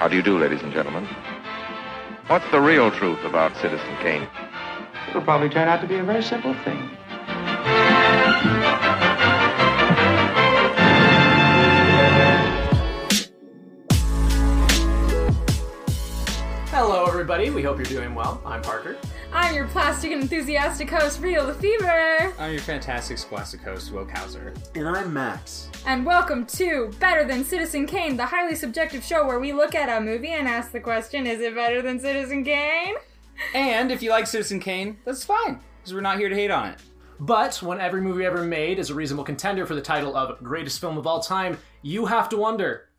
How 0.00 0.08
do 0.08 0.16
you 0.16 0.22
do, 0.22 0.38
ladies 0.38 0.62
and 0.62 0.72
gentlemen? 0.72 1.04
What's 2.28 2.50
the 2.52 2.58
real 2.58 2.90
truth 2.90 3.22
about 3.22 3.54
Citizen 3.58 3.96
Kane? 4.00 4.26
It'll 5.10 5.20
probably 5.20 5.50
turn 5.50 5.68
out 5.68 5.82
to 5.82 5.86
be 5.86 5.96
a 5.96 6.02
very 6.02 6.22
simple 6.22 6.54
thing. 6.64 6.88
Everybody. 17.40 17.56
We 17.56 17.62
hope 17.66 17.78
you're 17.78 18.00
doing 18.00 18.14
well. 18.14 18.42
I'm 18.44 18.60
Parker. 18.60 18.98
I'm 19.32 19.54
your 19.54 19.66
plastic 19.68 20.12
and 20.12 20.20
enthusiastic 20.20 20.90
host, 20.90 21.20
Real 21.20 21.46
the 21.46 21.54
Fever, 21.54 22.34
I'm 22.38 22.52
your 22.52 22.60
fantastic 22.60 23.16
scholastic 23.16 23.62
host, 23.62 23.92
Will 23.92 24.04
Kauser. 24.04 24.54
And 24.74 24.86
I'm 24.86 25.12
Max. 25.12 25.70
and 25.86 26.04
welcome 26.04 26.44
to 26.46 26.90
Better 27.00 27.24
Than 27.24 27.44
Citizen 27.44 27.86
Kane, 27.86 28.18
the 28.18 28.26
highly 28.26 28.54
subjective 28.54 29.02
show 29.02 29.26
where 29.26 29.40
we 29.40 29.54
look 29.54 29.74
at 29.74 29.88
a 29.88 30.02
movie 30.02 30.28
and 30.28 30.46
ask 30.46 30.70
the 30.72 30.80
question, 30.80 31.26
is 31.26 31.40
it 31.40 31.54
better 31.54 31.80
than 31.80 31.98
Citizen 31.98 32.44
Kane? 32.44 32.96
And 33.54 33.90
if 33.90 34.02
you 34.02 34.10
like 34.10 34.26
Citizen 34.26 34.60
Kane, 34.60 34.98
that's 35.06 35.24
fine, 35.24 35.60
because 35.78 35.94
we're 35.94 36.02
not 36.02 36.18
here 36.18 36.28
to 36.28 36.34
hate 36.34 36.50
on 36.50 36.68
it. 36.68 36.78
But 37.20 37.62
when 37.62 37.80
every 37.80 38.02
movie 38.02 38.26
ever 38.26 38.42
made 38.42 38.78
is 38.78 38.90
a 38.90 38.94
reasonable 38.94 39.24
contender 39.24 39.64
for 39.64 39.74
the 39.74 39.80
title 39.80 40.14
of 40.14 40.42
greatest 40.42 40.78
film 40.78 40.98
of 40.98 41.06
all 41.06 41.20
time, 41.20 41.56
you 41.80 42.04
have 42.04 42.28
to 42.30 42.36
wonder 42.36 42.89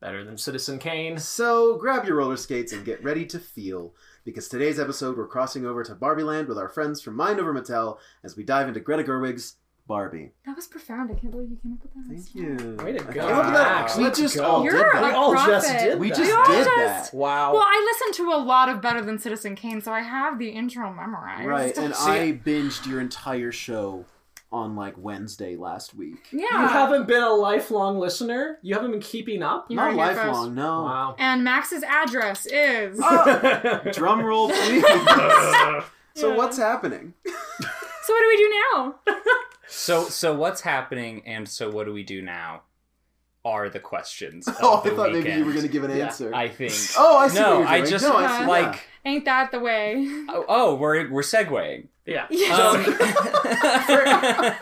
better 0.00 0.24
than 0.24 0.36
Citizen 0.38 0.78
Kane. 0.78 1.18
So 1.18 1.76
grab 1.76 2.04
your 2.04 2.16
roller 2.16 2.36
skates 2.36 2.72
and 2.72 2.84
get 2.84 3.02
ready 3.02 3.26
to 3.26 3.38
feel, 3.38 3.94
because 4.24 4.48
today's 4.48 4.78
episode 4.78 5.16
we're 5.16 5.26
crossing 5.26 5.66
over 5.66 5.82
to 5.84 5.94
Barbie 5.94 6.22
Land 6.22 6.48
with 6.48 6.58
our 6.58 6.68
friends 6.68 7.00
from 7.00 7.16
Mind 7.16 7.40
Over 7.40 7.54
Mattel 7.54 7.98
as 8.24 8.36
we 8.36 8.44
dive 8.44 8.68
into 8.68 8.80
Greta 8.80 9.02
Gerwig's 9.02 9.56
Barbie. 9.86 10.32
That 10.44 10.54
was 10.54 10.66
profound. 10.66 11.10
I 11.10 11.14
can't 11.14 11.30
believe 11.32 11.50
you 11.50 11.56
came 11.62 11.72
up 11.72 11.82
with 11.82 11.94
that. 11.94 12.04
Thank 12.14 12.34
you. 12.34 12.76
Way 12.84 12.92
to 12.92 13.08
I 13.08 13.12
go, 13.12 13.26
came 13.26 13.36
up 13.36 13.44
with 13.46 13.54
that. 13.54 13.80
Max. 13.80 13.96
We 13.96 14.10
just 14.10 14.36
go. 14.36 14.44
all 14.44 14.62
You're 14.64 14.72
did 14.74 14.80
a 14.82 15.00
that. 15.00 15.14
all 15.14 15.32
just 15.32 15.66
prophet. 15.66 15.82
did 15.82 15.98
We 15.98 16.10
that. 16.10 16.16
just 16.18 16.48
We 16.48 16.54
did 16.56 16.64
just- 16.64 17.12
that. 17.12 17.16
Wow. 17.16 17.52
Well, 17.54 17.62
I 17.62 17.90
listened 17.94 18.14
to 18.26 18.32
a 18.34 18.36
lot 18.38 18.68
of 18.68 18.82
Better 18.82 19.00
Than 19.00 19.18
Citizen 19.18 19.56
Kane, 19.56 19.80
so 19.80 19.90
I 19.92 20.00
have 20.02 20.38
the 20.38 20.50
intro 20.50 20.92
memorized. 20.92 21.48
Right, 21.48 21.76
and 21.78 21.94
See- 21.96 22.10
I 22.10 22.32
binged 22.44 22.86
your 22.86 23.00
entire 23.00 23.50
show 23.50 24.04
on 24.50 24.74
like 24.76 24.94
Wednesday 24.96 25.56
last 25.56 25.94
week. 25.94 26.28
yeah. 26.32 26.62
you 26.62 26.68
haven't 26.68 27.06
been 27.06 27.22
a 27.22 27.32
lifelong 27.32 27.98
listener? 27.98 28.58
You 28.62 28.74
haven't 28.74 28.92
been 28.92 29.00
keeping 29.00 29.42
up? 29.42 29.66
You 29.70 29.76
Not 29.76 29.90
heard 29.90 29.90
it 29.90 29.96
here 29.96 30.06
lifelong, 30.24 30.44
first. 30.46 30.56
no. 30.56 30.82
Wow. 30.84 31.16
And 31.18 31.44
Max's 31.44 31.82
address 31.82 32.46
is. 32.46 32.98
Oh. 33.02 33.80
Drum 33.92 34.24
roll, 34.24 34.48
please. 34.52 34.82
so 36.14 36.30
Yeah. 36.30 36.34
what's 36.36 36.56
happening? 36.56 37.14
So 37.26 38.14
what 38.14 38.20
do 38.22 38.28
we 38.28 38.36
do 38.38 38.54
now? 38.74 38.94
So, 39.66 40.04
so 40.08 40.34
what's 40.34 40.62
happening, 40.62 41.22
and 41.26 41.46
so 41.46 41.70
what 41.70 41.84
do 41.84 41.92
we 41.92 42.02
do 42.02 42.22
now? 42.22 42.62
Are 43.44 43.68
the 43.68 43.80
questions? 43.80 44.48
Oh, 44.62 44.78
of 44.78 44.80
Oh, 44.80 44.80
I 44.80 44.88
the 44.90 44.96
thought 44.96 45.12
maybe 45.12 45.30
you 45.32 45.44
were 45.44 45.52
going 45.52 45.64
to 45.66 45.70
give 45.70 45.84
an 45.84 45.94
Yeah, 45.96 46.06
answer. 46.06 46.34
I 46.34 46.48
think. 46.48 46.72
Oh, 46.96 47.18
I 47.18 47.28
see 47.28 47.38
No, 47.40 47.50
what 47.50 47.58
you're 47.60 47.68
I 47.68 47.78
doing. 47.80 47.90
just 47.90 48.04
No, 48.04 48.16
I 48.16 48.40
see, 48.40 48.46
like. 48.46 48.80
Ain't 49.04 49.24
that 49.26 49.50
the 49.52 49.60
way? 49.60 50.06
Oh, 50.28 50.44
oh, 50.48 50.74
we're 50.74 51.08
we're 51.10 51.22
segueing. 51.22 51.88
Yeah. 52.30 52.56
Um, 52.56 52.84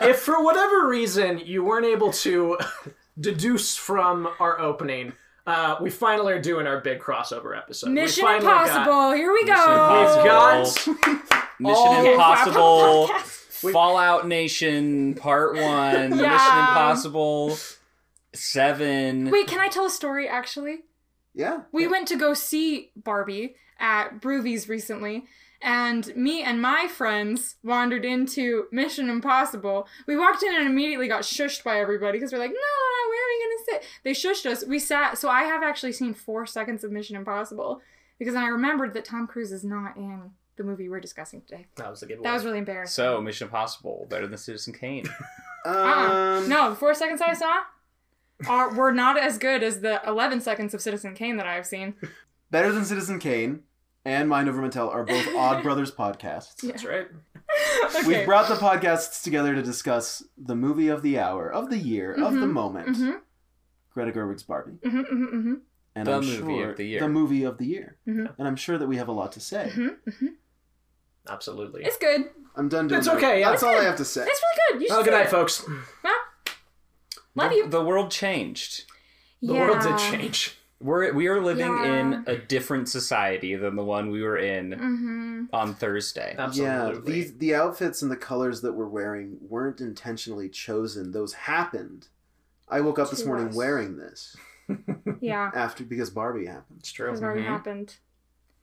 if 0.09 0.19
for 0.19 0.43
whatever 0.43 0.87
reason 0.87 1.39
you 1.39 1.63
weren't 1.63 1.85
able 1.85 2.11
to 2.13 2.57
deduce 3.19 3.75
from 3.77 4.27
our 4.39 4.59
opening, 4.59 5.13
uh, 5.45 5.77
we 5.81 5.89
finally 5.89 6.33
are 6.33 6.41
doing 6.41 6.67
our 6.67 6.81
big 6.81 6.99
crossover 6.99 7.57
episode. 7.57 7.87
We 7.87 7.93
Mission 7.95 8.23
finally 8.25 8.43
got- 8.43 8.67
Impossible. 8.67 9.11
Here 9.13 9.31
we 9.31 9.45
go. 9.45 9.53
Mission 10.03 10.17
We've 10.17 10.25
got 10.25 11.57
Mission. 11.59 12.05
Impossible, 12.13 13.07
Podcast. 13.07 13.71
Fallout 13.71 14.27
Nation 14.27 15.13
Part 15.15 15.55
One, 15.55 15.63
Yeah. 15.63 16.09
Mission 16.09 16.57
Impossible 16.59 17.57
Seven. 18.33 19.31
Wait, 19.31 19.47
can 19.47 19.59
I 19.59 19.67
tell 19.67 19.85
a 19.85 19.89
story? 19.89 20.27
Actually, 20.27 20.79
Yeah. 21.33 21.61
we 21.71 21.87
went 21.87 22.07
to 22.09 22.17
go 22.17 22.33
see 22.33 22.91
Barbie 22.95 23.55
at 23.79 24.19
Broovies 24.21 24.67
recently, 24.69 25.25
and 25.61 26.15
me 26.15 26.43
and 26.43 26.61
my 26.61 26.87
friends 26.87 27.55
wandered 27.63 28.05
into 28.05 28.65
Mission 28.71 29.09
Impossible. 29.09 29.87
We 30.07 30.15
walked 30.15 30.43
in 30.43 30.53
and 30.55 30.67
immediately 30.67 31.07
got 31.07 31.23
shushed 31.23 31.63
by 31.63 31.79
everybody 31.79 32.17
because 32.19 32.31
we're 32.31 32.39
like, 32.39 32.51
no, 32.51 32.55
no, 32.55 33.09
where 33.09 33.23
are 33.23 33.29
we 33.29 33.43
gonna 33.43 33.81
sit? 33.81 33.89
They 34.03 34.11
shushed 34.11 34.45
us. 34.45 34.65
We 34.65 34.79
sat. 34.79 35.17
So 35.17 35.29
I 35.29 35.43
have 35.43 35.63
actually 35.63 35.93
seen 35.93 36.13
four 36.13 36.45
seconds 36.45 36.83
of 36.83 36.91
Mission 36.91 37.15
Impossible 37.15 37.81
because 38.19 38.35
I 38.35 38.47
remembered 38.47 38.93
that 38.93 39.05
Tom 39.05 39.27
Cruise 39.27 39.51
is 39.51 39.63
not 39.63 39.97
in 39.97 40.31
the 40.57 40.63
movie 40.63 40.89
we're 40.89 40.99
discussing 40.99 41.41
today. 41.41 41.67
That 41.75 41.89
was 41.89 42.01
a 42.03 42.05
good 42.07 42.15
one. 42.15 42.23
That 42.23 42.33
was 42.33 42.43
really 42.45 42.57
embarrassing. 42.59 42.93
So 42.93 43.21
Mission 43.21 43.45
Impossible 43.47 44.07
better 44.09 44.27
than 44.27 44.37
Citizen 44.37 44.73
Kane. 44.73 45.05
Um, 45.65 45.75
Uh-uh. 45.75 46.39
No, 46.47 46.69
the 46.69 46.75
four 46.77 46.93
seconds 46.93 47.19
I 47.19 47.33
saw 47.33 47.63
are 48.47 48.73
were 48.73 48.93
not 48.93 49.17
as 49.19 49.37
good 49.37 49.63
as 49.63 49.81
the 49.81 49.99
11 50.07 50.39
seconds 50.39 50.73
of 50.73 50.81
Citizen 50.81 51.13
Kane 51.13 51.35
that 51.37 51.45
I've 51.47 51.65
seen. 51.65 51.95
Better 52.51 52.71
Than 52.71 52.85
Citizen 52.85 53.19
Kane 53.19 53.63
and 54.07 54.29
Mind 54.29 54.47
Over 54.47 54.61
Mattel 54.61 54.89
are 54.89 55.03
both 55.03 55.27
Odd 55.35 55.61
Brothers 55.63 55.91
podcasts. 55.91 56.61
That's 56.61 56.85
right. 56.85 57.07
okay. 57.85 58.07
We've 58.07 58.25
brought 58.25 58.47
the 58.47 58.55
podcasts 58.55 59.21
together 59.21 59.53
to 59.53 59.61
discuss 59.61 60.23
the 60.37 60.55
movie 60.55 60.87
of 60.87 61.01
the 61.01 61.19
hour, 61.19 61.51
of 61.51 61.69
the 61.69 61.77
year, 61.77 62.13
of 62.13 62.33
the 62.33 62.45
Mhm, 62.45 62.51
moment. 62.51 62.87
Mhm, 62.97 63.19
Greta 63.93 64.11
Gerwig's 64.13 64.43
Barbie. 64.43 64.77
mhm, 64.83 65.03
mhm, 65.11 65.31
mhm, 65.33 65.59
And 65.95 66.07
The 66.07 66.13
I'm 66.13 66.25
movie 66.25 66.37
sure, 66.59 66.69
of 66.71 66.77
the 66.77 66.83
year. 66.85 66.99
The 67.01 67.09
movie 67.09 67.43
of 67.43 67.57
the 67.57 67.65
year. 67.65 67.97
Mhm. 68.07 68.33
And 68.37 68.47
I'm 68.47 68.55
sure 68.55 68.77
that 68.77 68.87
we 68.87 68.97
have 68.97 69.07
a 69.09 69.11
lot 69.11 69.31
to 69.33 69.39
say. 69.39 69.71
mhm, 69.75 69.97
mhm. 70.07 70.27
Absolutely. 71.29 71.83
It's 71.83 71.97
good. 71.97 72.29
I'm 72.55 72.69
done 72.69 72.87
doing 72.87 72.99
It's 72.99 73.07
that. 73.07 73.17
okay, 73.17 73.39
yeah. 73.41 73.49
That's 73.51 73.63
all 73.63 73.75
I 73.75 73.83
have 73.83 73.97
to 73.97 74.05
say. 74.05 74.25
It's 74.25 74.41
really 74.41 74.73
good. 74.73 74.81
You 74.81 74.87
should 74.87 74.95
Well, 74.95 75.03
good 75.03 75.11
see 75.13 75.17
night, 75.17 75.25
it. 75.27 75.29
folks. 75.29 75.67
Well, 76.03 76.15
love 77.35 77.49
the, 77.51 77.55
you. 77.57 77.67
The 77.67 77.83
world 77.83 78.09
changed. 78.11 78.85
The 79.41 79.53
yeah. 79.53 79.59
world 79.67 79.81
did 79.81 79.97
change. 79.97 80.56
We're 80.79 81.11
we 81.13 81.27
are 81.27 81.41
living 81.41 81.65
Yeah. 81.65 81.85
in 81.99 82.23
a 82.27 82.37
different 82.37 82.87
society 82.87 83.55
than 83.55 83.75
the 83.75 83.83
one 83.83 84.11
we 84.11 84.21
were 84.21 84.37
in 84.37 84.71
Mm-hmm. 84.71 85.43
on 85.51 85.73
Thursday. 85.73 86.35
Yeah, 86.37 86.45
Absolutely. 86.45 87.13
these 87.13 87.37
the 87.37 87.55
outfits 87.55 88.01
and 88.03 88.11
the 88.11 88.15
colors 88.17 88.61
that 88.61 88.73
we're 88.73 88.87
wearing 88.87 89.37
weren't 89.41 89.81
intentionally 89.81 90.49
chosen. 90.49 91.11
Those 91.11 91.33
happened. 91.33 92.07
I 92.69 92.81
woke 92.81 92.99
up 92.99 93.09
this 93.09 93.25
morning 93.25 93.47
us. 93.49 93.55
wearing 93.55 93.97
this 93.97 94.35
Yeah. 95.19 95.49
after 95.55 95.83
because 95.83 96.09
Barbie 96.11 96.45
happened. 96.45 96.79
It's 96.79 96.91
true. 96.91 97.09
That's 97.09 97.23
already 97.23 97.41
Mhm. 97.41 97.45
happened. 97.47 97.95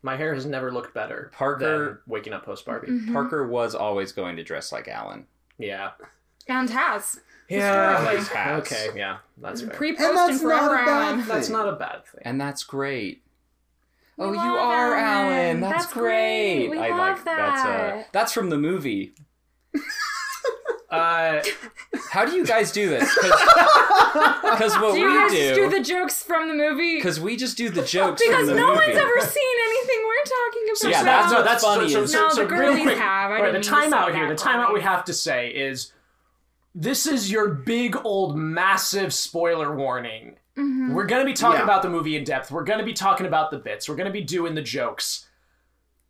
My 0.03 0.17
hair 0.17 0.35
has 0.35 0.45
never 0.47 0.71
looked 0.71 0.93
better. 0.95 1.31
Parker- 1.35 1.87
than 1.89 1.99
waking 2.07 2.33
up 2.35 2.45
post 2.45 2.65
Barbie. 2.67 2.89
Mhm. 2.89 3.13
Parker 3.13 3.47
was 3.47 3.75
always 3.75 4.13
going 4.13 4.37
to 4.37 4.45
dress 4.45 4.71
like 4.71 4.87
Alan. 4.87 5.27
Yeah. 5.59 5.93
And 6.47 6.69
has. 6.71 7.21
Yeah. 7.49 7.99
Always 8.07 8.29
has. 8.29 8.61
Okay. 8.61 8.89
Yeah. 8.97 9.19
That's 9.39 9.61
fair. 9.63 9.71
Pre, 9.71 9.89
And 9.91 9.99
post, 9.99 10.15
that's 10.15 10.31
and 10.33 10.41
forever 10.41 10.67
not 10.75 10.83
a 10.83 10.87
bad 10.87 11.17
thing. 11.19 11.29
That's 11.29 11.49
not 11.49 11.69
a 11.69 11.73
bad 11.73 12.05
thing. 12.07 12.23
And 12.25 12.41
that's 12.41 12.65
great. 12.65 13.23
We 14.17 14.25
oh, 14.27 14.33
you 14.33 14.39
are 14.39 14.95
Alan. 14.95 15.33
Alan. 15.33 15.61
That's, 15.61 15.85
That's 15.85 15.93
great. 15.93 16.69
great. 16.69 16.71
We 16.71 16.79
I 16.79 16.89
love 16.91 16.99
like 16.99 17.25
that's 17.25 17.61
uh 17.63 17.67
that. 17.67 18.13
that's 18.13 18.33
from 18.33 18.51
the 18.51 18.59
movie. 18.59 19.15
Uh, 20.91 21.43
How 22.11 22.25
do 22.25 22.37
you 22.37 22.47
guys 22.47 22.71
do 22.71 22.89
this? 22.89 23.09
Because 24.45 24.79
what 24.79 24.95
Do 24.95 25.01
you 25.01 25.09
we 25.09 25.15
guys 25.19 25.31
do, 25.33 25.37
just 25.39 25.55
do 25.57 25.69
the 25.71 25.81
jokes 25.83 26.23
from 26.23 26.47
the 26.49 26.55
movie? 26.55 26.95
because 26.97 27.19
we 27.19 27.37
just 27.37 27.57
do 27.57 27.69
the 27.69 27.83
jokes 27.83 28.23
Because 28.25 28.47
from 28.47 28.47
the 28.47 28.55
no 28.55 28.69
movie. 28.69 28.87
one's 28.87 28.97
ever 28.97 29.21
seen 29.21 29.57
anything 29.67 30.01
we're 30.07 30.23
talking 30.23 30.63
about. 30.69 30.77
so 30.77 30.89
Yeah, 30.91 31.03
that's 31.03 31.33
no, 31.33 31.43
that's 31.43 31.65
funny 31.65 31.89
So, 31.91 32.03
is- 32.05 32.13
so, 32.13 32.21
No, 32.21 32.29
so, 32.29 32.43
the 32.47 32.49
real 32.49 32.61
girlies 32.61 32.83
quick, 32.85 32.99
have. 32.99 33.31
I 33.33 33.37
all 33.39 33.43
right, 33.43 33.53
the 33.53 33.59
didn't 33.59 33.73
mean 33.73 33.91
to 33.91 33.97
timeout 33.97 34.15
here. 34.15 34.29
The 34.29 34.35
timeout 34.41 34.73
we 34.73 34.81
have 34.83 35.05
to 35.07 35.13
say 35.13 35.49
is, 35.49 35.93
this 36.75 37.07
is 37.07 37.31
your 37.31 37.49
big 37.49 37.97
old 38.05 38.37
massive 38.37 39.13
spoiler 39.15 39.75
warning. 39.75 40.37
Mhm. 40.57 40.93
We're 40.95 41.07
gonna 41.07 41.25
be 41.25 41.33
talking 41.33 41.59
Yeah. 41.59 41.65
about 41.65 41.83
the 41.83 41.91
movie 41.91 42.17
in 42.17 42.25
depth. 42.25 42.51
We're 42.51 42.65
gonna 42.65 42.85
be 42.85 42.93
talking 42.93 43.27
about 43.27 43.51
the 43.51 43.59
bits. 43.59 43.89
We're 43.89 43.97
gonna 43.97 44.11
be 44.11 44.23
doing 44.23 44.55
the 44.55 44.63
jokes. 44.63 45.29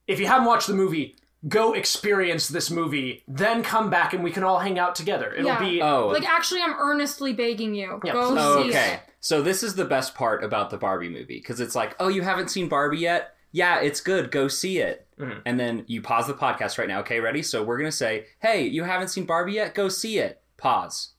If 0.07 0.21
you 0.21 0.27
haven't 0.27 0.47
watched 0.47 0.67
the 0.67 0.75
movie, 0.75 1.17
go 1.49 1.73
experience 1.75 2.49
this 2.49 2.71
movie. 2.71 3.23
Then 3.29 3.63
come 3.63 3.91
back 3.91 4.13
and 4.15 4.23
we 4.25 4.31
can 4.31 4.43
all 4.45 4.59
hang 4.59 4.79
out 4.79 4.95
together. 4.95 5.33
It'll 5.33 5.47
Yeah. 5.47 5.59
be 5.61 5.81
Oh, 5.83 6.09
Like, 6.09 6.29
actually, 6.29 6.61
I'm 6.63 6.75
earnestly 6.79 7.33
begging 7.33 7.75
you. 7.75 8.01
Yeah, 8.05 8.13
Go 8.13 8.29
please. 8.31 8.39
Oh, 8.41 8.63
see 8.63 8.69
okay. 8.71 8.93
it. 8.95 9.01
So 9.21 9.41
this 9.43 9.63
is 9.63 9.75
the 9.75 9.85
best 9.87 10.15
part 10.15 10.45
about 10.45 10.69
the 10.71 10.77
Barbie 10.77 11.09
movie 11.09 11.39
because 11.39 11.61
it's 11.61 11.75
like, 11.75 11.95
oh, 11.99 12.09
you 12.09 12.21
haven't 12.23 12.49
seen 12.50 12.69
Barbie 12.69 12.99
yet? 12.99 13.35
Yeah, 13.53 13.81
it's 13.81 14.00
good. 14.00 14.31
Go 14.31 14.49
see 14.49 14.79
it. 14.81 15.06
Mhm. 15.19 15.41
And 15.47 15.59
then 15.61 15.85
you 15.87 16.03
pause 16.03 16.27
the 16.27 16.35
podcast 16.35 16.77
right 16.77 16.88
now. 16.88 17.00
Okay, 17.00 17.21
ready? 17.21 17.41
So 17.43 17.62
we're 17.62 17.79
gonna 17.79 17.93
say, 17.93 18.27
hey, 18.41 18.62
you 18.67 18.85
haven't 18.85 19.09
seen 19.09 19.25
Barbie 19.25 19.53
yet? 19.55 19.75
Go 19.75 19.88
see 19.88 20.19
it. 20.19 20.43
Pause. 20.64 21.11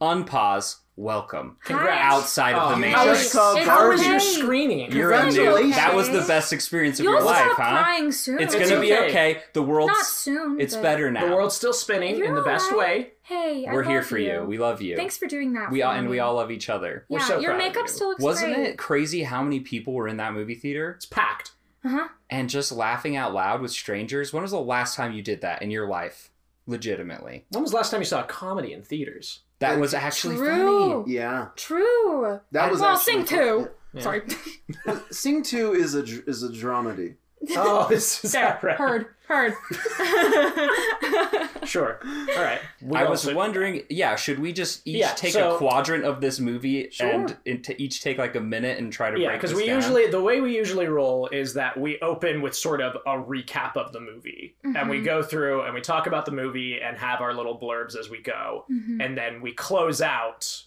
Unpause. 0.00 0.76
Welcome. 0.94 1.56
Congrats. 1.64 2.00
Outside 2.14 2.54
of 2.54 2.62
Oh, 2.62 2.68
the 2.68 2.74
how 2.74 2.80
matrix. 2.80 3.06
was- 3.08 3.18
Just 3.22 3.34
called 3.34 3.58
It's 3.58 3.66
How 3.66 3.88
was 3.88 4.06
your 4.06 4.16
okay. 4.16 4.24
screening? 4.24 4.92
You're 4.92 5.10
a 5.12 5.16
new. 5.24 5.32
Congratulations. 5.32 5.74
That 5.74 5.94
was 5.96 6.10
the 6.10 6.20
best 6.28 6.52
experience 6.52 7.00
of 7.00 7.04
You'll 7.04 7.14
your 7.14 7.22
life, 7.22 7.38
stop 7.38 7.56
huh? 7.56 7.82
crying 7.82 8.12
soon. 8.12 8.38
It's, 8.40 8.54
It's 8.54 8.68
gonna 8.70 8.80
be 8.80 8.92
okay. 8.92 9.08
okay. 9.08 9.42
The 9.52 9.62
world's 9.62 9.92
Not 9.94 10.06
soon. 10.06 10.60
it's 10.60 10.76
but- 10.76 10.82
better 10.82 11.10
now. 11.10 11.26
The 11.28 11.34
world's 11.34 11.56
still 11.56 11.72
spinning 11.72 12.14
in 12.14 12.18
You're 12.18 12.36
the 12.36 12.42
best 12.42 12.70
alright. 12.70 12.88
way. 13.00 13.12
Hey, 13.22 13.66
I 13.68 13.72
We're 13.74 13.82
here 13.82 13.98
love 13.98 14.06
for 14.06 14.18
you. 14.18 14.44
We 14.44 14.58
love 14.58 14.80
you. 14.80 14.94
Thanks 14.96 15.18
for 15.18 15.26
doing 15.26 15.54
that. 15.54 15.72
we 15.72 15.80
for 15.80 15.86
all 15.88 15.92
and 15.94 16.08
we 16.08 16.20
all 16.20 16.34
love 16.36 16.52
each 16.52 16.68
other. 16.70 17.04
We're 17.08 17.18
Yeah, 17.18 17.24
so 17.26 17.34
your 17.40 17.50
proud 17.50 17.60
of 17.60 17.66
makeup 17.66 17.82
you. 17.82 17.88
still 17.88 18.08
looks 18.10 18.22
Wasn't 18.22 18.54
great. 18.54 18.68
it 18.68 18.78
crazy 18.78 19.24
how 19.24 19.42
many 19.42 19.58
people 19.58 19.92
were 19.94 20.06
in 20.06 20.18
that 20.18 20.32
movie 20.34 20.54
theater 20.54 20.92
It's 20.92 21.06
packed. 21.06 21.50
Uh 21.84 21.88
huh. 21.88 22.08
and 22.30 22.48
just 22.48 22.70
laughing 22.70 23.16
out 23.16 23.34
loud 23.34 23.60
with 23.60 23.72
strangers? 23.72 24.32
When 24.32 24.42
was 24.42 24.52
the 24.52 24.60
last 24.60 24.94
time 24.94 25.12
you 25.14 25.22
did 25.22 25.40
that 25.40 25.62
in 25.62 25.72
your 25.72 25.88
life? 25.88 26.30
Legitimately. 26.68 27.46
When 27.50 27.62
was 27.62 27.72
the 27.72 27.76
last 27.78 27.90
time 27.90 28.00
you 28.00 28.04
saw 28.04 28.20
a 28.20 28.26
comedy 28.26 28.72
in 28.72 28.82
theaters? 28.82 29.40
That 29.58 29.72
And 29.72 29.80
was 29.80 29.94
actually 29.94 30.36
True. 30.36 31.02
funny. 31.02 31.12
Yeah, 31.14 31.48
True. 31.56 32.40
that 32.52 32.70
was 32.70 32.80
well, 32.80 32.96
actually 32.96 33.24
sing 33.24 33.26
fun. 33.26 33.38
two. 33.38 33.68
Sorry. 34.00 34.22
Sing 35.10 35.42
Two 35.42 35.72
is 35.72 35.94
a 35.94 36.02
is 36.02 36.42
a 36.42 36.50
dramedy. 36.50 37.14
Oh, 37.56 37.86
this 37.90 38.24
is 38.24 38.32
there. 38.32 38.58
that 38.60 38.62
right. 38.62 38.76
Heard. 38.76 39.06
Heard. 39.26 39.54
Sure. 41.64 41.98
All 42.02 42.42
right. 42.42 42.60
We 42.80 42.96
I 42.96 43.04
was 43.04 43.26
also- 43.26 43.36
wondering, 43.36 43.82
yeah, 43.90 44.16
should 44.16 44.38
we 44.38 44.54
just 44.54 44.86
each 44.86 44.96
Yeah, 45.00 45.12
take 45.12 45.32
so- 45.34 45.54
a 45.56 45.58
quadrant 45.58 46.04
of 46.04 46.22
this 46.22 46.40
movie 46.40 46.88
Sure. 46.90 47.06
and, 47.10 47.36
and 47.44 47.62
to 47.64 47.80
each 47.82 48.00
take 48.02 48.16
like 48.16 48.34
a 48.36 48.40
minute 48.40 48.78
and 48.78 48.90
try 48.90 49.10
to 49.10 49.18
Yeah, 49.20 49.28
break 49.28 49.40
because 49.40 49.50
this 49.50 49.60
we 49.60 49.66
down? 49.66 49.76
usually 49.76 50.06
the 50.10 50.22
way 50.22 50.40
we 50.40 50.56
usually 50.56 50.86
roll 50.86 51.26
is 51.28 51.52
that 51.54 51.78
we 51.78 51.98
open 52.00 52.40
with 52.40 52.56
sort 52.56 52.80
of 52.80 52.94
a 53.06 53.18
recap 53.22 53.76
of 53.76 53.92
the 53.92 54.00
movie, 54.00 54.56
and 54.64 54.88
we 54.88 55.00
Mhm. 55.00 55.04
go 55.04 55.22
through 55.22 55.62
and 55.62 55.74
we 55.74 55.82
talk 55.82 56.06
about 56.06 56.24
the 56.24 56.32
movie 56.32 56.80
and 56.80 56.96
have 56.96 57.20
our 57.20 57.34
little 57.34 57.58
blurbs 57.60 57.98
as 57.98 58.08
we 58.08 58.22
go, 58.22 58.64
Mhm. 58.70 59.04
and 59.04 59.18
then 59.18 59.42
we 59.42 59.52
close 59.52 60.00
out, 60.00 60.62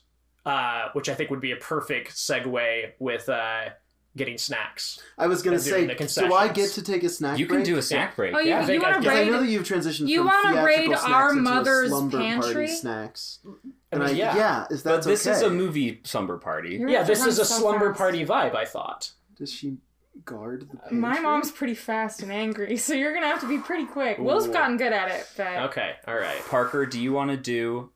uh, 0.45 0.89
which 0.93 1.09
I 1.09 1.15
think 1.15 1.31
would 1.31 1.41
be 1.41 1.51
a 1.51 1.55
perfect 1.57 2.11
segue 2.11 2.91
with 2.99 3.27
uh, 3.27 3.69
getting 4.17 4.37
snacks. 4.37 4.99
I 5.17 5.27
was 5.27 5.41
gonna 5.41 5.59
say, 5.59 5.85
the 5.85 5.95
do 5.95 6.33
I 6.33 6.47
get 6.49 6.71
to 6.71 6.81
take 6.81 7.03
a 7.03 7.09
snack? 7.09 7.39
you 7.39 7.45
can 7.45 7.57
break? 7.57 7.65
do 7.65 7.77
a 7.77 7.81
snack 7.81 8.15
break. 8.15 8.33
Oh, 8.35 8.39
you, 8.39 8.49
yeah. 8.49 8.59
I 8.61 8.65
think 8.65 8.75
you 8.75 8.81
want 8.81 8.95
to 8.95 8.99
Because 9.01 9.17
I 9.19 9.23
know 9.29 9.39
that 9.39 9.47
you've 9.49 9.63
transitioned 9.63 10.07
You 10.09 10.25
wanna 10.25 10.53
theatrical 10.53 10.65
raid 10.65 10.93
our 10.93 11.33
mother's 11.33 11.89
slumber 11.89 12.17
pantry? 12.17 12.53
party 12.53 12.67
snacks. 12.67 13.39
I 13.45 13.49
And 13.93 14.03
I, 14.03 14.07
mean, 14.07 14.15
yeah. 14.17 14.35
yeah. 14.35 14.65
is 14.69 14.83
but 14.83 15.03
that 15.03 15.09
this 15.09 15.25
okay? 15.25 15.35
is 15.37 15.41
a 15.43 15.49
movie 15.49 16.01
slumber 16.03 16.37
party. 16.37 16.75
You're 16.75 16.89
Yeah, 16.89 17.03
this 17.03 17.25
is 17.25 17.39
a 17.39 17.45
so 17.45 17.59
slumber 17.59 17.89
fast. 17.89 17.97
party 17.99 18.25
vibe. 18.25 18.55
I 18.55 18.65
thought. 18.65 19.11
Does 19.37 19.51
she 19.51 19.77
guard 20.25 20.67
the 20.69 20.77
pantry? 20.77 20.97
My 20.97 21.19
mom's 21.19 21.51
pretty 21.51 21.73
fast 21.75 22.21
and 22.21 22.31
angry, 22.31 22.75
so 22.85 22.93
you're 22.93 23.13
gonna 23.13 23.27
have 23.27 23.39
to 23.41 23.47
be 23.47 23.59
pretty 23.59 23.85
quick. 23.85 24.17
Will's 24.17 24.47
gotten 24.47 24.75
good 24.77 24.91
at 24.93 25.09
it, 25.09 25.29
but 25.37 25.57
Okay. 25.69 25.93
All 26.07 26.15
right. 26.15 26.41
Parker, 26.49 26.85
do 26.85 26.99
you 26.99 27.13
want 27.13 27.31
to 27.31 27.37
do 27.37 27.91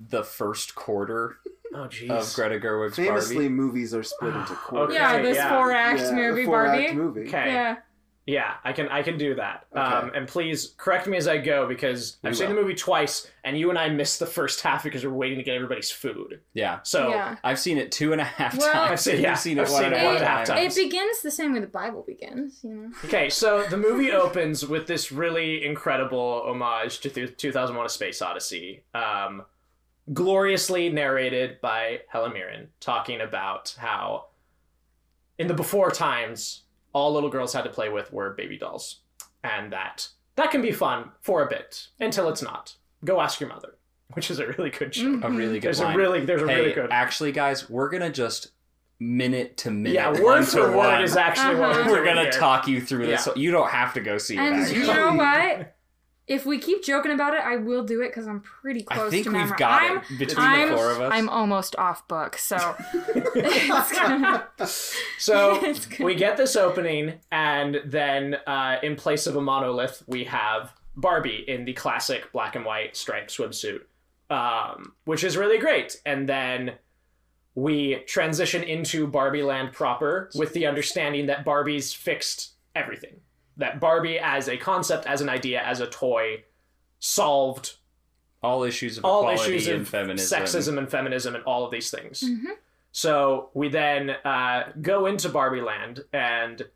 the 0.00 0.24
first 0.24 0.74
quarter 0.74 1.36
Oh, 1.74 1.86
jeez. 1.88 2.10
of 2.10 2.34
Greta 2.34 2.58
Gerwig's 2.58 2.96
Famously, 2.96 3.34
Barbie? 3.36 3.48
movies 3.48 3.94
are 3.94 4.02
split 4.02 4.34
into 4.34 4.54
quarters. 4.66 4.94
yeah, 4.96 5.14
Okay, 5.14 5.22
this 5.22 5.36
yeah. 5.36 5.48
four 5.56 5.72
act 5.72 6.00
Yeah, 6.00 6.12
movie, 6.12 6.42
a 6.42 6.46
four-act 6.46 6.78
Barbie. 6.78 6.92
movie. 6.94 7.20
Okay. 7.28 7.52
Yeah. 7.52 7.76
Yeah, 8.26 8.54
I 8.62 8.72
can 8.72 8.86
I 8.90 9.02
can 9.02 9.18
do 9.18 9.34
that. 9.36 9.64
Okay. 9.72 9.80
Um, 9.80 10.12
and 10.14 10.28
please 10.28 10.74
correct 10.76 11.08
me 11.08 11.16
as 11.16 11.26
I 11.26 11.38
go 11.38 11.66
because 11.66 12.18
We 12.22 12.28
I've 12.28 12.36
seen 12.36 12.48
will. 12.48 12.56
the 12.56 12.62
movie 12.62 12.74
twice, 12.74 13.26
and 13.42 13.58
you 13.58 13.70
and 13.70 13.78
I 13.78 13.88
missed 13.88 14.20
the 14.20 14.26
first 14.26 14.60
half 14.66 14.84
because 14.84 15.04
we're 15.04 15.10
waiting 15.12 15.38
to 15.38 15.42
get 15.42 15.54
everybody's 15.56 15.90
food. 15.90 16.40
Yeah. 16.52 16.78
So 16.84 17.08
Yeah. 17.08 17.36
I've 17.42 17.58
seen 17.58 17.76
it 17.78 17.90
two 17.90 18.12
and 18.12 18.20
a 18.20 18.24
half 18.24 18.56
Well- 18.56 18.72
times. 18.72 18.90
I've 18.92 19.00
seen- 19.00 19.20
yeah, 19.22 19.30
You've 19.30 19.38
seen 19.38 19.58
it 19.58 19.62
I've 19.62 19.70
one 19.70 19.82
seen 19.82 19.92
and 19.92 19.94
it 19.94 20.02
a 20.02 20.04
one 20.04 20.14
half 20.16 20.20
and 20.20 20.26
a 20.26 20.28
half 20.28 20.46
times. 20.46 20.76
It 20.76 20.84
begins 20.84 21.22
the 21.22 21.30
same 21.30 21.54
way 21.54 21.60
the 21.60 21.66
Bible 21.66 22.04
begins, 22.06 22.60
you 22.62 22.70
know. 22.74 22.90
okay, 23.06 23.30
so 23.30 23.64
the 23.64 23.76
movie 23.78 24.12
opens 24.12 24.64
with 24.66 24.86
this 24.86 25.10
really 25.10 25.64
incredible 25.64 26.44
homage 26.46 27.00
to 27.00 27.10
th- 27.10 27.36
2001: 27.36 27.86
A 27.86 27.88
Space 27.88 28.22
Odyssey, 28.22 28.84
um, 28.94 29.44
gloriously 30.12 30.88
narrated 30.88 31.60
by 31.60 32.00
Helen 32.08 32.32
Mirren, 32.32 32.68
talking 32.80 33.20
about 33.20 33.74
how 33.78 34.26
in 35.38 35.46
the 35.46 35.54
before 35.54 35.90
times 35.90 36.62
all 36.92 37.12
little 37.12 37.30
girls 37.30 37.52
had 37.52 37.62
to 37.64 37.70
play 37.70 37.88
with 37.88 38.12
were 38.12 38.30
baby 38.30 38.58
dolls, 38.58 39.00
and 39.44 39.72
that 39.72 40.08
that 40.36 40.50
can 40.50 40.62
be 40.62 40.72
fun 40.72 41.10
for 41.20 41.42
a 41.44 41.48
bit 41.48 41.88
until 42.00 42.28
it's 42.28 42.42
not. 42.42 42.74
Go 43.04 43.20
ask 43.20 43.40
your 43.40 43.48
mother, 43.48 43.76
which 44.12 44.30
is 44.30 44.38
a 44.38 44.46
really 44.48 44.70
good 44.70 44.94
show. 44.94 45.20
A 45.22 45.30
really 45.30 45.54
good 45.60 45.62
There's 45.68 45.80
line. 45.80 45.94
a 45.94 45.98
really 45.98 46.24
there's 46.24 46.42
a 46.42 46.48
hey, 46.48 46.56
really 46.56 46.72
good 46.72 46.88
actually, 46.90 47.32
guys, 47.32 47.70
we're 47.70 47.88
gonna 47.88 48.10
just 48.10 48.50
minute 48.98 49.56
to 49.56 49.70
minute. 49.70 49.94
yeah 49.94 50.10
word 50.20 50.44
for 50.44 50.68
word 50.68 50.76
one. 50.76 51.02
is 51.02 51.16
actually 51.16 51.54
what 51.56 51.70
Uh-huh. 51.70 51.84
we're, 51.90 52.00
We're 52.00 52.04
gonna 52.04 52.22
here. 52.24 52.32
talk 52.32 52.68
you 52.68 52.80
through 52.82 53.06
this. 53.06 53.10
Yeah. 53.26 53.32
So 53.32 53.34
you 53.36 53.50
don't 53.50 53.70
have 53.70 53.94
to 53.94 54.00
go 54.00 54.18
see 54.18 54.36
it. 54.36 54.40
And 54.40 54.56
Actually. 54.56 54.80
you 54.80 54.86
know 54.88 55.14
what? 55.14 55.76
If 56.30 56.46
we 56.46 56.58
keep 56.58 56.84
joking 56.84 57.10
about 57.10 57.34
it, 57.34 57.40
I 57.40 57.56
will 57.56 57.82
do 57.82 58.02
it 58.02 58.10
because 58.10 58.28
I'm 58.28 58.40
pretty 58.40 58.82
close 58.84 59.08
I 59.08 59.10
think 59.10 59.24
to 59.24 59.32
we've 59.32 59.56
got 59.56 59.82
I'm, 59.82 59.96
it 59.96 60.04
between 60.16 60.46
I'm, 60.46 60.70
the 60.70 60.76
four 60.76 60.92
of 60.92 61.00
us. 61.00 61.12
I'm 61.12 61.28
almost 61.28 61.74
off 61.74 62.06
book, 62.06 62.38
so 62.38 62.76
gonna, 63.34 64.46
So 65.18 65.74
we 65.98 66.14
get 66.14 66.36
this 66.36 66.54
opening, 66.54 67.14
and 67.32 67.80
then 67.84 68.36
uh, 68.46 68.76
in 68.80 68.94
place 68.94 69.26
of 69.26 69.34
a 69.34 69.40
monolith, 69.40 70.04
we 70.06 70.22
have 70.22 70.72
Barbie 70.94 71.44
in 71.48 71.64
the 71.64 71.72
classic 71.72 72.30
black 72.30 72.54
and 72.54 72.64
white 72.64 72.96
striped 72.96 73.36
swimsuit, 73.36 73.80
um, 74.30 74.92
which 75.06 75.24
is 75.24 75.36
really 75.36 75.58
great. 75.58 76.00
And 76.06 76.28
then 76.28 76.74
we 77.56 78.04
transition 78.06 78.62
into 78.62 79.08
Barbie 79.08 79.42
Land 79.42 79.72
proper 79.72 80.30
with 80.36 80.52
the 80.52 80.66
understanding 80.66 81.26
that 81.26 81.44
Barbie's 81.44 81.92
fixed 81.92 82.52
everything. 82.76 83.16
That 83.60 83.78
Barbie, 83.78 84.18
as 84.18 84.48
a 84.48 84.56
concept, 84.56 85.06
as 85.06 85.20
an 85.20 85.28
idea, 85.28 85.60
as 85.62 85.80
a 85.80 85.86
toy, 85.86 86.44
solved 86.98 87.76
all 88.42 88.64
issues 88.64 88.96
of 88.98 89.04
all 89.04 89.28
equality 89.28 89.54
issues 89.56 89.68
and 89.68 89.82
of 89.82 89.88
feminism. 89.88 90.42
sexism 90.42 90.78
and 90.78 90.90
feminism 90.90 91.34
and 91.34 91.44
all 91.44 91.64
of 91.64 91.70
these 91.70 91.90
things. 91.90 92.22
Mhm. 92.22 92.56
So 92.92 93.50
we 93.54 93.68
then 93.68 94.10
uh, 94.10 94.72
go 94.80 95.06
into 95.06 95.28
Barbie 95.28 95.60
Land, 95.60 96.04
and 96.12 96.68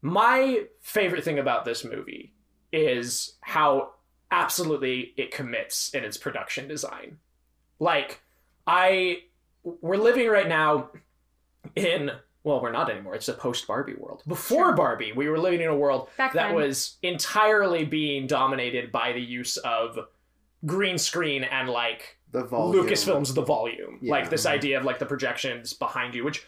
my 0.00 0.66
favorite 0.80 1.24
thing 1.24 1.38
about 1.38 1.64
this 1.64 1.84
movie 1.84 2.32
is 2.72 3.34
how 3.40 3.92
absolutely 4.30 5.14
it 5.16 5.30
commits 5.30 5.94
in 5.94 6.04
its 6.04 6.16
production 6.16 6.66
design. 6.66 7.18
Like, 7.78 8.22
I 8.66 9.24
we're 9.62 9.96
living 9.96 10.28
right 10.28 10.48
now 10.48 10.90
in 11.76 12.10
well, 12.44 12.60
we're 12.60 12.72
not 12.72 12.90
anymore. 12.90 13.14
It's 13.14 13.28
a 13.28 13.34
post 13.34 13.66
Barbie 13.66 13.94
world. 13.94 14.22
Before 14.26 14.66
Sure. 14.66 14.74
Barbie, 14.74 15.12
we 15.12 15.28
were 15.28 15.38
living 15.38 15.60
in 15.60 15.68
a 15.68 15.76
world 15.76 16.08
Back 16.16 16.32
that 16.32 16.48
then. 16.48 16.54
was 16.54 16.96
entirely 17.02 17.84
being 17.84 18.26
dominated 18.26 18.90
by 18.90 19.12
the 19.12 19.20
use 19.20 19.56
of 19.58 19.98
green 20.66 20.98
screen 20.98 21.44
and 21.44 21.68
like 21.68 22.18
The 22.32 22.44
volume. 22.44 22.86
Lucasfilm's 22.86 23.34
The 23.34 23.42
Volume. 23.42 23.98
Yeah. 24.00 24.10
Like 24.10 24.30
this 24.30 24.46
uh-huh. 24.46 24.56
idea 24.56 24.78
of 24.78 24.84
like 24.84 24.98
the 24.98 25.06
projections 25.06 25.72
behind 25.72 26.14
you, 26.14 26.24
which 26.24 26.46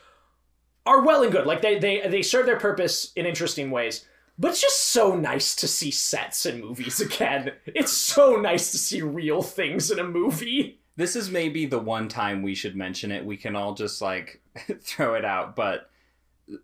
are 0.86 1.02
well 1.02 1.22
and 1.22 1.32
good. 1.32 1.46
Like 1.46 1.62
they 1.62 1.78
they 1.78 2.06
they 2.08 2.22
serve 2.22 2.46
their 2.46 2.58
purpose 2.58 3.12
in 3.14 3.26
interesting 3.26 3.70
ways. 3.70 4.06
But 4.36 4.50
it's 4.50 4.60
just 4.60 4.88
so 4.88 5.14
nice 5.14 5.54
to 5.56 5.68
see 5.68 5.92
sets 5.92 6.44
in 6.44 6.60
movies 6.60 7.00
again. 7.00 7.52
It's 7.66 7.92
so 7.92 8.36
nice 8.36 8.72
to 8.72 8.78
see 8.78 9.00
real 9.00 9.42
things 9.42 9.92
in 9.92 10.00
a 10.00 10.04
movie. 10.04 10.80
This 10.96 11.14
is 11.14 11.30
maybe 11.30 11.66
the 11.66 11.78
one 11.78 12.08
time 12.08 12.42
we 12.42 12.54
should 12.54 12.74
mention 12.76 13.12
it. 13.12 13.24
We 13.24 13.36
can 13.36 13.54
all 13.54 13.74
just 13.74 14.02
like 14.02 14.42
throw 14.82 15.14
it 15.14 15.24
out, 15.24 15.56
but 15.56 15.90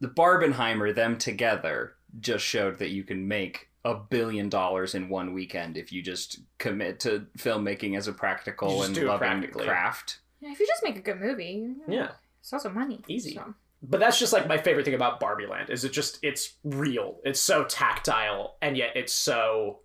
the 0.00 0.08
Barbenheimer, 0.08 0.94
them 0.94 1.16
together, 1.18 1.94
just 2.20 2.44
showed 2.44 2.78
that 2.78 2.90
you 2.90 3.02
can 3.04 3.26
make 3.28 3.68
a 3.84 3.94
billion 3.94 4.48
dollars 4.50 4.94
in 4.94 5.08
one 5.08 5.32
weekend 5.32 5.76
if 5.78 5.90
you 5.90 6.02
just 6.02 6.40
commit 6.58 7.00
to 7.00 7.26
filmmaking 7.38 7.96
as 7.96 8.08
a 8.08 8.12
practical 8.12 8.82
and 8.82 8.94
do 8.94 9.02
it 9.02 9.06
loving 9.06 9.50
craft. 9.50 10.18
Yeah, 10.40 10.52
if 10.52 10.60
you 10.60 10.66
just 10.66 10.82
make 10.82 10.96
a 10.96 11.00
good 11.00 11.18
movie, 11.20 11.66
Yeah. 11.88 12.10
it's 12.40 12.52
also 12.52 12.68
money. 12.70 13.00
Easy. 13.08 13.34
so. 13.34 13.54
But 13.82 13.98
that's 14.00 14.18
just 14.18 14.34
like 14.34 14.46
my 14.46 14.58
favorite 14.58 14.84
thing 14.84 14.92
about 14.94 15.18
Barbie 15.20 15.46
Land 15.46 15.70
is 15.70 15.84
it 15.84 15.92
just 15.92 16.18
it's 16.22 16.56
real. 16.64 17.18
It's 17.24 17.40
so 17.40 17.64
tactile 17.64 18.56
and 18.60 18.76
yet 18.76 18.90
it's 18.94 19.14
so 19.14 19.78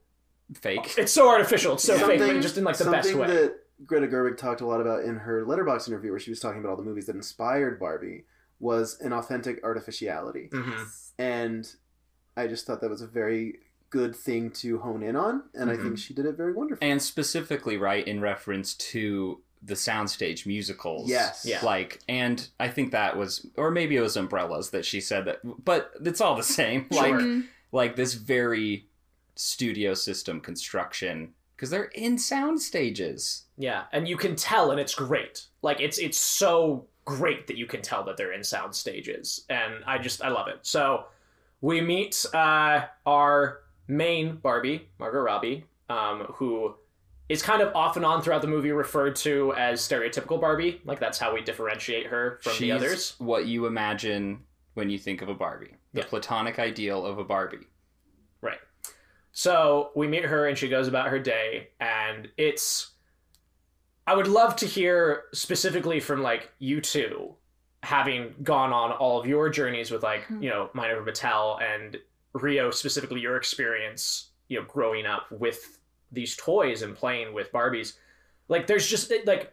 Fake. 0.53 0.95
it's 0.97 1.13
so 1.13 1.29
artificial. 1.29 1.73
It's 1.75 1.83
so 1.85 1.97
fake, 2.05 2.19
but 2.19 2.41
just 2.41 2.57
in 2.57 2.65
like 2.65 2.77
the 2.77 2.91
best 2.91 3.13
way. 3.13 3.27
that 3.27 3.59
Greta 3.85 4.07
Gerwig 4.07 4.37
talked 4.37 4.61
a 4.61 4.65
lot 4.65 4.79
about 4.81 5.03
in 5.03 5.17
her 5.17 5.43
Letterboxd 5.45 5.87
interview, 5.89 6.11
where 6.11 6.19
she 6.19 6.31
was 6.31 6.39
talking 6.39 6.59
about 6.59 6.69
all 6.71 6.77
the 6.77 6.83
movies 6.83 7.07
that 7.07 7.15
inspired 7.15 7.79
Barbie, 7.79 8.25
was 8.59 8.99
an 9.01 9.11
authentic 9.11 9.59
artificiality, 9.63 10.49
Mhm. 10.51 10.87
and 11.17 11.75
I 12.37 12.47
just 12.47 12.65
thought 12.65 12.79
that 12.81 12.89
was 12.89 13.01
a 13.01 13.07
very 13.07 13.59
good 13.89 14.15
thing 14.15 14.49
to 14.51 14.77
hone 14.79 15.03
in 15.03 15.15
on, 15.15 15.43
and 15.53 15.69
I 15.69 15.73
Mm-hmm. 15.73 15.83
think 15.83 15.97
she 15.97 16.13
did 16.13 16.25
it 16.25 16.35
very 16.35 16.53
wonderfully. 16.53 16.89
and 16.89 17.01
specifically 17.01 17.75
right 17.77 18.05
in 18.07 18.21
reference 18.21 18.73
to 18.75 19.41
the 19.61 19.73
soundstage 19.73 20.45
musicals 20.45 21.09
Yes. 21.09 21.43
Yeah. 21.45 21.63
like 21.65 21.99
and 22.07 22.47
i 22.59 22.67
think 22.67 22.91
that 22.91 23.17
was 23.17 23.47
or 23.57 23.71
maybe 23.71 23.95
it 23.95 24.01
was 24.01 24.15
umbrellas 24.15 24.69
that 24.71 24.85
she 24.85 25.01
said 25.01 25.25
that 25.25 25.39
but 25.65 25.91
it's 26.03 26.21
all 26.21 26.35
the 26.35 26.43
same 26.43 26.85
Sure. 26.91 27.01
like 27.01 27.13
Mhm. 27.15 27.47
like 27.71 27.95
this 27.95 28.13
very 28.13 28.87
studio 29.35 29.93
system 29.95 30.39
construction 30.39 31.33
because 31.55 31.69
they're 31.69 31.85
in 31.95 32.17
sound 32.17 32.61
stages 32.61 33.43
Yeah, 33.57 33.83
and 33.93 34.07
you 34.07 34.17
can 34.17 34.35
tell, 34.35 34.71
and 34.71 34.79
it's 34.79 34.93
great. 34.95 35.45
Like 35.61 35.79
it's 35.79 35.97
it's 35.97 36.17
so 36.17 36.87
great 37.05 37.47
that 37.47 37.57
you 37.57 37.65
can 37.65 37.81
tell 37.81 38.03
that 38.05 38.17
they're 38.17 38.33
in 38.33 38.43
sound 38.43 38.75
stages, 38.75 39.45
and 39.49 39.75
I 39.85 39.97
just 39.97 40.21
I 40.23 40.29
love 40.29 40.47
it. 40.47 40.59
So 40.63 41.05
we 41.61 41.81
meet 41.81 42.25
uh, 42.33 42.85
our 43.05 43.61
main 43.87 44.35
Barbie, 44.37 44.89
Margot 44.99 45.19
Robbie, 45.21 45.65
um, 45.89 46.21
who 46.35 46.75
is 47.29 47.41
kind 47.41 47.61
of 47.61 47.73
off 47.75 47.95
and 47.95 48.05
on 48.05 48.21
throughout 48.21 48.41
the 48.41 48.47
movie 48.47 48.71
referred 48.71 49.15
to 49.15 49.53
as 49.55 49.81
stereotypical 49.81 50.39
Barbie. 50.39 50.81
Like 50.85 50.99
that's 50.99 51.17
how 51.17 51.33
we 51.33 51.41
differentiate 51.41 52.07
her 52.07 52.39
from 52.43 52.51
she's 52.53 52.59
the 52.61 52.71
others. 52.73 53.15
what 53.17 53.45
you 53.47 53.65
imagine 53.65 54.41
when 54.75 54.89
you 54.89 54.97
think 54.99 55.21
of 55.21 55.29
a 55.29 55.33
barbie 55.33 55.71
the 55.93 56.01
Yeah. 56.01 56.07
platonic 56.07 56.59
ideal 56.59 57.05
of 57.05 57.17
a 57.17 57.23
barbie. 57.23 57.65
So 59.37 59.91
we 59.95 60.07
meet 60.07 60.23
her 60.23 60.47
and 60.47 60.57
she 60.57 60.69
goes 60.69 60.87
about 60.87 61.09
her 61.09 61.19
day 61.19 61.67
and 61.81 62.29
it's 62.37 62.91
I 64.07 64.15
would 64.15 64.27
love 64.27 64.55
to 64.57 64.65
hear 64.65 65.23
specifically 65.33 65.99
from 65.99 66.21
like 66.21 66.51
you 66.59 66.79
two 66.79 67.33
having 67.83 68.33
gone 68.43 68.71
on 68.71 68.93
all 68.93 69.19
of 69.19 69.25
your 69.27 69.49
journeys 69.49 69.91
with 69.91 70.03
like, 70.03 70.23
Hmm. 70.27 70.41
you 70.41 70.49
know, 70.49 70.69
Mind 70.73 70.93
over 70.93 71.11
Mattel 71.11 71.61
and 71.61 71.97
Rio 72.33 72.71
specifically 72.71 73.19
your 73.19 73.35
experience, 73.35 74.29
you 74.47 74.57
know, 74.57 74.65
growing 74.65 75.05
up 75.05 75.29
with 75.31 75.79
these 76.13 76.37
toys 76.37 76.81
and 76.81 76.95
playing 76.95 77.33
with 77.33 77.51
Barbies. 77.51 77.97
Like 78.47 78.67
there's 78.67 78.87
just 78.87 79.11
like 79.25 79.51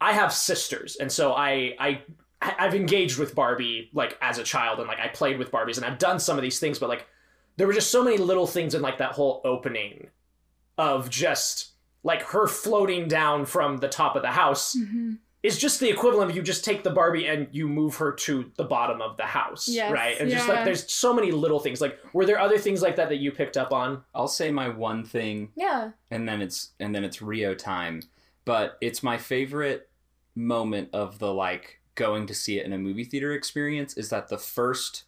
I 0.00 0.12
have 0.12 0.32
sisters 0.32 0.94
and 1.00 1.10
so 1.10 1.32
I 1.32 1.74
I- 1.80 2.04
I've 2.40 2.76
engaged 2.76 3.18
with 3.18 3.34
Barbie 3.34 3.90
like 3.92 4.16
as 4.22 4.38
a 4.38 4.44
child 4.44 4.78
and 4.78 4.86
like 4.86 5.00
I 5.00 5.08
played 5.08 5.36
with 5.36 5.50
Barbies 5.50 5.78
and 5.78 5.84
I've 5.84 5.98
done 5.98 6.20
some 6.20 6.38
of 6.38 6.42
these 6.42 6.60
things, 6.60 6.78
but 6.78 6.88
like 6.88 7.06
there 7.60 7.66
were 7.66 7.74
just 7.74 7.90
so 7.90 8.02
many 8.02 8.16
little 8.16 8.46
things 8.46 8.74
in 8.74 8.80
like 8.80 8.96
that 8.96 9.12
whole 9.12 9.42
opening 9.44 10.06
of 10.78 11.10
just 11.10 11.72
like 12.02 12.22
her 12.22 12.46
floating 12.46 13.06
down 13.06 13.44
from 13.44 13.76
the 13.76 13.88
top 13.88 14.16
of 14.16 14.22
the 14.22 14.30
house 14.30 14.74
Mhm. 14.74 15.18
is 15.42 15.58
just 15.58 15.78
the 15.78 15.90
equivalent 15.90 16.30
of 16.30 16.36
you 16.36 16.42
just 16.42 16.64
take 16.64 16.82
the 16.84 16.90
Barbie 16.90 17.26
and 17.26 17.48
you 17.52 17.68
move 17.68 17.96
her 17.96 18.12
to 18.12 18.50
the 18.56 18.64
bottom 18.64 19.02
of 19.02 19.18
the 19.18 19.24
house, 19.26 19.68
Yes, 19.68 19.92
right? 19.92 20.18
And 20.18 20.30
just 20.30 20.48
like 20.48 20.64
there's 20.64 20.90
so 20.90 21.12
many 21.12 21.30
little 21.32 21.60
things. 21.60 21.82
Like 21.82 21.98
were 22.14 22.24
there 22.24 22.38
other 22.40 22.56
things 22.56 22.80
like 22.80 22.96
that 22.96 23.10
that 23.10 23.16
you 23.18 23.30
picked 23.30 23.58
up 23.58 23.72
on? 23.72 24.04
I'll 24.14 24.28
say 24.28 24.50
my 24.50 24.68
one 24.70 25.04
thing 25.04 25.52
Yeah. 25.54 25.90
and 26.10 26.26
then 26.26 26.40
it's 26.40 26.70
and 26.80 26.94
then 26.94 27.04
it's 27.04 27.20
Rio 27.20 27.54
time. 27.54 28.00
But 28.46 28.78
it's 28.80 29.02
my 29.02 29.18
favorite 29.18 29.90
moment 30.34 30.88
of 30.94 31.18
the 31.18 31.32
like 31.32 31.80
going 31.94 32.26
to 32.26 32.34
see 32.34 32.58
it 32.58 32.64
in 32.64 32.72
a 32.72 32.78
movie 32.78 33.04
theater 33.04 33.32
experience 33.32 33.94
is 33.98 34.08
that 34.08 34.28
the 34.28 34.38
first 34.38 34.94
s- 34.94 35.04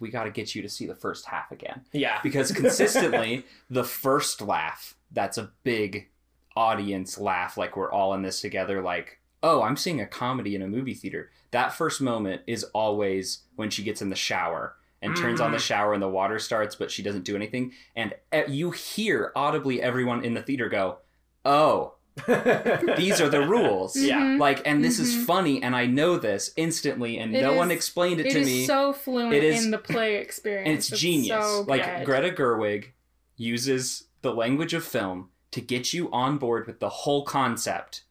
we 0.00 0.10
got 0.10 0.24
to 0.24 0.30
get 0.30 0.54
you 0.54 0.62
to 0.62 0.68
see 0.68 0.86
the 0.86 0.94
first 0.94 1.26
half 1.26 1.50
again. 1.50 1.82
Yeah. 1.92 2.20
because 2.22 2.52
consistently 2.52 3.44
the 3.70 3.84
first 3.84 4.40
laugh 4.40 4.94
that's 5.12 5.38
a 5.38 5.50
big 5.62 6.08
audience 6.56 7.18
laugh 7.18 7.56
like 7.56 7.76
we're 7.76 7.92
all 7.92 8.14
in 8.14 8.22
this 8.22 8.40
together 8.40 8.80
like 8.80 9.18
oh 9.42 9.62
i'm 9.62 9.76
seeing 9.76 10.00
a 10.00 10.06
comedy 10.06 10.54
in 10.54 10.62
a 10.62 10.68
movie 10.68 10.94
theater. 10.94 11.30
That 11.52 11.72
first 11.72 12.00
moment 12.00 12.42
is 12.46 12.64
always 12.74 13.44
when 13.54 13.70
she 13.70 13.82
gets 13.82 14.02
in 14.02 14.10
the 14.10 14.16
shower 14.16 14.76
and 15.02 15.16
turns 15.16 15.40
on 15.40 15.52
the 15.52 15.58
shower 15.58 15.92
and 15.92 16.02
the 16.02 16.08
water 16.08 16.38
starts 16.38 16.74
but 16.74 16.90
she 16.90 17.02
doesn't 17.02 17.24
do 17.24 17.36
anything. 17.36 17.72
And 17.94 18.14
uh, 18.32 18.42
you 18.48 18.70
hear 18.72 19.32
audibly 19.36 19.80
everyone 19.80 20.24
in 20.24 20.34
the 20.34 20.42
theater 20.42 20.68
go 20.68 20.98
oh 21.44 21.94
these 22.96 23.20
are 23.20 23.28
the 23.28 23.46
rules 23.46 23.94
Yeah. 23.96 24.20
Mhm. 24.20 24.38
like 24.40 24.62
and 24.64 24.82
this 24.82 24.98
is 24.98 25.14
Mhm. 25.14 25.24
funny 25.26 25.62
and 25.62 25.76
i 25.76 25.84
know 25.86 26.18
this 26.18 26.50
instantly 26.56 27.18
and 27.18 27.34
It 27.36 27.42
no 27.42 27.52
one 27.52 27.70
explained 27.70 28.20
it, 28.20 28.26
It 28.26 28.32
to 28.32 28.40
is 28.40 28.46
me 28.46 28.66
so 28.66 28.92
fluent 28.94 29.34
It 29.34 29.44
is- 29.44 29.64
in 29.64 29.70
the 29.70 29.78
play 29.92 30.16
experience. 30.16 30.66
and 30.68 30.78
it's 30.78 30.88
genius. 31.00 31.28
so 31.44 31.64
like 31.68 31.84
good. 31.84 32.06
Greta 32.06 32.30
Gerwig 32.30 32.92
uses 33.36 34.04
the 34.22 34.32
language 34.32 34.72
of 34.72 34.82
film 34.84 35.28
to 35.50 35.60
get 35.60 35.92
you 35.92 36.10
on 36.10 36.38
board 36.38 36.66
with 36.66 36.80
the 36.80 36.88
whole 36.88 37.24
concept 37.24 38.04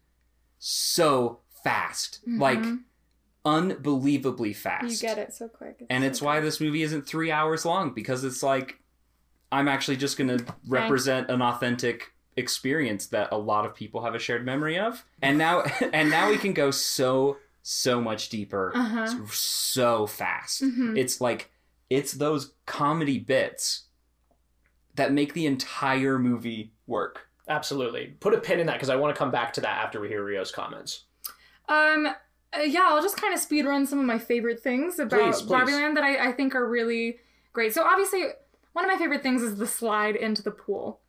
so 0.60 1.40
fast, 1.64 2.20
like 2.28 2.60
Mhm. 2.60 2.84
unbelievably 3.44 4.54
fast. 4.54 4.90
You 4.92 4.98
get 5.08 5.18
it 5.18 5.34
so 5.34 5.48
quick. 5.48 5.84
And 5.90 6.04
so 6.04 6.08
it's 6.08 6.22
why 6.22 6.40
this 6.40 6.60
movie 6.62 6.82
isn't 6.84 7.04
three 7.08 7.32
hours 7.32 7.66
long 7.66 7.92
because 7.94 8.24
it's 8.24 8.42
like 8.44 8.80
I'm 9.52 9.68
actually 9.68 9.98
just 9.98 10.18
going 10.18 10.38
to 10.38 10.46
represent 10.68 11.30
an 11.30 11.42
authentic 11.42 12.14
experience 12.38 13.08
that 13.08 13.30
a 13.32 13.38
lot 13.38 13.66
of 13.66 13.74
people 13.74 14.04
have 14.04 14.16
a 14.16 14.20
shared 14.20 14.46
memory 14.46 14.78
of. 14.78 15.06
And 15.22 15.38
now, 15.38 15.62
and 15.94 16.10
now 16.10 16.30
we 16.30 16.38
can 16.38 16.54
go 16.54 16.72
so 16.72 17.38
so 17.68 18.00
much 18.00 18.30
deeper, 18.30 18.72
Uh-huh. 18.76 19.08
so 19.32 20.06
fast. 20.06 20.62
Mhm. 20.64 20.98
It's 20.98 21.20
like 21.20 21.50
it's 21.90 22.14
those 22.14 22.54
comedy 22.68 23.18
bits 23.20 23.86
that 24.96 25.12
make 25.12 25.34
the 25.34 25.46
entire 25.46 26.18
movie 26.20 26.74
work. 26.88 27.28
Absolutely. 27.48 28.16
Put 28.20 28.34
a 28.34 28.40
pin 28.40 28.60
in 28.60 28.68
that 28.68 28.74
because 28.74 28.90
I 28.90 28.96
want 28.96 29.14
to 29.16 29.18
come 29.20 29.32
back 29.32 29.54
to 29.54 29.62
that 29.62 29.84
after 29.84 30.00
we 30.00 30.08
hear 30.08 30.24
Rio's 30.24 30.52
comments. 30.52 31.04
Um, 31.68 32.08
uh, 32.08 32.62
yeah, 32.62 32.86
I'll 32.90 33.02
just 33.02 33.18
kind 33.18 33.34
of 33.34 33.40
speed 33.40 33.66
run 33.66 33.86
some 33.86 34.00
of 34.00 34.06
my 34.06 34.18
favorite 34.20 34.62
things 34.62 35.00
about 35.00 35.20
Please, 35.20 35.42
please. 35.42 35.50
Barbie 35.50 35.74
Land 35.74 35.98
that 35.98 36.04
I, 36.04 36.30
I 36.30 36.32
think 36.32 36.56
are 36.56 36.68
really 36.68 37.18
great. 37.54 37.74
So 37.74 37.84
obviously, 37.84 38.24
one 38.74 38.86
of 38.86 38.92
my 38.92 38.98
favorite 38.98 39.22
things 39.24 39.42
is 39.42 39.58
the 39.58 39.68
slide 39.68 40.16
into 40.16 40.42
the 40.44 40.52
pool, 40.52 41.02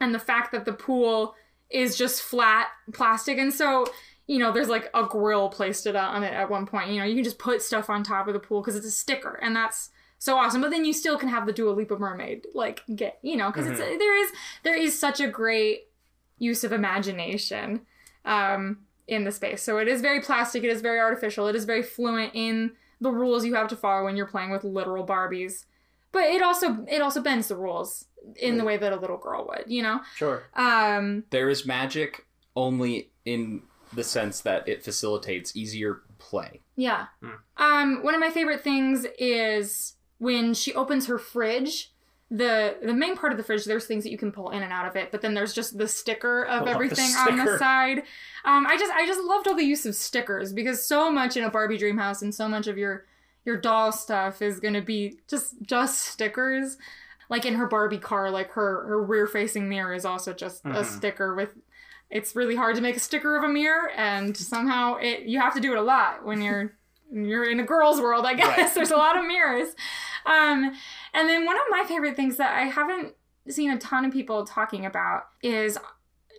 and 0.00 0.14
the 0.14 0.18
fact 0.18 0.52
that 0.52 0.64
the 0.64 0.72
pool 0.72 1.34
is 1.70 1.96
just 1.96 2.22
flat 2.22 2.68
plastic, 2.92 3.38
and 3.38 3.52
so 3.52 3.86
you 4.26 4.38
know 4.38 4.52
there's 4.52 4.68
like 4.68 4.90
a 4.94 5.04
grill 5.04 5.48
placed 5.48 5.86
it 5.86 5.96
on 5.96 6.22
it 6.22 6.32
at 6.32 6.50
one 6.50 6.66
point. 6.66 6.90
You 6.90 7.00
know, 7.00 7.04
you 7.04 7.14
can 7.14 7.24
just 7.24 7.38
put 7.38 7.62
stuff 7.62 7.90
on 7.90 8.02
top 8.02 8.26
of 8.26 8.34
the 8.34 8.40
pool 8.40 8.60
because 8.60 8.76
it's 8.76 8.86
a 8.86 8.90
sticker, 8.90 9.38
and 9.42 9.54
that's 9.54 9.90
so 10.18 10.36
awesome. 10.36 10.60
But 10.60 10.70
then 10.70 10.84
you 10.84 10.92
still 10.92 11.18
can 11.18 11.28
have 11.28 11.46
the 11.46 11.52
Dua 11.52 11.72
Lipa 11.72 11.98
mermaid 11.98 12.46
like 12.54 12.82
get 12.94 13.18
you 13.22 13.36
know 13.36 13.50
because 13.50 13.66
it's 13.66 13.78
there 13.78 14.24
is 14.24 14.30
there 14.64 14.76
is 14.76 14.98
such 14.98 15.20
a 15.20 15.28
great 15.28 15.88
use 16.38 16.64
of 16.64 16.72
imagination. 16.72 17.82
Um, 18.24 18.78
in 19.10 19.24
the 19.24 19.32
space. 19.32 19.62
So 19.62 19.78
it 19.78 19.88
is 19.88 20.00
very 20.00 20.20
plastic, 20.20 20.62
it 20.62 20.70
is 20.70 20.80
very 20.80 21.00
artificial, 21.00 21.48
it 21.48 21.56
is 21.56 21.64
very 21.64 21.82
fluent 21.82 22.30
in 22.32 22.72
the 23.00 23.10
rules 23.10 23.44
you 23.44 23.54
have 23.54 23.68
to 23.68 23.76
follow 23.76 24.04
when 24.04 24.16
you're 24.16 24.26
playing 24.26 24.50
with 24.50 24.62
literal 24.62 25.04
Barbies. 25.04 25.64
But 26.12 26.24
it 26.24 26.42
also 26.42 26.84
it 26.88 27.00
also 27.00 27.20
bends 27.22 27.48
the 27.48 27.56
rules 27.56 28.06
in 28.36 28.58
the 28.58 28.64
way 28.64 28.76
that 28.76 28.92
a 28.92 28.96
little 28.96 29.16
girl 29.16 29.46
would, 29.48 29.64
you 29.70 29.82
know? 29.82 30.00
Sure. 30.16 30.44
Um 30.54 31.24
There 31.30 31.48
is 31.48 31.64
magic 31.66 32.26
only 32.56 33.10
in 33.24 33.62
the 33.92 34.04
sense 34.04 34.40
that 34.42 34.68
it 34.68 34.84
facilitates 34.84 35.56
easier 35.56 36.02
play. 36.18 36.60
yeah. 36.76 37.06
Hmm. 37.22 37.30
Um 37.56 38.02
one 38.02 38.14
of 38.14 38.20
my 38.20 38.30
favorite 38.30 38.62
things 38.62 39.06
is 39.18 39.94
when 40.18 40.52
she 40.54 40.74
opens 40.74 41.06
her 41.06 41.18
fridge 41.18 41.92
the 42.32 42.76
the 42.84 42.92
main 42.94 43.16
part 43.16 43.32
of 43.32 43.38
the 43.38 43.42
fridge 43.44 43.64
there's 43.64 43.86
things 43.86 44.04
that 44.04 44.10
you 44.10 44.18
can 44.18 44.30
pull 44.30 44.50
in 44.50 44.62
and 44.62 44.72
out 44.72 44.86
of 44.86 44.94
it 44.94 45.10
but 45.10 45.20
then 45.20 45.34
there's 45.34 45.52
just 45.52 45.76
the 45.78 45.88
sticker 45.88 46.44
of 46.44 46.50
I 46.52 46.56
love 46.58 46.64
the 46.66 46.70
everything 46.72 47.10
on 47.16 47.44
the 47.44 47.58
side 47.58 48.04
um 48.44 48.66
i 48.68 48.76
just 48.78 48.92
i 48.92 49.04
just 49.04 49.20
loved 49.24 49.48
all 49.48 49.56
the 49.56 49.64
use 49.64 49.84
of 49.84 49.96
stickers 49.96 50.52
because 50.52 50.84
so 50.84 51.10
much 51.10 51.36
in 51.36 51.42
a 51.42 51.50
barbie 51.50 51.76
dream 51.76 51.98
house 51.98 52.22
and 52.22 52.32
so 52.32 52.46
much 52.48 52.68
of 52.68 52.78
your 52.78 53.04
your 53.44 53.56
doll 53.56 53.90
stuff 53.92 54.42
is 54.42 54.60
going 54.60 54.74
to 54.74 54.82
be 54.82 55.18
just 55.28 55.54
just 55.62 55.98
stickers 56.00 56.76
like 57.28 57.44
in 57.44 57.54
her 57.54 57.66
barbie 57.66 57.98
car 57.98 58.30
like 58.30 58.50
her 58.52 58.86
her 58.86 59.02
rear 59.02 59.26
facing 59.26 59.68
mirror 59.68 59.94
is 59.94 60.04
also 60.04 60.32
just 60.32 60.64
a 60.64 60.68
Mhm. 60.68 60.84
sticker 60.84 61.34
with 61.34 61.50
it's 62.10 62.34
really 62.34 62.56
hard 62.56 62.74
to 62.76 62.82
make 62.82 62.96
a 62.96 63.00
sticker 63.00 63.36
of 63.36 63.44
a 63.44 63.48
mirror 63.48 63.90
and 63.96 64.36
somehow 64.36 64.96
it 64.96 65.22
you 65.22 65.38
have 65.40 65.54
to 65.54 65.60
do 65.60 65.72
it 65.72 65.78
a 65.78 65.82
lot 65.82 66.24
when 66.24 66.42
you're 66.42 66.72
you're 67.12 67.48
in 67.50 67.58
a 67.60 67.64
girl's 67.64 68.00
world 68.00 68.24
i 68.26 68.34
guess 68.34 68.56
Right. 68.58 68.74
there's 68.74 68.90
a 68.90 68.96
lot 68.96 69.16
of 69.16 69.24
mirrors 69.24 69.68
um 70.26 70.72
and 71.14 71.28
then 71.28 71.44
one 71.46 71.56
of 71.56 71.62
my 71.70 71.84
favorite 71.86 72.14
things 72.16 72.36
that 72.36 72.54
I 72.56 72.66
haven't 72.66 73.14
seen 73.48 73.70
a 73.70 73.78
ton 73.78 74.04
of 74.04 74.12
people 74.12 74.44
talking 74.44 74.84
about 74.86 75.24
is 75.42 75.78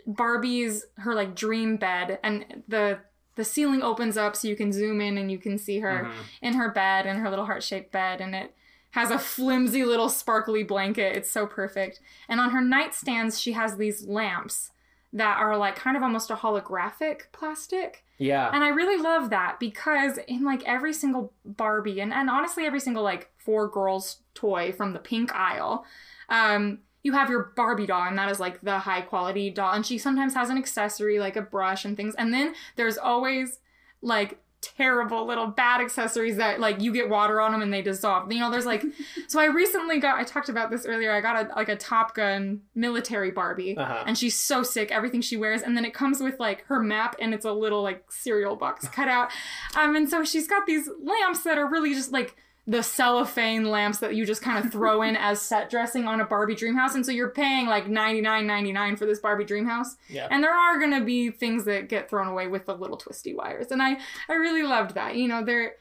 Barbie's 0.08 0.86
her 0.98 1.14
like 1.14 1.36
dream 1.36 1.78
bed 1.78 2.20
and 2.24 2.64
the 2.68 3.00
the 3.36 3.44
ceiling 3.46 3.82
opens 3.82 4.18
up 4.18 4.36
so 4.36 4.48
you 4.48 4.56
can 4.56 4.72
zoom 4.74 5.00
in 5.02 5.18
and 5.18 5.32
you 5.32 5.38
can 5.38 5.58
see 5.58 5.80
her 5.80 6.06
Mhm. 6.10 6.14
in 6.42 6.54
her 6.56 6.70
bed 6.70 7.06
in 7.06 7.18
her 7.18 7.30
little 7.30 7.46
heart-shaped 7.46 7.92
bed 7.92 8.20
and 8.22 8.36
it 8.36 8.54
has 8.92 9.10
a 9.10 9.18
flimsy 9.18 9.86
little 9.86 10.10
sparkly 10.10 10.64
blanket. 10.64 11.16
It's 11.16 11.32
so 11.32 11.48
perfect. 11.48 12.02
And 12.28 12.40
on 12.42 12.50
her 12.52 12.60
nightstands 12.62 13.42
she 13.42 13.54
has 13.54 13.78
these 13.78 14.06
lamps 14.06 14.72
that 15.14 15.38
are 15.38 15.56
like 15.58 15.76
kind 15.76 15.96
of 15.98 16.04
almost 16.04 16.30
a 16.30 16.36
holographic 16.36 17.32
plastic. 17.32 18.04
Yeah. 18.18 18.50
And 18.54 18.64
I 18.64 18.70
really 18.70 19.02
love 19.02 19.30
that 19.30 19.60
because 19.60 20.18
in 20.28 20.44
like 20.44 20.64
every 20.66 20.94
single 20.94 21.34
Barbie 21.46 22.00
and, 22.02 22.14
and 22.14 22.30
honestly 22.30 22.66
every 22.66 22.80
single 22.80 23.02
like 23.04 23.32
four 23.38 23.68
girls 23.68 24.22
toy 24.34 24.72
from 24.72 24.94
the 24.94 25.00
pink 25.00 25.34
aisle, 25.34 25.86
um, 26.30 26.80
you 27.04 27.14
have 27.14 27.30
your 27.30 27.52
Barbie 27.56 27.88
doll, 27.88 28.04
and 28.08 28.18
that 28.18 28.30
is 28.30 28.40
like 28.40 28.62
the 28.62 28.80
high 28.80 29.02
quality 29.02 29.50
doll. 29.50 29.74
And 29.74 29.86
she 29.86 29.98
sometimes 29.98 30.34
has 30.36 30.50
an 30.50 30.58
accessory 30.58 31.20
like 31.20 31.36
a 31.36 31.42
brush 31.42 31.84
and 31.86 31.98
things. 31.98 32.14
And 32.16 32.34
then 32.34 32.54
there's 32.76 32.98
always 32.98 33.60
like 34.02 34.40
terrible 34.62 35.26
little 35.26 35.48
bad 35.48 35.82
accessories 35.82 36.38
that 36.38 36.60
like 36.60 36.80
you 36.80 36.94
get 36.94 37.10
water 37.10 37.42
on 37.42 37.52
them 37.52 37.64
and 37.64 37.74
they 37.74 37.82
dissolve. 37.82 38.32
You 38.32 38.40
know, 38.40 38.52
there's 38.52 38.66
like 38.68 38.84
so 39.28 39.40
I 39.40 39.46
recently 39.46 40.00
got 40.00 40.20
I 40.20 40.24
talked 40.24 40.50
about 40.50 40.70
this 40.70 40.86
earlier. 40.86 41.12
I 41.12 41.20
got 41.20 41.48
a 41.52 41.56
like 41.56 41.70
a 41.70 41.76
Top 41.76 42.14
Gun 42.14 42.62
military 42.76 43.32
Barbie 43.32 43.76
Uh-huh. 43.76 44.04
and 44.06 44.16
she's 44.16 44.38
so 44.38 44.62
sick 44.62 44.92
everything 44.92 45.22
she 45.22 45.36
wears 45.36 45.64
and 45.64 45.76
then 45.76 45.84
it 45.84 45.96
comes 45.96 46.22
with 46.22 46.40
like 46.40 46.64
her 46.68 46.80
map 46.80 47.16
and 47.20 47.34
it's 47.34 47.46
a 47.46 47.52
little 47.52 47.82
like 47.82 48.04
cereal 48.12 48.56
box 48.56 48.88
cut 48.98 49.08
out. 49.08 49.32
Um 49.76 49.96
and 49.96 50.08
so 50.08 50.24
she's 50.24 50.48
got 50.48 50.68
these 50.68 50.88
lamps 51.02 51.42
that 51.44 51.58
are 51.58 51.68
really 51.68 51.96
just 51.96 52.12
like 52.12 52.36
the 52.72 52.82
cellophane 52.82 53.66
lamps 53.66 54.00
that 54.00 54.16
you 54.16 54.26
just 54.26 54.42
kind 54.42 54.64
of 54.64 54.72
throw 54.72 55.02
in 55.02 55.18
as 55.18 55.42
set 55.42 55.70
dressing 55.70 56.08
on 56.08 56.22
a 56.22 56.26
Barbie 56.26 56.56
dream 56.56 56.74
house 56.74 56.96
and 56.96 57.06
so 57.06 57.12
you're 57.12 57.32
paying 57.32 57.68
like 57.68 57.86
99.99 57.86 58.98
for 58.98 59.06
this 59.06 59.20
Barbie 59.20 59.44
dream 59.44 59.66
house. 59.66 59.98
Yeah. 60.08 60.30
And 60.32 60.42
there 60.42 60.54
are 60.54 60.80
going 60.80 60.98
to 60.98 61.04
be 61.04 61.32
things 61.32 61.66
that 61.66 61.90
get 61.90 62.10
thrown 62.10 62.28
away 62.28 62.48
with 62.48 62.66
the 62.66 62.74
little 62.74 62.96
twisty 62.96 63.36
wires. 63.36 63.72
And 63.72 63.82
I 63.82 63.98
I 64.30 64.34
really 64.34 64.64
loved 64.64 64.96
that. 64.96 65.18
You 65.18 65.28
know, 65.28 65.44
there 65.44 65.74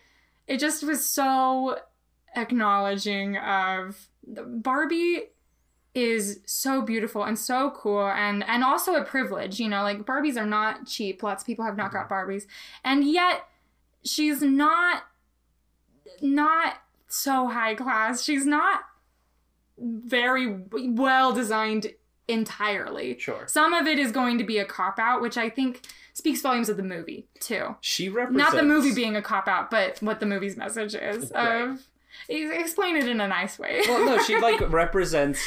it 0.49 0.59
just 0.59 0.83
was 0.83 1.05
so 1.05 1.79
acknowledging 2.35 3.37
of 3.37 4.09
Barbie 4.27 5.29
is 5.95 6.41
so 6.45 6.83
beautiful 6.83 7.23
and 7.23 7.39
so 7.39 7.71
cool 7.71 8.09
and 8.09 8.43
and 8.49 8.65
also 8.65 8.97
a 8.97 9.05
privilege, 9.05 9.61
you 9.61 9.69
know, 9.69 9.85
like 9.85 10.05
Barbies 10.05 10.37
are 10.37 10.47
not 10.47 10.89
cheap. 10.89 11.23
Lots 11.23 11.45
of 11.45 11.47
people 11.47 11.65
have 11.65 11.77
not 11.77 11.93
got 11.93 12.09
mm-hmm. 12.09 12.31
Barbies. 12.31 12.47
And 12.83 13.05
yet 13.05 13.47
she's 14.05 14.43
not 14.43 15.05
not 16.21 16.75
so 17.09 17.49
high 17.49 17.75
class. 17.75 18.23
She's 18.23 18.47
not 18.47 18.81
very 19.79 20.59
well 20.73 21.33
designed 21.33 21.93
entirely. 22.29 23.19
Sure. 23.19 23.45
Some 23.49 23.73
of 23.73 23.87
it 23.87 23.99
is 23.99 24.13
going 24.13 24.39
to 24.39 24.45
be 24.45 24.59
a 24.59 24.65
cop 24.65 24.99
out, 24.99 25.21
which 25.23 25.37
I 25.37 25.49
think 25.49 25.83
speaks 26.13 26.41
volumes 26.43 26.69
of 26.69 26.77
the 26.77 26.83
movie 26.83 27.27
too. 27.41 27.77
She 27.81 28.09
represents 28.09 28.53
Not 28.53 28.61
the 28.61 28.67
movie 28.67 28.95
being 28.95 29.17
a 29.17 29.23
cop 29.23 29.49
out, 29.49 29.71
but 29.71 30.01
what 30.03 30.21
the 30.21 30.27
movie's 30.27 30.57
message 30.57 30.95
is 30.95 31.33
Right. 31.35 31.63
of 31.71 31.87
explain 32.29 32.97
it 32.97 33.09
in 33.09 33.21
a 33.21 33.29
nice 33.29 33.59
way. 33.59 33.81
well, 33.89 34.05
no, 34.05 34.23
she 34.23 34.39
like 34.39 34.61
represents 34.71 35.41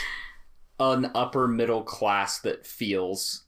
an 0.80 1.12
upper 1.14 1.48
middle 1.48 1.84
class 1.84 2.40
that 2.40 2.66
feels 2.66 3.44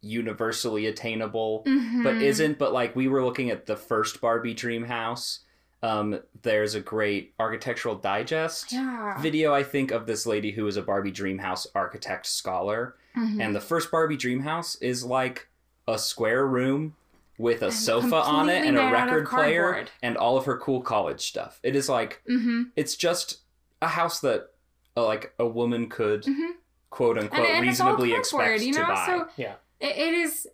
universally 0.00 0.86
attainable 0.86 1.62
Mhm. 1.66 2.02
but 2.02 2.16
isn't 2.16 2.58
but 2.58 2.72
like 2.72 2.96
we 2.96 3.06
were 3.06 3.22
looking 3.22 3.50
at 3.50 3.66
the 3.66 3.76
first 3.76 4.18
barbie 4.22 4.54
dream 4.54 4.84
house 4.84 5.40
um 5.82 6.20
there's 6.42 6.74
a 6.74 6.80
great 6.80 7.32
architectural 7.38 7.94
digest 7.94 8.72
Yeah. 8.72 9.20
video 9.20 9.54
i 9.54 9.62
think 9.62 9.90
of 9.90 10.06
this 10.06 10.26
lady 10.26 10.50
who 10.52 10.66
is 10.66 10.76
a 10.76 10.82
barbie 10.82 11.10
dream 11.10 11.38
house 11.38 11.66
architect 11.74 12.26
scholar 12.26 12.96
Mhm. 13.16 13.40
and 13.42 13.54
the 13.56 13.60
first 13.60 13.90
barbie 13.90 14.16
dream 14.16 14.40
house 14.40 14.76
is 14.76 15.04
like 15.04 15.48
a 15.88 15.98
square 15.98 16.46
room 16.46 16.94
with 17.38 17.62
a 17.62 17.66
And 17.66 17.74
sofa 17.74 18.16
on 18.16 18.48
it 18.50 18.66
and 18.66 18.76
a 18.76 18.82
made 18.82 18.94
out 18.94 19.08
of 19.08 19.14
record 19.14 19.28
player 19.28 19.86
and 20.02 20.16
all 20.18 20.36
of 20.36 20.44
her 20.44 20.58
cool 20.58 20.82
college 20.82 21.22
stuff 21.26 21.58
it 21.62 21.74
is 21.74 21.88
like 21.88 22.22
Mhm. 22.28 22.70
it's 22.76 22.94
just 22.94 23.40
a 23.80 23.88
house 23.88 24.20
that 24.20 24.50
uh, 24.96 25.04
like 25.06 25.32
a 25.38 25.46
woman 25.46 25.88
could 25.88 26.24
Mhm. 26.24 26.50
quote 26.90 27.16
unquote 27.16 27.40
and, 27.46 27.56
and 27.58 27.62
reasonably 27.66 28.12
expect 28.12 28.60
you 28.62 28.72
know? 28.72 28.80
to 28.80 28.86
buy 28.86 29.06
So 29.06 29.28
Yeah. 29.36 29.54
it, 29.80 29.96
it 29.96 30.14
is 30.14 30.46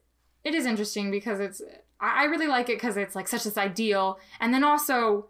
it 0.45 0.55
is 0.55 0.65
interesting 0.67 1.11
because 1.11 1.41
it's 1.41 1.61
I 2.01 2.23
I 2.23 2.25
really 2.25 2.47
like 2.47 2.69
it 2.69 2.77
because 2.77 2.97
it's 2.97 3.15
like 3.15 3.29
such 3.29 3.45
this 3.45 3.57
ideal, 3.59 4.19
and 4.41 4.53
then 4.55 4.65
also 4.65 5.27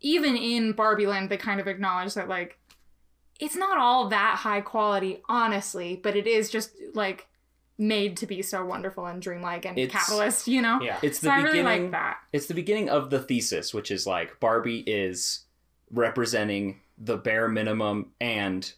even 0.00 0.36
in 0.36 0.72
Barbie 0.72 1.06
Land 1.06 1.28
they 1.30 1.36
kind 1.36 1.60
of 1.60 1.66
acknowledge 1.66 2.14
that 2.14 2.28
like 2.28 2.58
it's 3.40 3.56
not 3.56 3.78
all 3.78 4.08
that 4.08 4.36
high 4.38 4.60
quality, 4.60 5.22
honestly, 5.28 5.98
but 6.02 6.16
it 6.16 6.26
is 6.26 6.50
just 6.50 6.72
like 6.94 7.26
made 7.80 8.16
to 8.16 8.26
be 8.26 8.42
so 8.42 8.64
wonderful 8.64 9.06
and 9.06 9.22
dreamlike 9.22 9.64
and 9.64 9.78
It's- 9.78 9.92
capitalist, 9.92 10.48
you 10.48 10.60
know? 10.60 10.80
Yeah. 10.82 10.98
it's 11.00 11.20
the 11.20 11.26
So 11.26 11.30
I 11.30 11.36
really 11.42 11.58
beginning 11.58 11.82
like 11.84 11.90
that. 11.92 12.18
it's 12.32 12.46
the 12.46 12.54
beginning 12.54 12.88
of 12.88 13.10
the 13.10 13.20
thesis 13.20 13.72
which 13.72 13.92
is 13.92 14.04
like 14.04 14.40
barbie 14.40 14.80
is 14.80 15.44
representing 15.92 16.80
the 16.98 17.16
bare 17.16 17.46
minimum 17.46 18.10
and 18.20 18.72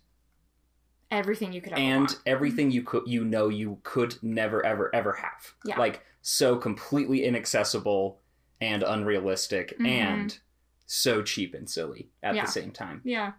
Everything 1.10 1.52
you 1.54 1.60
could 1.62 1.72
ever 1.72 1.80
and 1.80 2.00
want. 2.02 2.18
everything 2.26 2.66
mm-hmm. 2.68 2.74
you 2.74 2.82
could 2.82 3.02
you 3.06 3.24
know 3.24 3.48
you 3.48 3.78
could 3.82 4.16
never 4.22 4.64
ever 4.64 4.94
ever 4.94 5.14
have 5.14 5.54
Yeah. 5.64 5.78
like 5.78 6.04
so 6.22 6.56
completely 6.56 7.24
inaccessible 7.24 8.20
and 8.60 8.82
unrealistic 8.82 9.78
Mhm. 9.78 9.86
and 9.86 10.38
so 10.86 11.22
cheap 11.22 11.54
and 11.54 11.68
silly 11.70 12.10
at 12.22 12.34
Yeah. 12.34 12.44
the 12.44 12.50
same 12.50 12.70
time 12.72 13.00
Yeah. 13.04 13.32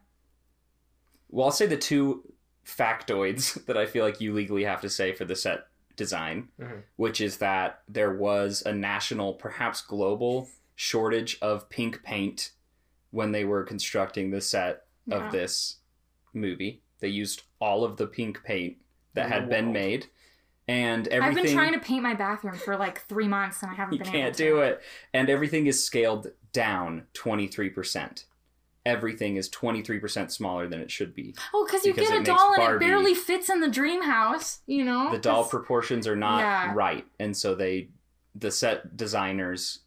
well 1.30 1.46
i'll 1.48 1.52
say 1.52 1.66
the 1.68 1.78
two 1.78 2.34
factoids 2.66 3.54
that 3.66 3.78
i 3.78 3.86
feel 3.86 4.04
like 4.06 4.22
you 4.22 4.34
legally 4.34 4.64
have 4.64 4.82
to 4.82 4.90
say 4.90 5.14
for 5.14 5.26
the 5.26 5.36
set 5.36 5.68
design 5.96 6.50
Mhm. 6.60 6.84
which 6.96 7.22
is 7.22 7.38
that 7.38 7.84
there 7.88 8.14
was 8.14 8.64
a 8.66 8.74
national 8.74 9.34
perhaps 9.34 9.82
global 9.82 10.50
shortage 10.76 11.38
of 11.42 11.70
pink 11.70 12.02
paint 12.04 12.52
when 13.12 13.32
they 13.32 13.44
were 13.46 13.64
constructing 13.64 14.32
the 14.32 14.42
set 14.42 14.86
Yeah. 15.06 15.26
of 15.28 15.32
this 15.32 15.78
movie 16.34 16.82
they 17.00 17.10
used 17.10 17.44
all 17.60 17.84
of 17.84 17.98
the 17.98 18.08
pink 18.08 18.44
paint 18.44 18.78
that 19.14 19.26
In 19.26 19.32
had 19.32 19.50
been 19.50 19.66
world. 19.66 19.74
made 19.74 20.08
and 20.72 21.08
everything 21.10 21.38
I've 21.40 21.44
been 21.44 21.54
trying 21.54 21.74
to 21.74 21.80
paint 21.80 22.04
my 22.04 22.14
bathroom 22.14 22.56
for 22.56 22.78
like 22.78 23.02
three 23.08 23.28
months 23.28 23.62
and 23.62 23.72
I 23.72 23.76
haven't 23.76 23.94
you 23.94 24.00
been 24.00 24.08
can't 24.12 24.28
able 24.28 24.36
to. 24.38 24.44
do 24.44 24.60
it 24.62 24.82
and 25.14 25.30
everything 25.30 25.68
is 25.68 25.84
scaled 25.84 26.32
down 26.54 27.08
23% 27.14 28.26
everything 28.86 29.36
is 29.36 29.48
23% 29.50 30.32
smaller 30.32 30.68
than 30.68 30.80
it 30.80 30.90
should 30.90 31.14
be 31.14 31.36
Oh, 31.54 31.66
because 31.66 31.86
you 31.86 31.94
get 31.94 32.10
a 32.12 32.16
makes 32.16 32.28
doll 32.30 32.54
and 32.54 32.58
Barbie- 32.58 32.86
it 32.86 32.88
barely 32.88 33.14
fits 33.14 33.50
in 33.50 33.60
the 33.60 33.70
dream 33.70 34.02
house, 34.02 34.62
you 34.66 34.84
know? 34.84 35.12
the 35.12 35.20
doll 35.20 35.44
proportions 35.46 36.08
are 36.08 36.16
not 36.16 36.40
Yeah. 36.40 36.72
right 36.74 37.06
and 37.20 37.36
so 37.36 37.54
they 37.54 37.90
the 38.34 38.50
set 38.50 38.96
designers 38.98 39.80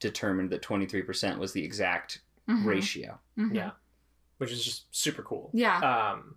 determined 0.00 0.50
that 0.50 0.62
23% 0.62 1.38
was 1.38 1.52
the 1.52 1.62
exact 1.64 2.20
Mhm, 2.48 2.64
ratio 2.64 3.18
mhm. 3.38 3.54
Yeah. 3.54 3.70
Which 4.38 4.50
is 4.50 4.64
just 4.64 4.86
super 4.90 5.22
cool. 5.22 5.50
Yeah. 5.52 5.78
Um, 5.78 6.36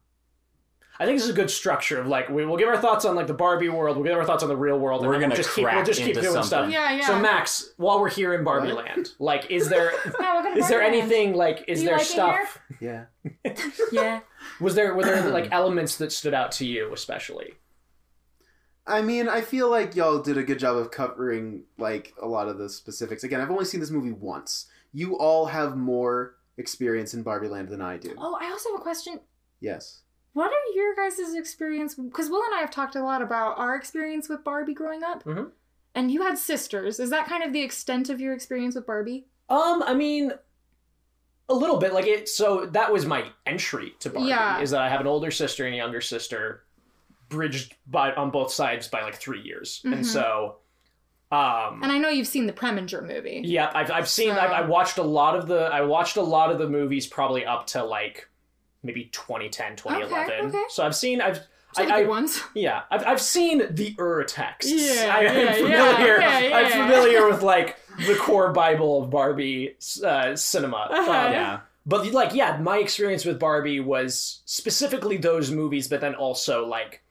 I 0.98 1.06
think 1.06 1.18
this 1.18 1.26
is 1.26 1.30
a 1.30 1.34
good 1.34 1.52
structure 1.52 2.00
of 2.00 2.08
like 2.08 2.30
we 2.30 2.46
will 2.46 2.56
give 2.58 2.70
our 2.70 2.78
thoughts 2.78 3.04
on 3.04 3.16
like 3.16 3.28
the 3.28 3.34
Barbie 3.34 3.68
world. 3.70 3.98
We'll 3.98 4.06
give 4.06 4.18
our 4.18 4.24
thoughts 4.26 4.44
on 4.44 4.50
the 4.50 4.56
real 4.56 4.80
world. 4.80 5.02
and 5.02 5.08
We're 5.10 5.16
then 5.20 5.30
we'll 5.30 5.36
gonna 5.36 5.44
just 5.44 5.56
keep 5.56 5.66
we'll 5.66 5.84
just 5.84 6.00
keep 6.00 6.10
into 6.16 6.22
doing 6.22 6.44
stuff. 6.44 6.72
Yeah, 6.72 6.96
yeah. 6.96 7.08
So 7.08 7.20
Max, 7.20 7.72
while 7.78 8.00
we're 8.00 8.10
here 8.10 8.34
in 8.34 8.44
Barbie 8.46 8.72
What? 8.74 8.86
Land, 8.86 9.10
like, 9.20 9.52
is 9.52 9.68
there 9.68 9.92
Yeah, 10.06 10.12
welcome 10.20 10.54
to 10.54 10.60
is 10.60 10.70
there 10.70 10.80
Barbie 10.80 10.98
Land. 11.00 11.12
anything 11.12 11.36
like 11.36 11.66
is 11.68 11.82
You 11.82 11.90
there 11.90 11.98
like 11.98 12.06
it 12.06 12.10
stuff? 12.10 12.60
Yeah. 12.80 13.06
Yeah. 13.92 14.22
Was 14.62 14.76
there 14.76 14.94
were 14.96 15.04
there 15.04 15.30
like 15.32 15.50
elements 15.52 15.98
that 15.98 16.12
stood 16.14 16.34
out 16.34 16.52
to 16.54 16.66
you 16.66 16.94
especially? 16.94 17.56
I 18.88 19.02
mean, 19.02 19.28
I 19.28 19.42
feel 19.42 19.70
like 19.70 19.96
y'all 19.96 20.20
did 20.20 20.38
a 20.38 20.44
good 20.44 20.60
job 20.60 20.78
of 20.78 20.92
covering 20.92 21.64
like 21.78 22.14
a 22.22 22.28
lot 22.28 22.48
of 22.48 22.58
the 22.58 22.70
specifics. 22.70 23.24
Again, 23.24 23.42
I've 23.42 23.50
only 23.52 23.66
seen 23.66 23.80
this 23.80 23.90
movie 23.92 24.12
once. 24.12 24.68
You 24.94 25.18
all 25.18 25.48
have 25.48 25.76
more 25.76 26.36
experience 26.58 27.14
in 27.14 27.24
Barbie 27.24 27.48
Land 27.48 27.70
than 27.70 27.82
I 27.82 27.98
do. 27.98 28.14
Oh, 28.18 28.38
I 28.40 28.50
also 28.52 28.70
have 28.72 28.80
a 28.80 28.84
question. 28.84 29.20
Yes. 29.60 30.02
What 30.36 30.52
are 30.52 30.76
your 30.76 30.94
guys' 30.96 31.34
experience? 31.34 31.96
Because 31.96 32.30
Will 32.30 32.44
and 32.44 32.54
I 32.54 32.60
have 32.60 32.70
talked 32.70 32.98
a 32.98 33.02
lot 33.02 33.22
about 33.22 33.58
our 33.58 33.74
experience 33.74 34.28
with 34.28 34.44
Barbie 34.44 34.74
growing 34.74 35.02
up. 35.02 35.24
Mhm. 35.24 35.52
And 35.96 36.12
you 36.12 36.24
had 36.24 36.38
sisters. 36.38 37.00
Is 37.00 37.10
that 37.12 37.26
kind 37.26 37.42
of 37.42 37.54
the 37.54 37.62
extent 37.62 38.10
of 38.10 38.20
your 38.20 38.34
experience 38.34 38.76
with 38.76 38.86
Barbie? 38.86 39.28
Um, 39.50 39.82
I 39.88 39.94
mean, 39.94 40.34
a 41.48 41.54
little 41.54 41.78
bit 41.78 41.94
like 41.94 42.06
it. 42.06 42.28
So 42.28 42.66
that 42.66 42.92
was 42.92 43.06
my 43.06 43.32
entry 43.46 43.96
to 44.00 44.10
Barbie. 44.10 44.28
Yeah. 44.28 44.60
Is 44.60 44.72
that 44.72 44.82
I 44.82 44.90
have 44.90 45.00
an 45.00 45.08
older 45.08 45.32
sister 45.32 45.64
and 45.66 45.74
a 45.74 45.78
younger 45.78 46.02
sister, 46.02 46.66
bridged 47.30 47.78
by 47.88 48.12
on 48.14 48.30
both 48.30 48.52
sides 48.52 48.90
by 48.90 49.04
like 49.04 49.16
three 49.16 49.40
years, 49.42 49.82
Mhm. 49.86 49.94
and 49.94 50.06
so, 50.06 50.58
um, 51.32 51.82
And 51.82 51.92
I 51.94 51.98
know 51.98 52.10
you've 52.10 52.28
seen 52.28 52.46
the 52.46 52.54
Preminger 52.54 53.02
movie. 53.08 53.42
yeah, 53.46 53.72
I've 53.74 53.90
I've 53.90 54.10
seen 54.10 54.34
So- 54.34 54.40
I've, 54.42 54.52
I 54.52 54.62
watched 54.68 54.98
a 54.98 55.04
lot 55.04 55.36
of 55.38 55.48
the 55.48 55.62
I 55.72 55.80
watched 55.82 56.18
a 56.18 56.22
lot 56.22 56.52
of 56.52 56.58
the 56.60 56.68
movies 56.68 57.08
probably 57.08 57.46
up 57.46 57.68
to 57.68 57.84
like 57.86 58.28
maybe 58.86 59.06
2010 59.12 59.76
2011 59.76 60.46
okay. 60.48 60.64
so 60.70 60.86
i've 60.86 60.96
seen 60.96 61.20
i've 61.22 61.38
So 61.74 61.84
the 61.86 61.94
I, 61.94 61.98
good 62.00 62.06
I, 62.06 62.10
ones. 62.10 62.42
yeah 62.54 62.84
I've, 62.92 63.06
I've 63.06 63.22
seen 63.22 63.64
the 63.72 63.96
ur 64.00 64.24
texts 64.24 64.72
Yeah, 64.72 65.14
I, 65.16 65.22
yeah, 65.22 65.32
am 65.32 65.46
yeah, 65.48 65.54
familiar 65.54 66.20
yeah, 66.22 66.40
yeah. 66.40 66.58
i'm 66.58 66.72
familiar 66.72 67.28
with 67.30 67.42
like 67.42 67.78
the 68.08 68.16
core 68.16 68.52
bible 68.54 69.04
of 69.04 69.10
barbie 69.10 69.76
uh, 70.04 70.36
cinema 70.36 70.88
Uh-huh. 70.92 71.02
Um, 71.12 71.32
yeah 71.34 71.60
but 71.86 72.12
like 72.12 72.34
yeah 72.34 72.58
my 72.62 72.78
experience 72.78 73.26
with 73.26 73.40
barbie 73.40 73.80
was 73.80 74.42
specifically 74.46 75.18
those 75.18 75.52
movies 75.52 75.88
but 75.88 76.02
then 76.02 76.16
also 76.16 76.66
like 76.66 77.02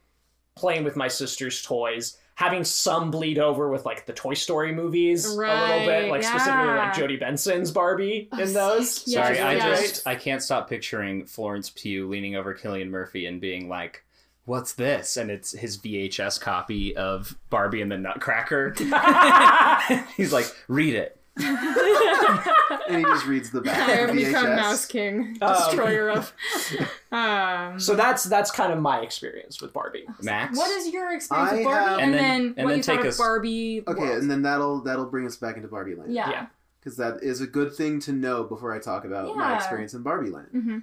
playing 0.55 0.83
with 0.83 0.95
my 0.95 1.07
sister's 1.07 1.61
toys 1.61 2.17
having 2.35 2.63
some 2.63 3.11
bleed 3.11 3.39
over 3.39 3.69
with 3.69 3.85
like 3.85 4.05
the 4.05 4.13
toy 4.13 4.33
story 4.33 4.71
movies 4.73 5.25
a 5.25 5.29
little 5.29 5.85
bit 5.85 5.87
Right, 5.87 6.11
like 6.11 6.23
specifically 6.23 6.65
like 6.67 6.93
jodi 6.93 7.17
benson's 7.17 7.71
barbie 7.71 8.27
Oh, 8.31 8.39
in 8.39 8.53
those 8.53 8.91
sick. 8.93 9.05
So 9.05 9.11
Yes, 9.11 9.37
sorry 9.37 9.39
i 9.41 9.59
just 9.59 10.05
i 10.07 10.15
can't 10.15 10.41
stop 10.41 10.69
picturing 10.69 11.25
florence 11.25 11.69
pugh 11.69 12.07
leaning 12.07 12.35
over 12.35 12.53
cillian 12.53 12.89
murphy 12.89 13.25
and 13.25 13.39
being 13.41 13.69
like 13.69 14.03
what's 14.45 14.73
this? 14.73 15.17
And 15.17 15.31
it's 15.31 15.53
his 15.57 15.75
vhs 15.79 16.39
copy 16.39 16.95
of 16.95 17.35
barbie 17.49 17.81
and 17.81 17.91
the 17.91 17.97
nutcracker. 17.97 18.75
He's 20.17 20.31
like 20.31 20.45
read 20.67 20.93
it 20.93 21.19
And 22.87 22.97
he 22.97 23.03
just 23.03 23.25
reads 23.25 23.49
the 23.49 23.61
back 23.61 23.77
I 23.89 23.91
have 23.95 24.13
become 24.15 24.55
Mouse 24.55 24.85
King, 24.85 25.37
Um, 25.41 25.53
destroyer 25.53 26.09
of. 26.11 26.33
Um, 27.11 27.79
So 27.79 27.95
that's 27.95 28.25
that's 28.25 28.51
kind 28.51 28.73
of 28.73 28.79
my 28.79 28.99
experience 28.99 29.61
with 29.61 29.71
Barbie. 29.73 30.05
max 30.21 30.57
what 30.57 30.69
is 30.71 30.91
your 30.93 31.13
experience 31.15 31.51
I 31.51 31.55
with 31.55 31.63
Barbie, 31.65 31.89
have- 31.89 31.99
and, 31.99 32.01
And 32.03 32.13
then- 32.13 32.21
then, 32.23 32.53
and 32.57 32.65
what 32.65 32.69
then 32.71 32.77
you 32.77 32.83
thought 32.83 32.91
take 32.93 33.01
of 33.01 33.07
us- 33.07 33.17
Barbie? 33.17 33.83
Okay, 33.87 33.99
world? 34.01 34.21
and 34.21 34.29
then 34.31 34.41
that'll 34.41 34.81
that'll 34.81 35.05
bring 35.05 35.25
us 35.25 35.35
back 35.37 35.55
into 35.55 35.67
Barbie 35.69 35.95
Land. 35.95 36.13
yeah. 36.13 36.29
Yeah. 36.29 36.45
Because 36.79 36.97
that 36.97 37.23
is 37.23 37.41
a 37.41 37.47
good 37.47 37.73
thing 37.73 37.99
to 38.01 38.11
know 38.13 38.43
before 38.43 38.71
I 38.73 38.79
talk 38.79 39.05
about 39.05 39.35
my 39.35 39.55
experience 39.55 39.93
in 39.95 40.03
Barbie 40.03 40.29
Land. 40.29 40.47
hmm 40.51 40.77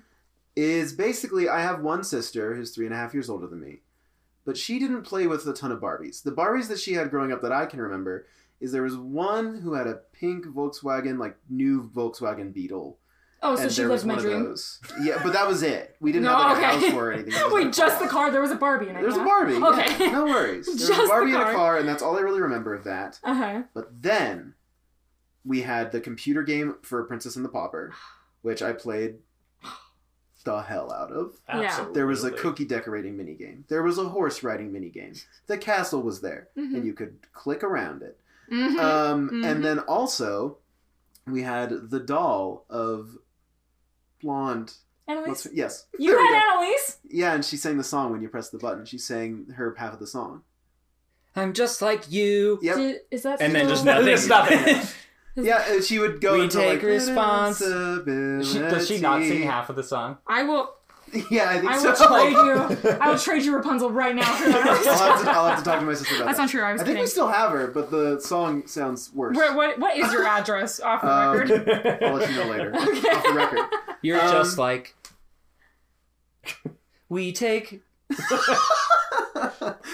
Is 0.57 0.93
basically 0.95 1.49
I 1.49 1.61
have 1.61 1.81
one 1.81 2.03
sister 2.03 2.55
who's 2.55 2.75
three 2.75 2.87
and 2.87 2.95
a 2.95 2.99
half 2.99 3.15
years 3.15 3.29
older 3.31 3.47
than 3.47 3.61
me, 3.61 3.83
but 4.45 4.57
she 4.57 4.79
didn't 4.79 5.03
play 5.03 5.27
with 5.27 5.47
a 5.47 5.53
ton 5.53 5.71
of 5.71 5.81
Barbies. 5.81 6.23
The 6.23 6.33
Barbies 6.33 6.69
that 6.69 6.79
she 6.81 6.95
had 6.95 7.11
growing 7.11 7.31
up 7.33 7.41
that 7.43 7.53
I 7.53 7.67
can 7.67 7.81
remember 7.81 8.27
is 8.63 8.73
there 8.73 8.83
was 8.83 8.97
one 8.97 9.61
who 9.61 9.75
had 9.75 9.87
a 9.87 10.01
pink 10.13 10.47
Volkswagen, 10.47 11.19
like 11.19 11.37
new 11.51 11.91
Volkswagen 11.95 12.53
Beetle. 12.55 12.99
Oh, 13.45 13.57
so 13.57 13.63
and 13.65 13.73
she 13.73 13.81
there 13.81 13.89
lives 13.89 14.05
was 14.05 14.07
my 14.07 14.15
one 14.15 14.23
dream. 14.23 14.45
those. 14.45 14.81
Yeah, 15.03 15.21
but 15.21 15.33
that 15.33 15.49
was 15.49 15.65
it. 15.65 15.97
We 16.01 16.13
didn't 16.13 16.27
No, 16.27 16.37
have 16.37 16.57
like, 16.59 16.65
a 16.65 16.77
okay. 16.77 16.85
house 16.87 16.95
for 16.95 17.09
or 17.09 17.13
anything. 17.13 17.33
It 17.35 17.45
was 17.45 17.53
Wait, 17.53 17.65
like 17.65 17.73
a 17.75 17.77
just 17.77 17.99
the 17.99 18.07
car. 18.07 18.25
car. 18.27 18.31
There 18.31 18.41
was 18.41 18.53
a 18.53 18.57
Barbie 18.57 18.89
in 18.89 18.95
it. 18.97 19.03
There's 19.03 19.17
a? 19.17 19.25
Barbie. 19.25 19.55
Okay. 19.55 20.05
Yeah, 20.07 20.13
no 20.13 20.25
worries. 20.27 20.67
There 20.67 20.97
was 20.97 21.07
a 21.07 21.09
Barbie 21.09 21.33
in 21.33 21.41
a 21.41 21.53
car, 21.53 21.77
and 21.79 21.89
that's 21.89 22.03
all 22.05 22.17
I 22.17 22.21
really 22.21 22.41
remember 22.41 22.73
of 22.73 22.85
that. 22.85 23.19
Uh 23.25 23.35
huh. 23.35 23.63
But 23.75 24.01
then 24.01 24.55
we 25.45 25.63
had 25.63 25.91
the 25.91 26.01
computer 26.01 26.45
game 26.45 26.77
for 26.83 27.03
Princess 27.03 27.35
and 27.35 27.45
the 27.45 27.49
Pauper, 27.49 27.93
which 28.43 28.63
I 28.63 28.73
played 28.75 29.17
the 30.45 30.61
hell 30.63 30.93
out 30.93 31.13
of. 31.13 31.37
Yeah. 31.49 31.63
Absolutely. 31.63 31.95
There 31.95 32.07
was 32.07 32.25
a 32.25 32.31
cookie 32.31 32.65
decorating 32.65 33.17
mini 33.17 33.35
game. 33.35 33.65
There 33.69 33.83
was 33.83 33.99
a 33.99 34.09
horse 34.09 34.43
riding 34.43 34.73
mini 34.73 34.89
game. 34.89 35.15
The 35.47 35.57
castle 35.59 36.03
was 36.03 36.21
there, 36.21 36.49
Mhm. 36.57 36.75
and 36.77 36.85
you 36.87 36.95
could 36.95 37.19
click 37.33 37.63
around 37.63 38.03
it. 38.03 38.19
Mhm. 38.51 38.79
Um, 38.79 39.31
Mhm. 39.31 39.45
And 39.47 39.65
then 39.65 39.79
also, 39.81 40.59
we 41.27 41.43
had 41.43 41.91
the 41.91 42.01
doll 42.01 42.65
of 42.69 43.17
blonde. 44.23 44.75
Anneliese, 45.09 45.27
What's, 45.29 45.47
yes, 45.53 45.87
you 45.99 46.11
There 46.13 46.25
had 46.35 46.43
go. 46.43 46.61
Anneliese. 46.65 46.97
Yeah, 47.09 47.35
and 47.35 47.45
she 47.45 47.57
sang 47.57 47.77
the 47.77 47.85
song 47.85 48.13
when 48.13 48.23
you 48.23 48.29
press 48.29 48.51
the 48.51 48.59
button. 48.59 48.85
She 48.85 48.99
sang 48.99 49.47
her 49.57 49.75
half 49.79 49.93
of 49.95 49.99
the 50.01 50.07
song. 50.07 50.43
i'm 51.35 51.55
just 51.55 51.81
like 51.81 52.11
you 52.13 52.59
Yep. 52.61 52.77
Did- 52.77 53.01
is 53.11 53.23
that 53.23 53.41
and 53.41 53.55
then 53.55 53.65
still- 53.65 53.71
just 53.77 53.85
nothing 53.87 54.05
There's 54.05 54.29
nothing. 54.29 54.87
Yeah, 55.35 55.81
she 55.81 55.99
would 55.99 56.21
go 56.21 56.35
We 56.35 56.43
into 56.43 56.59
take 56.59 56.83
like 56.83 56.83
respons- 56.83 57.09
responsibility. 57.61 58.45
She- 58.47 58.59
does 58.59 58.87
she 58.87 59.01
not 59.01 59.23
sing 59.23 59.43
half 59.45 59.71
of 59.71 59.77
the 59.77 59.83
song 59.83 60.19
I 60.27 60.43
will. 60.43 60.75
Yeah, 61.31 61.51
I 61.51 61.59
think 61.61 61.71
I 61.73 61.79
so. 61.79 61.91
will 61.91 61.97
trade 62.09 62.33
you. 62.85 62.91
I 63.01 63.11
will 63.11 63.19
trade 63.19 63.43
you 63.43 63.55
Rapunzel 63.55 63.91
right 63.91 64.15
now 64.15 64.25
for 64.35 64.45
I'll, 64.47 64.53
have 64.53 65.23
to, 65.25 65.31
I'll 65.31 65.47
have 65.49 65.59
to 65.59 65.65
talk 65.65 65.81
to 65.81 65.85
my 65.87 65.93
sister 65.95 66.15
about 66.17 66.25
That's 66.27 66.39
that. 66.39 66.45
not 66.45 66.51
true. 66.51 66.63
I 66.63 66.73
was 66.73 66.81
I 66.81 66.85
think 66.85 66.95
kidding. 66.95 67.03
we 67.03 67.07
still 67.09 67.29
have 67.29 67.51
her, 67.53 67.67
but 67.67 67.91
the 67.91 68.19
song 68.21 68.67
sounds 68.67 69.13
worse. 69.13 69.37
What, 69.37 69.55
what, 69.55 69.79
what 69.79 69.97
is 69.97 70.11
your 70.13 70.27
address 70.27 70.81
off 70.81 71.03
the 71.03 71.13
Um, 71.13 71.37
record? 71.37 72.03
I'll 72.03 72.15
let 72.15 72.31
you 72.31 72.37
know 72.37 72.47
later. 72.47 72.75
Off 72.77 73.25
the 73.25 73.33
record. 73.35 73.61
You're 74.01 74.21
Um, 74.21 74.31
just 74.33 74.57
like 74.59 74.95
we 77.09 77.33
take 77.33 77.83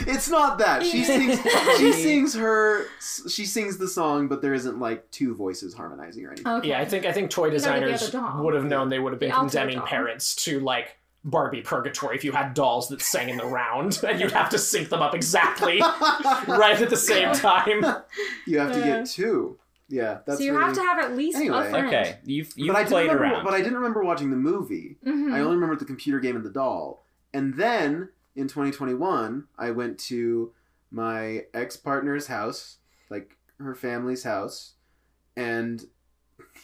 it's 0.06 0.28
not 0.28 0.58
that 0.58 0.84
she 0.84 1.04
sings. 1.04 1.40
She 1.78 1.92
sings 1.92 2.34
her. 2.34 2.84
She 3.28 3.44
sings 3.46 3.76
the 3.78 3.88
song, 3.88 4.28
but 4.28 4.42
there 4.42 4.54
isn't 4.54 4.78
like 4.78 5.10
two 5.10 5.34
voices 5.34 5.74
harmonizing 5.74 6.24
or 6.24 6.30
anything. 6.32 6.46
Okay. 6.52 6.68
Yeah, 6.70 6.80
I 6.80 6.84
think 6.84 7.04
I 7.06 7.12
think 7.12 7.30
toy 7.30 7.46
gotta 7.46 7.52
designers 7.58 8.02
other 8.02 8.12
doll. 8.12 8.44
would 8.44 8.54
have 8.54 8.64
known 8.64 8.88
they 8.88 8.98
would 8.98 9.12
have 9.12 9.20
been 9.20 9.30
The 9.30 9.34
alto 9.36 9.48
condemning 9.50 9.76
doll. 9.78 9.86
parents 9.86 10.34
to 10.44 10.60
like 10.60 10.98
Barbie 11.24 11.62
purgatory 11.62 12.16
if 12.16 12.24
you 12.24 12.32
had 12.32 12.54
dolls 12.54 12.88
that 12.88 13.02
sang 13.02 13.28
in 13.28 13.36
the 13.36 13.44
round 13.46 14.00
and 14.08 14.20
you'd 14.20 14.32
have 14.32 14.50
to 14.50 14.58
sync 14.58 14.88
them 14.88 15.02
up 15.02 15.14
exactly 15.14 15.80
right 16.46 16.80
at 16.80 16.90
the 16.90 16.96
same 16.96 17.32
time. 17.34 17.84
You 18.46 18.58
have 18.60 18.72
to 18.72 18.80
get 18.80 19.06
two. 19.06 19.58
Yeah, 19.90 20.18
that's 20.26 20.38
so 20.38 20.44
you 20.44 20.52
really... 20.52 20.64
have 20.64 20.74
to 20.74 20.82
have 20.82 20.98
at 20.98 21.16
least 21.16 21.38
Anyway. 21.38 21.66
a 21.66 21.70
friend. 21.70 21.86
okay. 21.86 22.18
You've 22.24 22.52
you've 22.56 22.68
but 22.68 22.76
I 22.76 22.80
didn't 22.82 22.90
played 22.92 23.02
remember, 23.04 23.24
around. 23.24 23.44
But 23.44 23.54
I 23.54 23.58
didn't 23.58 23.76
remember 23.76 24.04
watching 24.04 24.30
the 24.30 24.36
movie. 24.36 24.98
Mhm. 25.04 25.32
I 25.32 25.40
only 25.40 25.54
remember 25.56 25.76
the 25.76 25.84
computer 25.86 26.20
game 26.20 26.36
and 26.36 26.44
the 26.44 26.50
doll. 26.50 27.04
And 27.32 27.54
then 27.54 28.10
in 28.36 28.48
2021, 28.48 29.44
I 29.58 29.70
went 29.70 29.98
to 30.00 30.52
my 30.90 31.44
ex 31.54 31.76
partner's 31.76 32.26
house, 32.26 32.76
like 33.10 33.36
her 33.58 33.74
family's 33.74 34.22
house, 34.24 34.74
and 35.36 35.84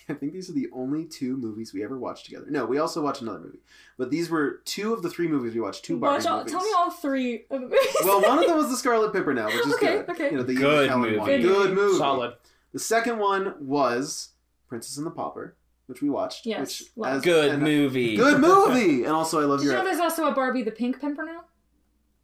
I 0.09 0.15
think 0.15 0.33
these 0.33 0.51
are 0.51 0.53
the 0.53 0.69
only 0.73 1.05
two 1.07 1.37
movies 1.37 1.73
we 1.73 1.83
ever 1.85 1.99
watched 1.99 2.27
together. 2.27 2.47
No, 2.49 2.67
we 2.67 2.79
also 2.79 3.01
watched 3.03 3.23
another 3.23 3.39
movie, 3.41 3.61
but 3.97 4.11
these 4.11 4.29
were 4.31 4.61
two 4.65 4.93
of 4.93 5.03
the 5.03 5.11
three 5.11 5.29
movies 5.29 5.55
we 5.55 5.61
watched. 5.61 5.85
Two 5.85 5.97
Barbie 5.99 6.17
Watch 6.19 6.27
all, 6.27 6.39
movies. 6.39 6.53
tell 6.53 6.63
me 6.63 6.73
all 6.77 6.91
three 6.91 7.45
of 7.51 7.61
the 7.63 7.67
movies. 7.69 7.97
well, 8.05 8.21
one 8.23 8.39
of 8.39 8.47
them 8.47 8.57
was 8.57 8.69
the 8.71 8.77
Scarlet 8.77 9.13
Pimpernel, 9.13 9.47
which 9.47 9.67
is 9.67 9.75
Okay, 9.75 9.87
good. 9.99 10.11
okay. 10.11 10.31
You 10.31 10.37
know, 10.39 10.43
the 10.43 10.55
Good 10.55 10.89
Helen 10.89 11.03
movie. 11.05 11.19
one. 11.19 11.29
Good 11.29 11.43
Good 11.43 11.71
movie. 11.71 11.75
movie. 11.83 11.99
Solid. 11.99 12.35
The 12.73 12.79
second 12.79 13.19
one 13.19 13.55
was 13.61 14.31
Princess 14.69 14.97
and 14.99 15.07
the 15.07 15.11
Pauper, 15.11 15.57
which 15.87 16.03
we 16.03 16.11
watched. 16.11 16.45
Yes, 16.45 16.61
Which, 16.81 16.83
love. 16.97 17.17
as- 17.17 17.23
Good 17.23 17.53
and- 17.55 17.63
movie. 17.63 18.17
Good 18.17 18.41
movie. 18.43 19.05
And 19.05 19.13
also, 19.13 19.41
I 19.41 19.45
love 19.45 19.61
Did 19.61 19.67
you 19.67 19.73
know 19.73 19.85
there's 19.85 20.01
also 20.01 20.27
a 20.27 20.33
Barbie 20.33 20.63
the 20.63 20.71
Pink 20.73 21.01
Pimpernel? 21.01 21.45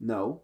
No. 0.00 0.42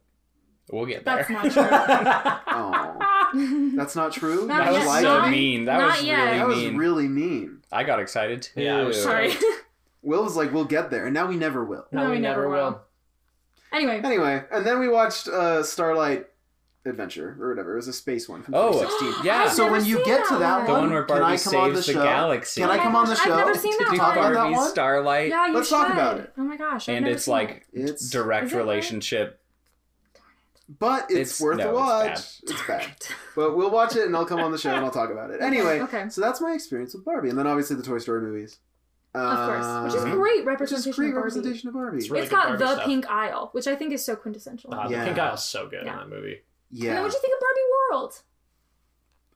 We'll 0.71 0.87
get 0.87 1.05
there. 1.05 1.17
That's 1.17 1.31
not 1.31 1.53
true. 1.53 2.43
Oh, 2.59 3.73
that's 3.77 3.95
not 3.97 4.13
true. 4.13 4.47
Not 4.47 4.65
that 4.65 4.73
was 4.73 4.85
yet, 4.85 5.01
so 5.03 5.19
not- 5.19 5.31
mean. 5.31 5.65
That 5.67 5.79
not 5.79 5.97
was 5.97 6.03
yet. 6.05 6.25
really 6.25 6.39
That 6.39 6.47
was 6.49 6.57
mean. 6.59 6.77
really 6.77 7.09
mean. 7.09 7.59
I 7.71 7.85
got 7.85 8.01
excited 8.01 8.43
too. 8.43 8.63
Yeah, 8.63 8.79
I 8.79 8.85
was 8.85 9.03
Sorry. 9.03 9.33
Will 10.03 10.23
was 10.25 10.37
like, 10.37 10.53
"We'll 10.53 10.65
get 10.65 10.91
there," 10.91 11.05
and 11.07 11.13
now 11.13 11.27
we 11.27 11.37
never 11.37 11.65
will. 11.65 11.85
No, 11.93 12.09
we 12.11 12.19
never 12.19 12.49
will. 12.49 12.81
Anyway, 13.73 14.01
Anyway, 14.05 14.43
and 14.53 14.65
then 14.65 14.79
we 14.79 14.89
watched 14.89 15.27
uh, 15.29 15.63
Starlight 15.65 16.27
Adventure 16.87 17.37
or 17.41 17.49
whatever. 17.51 17.73
It 17.73 17.77
was 17.77 17.89
a 17.89 17.93
space 17.93 18.29
one 18.29 18.43
from 18.43 18.55
Oh, 18.55 18.73
2016. 18.73 19.25
yeah. 19.27 19.43
I've 19.43 19.53
So 19.53 19.71
when 19.71 19.85
you 19.85 19.97
seen 19.97 20.05
get 20.07 20.27
to 20.29 20.39
that 20.39 20.67
the 20.67 20.73
one, 20.73 20.83
one 20.83 20.91
where 20.93 21.03
can 21.03 21.17
I 21.17 21.21
Barbie 21.37 21.39
come 21.43 21.57
on 21.57 21.73
the 21.73 21.83
saves 21.83 21.87
the, 21.89 21.93
show? 21.95 22.03
galaxy. 22.05 22.61
Can 22.61 22.71
I 22.71 22.79
come 22.79 22.95
on 22.97 23.07
the 23.07 23.15
gosh, 23.17 23.25
show 23.25 23.33
I've 23.35 23.39
never 23.47 23.59
seen 23.59 23.73
to 23.79 23.85
that 23.85 23.91
to 23.91 23.97
talk 23.99 24.09
one. 24.17 24.19
about 24.19 24.29
that 24.33 24.35
Barbie's 24.39 24.57
one? 24.59 24.71
Starlight, 24.71 25.29
yeah, 25.31 25.47
you 25.49 25.55
Let's 25.55 25.69
should. 25.69 25.75
talk 25.75 25.93
about 25.93 26.21
it. 26.21 26.33
Oh 26.39 26.43
my 26.45 26.57
gosh, 26.57 26.89
I've 26.89 26.95
and 26.97 27.05
never 27.05 27.15
it's 27.17 27.25
seen 27.25 27.33
like 27.35 27.67
It's 27.73 28.09
direct 28.11 28.47
Is 28.47 28.53
it 28.53 28.57
relationship. 28.57 29.41
But 30.69 31.05
it's, 31.11 31.13
It's- 31.13 31.41
worth 31.41 31.59
no, 31.59 31.67
a 31.67 31.69
it's 31.71 31.77
watch. 31.79 32.07
bad. 32.07 32.51
It's 32.51 32.67
bad. 32.67 32.97
But 33.37 33.57
we'll 33.57 33.71
watch 33.71 33.95
it 33.95 34.05
and 34.07 34.17
I'll 34.17 34.27
come 34.27 34.41
on 34.41 34.51
the 34.51 34.59
show 34.59 34.71
and 34.75 34.85
I'll 34.85 34.91
talk 34.91 35.11
about 35.11 35.31
it. 35.31 35.41
Anyway, 35.47 35.81
Okay. 35.83 36.09
so 36.09 36.21
that's 36.21 36.41
my 36.41 36.53
experience 36.53 36.93
with 36.95 37.05
Barbie. 37.05 37.29
And 37.29 37.39
then 37.39 37.47
obviously 37.47 37.77
the 37.77 37.83
Toy 37.85 37.99
Story 37.99 38.21
movies. 38.23 38.59
Of 39.15 39.23
course, 39.49 39.85
which 39.85 39.95
is 39.95 40.05
Uh, 40.05 40.15
great 40.15 40.39
Which 40.41 40.47
representation 40.47 40.91
is 40.91 40.97
great 40.97 41.09
of 41.09 41.15
Barbie. 41.15 41.25
representation 41.29 41.69
of 41.69 41.75
Barbie. 41.75 41.99
It's 41.99 42.11
really 42.11 42.23
it's 42.25 42.31
good 42.31 42.37
got 42.37 42.47
Barbie 42.49 42.65
the 42.65 42.73
stuff. 42.75 42.85
pink 42.87 43.11
aisle, 43.11 43.49
which 43.53 43.67
I 43.67 43.75
think 43.77 43.93
is 43.95 44.05
so 44.05 44.15
quintessential. 44.17 44.75
Uh, 44.75 44.89
Yeah. 44.91 45.01
The 45.01 45.07
Pink 45.07 45.19
Aisle's 45.19 45.45
so 45.45 45.69
good 45.69 45.85
Yeah. 45.85 45.93
in 46.03 46.11
that 46.11 46.15
movie. 46.17 46.43
And 46.73 46.81
then 46.83 46.87
yeah. 46.97 47.01
what 47.01 47.11
do 47.13 47.17
you 47.17 47.21
think 47.23 47.35
of 47.35 47.41
Barbie 47.41 47.61
World? 47.91 48.23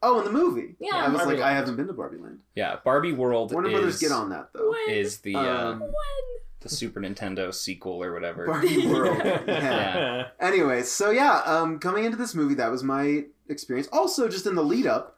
Oh, 0.03 0.19
in 0.19 0.25
the 0.25 0.33
movie. 0.33 0.77
Yeah. 0.81 0.97
I 0.97 1.09
was 1.09 1.19
Barbie 1.21 1.35
like, 1.37 1.43
I 1.45 1.53
haven't 1.53 1.77
been 1.77 1.87
to 1.89 1.93
Barbie 1.93 2.17
Land. 2.19 2.39
Yeah, 2.55 2.77
Barbie 2.85 3.13
World 3.13 3.53
Warner 3.53 3.69
is 3.69 3.73
Brothers 3.75 4.01
get 4.01 4.13
on 4.13 4.31
that 4.31 4.49
though. 4.55 4.71
When? 4.71 4.89
is 4.97 5.19
the 5.19 5.37
uh, 5.37 5.71
Um, 5.73 5.81
when? 5.81 5.91
the 6.61 6.69
Super 6.69 7.01
Nintendo 7.01 7.53
sequel 7.53 8.03
or 8.03 8.13
whatever. 8.13 8.47
Barbie 8.47 8.87
World. 8.93 9.19
yeah. 9.25 9.43
Yeah. 9.47 10.29
Anyway, 10.41 10.83
so 10.83 11.11
yeah, 11.11 11.43
um, 11.45 11.79
coming 11.79 12.05
into 12.05 12.17
this 12.17 12.35
movie, 12.35 12.55
that 12.55 12.71
was 12.71 12.83
my 12.83 13.25
experience. 13.49 13.89
Also, 13.93 14.29
just 14.29 14.47
in 14.47 14.55
the 14.55 14.63
lead 14.65 14.87
up, 14.87 15.17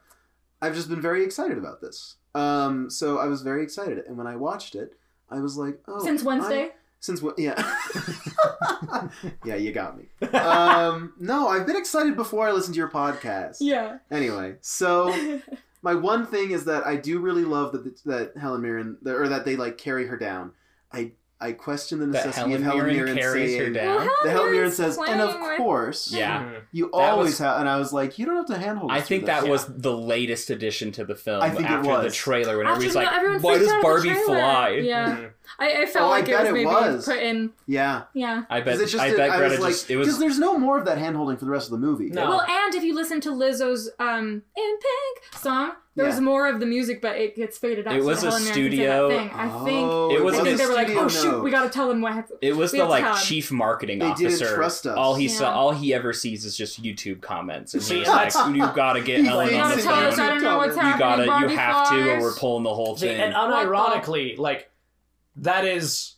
I've 0.61 0.75
just 0.75 0.89
been 0.89 1.01
very 1.01 1.25
excited 1.25 1.59
about 1.59 1.81
this. 1.81 2.17
Um, 2.35 2.89
so 2.91 3.19
I 3.19 3.27
was 3.27 3.43
very 3.43 3.63
excited, 3.63 3.99
and 4.07 4.17
when 4.17 4.27
I 4.27 4.37
watched 4.37 4.75
it, 4.75 4.97
I 5.31 5.41
was 5.41 5.57
like, 5.57 5.79
oh, 5.89 6.03
Since 6.05 6.23
I- 6.23 6.27
Wednesday? 6.27 6.71
Since 7.03 7.21
what? 7.21 7.39
Yeah, 7.39 7.55
yeah, 9.45 9.57
you 9.57 9.73
got 9.73 9.97
me. 9.99 10.05
Um, 10.33 11.13
no, 11.19 11.49
I've 11.49 11.67
been 11.67 11.77
excited 11.77 12.17
before 12.17 12.49
I 12.49 12.53
listened 12.53 12.75
to 12.75 12.79
your 12.79 12.89
podcast. 12.89 13.59
Yeah. 13.61 13.99
Anyway, 14.11 14.57
so 14.61 15.15
my 15.83 15.95
one 15.95 16.27
thing 16.27 16.53
is 16.53 16.65
that 16.65 16.87
I 16.87 16.97
do 16.97 17.19
really 17.21 17.45
love 17.45 17.73
that 17.73 18.03
that 18.05 18.33
Helen 18.41 18.63
Mirren, 18.63 18.97
or 19.07 19.29
that 19.29 19.45
they 19.45 19.57
like 19.57 19.77
carry 19.79 20.07
her 20.07 20.17
down. 20.17 20.53
I 20.93 21.13
I 21.41 21.53
question 21.53 21.99
the 21.99 22.07
necessity 22.07 22.35
Helen 22.37 22.55
of 22.55 22.63
Helen 22.63 22.87
Mirren 22.87 22.97
Mirren 23.05 23.19
carries 23.19 23.53
her 23.57 23.63
saying. 23.65 23.73
down. 23.73 24.09
The 24.23 24.31
Helen 24.31 24.53
Mirren 24.53 24.71
says, 24.73 24.97
and 24.97 25.21
of 25.21 25.37
course, 25.59 26.13
Yeah. 26.13 26.51
You 26.71 26.87
That 26.87 26.97
always 26.97 27.31
was- 27.31 27.39
have. 27.41 27.59
And 27.61 27.69
I 27.69 27.79
was 27.79 27.93
like, 27.93 28.17
you 28.19 28.27
don't 28.27 28.37
have 28.37 28.47
to 28.47 28.59
handhold. 28.59 28.91
This. 28.93 28.99
I 28.99 29.01
think 29.01 29.27
that 29.27 29.41
this. 29.43 29.51
was 29.51 29.67
the 29.67 29.93
latest 29.97 30.51
addition 30.51 30.93
to 30.93 31.05
the 31.05 31.17
film 31.17 31.43
I 31.43 31.51
think 31.51 31.65
it 31.69 31.73
after 31.73 32.01
the 32.03 32.11
trailer 32.11 32.59
when 32.59 32.67
Actually, 32.69 32.87
everybody's 32.87 32.95
no, 32.95 33.01
like, 33.03 33.13
everyone 33.13 33.43
why 33.43 33.59
does 33.59 33.69
out 33.69 33.75
at 33.75 33.79
the 33.79 33.83
Barbie 33.83 34.15
fly? 34.25 34.69
Yeah. 34.85 35.17
Mhm. 35.17 35.31
I, 35.59 35.83
I 35.83 35.87
felt 35.87 36.05
Oh, 36.05 36.13
I 36.13 36.19
like 36.21 36.29
it 36.29 36.33
bet 36.33 36.41
was 36.41 36.49
it 36.49 36.53
maybe 36.53 36.67
was. 36.67 37.05
put 37.05 37.19
in. 37.19 37.51
Yeah, 37.67 38.03
Yeah. 38.15 38.45
I 38.51 38.61
bet. 38.61 38.81
it 38.81 38.87
just 38.87 38.97
I 39.03 39.11
bet 39.15 39.31
I 39.31 39.37
Greta 39.37 39.51
was 39.53 39.61
like, 39.61 39.73
just 39.73 39.91
it 39.91 39.99
because 39.99 40.19
there's 40.19 40.39
no 40.39 40.59
more 40.59 40.79
of 40.79 40.85
that 40.87 40.99
hand 40.99 41.17
holding 41.17 41.37
for 41.37 41.45
the 41.45 41.51
rest 41.51 41.67
of 41.67 41.73
the 41.73 41.85
movie. 41.87 42.09
No. 42.09 42.29
Well, 42.29 42.41
and 42.43 42.75
if 42.75 42.83
you 42.85 42.95
listen 42.95 43.21
to 43.23 43.31
Lizzo's 43.31 43.91
um 43.99 44.43
"In 44.57 44.79
Pink" 44.79 45.35
song, 45.43 45.73
there's 45.95 46.15
Yeah. 46.15 46.21
more 46.21 46.47
of 46.49 46.59
the 46.61 46.67
music, 46.67 47.03
but 47.03 47.17
it 47.17 47.37
gets 47.37 47.59
faded 47.59 47.87
out. 47.87 47.95
It 47.97 48.01
so 48.03 48.07
was 48.07 48.21
that 48.23 48.29
a 48.29 48.31
Helen 48.31 48.45
Mirren 48.45 48.55
can 48.55 48.63
say 48.63 48.71
studio- 48.77 49.09
thing. 49.11 49.31
I 49.35 49.65
think. 49.65 49.89
Oh, 49.91 50.11
It 50.11 50.15
it 50.17 50.25
was 50.25 50.35
I 50.35 50.39
a 50.41 50.45
think 50.45 50.59
they 50.59 50.67
were 50.67 50.73
like, 50.75 50.87
studio 50.89 51.05
"Oh 51.05 51.09
shoot, 51.09 51.31
note. 51.33 51.45
we 51.45 51.51
got 51.51 51.63
to 51.65 51.69
tell 51.71 51.89
them 51.89 52.01
what." 52.01 52.13
happened." 52.15 52.39
it 52.41 52.57
was 52.57 52.73
We 52.73 52.79
the 52.79 52.85
like 52.87 53.17
chief 53.23 53.53
marketing 53.53 53.99
They 53.99 54.07
didn't 54.15 54.27
officer. 54.35 54.55
trust 54.55 54.87
us. 54.87 54.97
All 54.97 55.15
he 55.17 55.27
Yeah. 55.27 55.35
saw, 55.35 55.55
all 55.55 55.73
he 55.73 55.93
ever 55.93 56.13
sees 56.13 56.45
is 56.47 56.57
just 56.57 56.83
YouTube 56.83 57.21
comments, 57.21 57.75
and 57.75 57.83
he's 57.83 58.09
like, 58.09 58.33
"You 58.55 58.67
gotta 58.75 59.01
get 59.03 59.21
He 59.21 59.29
Ellen 59.29 59.49
on 59.55 59.71
the 59.71 59.77
gotta 59.77 59.83
tell 59.83 59.95
us. 59.95 60.17
Phone. 60.17 60.27
don't 60.29 60.43
know 60.43 60.57
what's 60.59 60.77
You 60.77 60.83
You 60.83 60.99
gotta, 60.99 61.25
you 61.25 61.49
have 61.57 61.89
to, 61.91 62.11
or 62.13 62.21
we're 62.21 62.35
pulling 62.35 62.63
the 62.65 62.75
whole 62.75 62.97
thing." 62.97 63.21
and 63.21 63.35
unironically, 63.35 64.39
like 64.39 64.71
that 65.37 65.65
is 65.65 66.17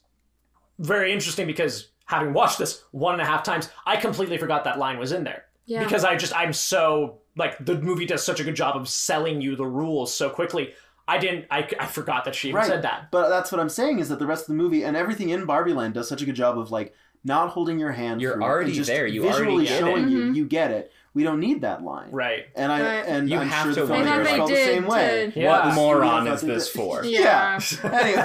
very 0.79 1.13
interesting 1.13 1.47
because 1.47 1.91
having 2.07 2.33
watched 2.33 2.59
this 2.59 2.83
one 2.91 3.15
and 3.15 3.23
a 3.23 3.27
half 3.27 3.43
times, 3.43 3.69
I 3.87 3.97
completely 3.97 4.39
forgot 4.39 4.65
that 4.65 4.79
line 4.79 4.99
was 4.99 5.13
in 5.13 5.25
there 5.25 5.45
Yeah. 5.67 5.83
because 5.85 6.05
I 6.05 6.17
just 6.17 6.37
I'm 6.37 6.53
so 6.53 7.19
like 7.37 7.65
the 7.65 7.81
movie 7.81 8.07
does 8.07 8.25
such 8.25 8.41
a 8.41 8.45
good 8.45 8.57
job 8.57 8.77
of 8.77 8.89
selling 8.89 9.41
you 9.41 9.57
the 9.57 9.67
rules 9.67 10.15
so 10.15 10.31
quickly. 10.31 10.75
I 11.07 11.19
didn't. 11.19 11.45
I, 11.51 11.69
I 11.79 11.87
forgot 11.87 12.25
that 12.25 12.35
she 12.35 12.49
even 12.49 12.57
Right. 12.61 12.67
said 12.67 12.83
that. 12.83 13.11
But 13.11 13.29
that's 13.29 13.53
what 13.53 13.61
I'm 13.61 13.69
saying 13.69 13.99
is 13.99 14.09
that 14.09 14.19
the 14.19 14.27
rest 14.27 14.45
of 14.45 14.49
the 14.49 14.55
movie 14.55 14.85
and 14.85 14.97
everything 14.97 15.29
in 15.31 15.45
Barbie 15.45 15.75
Land 15.75 15.95
does 15.95 16.09
such 16.09 16.23
a 16.23 16.25
good 16.25 16.35
job 16.35 16.59
of 16.59 16.71
like 16.71 16.95
not 17.25 17.51
holding 17.51 17.79
your 17.79 17.93
hand. 17.93 18.21
You're 18.23 18.35
through 18.35 18.43
it 18.43 18.47
already 18.47 18.73
just 18.73 18.89
there. 18.89 19.07
You 19.07 19.23
visually 19.23 19.49
already 19.49 19.67
get 19.69 19.79
showing 19.81 20.05
it. 20.05 20.11
you. 20.11 20.19
Mhm. 20.23 20.35
You 20.35 20.47
get 20.47 20.71
it. 20.71 20.93
We 21.15 21.23
don't 21.23 21.39
need 21.39 21.61
that 21.63 21.83
line. 21.85 22.11
Right. 22.11 22.47
And 22.57 22.73
I 22.73 22.81
Right. 22.83 23.07
and 23.07 23.31
You 23.31 23.39
I'm 23.39 23.49
have 23.49 23.67
sure 23.67 23.75
to 23.75 23.87
the 23.87 23.93
wonder. 23.93 24.11
filmmakers 24.11 24.27
I 24.27 24.37
felt 24.37 24.49
the 24.51 24.57
same 24.57 24.87
way. 24.87 25.31
to- 25.33 25.41
Yeah. 25.41 25.67
What 25.69 25.75
moron 25.77 26.27
is 26.27 26.41
this 26.41 26.69
for? 26.69 27.05
Yeah. 27.05 27.61
anyway. 27.85 28.25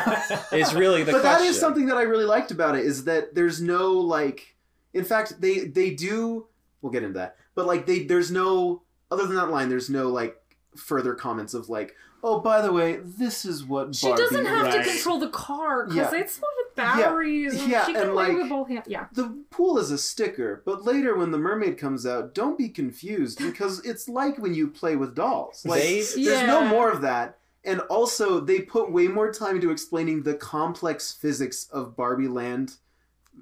It's 0.53 0.73
really 0.73 1.03
the 1.03 1.11
but 1.11 1.21
question. 1.21 1.43
that 1.45 1.49
is 1.49 1.59
something 1.59 1.85
that 1.85 1.97
I 1.97 2.01
really 2.03 2.25
liked 2.25 2.49
about 2.51 2.75
it 2.75 2.85
is 2.85 3.03
that 3.05 3.35
there's 3.35 3.61
no 3.61 3.91
like 3.93 4.55
in 4.93 5.03
fact 5.03 5.39
they 5.39 5.59
they 5.59 5.91
do 5.91 6.47
we'll 6.81 6.91
get 6.91 7.03
into 7.03 7.19
that 7.19 7.35
but 7.53 7.67
like 7.67 7.85
they 7.85 7.99
there's 8.05 8.31
no 8.31 8.81
other 9.11 9.27
than 9.27 9.35
that 9.35 9.51
line 9.51 9.69
there's 9.69 9.89
no 9.89 10.07
like 10.09 10.35
further 10.75 11.13
comments 11.13 11.53
of 11.53 11.69
like 11.69 11.95
oh 12.23 12.39
by 12.39 12.61
the 12.61 12.71
way 12.71 12.97
this 12.97 13.45
is 13.45 13.63
what 13.63 13.95
She 13.95 14.07
Barbie 14.07 14.21
doesn't 14.23 14.45
have 14.45 14.65
Right. 14.65 14.83
to 14.85 14.89
control 14.91 15.19
the 15.19 15.29
car 15.29 15.85
because 15.85 16.11
Yeah. 16.13 16.19
it's 16.19 16.37
filled 16.37 16.51
with 16.65 16.75
batteries. 16.75 17.59
and 17.61 17.71
Yeah, 17.71 17.85
she 17.85 17.93
can 17.93 18.03
and, 18.03 18.11
play 18.11 18.27
like- 18.29 18.37
with 18.37 18.49
both 18.49 18.67
hands. 18.67 18.85
Yeah. 18.87 19.05
the 19.13 19.37
pool 19.49 19.77
is 19.77 19.91
a 19.91 19.97
sticker 19.97 20.61
but 20.65 20.83
later 20.85 21.15
when 21.17 21.31
the 21.31 21.37
mermaid 21.37 21.77
comes 21.77 22.05
out 22.05 22.33
don't 22.33 22.57
be 22.57 22.69
confused 22.69 23.39
because 23.39 23.79
it's 23.85 24.07
like 24.09 24.37
when 24.37 24.53
you 24.53 24.67
play 24.67 24.95
with 24.95 25.15
dolls 25.15 25.65
like 25.65 25.81
They- 25.81 26.01
there's 26.23 26.47
no 26.47 26.63
more 26.65 26.89
of 26.91 27.01
that 27.01 27.37
and 27.65 27.81
also 27.81 28.39
they 28.39 28.61
put 28.61 28.91
way 28.91 29.07
more 29.07 29.31
time 29.33 29.55
into 29.55 29.71
explaining 29.71 30.23
the 30.23 30.33
complex 30.33 31.11
physics 31.11 31.67
of 31.71 31.95
Barbie 31.95 32.27
Land 32.29 32.75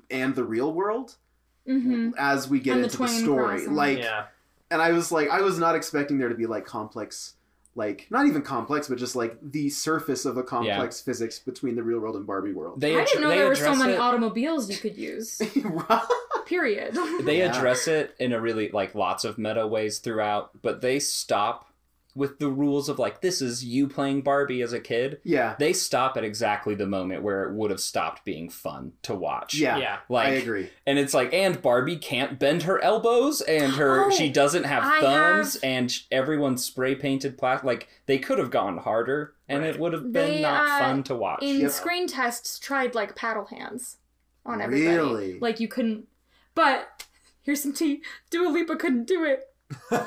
and 0.09 0.35
the 0.35 0.43
real 0.43 0.73
world 0.73 1.15
Mm-hmm. 1.67 2.11
as 2.17 2.47
we 2.47 2.61
get 2.61 2.75
And 2.77 2.85
into 2.85 2.97
the, 2.97 3.05
twin 3.05 3.09
story. 3.23 3.57
crossing. 3.57 3.73
Like, 3.75 3.97
yeah. 3.97 4.27
and 4.71 4.81
I 4.81 4.93
was 4.93 5.11
like, 5.11 5.29
I 5.29 5.41
was 5.41 5.59
not 5.59 5.75
expecting 5.75 6.17
there 6.17 6.29
to 6.29 6.35
be 6.35 6.45
like 6.45 6.65
complex, 6.65 7.33
like 7.77 8.07
not 8.09 8.25
even 8.25 8.41
complex, 8.41 8.87
but 8.89 8.97
just 8.97 9.15
like 9.15 9.37
the 9.41 9.69
surface 9.69 10.25
of 10.25 10.35
a 10.35 10.43
complex 10.43 10.99
physics 10.99 11.39
between 11.39 11.75
the 11.75 11.83
real 11.83 11.99
world 11.99 12.15
and 12.15 12.25
Barbie 12.27 12.51
world. 12.51 12.81
They 12.81 12.99
I 12.99 13.05
didn't 13.05 13.21
know 13.21 13.29
they 13.29 13.37
there 13.37 13.47
were 13.47 13.55
so 13.55 13.75
many 13.75 13.93
it- 13.93 13.99
automobiles 13.99 14.69
you 14.69 14.77
could 14.77 14.97
use. 14.97 15.39
Period. 16.45 16.97
they 17.23 17.39
Yeah. 17.39 17.55
address 17.55 17.87
it 17.87 18.15
in 18.19 18.31
a 18.33 18.39
really 18.41 18.69
like 18.69 18.95
lots 18.95 19.23
of 19.25 19.37
meta 19.37 19.67
ways 19.67 19.99
throughout 19.99 20.51
but 20.61 20.81
they 20.81 20.99
stop 20.99 21.65
with 22.17 22.39
the 22.39 22.49
rules 22.49 22.89
of 22.89 22.97
like 22.99 23.21
this 23.21 23.41
is 23.41 23.63
you 23.63 23.87
playing 23.87 24.21
Barbie 24.21 24.61
as 24.61 24.73
a 24.73 24.79
kid. 24.79 25.21
Yeah. 25.23 25.55
They 25.59 25.71
stop 25.71 26.17
at 26.17 26.23
exactly 26.23 26.75
the 26.75 26.87
moment 26.87 27.21
where 27.23 27.43
it 27.45 27.53
would 27.53 27.69
have 27.71 27.79
stopped 27.79 28.25
being 28.25 28.49
fun 28.49 28.93
to 29.03 29.13
watch. 29.15 29.53
Yeah. 29.55 29.77
Yeah. 29.77 29.97
Like 30.09 30.27
I 30.27 30.31
agree. 30.31 30.69
and 30.85 30.97
it's 30.99 31.13
like 31.13 31.33
and 31.33 31.61
Barbie 31.61 31.97
can't 31.97 32.39
bend 32.39 32.63
her 32.63 32.81
elbows 32.83 33.41
and 33.41 33.73
her 33.73 34.05
Oh, 34.05 34.09
she 34.09 34.29
doesn't 34.29 34.63
have 34.65 34.83
I 34.83 34.99
thumbs 34.99 35.53
have- 35.53 35.63
and 35.63 35.91
sh- 35.91 36.03
everyone's 36.11 36.63
spray 36.65 36.95
painted 36.95 37.37
plastic 37.37 37.63
like 37.65 37.87
they 38.07 38.17
could 38.17 38.39
have 38.39 38.51
gone 38.51 38.77
harder 38.79 39.35
and 39.47 39.61
Right. 39.61 39.69
it 39.75 39.79
would 39.79 39.93
have 39.93 40.11
been 40.11 40.31
They, 40.31 40.41
not 40.41 40.67
uh, 40.67 40.79
fun 40.79 41.03
to 41.03 41.15
watch. 41.15 41.43
In 41.43 41.61
Yep. 41.61 41.71
screen 41.71 42.07
tests, 42.07 42.59
tried 42.59 42.95
like 42.95 43.15
paddle 43.15 43.45
hands 43.45 43.97
on 44.45 44.59
everybody. 44.61 44.95
Really? 44.95 45.39
Like 45.39 45.59
you 45.59 45.67
couldn't. 45.67 46.07
But 46.55 47.05
here's 47.43 47.61
some 47.61 47.73
tea. 47.73 48.01
Dua 48.29 48.49
Lipa 48.49 48.75
couldn't 48.75 49.05
do 49.07 49.23
it. 49.23 49.43
they 49.91 49.97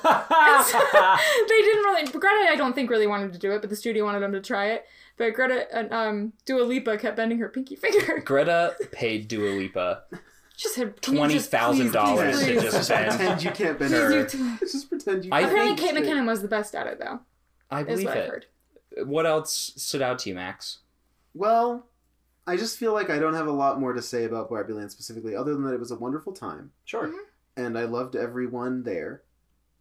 didn't 1.62 1.82
really. 1.84 2.04
Greta, 2.06 2.48
I 2.50 2.54
don't 2.56 2.74
think 2.74 2.90
really 2.90 3.06
wanted 3.06 3.32
to 3.32 3.38
do 3.38 3.52
it, 3.52 3.60
but 3.60 3.70
the 3.70 3.76
studio 3.76 4.04
wanted 4.04 4.20
them 4.20 4.32
to 4.32 4.40
try 4.40 4.66
it. 4.70 4.84
But 5.16 5.34
Greta 5.34 5.66
and 5.76 5.92
um, 5.92 6.32
Dua 6.46 6.62
Lipa 6.62 6.96
kept 6.98 7.16
bending 7.16 7.38
her 7.38 7.48
pinky 7.48 7.76
finger. 7.76 8.20
Greta 8.24 8.74
paid 8.90 9.28
Dua 9.28 9.50
Lipa 9.50 10.04
Just 10.56 10.74
said 10.76 11.00
can 11.02 11.14
you 11.16 11.28
just 11.28 11.50
$20,000 11.52 11.92
to 11.92 12.44
please, 12.44 12.62
just 12.62 12.88
bend 12.88 13.10
pretend 13.10 13.42
you 13.44 13.50
can't 13.50 13.78
bend 13.78 13.92
her- 13.92 14.00
her. 14.10 14.24
please 14.24 14.32
do 14.32 14.54
it. 14.54 14.60
Just 14.60 14.88
pretend 14.88 15.24
you. 15.26 15.30
I 15.32 15.40
can't 15.42 15.52
Apparently, 15.52 15.76
bend 15.92 15.96
Kate. 16.06 16.14
McKinnon 16.16 16.26
was 16.26 16.40
the 16.42 16.48
best 16.48 16.74
at 16.74 16.86
it, 16.86 16.98
though. 16.98 17.20
I 17.70 17.80
Is 17.82 17.86
believe 17.86 18.06
what 18.06 18.16
I've 18.16 18.24
it. 18.24 18.30
heard. 18.30 18.46
What 19.06 19.26
else 19.26 19.72
stood 19.76 20.02
out 20.02 20.18
to 20.20 20.28
you, 20.30 20.34
Max? 20.34 20.78
Well, 21.34 21.86
I 22.46 22.56
just 22.56 22.78
feel 22.78 22.92
like 22.92 23.10
I 23.10 23.18
don't 23.18 23.34
have 23.34 23.46
a 23.46 23.52
lot 23.52 23.78
more 23.78 23.92
to 23.92 24.02
say 24.02 24.24
about 24.24 24.48
Barbie 24.48 24.72
Land 24.72 24.90
specifically, 24.90 25.36
other 25.36 25.52
than 25.52 25.62
that 25.64 25.74
it 25.74 25.80
was 25.80 25.90
a 25.92 25.96
wonderful 25.96 26.32
time, 26.32 26.72
Sure. 26.84 27.12
and 27.56 27.78
I 27.78 27.84
loved 27.84 28.16
everyone 28.16 28.82
there, 28.82 29.22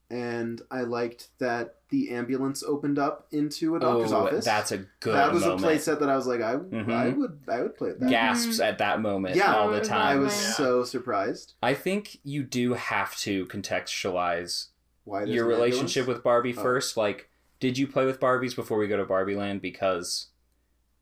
and 0.10 0.62
I 0.72 0.82
liked 0.82 1.30
that 1.39 1.76
the 1.89 2.12
ambulance 2.12 2.63
opened 2.63 2.98
up 3.00 3.28
into 3.32 3.76
a 3.76 3.80
doctor's 3.80 4.12
oh, 4.12 4.26
office. 4.26 4.45
that's 4.45 4.72
a 4.72 4.78
good 5.00 5.13
that 5.15 5.32
was 5.32 5.43
moment. 5.45 5.63
a 5.63 5.67
playset 5.67 6.00
that 6.00 6.10
I 6.10 6.15
was 6.15 6.26
like, 6.28 6.41
I, 6.41 6.54
I 6.54 6.56
Mhm. 6.58 7.17
would, 7.17 7.39
I 7.48 7.62
would 7.62 7.76
play 7.76 7.91
that. 7.93 8.10
Gasps 8.10 8.60
at 8.60 8.78
that 8.80 9.02
moment 9.02 9.36
Yeah. 9.36 9.56
all 9.56 9.69
the 9.69 9.82
time. 9.82 10.17
I 10.17 10.19
was 10.19 10.34
Yeah. 10.34 10.52
so 10.54 10.84
surprised. 10.84 11.54
I 11.63 11.74
think 11.74 12.17
you 12.24 12.43
do 12.43 12.74
have 12.74 13.15
to 13.17 13.45
contextualize 13.48 14.67
Why 15.04 15.24
your 15.24 15.45
relationship 15.45 16.02
ambulance? 16.02 16.17
with 16.19 16.24
Barbie 16.24 16.56
Oh. 16.58 16.62
first. 16.62 16.95
Like, 16.98 17.30
did 17.60 17.78
you 17.78 17.88
play 17.88 18.06
with 18.06 18.19
Barbies 18.19 18.56
before 18.56 18.78
we 18.78 18.88
go 18.88 18.98
to 18.98 19.06
Barbie 19.06 19.36
Land? 19.36 19.62
Because 19.62 20.28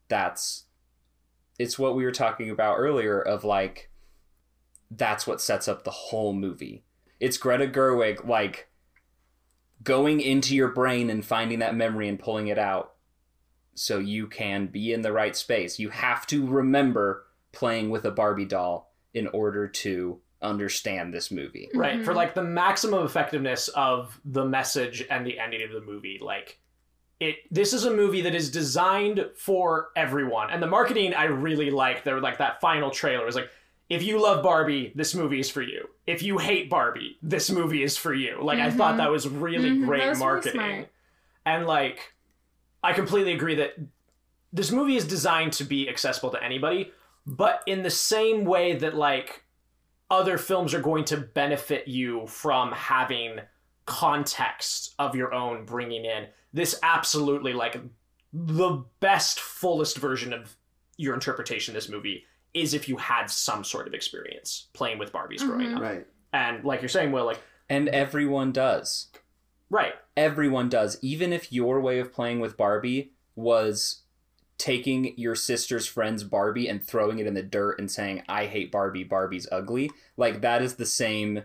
that's 0.08 0.66
it's 1.60 1.78
what 1.80 1.96
we 1.96 2.04
were 2.06 2.12
talking 2.12 2.50
about 2.50 2.78
earlier 2.78 3.20
of 3.22 3.44
like 3.44 3.90
that's 4.92 5.28
what 5.28 5.42
sets 5.42 5.68
up 5.68 5.84
the 5.84 5.92
whole 5.92 6.32
movie. 6.34 6.84
It's 7.20 7.38
Greta 7.38 7.68
Gerwig 7.68 8.26
like 8.28 8.70
going 9.84 10.20
into 10.22 10.56
your 10.56 10.70
brain 10.70 11.10
and 11.10 11.24
finding 11.26 11.60
that 11.60 11.76
memory 11.76 12.08
and 12.08 12.20
pulling 12.20 12.48
it 12.48 12.58
out 12.58 12.94
so 13.76 14.00
you 14.00 14.28
can 14.28 14.68
be 14.68 14.92
in 14.92 15.02
the 15.02 15.12
right 15.12 15.36
space. 15.36 15.78
You 15.80 15.90
have 15.90 16.26
to 16.28 16.46
remember 16.48 17.26
playing 17.52 17.90
with 17.90 18.06
a 18.06 18.12
Barbie 18.12 18.46
doll 18.46 18.94
in 19.14 19.28
order 19.28 19.68
to 19.68 20.20
understand 20.42 21.14
this 21.14 21.32
movie. 21.32 21.70
Right. 21.74 22.04
For 22.04 22.12
Mhm. 22.14 22.16
like 22.16 22.34
the 22.36 22.44
maximum 22.44 23.04
effectiveness 23.06 23.68
of 23.70 24.20
the 24.26 24.46
message 24.46 25.06
and 25.10 25.26
the 25.26 25.40
ending 25.40 25.64
of 25.64 25.72
the 25.72 25.82
movie, 25.82 26.20
like 26.22 26.60
it 27.20 27.38
this 27.50 27.74
is 27.74 27.86
a 27.86 27.92
movie 27.92 28.22
that 28.22 28.36
is 28.36 28.52
designed 28.52 29.28
for 29.36 29.90
everyone. 29.96 30.52
And 30.52 30.62
the 30.62 30.68
marketing 30.68 31.16
I 31.16 31.24
really 31.26 31.72
like. 31.72 32.04
There 32.04 32.20
like 32.22 32.38
that 32.38 32.62
final 32.62 32.92
trailer 32.92 33.26
was 33.26 33.36
like 33.36 33.50
if 33.90 34.04
you 34.04 34.22
love 34.22 34.44
Barbie, 34.44 34.92
this 34.96 35.16
movie 35.16 35.40
is 35.40 35.50
for 35.50 35.62
you. 35.62 35.88
If 36.06 36.22
you 36.22 36.38
hate 36.38 36.70
Barbie, 36.70 37.18
this 37.22 37.50
movie 37.50 37.84
is 37.84 37.96
for 37.98 38.14
you. 38.14 38.40
Like 38.42 38.60
I 38.60 38.70
thought 38.72 38.98
that 38.98 39.10
was 39.12 39.28
really 39.28 39.72
Mhm, 39.72 39.86
great 39.86 40.00
was 40.08 40.18
really 40.20 40.20
marketing. 40.20 40.52
smart. 40.62 40.90
and 41.46 41.66
like 41.66 42.14
I 42.84 42.94
completely 42.94 43.34
agree 43.34 43.56
that 43.56 43.76
this 44.54 44.72
movie 44.72 44.96
is 44.96 45.06
designed 45.06 45.54
to 45.54 45.64
be 45.64 45.90
accessible 45.90 46.30
to 46.32 46.44
anybody, 46.44 46.92
but 47.26 47.62
in 47.66 47.84
the 47.84 47.90
same 47.90 48.46
way 48.46 48.76
that 48.76 48.96
like 48.96 49.44
other 50.10 50.38
films 50.38 50.74
are 50.74 50.82
going 50.82 51.04
to 51.06 51.18
benefit 51.18 51.88
you 51.88 52.26
from 52.28 52.72
having 52.72 53.40
context 53.86 54.94
of 55.00 55.16
your 55.16 55.34
own 55.34 55.66
bringing 55.66 56.06
in 56.06 56.28
this 56.54 56.78
absolutely 56.84 57.54
like 57.54 57.80
the 58.34 58.84
best 59.00 59.40
fullest 59.40 59.98
version 59.98 60.34
of 60.34 60.56
your 60.98 61.14
interpretation 61.14 61.72
of 61.74 61.82
this 61.82 61.90
movie 61.90 62.24
is 62.62 62.74
if 62.74 62.88
you 62.90 62.98
had 62.98 63.30
some 63.30 63.64
sort 63.64 63.88
of 63.88 63.94
experience 63.94 64.68
playing 64.74 64.98
with 65.00 65.12
Barbies 65.12 65.40
growing 65.46 65.68
Mhm. 65.68 65.76
up. 65.78 65.82
Right. 65.82 66.08
And 66.34 66.64
like 66.64 66.82
you're 66.82 66.90
saying, 66.90 67.12
well, 67.12 67.26
like 67.26 67.40
And 67.70 67.90
everyone 67.90 68.52
does. 68.52 69.08
right. 69.70 69.94
Everyone 70.16 70.70
does. 70.70 70.98
Even 71.02 71.32
if 71.34 71.52
your 71.52 71.80
way 71.82 72.00
of 72.00 72.12
playing 72.14 72.40
with 72.40 72.58
Barbie 72.58 73.12
was 73.36 74.02
taking 74.58 75.16
your 75.18 75.36
sister's 75.36 75.86
friend's 75.86 76.24
Barbie 76.24 76.68
and 76.68 76.84
throwing 76.84 77.20
it 77.20 77.28
in 77.28 77.36
the 77.36 77.44
dirt 77.44 77.78
and 77.78 77.92
saying, 77.92 78.24
I 78.28 78.46
hate 78.48 78.72
Barbie, 78.72 79.04
Barbie's 79.04 79.48
ugly. 79.52 79.92
Like, 80.16 80.42
that 80.42 80.64
is 80.64 80.76
the 80.78 80.86
same, 80.88 81.44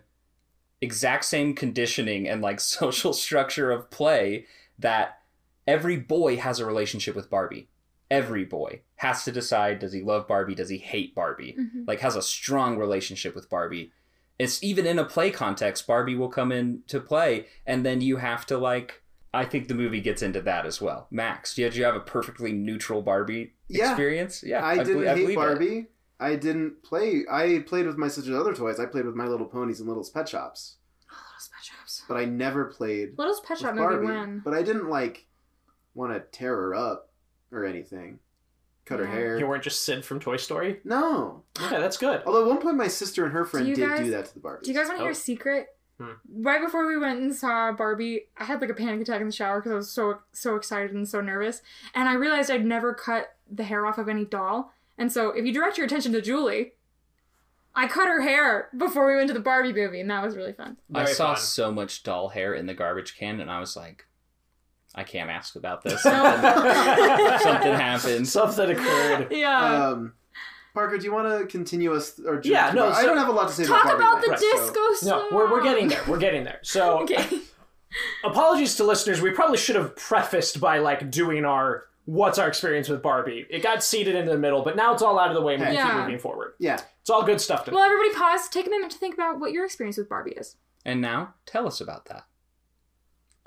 exact 0.81 1.27
same 1.27 1.55
conditioning 1.55 2.27
and 2.29 2.41
like 2.41 2.59
social 2.81 3.13
structure 3.13 3.71
of 3.71 3.91
play 3.91 4.47
that 4.79 5.19
every 5.67 5.97
boy 5.99 6.37
has 6.39 6.59
a 6.59 6.67
relationship 6.67 7.15
with 7.15 7.29
Barbie. 7.29 7.69
Every 8.13 8.45
boy 8.45 8.83
has 8.97 9.25
to 9.25 9.33
decide 9.33 9.79
does 9.79 9.93
he 9.93 10.03
love 10.03 10.29
Barbie, 10.29 10.55
does 10.55 10.69
he 10.69 10.79
hate 10.79 11.15
Barbie? 11.15 11.57
Mhm. 11.59 11.87
Like, 11.89 12.01
has 12.01 12.15
a 12.17 12.23
strong 12.23 12.77
relationship 12.79 13.35
with 13.35 13.49
Barbie 13.51 13.93
it's 14.39 14.63
even 14.63 14.87
in 14.87 14.99
a 14.99 15.05
play 15.05 15.31
context 15.31 15.87
barbie 15.87 16.17
will 16.17 16.29
come 16.29 16.51
in 16.51 16.83
to 16.89 16.99
play 16.99 17.47
and 17.67 17.85
then 17.87 18.01
you 18.01 18.17
have 18.17 18.47
to 18.47 18.57
like 18.57 19.03
i 19.35 19.45
think 19.45 19.69
the 19.69 19.75
movie 19.75 20.01
gets 20.01 20.23
into 20.23 20.41
that 20.41 20.65
as 20.65 20.81
well 20.81 21.07
max 21.11 21.55
did 21.55 21.77
you 21.77 21.85
have 21.85 21.95
a 21.95 22.01
perfectly 22.01 22.51
neutral 22.51 23.03
barbie 23.03 23.53
Yeah. 23.69 23.91
experience 23.91 24.43
yeah 24.43 24.65
I, 24.65 24.79
didn't 24.79 25.01
belie- 25.03 25.07
hate 25.15 25.21
believe 25.21 25.31
it. 25.37 25.37
Barbie. 25.37 25.87
I 26.19 26.37
didn't 26.37 26.83
play. 26.83 27.25
I 27.31 27.63
played 27.67 27.87
with 27.87 27.99
my 27.99 28.09
sister's 28.09 28.35
other 28.35 28.55
toys. 28.55 28.81
I 28.81 28.87
played 28.87 29.05
with 29.05 29.15
My 29.17 29.27
Little 29.27 29.47
Ponies 29.47 29.81
and 29.81 29.89
Littlest 29.89 30.15
Pet 30.15 30.29
Shops, 30.29 30.77
Littlest 31.11 31.51
Pet 31.53 31.65
Shops. 31.65 32.05
but 32.09 32.17
I 32.17 32.25
never 32.25 32.65
played 32.65 33.19
Littlest 33.19 33.45
Pet 33.45 33.59
Shop 33.59 33.75
movie 33.75 33.85
Barbie. 33.85 34.07
when? 34.07 34.39
But 34.45 34.55
I 34.55 34.63
didn't 34.63 34.89
like 34.89 35.27
want 35.95 36.13
to 36.15 36.21
tear 36.37 36.55
her 36.57 36.75
up 36.75 37.11
or 37.53 37.65
anything. 37.65 38.19
Cut 38.85 38.99
her 38.99 39.05
Yeah. 39.05 39.11
hair. 39.13 39.39
You 39.39 39.47
weren't 39.47 39.63
just 39.63 39.85
Sid 39.85 40.05
from 40.05 40.19
Toy 40.19 40.37
Story? 40.37 40.81
No. 40.85 41.45
Okay, 41.61 41.79
that's 41.79 41.97
good. 41.97 42.23
Although 42.27 42.43
at 42.43 42.49
one 42.49 42.59
point 42.59 42.77
my 42.77 42.89
sister 42.89 43.25
and 43.25 43.33
her 43.33 43.45
friend 43.45 43.69
you 43.69 43.77
did 43.77 43.89
guys- 43.89 44.05
do 44.05 44.11
that 44.11 44.25
to 44.27 44.35
the 44.35 44.41
Barbies. 44.41 44.63
Do 44.63 44.73
you 44.73 44.77
guys 44.77 44.89
want 44.89 44.99
to 44.99 45.03
hear 45.05 45.11
Oh. 45.11 45.13
a 45.13 45.15
secret? 45.15 45.69
Hmm. 45.99 46.13
Right 46.43 46.61
before 46.61 46.87
we 46.87 46.97
went 46.97 47.21
and 47.21 47.33
saw 47.35 47.71
Barbie, 47.71 48.29
I 48.37 48.45
had 48.45 48.61
like 48.61 48.71
a 48.71 48.75
panic 48.75 49.01
attack 49.03 49.21
in 49.21 49.27
the 49.29 49.33
shower 49.33 49.61
because 49.61 49.73
I 49.73 49.77
was 49.77 49.91
so 49.91 50.21
so 50.33 50.57
excited 50.57 50.93
and 50.93 51.09
so 51.09 51.21
nervous, 51.21 51.63
and 51.95 52.09
I 52.09 52.15
realized 52.15 52.51
I'd 52.51 52.65
never 52.65 52.93
cut 52.95 53.37
the 53.49 53.63
hair 53.65 53.87
off 53.87 53.99
of 53.99 54.09
any 54.09 54.25
doll. 54.25 54.73
And 54.99 55.13
so, 55.13 55.31
if 55.31 55.45
you 55.45 55.53
direct 55.53 55.77
your 55.79 55.87
attention 55.87 56.13
to 56.13 56.21
Julie, 56.23 56.73
I 57.75 57.87
cut 57.89 58.09
her 58.09 58.23
hair 58.23 58.69
before 58.77 59.07
we 59.07 59.15
went 59.15 59.29
to 59.29 59.35
the 59.35 59.41
Barbie 59.41 59.73
movie, 59.73 60.01
and 60.01 60.11
that 60.11 60.23
was 60.25 60.37
really 60.37 60.53
fun. 60.55 60.77
i 60.95 61.05
Very 61.05 61.15
saw 61.15 61.35
fun. 61.35 61.43
so 61.43 61.71
much 61.71 62.03
doll 62.03 62.31
hair 62.31 62.53
in 62.55 62.67
the 62.67 62.75
garbage 62.75 63.17
can 63.17 63.39
and 63.41 63.51
i 63.51 63.61
was 63.61 63.77
like 63.77 64.07
i 64.95 65.03
can't 65.05 65.31
ask 65.31 65.57
about 65.57 65.83
this 65.83 66.05
No. 66.05 67.39
something 67.43 67.73
happened 67.75 68.29
Something 68.29 68.71
occurred. 68.71 69.29
Yeah. 69.31 69.89
Um, 69.89 70.13
Parker, 70.75 70.97
do 70.97 71.05
you 71.05 71.13
want 71.13 71.29
to 71.39 71.47
continue 71.47 71.93
us? 71.95 72.19
Or 72.21 72.35
jump 72.41 72.47
Yeah, 72.47 72.73
no, 72.73 72.89
Bar- 72.91 72.99
I 72.99 73.03
don't 73.05 73.19
have 73.19 73.29
a 73.29 73.33
lot 73.33 73.49
to 73.49 73.55
say 73.55 73.65
Talk 73.65 73.85
about 73.85 73.97
about 73.97 74.21
the 74.23 74.29
Land, 74.29 74.41
disco 74.41 74.93
so- 74.95 75.07
No, 75.31 75.37
we're, 75.37 75.51
we're 75.51 75.63
getting 75.63 75.89
there. 75.89 76.01
We're 76.09 76.19
getting 76.19 76.45
there. 76.45 76.61
So, 76.63 77.01
Okay. 77.03 77.27
apologies 78.25 78.77
to 78.77 78.85
listeners. 78.85 79.21
We 79.21 79.31
probably 79.33 79.59
should 79.59 79.77
have 79.77 79.95
prefaced 79.97 80.61
by 80.61 80.79
like 80.79 81.11
doing 81.11 81.45
our 81.45 81.85
what's 82.07 82.39
our 82.39 82.49
experience 82.49 82.89
with 82.89 83.03
Barbie. 83.03 83.47
It 83.51 83.63
got 83.63 83.83
seated 83.85 84.15
into 84.17 84.31
the 84.33 84.39
middle, 84.39 84.63
but 84.63 84.75
now 84.77 84.93
it's 84.93 85.03
all 85.03 85.19
out 85.19 85.29
of 85.29 85.35
the 85.35 85.43
way 85.43 85.55
and 85.55 85.63
we 85.63 85.67
can 85.69 85.77
keep 85.77 85.95
Yeah. 85.95 86.01
moving 86.03 86.19
forward. 86.19 86.55
Yeah. 86.59 86.81
It's 87.01 87.11
all 87.11 87.23
good 87.23 87.41
stuff 87.41 87.65
to 87.67 87.71
Well, 87.71 87.83
everybody 87.83 88.13
pause. 88.15 88.49
Take 88.49 88.67
a 88.67 88.71
minute 88.71 88.91
to 88.91 88.99
think 88.99 89.15
about 89.15 89.39
what 89.41 89.53
your 89.53 89.65
experience 89.65 89.97
with 89.99 90.09
Barbie 90.09 90.33
is. 90.33 90.57
and 90.85 91.01
now 91.01 91.35
tell 91.47 91.67
us 91.67 91.81
about 91.81 92.07
that 92.07 92.25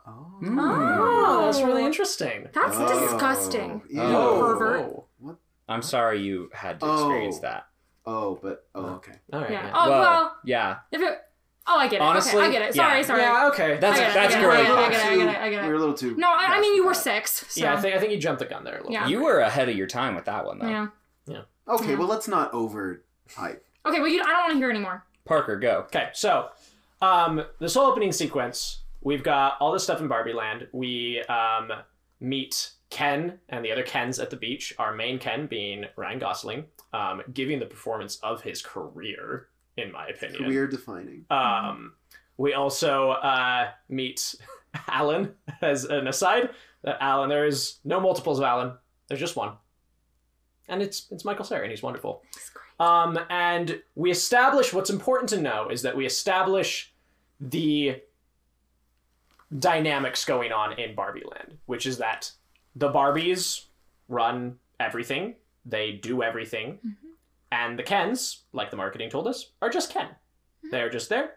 Oh. 0.08 0.38
Mm. 0.41 0.58
Oh, 0.60 1.46
that's 1.46 1.62
really 1.62 1.84
interesting. 1.86 2.48
That's 2.54 2.78
Oh. 2.78 2.88
disgusting. 2.88 3.82
Yeah. 3.89 4.10
You 4.10 4.15
Oh. 4.18 4.39
pervert. 4.41 4.82
Oh, 5.26 5.38
i'm 5.68 5.82
sorry 5.82 6.22
you 6.22 6.50
had 6.54 6.80
to 6.80 6.86
Oh. 6.86 6.94
experience 6.94 7.39
that 7.39 7.65
Oh, 8.06 8.38
but 8.41 8.68
oh, 8.76 8.86
okay. 8.98 9.13
all 9.34 9.41
right. 9.41 9.50
Yeah. 9.50 9.63
man. 9.63 9.72
Oh 9.76 9.89
well. 9.89 10.36
yeah 10.44 10.78
If 10.91 11.02
it. 11.02 11.22
Oh, 11.68 11.80
I 11.80 11.88
get 11.88 11.96
it. 11.96 12.02
Honestly, 12.04 12.38
okay, 12.39 12.46
I 12.48 12.52
get 12.52 12.62
it. 12.62 12.76
Sorry, 12.76 13.00
yeah. 13.00 13.06
sorry. 13.08 13.22
Yeah, 13.24 13.48
okay. 13.48 13.78
That's 13.80 13.98
I 13.98 14.02
get 14.04 14.12
it, 14.12 14.13
that's 14.13 14.36
I 14.36 14.38
get 14.39 14.44
it, 14.44 14.48
great. 14.48 14.60
I 14.60 14.63
get 14.63 14.70
it, 14.70 14.78
I 14.78 14.89
get 14.89 14.94
it, 14.94 14.94
I 14.94 15.15
get 15.15 15.28
it, 15.28 15.41
I 15.41 15.50
get 15.50 15.63
it. 15.63 15.65
You're 15.65 15.76
a 15.76 15.80
little 15.80 15.96
too. 15.96 16.15
No, 16.15 16.28
I, 16.30 16.46
I 16.58 16.62
mean 16.62 16.76
you 16.76 16.86
were 16.86 16.94
that. 16.94 17.00
six. 17.02 17.46
So. 17.56 17.62
Yeah, 17.62 17.74
I 17.74 17.82
think 17.82 17.96
I 17.96 18.00
think 18.00 18.12
you 18.12 18.20
jumped 18.20 18.38
the 18.39 18.46
gun 18.46 18.63
there 18.63 18.76
a 18.76 18.78
little 18.78 18.91
Yeah. 18.91 19.06
bit. 19.06 19.10
you 19.10 19.24
were 19.24 19.39
ahead 19.39 19.68
of 19.70 19.76
your 19.76 19.88
time 19.88 20.13
with 20.13 20.26
that 20.26 20.46
one 20.46 20.60
though 20.60 20.68
Yeah. 20.68 20.88
Okay, 21.68 21.89
Yeah. 21.89 21.96
well 21.96 22.08
let's 22.08 22.28
not 22.28 22.54
over 22.54 23.02
hype. 23.36 23.65
Okay, 23.88 23.98
well, 24.00 24.08
you, 24.08 24.22
I 24.22 24.26
don't 24.26 24.34
want 24.41 24.52
to 24.52 24.58
hear 24.60 24.70
anymore. 24.70 25.04
parker 25.26 25.56
go 25.56 25.78
Okay, 25.88 26.10
so 26.13 26.50
um, 27.02 27.44
this 27.60 27.74
whole 27.74 27.88
opening 27.89 28.12
sequence, 28.12 28.82
we've 29.06 29.24
got 29.24 29.56
all 29.62 29.72
this 29.72 29.84
stuff 29.84 30.02
in 30.02 30.10
Barbie 30.10 30.34
Land. 30.34 30.68
We 30.74 31.22
um, 31.30 31.72
meet 32.20 32.72
Ken 32.89 33.39
and 33.48 33.63
the 33.63 33.72
other 33.72 33.84
Kens 33.84 34.20
at 34.20 34.30
the 34.30 34.36
beach. 34.36 34.74
Our 34.78 34.94
main 34.94 35.20
Ken 35.20 35.48
being 35.48 35.86
Ryan 35.96 36.20
Gosling, 36.20 36.65
um, 36.91 37.22
giving 37.34 37.60
the 37.60 37.68
performance 37.68 38.18
of 38.18 38.41
his 38.41 38.62
career, 38.62 39.48
in 39.78 39.94
my 39.94 40.08
opinion. 40.08 40.44
Career 40.44 40.68
defining. 40.68 41.26
Um, 41.30 41.94
we 42.38 42.54
also 42.54 43.12
uh, 43.12 43.70
meet 43.88 44.36
Alan 44.89 45.34
as 45.62 45.86
an 45.86 46.08
aside. 46.08 46.50
That 46.82 46.98
Alan, 47.00 47.30
there 47.30 47.46
is 47.46 47.78
no 47.86 48.00
multiples 48.02 48.39
of 48.39 48.46
Alan. 48.46 48.74
There's 49.08 49.20
just 49.20 49.36
one, 49.36 49.54
and 50.68 50.82
it's 50.82 51.08
it's 51.12 51.24
Michael 51.24 51.46
Cera, 51.46 51.62
and 51.62 51.72
he's 51.72 51.84
wonderful. 51.84 52.24
It's 52.36 52.50
great. 52.50 52.65
Um, 52.80 53.20
and 53.30 53.82
we 53.94 54.12
establish 54.12 54.74
what's 54.74 54.89
important 54.89 55.30
to 55.30 55.41
know 55.41 55.70
is 55.70 55.84
that 55.84 55.96
we 55.96 56.06
establish 56.06 56.94
the 57.39 58.02
dynamics 59.60 60.26
going 60.26 60.52
on 60.52 60.74
in 60.74 60.96
Barbie 60.96 61.24
Land, 61.30 61.58
which 61.65 61.86
is 61.86 61.98
that 61.98 62.32
the 62.76 62.91
Barbies 62.91 63.65
run 64.08 64.58
everything, 64.80 65.36
they 65.65 65.94
do 65.94 66.24
everything, 66.24 66.74
mm-hmm. 66.74 67.08
and 67.52 67.80
the 67.80 67.84
Kens, 67.84 68.44
like 68.54 68.70
the 68.70 68.78
marketing 68.78 69.10
told 69.10 69.28
us, 69.28 69.52
are 69.62 69.70
just 69.70 69.91
Ken. 69.91 70.08
Mm-hmm. 70.08 70.70
They're 70.72 70.89
just 70.89 71.10
there, 71.10 71.36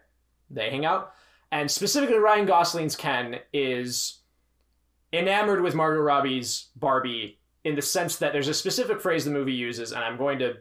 they 0.49 0.69
hang 0.69 0.85
out, 0.85 1.13
and 1.51 1.69
specifically 1.69 2.17
Ryan 2.17 2.45
Gosling's 2.45 2.95
Ken 2.95 3.39
is 3.53 4.19
enamored 5.13 5.61
with 5.61 5.75
Margot 5.75 6.01
Robbie's 6.01 6.67
Barbie 6.75 7.39
in 7.63 7.75
the 7.75 7.81
sense 7.81 8.17
that 8.17 8.33
there's 8.33 8.47
a 8.47 8.53
specific 8.53 9.01
phrase 9.01 9.25
the 9.25 9.31
movie 9.31 9.53
uses, 9.53 9.91
and 9.91 10.03
I'm 10.03 10.17
going 10.17 10.39
to 10.39 10.57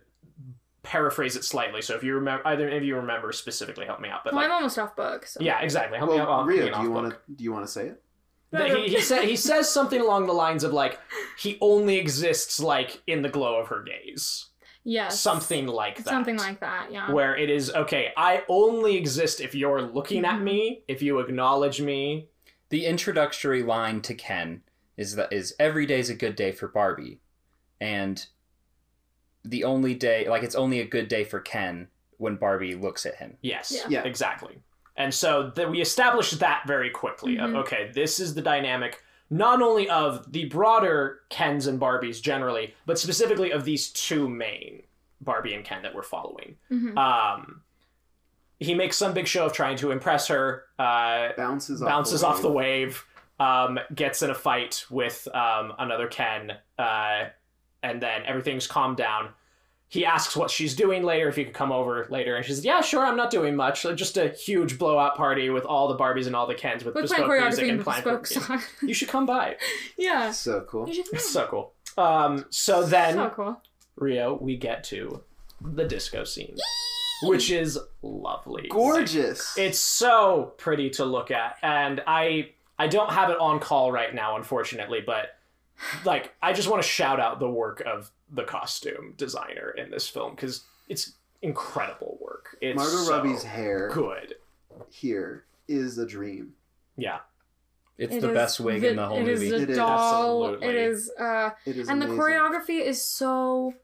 paraphrase 0.88 1.36
it 1.36 1.44
slightly. 1.44 1.82
So 1.82 1.94
if 1.94 2.02
you 2.02 2.14
remember, 2.14 2.46
either 2.48 2.68
of 2.70 2.82
you 2.82 2.96
remember 2.96 3.30
specifically, 3.32 3.84
help 3.84 4.00
me 4.00 4.08
out. 4.08 4.24
But 4.24 4.32
Well, 4.32 4.42
like, 4.42 4.50
I'm 4.50 4.56
almost 4.56 4.78
off 4.78 4.96
book. 4.96 5.26
So. 5.26 5.40
yeah, 5.42 5.60
exactly. 5.60 5.98
Help 5.98 6.10
me 6.10 6.18
out. 6.18 6.28
Well, 6.28 6.38
on 6.38 6.46
Rio, 6.46 6.74
do 6.74 6.82
you 6.82 6.90
want 6.90 7.10
to 7.10 7.18
do 7.34 7.44
you 7.44 7.52
want 7.52 7.66
to 7.66 7.70
say 7.70 7.88
it? 7.88 8.02
That 8.52 8.74
he, 8.74 8.88
he 8.88 9.00
said 9.02 9.24
he 9.24 9.36
says 9.36 9.70
something 9.70 10.00
along 10.00 10.26
the 10.26 10.32
lines 10.32 10.64
of 10.64 10.72
like 10.72 10.98
he 11.38 11.58
only 11.60 11.96
exists 11.96 12.58
like 12.58 13.02
in 13.06 13.20
the 13.20 13.28
glow 13.28 13.60
of 13.60 13.68
her 13.68 13.82
gaze, 13.82 14.46
Yes. 14.82 15.20
something 15.20 15.66
like 15.66 15.98
that. 15.98 16.06
Something 16.06 16.38
like 16.38 16.60
that. 16.60 16.90
Yeah. 16.90 17.12
where 17.12 17.36
it 17.36 17.50
is 17.50 17.70
okay. 17.70 18.12
I 18.16 18.44
only 18.48 18.96
exist 18.96 19.42
if 19.42 19.54
you're 19.54 19.82
looking 19.82 20.24
at 20.24 20.36
mm-hmm. 20.36 20.44
me, 20.44 20.82
if 20.88 21.02
you 21.02 21.18
acknowledge 21.18 21.82
me. 21.82 22.28
The 22.70 22.86
introductory 22.86 23.62
line 23.62 24.00
to 24.02 24.14
Ken 24.14 24.62
is 24.96 25.16
that 25.16 25.30
is 25.30 25.54
every 25.60 25.84
day's 25.84 26.08
a 26.08 26.14
good 26.14 26.34
day 26.34 26.52
for 26.52 26.68
Barbie, 26.68 27.20
and 27.78 28.26
the 29.48 29.64
only 29.64 29.94
day 29.94 30.28
like 30.28 30.42
it's 30.42 30.54
only 30.54 30.80
a 30.80 30.84
good 30.84 31.08
day 31.08 31.24
for 31.24 31.40
Ken 31.40 31.88
when 32.18 32.36
Barbie 32.36 32.74
looks 32.74 33.06
at 33.06 33.16
him. 33.16 33.36
Yes, 33.42 33.72
Yeah. 33.74 33.88
Yeah. 33.88 34.02
exactly. 34.04 34.58
And 34.96 35.14
so 35.14 35.50
that 35.54 35.70
we 35.70 35.80
established 35.80 36.38
that 36.40 36.64
very 36.66 36.90
quickly. 36.90 37.36
Mhm. 37.36 37.44
Of 37.50 37.54
okay, 37.56 37.90
this 37.94 38.18
is 38.20 38.34
the 38.34 38.42
dynamic 38.42 39.02
not 39.30 39.60
only 39.62 39.88
of 39.90 40.32
the 40.32 40.46
broader 40.46 41.20
Kens 41.28 41.66
and 41.66 41.78
Barbies 41.78 42.20
generally, 42.22 42.74
but 42.86 42.98
specifically 42.98 43.50
of 43.52 43.64
these 43.64 43.90
two 43.92 44.28
main 44.28 44.82
Barbie 45.20 45.52
and 45.54 45.64
Ken 45.64 45.82
that 45.82 45.94
we're 45.94 46.02
following. 46.02 46.56
Mhm. 46.70 46.96
Um, 46.96 47.62
he 48.58 48.74
makes 48.74 48.96
some 48.96 49.12
big 49.12 49.26
show 49.28 49.46
of 49.46 49.52
trying 49.52 49.76
to 49.76 49.90
impress 49.92 50.28
her. 50.28 50.64
Uh, 50.78 51.28
Bounces 51.36 51.82
off 51.82 51.88
bounces 51.88 52.22
the 52.22 52.26
off 52.26 52.40
the 52.42 52.50
wave. 52.50 53.04
wave, 53.38 53.46
um, 53.48 53.78
gets 53.94 54.22
in 54.22 54.30
a 54.30 54.34
fight 54.34 54.84
with 54.90 55.28
um, 55.34 55.74
another 55.78 56.08
Ken, 56.08 56.54
uh, 56.78 57.26
and 57.82 58.02
then 58.02 58.22
everything's 58.26 58.66
calmed 58.66 58.96
down. 58.96 59.30
He 59.90 60.04
asks 60.04 60.36
what 60.36 60.50
she's 60.50 60.74
doing 60.76 61.02
later, 61.02 61.28
if 61.30 61.36
he 61.36 61.44
could 61.44 61.54
come 61.54 61.72
over 61.72 62.06
later, 62.10 62.36
and 62.36 62.44
she 62.44 62.52
says, 62.52 62.62
"Yeah, 62.64 62.82
sure, 62.82 63.06
I'm 63.06 63.16
not 63.16 63.30
doing 63.30 63.56
much. 63.56 63.82
Just 63.94 64.18
a 64.18 64.28
huge 64.28 64.78
blowout 64.78 65.16
party 65.16 65.48
with 65.48 65.64
all 65.64 65.88
the 65.88 65.96
Barbies 65.96 66.26
and 66.26 66.36
all 66.36 66.46
the 66.46 66.54
Kens 66.54 66.84
with 66.84 66.94
With 66.94 67.04
bespoke 67.04 67.26
music 67.28 67.42
choreography 67.42 67.62
and 67.62 67.70
and 67.70 67.84
playing. 67.84 68.02
bespoke 68.04 68.26
song. 68.26 68.62
You 68.82 68.92
should 68.92 69.08
come 69.08 69.24
by. 69.24 69.56
yeah. 69.96 70.30
So 70.30 70.60
cool. 70.68 70.84
It's 70.88 71.30
so 71.30 71.46
cool. 71.46 71.72
Um, 71.96 72.44
so 72.50 72.82
then 72.84 73.14
so 73.14 73.30
cool. 73.30 73.62
Rio, 73.96 74.34
we 74.34 74.56
get 74.56 74.84
to 74.84 75.22
the 75.62 75.84
disco 75.84 76.22
scene, 76.24 76.54
which 77.22 77.50
is 77.50 77.78
lovely. 78.02 78.68
Gorgeous. 78.68 79.56
It's 79.56 79.78
so 79.78 80.52
pretty 80.58 80.90
to 80.90 81.06
look 81.06 81.30
at, 81.30 81.56
and 81.62 82.02
I 82.06 82.50
I 82.78 82.88
don't 82.88 83.10
have 83.10 83.30
it 83.30 83.38
on 83.40 83.58
call 83.58 83.90
right 83.90 84.14
now, 84.14 84.36
unfortunately, 84.36 85.00
but 85.04 85.30
like 86.04 86.34
I 86.42 86.52
just 86.52 86.68
want 86.68 86.82
to 86.82 86.88
shout 86.88 87.20
out 87.20 87.38
the 87.40 87.48
work 87.50 87.80
of 87.82 88.10
the 88.30 88.44
costume 88.44 89.14
designer 89.16 89.70
in 89.70 89.90
this 89.90 90.08
film 90.08 90.34
because 90.34 90.64
it's 90.88 91.12
incredible 91.42 92.18
work. 92.20 92.56
It's 92.60 92.76
Margot 92.76 92.96
so 93.04 93.10
Robbie's 93.16 93.42
hair 93.44 93.90
good. 93.92 94.34
here 94.90 95.44
is 95.68 95.98
a 95.98 96.06
dream. 96.06 96.54
Yeah, 96.96 97.18
It's 97.96 98.14
It 98.16 98.20
the 98.22 98.28
best 98.32 98.58
wig 98.60 98.82
the- 98.82 98.90
in 98.90 98.96
the 98.96 99.06
whole 99.06 99.18
it 99.18 99.24
movie. 99.24 99.46
is 99.46 99.50
the 99.52 99.62
It 99.62 99.70
is. 99.70 99.76
doll. 99.76 100.44
Absolutely. 100.46 100.68
It 100.68 100.74
is 100.76 101.10
uh 101.18 101.50
It 101.64 101.76
is 101.76 101.88
and 101.88 102.02
amazing. 102.02 102.16
the 102.16 102.22
choreography 102.22 102.80
is 102.82 103.02
so 103.04 103.74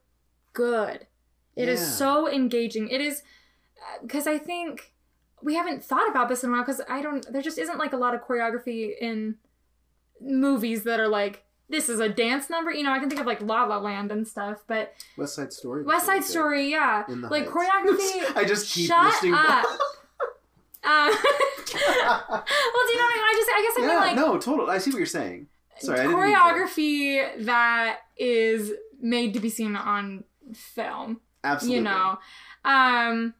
good. 0.53 1.07
It 1.55 1.69
is 1.69 1.79
Yeah. 1.79 1.87
so 1.87 2.29
engaging. 2.29 2.89
It 2.89 2.99
is 3.01 3.23
because 4.01 4.27
I 4.27 4.37
think 4.37 4.91
we 5.41 5.55
haven't 5.55 5.83
thought 5.83 6.09
about 6.09 6.27
this 6.27 6.43
in 6.43 6.49
a 6.49 6.53
while 6.53 6.63
because 6.63 6.81
I 6.89 7.01
don't. 7.01 7.25
There 7.31 7.41
just 7.41 7.57
isn't 7.57 7.77
like 7.77 7.93
a 7.93 7.97
lot 7.97 8.13
of 8.15 8.21
choreography 8.21 8.97
in 8.99 9.37
movies 10.19 10.83
that 10.83 10.99
are 10.99 11.07
like 11.07 11.44
this 11.69 11.89
is 11.89 11.99
a 11.99 12.09
dance 12.09 12.49
number. 12.49 12.71
You 12.71 12.83
know, 12.83 12.91
I 12.91 12.99
can 12.99 13.09
think 13.09 13.21
of 13.21 13.27
like 13.27 13.41
La 13.41 13.63
La 13.65 13.77
Land 13.77 14.11
and 14.11 14.27
stuff, 14.27 14.63
but 14.67 14.93
West 15.17 15.35
Side 15.35 15.53
Story. 15.53 15.83
West 15.83 16.05
Side. 16.05 16.23
Story, 16.23 16.71
yeah, 16.71 17.03
like 17.07 17.47
Heights. 17.47 17.51
choreography. 17.51 18.35
I 18.35 18.45
just 18.45 18.73
keep 18.73 18.87
Shut 18.87 19.05
listening. 19.05 19.33
up. 19.33 19.65
Um, 19.65 19.71
well, 20.85 21.11
do 21.11 21.73
you 21.73 22.97
know 22.97 23.05
what 23.05 23.13
I 23.13 23.15
mean? 23.15 23.25
I 23.25 23.33
just, 23.35 23.49
I 23.53 23.61
guess 23.61 23.77
I 23.77 23.81
yeah, 23.81 23.87
mean 23.87 23.97
like 23.97 24.15
no, 24.15 24.37
total. 24.37 24.69
I 24.69 24.77
see 24.77 24.91
what 24.91 24.97
you're 24.97 25.05
saying. 25.05 25.47
Sorry, 25.79 25.99
I 25.99 26.03
didn't 26.03 26.19
mean 26.21 26.35
choreography 26.35 27.45
that 27.45 27.99
is 28.17 28.71
made 29.01 29.33
to 29.33 29.39
be 29.39 29.49
seen 29.49 29.75
on 29.75 30.23
film 30.53 31.19
Absolutely. 31.43 31.77
you 31.77 31.83
know 31.83 32.17
um 32.63 33.33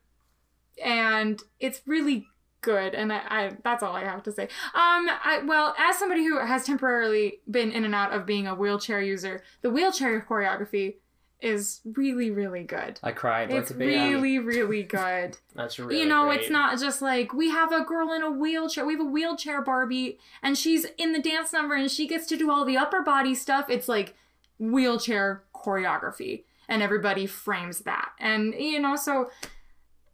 and 0.83 1.41
it's 1.59 1.81
really 1.85 2.27
good 2.65 2.95
and 2.95 3.13
I, 3.13 3.21
I 3.29 3.51
that's 3.63 3.83
all 3.83 3.95
i 3.95 4.03
have 4.03 4.23
to 4.23 4.31
say. 4.31 4.43
Um 4.73 5.07
I, 5.23 5.41
well 5.45 5.75
as 5.77 5.97
somebody 5.97 6.25
who 6.25 6.39
has 6.39 6.65
temporarily 6.65 7.39
been 7.49 7.71
in 7.71 7.85
and 7.85 7.95
out 7.95 8.11
of 8.11 8.25
being 8.25 8.47
a 8.47 8.55
wheelchair 8.55 9.01
user 9.01 9.43
the 9.61 9.69
wheelchair 9.69 10.25
choreography 10.27 10.95
is 11.41 11.81
really 11.85 12.31
really 12.31 12.63
good. 12.63 12.99
I 13.03 13.11
cried 13.11 13.51
it's 13.51 13.69
like 13.69 13.79
really 13.79 14.39
really 14.39 14.83
good. 14.83 15.37
That's 15.55 15.77
really 15.77 15.99
you 15.99 16.05
know 16.07 16.25
great. 16.25 16.41
it's 16.41 16.49
not 16.49 16.79
just 16.79 17.01
like 17.01 17.33
we 17.33 17.49
have 17.51 17.71
a 17.71 17.83
girl 17.83 18.11
in 18.13 18.23
a 18.23 18.31
wheelchair 18.31 18.85
we 18.85 18.93
have 18.93 19.05
a 19.05 19.09
wheelchair 19.09 19.61
barbie 19.61 20.17
and 20.41 20.57
she's 20.57 20.85
in 20.97 21.13
the 21.13 21.21
dance 21.21 21.53
number 21.53 21.75
and 21.75 21.91
she 21.91 22.07
gets 22.07 22.25
to 22.27 22.37
do 22.37 22.49
all 22.49 22.65
the 22.65 22.77
upper 22.77 23.01
body 23.01 23.35
stuff. 23.35 23.69
It's 23.69 23.87
like 23.87 24.15
wheelchair 24.57 25.43
choreography 25.53 26.43
and 26.67 26.81
everybody 26.81 27.27
frames 27.27 27.79
that. 27.81 28.11
And 28.19 28.55
you 28.57 28.79
know 28.79 28.95
so 28.95 29.29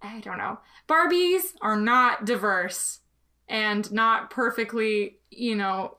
i 0.02 0.20
don't 0.20 0.38
know 0.38 0.60
barbies 0.88 1.54
are 1.62 1.78
not 1.78 2.26
diverse 2.26 3.00
and 3.48 3.92
not 3.92 4.30
perfectly 4.30 5.18
you 5.30 5.56
know 5.56 5.98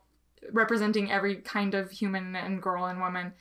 representing 0.51 1.11
every 1.11 1.37
kind 1.37 1.75
of 1.75 1.91
human 1.91 2.35
and 2.35 2.62
girl 2.62 2.87
and 2.87 3.01
woman 3.01 3.33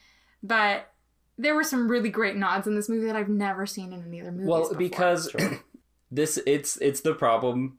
but 0.42 0.92
there 1.38 1.54
were 1.54 1.64
some 1.64 1.88
really 1.88 2.10
great 2.10 2.36
nods 2.36 2.66
in 2.66 2.74
this 2.74 2.88
movie 2.88 3.06
that 3.06 3.16
I've 3.16 3.28
never 3.28 3.66
seen 3.66 3.92
in 3.92 4.04
any 4.04 4.20
other 4.20 4.32
movie. 4.32 4.48
Well, 4.48 4.62
before. 4.62 4.78
because 4.78 5.30
Sure. 5.30 5.60
this 6.10 6.38
it's 6.46 6.76
it's 6.78 7.00
the 7.00 7.14
problem 7.14 7.78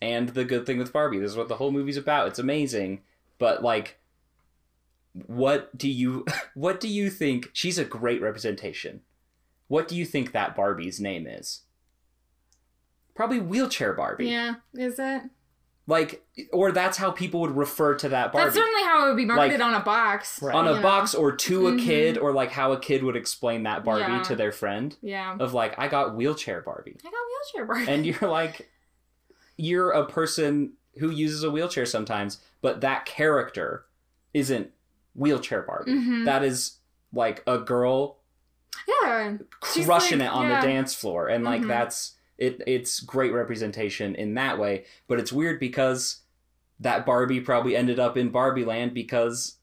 and 0.00 0.30
the 0.30 0.44
good 0.44 0.66
thing 0.66 0.78
with 0.78 0.92
Barbie. 0.92 1.18
This 1.18 1.32
is 1.32 1.36
what 1.36 1.48
the 1.48 1.56
whole 1.56 1.70
movie's 1.70 1.96
about. 1.96 2.28
It's 2.28 2.38
amazing, 2.38 3.02
but 3.38 3.62
like 3.62 3.98
what 5.12 5.76
do 5.76 5.88
you 5.88 6.24
what 6.54 6.80
do 6.80 6.88
you 6.88 7.10
think 7.10 7.50
she's 7.52 7.78
a 7.78 7.84
great 7.84 8.20
representation. 8.20 9.02
What 9.68 9.88
do 9.88 9.96
you 9.96 10.04
think 10.04 10.32
that 10.32 10.54
Barbie's 10.54 11.00
name 11.00 11.26
is? 11.26 11.62
Probably 13.14 13.38
wheelchair 13.40 13.92
Barbie. 13.92 14.26
Yeah, 14.28 14.54
is 14.74 14.98
it? 14.98 15.22
Like 15.86 16.24
or 16.52 16.72
that's 16.72 16.96
how 16.96 17.10
people 17.10 17.40
would 17.40 17.54
refer 17.56 17.94
to 17.96 18.08
that 18.08 18.32
Barbie. 18.32 18.46
That's 18.46 18.56
certainly 18.56 18.82
how 18.84 19.04
it 19.04 19.08
would 19.10 19.16
be 19.18 19.26
marketed 19.26 19.60
Like, 19.60 19.68
on 19.68 19.74
a 19.80 19.84
box. 19.84 20.40
Right. 20.42 20.54
on 20.54 20.66
a 20.66 20.76
know? 20.76 20.82
box 20.82 21.14
or 21.14 21.30
to 21.36 21.66
a 21.68 21.72
Mhm. 21.72 21.84
kid 21.84 22.18
or 22.18 22.32
like 22.32 22.50
how 22.50 22.72
a 22.72 22.78
kid 22.80 23.02
would 23.04 23.16
explain 23.16 23.64
that 23.64 23.84
Barbie 23.84 24.00
Yeah. 24.12 24.22
to 24.22 24.34
their 24.36 24.50
friend 24.50 24.96
Yeah. 25.02 25.36
of 25.38 25.52
like 25.52 25.78
I 25.78 25.88
got 25.88 26.14
wheelchair 26.16 26.62
Barbie. 26.62 26.96
I 27.04 27.10
got 27.10 27.12
wheelchair 27.12 27.66
Barbie. 27.66 27.92
and 27.92 28.06
you're 28.06 28.18
like 28.30 28.70
you're 29.58 29.90
a 29.90 30.06
person 30.06 30.72
who 30.98 31.10
uses 31.10 31.42
a 31.44 31.50
wheelchair 31.50 31.84
sometimes 31.86 32.40
but 32.62 32.80
that 32.80 33.04
character 33.04 33.84
isn't 34.32 34.70
wheelchair 35.14 35.62
barbie 35.62 35.92
Mhm. 35.92 36.24
That 36.24 36.42
is 36.42 36.78
like 37.12 37.42
a 37.46 37.58
girl 37.58 38.18
yeah. 38.88 39.34
Crushing 39.60 40.18
like- 40.20 40.28
it 40.28 40.32
on 40.32 40.48
yeah. 40.48 40.60
the 40.60 40.66
dance 40.66 40.94
floor 40.94 41.28
and 41.28 41.44
like 41.44 41.60
Mhm. 41.62 41.68
that's 41.68 42.13
it 42.38 42.60
it's 42.66 43.00
great 43.00 43.32
representation 43.32 44.14
in 44.16 44.34
that 44.34 44.58
way 44.58 44.84
but 45.08 45.20
it's 45.20 45.32
weird 45.32 45.60
because 45.60 46.22
that 46.80 47.06
barbie 47.06 47.40
probably 47.40 47.76
ended 47.76 47.98
up 48.00 48.16
in 48.16 48.28
barbie 48.30 48.64
land 48.64 48.92
because 48.92 49.58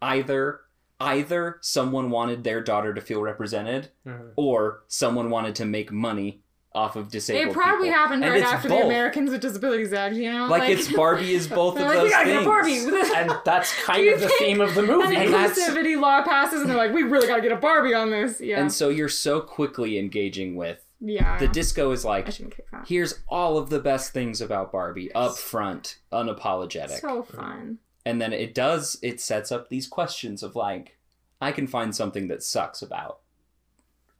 either 0.00 0.60
either 1.00 1.58
someone 1.60 2.10
wanted 2.10 2.44
their 2.44 2.60
daughter 2.62 2.94
to 2.94 3.00
feel 3.00 3.20
represented 3.20 3.88
Mhm. 4.06 4.30
or 4.36 4.84
someone 4.88 5.28
wanted 5.28 5.54
to 5.56 5.64
make 5.64 5.90
money 5.90 6.40
off 6.72 6.96
of 6.96 7.08
disabled 7.08 7.48
It 7.48 7.52
probably 7.52 7.86
people. 7.88 8.00
happened 8.00 8.24
And 8.24 8.32
right 8.32 8.42
after 8.42 8.68
both. 8.68 8.80
the 8.80 8.84
Americans 8.86 9.30
with 9.30 9.40
Disabilities 9.40 9.92
Act, 9.92 10.16
you 10.16 10.32
know? 10.32 10.46
like, 10.48 10.68
it's 10.68 10.90
Barbie 10.92 11.32
is 11.32 11.46
both 11.62 11.76
of 11.78 11.82
like, 11.86 11.94
those 11.98 12.10
we 12.10 12.24
things. 12.32 12.44
Barbie. 12.44 12.78
and 13.16 13.32
that's 13.44 13.72
kind 13.84 14.08
of 14.08 14.20
the 14.20 14.28
theme 14.40 14.60
of 14.60 14.74
the 14.74 14.82
movie. 14.82 15.14
And 15.14 15.32
that's- 15.32 15.56
inclusivity 15.56 16.00
law 16.00 16.22
passes, 16.24 16.62
and 16.62 16.70
they're 16.70 16.76
like, 16.76 16.92
we 16.92 17.04
really 17.04 17.28
gotta 17.28 17.42
get 17.42 17.52
a 17.52 17.56
Barbie 17.56 17.94
on 17.94 18.10
this. 18.10 18.40
Yeah. 18.40 18.60
And 18.60 18.72
so 18.72 18.88
you're 18.88 19.08
so 19.08 19.40
quickly 19.40 20.00
engaging 20.00 20.56
with 20.56 20.83
Yeah. 21.00 21.38
The 21.38 21.48
disco 21.48 21.90
is 21.90 22.04
like, 22.04 22.30
shouldn't 22.30 22.56
kick 22.56 22.70
that. 22.70 22.86
here's 22.88 23.20
all 23.28 23.58
of 23.58 23.68
the 23.70 23.80
best 23.80 24.12
things 24.12 24.40
about 24.40 24.72
Barbie 24.72 25.12
up 25.14 25.36
front, 25.36 25.98
unapologetic. 26.12 27.00
So 27.00 27.22
fun. 27.22 27.78
and 28.06 28.20
then 28.20 28.32
it 28.32 28.54
does 28.54 28.98
it 29.02 29.20
sets 29.20 29.50
up 29.52 29.68
these 29.68 29.86
questions 29.88 30.42
of 30.42 30.54
like 30.54 30.98
i 31.40 31.50
can 31.52 31.66
find 31.66 31.94
something 31.96 32.28
that 32.28 32.42
sucks 32.42 32.80
about 32.82 33.20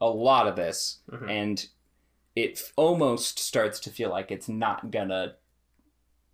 a 0.01 0.09
lot 0.09 0.47
of 0.49 0.57
this 0.57 1.01
Mhm. 1.11 1.31
and 1.31 1.69
it 2.35 2.61
almost 2.77 3.39
starts 3.39 3.79
to 3.81 3.91
feel 3.91 4.11
like 4.11 4.31
it's 4.31 4.49
not 4.49 4.91
gonna 4.91 5.37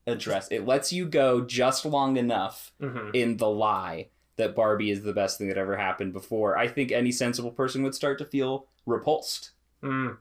address 0.07 0.49
it 0.51 0.65
lets 0.67 0.93
you 0.93 1.05
go 1.07 1.41
just 1.43 1.85
long 1.85 2.17
enough 2.17 2.73
Mhm. 2.81 3.15
in 3.15 3.37
the 3.37 3.49
lie 3.51 4.09
that 4.37 4.55
barbie 4.57 4.91
is 4.91 5.03
the 5.03 5.13
best 5.13 5.37
thing 5.39 5.49
that 5.49 5.59
ever 5.59 5.77
happened 5.77 6.13
before 6.13 6.57
i 6.57 6.67
think 6.67 6.91
any 6.91 7.13
sensible 7.13 7.51
person 7.51 7.83
would 7.83 7.95
start 7.95 8.17
to 8.19 8.25
feel 8.25 8.67
repulsed 8.87 9.51
Mm. 9.83 10.19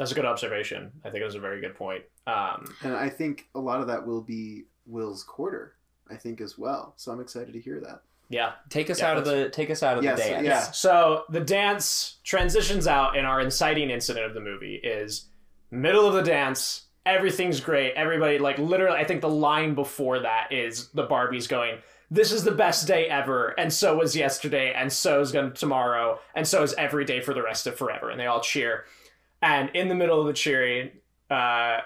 That's 0.00 0.12
a 0.12 0.14
good 0.14 0.24
observation. 0.24 0.90
I 1.04 1.10
think 1.10 1.20
it 1.20 1.26
was 1.26 1.34
a 1.34 1.40
very 1.40 1.60
good 1.60 1.74
point. 1.74 2.02
Um, 2.26 2.74
And 2.82 2.96
I 2.96 3.10
think 3.10 3.48
a 3.54 3.60
lot 3.60 3.82
of 3.82 3.86
that 3.88 4.06
will 4.06 4.22
be 4.22 4.64
Will's 4.86 5.22
quarter. 5.22 5.74
I 6.10 6.16
think 6.16 6.40
as 6.40 6.56
well. 6.56 6.94
So 6.96 7.12
I'm 7.12 7.20
excited 7.20 7.52
to 7.52 7.60
hear 7.60 7.80
that. 7.80 8.00
yeah. 8.30 8.52
take 8.70 8.88
us 8.88 9.00
Yeah, 9.00 9.10
out 9.10 9.18
of 9.18 9.26
the 9.26 9.50
take 9.50 9.68
us 9.70 9.82
out 9.82 9.98
of 9.98 10.02
Yes, 10.04 10.18
the 10.18 10.28
dance 10.30 10.46
yeah. 10.46 10.60
So 10.70 11.24
the 11.28 11.40
dance 11.40 12.16
transitions 12.24 12.86
out, 12.86 13.14
and 13.18 13.26
our 13.26 13.40
inciting 13.42 13.90
incident 13.90 14.24
of 14.24 14.32
the 14.32 14.40
movie 14.40 14.76
is 14.76 15.26
middle 15.70 16.06
of 16.08 16.14
the 16.14 16.22
dance. 16.22 16.86
Everything's 17.04 17.60
great. 17.60 17.92
Everybody, 17.94 18.38
like, 18.38 18.58
literally, 18.58 18.96
I 18.98 19.04
think 19.04 19.20
the 19.20 19.28
line 19.28 19.74
before 19.74 20.20
that 20.20 20.50
is 20.50 20.88
the 20.94 21.06
Barbies 21.06 21.46
going, 21.46 21.76
This 22.10 22.32
is 22.32 22.42
the 22.42 22.52
best 22.52 22.86
day 22.88 23.06
ever. 23.06 23.48
And 23.58 23.70
so 23.72 23.96
was 23.98 24.16
yesterday. 24.16 24.72
And 24.74 24.90
so 24.90 25.20
is 25.20 25.30
going 25.30 25.50
to 25.50 25.56
tomorrow. 25.56 26.18
And 26.34 26.48
so 26.48 26.62
is 26.62 26.72
every 26.74 27.04
day 27.04 27.20
for 27.20 27.34
the 27.34 27.42
rest 27.42 27.66
of 27.66 27.76
forever. 27.76 28.08
And 28.10 28.18
they 28.18 28.26
all 28.26 28.40
cheer. 28.40 28.84
And 29.42 29.70
in 29.74 29.88
the 29.88 29.94
middle 29.94 30.20
of 30.20 30.26
the 30.26 30.32
cheering, 30.32 30.90
uh, 31.30 31.78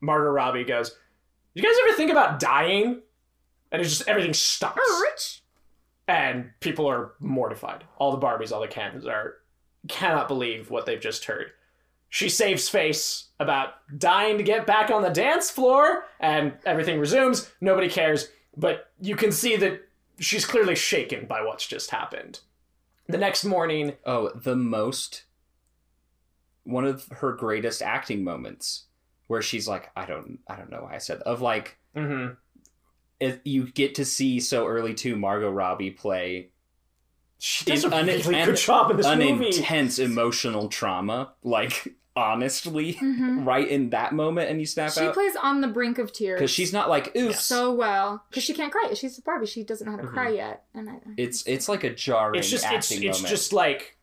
Margot 0.00 0.30
Robbie 0.30 0.64
goes, 0.64 0.96
You 1.54 1.62
guys 1.62 1.74
ever 1.84 1.94
think 1.96 2.10
about 2.10 2.38
dying? 2.40 3.00
And 3.70 3.82
it's 3.82 3.90
just 3.96 4.08
everything 4.08 4.34
stops 4.34 4.78
Oh, 4.80 5.04
and 6.06 6.50
people 6.60 6.86
are 6.88 7.12
mortified. 7.20 7.84
All 7.98 8.16
the 8.16 8.26
Barbies, 8.26 8.52
all 8.52 8.60
the 8.62 8.68
Kens 8.68 9.06
are 9.06 9.34
cannot 9.88 10.28
believe 10.28 10.70
what 10.70 10.86
they've 10.86 11.00
just 11.00 11.26
heard. 11.26 11.52
She 12.08 12.28
saves 12.30 12.68
face 12.68 13.28
about 13.38 13.74
dying 13.98 14.38
to 14.38 14.42
get 14.42 14.66
back 14.66 14.90
on 14.90 15.02
the 15.02 15.10
dance 15.10 15.50
floor, 15.50 16.04
and 16.18 16.54
everything 16.64 16.98
resumes. 16.98 17.50
Nobody 17.60 17.88
cares, 17.88 18.28
but 18.56 18.90
you 19.00 19.14
can 19.14 19.30
see 19.30 19.56
that 19.56 19.86
she's 20.18 20.46
clearly 20.46 20.74
shaken 20.74 21.26
by 21.26 21.42
what's 21.42 21.66
just 21.66 21.90
happened. 21.90 22.40
The 23.06 23.18
next 23.18 23.44
morning, 23.44 23.94
Oh, 24.06 24.30
the 24.34 24.56
most 24.56 25.24
one 26.68 26.84
of 26.84 27.06
her 27.10 27.32
greatest 27.32 27.80
acting 27.82 28.22
moments 28.24 28.84
where 29.26 29.42
she's 29.42 29.66
like, 29.66 29.90
I 29.96 30.04
don't 30.06 30.38
I 30.48 30.56
don't 30.56 30.70
know 30.70 30.82
why 30.82 30.94
I 30.94 30.98
said 30.98 31.18
of 31.22 31.40
like 31.40 31.78
mhm, 31.96 32.36
it, 33.20 33.40
you 33.44 33.70
get 33.70 33.94
to 33.96 34.04
see 34.04 34.38
so 34.40 34.66
early 34.66 34.94
too 34.94 35.16
Margot 35.16 35.50
Robbie 35.50 35.90
play 35.90 36.50
she 37.38 37.64
does 37.64 37.84
a 37.84 37.88
an- 37.88 38.06
really 38.06 38.34
an- 38.34 38.46
good 38.46 38.56
job 38.56 38.90
in 38.90 38.96
this 38.96 39.06
an 39.06 39.18
movie. 39.20 39.46
intense 39.46 39.98
emotional 40.00 40.68
trauma, 40.68 41.34
like 41.44 41.94
honestly, 42.16 42.94
Mhm. 42.94 43.46
right 43.52 43.68
in 43.68 43.90
that 43.90 44.12
moment, 44.12 44.50
and 44.50 44.58
you 44.58 44.66
snap 44.66 44.90
She 44.90 45.02
out 45.02 45.14
plays 45.14 45.36
on 45.36 45.60
the 45.60 45.68
brink 45.68 45.98
of 45.98 46.12
tears. 46.12 46.38
because 46.40 46.50
she's 46.50 46.72
not 46.72 46.88
like 46.88 47.14
oops. 47.16 47.40
so 47.44 47.72
well 47.72 48.24
because 48.28 48.42
she 48.42 48.54
can't 48.54 48.72
cry. 48.72 48.90
She's 48.94 49.16
a 49.18 49.22
Barbie. 49.22 49.46
She 49.46 49.62
doesn't 49.62 49.84
know 49.86 49.92
how 49.92 49.98
to 50.02 50.08
Mhm. 50.08 50.12
cry 50.12 50.30
yet, 50.30 50.64
and 50.74 50.90
I. 50.90 50.94
It's 51.16 51.46
it's 51.46 51.68
like 51.68 51.84
a 51.84 51.94
jarring 51.94 52.40
it's 52.40 52.50
just 52.50 52.64
it's 52.64 52.90
acting 52.90 53.08
it's 53.08 53.18
moment. 53.18 53.30
just 53.30 53.52
like 53.52 53.96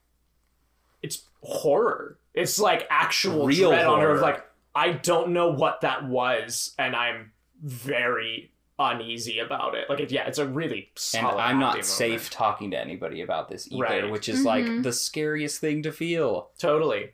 it's 1.03 1.23
horror. 1.41 2.17
It's 2.35 2.59
like 2.59 2.85
actual 2.89 3.47
Real 3.47 3.69
dread 3.71 3.85
on 3.85 4.01
her 4.01 4.11
of 4.11 4.21
like 4.21 4.45
I 4.75 4.91
don't 4.91 5.29
know 5.29 5.51
what 5.51 5.81
that 5.81 6.05
was, 6.05 6.73
and 6.77 6.95
I'm 6.95 7.31
very 7.61 8.51
uneasy 8.77 9.39
about 9.39 9.73
it. 9.73 9.89
Like, 9.89 10.01
it, 10.01 10.11
yeah, 10.11 10.27
it's 10.27 10.37
a 10.37 10.45
really 10.45 10.91
and. 11.13 11.25
I'm 11.25 11.59
not 11.59 11.69
acting 11.69 11.83
safe 11.83 12.29
talking 12.29 12.71
to 12.71 12.77
anybody 12.79 13.21
about 13.21 13.47
this 13.47 13.71
either, 13.71 13.81
Right. 13.83 14.09
which 14.11 14.27
is 14.27 14.43
like 14.43 14.65
Mhm. 14.65 14.83
the 14.83 14.91
scariest 14.91 15.61
thing 15.61 15.81
to 15.83 15.93
feel. 15.93 16.49
Totally. 16.59 17.13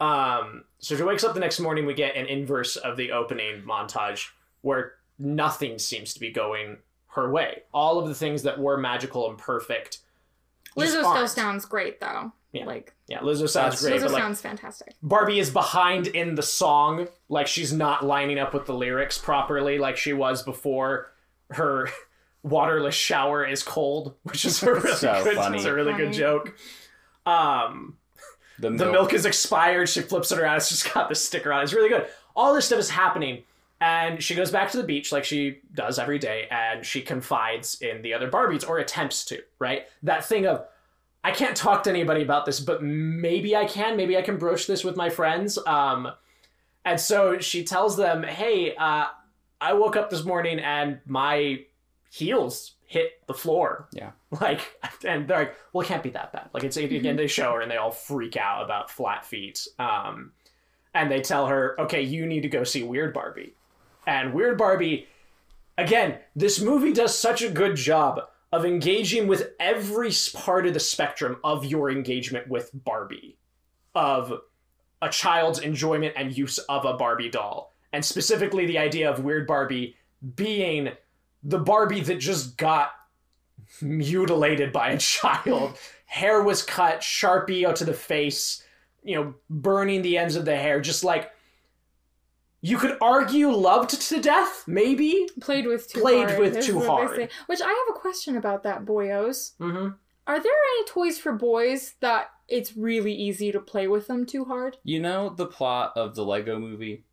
Um, 0.00 0.64
so 0.78 0.96
she 0.96 1.02
wakes 1.02 1.24
up 1.24 1.34
the 1.34 1.40
next 1.40 1.60
morning. 1.60 1.84
We 1.86 1.94
get 1.94 2.16
an 2.16 2.26
inverse 2.26 2.76
of 2.76 2.96
the 2.96 3.12
opening 3.12 3.62
montage 3.62 4.30
where 4.62 4.94
nothing 5.18 5.78
seems 5.78 6.14
to 6.14 6.20
be 6.20 6.30
going 6.30 6.78
her 7.08 7.30
way. 7.30 7.62
All 7.72 7.98
of 7.98 8.08
the 8.08 8.14
things 8.14 8.42
that 8.44 8.58
were 8.58 8.76
magical 8.76 9.28
and 9.28 9.38
perfect. 9.38 9.98
just 10.78 10.94
Lizzo 10.96 11.00
still 11.14 11.28
sounds 11.28 11.64
great 11.64 12.00
though. 12.00 12.32
Yeah. 12.56 12.66
Like 12.66 12.94
Yeah, 13.08 13.18
Lizzo 13.20 13.48
sounds 13.48 13.80
That's- 13.80 13.82
great, 13.82 13.94
Lizzo 14.00 14.04
but 14.04 14.12
like 14.12 14.22
sounds 14.22 14.40
fantastic. 14.40 14.94
Barbie 15.02 15.38
is 15.38 15.50
behind 15.50 16.06
in 16.08 16.34
the 16.34 16.42
song, 16.42 17.08
like 17.28 17.46
she's 17.46 17.72
not 17.72 18.04
lining 18.04 18.38
up 18.38 18.52
with 18.54 18.66
the 18.66 18.74
lyrics 18.74 19.18
properly, 19.18 19.78
like 19.78 19.96
she 19.96 20.12
was 20.12 20.42
before 20.42 21.12
her 21.50 21.88
waterless 22.42 22.94
shower 22.94 23.44
is 23.44 23.62
cold, 23.62 24.14
which 24.22 24.44
is 24.44 24.62
a 24.62 24.72
really 24.74 24.92
So 24.94 25.22
good, 25.24 25.36
funny. 25.36 25.56
it's 25.58 25.66
a 25.66 25.74
really 25.74 25.92
good 25.94 26.12
joke. 26.12 26.54
Um, 27.24 27.96
The 28.58 28.70
milk, 28.70 28.78
the 28.86 28.92
milk 28.92 29.12
is 29.12 29.26
expired. 29.26 29.88
She 29.88 30.00
flips 30.00 30.32
it 30.32 30.38
around. 30.38 30.56
It's 30.56 30.68
just 30.68 30.92
got 30.94 31.08
the 31.08 31.14
sticker 31.14 31.52
on. 31.52 31.62
It's 31.62 31.72
really 31.74 31.88
good. 31.88 32.06
All 32.34 32.54
this 32.54 32.66
stuff 32.66 32.78
is 32.78 32.90
happening, 32.90 33.42
and 33.80 34.22
she 34.22 34.34
goes 34.34 34.50
back 34.50 34.70
to 34.70 34.76
the 34.78 34.82
beach 34.82 35.12
like 35.12 35.24
she 35.24 35.58
does 35.74 35.98
every 35.98 36.18
day, 36.18 36.46
and 36.50 36.84
she 36.86 37.02
confides 37.02 37.80
in 37.82 38.02
the 38.02 38.14
other 38.14 38.30
Barbies 38.30 38.66
or 38.68 38.78
attempts 38.78 39.24
to. 39.26 39.42
Right, 39.58 39.86
that 40.04 40.24
thing 40.24 40.46
of 40.46 40.64
I 41.26 41.32
can't 41.32 41.56
talk 41.56 41.82
to 41.82 41.90
anybody 41.90 42.22
about 42.22 42.46
this, 42.46 42.60
but 42.60 42.84
maybe 42.84 43.56
I 43.56 43.64
can. 43.64 43.96
Maybe 43.96 44.16
I 44.16 44.22
can 44.22 44.36
broach 44.36 44.68
this 44.68 44.84
with 44.84 44.96
my 44.96 45.10
friends. 45.10 45.58
Um, 45.66 46.12
and 46.84 47.00
so 47.00 47.40
she 47.40 47.64
tells 47.64 47.96
them, 47.96 48.22
"Hey, 48.22 48.76
uh, 48.76 49.06
I 49.60 49.72
woke 49.72 49.96
up 49.96 50.08
this 50.08 50.24
morning 50.24 50.60
and 50.60 51.00
my 51.04 51.64
heels 52.10 52.76
hit 52.86 53.26
the 53.26 53.34
floor. 53.34 53.88
Yeah. 53.92 54.10
Like, 54.38 54.78
and 55.02 55.26
they're 55.26 55.38
like, 55.38 55.54
well, 55.72 55.82
it 55.82 55.88
can't 55.88 56.02
be 56.02 56.10
that 56.10 56.30
bad. 56.30 56.50
Like, 56.52 56.62
it's 56.62 56.76
again, 56.76 57.16
they 57.16 57.26
show 57.26 57.54
her 57.54 57.62
and 57.62 57.70
they 57.70 57.78
all 57.78 57.90
freak 57.90 58.36
out 58.36 58.62
about 58.62 58.90
flat 58.90 59.24
feet. 59.24 59.66
Um, 59.78 60.32
and 60.92 61.10
they 61.10 61.22
tell 61.22 61.46
her, 61.46 61.80
okay, 61.80 62.02
you 62.02 62.26
need 62.26 62.42
to 62.42 62.48
go 62.48 62.62
see 62.62 62.82
Weird 62.82 63.14
Barbie. 63.14 63.54
And 64.06 64.34
Weird 64.34 64.58
Barbie, 64.58 65.08
again, 65.78 66.18
this 66.34 66.60
movie 66.60 66.92
does 66.92 67.18
such 67.18 67.40
a 67.40 67.48
good 67.48 67.76
job 67.76 68.20
of 68.56 68.64
engaging 68.64 69.26
with 69.26 69.50
every 69.60 70.10
part 70.32 70.66
of 70.66 70.72
the 70.72 70.80
spectrum 70.80 71.36
of 71.44 71.66
your 71.66 71.90
engagement 71.90 72.48
with 72.48 72.70
Barbie, 72.72 73.36
of 73.94 74.32
a 75.02 75.10
child's 75.10 75.58
enjoyment 75.58 76.14
and 76.16 76.34
use 76.34 76.56
of 76.56 76.86
a 76.86 76.94
Barbie 76.94 77.28
doll. 77.28 77.74
And 77.92 78.02
specifically, 78.02 78.64
the 78.64 78.78
idea 78.78 79.10
of 79.10 79.22
Weird 79.22 79.46
Barbie 79.46 79.96
being 80.34 80.92
the 81.42 81.58
Barbie 81.58 82.00
that 82.00 82.16
just 82.16 82.56
got 82.56 82.92
mutilated 83.82 84.72
by 84.72 84.92
a 84.92 84.98
child. 84.98 85.76
Hair 86.06 86.42
was 86.42 86.62
cut, 86.62 87.00
Sharpie 87.00 87.66
out 87.66 87.76
to 87.76 87.84
the 87.84 87.92
face, 87.92 88.62
you 89.02 89.16
know, 89.16 89.34
burning 89.50 90.00
the 90.00 90.16
ends 90.16 90.34
of 90.34 90.46
the 90.46 90.56
hair, 90.56 90.80
just 90.80 91.04
like 91.04 91.30
you 92.68 92.78
could 92.78 92.96
argue 93.00 93.50
loved 93.50 93.90
to 94.08 94.20
death, 94.20 94.64
maybe. 94.66 95.28
Played 95.40 95.66
with 95.66 95.88
too 95.88 96.00
Played 96.00 96.28
hard. 96.30 96.40
with 96.40 96.60
too 96.62 96.80
hard. 96.80 97.30
Which 97.46 97.60
I 97.60 97.68
have 97.68 97.96
a 97.96 97.98
question 97.98 98.36
about 98.36 98.62
that, 98.64 98.84
boyos. 98.84 99.56
Mm-hmm. 99.58 99.88
Are 100.26 100.40
there 100.40 100.52
any 100.74 100.84
toys 100.86 101.18
for 101.18 101.32
boys 101.32 101.94
that 102.00 102.30
it's 102.48 102.76
really 102.76 103.12
easy 103.12 103.52
to 103.52 103.60
play 103.60 103.86
with 103.88 104.06
them 104.08 104.26
too 104.26 104.44
hard? 104.44 104.76
you 104.82 105.00
know 105.00 105.30
the 105.30 105.46
plot 105.46 105.92
of 105.96 106.14
the 106.14 106.24
Lego 106.24 106.58
movie. 106.58 107.04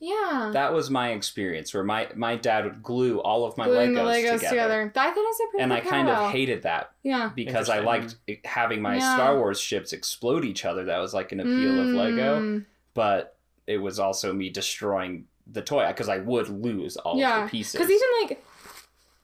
Yeah. 0.00 0.50
That 0.52 0.72
was 0.72 0.90
my 0.90 1.10
experience, 1.12 1.72
where 1.72 1.84
my 1.84 2.08
my 2.16 2.34
dad 2.36 2.64
would 2.64 2.82
glue 2.82 3.20
all 3.20 3.44
of 3.44 3.56
my 3.56 3.66
Gluing 3.66 3.92
Legos, 3.92 3.94
the 3.94 4.00
Legos 4.02 4.34
together, 4.34 4.40
together. 4.40 4.92
I 4.96 5.10
think 5.12 5.26
that's 5.28 5.40
a 5.40 5.50
pretty 5.50 5.62
and 5.62 5.72
I 5.72 5.80
good 5.80 5.90
kind 5.90 6.08
of 6.08 6.30
hated 6.32 6.62
that 6.62 6.90
Yeah. 7.04 7.30
because 7.36 7.68
I 7.70 7.78
liked 7.78 8.16
having 8.44 8.82
my 8.82 8.96
Yeah. 8.96 9.14
Star 9.14 9.36
Wars 9.38 9.60
ships 9.60 9.92
explode 9.92 10.44
each 10.44 10.64
other. 10.64 10.84
That 10.86 10.98
was 10.98 11.14
like 11.14 11.30
an 11.30 11.38
appeal 11.40 11.80
of 11.80 11.86
Lego, 11.86 12.40
Mm. 12.40 12.66
but 12.94 13.36
it 13.66 13.78
was 13.78 13.98
also 13.98 14.32
me 14.32 14.50
destroying 14.50 15.26
the 15.46 15.62
toy 15.62 15.86
because 15.88 16.08
I 16.08 16.18
would 16.18 16.48
lose 16.48 16.96
all 16.96 17.18
Yeah, 17.18 17.44
of 17.44 17.46
the 17.46 17.50
pieces. 17.50 17.72
Because 17.72 17.90
even 17.90 18.08
like 18.28 18.44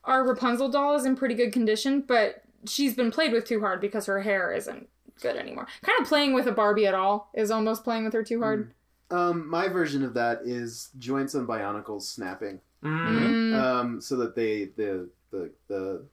our 0.05 0.25
Rapunzel 0.27 0.69
doll 0.69 0.95
is 0.97 1.05
in 1.07 1.17
pretty 1.17 1.35
good 1.35 1.53
condition, 1.53 2.01
but 2.07 2.43
she's 2.67 2.95
been 2.95 3.11
played 3.11 3.33
with 3.33 3.45
too 3.45 3.61
hard 3.61 3.81
because 3.81 4.07
her 4.07 4.21
hair 4.23 4.53
isn't 4.53 4.89
good 5.21 5.37
anymore. 5.37 5.67
Kind 5.83 6.01
of 6.01 6.07
playing 6.09 6.35
with 6.35 6.47
a 6.47 6.53
Barbie 6.53 6.87
at 6.87 6.95
all 6.95 7.31
is 7.35 7.51
almost 7.51 7.85
playing 7.85 8.05
with 8.05 8.13
her 8.15 8.23
too 8.25 8.41
hard. 8.41 8.73
Um, 9.11 9.49
my 9.49 9.69
version 9.69 10.03
of 10.05 10.15
that 10.15 10.41
is 10.45 10.91
joints 10.99 11.35
and 11.35 11.47
bionicles 11.49 12.03
snapping, 12.03 12.61
Mm-hmm. 12.85 13.55
Mm. 13.55 13.55
um, 13.61 14.01
so 14.01 14.17
that 14.17 14.37
they 14.37 14.67
the 14.77 15.09
the 15.31 15.51
the 15.67 16.05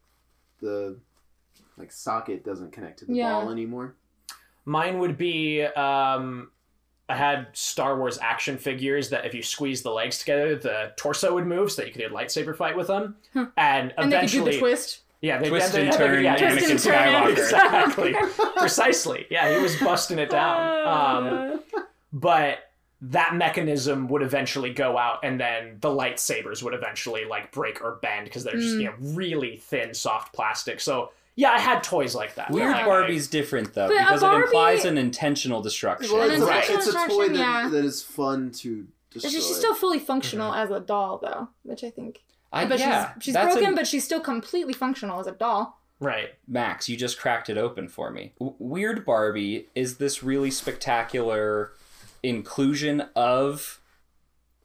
the 0.61 0.97
like 1.78 1.91
socket 1.91 2.43
doesn't 2.43 2.71
connect 2.71 2.99
to 2.99 3.05
the 3.05 3.13
Yeah. 3.13 3.32
ball 3.34 3.51
anymore. 3.51 3.95
Mine 4.65 4.97
would 4.99 5.15
be 5.17 5.61
um, 5.63 6.49
I 7.08 7.16
had 7.16 7.47
Star 7.53 7.97
Wars 7.97 8.18
action 8.20 8.58
figures 8.58 9.10
that 9.10 9.26
if 9.26 9.34
you 9.36 9.43
squeeze 9.43 9.84
the 9.84 9.91
legs 9.91 10.18
together, 10.20 10.56
the 10.56 10.91
torso 10.97 11.34
would 11.36 11.45
move 11.45 11.72
so 11.72 11.82
that 11.82 11.88
you 11.88 11.93
could 11.93 12.01
do 12.01 12.08
a 12.08 12.18
lightsaber 12.18 12.56
fight 12.56 12.76
with 12.76 12.88
them. 12.88 13.16
Huh. 13.34 13.47
And 13.58 13.93
and 13.97 14.12
they 14.12 14.22
could 14.22 14.30
do 14.32 14.38
eventually, 14.41 14.51
the 14.53 14.58
twist. 14.60 14.99
Yeah, 15.22 15.38
they 15.39 15.49
Twist 15.49 15.74
they- 15.74 15.88
and 15.88 15.95
turn 15.95 16.24
yeah, 16.24 16.36
Twist 16.36 16.70
and 16.70 16.80
turn. 16.80 16.93
Skywalker. 16.93 17.30
Exactly. 17.32 18.16
Precisely. 18.58 19.26
Yeah, 19.30 19.56
he 19.56 19.62
was 19.62 19.76
busting 19.80 20.20
it 20.20 20.30
down. 20.30 20.76
Um, 20.86 21.60
but 22.14 22.60
that 23.01 23.36
mechanism 23.36 24.08
would 24.08 24.22
eventually 24.22 24.74
go 24.74 24.97
out 24.97 25.20
and 25.24 25.39
then 25.39 25.78
the 25.82 25.89
lightsabers 25.89 26.64
would 26.64 26.74
eventually 26.74 27.26
like 27.26 27.51
break 27.51 27.82
or 27.84 27.99
bend 28.01 28.26
because 28.26 28.43
they're 28.43 28.56
just 28.56 28.76
Mm. 28.78 28.82
you 28.82 28.86
know 28.86 28.93
really 28.99 29.58
thin 29.58 29.93
soft 29.93 30.34
plastic 30.34 30.80
so 30.80 31.12
yeah 31.36 31.52
i 31.52 31.60
had 31.60 31.84
toys 31.84 32.16
like 32.16 32.36
that 32.36 32.50
Weird 32.52 32.72
Like, 32.72 32.84
I- 32.84 32.86
Barbie's 32.86 33.28
different 33.28 33.74
though 33.74 33.88
But 33.88 33.98
a 33.98 34.00
because 34.06 34.22
Barbie- 34.22 34.42
it 34.42 34.46
implies 34.46 34.86
an 34.86 34.98
intentional 34.98 35.62
destruction. 35.62 36.12
Well, 36.12 36.24
it's, 36.30 36.36
An 36.38 36.44
a, 36.44 36.46
Right. 36.46 36.70
it's 36.70 36.88
a 36.88 36.92
toy 36.94 37.00
instruction, 37.02 37.34
that, 37.34 37.40
yeah. 37.64 37.70
that 37.70 37.86
is 37.86 38.02
fun 38.02 38.52
to 38.52 38.88
destroy. 39.12 39.30
She's 39.32 39.46
she's 39.48 39.56
still 39.58 39.76
fully 39.76 40.00
functional 40.00 40.52
mm-hmm. 40.52 40.62
as 40.62 40.72
a 40.72 40.80
doll, 40.80 41.20
though, 41.22 41.50
which 41.64 41.84
I 41.84 41.90
think. 41.90 42.22
I, 42.54 42.66
but 42.66 42.80
yeah, 42.80 43.14
she's 43.16 43.24
she's 43.26 43.34
that's 43.34 43.54
broken, 43.54 43.70
an- 43.70 43.76
but 43.76 43.86
she's 43.88 44.04
still 44.06 44.22
completely 44.22 44.74
functional 44.74 45.20
as 45.20 45.28
a 45.28 45.32
doll. 45.34 45.82
right 46.00 46.30
Max, 46.48 46.88
you 46.90 46.96
just 46.98 47.20
cracked 47.20 47.50
it 47.50 47.58
open 47.58 47.88
for 47.90 48.12
me. 48.12 48.34
W- 48.40 48.56
Weird 48.60 49.06
Barbie 49.06 49.68
is 49.76 49.98
this 49.98 50.24
really 50.24 50.52
spectacular 50.52 51.72
inclusion 52.24 53.04
of 53.16 53.82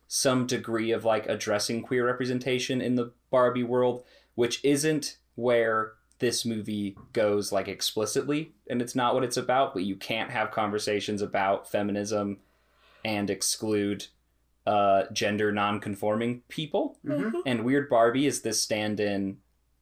some 0.06 0.46
degree 0.46 0.90
of 0.92 1.04
like 1.04 1.26
addressing 1.28 1.82
queer 1.82 2.06
representation 2.06 2.80
in 2.80 2.94
the 2.96 3.12
Barbie 3.30 3.62
world, 3.64 4.02
which 4.34 4.64
isn't 4.64 5.16
where 5.36 5.92
this 6.20 6.44
movie 6.46 6.96
goes 7.12 7.50
like 7.52 7.66
explicitly, 7.68 8.52
and 8.68 8.80
it's 8.80 8.94
not 8.94 9.14
what 9.14 9.24
it's 9.24 9.36
about, 9.36 9.74
but 9.74 9.82
you 9.82 9.96
can't 9.96 10.30
have 10.30 10.50
conversations 10.50 11.20
about 11.22 11.68
feminism 11.70 12.38
and 13.04 13.28
exclude 13.30 14.06
uh, 14.66 15.04
gender 15.12 15.50
non-conforming 15.50 16.42
people. 16.48 16.98
Mhm. 17.04 17.32
And 17.46 17.64
Weird 17.64 17.88
Barbie 17.88 18.26
is 18.26 18.42
this 18.42 18.60
stand-in. 18.62 19.38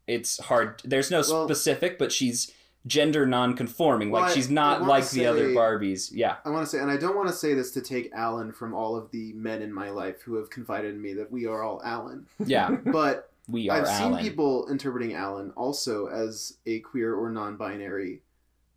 It's 0.07 0.39
hard. 0.45 0.81
There's 0.85 1.11
no 1.11 1.19
Well- 1.29 1.47
specific, 1.47 1.99
but 1.99 2.13
she's 2.13 2.53
gender 2.87 3.27
non-conforming. 3.27 4.11
Well, 4.11 4.23
like 4.23 4.33
she's 4.35 4.49
not 4.49 4.85
like 4.85 5.11
the 5.11 5.27
other 5.27 5.49
Barbies. 5.49 6.11
Yeah. 6.13 6.37
I 6.45 6.51
want 6.51 6.65
to 6.65 6.71
say, 6.71 6.79
and 6.79 6.91
I 6.91 6.97
don't 6.97 7.17
want 7.17 7.29
to 7.29 7.35
say 7.35 7.53
this 7.53 7.73
to 7.73 7.83
take 7.83 8.11
Alan 8.15 8.53
from 8.53 8.73
all 8.73 8.97
of 8.97 9.11
the 9.11 9.33
men 9.35 9.61
in 9.63 9.73
my 9.73 9.91
life 9.91 10.23
who 10.23 10.37
have 10.37 10.49
confided 10.49 10.95
in 10.95 11.03
me 11.03 11.13
that 11.15 11.31
we 11.31 11.45
are 11.47 11.63
all 11.63 11.83
Alan, 11.85 12.27
Yeah. 12.47 12.71
but 12.87 13.31
We 13.49 13.71
are 13.71 13.79
I've 13.79 13.87
Alan. 13.87 14.15
seen 14.15 14.23
people 14.23 14.69
interpreting 14.69 15.15
Alan 15.15 15.51
also 15.53 16.07
as 16.07 16.59
a 16.67 16.81
queer 16.81 17.15
or 17.15 17.31
non-binary, 17.31 18.23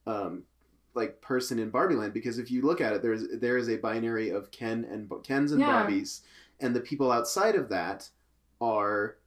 um, 0.07 0.43
like 0.93 1.22
person 1.22 1.59
in 1.59 1.69
Barbie 1.69 1.95
Land. 1.95 2.13
Because 2.13 2.39
if 2.39 2.49
you 2.49 2.61
look 2.61 2.80
at 2.82 2.93
it, 2.93 3.01
there's 3.01 3.28
there 3.39 3.57
is 3.57 3.69
a 3.69 3.78
binary 3.78 4.30
of 4.30 4.49
Ken 4.51 4.86
and 4.89 5.11
Kens 5.24 5.51
and 5.51 5.59
Yeah. 5.61 5.86
Barbies, 5.86 6.22
and 6.61 6.76
the 6.76 6.80
people 6.80 7.11
outside 7.11 7.55
of 7.55 7.69
that 7.69 8.09
are, 8.61 9.17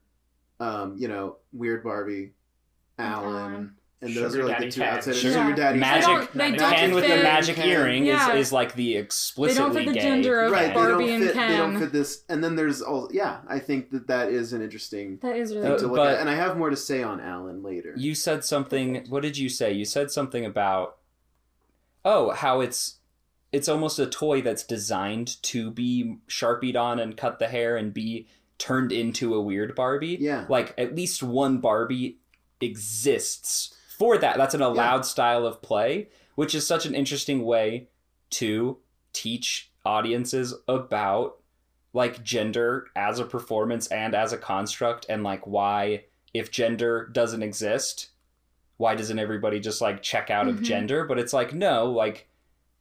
um, 0.61 0.97
you 0.97 1.09
know, 1.09 1.37
weird 1.53 1.83
Barbie, 1.85 2.33
Alan, 2.99 3.75
Alan. 4.03 4.17
and 4.17 4.25
those 4.25 4.33
Sugar 4.33 4.45
are 4.45 4.49
like 4.49 4.57
Daddy 4.59 4.67
the 4.67 4.73
two 4.73 4.81
Ken. 4.81 4.95
outsiders. 4.95 5.21
Sugar- 5.21 5.35
Sugar 5.35 5.55
Daddy 5.55 5.79
Magic. 5.79 6.05
They 6.05 6.13
don't- 6.13 6.33
they 6.35 6.39
Ken 6.51 6.59
don't 6.59 6.75
Ken 6.75 6.95
with 6.95 7.05
the 7.05 7.11
fit- 7.11 7.23
magic 7.23 7.57
Ken. 7.57 7.69
earring 7.69 8.05
Yeah. 8.07 8.33
is, 8.35 8.47
is 8.49 8.53
like 8.53 8.75
the 8.75 8.97
explicitly 8.97 9.85
fit 9.85 9.87
the 9.89 9.95
gay. 9.95 10.01
gender 10.01 10.41
of 10.43 10.53
right 10.53 10.75
Barbie 10.75 11.05
they 11.05 11.11
don't 11.11 11.21
and 11.23 11.25
fit 11.31 11.35
they 11.37 11.57
don't 11.57 11.71
Ken. 11.73 11.81
fit 11.81 11.93
this 11.93 12.25
and 12.29 12.45
then 12.45 12.55
there's 12.57 12.83
all 12.83 13.09
yeah 13.13 13.39
i 13.49 13.59
think 13.59 13.91
that 13.93 14.07
that 14.09 14.29
is 14.29 14.53
an 14.53 14.61
interesting 14.63 15.19
That 15.23 15.37
is 15.37 15.55
really 15.55 15.67
thing 15.69 15.73
Uh, 15.75 15.79
to 15.79 15.87
look 15.87 15.97
but- 15.97 16.15
at 16.15 16.21
and 16.21 16.29
i 16.29 16.35
have 16.35 16.57
more 16.59 16.69
to 16.71 16.77
say 16.77 17.03
on 17.03 17.21
alan 17.21 17.63
later 17.63 17.95
You 17.97 18.15
said 18.15 18.45
something. 18.45 19.07
What 19.09 19.23
did 19.23 19.39
you 19.39 19.49
say? 19.49 19.73
You 19.73 19.85
said 19.85 20.11
something 20.11 20.45
about 20.45 20.97
oh, 22.05 22.31
how 22.33 22.61
it's 22.61 22.97
it's 23.53 23.69
almost 23.69 23.99
a 24.01 24.07
toy 24.07 24.43
that's 24.43 24.65
designed 24.65 25.41
to 25.45 25.71
be 25.71 26.19
sharpied 26.27 26.75
on 26.77 26.99
and 26.99 27.17
cut 27.17 27.39
the 27.39 27.47
hair 27.49 27.77
and 27.77 27.95
be 27.95 28.27
turned 28.59 28.91
into 28.93 29.33
a 29.35 29.41
weird 29.41 29.75
Barbie. 29.77 30.19
Yeah. 30.21 30.45
Like 30.49 30.75
at 30.77 30.95
least 30.97 31.23
one 31.23 31.59
Barbie 31.59 32.19
exists 32.61 33.75
for 33.99 34.19
that. 34.19 34.37
That's 34.37 34.55
an 34.55 34.63
allowed 34.63 35.05
style 35.07 35.47
of 35.47 35.63
play, 35.63 36.09
which 36.35 36.55
is 36.55 36.67
such 36.67 36.87
an 36.87 36.95
interesting 36.95 37.45
way 37.45 37.89
to 38.31 38.79
teach 39.13 39.71
audiences 39.85 40.55
about 40.67 41.37
like 41.93 42.25
gender 42.25 42.87
as 42.97 43.21
a 43.21 43.25
performance 43.25 43.87
and 43.89 44.15
as 44.15 44.33
a 44.33 44.39
construct 44.39 45.07
and 45.09 45.23
like 45.23 45.47
why 45.47 46.05
if 46.33 46.51
gender 46.51 47.07
doesn't 47.13 47.43
exist 47.45 48.09
why 48.79 48.97
doesn't 48.97 49.21
everybody 49.21 49.61
just 49.61 49.81
like 49.81 50.03
check 50.03 50.31
out 50.31 50.49
of 50.49 50.57
Mhm. 50.57 50.63
gender 50.63 51.05
but 51.05 51.19
it's 51.19 51.33
like 51.33 51.55
no 51.55 51.89
like 51.89 52.27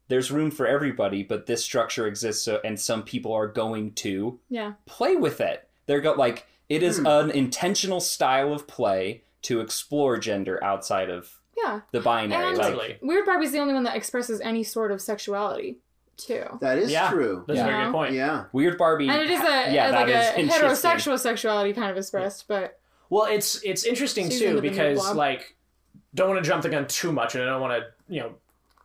there's 0.08 0.32
room 0.32 0.50
for 0.50 0.66
everybody 0.66 1.22
but 1.22 1.46
this 1.46 1.64
structure 1.64 2.08
exists 2.08 2.46
so, 2.46 2.60
and 2.64 2.80
some 2.80 3.04
people 3.04 3.32
are 3.34 3.48
going 3.48 3.92
to 3.94 4.40
yeah. 4.50 4.74
play 4.88 5.16
with 5.16 5.40
it 5.40 5.68
they're 5.86 6.02
go 6.02 6.14
like 6.14 6.48
it 6.70 6.82
is 6.82 6.98
Hmm. 6.98 7.06
an 7.06 7.30
intentional 7.32 8.00
style 8.00 8.52
of 8.54 8.66
play 8.66 9.24
to 9.44 9.60
explore 9.62 10.18
gender 10.18 10.62
outside 10.64 11.10
of 11.10 11.30
Yeah. 11.58 11.82
the 11.92 12.00
binary 12.02 12.50
And 12.58 12.58
like 12.78 13.00
Weird 13.02 13.26
Barbie's 13.26 13.52
the 13.52 13.60
only 13.60 13.74
one 13.74 13.84
that 13.84 13.96
expresses 13.96 14.42
any 14.42 14.64
sort 14.64 14.92
of 14.92 15.02
sexuality, 15.02 15.78
too. 16.18 16.46
that 16.62 16.78
is 16.78 16.92
Yeah. 16.92 17.10
true 17.12 17.44
that's 17.48 17.58
Yeah. 17.58 17.66
a 17.66 17.72
very 17.72 17.84
good 17.86 17.92
point 17.92 18.14
yeah 18.14 18.46
weird 18.54 18.78
barbie 18.78 19.10
And 19.10 19.22
it 19.22 19.30
is 19.32 19.42
a, 19.42 19.44
yeah 19.74 19.92
that 19.92 20.08
like 20.08 20.48
is 20.48 20.52
a 20.52 20.56
heterosexual 20.60 21.18
sexuality 21.20 21.74
kind 21.74 21.90
of 21.92 21.98
expressed, 21.98 22.48
but 22.48 22.80
Well, 23.10 23.26
it's 23.26 23.62
it's 23.64 23.84
interesting 23.86 24.30
She's 24.30 24.40
too 24.40 24.62
because 24.62 25.14
like 25.16 25.56
don't 26.16 26.30
want 26.30 26.44
to 26.44 26.48
jump 26.50 26.62
the 26.64 26.70
gun 26.70 26.88
too 26.88 27.12
much, 27.12 27.34
and 27.36 27.44
I 27.44 27.48
don't 27.48 27.62
want 27.62 27.74
to 27.84 28.14
you 28.14 28.20
know 28.22 28.36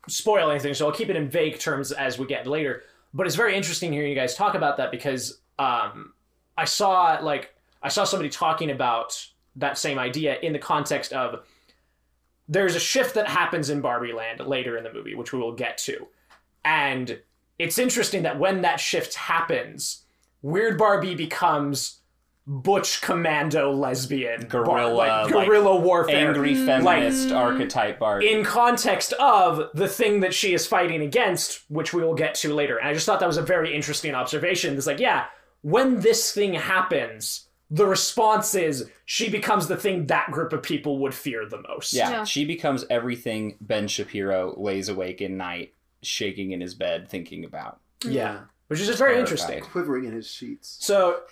spoil 0.08 0.50
anything, 0.50 0.72
so 0.74 0.86
I'll 0.86 0.92
keep 0.92 1.10
it 1.10 1.16
in 1.16 1.28
vague 1.28 1.58
terms 1.58 1.92
as 1.92 2.18
we 2.18 2.26
get 2.26 2.46
later. 2.46 2.82
But 3.14 3.26
it's 3.26 3.36
very 3.36 3.54
interesting 3.54 3.92
hearing 3.92 4.08
you 4.10 4.14
guys 4.14 4.34
talk 4.34 4.54
about 4.54 4.78
that 4.78 4.90
because 4.90 5.40
um, 5.58 6.12
I 6.56 6.64
saw 6.64 7.18
like 7.22 7.54
I 7.82 7.88
saw 7.88 8.04
somebody 8.04 8.30
talking 8.30 8.70
about 8.70 9.26
that 9.58 9.78
same 9.78 9.98
idea 9.98 10.38
in 10.40 10.52
the 10.52 10.58
context 10.58 11.12
of 11.12 11.44
there's 12.48 12.74
a 12.74 12.80
shift 12.80 13.14
that 13.14 13.28
happens 13.28 13.70
in 13.70 13.80
Barbie 13.80 14.12
Land 14.12 14.40
later 14.40 14.76
in 14.76 14.84
the 14.84 14.92
movie, 14.92 15.14
which 15.14 15.32
we 15.32 15.38
will 15.38 15.54
get 15.54 15.78
to, 15.78 16.06
and 16.64 17.20
it's 17.58 17.78
interesting 17.78 18.22
that 18.22 18.38
when 18.38 18.62
that 18.62 18.80
shift 18.80 19.14
happens, 19.14 20.04
Weird 20.42 20.78
Barbie 20.78 21.14
becomes 21.14 21.98
butch 22.48 23.02
commando 23.02 23.70
lesbian 23.70 24.40
bar- 24.40 24.64
Guerrilla, 24.64 24.94
like, 24.94 25.30
like, 25.30 25.46
guerrilla 25.46 25.76
warfare. 25.76 26.28
angry 26.28 26.54
mm. 26.54 26.64
feminist 26.64 27.30
archetype 27.30 27.98
barbie. 27.98 28.32
in 28.32 28.42
context 28.42 29.12
of 29.20 29.68
the 29.74 29.86
thing 29.86 30.20
that 30.20 30.32
she 30.32 30.54
is 30.54 30.66
fighting 30.66 31.02
against 31.02 31.60
which 31.68 31.92
we 31.92 32.02
will 32.02 32.14
get 32.14 32.34
to 32.36 32.54
later. 32.54 32.78
And 32.78 32.88
i 32.88 32.94
just 32.94 33.04
thought 33.04 33.20
that 33.20 33.26
was 33.26 33.36
a 33.36 33.42
very 33.42 33.74
interesting 33.74 34.14
observation. 34.14 34.78
It's 34.78 34.86
like 34.86 34.98
yeah 34.98 35.26
when 35.60 36.00
this 36.00 36.32
thing 36.32 36.54
happens 36.54 37.47
the 37.70 37.86
response 37.86 38.54
is 38.54 38.88
she 39.04 39.28
becomes 39.28 39.66
the 39.68 39.76
thing 39.76 40.06
that 40.06 40.30
group 40.30 40.52
of 40.52 40.62
people 40.62 40.98
would 41.00 41.14
fear 41.14 41.46
the 41.46 41.60
most. 41.62 41.92
Yeah, 41.92 42.10
Yeah. 42.10 42.24
she 42.24 42.44
becomes 42.44 42.84
everything 42.88 43.56
Ben 43.60 43.88
Shapiro 43.88 44.54
lays 44.58 44.88
awake 44.88 45.20
in 45.20 45.36
night, 45.36 45.74
shaking 46.02 46.52
in 46.52 46.60
his 46.60 46.74
bed, 46.74 47.08
thinking 47.08 47.44
about. 47.44 47.80
yeah 48.04 48.40
which 48.68 48.80
is 48.80 48.86
just 48.86 48.98
very 48.98 49.18
interesting. 49.18 49.62
Quivering 49.62 50.04
in 50.04 50.12
his 50.12 50.30
sheets. 50.30 50.76
So, 50.80 51.22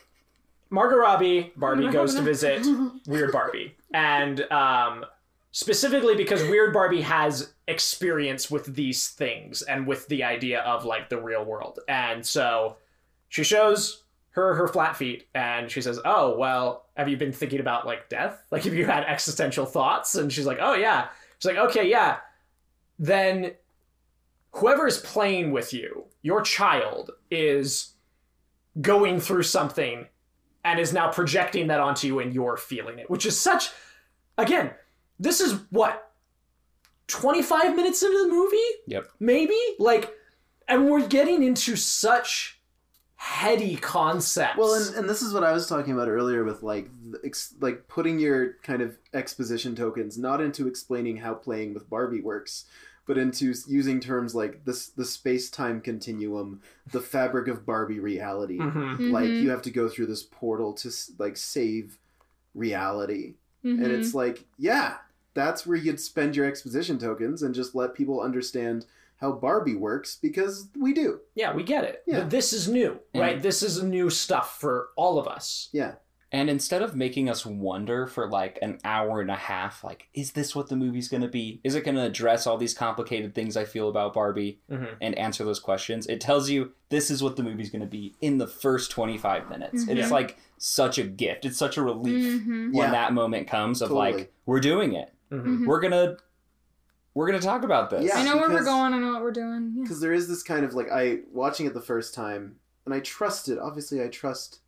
Margot 0.71 0.97
Robbie, 0.97 1.53
Barbie 1.55 1.91
goes 1.91 2.15
to 2.15 2.23
visit 2.23 2.67
Weird 3.07 3.31
Barbie, 3.31 3.77
and 3.93 4.41
um, 4.51 5.05
specifically 5.53 6.17
because 6.17 6.43
Weird 6.45 6.73
Barbie 6.73 7.03
has 7.03 7.53
experience 7.69 8.51
with 8.51 8.75
these 8.75 9.09
things 9.09 9.61
and 9.63 9.87
with 9.87 10.09
the 10.09 10.25
idea 10.25 10.61
of 10.61 10.85
like 10.87 11.09
the 11.11 11.21
real 11.21 11.45
world, 11.45 11.79
and 11.89 12.25
so 12.27 12.77
she 13.29 13.45
shows 13.45 14.05
her 14.37 14.55
her 14.55 14.69
flat 14.69 14.97
feet, 14.97 15.27
and 15.35 15.71
she 15.71 15.81
says, 15.81 15.99
"Oh 16.05 16.37
well, 16.37 16.87
have 16.97 17.09
you 17.09 17.17
been 17.17 17.33
thinking 17.33 17.59
about 17.59 17.87
like 17.87 18.09
death? 18.09 18.45
Like, 18.51 18.65
have 18.65 18.75
you 18.75 18.85
had 18.85 19.05
existential 19.05 19.65
thoughts?" 19.65 20.15
And 20.15 20.33
she's 20.33 20.47
like, 20.47 20.59
"Oh 20.61 20.75
yeah." 20.75 21.09
She's 21.39 21.51
like, 21.51 21.71
"Okay, 21.71 21.89
yeah." 21.89 22.19
Then 22.99 23.53
whoever 24.53 24.87
is 24.87 24.99
playing 24.99 25.53
with 25.53 25.73
you, 25.73 26.05
your 26.23 26.43
child, 26.43 27.13
is 27.31 27.95
going 28.81 29.21
through 29.21 29.43
something 29.43 30.07
and 30.65 30.79
is 30.79 30.93
now 30.93 31.11
projecting 31.11 31.69
that 31.69 31.81
onto 31.81 32.07
you 32.07 32.19
and 32.21 32.35
you're 32.35 32.59
feeling 32.59 32.99
it, 32.99 33.09
which 33.09 33.25
is 33.25 33.41
such 33.41 33.71
again, 34.37 34.71
this 35.19 35.41
is 35.41 35.61
what 35.71 36.13
25 37.07 37.75
minutes 37.75 38.03
into 38.03 38.19
the 38.25 38.29
movie? 38.29 38.57
Yep. 38.87 39.09
Maybe? 39.19 39.59
Like 39.79 40.15
and 40.69 40.91
we're 40.91 41.07
getting 41.07 41.43
into 41.43 41.75
such 41.75 42.56
heady 43.19 43.77
concepts. 43.77 44.59
well 44.59 44.75
and, 44.75 44.95
and 44.97 45.09
this 45.09 45.23
is 45.23 45.33
what 45.33 45.43
i 45.43 45.51
was 45.53 45.67
talking 45.67 45.95
about 45.95 46.09
earlier 46.09 46.45
with 46.45 46.63
like 46.63 46.89
ex, 47.25 47.55
like 47.61 47.89
putting 47.89 48.19
your 48.19 48.55
kind 48.63 48.83
of 48.83 48.99
exposition 49.15 49.75
tokens 49.75 50.19
not 50.19 50.41
into 50.41 50.69
explaining 50.69 51.17
how 51.17 51.33
playing 51.35 51.73
with 51.73 51.89
barbie 51.89 52.21
works 52.21 52.67
but 53.07 53.17
into 53.17 53.55
using 53.69 54.01
terms 54.01 54.35
like 54.35 54.65
this 54.67 54.89
the 54.89 55.05
space-time 55.05 55.81
continuum 55.81 56.61
the 56.93 57.01
fabric 57.01 57.49
of 57.49 57.65
barbie 57.65 58.01
reality 58.01 58.59
Mhm. 58.59 59.11
like 59.11 59.25
Mhm. 59.29 59.43
you 59.43 59.51
have 59.51 59.63
to 59.63 59.71
go 59.71 59.89
through 59.89 60.07
this 60.07 60.23
portal 60.23 60.75
to 60.75 60.91
like 61.19 61.37
save 61.39 61.99
reality 62.55 63.35
Mhm. 63.65 63.83
and 63.83 63.93
it's 63.93 64.13
like 64.15 64.45
yeah 64.59 64.97
that's 65.35 65.67
where 65.67 65.77
you'd 65.77 66.01
spend 66.01 66.35
your 66.37 66.47
exposition 66.47 66.99
tokens 66.99 67.43
and 67.43 67.55
just 67.55 67.75
let 67.75 67.95
people 67.95 68.21
understand 68.21 68.87
how 69.27 69.33
barbie 69.33 69.75
works 69.77 70.19
because 70.23 70.69
we 70.81 70.93
do 70.95 71.21
Yeah, 71.35 71.55
we 71.55 71.63
get 71.63 71.85
it. 71.85 72.03
Yeah. 72.07 72.21
But 72.21 72.31
this 72.31 72.53
is 72.53 72.69
new, 72.69 73.01
And- 73.13 73.21
right? 73.21 73.43
This 73.43 73.63
is 73.63 73.83
new 73.83 74.09
stuff 74.11 74.59
for 74.61 74.89
all 74.97 75.19
of 75.19 75.27
us. 75.27 75.69
yeah 75.73 75.95
And 76.33 76.51
instead 76.51 76.83
of 76.83 76.95
making 76.97 77.29
us 77.31 77.47
wonder 77.47 78.07
for 78.07 78.29
like 78.29 78.59
an 78.61 78.79
hour 78.85 79.21
and 79.21 79.31
a 79.31 79.37
half, 79.37 79.85
like, 79.85 80.09
is 80.13 80.33
this 80.33 80.55
what 80.57 80.69
the 80.69 80.77
movie's 80.77 81.09
going 81.09 81.23
to 81.23 81.29
be? 81.29 81.61
Is 81.63 81.75
it 81.77 81.85
going 81.85 81.95
to 81.97 82.03
address 82.03 82.47
all 82.47 82.59
these 82.59 82.75
complicated 82.75 83.33
things 83.35 83.57
I 83.57 83.65
feel 83.65 83.89
about 83.89 84.13
Barbie 84.15 84.59
Mhm. 84.71 84.97
and 85.01 85.15
answer 85.17 85.45
those 85.45 85.61
questions? 85.61 86.07
It 86.09 86.21
tells 86.21 86.51
you 86.51 86.73
this 86.91 87.11
is 87.11 87.23
what 87.23 87.37
the 87.37 87.43
movie's 87.45 87.71
going 87.71 87.83
to 87.89 87.95
be 88.01 88.15
in 88.21 88.39
the 88.39 88.47
first 88.49 88.91
25 88.91 89.49
minutes. 89.49 89.85
Mhm. 89.85 89.97
It's 89.97 90.11
like 90.11 90.37
such 90.59 90.99
a 90.99 91.05
gift. 91.05 91.45
It's 91.45 91.59
such 91.59 91.77
a 91.77 91.83
relief 91.83 92.43
Mhm. 92.43 92.73
when 92.75 92.87
Yeah. 92.89 92.91
that 92.91 93.13
moment 93.13 93.47
comes 93.49 93.81
of 93.81 93.89
Totally. 93.91 94.13
like, 94.13 94.33
we're 94.47 94.61
doing 94.61 94.95
it. 94.95 95.13
Mhm. 95.33 95.45
Mhm. 95.61 95.67
We're 95.67 95.81
going 95.81 95.93
to. 95.93 96.17
We're 97.17 97.27
gonna 97.27 97.41
talk 97.41 97.63
about 97.65 97.89
this. 97.89 98.05
Yeah. 98.05 98.19
I 98.19 98.25
know 98.25 98.37
where 98.37 98.51
we're 98.51 98.63
going. 98.63 98.93
I 98.93 98.99
know 98.99 99.15
what 99.15 99.23
we're 99.23 99.31
doing. 99.31 99.73
Yeah. 99.75 99.83
because 99.85 100.01
there 100.01 100.13
is 100.13 100.29
this 100.29 100.43
kind 100.43 100.67
of 100.67 100.75
like 100.75 100.91
I 100.93 101.21
watching 101.33 101.65
it 101.65 101.73
the 101.73 101.81
first 101.81 102.13
time, 102.13 102.57
and 102.85 102.95
I 102.95 103.01
trusted. 103.01 103.59
Obviously, 103.59 104.05
I 104.05 104.09
trust 104.09 104.61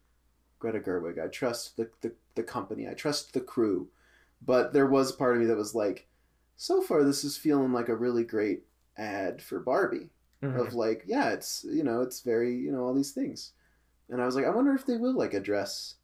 Greta 0.58 0.80
Gerwig. 0.80 1.22
I 1.22 1.28
trust 1.28 1.76
the 1.76 1.90
the, 2.00 2.12
the 2.36 2.42
company. 2.42 2.88
I 2.88 2.94
trust 2.94 3.34
the 3.34 3.40
crew. 3.42 3.88
But 4.40 4.72
there 4.72 4.86
was 4.86 5.10
a 5.10 5.14
part 5.14 5.34
of 5.34 5.42
me 5.42 5.46
that 5.46 5.58
was 5.58 5.74
like, 5.74 6.06
so 6.56 6.80
far 6.80 7.04
this 7.04 7.22
is 7.22 7.36
feeling 7.36 7.72
like 7.74 7.90
a 7.90 7.94
really 7.94 8.24
great 8.24 8.62
ad 8.96 9.42
for 9.42 9.60
Barbie. 9.60 10.08
Mhm. 10.42 10.58
Of 10.58 10.72
like, 10.72 11.02
yeah, 11.06 11.30
it's 11.30 11.66
you 11.68 11.84
know, 11.84 12.00
it's 12.00 12.22
very 12.22 12.54
you 12.56 12.72
know 12.72 12.82
all 12.84 12.94
these 12.94 13.12
things, 13.12 13.52
and 14.08 14.22
I 14.22 14.24
was 14.24 14.34
like, 14.36 14.46
I 14.46 14.50
wonder 14.50 14.72
if 14.74 14.86
they 14.86 14.96
will 14.96 15.12
like 15.12 15.34
address 15.34 15.96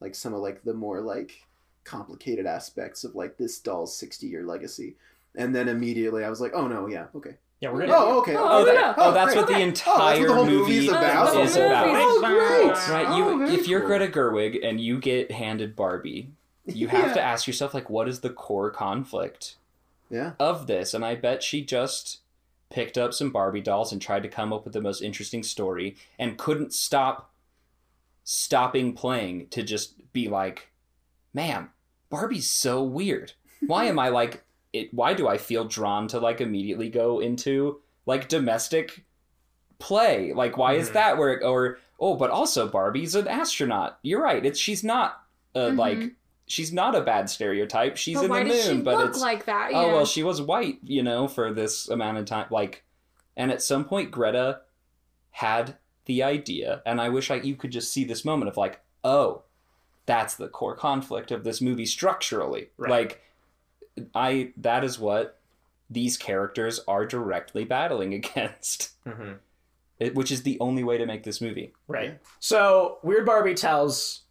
like 0.00 0.16
some 0.16 0.34
of 0.34 0.40
like 0.40 0.64
the 0.64 0.74
more 0.74 1.00
like 1.00 1.46
complicated 1.84 2.44
aspects 2.46 3.04
of 3.04 3.14
like 3.14 3.36
this 3.36 3.60
doll's 3.60 3.96
sixty 3.96 4.26
year 4.26 4.44
legacy. 4.44 4.96
And 5.36 5.54
then 5.54 5.68
immediately 5.68 6.24
I 6.24 6.30
was 6.30 6.40
like, 6.40 6.52
oh 6.54 6.66
no, 6.68 6.86
yeah, 6.88 7.06
okay. 7.14 7.36
Yeah, 7.60 7.70
we're 7.70 7.80
gonna. 7.86 7.92
Oh, 7.94 8.20
okay. 8.20 8.34
Oh, 8.36 8.48
Oh, 8.60 8.64
that, 8.64 8.74
yeah. 8.74 8.94
oh, 8.98 9.10
oh 9.10 9.14
that's 9.14 9.34
great. 9.34 9.36
what 9.36 9.46
the 9.48 9.54
Oh, 9.54 9.58
entire 9.60 9.96
that's 10.16 10.18
what 10.20 10.26
the 10.28 10.34
whole 10.34 10.44
movie 10.46 10.58
movie's 10.58 10.90
That's 10.90 11.12
about. 11.14 11.34
what 11.34 11.44
is 11.44 11.56
about. 11.56 11.86
Oh, 11.88 12.20
great. 12.20 12.70
Oh, 12.70 12.84
oh, 12.88 12.92
right, 12.92 13.16
you 13.16 13.24
Oh, 13.24 13.38
very 13.38 13.54
if 13.54 13.68
you're 13.68 13.80
cool. 13.80 13.88
Greta 13.88 14.08
Gerwig 14.08 14.66
and 14.66 14.80
you 14.80 14.98
get 14.98 15.30
handed 15.30 15.76
Barbie, 15.76 16.30
you 16.66 16.88
have 16.88 17.08
Yeah. 17.08 17.14
to 17.14 17.20
ask 17.22 17.46
yourself 17.46 17.72
like, 17.72 17.88
what 17.88 18.08
is 18.08 18.20
the 18.20 18.30
core 18.30 18.70
conflict 18.72 19.56
Yeah. 20.10 20.32
of 20.40 20.66
this? 20.66 20.92
And 20.92 21.04
I 21.04 21.14
bet 21.14 21.42
she 21.44 21.64
just 21.64 22.18
picked 22.68 22.98
up 22.98 23.14
some 23.14 23.30
Barbie 23.30 23.60
dolls 23.60 23.92
and 23.92 24.02
tried 24.02 24.24
to 24.24 24.28
come 24.28 24.52
up 24.52 24.64
with 24.64 24.72
the 24.74 24.80
most 24.80 25.00
interesting 25.00 25.42
story 25.44 25.94
and 26.18 26.36
couldn't 26.38 26.72
stop 26.74 27.30
stopping 28.24 28.92
playing 28.92 29.48
to 29.48 29.62
just 29.62 30.12
be 30.12 30.28
like, 30.28 30.70
man, 31.34 31.70
Barbie's 32.10 32.50
so 32.50 32.82
weird. 32.82 33.32
Why 33.66 33.84
am 33.84 33.98
I 33.98 34.08
like 34.08 34.42
it? 34.72 34.92
Why 34.94 35.14
do 35.14 35.28
I 35.28 35.38
feel 35.38 35.64
drawn 35.64 36.08
to 36.08 36.18
like 36.18 36.40
immediately 36.40 36.88
go 36.88 37.20
into 37.20 37.80
like 38.06 38.28
domestic 38.28 39.04
play? 39.78 40.32
Like, 40.32 40.56
why 40.56 40.74
is 40.74 40.90
Mhm. 40.90 40.92
that 40.94 41.18
where 41.18 41.44
or 41.44 41.78
oh, 42.00 42.16
but 42.16 42.30
also 42.30 42.68
Barbie's 42.68 43.14
an 43.14 43.28
astronaut. 43.28 43.98
You're 44.02 44.22
right. 44.22 44.44
It's 44.44 44.58
she's 44.58 44.82
not 44.84 45.20
uh, 45.54 45.66
Mhm. 45.70 45.76
like 45.78 46.12
she's 46.46 46.72
not 46.72 46.94
a 46.94 47.00
bad 47.00 47.28
stereotype. 47.30 47.96
She's 47.96 48.16
but 48.16 48.24
in 48.24 48.30
why 48.30 48.42
the 48.44 48.48
moon, 48.50 48.62
she 48.62 48.76
but 48.82 48.96
look 48.98 49.10
it's 49.10 49.20
like 49.20 49.44
that? 49.46 49.70
oh 49.74 49.88
well, 49.88 50.06
she 50.06 50.22
was 50.22 50.40
white, 50.42 50.78
you 50.82 51.02
know, 51.02 51.28
for 51.28 51.52
this 51.52 51.88
amount 51.88 52.18
of 52.18 52.24
time. 52.24 52.46
Like, 52.50 52.84
and 53.36 53.50
at 53.52 53.62
some 53.62 53.84
point, 53.84 54.10
Greta 54.10 54.60
had 55.30 55.76
the 56.06 56.22
idea, 56.22 56.82
and 56.84 57.00
I 57.00 57.08
wish 57.08 57.30
I 57.30 57.36
you 57.36 57.54
could 57.56 57.70
just 57.70 57.92
see 57.92 58.04
this 58.04 58.24
moment 58.24 58.48
of 58.50 58.56
like, 58.56 58.80
oh, 59.04 59.42
that's 60.04 60.34
the 60.34 60.48
core 60.48 60.74
conflict 60.74 61.30
of 61.30 61.44
this 61.44 61.60
movie 61.60 61.86
structurally. 61.86 62.70
Right. 62.76 62.90
Like, 62.90 63.22
I 64.14 64.52
that 64.58 64.84
is 64.84 64.98
what 64.98 65.38
these 65.90 66.16
characters 66.16 66.80
are 66.88 67.04
directly 67.06 67.64
battling 67.64 68.14
against, 68.20 68.92
Mhm. 69.06 69.36
it, 69.98 70.14
which 70.14 70.30
is 70.32 70.42
the 70.42 70.58
only 70.60 70.82
way 70.84 70.96
to 70.98 71.06
make 71.06 71.22
this 71.22 71.40
movie. 71.40 71.72
Right. 71.88 72.10
Yeah. 72.10 72.14
So 72.40 72.98
Weird 73.02 73.26
Barbie 73.26 73.54
tells 73.54 74.22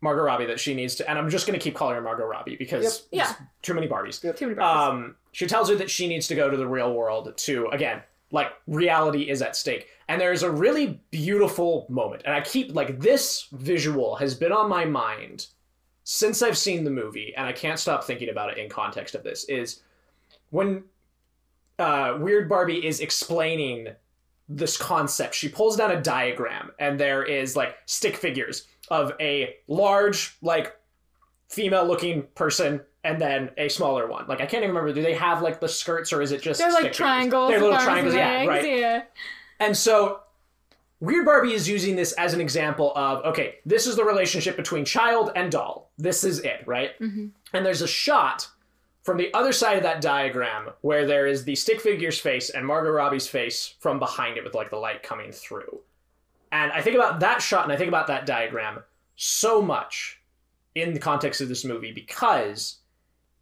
Margot 0.00 0.22
Robbie 0.22 0.46
that 0.46 0.60
she 0.60 0.74
needs 0.74 0.96
to, 0.96 1.08
and 1.08 1.18
I'm 1.18 1.30
just 1.30 1.46
going 1.46 1.58
to 1.58 1.62
keep 1.62 1.74
calling 1.74 1.94
her 1.94 2.02
Margot 2.02 2.26
Robbie 2.26 2.56
because 2.56 3.06
Yep. 3.10 3.26
there's 3.26 3.36
too 3.62 3.74
many 3.74 3.88
Barbies. 3.88 4.20
Too 4.36 4.46
many 4.48 4.58
Barbies. 4.60 4.88
Um, 4.88 5.16
she 5.32 5.46
tells 5.46 5.68
her 5.70 5.76
that 5.76 5.88
she 5.90 6.08
needs 6.08 6.26
to 6.28 6.34
go 6.34 6.50
to 6.50 6.56
the 6.56 6.66
real 6.66 6.92
world 6.92 7.32
to 7.36 7.68
again, 7.68 8.02
like 8.32 8.48
reality 8.66 9.30
is 9.30 9.40
at 9.40 9.54
stake. 9.56 9.86
And 10.08 10.20
there's 10.20 10.42
a 10.42 10.50
really 10.50 11.00
beautiful 11.10 11.86
moment, 11.88 12.22
and 12.26 12.34
I 12.34 12.40
keep 12.42 12.74
like 12.74 12.98
this 13.00 13.46
visual 13.52 14.16
has 14.16 14.34
been 14.34 14.52
on 14.52 14.68
my 14.68 14.84
mind 14.84 15.46
since 16.04 16.42
I've 16.42 16.58
seen 16.58 16.84
the 16.84 16.90
movie, 16.90 17.34
and 17.36 17.46
I 17.46 17.52
can't 17.52 17.78
stop 17.78 18.04
thinking 18.04 18.28
about 18.28 18.50
it 18.50 18.58
in 18.58 18.68
context 18.68 19.14
of 19.14 19.24
this. 19.24 19.44
Is 19.44 19.82
when 20.50 20.84
uh, 21.78 22.18
Weird 22.20 22.48
Barbie 22.48 22.86
is 22.86 23.00
explaining 23.00 23.88
this 24.48 24.76
concept, 24.76 25.34
she 25.34 25.48
pulls 25.48 25.76
down 25.76 25.90
a 25.90 26.00
diagram, 26.00 26.70
and 26.78 27.00
there 27.00 27.24
is 27.24 27.56
like 27.56 27.76
stick 27.86 28.16
figures 28.16 28.66
of 28.90 29.12
a 29.20 29.56
large, 29.66 30.36
like 30.42 30.76
female-looking 31.48 32.24
person 32.34 32.80
and 33.04 33.20
then 33.20 33.50
a 33.58 33.68
smaller 33.68 34.06
one. 34.06 34.26
Like 34.26 34.40
I 34.40 34.46
can't 34.46 34.62
even 34.64 34.74
remember. 34.74 34.92
Do 34.92 35.02
they 35.02 35.14
have 35.14 35.42
like 35.42 35.60
the 35.60 35.68
skirts, 35.68 36.12
or 36.12 36.20
is 36.22 36.32
it 36.32 36.42
just 36.42 36.58
They're 36.58 36.70
like 36.70 36.82
figures? 36.82 36.96
triangles. 36.96 37.50
They're 37.50 37.60
little 37.60 37.78
triangles. 37.78 38.14
Yeah, 38.14 38.46
right. 38.46 38.64
Yeah. 38.64 39.02
And 39.60 39.76
so 39.76 40.20
Weird 41.04 41.26
Barbie 41.26 41.52
is 41.52 41.68
using 41.68 41.96
this 41.96 42.12
as 42.12 42.32
an 42.34 42.40
example 42.40 42.92
of 42.96 43.24
okay, 43.24 43.56
this 43.66 43.86
is 43.86 43.96
the 43.96 44.04
relationship 44.04 44.56
between 44.56 44.84
child 44.84 45.30
and 45.36 45.52
doll. 45.52 45.90
This 45.98 46.24
is 46.24 46.40
it, 46.40 46.62
right? 46.66 46.98
Mhm. 46.98 47.30
And 47.52 47.64
there's 47.66 47.82
a 47.82 47.88
shot 47.88 48.48
from 49.02 49.18
the 49.18 49.32
other 49.34 49.52
side 49.52 49.76
of 49.76 49.82
that 49.82 50.00
diagram 50.00 50.70
where 50.80 51.06
there 51.06 51.26
is 51.26 51.44
the 51.44 51.54
stick 51.54 51.80
figure's 51.80 52.18
face 52.18 52.48
and 52.48 52.66
Margot 52.66 52.90
Robbie's 52.90 53.28
face 53.28 53.74
from 53.80 53.98
behind 53.98 54.38
it 54.38 54.44
with 54.44 54.54
like 54.54 54.70
the 54.70 54.76
light 54.78 55.02
coming 55.02 55.30
through. 55.30 55.80
And 56.50 56.72
I 56.72 56.80
think 56.80 56.96
about 56.96 57.20
that 57.20 57.42
shot 57.42 57.64
and 57.64 57.72
I 57.72 57.76
think 57.76 57.88
about 57.88 58.06
that 58.06 58.24
diagram 58.26 58.82
so 59.16 59.60
much 59.60 60.20
in 60.74 60.94
the 60.94 61.00
context 61.00 61.40
of 61.40 61.48
this 61.48 61.64
movie 61.64 61.92
because 61.92 62.78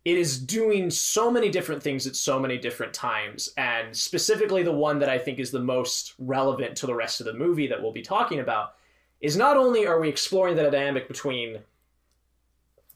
it 0.05 0.19
is 0.19 0.39
doing 0.39 0.91
so 0.91 1.31
many 1.31 1.49
different 1.49 1.81
things 1.83 2.07
at 2.09 2.17
so 2.17 2.39
many 2.39 2.59
different 2.59 2.93
times 2.93 3.51
and 3.57 3.97
specifically 3.97 4.63
the 4.63 4.73
one 4.73 4.99
that 4.99 5.09
i 5.09 5.19
think 5.19 5.39
is 5.39 5.51
the 5.51 5.61
most 5.61 6.15
relevant 6.19 6.77
to 6.77 6.87
the 6.87 6.95
rest 6.95 7.21
of 7.21 7.27
the 7.27 7.35
movie 7.35 7.67
that 7.69 7.81
we'll 7.81 7.93
be 7.93 8.03
talking 8.03 8.41
about 8.41 8.75
is 9.21 9.37
not 9.37 9.57
only 9.57 9.87
are 9.87 10.01
we 10.01 10.09
exploring 10.09 10.57
the 10.57 10.63
dynamic 10.63 11.07
between 11.09 11.59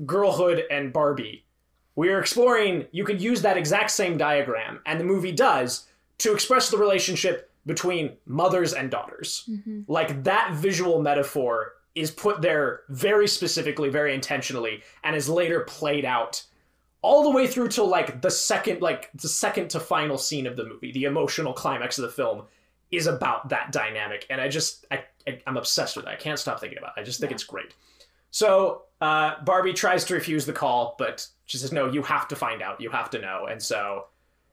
girlhood 0.05 0.65
and 0.71 0.93
barbie 0.93 1.45
we 1.95 2.11
are 2.11 2.21
exploring 2.21 2.85
you 2.93 3.05
could 3.05 3.21
use 3.23 3.41
that 3.43 3.57
exact 3.57 3.91
same 3.91 4.19
diagram 4.19 4.81
and 4.87 5.01
the 5.01 5.05
movie 5.05 5.33
does 5.33 5.87
to 6.19 6.33
express 6.33 6.71
the 6.71 6.77
relationship 6.77 7.51
between 7.65 8.13
mothers 8.27 8.73
and 8.75 8.91
daughters 8.91 9.49
Mhm. 9.51 9.85
like 9.89 10.23
that 10.25 10.53
visual 10.55 11.01
metaphor 11.01 11.75
is 11.95 12.11
put 12.11 12.43
there 12.43 12.83
very 12.91 13.27
specifically 13.27 13.89
very 13.89 14.13
intentionally 14.15 14.83
and 15.03 15.17
is 15.17 15.29
later 15.29 15.61
played 15.61 16.05
out 16.05 16.43
all 17.03 17.23
the 17.23 17.31
way 17.31 17.47
through 17.47 17.69
to 17.69 17.83
like 17.85 18.21
the 18.23 18.31
second 18.31 18.81
like 18.83 19.11
the 19.15 19.29
second 19.29 19.69
to 19.71 19.79
final 19.81 20.19
scene 20.19 20.47
of 20.47 20.57
the 20.57 20.65
movie 20.65 20.93
the 20.93 21.05
emotional 21.05 21.53
climax 21.53 21.99
of 21.99 22.03
the 22.03 22.11
film 22.11 22.43
is 22.91 23.07
about 23.07 23.49
that 23.49 23.71
dynamic 23.73 24.27
and 24.31 24.41
i 24.41 24.49
just 24.49 24.85
I, 24.91 25.05
I 25.27 25.41
i'm 25.47 25.57
obsessed 25.57 25.97
with 25.97 26.07
it. 26.07 26.09
I 26.09 26.17
can't 26.17 26.39
stop 26.39 26.61
thinking 26.61 26.79
about 26.79 26.93
it. 26.97 27.01
I 27.01 27.05
just 27.05 27.21
think 27.21 27.31
Yeah. 27.31 27.35
it's 27.37 27.45
great. 27.45 27.75
So 28.31 28.83
uh, 29.01 29.43
barbie 29.45 29.73
tries 29.73 30.05
to 30.05 30.15
refuse 30.15 30.47
the 30.47 30.53
call 30.53 30.95
but 30.99 31.27
she 31.47 31.59
says 31.59 31.73
no 31.73 31.91
you 31.91 32.03
have 32.03 32.29
to 32.29 32.37
find 32.37 32.63
out. 32.63 32.81
You 32.81 32.91
have 32.91 33.11
to 33.11 33.19
know. 33.21 33.47
And 33.51 33.63
so 33.63 34.07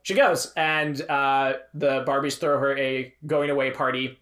she 0.04 0.14
goes 0.16 0.52
and 0.58 1.00
uh, 1.10 1.54
the 1.74 2.04
barbies 2.06 2.38
throw 2.38 2.60
her 2.60 2.78
a 2.78 3.14
going 3.26 3.50
away 3.50 3.72
party 3.72 4.18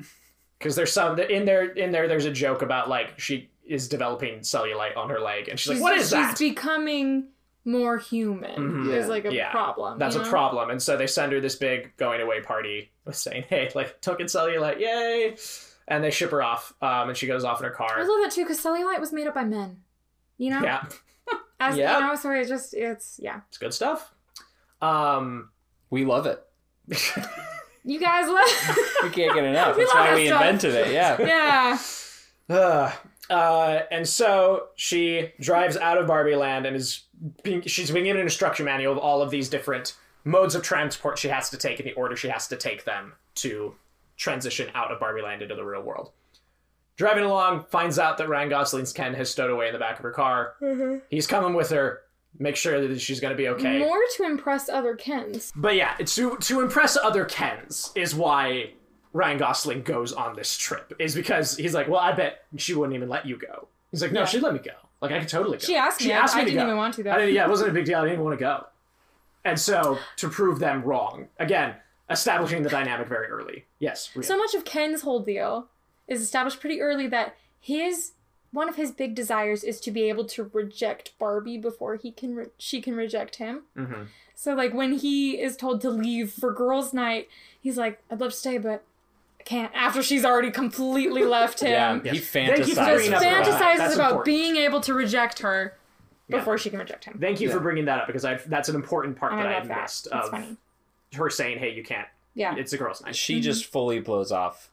because 0.60 0.76
there's 0.76 0.92
some 0.94 1.18
in 1.20 1.46
there 1.46 1.72
in 1.72 1.92
there 1.92 2.08
there's 2.08 2.26
a 2.26 2.32
joke 2.32 2.62
about 2.62 2.88
like 2.90 3.20
she 3.20 3.50
is 3.66 3.88
developing 3.88 4.40
cellulite 4.40 4.96
on 4.98 5.10
her 5.10 5.20
leg 5.20 5.48
and 5.48 5.60
she's, 5.60 5.74
like 5.74 5.82
what 5.82 5.98
is 5.98 6.04
she's 6.06 6.12
that? 6.12 6.38
becoming 6.38 7.28
more 7.66 7.98
human. 7.98 8.86
Mhm. 8.86 8.94
Is 8.94 9.08
like 9.08 9.26
a 9.26 9.34
Yeah. 9.34 9.52
problem. 9.52 10.00
That's 10.00 10.16
you 10.16 10.22
a 10.22 10.24
know? 10.24 10.30
problem. 10.30 10.70
And 10.72 10.82
so 10.82 10.98
they 10.98 11.08
send 11.08 11.32
her 11.32 11.40
this 11.40 11.56
big 11.56 11.96
going 11.98 12.20
away 12.22 12.42
party 12.42 12.92
with 13.06 13.16
saying, 13.16 13.46
hey, 13.50 13.70
like, 13.76 14.02
took 14.02 14.20
in 14.20 14.26
cellulite, 14.28 14.80
yay. 14.80 15.36
And 15.88 16.04
they 16.04 16.10
ship 16.12 16.32
her 16.32 16.42
off. 16.42 16.74
Um, 16.82 17.10
and 17.10 17.18
she 17.18 17.28
goes 17.28 17.44
off 17.44 17.60
in 17.60 17.66
her 17.66 17.72
car. 17.72 17.92
I 17.98 18.02
love 18.04 18.22
that 18.24 18.32
too 18.32 18.44
because 18.44 18.60
cellulite 18.64 19.00
was 19.00 19.12
made 19.14 19.28
up 19.28 19.36
by 19.36 19.44
men. 19.44 19.82
You 20.38 20.52
know. 20.52 20.62
Yeah, 20.64 20.86
As 21.60 21.78
Yeah. 21.78 22.00
you 22.00 22.06
know, 22.08 22.16
so 22.16 22.32
it's 22.32 22.50
just 22.50 22.74
it's 22.74 23.20
yeah. 23.22 23.42
it's 23.50 23.58
good 23.60 23.74
stuff. 23.74 24.12
Um, 24.82 25.50
We 25.92 26.06
love 26.06 26.26
it. 26.26 26.44
You 27.84 28.00
guys 28.00 28.28
love. 28.28 28.78
We 29.02 29.10
can't 29.10 29.34
get 29.34 29.44
enough. 29.44 29.76
That's 29.78 29.92
why 29.92 30.14
we 30.14 30.28
stuff. 30.28 30.40
invented 30.42 30.76
it. 30.76 30.94
Yeah. 30.94 31.20
yeah. 31.20 32.56
uh, 32.56 32.92
uh, 33.34 33.82
and 33.90 34.08
so 34.08 34.68
she 34.76 35.32
drives 35.40 35.78
out 35.78 35.98
of 35.98 36.06
Barbie 36.06 36.36
Land 36.36 36.68
and 36.68 36.76
is 36.76 37.06
being, 37.44 37.62
she's 37.64 37.92
being 37.92 38.06
given 38.06 38.20
an 38.22 38.26
instruction 38.28 38.66
manual 38.66 38.94
of 38.94 38.98
all 38.98 39.22
of 39.22 39.30
these 39.30 39.50
different 39.50 39.96
modes 40.24 40.56
of 40.56 40.62
transport 40.64 41.18
she 41.18 41.28
has 41.30 41.50
to 41.50 41.58
take 41.58 41.80
in 41.80 41.86
the 41.86 41.94
order 41.94 42.16
she 42.16 42.28
has 42.30 42.48
to 42.48 42.56
take 42.56 42.84
them 42.86 43.14
to 43.36 43.74
transition 44.18 44.70
out 44.76 44.92
of 44.92 45.00
Barbie 45.00 45.22
Land 45.22 45.42
into 45.42 45.56
the 45.56 45.64
real 45.64 45.82
world. 45.82 46.12
Driving 46.98 47.24
along, 47.24 47.64
finds 47.72 47.98
out 47.98 48.18
that 48.20 48.30
Ryan 48.30 48.50
Gosling's 48.50 48.94
Ken 48.94 49.14
has 49.16 49.32
stowed 49.32 49.50
away 49.50 49.68
in 49.68 49.74
the 49.74 49.80
back 49.80 49.98
of 49.98 50.04
her 50.04 50.12
car. 50.12 50.54
Mm-hmm. 50.62 51.00
He's 51.10 51.26
coming 51.26 51.56
with 51.56 51.72
her, 51.72 52.02
make 52.38 52.56
sure 52.56 52.86
that 52.88 53.02
she's 53.02 53.20
going 53.20 53.32
to 53.32 53.38
be 53.38 53.48
okay. 53.48 53.80
More 53.80 54.02
to 54.18 54.24
impress 54.24 54.70
other 54.70 54.96
Kens. 54.96 55.52
But 55.56 55.76
yeah, 55.76 55.94
to 55.96 56.38
to 56.38 56.62
impress 56.62 56.98
other 56.98 57.26
Kens 57.26 57.92
is 57.96 58.14
why 58.14 58.74
Ryan 59.14 59.38
Gosling 59.40 59.82
goes 59.82 60.14
on 60.14 60.36
this 60.36 60.56
trip. 60.56 60.94
Is 61.00 61.16
because 61.16 61.58
he's 61.58 61.74
like, 61.74 61.88
well, 61.88 62.00
I 62.02 62.12
bet 62.12 62.44
she 62.58 62.76
wouldn't 62.76 62.96
even 62.96 63.10
let 63.10 63.26
you 63.26 63.38
go. 63.38 63.68
He's 63.90 64.02
like, 64.04 64.12
no, 64.12 64.20
Yeah. 64.22 64.26
she'd 64.28 64.44
let 64.44 64.54
me 64.54 64.60
go. 64.60 64.72
Like 65.02 65.12
I 65.12 65.20
could 65.20 65.30
totally 65.30 65.58
go. 65.58 65.66
She 65.66 65.76
asked 65.76 66.00
me. 66.02 66.06
She 66.08 66.12
asked 66.14 66.36
I 66.36 66.40
me 66.40 66.46
to 66.46 66.52
didn't 66.52 66.64
go. 66.64 66.68
even 66.68 66.78
want 66.78 66.94
to, 66.96 67.04
though. 67.04 67.12
I 67.12 67.18
didn't- 67.18 67.34
yeah, 67.34 67.46
it 67.46 67.50
wasn't 67.50 67.70
a 67.72 67.74
big 67.74 67.86
deal. 67.86 67.98
I 68.00 68.02
didn't 68.04 68.14
even 68.14 68.26
want 68.26 68.38
to 68.38 68.44
go. 68.44 68.68
And 69.44 69.60
so 69.60 69.98
to 70.18 70.30
prove 70.30 70.60
them 70.60 70.84
wrong, 70.84 71.28
again, 71.40 71.76
establishing 72.10 72.62
the 72.62 72.70
dynamic 72.70 73.08
very 73.08 73.28
early. 73.28 73.66
Yes. 73.80 74.12
Rhea. 74.16 74.24
So 74.24 74.38
much 74.38 74.54
of 74.54 74.64
Ken's 74.66 75.02
whole 75.02 75.20
deal 75.22 75.68
is 76.08 76.22
established 76.22 76.60
pretty 76.60 76.82
early 76.82 77.08
that 77.08 77.36
his 77.60 78.12
one 78.52 78.68
of 78.68 78.76
his 78.76 78.92
big 78.92 79.16
desires 79.16 79.64
is 79.64 79.80
to 79.80 79.92
be 79.92 80.10
able 80.10 80.26
to 80.26 80.44
reject 80.54 81.18
Barbie 81.18 81.58
before 81.58 81.96
he 81.96 82.12
can 82.12 82.36
re- 82.36 82.48
she 82.58 82.82
can 82.82 82.96
reject 82.96 83.38
him. 83.38 83.62
Mhm. 83.78 84.08
So 84.36 84.54
like 84.54 84.74
when 84.74 84.94
he 84.94 85.40
is 85.42 85.56
told 85.56 85.80
to 85.82 85.90
leave 85.90 86.34
for 86.34 86.52
girls' 86.54 86.94
night, 86.94 87.30
he's 87.62 87.78
like, 87.78 88.02
"I'd 88.12 88.20
love 88.20 88.32
to 88.32 88.38
stay, 88.38 88.58
but 88.58 88.72
I 88.72 88.80
can't." 89.46 89.72
After 89.76 90.02
she's 90.04 90.24
already 90.26 90.52
completely 90.52 91.24
left 91.24 91.60
him. 91.62 91.72
Yeah, 91.72 91.94
him, 91.94 92.02
he 92.04 92.10
Yes. 92.18 92.28
Thank 92.30 92.68
you 92.68 92.76
for 92.76 92.82
fantasizes. 92.82 92.86
bringing 92.96 93.12
just 93.12 93.26
up 93.26 93.32
about 93.32 93.46
that. 93.46 93.60
fantasizes 93.62 93.78
That's 93.78 93.96
about 93.96 94.26
being 94.26 94.56
able 94.58 94.82
to 94.82 94.94
reject 94.94 95.40
her 95.40 95.78
Yeah. 96.28 96.38
before 96.38 96.58
she 96.58 96.70
can 96.70 96.80
reject 96.80 97.06
him. 97.06 97.18
Thank 97.20 97.40
you 97.42 97.50
for 97.52 97.60
bringing 97.60 97.86
that 97.86 98.00
up 98.02 98.08
because 98.08 98.26
I 98.26 98.36
that's 98.36 98.70
an 98.70 98.76
important 98.76 99.18
part 99.18 99.34
And 99.34 99.42
that 99.42 99.48
I 99.48 99.58
I 99.58 99.66
that. 99.66 99.82
missed 99.84 100.08
It's 100.08 100.16
of 100.16 100.30
funny. 100.30 100.58
her 101.16 101.30
saying, 101.30 101.60
"Hey, 101.60 101.72
you 101.74 101.84
can't. 101.84 102.08
Yeah. 102.34 102.56
It's 102.56 102.74
a 102.74 102.78
girl's 102.78 103.02
night." 103.02 103.16
She 103.16 103.36
mm-hmm. 103.36 103.42
just 103.44 103.66
fully 103.66 104.00
blows 104.00 104.32
off 104.32 104.70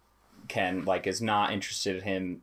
Ken, 0.48 0.84
like 0.84 1.06
is 1.06 1.20
not 1.20 1.52
interested 1.52 1.96
in 1.96 2.02
him 2.02 2.42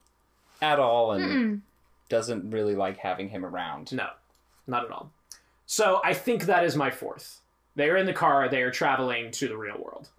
at 0.62 0.80
all, 0.80 1.12
and 1.14 1.26
Mm-mm. 1.26 1.62
doesn't 2.10 2.50
really 2.52 2.76
like 2.76 2.98
having 2.98 3.30
him 3.30 3.46
around. 3.46 3.92
No, 3.94 4.10
not 4.68 4.86
at 4.86 4.92
all. 4.92 5.12
So 5.66 6.00
I 6.04 6.14
think 6.14 6.44
that 6.46 6.64
is 6.64 6.76
my 6.76 6.92
fourth. 6.92 7.42
They 7.76 7.90
are 7.90 7.98
in 7.98 8.06
the 8.06 8.14
car. 8.14 8.48
They 8.48 8.62
are 8.62 8.72
traveling 8.72 9.32
to 9.32 9.48
the 9.48 9.58
real 9.58 9.78
world. 9.78 10.10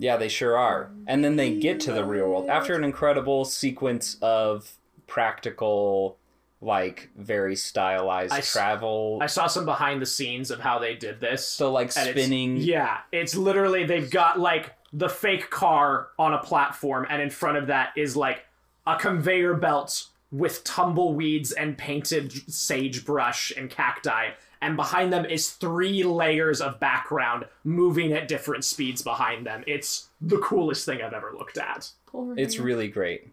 Yeah, 0.00 0.16
they 0.16 0.28
sure 0.28 0.56
are. 0.56 0.90
And 1.06 1.22
then 1.22 1.36
they 1.36 1.54
get 1.58 1.78
to 1.80 1.92
the 1.92 2.04
real 2.04 2.26
world 2.28 2.48
after 2.48 2.74
an 2.74 2.84
incredible 2.84 3.44
sequence 3.44 4.16
of 4.22 4.72
practical, 5.06 6.16
like 6.62 7.10
very 7.16 7.54
stylized 7.54 8.32
I 8.32 8.38
s- 8.38 8.50
travel. 8.52 9.18
I 9.20 9.26
saw 9.26 9.46
some 9.46 9.66
behind 9.66 10.00
the 10.00 10.06
scenes 10.06 10.50
of 10.50 10.58
how 10.60 10.78
they 10.78 10.94
did 10.94 11.20
this. 11.20 11.46
so 11.46 11.70
like 11.70 11.94
and 11.96 12.08
it's- 12.08 12.24
spinning. 12.24 12.56
Yeah, 12.56 12.98
it's 13.12 13.34
literally 13.36 13.84
they've 13.84 14.10
got 14.10 14.40
like 14.40 14.74
the 14.92 15.08
fake 15.10 15.50
car 15.50 16.08
on 16.18 16.32
a 16.34 16.38
platform, 16.38 17.06
and 17.10 17.20
in 17.20 17.28
front 17.30 17.58
of 17.58 17.66
that 17.68 17.90
is 17.96 18.16
like 18.16 18.46
a 18.86 18.96
conveyor 18.96 19.54
belt 19.54 20.06
with 20.32 20.64
tumbleweeds 20.64 21.52
and 21.52 21.76
painted 21.76 22.32
sagebrush 22.50 23.52
and 23.56 23.68
cacti. 23.70 24.30
And 24.62 24.76
behind 24.76 25.12
them 25.12 25.24
is 25.24 25.50
three 25.50 26.02
layers 26.02 26.60
of 26.60 26.78
background 26.78 27.46
moving 27.64 28.12
at 28.12 28.28
different 28.28 28.64
speeds 28.64 29.00
behind 29.02 29.46
them. 29.46 29.64
It's 29.66 30.08
the 30.20 30.38
coolest 30.38 30.84
thing 30.84 31.00
I've 31.00 31.14
ever 31.14 31.32
looked 31.36 31.56
at. 31.56 31.90
It's 32.36 32.58
really 32.58 32.88
great. 32.88 33.28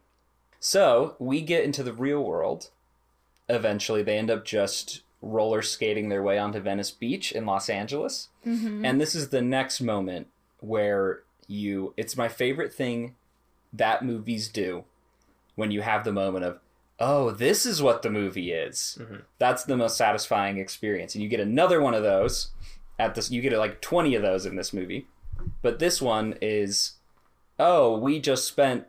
So 0.60 1.16
we 1.20 1.42
get 1.42 1.64
into 1.64 1.84
the 1.84 1.94
real 1.94 2.24
world. 2.24 2.70
Eventually, 3.50 4.04
they 4.04 4.18
end 4.18 4.32
up 4.32 4.46
just 4.46 5.02
roller 5.22 5.62
skating 5.62 6.10
their 6.10 6.24
way 6.24 6.38
onto 6.38 6.60
Venice 6.60 6.92
Beach 6.92 7.32
in 7.32 7.46
Los 7.46 7.70
Angeles. 7.70 8.30
Mm-hmm. 8.46 8.86
And 8.86 9.02
this 9.02 9.14
is 9.14 9.30
the 9.30 9.42
next 9.42 9.82
moment 9.82 10.28
where 10.60 11.24
you. 11.48 11.94
It's 11.98 12.16
my 12.16 12.28
favorite 12.28 12.74
thing 12.74 13.16
that 13.74 14.04
movies 14.04 14.48
do 14.48 14.86
when 15.56 15.72
you 15.72 15.82
have 15.82 16.04
the 16.04 16.14
moment 16.14 16.46
of, 16.46 16.60
oh, 17.00 17.32
this 17.32 17.66
is 17.66 17.82
what 17.82 18.02
the 18.02 18.10
movie 18.10 18.52
is. 18.52 18.98
Mhm. 19.00 19.22
That's 19.38 19.64
the 19.64 19.78
most 19.78 19.98
satisfying 19.98 20.58
experience. 20.58 21.14
And 21.16 21.24
you 21.24 21.30
get 21.30 21.40
another 21.40 21.82
one 21.82 21.94
of 21.94 22.04
those 22.04 22.52
at 22.98 23.14
this. 23.16 23.30
You 23.32 23.42
get 23.42 23.54
like 23.58 23.82
20 23.82 24.16
of 24.16 24.22
those 24.22 24.46
in 24.46 24.56
this 24.56 24.74
movie. 24.74 25.08
But 25.62 25.80
this 25.80 26.02
one 26.02 26.36
is, 26.42 26.94
oh, 27.60 27.98
we 27.98 28.20
just 28.20 28.46
spent 28.48 28.86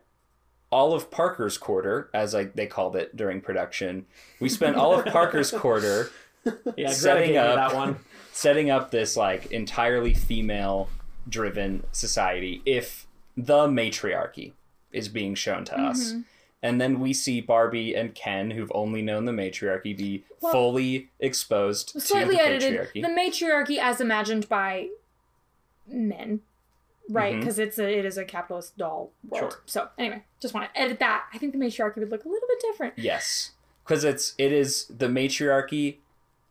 all 0.71 0.93
of 0.95 1.11
Parker's 1.11 1.57
quarter, 1.59 2.11
as 2.15 2.35
I, 2.35 2.45
they 2.45 2.67
called 2.67 2.97
it 2.97 3.17
during 3.17 3.41
production. 3.41 4.07
We 4.41 4.49
spent 4.49 4.77
all 4.77 4.99
of 4.99 5.05
Parker's 5.07 5.51
quarter 5.51 6.11
Yeah, 6.77 6.91
Setting 6.91 7.37
up- 7.37 7.57
that 7.57 7.75
one. 7.75 7.97
setting 8.33 8.71
up 8.71 8.91
this 8.91 9.17
like 9.17 9.47
entirely 9.53 10.15
female 10.15 10.89
driven 11.29 11.85
society 11.93 12.63
if 12.65 13.07
the 13.37 13.67
matriarchy 13.69 14.55
is 14.93 15.09
being 15.09 15.35
shown 15.35 15.65
to 15.67 15.79
us. 15.79 16.15
Mm-hmm. 16.63 16.67
And 16.69 16.81
then 16.81 17.01
we 17.01 17.13
see 17.13 17.41
Barbie 17.41 17.95
and 17.95 18.15
Ken, 18.15 18.51
who've 18.51 18.73
only 18.75 19.01
known 19.03 19.25
the 19.27 19.33
matriarchy, 19.33 19.95
be 19.97 20.25
Well, 20.41 20.53
fully 20.53 21.09
exposed 21.21 21.89
to 22.09 22.25
the 22.27 22.41
edited 22.41 22.81
patriarchy. 22.81 23.03
the 23.03 23.09
matriarchy 23.09 23.79
as 23.79 24.01
imagined 24.01 24.49
by 24.49 24.89
men 25.87 26.41
right 27.11 27.39
because 27.41 27.59
it's 27.59 27.79
a 27.79 27.89
it 27.99 28.05
is 28.05 28.19
a 28.19 28.25
capitalist 28.25 28.77
doll 28.77 29.11
world 29.27 29.53
Sure. 29.53 29.61
so 29.65 29.89
anyway 29.97 30.23
just 30.41 30.53
want 30.53 30.69
to 30.71 30.79
edit 30.79 30.99
that 30.99 31.25
i 31.33 31.39
think 31.39 31.53
the 31.53 31.59
matriarchy 31.59 32.01
would 32.01 32.11
look 32.11 32.27
a 32.27 32.29
little 32.29 32.47
bit 32.47 32.61
different 32.61 32.93
Yes, 32.99 33.53
because 33.83 34.05
it's 34.05 34.35
it 34.37 34.53
is 34.53 34.85
the 34.95 35.09
matriarchy 35.09 36.01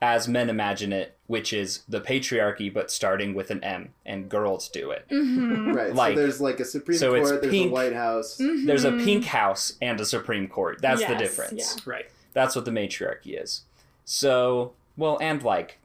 as 0.02 0.28
men 0.28 0.50
imagine 0.50 0.94
it, 0.94 1.18
which 1.26 1.52
is 1.52 1.82
the 1.90 2.00
patriarchy, 2.00 2.72
but 2.72 2.92
starting 2.92 3.34
with 3.34 3.50
an 3.50 3.64
M, 3.64 3.90
and 4.06 4.30
girls 4.30 4.70
do 4.70 4.92
it. 4.92 5.06
mm-hmm. 5.10 5.72
Right. 5.74 5.94
Like- 5.96 6.16
so 6.16 6.22
there's 6.22 6.40
like 6.42 6.60
a 6.60 6.66
Supreme 6.66 6.98
so 6.98 7.16
Court, 7.16 7.42
there's 7.42 7.52
pink. 7.52 7.70
a 7.72 7.74
White 7.74 7.94
House. 7.94 8.38
There's 8.38 8.86
a 8.86 8.92
pink 8.92 9.26
house 9.26 9.74
and 9.82 10.00
a 10.00 10.06
Supreme 10.06 10.48
Court. 10.48 10.80
That's 10.82 11.02
the 11.02 11.10
Yes, 11.14 11.20
difference. 11.20 11.88
Right. 11.88 12.06
That's 12.34 12.56
what 12.56 12.66
the 12.66 12.72
matriarchy 12.72 13.36
is. 13.36 13.62
So, 14.06 14.74
well, 14.96 15.18
and 15.20 15.42
like, 15.42 15.80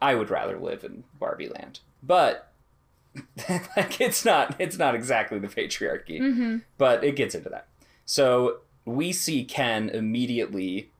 I 0.00 0.14
would 0.14 0.30
rather 0.30 0.58
live 0.58 0.84
in 0.84 1.02
Barbie 1.18 1.48
Land, 1.48 1.80
but 2.02 2.52
like, 3.76 4.00
it's 4.00 4.24
not. 4.24 4.54
It's 4.58 4.78
not 4.78 4.94
exactly 4.94 5.38
the 5.38 5.48
patriarchy, 5.48 6.20
Mm-hmm. 6.20 6.56
but 6.78 7.02
it 7.04 7.16
gets 7.16 7.34
into 7.34 7.48
that. 7.50 7.66
So 8.04 8.58
we 8.84 9.12
see 9.12 9.44
Ken 9.44 9.88
immediately 9.88 10.90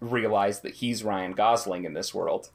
realize 0.00 0.60
that 0.60 0.74
he's 0.74 1.04
Ryan 1.04 1.32
Gosling 1.32 1.84
in 1.84 1.94
this 1.94 2.14
world, 2.14 2.50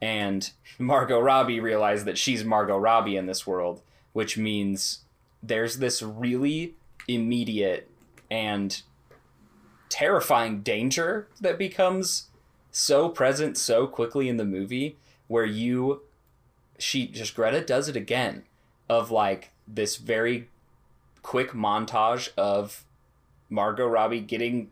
and 0.00 0.50
Margot 0.78 1.20
Robbie 1.20 1.60
realize 1.60 2.04
that 2.04 2.18
she's 2.18 2.44
Margot 2.44 2.76
Robbie 2.76 3.16
in 3.16 3.26
this 3.26 3.46
world, 3.46 3.82
which 4.12 4.36
means 4.36 5.00
there's 5.42 5.78
this 5.78 6.02
really 6.02 6.74
immediate 7.08 7.90
and 8.30 8.82
terrifying 9.88 10.60
danger 10.60 11.28
that 11.40 11.58
becomes 11.58 12.28
so 12.70 13.08
present 13.08 13.56
so 13.56 13.86
quickly 13.86 14.28
in 14.28 14.36
the 14.36 14.44
movie 14.44 14.96
where 15.28 15.44
you 15.44 16.02
she 16.78 17.06
just 17.06 17.36
Greta 17.36 17.60
does 17.60 17.88
it 17.88 17.94
again 17.94 18.42
of 18.88 19.10
like 19.10 19.52
this 19.68 19.96
very 19.96 20.48
quick 21.22 21.52
montage 21.52 22.30
of 22.36 22.84
Margot 23.48 23.86
Robbie 23.86 24.20
getting 24.20 24.70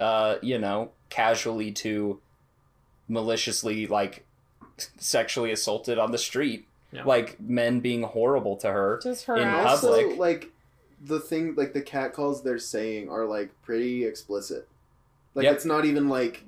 uh 0.00 0.36
you 0.42 0.58
know 0.58 0.90
casually 1.08 1.72
to 1.72 2.20
maliciously 3.08 3.86
like 3.86 4.24
sexually 4.98 5.52
assaulted 5.52 5.98
on 5.98 6.10
the 6.12 6.18
street 6.18 6.66
Yeah. 6.92 7.04
like 7.04 7.40
men 7.40 7.80
being 7.80 8.02
horrible 8.02 8.56
to 8.58 8.70
her 8.70 9.00
just 9.02 9.24
her 9.26 9.36
In 9.36 9.44
ass. 9.48 9.66
also, 9.66 9.90
public. 10.02 10.18
like 10.18 10.52
the 11.04 11.20
thing, 11.20 11.54
like 11.56 11.72
the 11.72 11.82
cat 11.82 12.12
calls 12.14 12.42
they're 12.42 12.58
saying 12.58 13.08
are 13.08 13.24
like 13.26 13.50
pretty 13.62 14.04
explicit. 14.04 14.66
Like 15.34 15.44
Yep. 15.44 15.54
it's 15.56 15.64
not 15.64 15.84
even 15.84 16.08
like 16.08 16.42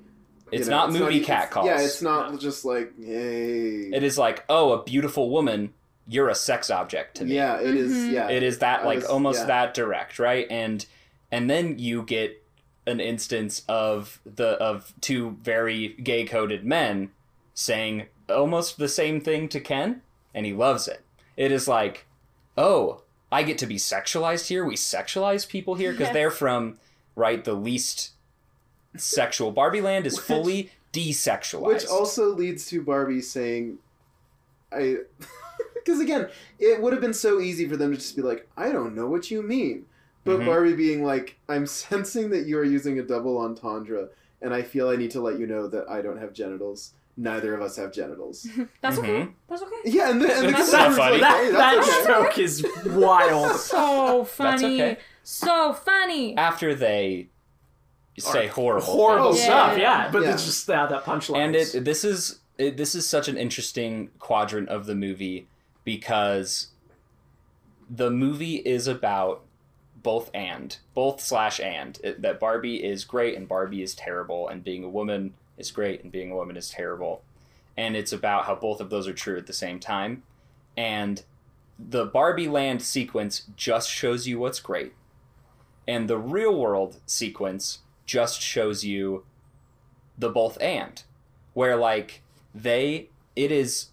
it's 0.51 0.67
know, 0.67 0.77
not 0.77 0.91
movie 0.91 1.17
e- 1.17 1.23
cat 1.23 1.51
calls 1.51 1.67
Yeah, 1.67 1.79
it's 1.81 2.01
not 2.01 2.31
No. 2.31 2.37
just 2.37 2.65
like 2.65 2.91
hey. 2.99 3.89
it 3.93 4.03
is 4.03 4.17
like 4.17 4.43
oh 4.49 4.73
a 4.73 4.83
beautiful 4.83 5.29
woman 5.29 5.73
you're 6.07 6.29
a 6.29 6.35
sex 6.35 6.71
object 6.71 7.17
to 7.17 7.25
me 7.25 7.35
Yeah, 7.35 7.59
it 7.61 7.75
is. 7.75 7.91
Mhm. 7.93 8.11
Yeah, 8.13 8.29
it 8.29 8.41
is 8.43 8.57
that 8.59 8.81
I 8.81 8.85
like 8.85 8.95
was- 8.97 9.05
almost 9.05 9.41
yeah. 9.41 9.45
that 9.45 9.73
direct 9.75 10.17
right 10.19 10.47
and 10.49 10.85
and 11.31 11.47
then 11.49 11.77
you 11.77 12.01
get 12.01 12.38
an 12.89 12.99
instance 12.99 13.63
of 13.69 14.19
the 14.25 14.49
of 14.61 14.93
two 14.99 15.37
very 15.41 15.89
gay 16.03 16.25
coded 16.25 16.65
men 16.65 17.11
saying 17.53 18.07
almost 18.29 18.77
the 18.77 18.87
same 18.89 19.21
thing 19.21 19.47
to 19.49 19.59
ken 19.59 20.01
and 20.33 20.45
he 20.45 20.53
loves 20.53 20.87
it. 20.87 21.01
It 21.37 21.51
is 21.51 21.67
like 21.67 22.05
oh 22.57 23.01
i 23.31 23.43
get 23.43 23.57
to 23.59 23.67
be 23.67 23.75
sexualized 23.77 24.47
here. 24.47 24.65
We 24.65 24.75
sexualize 24.75 25.47
people 25.47 25.75
here 25.75 25.91
because 25.91 26.07
Yes. 26.07 26.13
they're 26.13 26.31
from 26.31 26.79
right 27.15 27.43
the 27.43 27.53
least 27.53 28.11
sexual. 28.97 29.51
Barbie 29.51 29.81
land 29.81 30.07
is 30.07 30.15
Which- 30.17 30.25
fully 30.25 30.71
desexualized. 30.93 31.65
Which 31.67 31.85
also 31.85 32.29
leads 32.33 32.65
to 32.67 32.81
Barbie 32.81 33.21
saying, 33.21 33.77
"I," 34.71 34.97
because 35.75 35.99
again, 35.99 36.29
it 36.57 36.81
would 36.81 36.93
have 36.93 37.01
been 37.01 37.13
so 37.13 37.39
easy 37.39 37.67
for 37.69 37.77
them 37.77 37.91
to 37.91 37.97
just 37.97 38.15
be 38.15 38.21
like, 38.23 38.47
"I 38.57 38.71
don't 38.71 38.95
know 38.95 39.07
what 39.07 39.29
you 39.29 39.41
mean," 39.43 39.85
but 40.29 40.39
Mhm. 40.41 40.45
Barbie 40.45 40.73
being 40.75 41.03
like, 41.03 41.37
"I'm 41.49 41.65
sensing 41.83 42.29
that 42.29 42.45
you 42.45 42.57
are 42.57 42.63
using 42.63 42.99
a 42.99 43.03
double 43.03 43.37
entendre, 43.39 44.09
and 44.41 44.53
I 44.53 44.61
feel 44.61 44.87
I 44.89 44.95
need 44.95 45.11
to 45.11 45.21
let 45.21 45.39
you 45.39 45.47
know 45.47 45.67
that 45.67 45.89
I 45.89 46.01
don't 46.01 46.17
have 46.19 46.33
genitals. 46.33 46.93
Neither 47.17 47.53
of 47.53 47.61
us 47.61 47.75
have 47.77 47.91
genitals." 47.91 48.47
that's 48.81 48.97
okay 48.99 49.21
Mhm. 49.23 49.33
that's 49.49 49.61
okay 49.63 49.75
yeah, 49.85 50.09
and 50.11 50.21
the, 50.21 50.31
and 50.33 50.47
the 50.47 50.51
That's 50.51 50.69
consumer's 50.71 50.97
not 50.97 50.97
funny. 50.97 51.11
like, 51.13 51.21
That, 51.21 51.43
"Hey, 51.43 51.51
that 51.51 51.75
that's 51.75 51.89
okay." 51.89 52.07
joke 52.07 52.37
is 52.39 52.65
wild. 52.85 53.55
so 53.59 54.23
funny 54.23 54.81
okay. 54.81 54.97
so 55.23 55.73
funny 55.73 56.37
after 56.37 56.73
they 56.75 57.27
say 58.17 58.47
horrible 58.47 58.85
Horrible 58.85 59.31
things. 59.31 59.43
stuff, 59.45 59.77
Yeah. 59.77 60.05
yeah. 60.05 60.11
But 60.11 60.23
Yeah. 60.23 60.33
it's 60.33 60.43
just 60.45 60.69
uh, 60.69 60.85
that 60.87 61.03
punchline. 61.05 61.37
and 61.37 61.55
it 61.55 61.85
this 61.85 62.03
is 62.03 62.39
it, 62.57 62.75
this 62.77 62.93
is 62.93 63.07
such 63.07 63.27
an 63.29 63.37
interesting 63.37 64.09
quadrant 64.19 64.67
of 64.69 64.85
the 64.85 64.95
movie 64.95 65.47
because 65.85 66.67
the 67.89 68.11
movie 68.11 68.57
is 68.57 68.87
about 68.87 69.41
both 70.01 70.29
and 70.33 70.77
both 70.93 71.21
slash 71.21 71.59
and 71.59 71.99
it, 72.03 72.21
that 72.21 72.39
Barbie 72.39 72.83
is 72.83 73.03
great 73.03 73.35
and 73.35 73.47
Barbie 73.47 73.81
is 73.81 73.95
terrible 73.95 74.47
and 74.47 74.63
being 74.63 74.83
a 74.83 74.89
woman 74.89 75.33
is 75.57 75.71
great 75.71 76.03
and 76.03 76.11
being 76.11 76.31
a 76.31 76.35
woman 76.35 76.57
is 76.57 76.69
terrible. 76.69 77.21
And 77.77 77.95
it's 77.95 78.13
about 78.13 78.45
how 78.45 78.55
both 78.55 78.81
of 78.81 78.89
those 78.89 79.07
are 79.07 79.13
true 79.13 79.37
at 79.37 79.47
the 79.47 79.53
same 79.53 79.79
time. 79.79 80.23
And 80.75 81.23
the 81.77 82.05
Barbie 82.05 82.47
land 82.47 82.81
sequence 82.81 83.43
just 83.55 83.89
shows 83.89 84.27
you 84.27 84.39
what's 84.39 84.59
great. 84.59 84.93
And 85.87 86.07
the 86.07 86.17
real 86.17 86.57
world 86.57 86.97
sequence 87.05 87.79
just 88.05 88.41
shows 88.41 88.83
you 88.83 89.23
the 90.17 90.29
both 90.29 90.61
and 90.61 91.03
where 91.53 91.75
like 91.75 92.21
they 92.53 93.09
it 93.35 93.51
is 93.51 93.87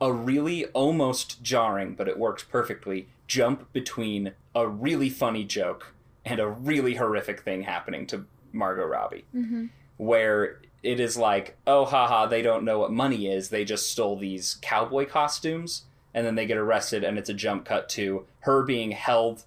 a 0.00 0.12
really 0.12 0.66
almost 0.66 1.42
jarring 1.42 1.94
but 1.94 2.08
it 2.08 2.18
works 2.18 2.42
perfectly 2.42 3.08
jump 3.32 3.72
between 3.72 4.32
a 4.54 4.66
really 4.68 5.08
funny 5.08 5.42
joke 5.44 5.94
and 6.24 6.38
a 6.38 6.46
really 6.48 6.94
horrific 6.96 7.40
thing 7.40 7.62
happening 7.62 8.06
to 8.06 8.26
Margot 8.52 8.84
Robbie 8.84 9.24
Mm-hmm. 9.34 9.66
where 9.96 10.60
it 10.82 11.00
is 11.00 11.16
like 11.16 11.56
oh 11.66 11.84
haha 11.86 12.26
they 12.26 12.42
don't 12.42 12.64
know 12.64 12.78
what 12.80 12.92
money 12.92 13.26
is 13.28 13.48
they 13.48 13.64
just 13.64 13.90
stole 13.90 14.16
these 14.18 14.58
cowboy 14.60 15.06
costumes 15.06 15.84
and 16.12 16.26
then 16.26 16.34
they 16.34 16.44
get 16.46 16.58
arrested 16.58 17.02
and 17.04 17.16
it's 17.18 17.30
a 17.30 17.34
jump 17.34 17.64
cut 17.64 17.88
to 17.88 18.26
her 18.40 18.62
being 18.62 18.90
held 18.90 19.44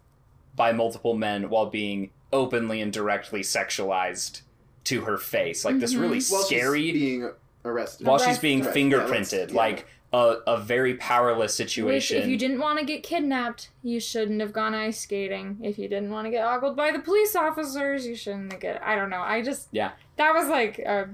by 0.55 0.71
multiple 0.71 1.13
men 1.13 1.49
while 1.49 1.67
being 1.67 2.09
openly 2.33 2.81
and 2.81 2.91
directly 2.91 3.41
sexualized 3.41 4.41
to 4.85 5.01
her 5.01 5.17
face 5.17 5.63
like 5.63 5.79
this 5.79 5.93
Mhm. 5.93 5.99
really 6.01 6.21
While 6.21 6.41
she's 6.43 6.45
scary 6.47 6.91
being 6.91 7.31
arrested. 7.63 8.07
while 8.07 8.17
she's 8.17 8.39
being 8.39 8.61
Right, 8.63 8.75
yeah, 8.75 8.81
fingerprinted 8.81 9.31
let's- 9.39 9.51
yeah. 9.53 9.57
like 9.65 9.85
a, 10.15 10.37
a 10.47 10.57
very 10.57 10.93
powerless 10.95 11.51
Which, 11.59 11.67
situation 11.69 12.17
if 12.21 12.27
you 12.27 12.37
didn't 12.37 12.59
want 12.59 12.79
to 12.79 12.85
get 12.85 13.03
kidnapped, 13.03 13.69
you 13.83 13.99
shouldn't 13.99 14.39
have 14.39 14.53
gone 14.53 14.73
ice 14.73 14.99
skating. 15.01 15.57
If 15.61 15.77
you 15.77 15.87
didn't 15.89 16.09
want 16.11 16.25
to 16.25 16.31
get 16.31 16.45
ogled 16.45 16.75
by 16.77 16.91
the 16.91 16.99
police 16.99 17.35
officers, 17.35 18.05
you 18.07 18.15
shouldn't 18.15 18.53
have 18.53 18.61
get. 18.61 18.81
I 18.83 18.95
don't 18.95 19.09
know. 19.09 19.21
I 19.21 19.41
just 19.41 19.67
Yeah. 19.71 19.91
That 20.17 20.33
was 20.33 20.47
like 20.47 20.79
a 20.79 21.09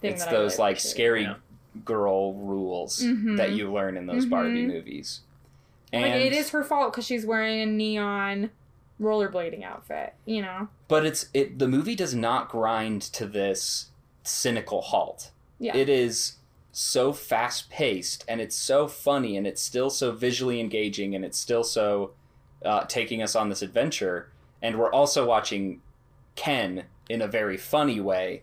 thing. 0.00 0.12
it's 0.12 0.24
that 0.24 0.28
I 0.32 0.36
those 0.36 0.52
really 0.58 0.68
like 0.68 0.76
appreciated. 0.76 0.90
scary 0.96 1.22
Yeah. 1.22 1.34
girl 1.84 2.34
rules 2.34 3.00
Mhm. 3.02 3.36
that 3.36 3.52
you 3.52 3.72
learn 3.72 3.96
in 3.96 4.06
those 4.06 4.26
Barbie 4.26 4.64
Mhm. 4.64 4.68
movies. 4.68 5.20
And 5.92 6.02
Like 6.02 6.14
it 6.22 6.32
is 6.32 6.50
her 6.50 6.62
fault 6.62 6.92
because 6.92 7.06
she's 7.06 7.26
wearing 7.26 7.60
a 7.60 7.66
neon 7.66 8.50
rollerblading 9.00 9.64
outfit. 9.64 10.14
You 10.24 10.42
know. 10.42 10.68
but 10.88 11.04
it's 11.06 11.26
it 11.34 11.58
the 11.58 11.66
movie 11.68 11.94
does 11.96 12.14
not 12.14 12.48
grind 12.48 13.02
to 13.02 13.26
this 13.26 13.86
cynical 14.22 14.82
halt. 14.82 15.30
Yeah. 15.58 15.76
It 15.76 15.88
is 15.88 16.36
so 16.72 17.12
fast 17.12 17.68
paced 17.70 18.24
and 18.28 18.40
it's 18.40 18.56
so 18.56 18.86
funny 18.86 19.36
and 19.36 19.46
it's 19.46 19.62
still 19.62 19.90
so 19.90 20.12
visually 20.12 20.60
engaging 20.60 21.14
and 21.14 21.24
it's 21.24 21.38
still 21.38 21.64
so 21.64 22.12
uh, 22.64 22.84
taking 22.84 23.22
us 23.22 23.34
on 23.34 23.48
this 23.48 23.62
adventure. 23.62 24.30
And 24.62 24.78
we're 24.78 24.92
also 24.92 25.26
watching 25.26 25.80
Ken 26.36 26.84
in 27.08 27.20
a 27.20 27.26
very 27.26 27.56
funny 27.56 28.00
way 28.00 28.42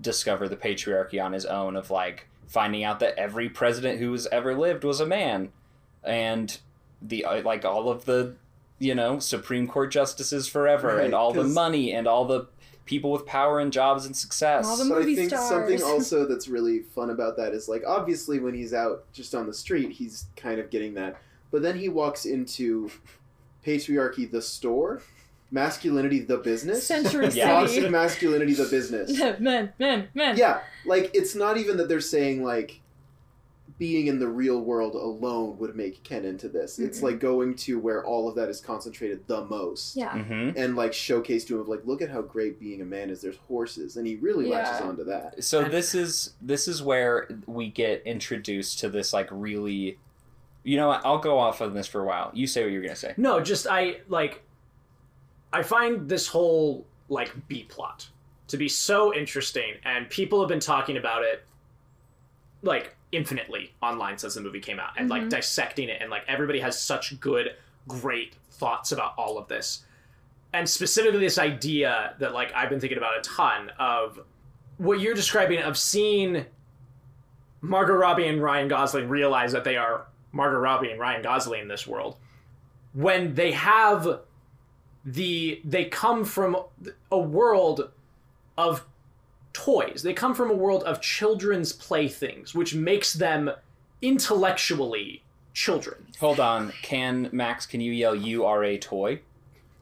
discover 0.00 0.48
the 0.48 0.56
patriarchy 0.56 1.22
on 1.22 1.32
his 1.32 1.44
own 1.44 1.76
of 1.76 1.90
like 1.90 2.28
finding 2.46 2.82
out 2.82 3.00
that 3.00 3.18
every 3.18 3.48
president 3.48 3.98
who's 3.98 4.26
ever 4.28 4.54
lived 4.54 4.82
was 4.82 5.00
a 5.00 5.06
man 5.06 5.50
and 6.02 6.58
the 7.02 7.24
uh, 7.24 7.42
like 7.42 7.64
all 7.64 7.90
of 7.90 8.06
the 8.06 8.34
you 8.78 8.94
know 8.94 9.18
supreme 9.18 9.68
court 9.68 9.90
justices 9.90 10.48
forever 10.48 10.96
Right, 10.96 11.04
and 11.04 11.14
all 11.14 11.32
the 11.32 11.44
money 11.44 11.92
and 11.92 12.06
all 12.06 12.24
the 12.24 12.46
people 12.90 13.12
with 13.12 13.24
power 13.24 13.60
and 13.60 13.72
jobs 13.72 14.04
and 14.04 14.16
success 14.16 14.66
All 14.66 14.76
the 14.76 14.84
But 14.84 14.96
I 14.96 14.98
movie 15.02 15.14
think 15.14 15.30
something 15.30 15.80
also 15.80 16.26
that's 16.28 16.48
really 16.48 16.80
fun 16.80 17.10
about 17.10 17.36
that 17.36 17.52
is 17.54 17.68
like 17.68 17.84
obviously 17.86 18.40
when 18.40 18.52
he's 18.52 18.74
out 18.74 19.04
just 19.12 19.32
on 19.32 19.46
the 19.46 19.54
street, 19.54 19.92
he's 19.92 20.26
kind 20.34 20.58
of 20.58 20.70
getting 20.70 20.94
that. 20.94 21.22
But 21.52 21.62
then 21.62 21.78
he 21.78 21.88
walks 21.88 22.24
into 22.26 22.90
patriarchy 23.64 24.28
the 24.28 24.42
store, 24.42 25.02
masculinity 25.52 26.18
the 26.18 26.38
business, 26.38 26.84
Century 26.84 27.28
Yeah. 27.28 27.46
toxic 27.52 27.76
City. 27.76 27.88
masculinity 27.90 28.54
the 28.54 28.64
business. 28.64 29.16
men, 29.38 29.72
men, 29.78 30.08
men. 30.12 30.36
Yeah, 30.36 30.58
like 30.84 31.12
it's 31.14 31.36
not 31.36 31.58
even 31.58 31.76
that 31.76 31.88
they're 31.88 32.00
saying 32.00 32.42
like 32.42 32.80
being 33.80 34.08
in 34.08 34.18
the 34.18 34.28
real 34.28 34.60
world 34.60 34.94
alone 34.94 35.56
would 35.58 35.74
make 35.74 36.02
Ken 36.04 36.26
into 36.26 36.48
this. 36.50 36.78
It's 36.78 36.98
Mm-mm. 37.00 37.04
like 37.04 37.18
going 37.18 37.54
to 37.56 37.80
where 37.80 38.04
all 38.04 38.28
of 38.28 38.34
that 38.34 38.50
is 38.50 38.60
concentrated 38.60 39.26
the 39.26 39.46
most. 39.46 39.96
Yeah. 39.96 40.16
hmm 40.22 40.50
And 40.54 40.76
like 40.76 40.92
showcase 40.92 41.46
to 41.46 41.54
him 41.54 41.62
of 41.62 41.68
like, 41.68 41.80
look 41.86 42.02
at 42.02 42.10
how 42.10 42.20
great 42.20 42.60
being 42.60 42.82
a 42.82 42.84
man 42.84 43.08
is. 43.08 43.22
There's 43.22 43.38
horses, 43.48 43.96
and 43.96 44.06
he 44.06 44.16
really 44.16 44.48
latches 44.48 44.80
Yeah. 44.80 44.86
onto 44.86 45.04
that. 45.04 45.42
so 45.42 45.60
And- 45.64 45.72
this 45.72 45.94
is 45.94 46.34
this 46.42 46.68
is 46.68 46.82
where 46.82 47.26
we 47.46 47.68
get 47.70 48.02
introduced 48.04 48.78
to 48.80 48.90
this 48.90 49.12
like 49.14 49.28
really 49.32 49.98
you 50.62 50.76
know 50.76 50.88
what 50.88 51.00
i'll 51.06 51.16
go 51.18 51.38
off 51.38 51.62
on 51.62 51.72
this 51.72 51.86
for 51.86 52.02
a 52.02 52.04
while 52.04 52.30
you 52.34 52.46
say 52.46 52.62
what 52.62 52.70
you're 52.70 52.82
gonna 52.82 52.94
say 52.94 53.14
No, 53.16 53.40
just 53.40 53.66
I 53.66 54.00
like 54.08 54.42
I 55.54 55.62
find 55.62 56.06
this 56.06 56.26
whole 56.28 56.84
like 57.08 57.32
B 57.48 57.64
plot 57.66 58.10
to 58.48 58.58
be 58.58 58.68
so 58.68 59.14
interesting 59.14 59.72
and 59.84 60.10
people 60.10 60.38
have 60.40 60.50
been 60.50 60.60
talking 60.60 60.98
about 60.98 61.22
it 61.24 61.44
like 62.62 62.94
infinitely 63.12 63.72
online 63.82 64.16
since 64.18 64.34
the 64.34 64.40
movie 64.40 64.60
came 64.60 64.78
out 64.78 64.90
and 64.96 65.08
like 65.10 65.22
Mhm. 65.24 65.30
dissecting 65.30 65.88
it 65.88 66.00
and 66.00 66.10
like 66.10 66.22
everybody 66.28 66.60
has 66.60 66.80
such 66.80 67.18
good 67.20 67.56
great 67.88 68.34
thoughts 68.52 68.92
about 68.92 69.14
all 69.18 69.36
of 69.38 69.48
this. 69.48 69.84
And 70.52 70.68
specifically 70.68 71.20
this 71.20 71.38
idea 71.38 72.14
that 72.18 72.32
like 72.34 72.52
I've 72.54 72.68
been 72.70 72.80
thinking 72.80 72.98
about 72.98 73.18
a 73.18 73.20
ton 73.22 73.70
of 73.78 74.20
what 74.78 75.00
you're 75.00 75.14
describing 75.14 75.60
of 75.60 75.76
seeing 75.76 76.46
Margot 77.60 77.94
Robbie 77.94 78.26
and 78.26 78.42
Ryan 78.42 78.68
Gosling 78.68 79.08
realize 79.08 79.52
that 79.52 79.64
they 79.64 79.76
are 79.76 80.06
Margot 80.32 80.58
Robbie 80.58 80.90
and 80.90 81.00
Ryan 81.00 81.22
Gosling 81.22 81.62
in 81.62 81.68
this 81.68 81.86
world 81.86 82.16
when 82.92 83.34
they 83.34 83.52
have 83.52 84.20
the 85.04 85.60
they 85.64 85.84
come 85.86 86.24
from 86.24 86.56
a 87.10 87.18
world 87.18 87.90
of 88.56 88.84
toys. 89.52 90.02
They 90.02 90.12
come 90.14 90.34
from 90.34 90.50
a 90.50 90.54
world 90.54 90.82
of 90.84 91.00
children's 91.00 91.72
playthings, 91.72 92.54
which 92.54 92.74
makes 92.74 93.12
them 93.14 93.50
intellectually 94.02 95.22
children. 95.52 96.06
hold 96.20 96.38
on 96.38 96.72
can 96.82 97.28
max 97.32 97.66
can 97.66 97.80
you 97.80 97.90
yell 97.92 98.14
you 98.14 98.44
are 98.44 98.62
a 98.62 98.78
toy 98.78 99.20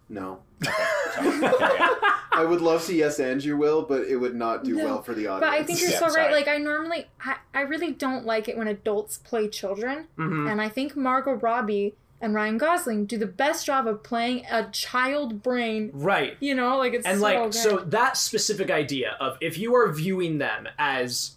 No, 0.08 0.38
Sorry. 0.64 0.74
There 1.14 1.30
we 1.32 1.40
go. 1.40 1.96
I 2.32 2.44
would 2.44 2.60
love 2.62 2.84
to 2.86 2.94
yes 2.94 3.18
and 3.18 3.42
you 3.44 3.56
will, 3.56 3.82
but 3.82 4.02
it 4.06 4.16
would 4.16 4.34
not 4.34 4.64
do 4.64 4.76
No, 4.76 4.84
well 4.84 5.02
for 5.02 5.12
the 5.12 5.26
audience. 5.26 5.40
But 5.40 5.60
I 5.60 5.62
think 5.64 5.80
you're 5.80 5.90
Yeah, 5.90 5.98
so 5.98 6.04
right. 6.06 6.14
sorry. 6.14 6.32
Like 6.32 6.48
I 6.48 6.56
normally, 6.58 7.06
I, 7.20 7.36
I 7.52 7.60
really 7.62 7.92
don't 7.92 8.24
like 8.24 8.48
it 8.48 8.56
when 8.56 8.68
adults 8.68 9.18
play 9.18 9.48
children, 9.48 10.06
Mhm. 10.16 10.50
and 10.50 10.60
I 10.62 10.68
think 10.68 10.96
Margot 10.96 11.34
Robbie 11.34 11.94
and 12.20 12.34
Ryan 12.34 12.58
Gosling 12.58 13.06
do 13.06 13.16
the 13.16 13.26
best 13.26 13.64
job 13.66 13.86
of 13.86 14.02
playing 14.02 14.44
a 14.50 14.68
child 14.70 15.42
brain. 15.42 15.90
Right. 15.92 16.36
You 16.40 16.54
know, 16.54 16.76
like 16.78 16.94
it's 16.94 17.06
and 17.06 17.18
so 17.18 17.22
like 17.22 17.38
good. 17.38 17.54
so 17.54 17.76
that 17.78 18.16
specific 18.16 18.70
idea 18.70 19.16
of 19.20 19.38
if 19.40 19.56
you 19.58 19.74
are 19.76 19.90
viewing 19.92 20.38
them 20.38 20.68
as 20.78 21.32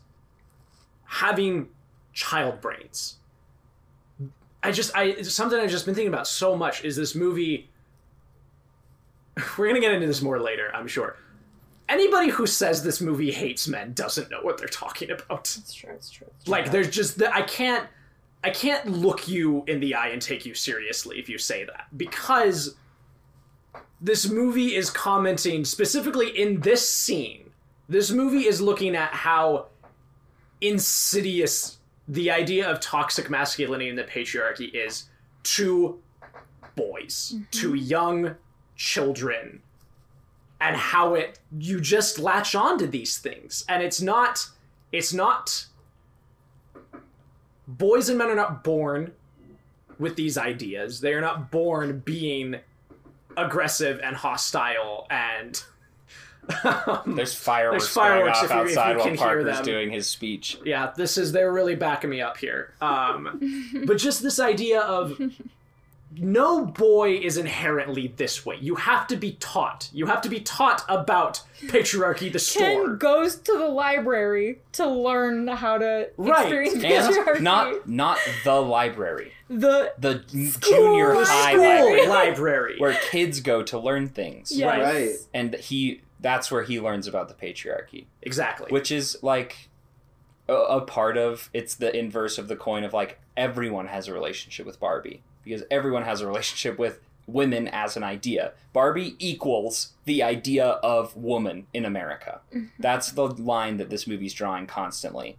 having 1.06 1.68
child 2.14 2.60
brains 2.62 3.16
i 4.64 4.72
just 4.72 4.96
i 4.96 5.22
something 5.22 5.60
i've 5.60 5.70
just 5.70 5.86
been 5.86 5.96
thinking 5.96 6.14
about 6.14 6.28
so 6.28 6.56
much 6.58 6.84
is 6.84 6.96
this 6.96 7.16
movie 7.16 7.70
we're 9.58 9.68
gonna 9.68 9.80
get 9.80 9.94
into 9.94 10.08
this 10.08 10.22
more 10.22 10.40
later 10.40 10.70
i'm 10.74 10.88
sure 10.88 11.16
anybody 11.90 12.30
who 12.30 12.46
says 12.46 12.84
this 12.84 13.02
movie 13.02 13.32
hates 13.32 13.68
men 13.68 13.94
doesn't 13.94 14.30
know 14.30 14.40
what 14.42 14.58
they're 14.58 14.68
talking 14.68 15.10
about 15.12 15.56
It's 15.58 15.74
true. 15.74 15.92
It's 15.94 16.10
true. 16.10 16.28
It's 16.36 16.46
true. 16.46 16.52
like 16.52 16.72
there's 16.72 16.90
just 16.90 17.18
that 17.20 17.34
i 17.34 17.42
can't 17.42 17.88
i 18.44 18.50
can't 18.50 18.88
look 18.88 19.28
you 19.28 19.64
in 19.68 19.80
the 19.80 19.96
eye 19.96 20.10
and 20.10 20.22
take 20.22 20.46
you 20.46 20.54
seriously 20.54 21.20
if 21.20 21.30
you 21.30 21.38
say 21.38 21.64
that 21.64 21.88
because 21.96 22.76
this 24.02 24.28
movie 24.28 24.76
is 24.76 24.90
commenting 24.90 25.64
specifically 25.64 26.30
in 26.30 26.62
this 26.62 26.90
scene. 26.90 27.52
This 27.88 28.10
movie 28.10 28.48
is 28.48 28.60
looking 28.60 28.96
at 28.96 29.14
how 29.14 29.68
insidious 30.60 31.78
the 32.08 32.32
idea 32.32 32.68
of 32.68 32.80
toxic 32.80 33.30
masculinity 33.30 33.90
and 33.90 33.98
the 33.98 34.04
patriarchy 34.04 34.74
is 34.74 35.06
to 35.44 36.00
boys 36.76 37.34
mm-hmm. 37.36 37.44
to 37.52 37.76
young 37.76 38.36
children 38.76 39.62
and 40.60 40.76
how 40.76 41.14
it 41.14 41.40
you 41.60 41.80
just 41.80 42.18
latch 42.18 42.56
on 42.56 42.80
to 42.80 42.88
these 42.88 43.20
things. 43.20 43.64
And 43.70 43.84
it's 43.84 44.02
not 44.02 44.48
it's 44.92 45.14
not 45.14 45.68
boys 47.78 48.10
and 48.10 48.18
men 48.18 48.30
are 48.30 48.36
not 48.36 48.64
born 48.64 49.12
with 50.00 50.16
these 50.16 50.38
ideas. 50.38 51.00
They 51.02 51.14
are 51.14 51.22
not 51.22 51.52
born 51.52 52.00
being 52.06 52.56
aggressive 53.38 54.00
and 54.04 54.16
hostile 54.16 55.08
and 55.10 55.62
there's 57.06 57.34
fireworks, 57.36 57.86
There's 57.86 57.94
fireworks 57.94 58.42
going 58.42 58.46
if 58.46 58.52
off 58.52 58.56
you- 58.58 58.62
if 58.64 58.76
you 58.76 58.80
outside 58.80 58.90
can 58.92 58.98
while 58.98 59.08
hear 59.08 59.18
parker's 59.44 59.62
doing 59.62 59.92
his 59.92 60.10
speech. 60.10 60.58
Yeah 60.66 60.92
this 60.98 61.18
is 61.18 61.32
they're 61.32 61.54
really 61.54 61.76
backing 61.76 62.10
me 62.10 62.22
up 62.22 62.38
here. 62.38 62.74
Um 62.82 63.40
but 63.86 63.98
just 63.98 64.22
this 64.24 64.40
idea 64.40 64.82
of 64.82 65.20
no 66.18 66.66
boy 66.66 67.14
is 67.16 67.38
inherently 67.38 68.14
this 68.18 68.46
way. 68.46 68.58
You 68.60 68.76
have 68.76 69.08
to 69.08 69.16
be 69.16 69.34
taught. 69.34 69.90
You 69.94 70.08
have 70.08 70.22
to 70.22 70.30
be 70.30 70.40
taught 70.42 70.84
about 70.90 71.42
patriarchy, 71.68 72.32
the 72.32 72.40
store. 72.40 72.86
Ken 72.88 72.98
goes 72.98 73.36
to 73.38 73.54
the 73.58 73.68
library 73.68 74.60
to 74.74 74.86
learn 74.88 75.48
how 75.48 75.78
to 75.78 76.10
Right. 76.18 76.42
experience 76.44 76.74
And 76.76 76.84
patriarchy. 77.16 77.42
not 77.42 77.88
not 77.88 78.18
the 78.44 78.62
library, 78.62 79.32
the 79.50 79.94
the 79.98 80.16
junior 80.62 81.14
The 81.14 81.26
high 81.26 81.54
School 81.54 81.64
library, 81.66 82.08
library. 82.08 82.76
where 82.80 82.94
kids 83.10 83.40
go 83.40 83.64
to 83.64 83.80
learn 83.80 84.08
things. 84.10 84.52
yes. 84.52 84.68
Right. 84.84 85.16
And 85.34 85.56
he 85.56 86.02
that's 86.20 86.52
where 86.52 86.64
he 86.64 86.80
learns 86.80 87.08
about 87.08 87.30
the 87.30 87.34
patriarchy, 87.34 88.06
exactly. 88.22 88.68
which 88.70 88.92
is 88.92 89.18
like 89.24 89.70
a, 90.48 90.54
a 90.54 90.82
part 90.82 91.18
of 91.18 91.50
it's 91.54 91.76
the 91.76 91.96
inverse 91.98 92.38
of 92.38 92.48
the 92.48 92.56
coin 92.56 92.84
of 92.84 92.94
like 92.94 93.20
everyone 93.38 93.88
has 93.88 94.08
a 94.08 94.14
relationship 94.14 94.66
with 94.66 94.80
Barbie 94.80 95.24
because 95.44 95.64
everyone 95.72 96.04
has 96.04 96.22
a 96.22 96.28
relationship 96.28 96.78
with 96.78 97.00
women 97.28 97.68
as 97.68 97.96
an 97.96 98.04
idea. 98.04 98.54
Barbie 98.74 99.16
equals 99.20 99.94
the 100.06 100.24
idea 100.24 100.66
of 100.66 101.16
woman 101.16 101.68
in 101.74 101.86
America. 101.86 102.42
That's 102.80 103.12
the 103.12 103.28
line 103.28 103.78
that 103.78 103.90
this 103.90 104.08
movie's 104.08 104.34
drawing 104.34 104.68
constantly. 104.68 105.38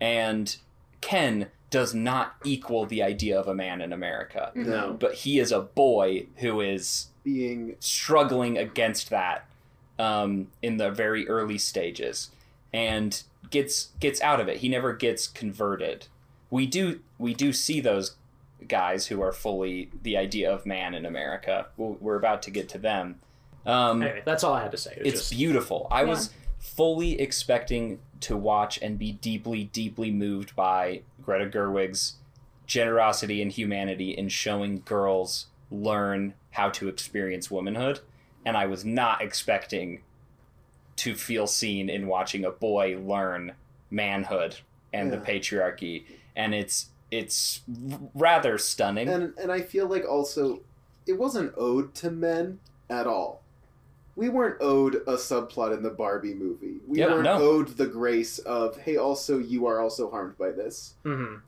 And 0.00 0.56
Ken 1.00 1.48
does 1.70 1.94
not 1.94 2.36
equal 2.44 2.86
the 2.86 3.02
idea 3.02 3.38
of 3.38 3.48
a 3.48 3.54
man 3.54 3.80
in 3.80 3.92
America. 3.92 4.52
No. 4.54 4.96
But 4.98 5.14
he 5.14 5.38
is 5.38 5.50
a 5.50 5.60
boy 5.60 6.26
who 6.36 6.60
is 6.60 7.08
Being 7.24 7.76
struggling 7.80 8.58
against 8.58 9.10
that 9.10 9.46
um, 9.98 10.48
in 10.62 10.76
the 10.76 10.90
very 10.90 11.26
early 11.28 11.58
stages 11.58 12.30
and 12.72 13.22
gets 13.50 13.88
gets 13.98 14.20
out 14.20 14.40
of 14.40 14.48
it. 14.48 14.58
He 14.58 14.68
never 14.68 14.92
gets 14.92 15.26
converted. 15.26 16.06
We 16.50 16.66
do 16.66 17.00
we 17.18 17.34
do 17.34 17.52
see 17.52 17.80
those 17.80 18.16
guys 18.68 19.06
who 19.06 19.20
are 19.22 19.32
fully 19.32 19.90
the 20.02 20.16
idea 20.16 20.52
of 20.52 20.66
man 20.66 20.94
in 20.94 21.04
America. 21.06 21.66
We'll, 21.76 21.96
we're 22.00 22.16
about 22.16 22.42
to 22.42 22.50
get 22.50 22.68
to 22.70 22.78
them. 22.78 23.20
Um, 23.66 24.02
anyway, 24.02 24.22
that's 24.24 24.44
all 24.44 24.52
I 24.52 24.62
had 24.62 24.72
to 24.72 24.76
say. 24.76 24.94
It 24.98 25.06
it's 25.06 25.20
just- 25.20 25.32
beautiful. 25.32 25.86
I 25.90 26.02
Yeah. 26.02 26.08
was 26.10 26.30
fully 26.58 27.20
expecting 27.20 28.00
to 28.20 28.36
watch 28.36 28.78
and 28.80 28.98
be 28.98 29.12
deeply, 29.12 29.64
deeply 29.64 30.10
moved 30.10 30.56
by 30.56 31.02
Greta 31.22 31.46
Gerwig's 31.46 32.14
generosity 32.66 33.42
and 33.42 33.52
humanity 33.52 34.10
in 34.10 34.28
showing 34.28 34.80
girls 34.84 35.46
learn 35.70 36.34
how 36.52 36.70
to 36.70 36.88
experience 36.88 37.50
womanhood. 37.50 38.00
And 38.46 38.56
I 38.56 38.66
was 38.66 38.84
not 38.84 39.20
expecting 39.20 40.00
to 40.96 41.14
feel 41.14 41.46
seen 41.46 41.88
in 41.90 42.06
watching 42.06 42.44
a 42.44 42.50
boy 42.50 42.96
learn 42.98 43.52
manhood 43.90 44.56
and 44.92 45.12
the 45.12 45.16
patriarchy. 45.18 46.04
And 46.36 46.54
it's 46.54 46.86
it's 47.14 47.60
rather 48.14 48.58
stunning. 48.58 49.08
and 49.08 49.32
and 49.38 49.50
I 49.52 49.60
feel 49.60 49.86
like 49.86 50.04
also 50.08 50.60
it 51.06 51.14
wasn't 51.14 51.52
owed 51.56 51.94
to 51.96 52.10
men 52.10 52.58
at 52.90 53.06
all. 53.06 53.42
We 54.16 54.28
weren't 54.28 54.58
owed 54.60 54.96
a 55.06 55.14
subplot 55.16 55.76
in 55.76 55.82
the 55.82 55.90
Barbie 55.90 56.34
movie. 56.34 56.76
We 56.86 56.98
Yeah, 57.00 57.06
weren't 57.08 57.24
no. 57.24 57.34
owed 57.40 57.68
the 57.76 57.86
grace 57.86 58.38
of 58.40 58.76
hey, 58.78 58.96
also 58.96 59.38
you 59.38 59.66
are 59.66 59.80
also 59.80 60.10
harmed 60.10 60.38
by 60.38 60.50
this. 60.50 60.94
Mhm. 61.04 61.40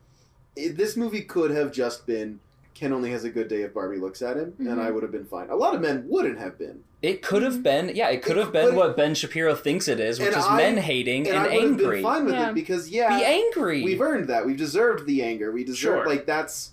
It, 0.57 0.77
this 0.77 0.97
movie 0.97 1.23
could 1.23 1.51
have 1.51 1.71
just 1.73 2.07
been 2.07 2.41
Ken 2.77 2.93
only 2.93 3.11
has 3.11 3.25
a 3.25 3.31
good 3.31 3.49
day 3.49 3.63
if 3.63 3.73
Barbie 3.73 3.97
looks 3.97 4.21
at 4.21 4.37
him, 4.37 4.53
and 4.59 4.69
Mhm. 4.69 4.79
I 4.79 4.91
would 4.91 5.03
have 5.03 5.11
been 5.11 5.25
fine. 5.25 5.49
A 5.49 5.57
lot 5.57 5.75
of 5.75 5.81
men 5.81 6.05
wouldn't 6.09 6.39
have 6.39 6.59
been, 6.59 6.85
It 7.03 7.23
could 7.23 7.43
have 7.43 7.55
Mhm. 7.55 7.63
been, 7.63 7.93
yeah, 7.97 8.09
it 8.11 8.23
could 8.23 8.37
It- 8.37 8.41
have 8.41 8.53
been 8.53 8.75
what 8.75 8.97
Ben 8.97 9.15
Shapiro 9.15 9.55
thinks 9.55 9.87
it 9.89 9.99
is, 10.01 10.19
which 10.19 10.31
is 10.31 10.45
I- 10.45 10.57
men 10.57 10.77
hating 10.79 11.27
and, 11.29 11.37
and, 11.37 11.39
I 11.39 11.43
would 11.45 11.53
have 11.53 11.63
angry. 11.71 11.97
been 11.97 12.03
fine 12.03 12.25
with 12.27 12.35
Yeah. 12.35 12.51
it 12.51 12.55
because 12.55 12.91
yeah, 12.91 13.17
Be 13.19 13.25
angry. 13.25 13.83
we've 13.85 14.01
earned 14.01 14.29
that. 14.29 14.45
We've 14.45 14.57
deserved 14.57 15.07
the 15.07 15.23
anger. 15.23 15.51
We 15.53 15.63
deserve 15.65 15.99
Sure. 16.03 16.07
like 16.07 16.27
that's 16.27 16.73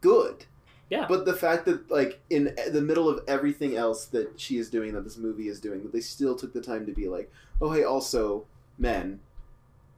good. 0.00 0.44
Yeah. 0.90 1.06
But 1.08 1.24
the 1.24 1.32
fact 1.32 1.64
that 1.66 1.90
like 1.90 2.20
in 2.28 2.54
the 2.70 2.82
middle 2.82 3.08
of 3.08 3.22
everything 3.26 3.74
else 3.76 4.04
that 4.06 4.38
she 4.38 4.58
is 4.58 4.68
doing, 4.68 4.92
that 4.92 5.04
this 5.04 5.16
movie 5.16 5.48
is 5.48 5.58
doing, 5.58 5.82
that 5.84 5.92
they 5.92 6.00
still 6.00 6.34
took 6.34 6.52
the 6.52 6.60
time 6.60 6.84
to 6.86 6.92
be 6.92 7.08
like, 7.08 7.30
oh 7.60 7.70
hey, 7.70 7.82
also 7.84 8.44
men, 8.78 9.20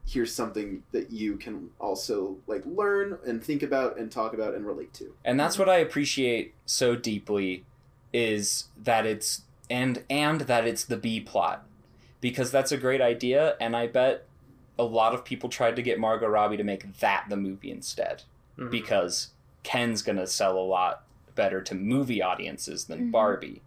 here's 0.07 0.35
something 0.35 0.83
that 0.93 1.11
you 1.11 1.37
can 1.37 1.71
also 1.81 2.37
like 2.47 2.63
learn 2.67 3.19
and 3.27 3.43
think 3.43 3.63
about 3.63 3.97
and 3.99 4.11
talk 4.13 4.35
about 4.35 4.55
and 4.55 4.67
relate 4.67 4.93
to. 4.95 5.15
and 5.25 5.39
that's 5.41 5.59
what 5.59 5.69
I 5.69 5.77
appreciate 5.77 6.55
so 6.67 6.95
deeply 6.95 7.65
is 8.13 8.65
that 8.83 9.07
it's 9.07 9.43
and 9.71 10.05
and 10.11 10.43
that 10.43 10.67
it's 10.67 10.85
the 10.85 10.97
B 10.97 11.21
plot 11.21 11.67
because 12.21 12.51
that's 12.51 12.71
a 12.73 12.77
great 12.77 13.01
idea 13.01 13.57
and 13.61 13.75
I 13.75 13.87
bet 13.87 14.27
a 14.79 14.85
lot 14.85 15.15
of 15.15 15.25
people 15.25 15.49
tried 15.49 15.77
to 15.77 15.83
get 15.83 15.99
Margot 15.99 16.27
Robbie 16.29 16.57
to 16.59 16.65
make 16.65 16.99
that 17.01 17.27
the 17.31 17.37
movie 17.37 17.71
instead 17.71 18.25
Mhm. 18.59 18.71
because 18.71 19.29
Ken's 19.63 20.03
going 20.03 20.19
to 20.19 20.27
sell 20.27 20.59
a 20.59 20.61
lot 20.61 21.05
better 21.35 21.61
to 21.63 21.75
movie 21.75 22.21
audiences 22.23 22.85
than 22.85 23.09
Mhm. 23.09 23.11
Barbie 23.11 23.63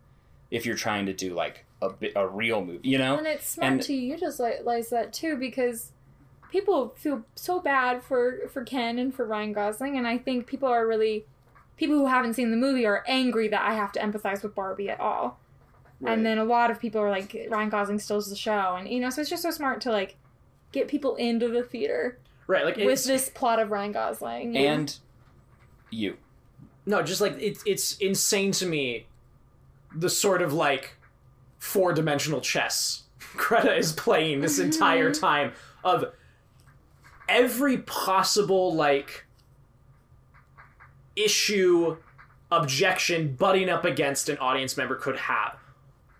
if 0.52 0.66
you're 0.66 0.76
trying 0.78 1.06
to 1.08 1.14
do 1.14 1.34
like 1.34 1.66
a 1.82 1.92
a 2.16 2.28
real 2.28 2.64
movie, 2.64 2.88
you 2.88 2.98
know? 2.98 3.18
And 3.18 3.28
it's 3.28 3.48
smart 3.50 3.72
And- 3.74 3.82
to 3.84 3.94
utilize 3.94 4.90
that 4.92 5.12
too 5.14 5.36
because 5.36 5.92
people 6.52 6.94
feel 6.98 7.24
so 7.36 7.60
bad 7.60 8.04
for 8.04 8.48
for 8.50 8.64
Ken 8.64 8.98
and 8.98 9.14
for 9.14 9.26
Ryan 9.26 9.54
Gosling, 9.54 9.98
and 9.98 10.08
I 10.08 10.18
think 10.18 10.48
people 10.48 10.70
are 10.70 10.88
really 10.88 11.26
people 11.78 11.96
who 11.96 12.08
haven't 12.08 12.34
seen 12.34 12.52
the 12.52 12.58
movie 12.58 12.86
are 12.86 13.04
angry 13.08 13.48
that 13.50 13.62
I 13.62 13.74
have 13.74 13.92
to 13.94 14.00
empathize 14.00 14.44
with 14.44 14.56
Barbie 14.56 14.90
at 14.90 15.00
all. 15.00 15.40
Right. 16.00 16.14
And 16.14 16.26
then 16.26 16.38
a 16.38 16.44
lot 16.44 16.70
of 16.70 16.80
people 16.80 17.02
are 17.02 17.10
like 17.10 17.36
Ryan 17.50 17.70
Gosling 17.70 18.00
steals 18.00 18.30
the 18.30 18.36
show, 18.36 18.76
and 18.78 18.88
you 18.88 19.00
know, 19.00 19.10
so 19.10 19.22
it's 19.22 19.30
just 19.30 19.44
so 19.44 19.52
smart 19.52 19.82
to 19.82 19.92
like 19.92 20.16
get 20.72 20.88
people 20.88 21.16
into 21.16 21.48
the 21.48 21.64
theater 21.64 22.20
right, 22.48 22.66
like 22.66 22.78
with 22.78 23.04
this 23.06 23.30
plot 23.30 23.60
of 23.60 23.72
Ryan 23.72 23.92
Gosling. 23.92 24.58
And 24.58 24.98
you. 25.90 26.18
no, 26.86 27.02
just 27.02 27.22
like 27.22 27.36
it's 27.40 27.64
it's 27.66 27.98
insane 27.98 28.52
to 28.54 28.66
me, 28.66 29.08
the 29.96 30.10
sort 30.10 30.42
of 30.42 30.54
like 30.54 30.96
four 31.60 31.94
dimensional 31.94 32.42
chess 32.42 33.04
Greta 33.36 33.76
is 33.76 33.92
playing 33.94 34.42
this 34.42 34.60
entire 34.60 35.12
mm-hmm. 35.12 35.22
time 35.22 35.54
of 35.84 36.14
every 37.28 37.78
possible 37.80 38.74
like 38.74 39.26
issue 41.16 41.98
objection 42.52 43.36
butting 43.36 43.70
up 43.70 43.84
against 43.84 44.30
an 44.30 44.38
audience 44.38 44.78
member 44.78 44.96
could 44.96 45.18
have 45.18 45.58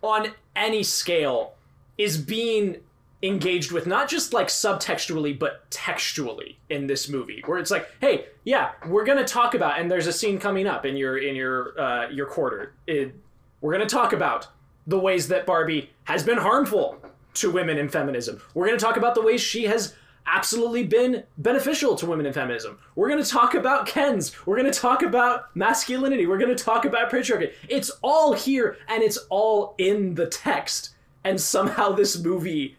on 0.02 0.28
any 0.56 0.84
scale 0.84 1.54
is 1.98 2.18
being 2.18 2.78
engaged 3.24 3.72
with 3.72 3.88
not 3.88 4.08
just 4.08 4.34
like 4.34 4.48
subtextually 4.48 5.38
but 5.38 5.70
textually 5.72 6.60
in 6.70 6.86
this 6.86 7.10
movie 7.10 7.42
where 7.46 7.58
it's 7.58 7.72
like 7.72 7.90
hey 8.00 8.26
yeah 8.44 8.72
we're 8.88 9.06
gonna 9.06 9.26
talk 9.26 9.56
about 9.56 9.80
and 9.80 9.90
there's 9.90 10.06
a 10.06 10.14
scene 10.14 10.38
coming 10.38 10.68
up 10.68 10.86
in 10.86 10.96
your 10.96 11.18
in 11.18 11.36
your 11.36 11.80
uh, 11.80 12.10
your 12.10 12.28
quarter. 12.28 12.74
It, 12.86 13.16
we're 13.62 13.72
gonna 13.72 13.88
talk 13.88 14.14
about 14.14 14.48
the 14.86 15.00
ways 15.00 15.28
that 15.30 15.46
barbie 15.46 15.90
has 16.04 16.24
been 16.24 16.38
harmful 16.38 17.00
to 17.36 17.52
women 17.52 17.78
in 17.78 17.90
feminism. 17.90 18.40
We're 18.54 18.68
gonna 18.68 18.78
talk 18.78 18.98
about 18.98 19.16
the 19.16 19.22
ways 19.22 19.42
she 19.42 19.64
has 19.66 19.96
absolutely 20.28 20.84
been 20.84 21.24
beneficial 21.38 21.96
to 21.96 22.06
women 22.06 22.26
in 22.26 22.34
feminism 22.34 22.78
we're 22.96 23.10
gonna 23.10 23.24
talk 23.24 23.54
about 23.56 23.86
kens 23.86 24.34
we're 24.46 24.58
gonna 24.58 24.72
talk 24.72 25.02
about 25.02 25.56
masculinity 25.56 26.26
we're 26.28 26.38
gonna 26.38 26.54
talk 26.56 26.86
about 26.86 27.10
patriarchy 27.12 27.52
it's 27.70 27.90
all 28.02 28.34
here 28.34 28.78
and 28.90 29.02
it's 29.04 29.18
all 29.30 29.74
in 29.78 30.14
the 30.16 30.28
text 30.28 30.90
and 31.24 31.40
somehow 31.40 31.92
this 31.92 32.18
movie 32.22 32.78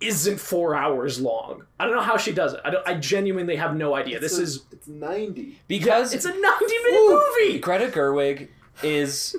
isn't 0.00 0.40
four 0.40 0.74
hours 0.74 1.20
long. 1.20 1.62
I 1.78 1.84
don't 1.84 1.94
know 1.94 2.00
how 2.00 2.16
she 2.16 2.32
does 2.32 2.54
it. 2.54 2.60
I, 2.64 2.70
don't, 2.70 2.88
I 2.88 2.94
genuinely 2.94 3.56
have 3.56 3.76
no 3.76 3.94
idea. 3.94 4.16
It's 4.16 4.22
this 4.30 4.38
a- 4.38 4.42
is 4.42 4.62
it's 4.72 4.88
ninety. 4.88 5.58
Because 5.68 6.14
it's 6.14 6.24
a 6.24 6.30
ninety 6.30 6.78
minute 6.84 7.22
movie. 7.38 7.58
Greta 7.58 7.88
Gerwig 7.88 8.48
is 8.82 9.36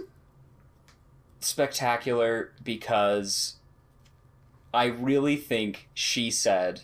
spectacular 1.39 2.51
because 2.63 3.55
I 4.73 4.85
really 4.85 5.35
think 5.35 5.89
she 5.93 6.29
said, 6.29 6.81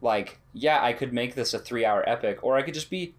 like, 0.00 0.38
yeah, 0.52 0.82
I 0.82 0.92
could 0.92 1.12
make 1.12 1.34
this 1.34 1.54
a 1.54 1.58
three 1.58 1.84
hour 1.84 2.08
epic, 2.08 2.38
or 2.42 2.56
I 2.56 2.62
could 2.62 2.74
just 2.74 2.90
be 2.90 3.14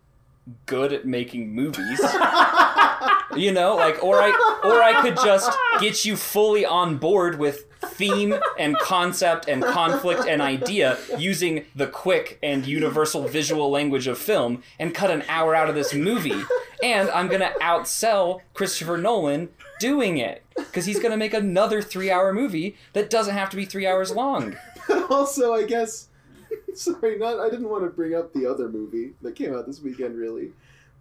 good 0.66 0.94
at 0.94 1.06
making 1.06 1.54
movies. 1.54 2.00
you 3.36 3.52
know, 3.52 3.76
like, 3.76 4.04
or 4.04 4.20
I 4.20 4.60
or 4.64 4.82
I 4.82 5.02
could 5.02 5.16
just 5.16 5.52
get 5.80 6.06
you 6.06 6.16
fully 6.16 6.66
on 6.66 6.98
board 6.98 7.38
with 7.38 7.66
theme 7.82 8.36
and 8.58 8.78
concept 8.80 9.48
and 9.48 9.64
conflict 9.64 10.26
and 10.28 10.42
idea 10.42 10.98
using 11.18 11.66
the 11.76 11.88
quick 11.88 12.38
and 12.44 12.66
universal 12.66 13.28
visual 13.28 13.70
language 13.70 14.08
of 14.08 14.18
film 14.18 14.64
and 14.78 14.94
cut 14.94 15.10
an 15.12 15.24
hour 15.30 15.56
out 15.56 15.70
of 15.70 15.76
this 15.76 15.94
movie. 15.94 16.44
And 16.84 17.10
I'm 17.10 17.28
gonna 17.28 17.52
outsell 17.62 18.42
Christopher 18.54 18.98
Nolan 18.98 19.50
doing 19.80 20.18
it 20.18 20.44
because 20.56 20.86
he's 20.86 21.00
gonna 21.00 21.18
make 21.18 21.34
another 21.34 21.82
three-hour 21.82 22.34
movie 22.34 22.76
that 22.94 23.10
doesn't 23.10 23.34
have 23.34 23.50
to 23.52 23.56
be 23.56 23.66
three 23.66 23.88
hours 23.88 24.12
long. 24.12 24.58
But 24.88 25.10
also, 25.12 25.54
I 25.54 25.64
guess. 25.64 26.09
Sorry, 26.76 27.18
not. 27.18 27.40
I 27.40 27.50
didn't 27.50 27.70
want 27.70 27.84
to 27.84 27.90
bring 27.90 28.16
up 28.16 28.34
the 28.34 28.46
other 28.46 28.70
movie 28.70 29.14
that 29.22 29.36
came 29.36 29.54
out 29.54 29.68
this 29.68 29.82
weekend, 29.82 30.18
really. 30.18 30.52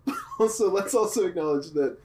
Also, 0.41 0.71
let's 0.71 0.95
also 0.95 1.27
acknowledge 1.27 1.71
that 1.73 1.99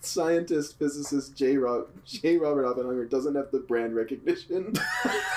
scientist 0.00 0.78
physicist 0.78 1.36
J. 1.36 1.56
Rob 1.56 1.88
J. 2.04 2.36
Robert 2.36 2.66
Oppenheimer 2.66 3.04
doesn't 3.04 3.34
have 3.34 3.50
the 3.50 3.58
brand 3.60 3.94
recognition, 3.94 4.72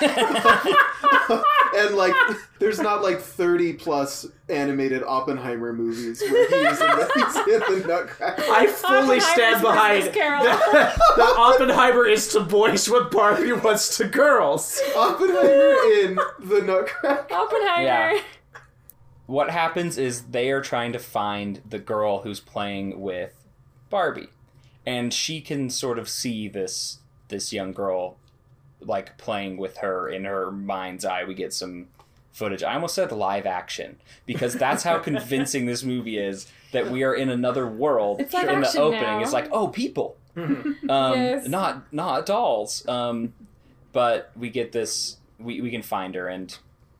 and 1.76 1.94
like 1.96 2.14
there's 2.58 2.80
not 2.80 3.02
like 3.02 3.20
30 3.20 3.74
plus 3.74 4.26
animated 4.48 5.02
Oppenheimer 5.02 5.72
movies 5.72 6.20
where 6.22 6.48
he's 6.48 6.80
in 6.80 6.86
the, 6.86 7.10
he's 7.14 7.36
in 7.54 7.80
the 7.82 7.86
Nutcracker. 7.88 8.42
I 8.48 8.66
fully 8.66 9.20
stand 9.20 9.62
behind 9.62 10.02
Christmas 10.02 10.14
Carol. 10.16 10.44
that, 10.44 10.96
that 11.16 11.34
Oppenheimer 11.38 12.06
is 12.06 12.28
to 12.28 12.40
boys 12.40 12.88
what 12.88 13.10
Barbie 13.10 13.52
was 13.52 13.96
to 13.98 14.06
girls. 14.06 14.80
Oppenheimer 14.96 15.74
in 16.00 16.18
the 16.40 16.62
Nutcracker. 16.64 17.34
Oppenheimer. 17.34 17.82
Yeah. 17.84 18.20
what 19.26 19.50
happens 19.50 19.98
is 19.98 20.22
they 20.22 20.50
are 20.50 20.60
trying 20.60 20.92
to 20.92 20.98
find 20.98 21.60
the 21.68 21.78
girl 21.78 22.22
who's 22.22 22.40
playing 22.40 23.00
with 23.00 23.32
Barbie, 23.90 24.28
and 24.86 25.12
she 25.12 25.40
can 25.40 25.70
sort 25.70 25.98
of 25.98 26.08
see 26.08 26.48
this 26.48 26.98
this 27.28 27.52
young 27.52 27.72
girl 27.72 28.16
like 28.80 29.16
playing 29.16 29.56
with 29.56 29.78
her 29.78 30.08
in 30.08 30.24
her 30.24 30.50
mind's 30.50 31.04
eye. 31.04 31.24
We 31.24 31.34
get 31.34 31.52
some 31.54 31.88
footage. 32.32 32.62
I 32.62 32.74
almost 32.74 32.94
said 32.94 33.12
live 33.12 33.46
action 33.46 33.96
because 34.26 34.54
that's 34.54 34.82
how 34.82 34.98
convincing 35.10 35.66
this 35.66 35.82
movie 35.82 36.18
is 36.18 36.46
that 36.72 36.90
we 36.90 37.02
are 37.04 37.14
in 37.14 37.30
another 37.30 37.66
world. 37.66 38.20
It's 38.20 38.34
live 38.34 38.48
in 38.48 38.60
the 38.60 38.78
opening, 38.78 39.00
now. 39.02 39.20
it's 39.20 39.32
like 39.32 39.48
oh 39.52 39.68
people, 39.68 40.16
um, 40.36 40.74
Yes. 40.88 41.48
not 41.48 41.92
not 41.92 42.26
dolls. 42.26 42.86
Um, 42.88 43.32
but 43.92 44.30
we 44.36 44.50
get 44.50 44.72
this. 44.72 45.16
We 45.38 45.60
we 45.60 45.70
can 45.70 45.82
find 45.82 46.14
her, 46.14 46.28
and 46.28 46.56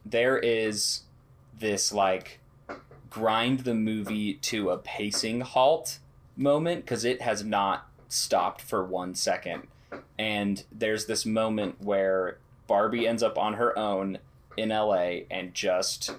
there 0.06 0.38
is 0.38 1.02
this 1.58 1.92
like 1.92 2.38
grind 3.10 3.60
the 3.60 3.74
movie 3.74 4.34
to 4.34 4.70
a 4.70 4.78
pacing 4.78 5.40
halt 5.40 5.98
moment 6.36 6.84
because 6.84 7.04
it 7.04 7.22
has 7.22 7.44
not 7.44 7.88
stopped 8.08 8.60
for 8.60 8.84
one 8.84 9.14
second. 9.14 9.68
And 10.18 10.64
there's 10.72 11.06
this 11.06 11.24
moment 11.24 11.80
where 11.80 12.38
Barbie 12.66 13.06
ends 13.06 13.22
up 13.22 13.38
on 13.38 13.54
her 13.54 13.76
own 13.78 14.18
in 14.56 14.68
LA 14.70 15.20
and 15.30 15.54
just 15.54 16.14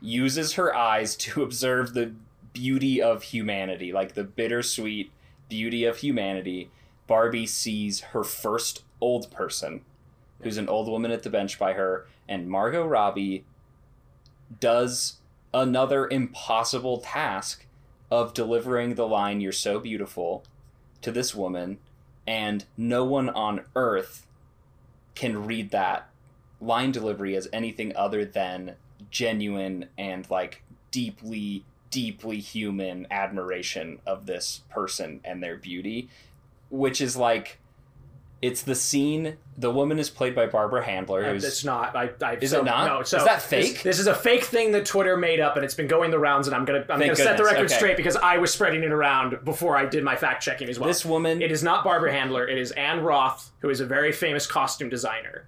uses 0.00 0.54
her 0.54 0.74
eyes 0.74 1.16
to 1.16 1.42
observe 1.42 1.94
the 1.94 2.14
beauty 2.52 3.02
of 3.02 3.24
humanity, 3.24 3.92
like 3.92 4.14
the 4.14 4.24
bittersweet 4.24 5.10
beauty 5.48 5.84
of 5.84 5.98
humanity. 5.98 6.70
Barbie 7.06 7.46
sees 7.46 8.00
her 8.00 8.24
first 8.24 8.82
old 9.00 9.30
person, 9.30 9.82
who's 10.42 10.56
an 10.56 10.68
old 10.68 10.88
woman 10.88 11.10
at 11.10 11.22
the 11.22 11.30
bench 11.30 11.58
by 11.58 11.74
her, 11.74 12.06
and 12.28 12.48
Margot 12.48 12.86
Robbie 12.86 13.44
does 14.60 15.16
another 15.52 16.08
impossible 16.08 16.98
task 16.98 17.63
of 18.14 18.32
delivering 18.32 18.94
the 18.94 19.08
line 19.08 19.40
"You're 19.40 19.52
so 19.52 19.80
beautiful" 19.80 20.44
to 21.02 21.10
this 21.10 21.34
woman, 21.34 21.78
and 22.26 22.64
no 22.76 23.04
one 23.04 23.28
on 23.28 23.64
earth 23.74 24.26
can 25.14 25.44
read 25.46 25.70
that 25.70 26.08
line 26.60 26.92
delivery 26.92 27.36
as 27.36 27.48
anything 27.52 27.94
other 27.96 28.24
than 28.24 28.76
genuine 29.10 29.88
and 29.98 30.28
like 30.30 30.62
deeply 30.90 31.64
deeply 31.90 32.38
human 32.38 33.06
admiration 33.10 33.98
of 34.06 34.26
this 34.26 34.62
person 34.70 35.20
and 35.24 35.42
their 35.42 35.56
beauty 35.56 36.08
which 36.70 37.00
is 37.00 37.16
like 37.16 37.58
it's 38.42 38.62
the 38.62 38.74
scene 38.74 39.36
the 39.56 39.70
woman 39.70 39.98
is 39.98 40.10
played 40.10 40.34
by 40.34 40.46
barbara 40.46 40.84
handler 40.84 41.32
who's 41.32 41.44
It's 41.44 41.64
not. 41.64 41.94
I, 41.94 42.10
I, 42.22 42.34
Is 42.40 42.50
so, 42.50 42.60
it 42.60 42.64
not? 42.64 42.86
No. 42.86 43.02
So 43.02 43.18
Is 43.18 43.24
that 43.24 43.40
fake? 43.40 43.82
This, 43.82 43.98
is 43.98 44.06
a 44.06 44.14
fake 44.14 44.44
thing 44.44 44.72
that 44.72 44.84
Twitter 44.84 45.16
made 45.16 45.40
up, 45.40 45.56
and 45.56 45.64
it's 45.64 45.74
been 45.74 45.86
going 45.86 46.10
the 46.10 46.18
rounds. 46.18 46.48
And 46.48 46.56
I'm 46.56 46.64
gonna 46.64 46.80
I'm 46.80 46.98
Thank 46.98 47.02
gonna 47.12 47.16
set 47.16 47.36
the 47.36 47.44
record 47.44 47.66
okay. 47.66 47.74
straight 47.74 47.96
because 47.96 48.16
I 48.16 48.38
was 48.38 48.52
spreading 48.52 48.82
it 48.82 48.90
around 48.90 49.44
before 49.44 49.76
I 49.76 49.86
did 49.86 50.02
my 50.02 50.16
fact 50.16 50.42
checking 50.42 50.68
as 50.68 50.78
well. 50.78 50.88
this 50.88 51.04
woman 51.04 51.40
It 51.40 51.52
is 51.52 51.62
not 51.62 51.84
Barbara 51.84 52.12
Handler. 52.12 52.46
It 52.48 52.58
is 52.58 52.72
Ann 52.72 53.02
Roth, 53.02 53.52
who 53.60 53.70
is 53.70 53.80
a 53.80 53.86
very 53.86 54.12
famous 54.12 54.46
costume 54.46 54.88
designer 54.88 55.46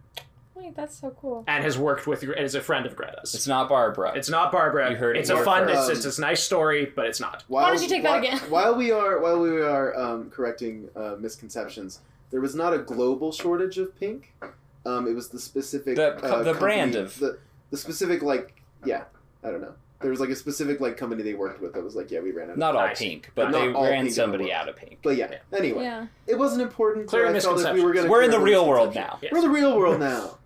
Wait, 0.55 0.75
that's 0.75 0.99
so 0.99 1.11
cool. 1.21 1.45
and 1.47 1.63
has 1.63 1.77
worked 1.77 2.07
with 2.07 2.25
is 2.25 2.55
a 2.55 2.61
friend 2.61 2.87
of 2.87 2.97
Greta's. 2.97 3.35
it's 3.35 3.47
not 3.47 3.69
barbara 3.69 4.13
It's 4.17 4.31
not 4.31 4.51
Barbara. 4.53 4.91
You 4.91 4.97
heard 4.97 5.17
it 5.17 5.21
It's 5.21 5.31
a 5.31 5.43
fun. 5.45 5.67
first. 5.67 5.91
It's, 5.91 6.05
it's 6.05 6.19
a 6.19 6.21
nice 6.21 6.43
story, 6.43 6.93
but 6.95 7.07
it's 7.07 7.21
not. 7.21 7.45
While, 7.49 7.67
don't 7.67 7.83
you 7.83 7.89
take 7.89 8.03
that 8.05 8.19
again? 8.19 8.39
While 8.49 8.75
we 8.75 8.91
are 8.91 9.21
while 9.21 9.41
we 9.41 9.61
are 9.61 9.97
um, 9.99 10.31
correcting 10.31 10.89
uh, 10.97 11.17
misconceptions, 11.19 12.01
there 12.31 12.41
was 12.41 12.55
not 12.55 12.73
a 12.75 12.79
global 12.79 13.33
shortage 13.33 13.79
of 13.79 13.99
pink. 13.99 14.35
Um, 14.85 15.07
it 15.09 15.15
was 15.15 15.29
the 15.31 15.39
specific 15.39 15.97
The- 15.97 16.15
uh, 16.25 16.43
the 16.43 16.55
brand 16.55 16.95
of- 16.95 17.19
the 17.19 17.39
the 17.71 17.77
specific 17.77 18.23
like 18.23 18.55
yeah 18.85 19.05
I 19.43 19.51
don't 19.51 19.61
know. 19.61 19.75
There 20.01 20.11
was 20.11 20.21
like 20.21 20.29
a 20.29 20.37
specific 20.37 20.79
like 20.81 20.97
company 20.97 21.23
they 21.23 21.35
worked 21.35 21.61
with 21.61 21.73
that 21.75 21.83
was 21.83 21.97
like 21.97 22.11
yeah 22.11 22.21
we 22.21 22.31
ran 22.31 22.49
out. 22.49 22.53
of 22.53 22.59
not 22.59 22.77
all 22.77 22.89
pink 22.95 23.33
but 23.35 23.51
Not 23.51 23.53
they 23.53 23.73
all 23.73 23.85
ran 23.85 24.05
pink 24.05 24.15
somebody 24.15 24.53
out 24.53 24.69
of 24.69 24.77
pink 24.77 24.99
But 25.03 25.17
yeah, 25.17 25.39
anyway, 25.53 25.83
Yeah. 25.85 26.07
it 26.27 26.39
wasn't 26.39 26.63
important. 26.63 27.07
Clear 27.09 27.27
but 27.27 27.35
I 27.37 27.41
felt 27.41 27.61
if 27.61 27.73
we 27.75 27.83
were 27.83 27.93
gonna 27.95 28.09
we're 28.11 28.23
in 28.23 28.31
the 28.31 28.39
real 28.41 28.69
world 28.69 28.95
now 28.95 29.19
Yes. 29.23 29.33
We're 29.33 29.39
in 29.39 29.45
the 29.45 29.51
real 29.51 29.77
world 29.77 29.99
now. 30.01 30.39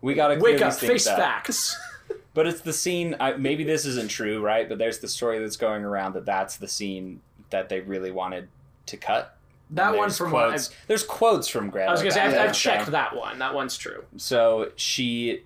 we 0.00 0.14
gotta 0.14 0.38
Wake 0.40 0.62
up, 0.62 0.74
face 0.74 1.06
up. 1.06 1.18
facts. 1.18 1.76
But 2.34 2.48
it's 2.48 2.62
the 2.62 2.72
scene. 2.72 3.14
I, 3.20 3.34
maybe 3.34 3.62
this 3.62 3.86
isn't 3.86 4.10
true, 4.10 4.40
right? 4.42 4.68
But 4.68 4.76
there's 4.78 4.98
the 4.98 5.06
story 5.06 5.38
that's 5.38 5.56
going 5.56 5.84
around 5.84 6.14
that 6.14 6.26
that's 6.26 6.56
the 6.56 6.66
scene 6.66 7.20
that 7.50 7.68
they 7.68 7.78
really 7.80 8.10
wanted 8.10 8.48
to 8.86 8.96
cut. 8.96 9.36
That 9.70 9.88
And 9.88 9.96
one 9.96 10.08
there's 10.08 10.18
from 10.18 10.30
what 10.32 10.48
quotes. 10.50 10.70
there's 10.86 11.02
quotes 11.02 11.48
from 11.48 11.70
Greta. 11.70 11.88
I 11.88 11.92
was 11.92 12.00
gonna 12.00 12.12
say. 12.12 12.20
I've, 12.20 12.50
I've 12.50 12.54
checked 12.54 12.90
that 12.90 13.16
one. 13.16 13.38
That 13.38 13.54
one's 13.54 13.76
true. 13.78 14.04
So 14.16 14.70
she, 14.76 15.42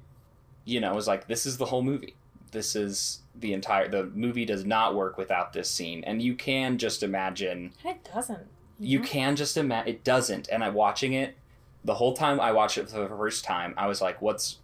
you 0.64 0.80
know, 0.80 0.94
was 0.94 1.06
like, 1.06 1.26
"This 1.28 1.46
is 1.46 1.56
the 1.56 1.66
whole 1.66 1.82
movie. 1.82 2.14
This 2.50 2.74
is 2.74 3.20
the 3.38 3.52
entire. 3.52 3.88
The 3.88 4.04
movie 4.14 4.44
does 4.44 4.64
not 4.64 4.94
work 4.94 5.16
without 5.18 5.52
this 5.52 5.70
scene." 5.70 6.02
And 6.04 6.20
you 6.20 6.34
can 6.34 6.78
just 6.78 7.02
imagine. 7.02 7.72
It 7.84 8.08
doesn't. 8.12 8.46
You 8.80 9.00
can 9.00 9.36
just 9.36 9.56
imagine. 9.56 9.88
It 9.88 10.04
doesn't. 10.04 10.48
And 10.48 10.62
I'm 10.64 10.74
watching 10.74 11.12
it. 11.12 11.36
The 11.84 11.94
whole 11.94 12.12
time 12.14 12.40
I 12.40 12.52
watched 12.52 12.76
it 12.76 12.90
for 12.90 12.98
the 13.00 13.08
first 13.08 13.44
time, 13.44 13.72
I 13.76 13.86
was 13.86 14.02
like, 14.02 14.20
"What's, 14.20 14.58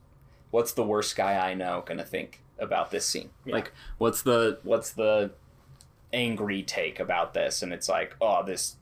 what's 0.51 0.73
the 0.73 0.83
worst 0.85 1.15
guy 1.17 1.35
I 1.49 1.55
know 1.55 1.85
gonna 1.87 2.05
think 2.05 2.41
about 2.59 2.91
this 2.91 3.07
scene? 3.07 3.31
Yeah. 3.45 3.55
Like, 3.55 3.73
what's 3.99 4.23
the 4.23 4.59
what's 4.65 4.91
the 4.91 5.31
angry 6.13 6.63
take 6.63 6.99
about 7.01 7.35
this?" 7.35 7.63
And 7.63 7.73
it's 7.73 7.89
like, 7.89 8.17
"Oh, 8.21 8.43
this." 8.45 8.77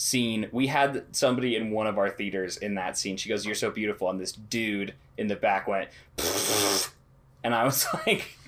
Scene 0.00 0.48
we 0.50 0.66
had 0.66 1.04
somebody 1.14 1.56
in 1.56 1.70
one 1.70 1.86
of 1.86 1.98
our 1.98 2.08
theaters 2.08 2.56
in 2.56 2.74
that 2.74 2.96
scene 2.96 3.18
she 3.18 3.28
goes 3.28 3.44
you're 3.44 3.54
so 3.54 3.70
beautiful 3.70 4.08
and 4.08 4.18
this 4.18 4.32
dude 4.32 4.94
in 5.18 5.26
the 5.26 5.36
back 5.36 5.68
went 5.68 5.90
and 7.44 7.54
i 7.54 7.64
was 7.64 7.86
like 8.06 8.38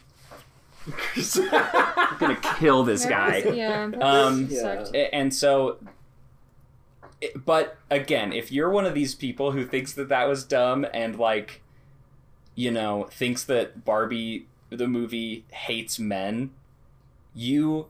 i'm 1.53 2.19
gonna 2.19 2.41
kill 2.59 2.85
this 2.85 3.05
guy 3.05 3.39
Yeah. 3.55 3.91
Um, 4.01 4.49
Yeah. 4.51 4.87
and 5.13 5.35
so 5.35 5.77
but 7.45 7.77
again 7.91 8.33
if 8.33 8.51
you're 8.51 8.71
one 8.71 8.87
of 8.87 8.95
these 8.95 9.15
people 9.15 9.53
who 9.53 9.67
thinks 9.67 9.93
that 9.93 10.09
that 10.09 10.27
was 10.27 10.45
dumb 10.45 10.87
and 10.95 11.19
like 11.19 11.61
you 12.55 12.71
know 12.71 13.05
thinks 13.13 13.45
that 13.45 13.85
barbie 13.85 14.47
the 14.71 14.89
movie 14.89 15.45
hates 15.51 15.99
men 15.99 16.51
you 17.35 17.87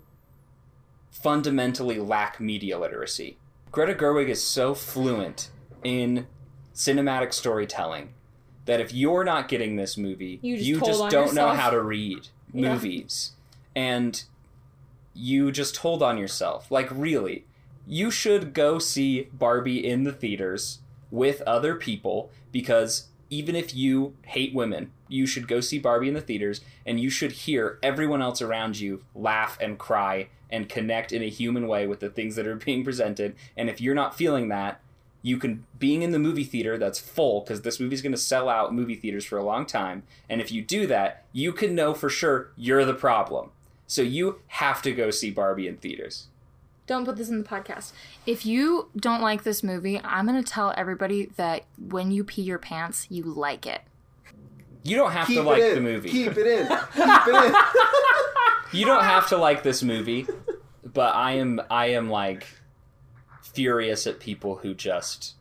fundamentally 1.13 1.99
lack 2.01 2.41
media 2.41 2.77
literacy 2.77 3.37
greta 3.73 3.95
gerwig 3.95 4.29
is 4.29 4.43
so 4.43 4.75
fluent 4.75 5.51
in 5.83 6.27
cinematic 6.75 7.33
storytelling 7.33 8.13
that 8.67 8.81
if 8.81 8.93
you're 8.95 9.25
not 9.25 9.49
getting 9.49 9.75
this 9.77 9.99
movie 9.99 10.39
You 10.43 10.57
just 10.57 10.69
you 10.69 10.81
just 10.81 11.11
don't 11.11 11.35
know 11.35 11.49
how 11.49 11.71
to 11.71 11.83
read 11.83 12.29
Yeah. 12.53 12.75
movies 12.75 13.33
and 13.75 14.23
you 15.15 15.51
just 15.53 15.79
hold 15.79 16.03
on 16.03 16.17
yourself. 16.17 16.71
Like, 16.71 16.89
really, 16.91 17.45
you 17.87 18.11
should 18.11 18.55
go 18.55 18.79
see 18.79 19.29
Barbie 19.33 19.87
in 19.87 20.05
the 20.05 20.13
theaters 20.13 20.79
with 21.11 21.43
other 21.43 21.75
people 21.75 22.31
because 22.51 23.09
even 23.33 23.57
if 23.57 23.75
you 23.75 24.15
hate 24.27 24.55
women, 24.55 24.93
you 25.09 25.27
should 25.27 25.49
go 25.49 25.59
see 25.61 25.79
Barbie 25.79 26.09
in 26.09 26.13
the 26.13 26.21
theaters 26.21 26.61
and 26.85 27.01
you 27.01 27.09
should 27.09 27.33
hear 27.33 27.79
everyone 27.83 28.21
else 28.21 28.43
around 28.43 28.79
you 28.79 29.03
laugh 29.15 29.57
and 29.59 29.79
cry 29.79 30.29
and 30.51 30.69
connect 30.69 31.13
in 31.13 31.23
a 31.23 31.31
human 31.31 31.67
way 31.67 31.87
with 31.87 32.01
the 32.01 32.11
things 32.11 32.37
that 32.37 32.47
are 32.47 32.57
being 32.67 32.85
presented. 32.85 33.35
And 33.57 33.71
if 33.71 33.81
you're 33.81 33.95
not 33.95 34.15
feeling 34.15 34.49
that, 34.49 34.83
you 35.23 35.39
can 35.39 35.65
being 35.79 36.03
in 36.03 36.11
the 36.11 36.19
movie 36.19 36.45
theater 36.45 36.77
that's 36.77 36.99
full 36.99 37.41
because 37.41 37.63
this 37.63 37.81
movie's 37.81 38.03
going 38.03 38.13
to 38.13 38.19
sell 38.19 38.51
out 38.51 38.75
movie 38.75 38.97
theaters 38.97 39.25
for 39.25 39.39
a 39.39 39.45
long 39.45 39.65
time. 39.65 40.03
And 40.29 40.43
if 40.43 40.53
you 40.53 40.61
do 40.61 40.87
that 40.89 41.25
you 41.33 41.55
can 41.55 41.75
know 41.75 41.95
for 41.95 42.11
sure 42.11 42.51
you're 42.57 42.85
the 42.85 42.93
problem. 42.93 43.51
So 43.87 44.03
you 44.03 44.41
have 44.49 44.83
to 44.83 44.93
go 44.93 45.11
see 45.11 45.31
barbie 45.31 45.69
in 45.69 45.79
theaters 45.79 46.27
Don't 46.87 47.05
put 47.05 47.17
this 47.17 47.29
in 47.29 47.39
the 47.43 47.49
podcast. 47.49 47.93
If 48.27 48.45
you 48.45 48.89
don't 48.97 49.21
like 49.23 49.45
this 49.45 49.63
movie, 49.63 50.01
I'm 50.03 50.27
gonna 50.27 50.43
tell 50.43 50.75
everybody 50.77 51.27
that 51.37 51.65
when 51.79 52.11
you 52.11 52.25
pee 52.25 52.43
your 52.43 52.59
pants, 52.59 53.07
you 53.09 53.23
like 53.23 53.67
it. 53.67 53.83
you 54.83 54.97
don't 54.97 55.13
have 55.13 55.27
Keep 55.29 55.37
to 55.39 55.43
like 55.43 55.63
in. 55.63 55.75
the 55.77 55.81
movie 55.81 56.09
Keep 56.11 56.37
it 56.37 56.47
in. 56.47 56.67
Keep 56.95 57.27
it 57.29 57.35
in. 57.45 58.79
you 58.79 58.85
don't 58.85 59.05
have 59.05 59.29
to 59.29 59.37
like 59.37 59.63
this 59.63 59.83
movie 59.83 60.27
but 60.85 61.15
i 61.15 61.33
am 61.33 61.61
i 61.71 61.87
am 61.87 62.11
like 62.11 62.47
furious 63.55 64.07
at 64.07 64.19
people 64.19 64.57
who 64.57 64.75
just 64.75 65.35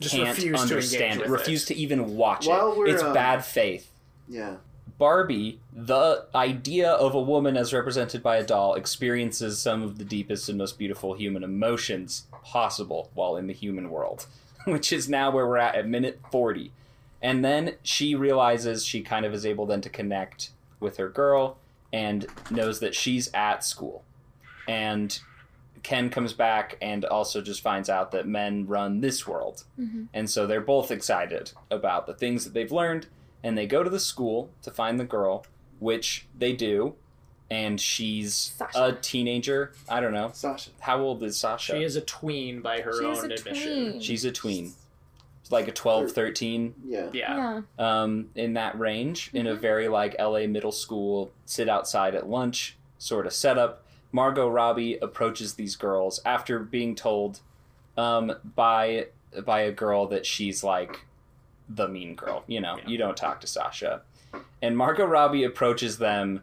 Just 0.00 0.14
can't 0.14 0.28
refuse 0.28 0.44
to 0.56 0.62
engage 0.62 0.72
understand 0.72 1.20
it 1.20 1.28
refuse 1.28 1.64
to 1.66 1.74
even 1.74 2.16
watch 2.16 2.46
While 2.48 2.72
it 2.72 2.78
we're, 2.78 2.86
it's 2.88 3.02
um, 3.02 3.12
bad 3.14 3.44
faith 3.44 3.90
Yeah. 4.28 4.56
Barbie, 4.98 5.60
the 5.72 6.26
idea 6.34 6.90
of 6.90 7.14
a 7.14 7.20
woman 7.20 7.56
as 7.56 7.72
represented 7.72 8.22
by 8.22 8.36
a 8.36 8.44
doll, 8.44 8.74
experiences 8.74 9.58
some 9.58 9.82
of 9.82 9.98
the 9.98 10.04
deepest 10.04 10.48
and 10.48 10.56
most 10.58 10.78
beautiful 10.78 11.14
human 11.14 11.42
emotions 11.42 12.26
possible 12.44 13.10
while 13.14 13.36
in 13.36 13.46
the 13.46 13.52
human 13.52 13.90
world, 13.90 14.26
which 14.64 14.92
is 14.92 15.08
now 15.08 15.30
where 15.30 15.46
we're 15.46 15.56
at 15.58 15.74
at 15.74 15.88
minute 15.88 16.20
40. 16.30 16.70
And 17.20 17.44
then 17.44 17.76
she 17.82 18.14
realizes 18.14 18.84
she 18.84 19.00
kind 19.02 19.24
of 19.24 19.32
is 19.34 19.44
able 19.46 19.66
then 19.66 19.80
to 19.80 19.88
connect 19.88 20.50
with 20.78 20.98
her 20.98 21.08
girl 21.08 21.56
and 21.92 22.26
knows 22.50 22.80
that 22.80 22.94
she's 22.94 23.30
at 23.32 23.64
school. 23.64 24.04
And 24.68 25.18
Ken 25.82 26.10
comes 26.10 26.32
back 26.32 26.76
and 26.80 27.04
also 27.04 27.40
just 27.40 27.62
finds 27.62 27.88
out 27.88 28.10
that 28.12 28.26
men 28.26 28.66
run 28.66 29.00
this 29.00 29.26
world. 29.26 29.64
Mhm. 29.78 30.08
And 30.12 30.28
so 30.30 30.46
they're 30.46 30.60
both 30.60 30.90
excited 30.90 31.52
about 31.70 32.06
the 32.06 32.14
things 32.14 32.44
that 32.44 32.54
they've 32.54 32.72
learned 32.72 33.06
and 33.44 33.56
they 33.56 33.66
go 33.66 33.84
to 33.84 33.90
the 33.90 34.00
school 34.00 34.50
to 34.62 34.72
find 34.72 34.98
the 34.98 35.04
girl, 35.04 35.44
which 35.78 36.26
they 36.36 36.52
do. 36.52 36.94
And 37.50 37.78
she's 37.80 38.34
Sasha. 38.34 38.84
a 38.86 38.92
teenager. 38.94 39.72
I 39.88 40.00
don't 40.00 40.14
know. 40.14 40.30
Sasha. 40.32 40.70
How 40.80 41.00
old 41.00 41.22
is 41.22 41.36
Sasha? 41.36 41.76
She 41.76 41.82
is 41.84 41.94
a 41.94 42.00
tween 42.00 42.62
by 42.62 42.80
her 42.80 42.92
She 42.98 43.06
is 43.06 43.22
own 43.22 43.30
a 43.30 43.34
admission. 43.34 43.72
tween. 43.90 44.00
She's 44.00 44.24
a 44.24 44.32
tween. 44.32 44.72
It's 45.42 45.52
like 45.52 45.68
a 45.68 45.72
12, 45.72 46.10
13, 46.12 46.74
Yeah. 46.86 47.10
Yeah. 47.12 47.60
Yeah. 47.78 48.02
um, 48.02 48.30
in 48.34 48.54
that 48.54 48.76
range, 48.78 49.30
in 49.34 49.46
a 49.46 49.54
Mhm. 49.54 49.58
very 49.60 49.88
like 49.88 50.16
LA 50.18 50.46
middle 50.46 50.72
school, 50.72 51.32
sit 51.44 51.68
outside 51.68 52.14
at 52.14 52.28
lunch 52.28 52.78
sort 52.96 53.26
of 53.26 53.34
setup. 53.34 53.84
Margot 54.10 54.48
Robbie 54.48 54.96
approaches 55.02 55.54
these 55.54 55.76
girls 55.76 56.20
after 56.24 56.58
being 56.60 56.94
told 56.94 57.40
um, 57.96 58.32
by 58.56 59.08
by 59.44 59.60
a 59.60 59.70
girl 59.70 60.06
that 60.06 60.24
she's 60.24 60.64
like 60.64 61.04
the 61.68 61.88
mean 61.88 62.14
girl. 62.14 62.44
You 62.46 62.60
know, 62.60 62.76
Yeah. 62.78 62.88
you 62.88 62.98
don't 62.98 63.16
talk 63.16 63.40
to 63.42 63.46
Sasha. 63.46 64.02
And 64.62 64.76
Margot 64.76 65.04
Robbie 65.06 65.44
approaches 65.44 65.98
them 65.98 66.42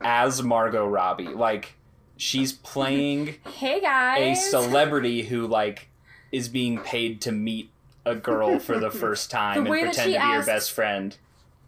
as 0.00 0.42
Margot 0.42 0.86
Robbie, 0.86 1.28
like 1.28 1.74
she's 2.16 2.52
playing 2.52 3.36
Hey 3.44 3.80
guys. 3.80 4.38
a 4.38 4.50
celebrity 4.50 5.22
who 5.22 5.46
like 5.46 5.88
is 6.32 6.48
being 6.48 6.78
paid 6.80 7.20
to 7.22 7.32
meet 7.32 7.70
a 8.04 8.14
girl 8.14 8.58
for 8.58 8.78
the 8.78 8.90
first 9.02 9.30
time 9.30 9.64
The 9.64 9.70
and 9.72 9.82
pretend 9.82 10.14
to 10.14 10.20
be 10.20 10.26
your 10.26 10.44
best 10.44 10.72
friend. 10.72 11.16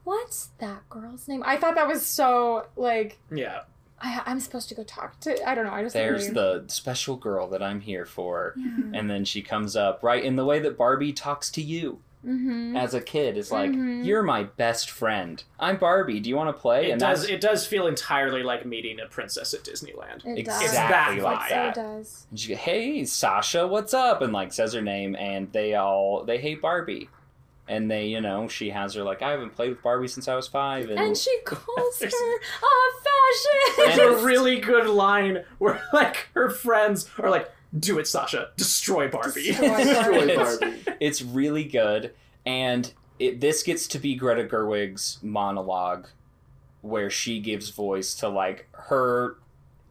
What's 0.05 0.51
that 0.59 0.89
girl's 0.89 1.29
name? 1.29 1.43
I 1.47 1.57
thought 1.57 1.75
that 1.77 1.87
was 1.89 2.05
so 2.07 2.67
like 2.77 3.19
Yeah. 3.31 3.63
I, 4.05 4.21
I'm 4.27 4.41
supposed 4.41 4.69
to 4.71 4.75
go 4.75 4.83
talk 4.83 5.21
to. 5.21 5.49
I 5.49 5.55
don't 5.55 5.65
know. 5.65 5.73
I 5.73 5.83
just 5.83 5.95
There's 5.95 6.31
the 6.31 6.65
special 6.67 7.15
girl 7.17 7.47
that 7.51 7.63
I'm 7.63 7.81
here 7.81 8.05
for. 8.05 8.55
Yeah. 8.57 8.99
And 8.99 9.09
then 9.09 9.25
she 9.25 9.43
comes 9.43 9.77
up 9.77 10.03
right 10.03 10.25
in 10.25 10.35
the 10.35 10.45
way 10.45 10.59
that 10.59 10.77
Barbie 10.77 11.13
talks 11.13 11.51
to 11.53 11.63
you 11.63 12.01
Mm-hmm. 12.27 12.77
as 12.77 12.95
a 12.95 13.01
kid. 13.01 13.37
Is 13.37 13.51
like, 13.51 13.71
Mhm. 13.73 14.05
you're 14.05 14.23
my 14.23 14.45
best 14.45 14.91
friend. 14.91 15.43
I'm 15.59 15.77
Barbie. 15.77 16.21
Do 16.21 16.31
you 16.31 16.37
want 16.37 16.55
to 16.55 16.61
play? 16.61 16.89
It 16.89 16.93
and 16.93 17.01
does. 17.01 17.29
It 17.29 17.41
does 17.41 17.67
feel 17.67 17.87
entirely 17.89 18.43
like 18.43 18.65
meeting 18.65 19.01
a 19.01 19.07
princess 19.09 19.53
at 19.55 19.63
Disneyland. 19.65 20.25
It 20.25 20.39
exactly 20.39 21.17
does. 21.17 21.25
like 21.25 21.49
that. 21.49 21.77
It 21.77 21.81
does. 21.81 22.27
And 22.31 22.39
she 22.39 22.49
goes, 22.51 22.59
"Hey, 22.59 23.05
Sasha, 23.05 23.67
what's 23.67 23.93
up?" 23.93 24.23
And 24.23 24.33
like 24.33 24.53
says 24.53 24.73
her 24.73 24.83
name, 24.83 25.17
and 25.17 25.51
they 25.53 25.75
all 25.75 26.23
they 26.25 26.39
hate 26.39 26.63
Barbie, 26.63 27.09
and 27.69 27.91
they 27.91 28.07
you 28.07 28.21
know 28.21 28.47
she 28.47 28.71
has 28.71 28.95
her 28.95 29.03
like 29.03 29.21
I 29.23 29.31
haven't 29.33 29.57
played 29.57 29.71
with 29.71 29.83
Barbie 29.83 30.07
since 30.09 30.29
I 30.29 30.37
was 30.37 30.47
five, 30.47 30.91
and, 30.91 30.99
And 31.01 31.17
she 31.17 31.37
calls 31.45 31.67
her 32.01 32.09
There's- 32.09 32.15
a 32.15 33.77
There's 33.77 33.95
fascist. 33.97 34.23
a 34.23 34.25
really 34.25 34.61
good 34.61 34.87
line 34.87 35.45
where 35.59 35.83
like 35.93 36.29
her 36.35 36.51
friends 36.51 37.09
are 37.19 37.31
like, 37.31 37.51
"Do 37.79 37.99
it, 37.99 38.07
Sasha. 38.07 38.51
Destroy 38.57 39.09
Barbie." 39.09 39.47
Destroy 39.53 39.77
Destroy 39.85 40.29
It's- 40.29 40.59
it's 41.01 41.23
really 41.23 41.65
good, 41.65 42.13
and 42.47 42.93
it 43.19 43.41
this 43.41 43.63
gets 43.63 43.87
to 43.89 43.99
be 43.99 44.15
Greta 44.15 44.45
Gerwig's 44.45 45.19
monologue, 45.23 46.09
where 46.81 47.11
she 47.11 47.41
gives 47.41 47.71
voice 47.71 48.15
to 48.17 48.29
like 48.29 48.69
her 48.73 49.37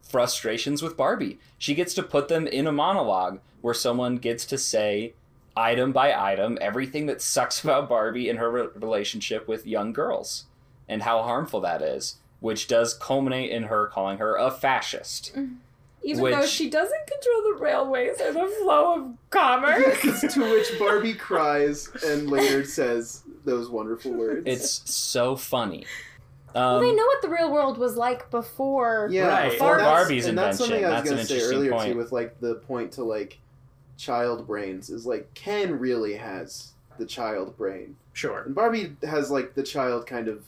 frustrations 0.02 0.82
with 0.82 0.96
Barbie. 0.96 1.38
She 1.58 1.74
gets 1.74 1.94
to 1.94 2.02
put 2.02 2.28
them 2.28 2.46
in 2.46 2.66
a 2.66 2.72
monologue 2.72 3.40
where 3.60 3.74
someone 3.74 4.16
gets 4.16 4.44
to 4.46 4.58
say 4.58 5.14
item 5.56 5.92
by 5.92 6.12
item 6.14 6.58
everything 6.60 7.06
that 7.06 7.22
sucks 7.22 7.62
about 7.62 7.88
Barbie 7.88 8.28
and 8.28 8.38
her 8.38 8.50
re- 8.50 8.68
relationship 8.74 9.46
with 9.48 9.66
young 9.66 9.92
girls 9.92 10.46
and 10.88 11.02
how 11.02 11.22
harmful 11.22 11.60
that 11.60 11.80
is, 11.82 12.16
which 12.40 12.66
does 12.68 12.94
culminate 12.94 13.50
in 13.50 13.64
her 13.64 13.86
calling 13.86 14.18
her 14.18 14.34
a 14.36 14.50
fascist. 14.50 15.32
Mm-hmm. 15.36 15.54
Even 16.04 16.22
Which- 16.24 16.34
though 16.34 16.46
she 16.46 16.68
doesn't 16.68 17.06
control 17.06 17.54
the 17.54 17.62
railways 17.62 18.20
or 18.20 18.32
the 18.32 18.46
flow 18.62 18.94
of 18.94 19.12
commerce. 19.30 20.20
to 20.34 20.40
which 20.50 20.78
Barbie 20.78 21.14
cries 21.14 21.88
and 22.04 22.28
later 22.30 22.64
says 22.64 23.22
those 23.44 23.68
wonderful 23.68 24.12
words. 24.12 24.42
It's 24.46 24.90
so 24.92 25.36
funny. 25.36 25.86
well, 26.54 26.76
Um, 26.78 26.82
they 26.82 26.92
know 26.94 27.06
what 27.06 27.22
the 27.22 27.28
real 27.28 27.52
world 27.52 27.78
was 27.78 27.96
like 27.96 28.30
before. 28.30 29.08
yeah, 29.12 29.28
Right. 29.28 29.42
and 29.44 29.52
Before 29.52 29.76
that's- 29.78 29.86
Barbie's 30.00 30.26
and 30.26 30.36
that's 30.36 30.58
something 30.58 30.76
invention. 30.82 30.92
I 30.96 31.00
was 31.00 31.08
That's 31.08 31.10
an 31.10 31.16
gonna 31.16 31.26
say 31.28 31.34
interesting 31.36 31.58
earlier 31.58 31.70
point. 31.72 31.92
too, 31.92 31.98
with 31.98 32.12
like 32.12 32.40
the 32.40 32.54
point 32.56 32.92
to 32.92 33.04
like 33.04 33.38
child 33.96 34.46
brains 34.46 34.90
is 34.90 35.06
like 35.06 35.32
Ken 35.34 35.78
really 35.78 36.14
has 36.14 36.72
the 36.98 37.06
child 37.06 37.56
brain, 37.56 37.94
Sure. 38.12 38.42
and 38.42 38.54
Barbie 38.54 38.96
has 39.04 39.30
like 39.30 39.54
the 39.54 39.62
child 39.62 40.06
kind 40.06 40.26
of 40.28 40.42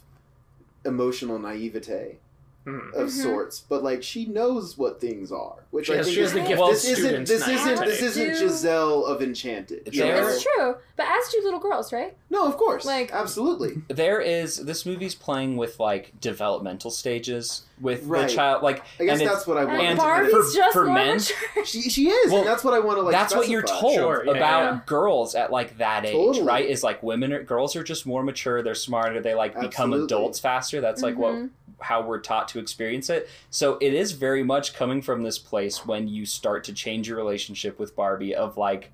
emotional 0.85 1.39
naivete 1.39 2.19
Mhm. 2.67 2.93
of 2.95 3.09
Mhm. 3.09 3.23
sorts, 3.23 3.61
but 3.61 3.83
like 3.83 4.03
she 4.03 4.27
knows 4.27 4.79
what 4.79 5.01
things 5.01 5.31
are, 5.33 5.64
which 5.75 5.87
She 5.87 5.93
I 5.95 5.97
has, 5.97 6.07
think 6.07 6.15
she 6.15 6.21
has 6.21 6.31
is, 6.31 6.35
the 6.35 6.47
gift 6.49 6.61
Well, 6.61 6.71
this 6.71 6.85
isn't 6.85 7.05
students 7.05 7.31
this 7.31 7.49
isn't 7.49 7.85
this 7.85 8.01
isn't 8.01 8.37
Giselle 8.37 9.05
of 9.07 9.21
Enchanted. 9.21 9.89
you 9.93 10.03
There- 10.03 10.21
know? 10.23 10.29
It's 10.29 10.43
true, 10.43 10.77
but 10.97 11.07
as 11.07 11.29
do 11.33 11.41
little 11.43 11.59
girls, 11.59 11.93
right? 11.93 12.15
No, 12.31 12.47
of 12.47 12.57
course, 12.57 12.85
Like- 12.85 13.13
absolutely. 13.13 13.83
there 13.89 14.21
is 14.21 14.57
this 14.65 14.87
movie's 14.87 15.17
playing 15.17 15.57
with 15.57 15.81
like 15.81 16.13
developmental 16.21 16.91
stages 16.93 17.63
with 17.81 18.05
Right. 18.07 18.29
the 18.29 18.35
child 18.35 18.63
like 18.63 18.83
I 19.01 19.05
guess 19.05 19.19
and 19.21 19.29
that's 19.29 19.49
what 19.49 19.57
I 19.57 19.63
And, 19.63 19.69
wanted. 19.73 19.85
and 19.87 19.99
to 19.99 20.05
Barbie's 20.05 20.33
for- 20.33 20.57
just 20.57 20.73
for 20.73 20.85
more 20.85 20.95
men- 20.95 21.17
mature. 21.17 21.65
she 21.65 21.83
she 21.91 22.09
is, 22.09 22.31
Well, 22.31 22.43
and 22.43 22.49
that's 22.49 22.63
what 22.63 22.73
I 22.73 22.79
want 22.79 22.99
to 22.99 23.03
like. 23.03 23.13
that's 23.13 23.35
what 23.35 23.49
you're 23.49 23.63
told 23.63 23.95
Sure, 23.97 24.23
yeah, 24.25 24.31
about 24.31 24.63
yeah. 24.63 24.81
girls 24.87 25.35
at 25.35 25.51
like 25.51 25.79
that 25.79 26.05
age 26.07 26.13
Totally. 26.13 26.47
right 26.47 26.65
is 26.65 26.85
like 26.85 27.03
women 27.03 27.33
are 27.33 27.43
girls 27.43 27.75
are 27.75 27.83
just 27.83 28.07
more 28.07 28.23
mature 28.23 28.63
they're 28.63 28.77
smarter 28.77 29.21
they 29.21 29.35
like 29.35 29.55
become 29.55 29.93
Absolutely. 29.93 30.05
adults 30.05 30.39
faster 30.39 30.81
that's 30.81 31.03
like 31.03 31.19
what 31.19 31.33
Mhm. 31.35 31.51
how 31.81 32.01
we're 32.01 32.21
taught 32.21 32.47
to 32.49 32.61
experience 32.61 33.11
it 33.11 33.29
so 33.51 33.77
it 33.81 33.93
is 33.93 34.13
very 34.13 34.45
much 34.45 34.73
coming 34.75 35.03
from 35.03 35.25
this 35.25 35.39
place 35.39 35.64
when 35.87 36.09
you 36.09 36.25
start 36.27 36.65
to 36.65 36.73
change 36.73 37.09
your 37.09 37.17
relationship 37.17 37.79
with 37.79 37.95
barbie 37.97 38.35
of 38.35 38.57
like 38.57 38.93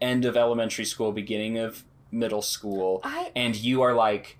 end 0.00 0.24
of 0.24 0.36
elementary 0.36 0.84
school 0.84 1.12
beginning 1.12 1.58
of 1.58 1.84
middle 2.10 2.42
school 2.42 3.00
I 3.04 3.30
and 3.34 3.56
you 3.56 3.82
are 3.82 3.94
like 3.94 4.38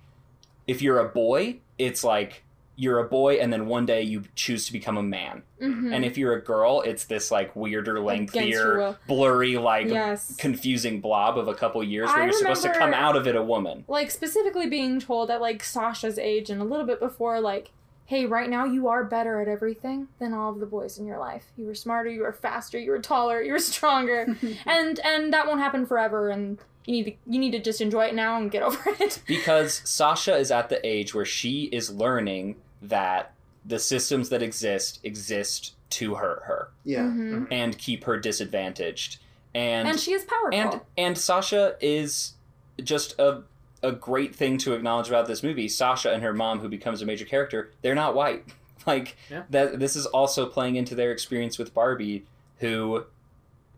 if 0.67 0.81
you're 0.81 0.99
a 0.99 1.09
boy 1.09 1.59
it's 1.77 2.03
like 2.03 2.43
you're 2.79 2.99
a 2.99 3.07
boy 3.09 3.35
and 3.37 3.51
then 3.51 3.65
one 3.65 3.87
day 3.87 4.03
you 4.03 4.21
choose 4.35 4.67
to 4.67 4.71
become 4.71 4.97
a 4.97 5.01
man. 5.03 5.41
Mhm. 5.59 5.91
and 5.95 6.05
if 6.05 6.15
you're 6.15 6.33
a 6.35 6.41
girl 6.43 6.81
it's 6.81 7.05
this 7.05 7.31
like 7.31 7.55
weirder 7.55 7.99
lengthier 7.99 8.95
blurry 9.07 9.57
like 9.57 9.87
yes, 9.87 10.35
confusing 10.37 11.01
blob 11.01 11.39
of 11.39 11.47
a 11.47 11.55
couple 11.55 11.83
years 11.83 12.07
where 12.09 12.19
I 12.19 12.23
you're 12.25 12.33
supposed 12.33 12.61
to 12.61 12.71
come 12.73 12.93
out 12.93 13.15
of 13.15 13.25
it 13.25 13.35
a 13.35 13.41
woman. 13.41 13.83
Like 13.87 14.11
specifically 14.11 14.67
being 14.69 14.99
told 14.99 15.31
at 15.31 15.41
like 15.41 15.63
Sasha's 15.63 16.19
age 16.19 16.51
and 16.51 16.61
a 16.61 16.65
little 16.65 16.85
bit 16.85 16.99
before, 16.99 17.39
like, 17.41 17.71
hey, 18.07 18.25
right 18.25 18.49
now 18.49 18.63
you 18.65 18.87
are 18.87 19.03
better 19.03 19.41
at 19.41 19.47
everything 19.49 20.07
than 20.17 20.33
all 20.33 20.51
of 20.51 20.59
the 20.59 20.65
boys 20.65 20.97
in 20.97 21.05
your 21.05 21.19
life. 21.19 21.45
You 21.57 21.65
were 21.65 21.75
smarter, 21.75 22.09
you 22.09 22.21
were 22.21 22.31
faster, 22.33 22.79
you 22.79 22.89
were 22.91 22.99
taller, 22.99 23.41
you 23.41 23.51
were 23.51 23.59
stronger, 23.59 24.25
and 24.65 24.99
and 24.99 25.33
that 25.33 25.45
won't 25.45 25.59
happen 25.59 25.85
forever. 25.85 26.29
And 26.29 26.57
you 26.85 26.93
need 26.93 27.03
to 27.03 27.13
you 27.27 27.37
need 27.39 27.51
to 27.51 27.59
just 27.59 27.81
enjoy 27.81 28.05
it 28.05 28.15
now 28.15 28.37
and 28.37 28.49
get 28.49 28.63
over 28.69 28.81
it. 28.99 29.21
because 29.27 29.81
Sasha 29.85 30.35
is 30.37 30.51
at 30.51 30.69
the 30.69 30.79
age 30.87 31.13
where 31.13 31.25
she 31.25 31.63
is 31.65 31.89
learning 31.91 32.55
that 32.81 33.33
the 33.65 33.77
systems 33.79 34.29
that 34.29 34.41
exist 34.41 34.99
exist 35.03 35.73
to 35.89 36.15
hurt 36.15 36.43
her 36.45 36.69
Yeah. 36.85 37.01
Mhm. 37.03 37.47
and 37.51 37.77
keep 37.77 38.05
her 38.05 38.17
disadvantaged 38.17 39.17
and 39.53 39.87
And 39.87 39.99
she 39.99 40.13
is 40.13 40.23
powerful. 40.23 40.57
and 40.59 40.81
and 40.97 41.17
Sasha 41.17 41.75
is 41.81 42.33
just 42.81 43.19
a 43.19 43.43
a 43.87 43.91
great 43.91 44.35
thing 44.35 44.57
to 44.59 44.73
acknowledge 44.73 45.07
about 45.07 45.27
this 45.27 45.41
movie. 45.41 45.67
Sasha 45.67 46.11
and 46.11 46.21
her 46.23 46.33
mom, 46.33 46.59
who 46.59 46.69
becomes 46.69 47.01
a 47.01 47.05
major 47.05 47.25
character, 47.25 47.71
they're 47.81 47.95
not 47.95 48.13
white. 48.15 48.43
Like 48.85 49.17
Yeah. 49.29 49.43
that. 49.49 49.79
This 49.79 49.97
is 49.97 50.05
also 50.05 50.45
playing 50.45 50.77
into 50.77 50.95
their 50.95 51.11
experience 51.11 51.57
with 51.57 51.73
Barbie, 51.73 52.25
who 52.59 53.03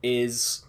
is 0.03 0.64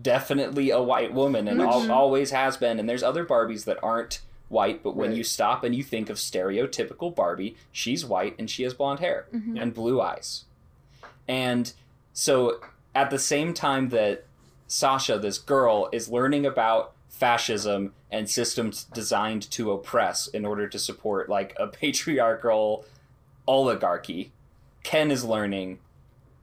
definitely 0.00 0.70
a 0.70 0.80
white 0.82 1.12
woman 1.12 1.48
and 1.48 1.60
al- 1.60 1.82
Mhm. 1.82 1.90
always 1.90 2.30
has 2.30 2.56
been. 2.56 2.78
And 2.78 2.88
there's 2.88 3.02
other 3.02 3.24
Barbies 3.24 3.64
that 3.64 3.78
aren't 3.82 4.20
white, 4.48 4.82
but 4.82 4.94
when 4.96 5.10
Right. 5.10 5.16
you 5.18 5.24
stop 5.24 5.64
and 5.64 5.74
you 5.74 5.82
think 5.82 6.10
of 6.10 6.16
stereotypical 6.18 7.14
Barbie, 7.14 7.56
she's 7.70 8.04
white 8.04 8.34
and 8.38 8.50
she 8.50 8.64
has 8.64 8.74
blonde 8.74 9.00
hair 9.00 9.26
Mhm. 9.32 9.60
and 9.60 9.72
blue 9.74 10.00
eyes. 10.00 10.44
And 11.28 11.72
so 12.12 12.60
at 12.94 13.10
the 13.10 13.18
same 13.18 13.54
time 13.54 13.88
that 13.90 14.24
Sasha, 14.66 15.18
this 15.18 15.38
girl, 15.38 15.88
is 15.92 16.08
learning 16.08 16.44
about 16.46 16.92
fascism 17.12 17.92
and 18.10 18.28
systems 18.28 18.84
designed 18.84 19.48
to 19.52 19.70
oppress 19.70 20.26
in 20.26 20.44
order 20.44 20.66
to 20.66 20.78
support 20.78 21.28
like 21.28 21.54
a 21.58 21.66
patriarchal 21.80 22.84
oligarchy, 23.46 24.32
Ken 24.82 25.10
is 25.10 25.24
learning 25.24 25.78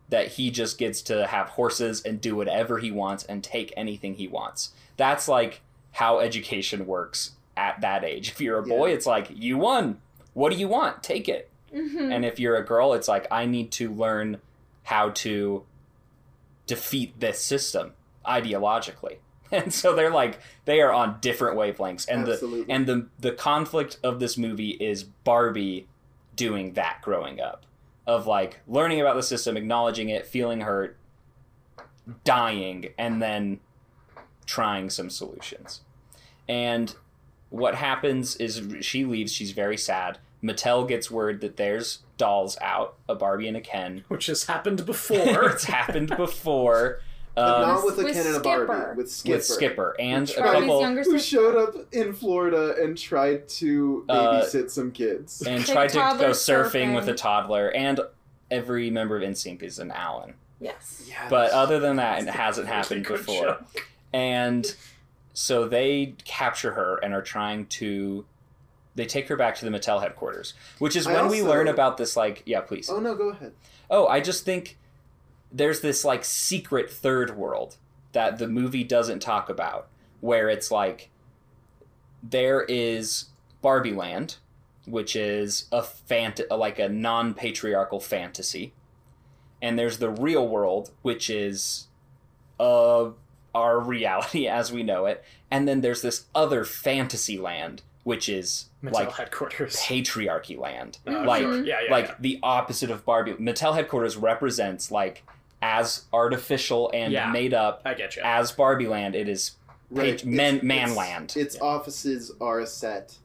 that 0.10 0.28
he 0.30 0.50
just 0.50 0.78
gets 0.78 1.02
to 1.04 1.28
have 1.28 1.50
horses 1.50 2.02
and 2.02 2.22
do 2.22 2.36
whatever 2.36 2.80
he 2.80 2.90
wants 2.92 3.24
and 3.26 3.44
take 3.44 3.74
anything 3.76 4.16
he 4.16 4.28
wants. 4.28 4.72
That's 4.98 5.28
like 5.28 5.62
how 5.92 6.20
education 6.20 6.88
works 6.88 7.32
at 7.58 7.82
that 7.82 8.04
age. 8.04 8.30
If 8.30 8.40
you're 8.42 8.58
a 8.60 8.64
boy, 8.64 8.88
Yeah. 8.88 8.96
it's 8.96 9.06
like 9.06 9.28
you 9.36 9.58
won. 9.58 10.00
What 10.34 10.52
do 10.52 10.58
you 10.58 10.68
want? 10.68 11.04
Take 11.04 11.28
it. 11.28 11.50
Mhm. 11.74 12.12
And 12.14 12.26
if 12.26 12.40
you're 12.40 12.56
a 12.56 12.66
girl, 12.66 12.94
it's 12.94 13.08
like 13.08 13.28
I 13.30 13.46
need 13.46 13.72
to 13.74 13.92
learn 13.94 14.40
how 14.84 15.10
to 15.12 15.64
defeat 16.66 17.20
this 17.20 17.40
system 17.40 17.94
ideologically. 18.26 19.18
And 19.52 19.74
so 19.74 19.96
they're 19.96 20.12
like 20.12 20.40
they 20.66 20.80
are 20.82 20.94
on 20.94 21.18
different 21.22 21.58
wavelengths 21.58 22.08
and 22.08 22.26
the 22.26 22.66
and 22.70 22.86
the 22.86 23.08
the 23.20 23.32
conflict 23.32 23.98
of 24.04 24.20
this 24.20 24.38
movie 24.38 24.72
is 24.72 25.04
Barbie 25.04 25.88
doing 26.36 26.74
that 26.74 27.02
growing 27.02 27.42
up 27.42 27.66
of 28.06 28.26
like 28.28 28.62
learning 28.68 29.02
about 29.02 29.16
the 29.16 29.24
system, 29.24 29.56
acknowledging 29.58 30.10
it, 30.10 30.26
feeling 30.26 30.62
hurt, 30.62 30.98
dying 32.24 32.90
and 32.98 33.22
then 33.22 33.60
trying 34.46 34.90
some 34.90 35.10
solutions. 35.10 35.82
And 36.48 36.96
what 37.50 37.76
happens 37.76 38.36
is 38.38 38.62
she 38.82 39.06
leaves, 39.06 39.32
she's 39.32 39.52
very 39.52 39.78
sad. 39.78 40.18
Mattel 40.44 40.88
gets 40.88 41.12
word 41.12 41.42
that 41.42 41.58
there's 41.58 42.00
dolls 42.18 42.58
out, 42.62 42.96
a 43.08 43.16
Barbie 43.16 43.48
and 43.48 43.58
a 43.58 43.62
Ken. 43.62 44.04
Which 44.08 44.28
has 44.28 44.46
happened 44.46 44.86
before. 44.88 45.50
it's 45.50 45.66
happened 45.66 46.16
before. 46.16 47.02
But 47.40 47.56
Um, 47.56 47.62
not 47.62 47.86
with 47.86 48.00
a 48.00 48.04
With 48.04 48.14
Ken 48.16 48.28
and 48.28 48.36
a 48.36 48.40
Barbie. 48.42 48.98
With 48.98 49.10
Skipper. 49.12 49.36
with 49.36 49.46
Skipper 49.46 49.96
and 50.00 50.30
a 50.30 50.42
Barbie's 50.42 50.60
couple 50.62 50.82
younger 50.82 51.04
Who 51.04 51.12
sister. 51.18 51.36
showed 51.38 51.56
up 51.56 51.76
in 51.94 52.14
Florida 52.14 52.76
and 52.82 52.98
tried 52.98 53.48
to 53.50 54.06
Uh, 54.10 54.42
babysit 54.42 54.70
some 54.70 54.92
kids. 54.92 55.42
and 55.48 55.66
Take 55.66 55.74
tried 55.74 55.88
to 55.90 55.94
go 55.96 56.00
toddler 56.02 56.30
surfing 56.32 56.96
with 56.96 57.08
a 57.08 57.14
toddler 57.14 57.70
and 57.70 58.02
every 58.52 58.90
member 58.90 59.16
of 59.16 59.24
NSYNC 59.24 59.64
is 59.64 59.80
an 59.80 59.92
Allan. 59.92 60.34
Yes. 60.60 61.04
Yes. 61.08 61.18
But 61.30 61.52
other 61.52 61.80
than 61.80 61.96
that, 61.96 62.24
it 62.24 62.28
hasn't 62.28 62.68
happened 62.68 63.06
Good 63.06 63.20
before. 63.26 63.44
show. 63.44 63.58
And 64.12 64.76
so 65.34 65.68
they 65.68 66.16
capture 66.26 66.72
her 66.72 66.98
and 66.98 67.14
are 67.14 67.22
trying 67.22 67.68
to. 67.68 68.26
They 68.96 69.06
take 69.06 69.30
her 69.30 69.38
back 69.38 69.56
to 69.60 69.66
the 69.66 69.72
Mattel 69.72 70.02
headquarters, 70.02 70.56
which 70.80 70.98
is 70.98 71.08
I 71.08 71.14
when 71.14 71.30
we 71.32 71.40
also- 71.40 71.52
learn 71.54 71.68
about 71.70 71.96
this. 71.96 72.18
Like, 72.18 72.44
yeah, 72.46 72.60
please. 72.60 72.90
Oh 72.90 73.00
no, 73.00 73.16
go 73.16 73.30
ahead. 73.30 73.54
Oh, 73.90 74.08
I 74.08 74.20
just 74.20 74.44
think 74.44 74.78
there's 75.52 75.82
this 75.82 76.04
like 76.06 76.24
secret 76.26 76.90
third 76.92 77.36
world 77.38 77.78
that 78.12 78.38
the 78.38 78.48
movie 78.48 78.84
doesn't 78.84 79.20
talk 79.20 79.50
about, 79.50 79.88
where 80.22 80.50
it's 80.50 80.72
like 80.72 81.10
there 82.22 82.64
is 82.64 83.26
Barbie 83.62 83.94
Land, 83.94 84.38
which 84.86 85.16
is 85.16 85.66
a 85.72 85.82
fant 85.82 86.42
like 86.56 86.80
a 86.80 86.90
non 86.90 87.34
patriarchal 87.34 88.00
fantasy, 88.00 88.74
and 89.62 89.78
there's 89.78 90.00
the 90.00 90.10
real 90.10 90.48
world, 90.48 90.92
which 91.02 91.30
is 91.30 91.88
uh 92.60 93.10
our 93.56 93.80
reality 93.96 94.48
as 94.48 94.72
we 94.72 94.84
know 94.84 95.06
it, 95.06 95.24
and 95.50 95.68
then 95.68 95.82
there's 95.82 96.02
this 96.02 96.26
other 96.36 96.64
fantasy 96.64 97.38
land, 97.38 97.82
which 98.04 98.30
is 98.30 98.66
Mattel 98.84 98.94
like 98.94 99.12
headquarters. 99.14 99.76
patriarchy 99.78 100.58
land 100.58 101.00
Uh, 101.08 101.24
like 101.26 101.42
sure. 101.42 101.64
yeah, 101.64 101.80
yeah, 101.86 101.92
like 101.92 102.08
yeah. 102.08 102.16
the 102.20 102.40
opposite 102.44 102.92
of 102.92 103.06
Barbie. 103.06 103.34
Mattel 103.34 103.74
headquarters 103.76 104.18
represents 104.18 104.92
like 104.92 105.24
as 105.62 106.06
artificial 106.14 106.90
and 106.94 107.12
Yeah. 107.14 107.32
made 107.32 107.54
up 107.54 107.82
I 107.86 107.94
get 107.94 108.16
you. 108.16 108.22
as 108.24 108.52
Barbie 108.52 108.88
land. 108.88 109.16
It 109.16 109.28
is 109.28 109.52
Right. 109.92 110.24
men- 110.26 110.56
Its- 110.58 110.64
man 110.64 110.88
its- 110.90 110.98
land. 110.98 111.34
Its 111.36 111.56
Yeah. 111.56 111.62
offices 111.64 112.32
are 112.40 112.60
a 112.60 112.68
set, 112.68 113.18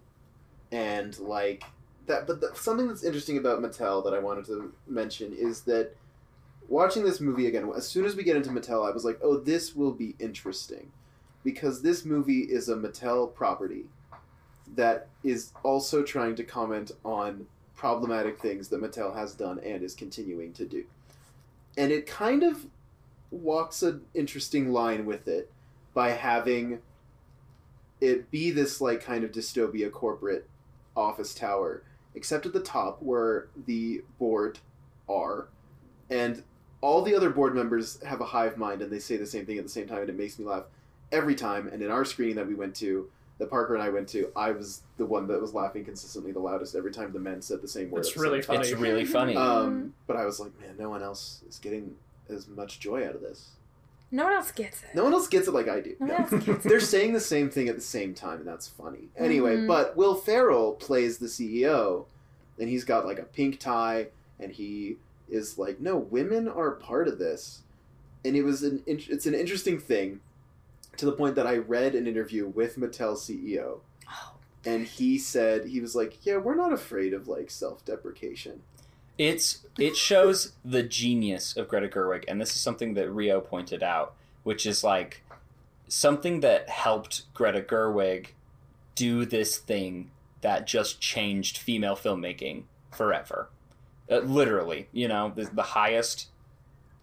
and 0.73 1.19
like 1.19 1.63
that. 2.07 2.27
But 2.27 2.41
the, 2.41 2.53
something 2.55 2.89
that's 2.89 3.05
interesting 3.05 3.39
about 3.39 3.61
Mattel 3.61 4.03
that 4.05 4.15
I 4.15 4.19
wanted 4.19 4.47
to 4.47 4.73
mention 4.87 5.33
is 5.33 5.63
that 5.63 5.95
watching 6.69 7.05
this 7.05 7.21
movie 7.21 7.47
again, 7.47 7.71
as 7.77 7.87
soon 7.87 8.05
as 8.07 8.17
we 8.17 8.23
get 8.25 8.37
into 8.37 8.51
Mattel, 8.51 8.87
I 8.87 8.91
was 8.91 9.05
like, 9.05 9.19
"Oh, 9.23 9.37
this 9.37 9.77
will 9.77 9.93
be 9.93 10.17
interesting," 10.19 10.91
because 11.45 11.83
this 11.83 12.05
movie 12.05 12.41
is 12.41 12.69
a 12.69 12.75
Mattel 12.75 13.33
property 13.33 13.87
that 14.75 15.09
is 15.23 15.53
also 15.63 16.03
trying 16.03 16.35
to 16.37 16.43
comment 16.45 16.91
on 17.05 17.47
problematic 17.77 18.39
things 18.41 18.69
that 18.71 18.81
Mattel 18.81 19.15
has 19.15 19.35
done 19.35 19.59
and 19.61 19.83
is 19.83 19.95
continuing 19.95 20.53
to 20.55 20.65
do, 20.65 20.85
and 21.77 21.93
it 21.93 22.07
kind 22.07 22.43
of 22.43 22.67
walks 23.31 23.83
an 23.83 24.03
interesting 24.15 24.73
line 24.73 25.05
with 25.07 25.27
it 25.29 25.51
by 25.93 26.11
having 26.11 26.81
it 28.01 28.31
be 28.31 28.51
this 28.51 28.81
like 28.81 29.03
kind 29.03 29.25
of 29.25 29.33
dystopia 29.33 29.91
corporate 29.91 30.49
office 30.97 31.35
tower 31.35 31.83
except 32.15 32.47
at 32.47 32.53
the 32.53 32.61
top 32.61 33.03
where 33.03 33.49
the 33.67 34.03
board 34.19 34.59
are. 35.09 35.49
And 36.11 36.43
all 36.81 37.03
the 37.03 37.15
other 37.15 37.31
board 37.31 37.55
members 37.55 38.01
have 38.05 38.21
a 38.21 38.25
hive 38.25 38.57
mind 38.57 38.83
and 38.83 38.93
they 38.93 38.99
say 38.99 39.17
the 39.17 39.27
same 39.27 39.47
thing 39.47 39.59
at 39.59 39.65
the 39.65 39.71
same 39.71 39.89
time 39.89 40.01
and 40.01 40.11
it 40.11 40.17
makes 40.17 40.39
me 40.39 40.45
laugh 40.45 40.65
every 41.11 41.35
time 41.35 41.69
and 41.69 41.83
in 41.83 41.91
our 41.91 42.05
screening 42.05 42.37
that 42.37 42.47
we 42.47 42.55
went 42.55 42.75
to 42.77 43.11
that 43.39 43.51
Parker 43.51 43.75
and 43.75 43.83
I 43.83 43.89
went 43.89 44.09
to 44.11 44.31
I 44.37 44.53
was 44.53 44.83
the 44.97 45.05
one 45.07 45.27
that 45.29 45.41
was 45.41 45.55
laughing 45.55 45.85
consistently 45.85 46.33
the 46.33 46.39
loudest 46.41 46.75
every 46.75 46.93
time 46.93 47.13
the 47.13 47.19
men 47.19 47.43
said 47.43 47.61
the 47.63 47.69
same 47.69 47.91
word 47.91 48.01
It's 48.01 48.11
at 48.11 48.17
really 48.17 48.43
same 48.43 48.57
time. 48.57 48.61
it's 48.63 48.73
really 48.73 49.05
funny. 49.05 49.37
um 49.37 49.95
but 50.07 50.17
I 50.17 50.25
was 50.25 50.39
like 50.41 50.53
man 50.61 50.77
no 50.79 50.89
one 50.89 51.03
else 51.03 51.43
is 51.49 51.59
getting 51.59 51.95
as 52.29 52.47
much 52.49 52.79
joy 52.81 53.07
out 53.07 53.15
of 53.15 53.21
this 53.21 53.51
No 54.13 54.25
one 54.25 54.33
else 54.35 54.53
gets 54.53 54.83
it. 54.85 54.91
no 54.95 55.03
one 55.05 55.13
else 55.13 55.27
gets 55.29 55.49
it 55.49 55.53
like 55.55 55.69
I 55.69 55.81
do 55.81 55.97
No 56.01 56.07
one 56.15 56.27
No. 56.31 56.37
else 56.39 56.45
gets. 56.47 56.65
They're 56.71 56.81
saying 56.81 57.13
the 57.13 57.21
same 57.21 57.51
thing 57.51 57.69
at 57.69 57.75
the 57.75 57.81
same 57.83 58.15
time, 58.15 58.39
and 58.39 58.47
that's 58.47 58.69
funny. 58.69 59.09
Anyway, 59.17 59.57
Mhm. 59.57 59.67
but 59.67 59.97
Will 59.97 60.15
Ferrell 60.15 60.73
plays 60.75 61.19
the 61.19 61.27
CEO, 61.27 62.05
and 62.59 62.69
he's 62.69 62.85
got 62.85 63.05
like 63.05 63.19
a 63.19 63.25
pink 63.25 63.59
tie, 63.59 64.09
and 64.39 64.53
he 64.53 64.97
is 65.29 65.59
like, 65.59 65.81
"No, 65.81 65.97
women 65.97 66.47
are 66.47 66.71
part 66.71 67.09
of 67.09 67.19
this," 67.19 67.63
and 68.25 68.37
it 68.37 68.43
was 68.45 68.63
an 68.63 68.83
in- 68.87 69.03
it's 69.09 69.27
an 69.27 69.35
interesting 69.35 69.79
thing, 69.81 70.21
to 70.99 71.07
the 71.07 71.13
point 71.13 71.35
that 71.37 71.47
I 71.47 71.57
read 71.59 71.95
an 71.95 72.07
interview 72.07 72.47
with 72.47 72.77
Mattel 72.77 73.17
CEO, 73.17 73.81
Oh. 74.09 74.35
and 74.65 74.87
he 74.87 75.19
said 75.19 75.67
he 75.67 75.81
was 75.81 75.95
like, 75.95 76.25
"Yeah, 76.27 76.37
we're 76.39 76.55
not 76.55 76.73
afraid 76.73 77.13
of 77.15 77.29
like 77.29 77.51
self-deprecation." 77.51 78.63
It's 79.19 79.65
it 79.79 79.97
shows 79.97 80.53
the 80.65 80.83
genius 80.83 81.57
of 81.57 81.69
Greta 81.69 81.89
Gerwig, 81.89 82.25
and 82.29 82.41
this 82.41 82.55
is 82.57 82.61
something 82.61 82.95
that 82.95 83.11
Rio 83.11 83.41
pointed 83.41 83.83
out, 83.83 84.15
which 84.43 84.67
is 84.67 84.83
like 84.83 85.23
something 85.89 86.41
that 86.41 86.69
helped 86.69 87.33
Greta 87.35 87.61
Gerwig 87.61 88.29
do 88.95 89.25
this 89.25 89.57
thing 89.59 90.11
that 90.41 90.67
just 90.67 91.01
changed 91.01 91.59
female 91.59 91.97
filmmaking 91.97 92.65
forever. 92.91 93.49
Uh, 94.11 94.19
literally, 94.19 94.89
you 94.93 95.09
know, 95.09 95.33
the, 95.35 95.45
the 95.47 95.63
highest 95.63 96.29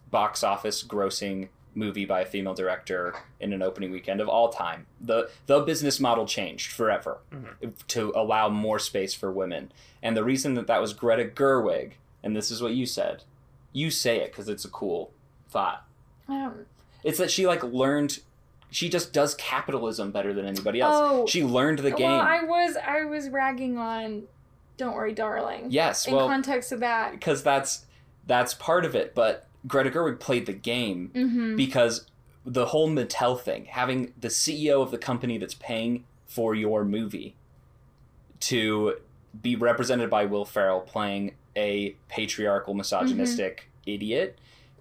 box 0.09 0.43
office 0.43 0.84
grossing 0.84 1.47
movie 1.73 2.06
by 2.06 2.22
a 2.22 2.26
female 2.26 2.53
director 2.53 3.15
in 3.39 3.53
an 3.53 3.61
opening 3.61 3.91
weekend 3.91 4.22
of 4.22 4.27
all 4.27 4.49
time. 4.49 4.85
The 4.99 5.30
the 5.45 5.61
business 5.61 5.99
model 5.99 6.26
changed 6.26 6.72
forever 6.72 7.19
mm-hmm. 7.34 7.69
to 7.89 8.11
allow 8.15 8.49
more 8.49 8.80
space 8.80 9.14
for 9.14 9.31
women. 9.31 9.72
And 10.02 10.15
the 10.18 10.23
reason 10.23 10.56
that 10.56 10.68
that 10.68 10.81
was 10.81 10.93
Greta 10.93 11.26
Gerwig, 11.26 11.93
and 12.23 12.35
this 12.35 12.52
is 12.52 12.61
what 12.61 12.73
you 12.73 12.85
said. 12.85 13.23
You 13.73 13.89
say 13.89 14.18
it 14.18 14.34
cuz 14.34 14.49
it's 14.49 14.65
a 14.65 14.69
cool 14.69 15.11
thought. 15.49 15.85
I 16.27 16.39
don't. 16.39 16.68
It's 17.03 17.18
that 17.18 17.31
she 17.31 17.48
like 17.48 17.64
learned 17.64 18.19
she 18.72 18.88
just 18.88 19.11
does 19.11 19.35
capitalism 19.35 20.11
better 20.11 20.34
than 20.34 20.45
anybody 20.45 20.80
else. 20.80 20.95
Oh. 20.98 21.27
she 21.27 21.43
learned 21.43 21.80
the 21.80 21.91
game. 21.91 22.10
Well, 22.10 22.22
I 22.22 22.43
was 22.43 22.77
I 22.77 23.03
was 23.03 23.30
ragging 23.30 23.77
on 23.77 24.23
"Don't 24.77 24.95
Worry, 24.95 25.14
Darling." 25.14 25.68
yes, 25.69 26.07
In 26.07 26.15
well 26.15 26.27
context 26.27 26.72
of 26.72 26.80
that. 26.80 27.11
because 27.11 27.43
that's 27.43 27.85
that's 28.27 28.53
part 28.53 28.85
of 28.85 28.95
it, 28.95 29.14
but 29.14 29.48
Greta 29.67 29.89
Gerwig 29.91 30.19
played 30.19 30.45
the 30.45 30.53
game 30.53 31.11
Mm-hmm. 31.13 31.55
because 31.55 32.05
the 32.45 32.67
whole 32.67 32.89
Mattel 32.89 33.39
thing, 33.39 33.65
having 33.65 34.13
the 34.19 34.27
CEO 34.29 34.81
of 34.81 34.89
the 34.91 34.97
company 34.97 35.38
that's 35.38 35.53
paying 35.53 36.05
for 36.25 36.55
your 36.55 36.83
movie 36.83 37.35
to 38.41 38.95
be 39.41 39.55
represented 39.55 40.09
by 40.09 40.25
Will 40.25 40.45
Ferrell 40.45 40.81
playing 40.81 41.35
a 41.55 41.95
patriarchal, 42.09 42.73
misogynistic 42.73 43.69
idiot 43.85 44.38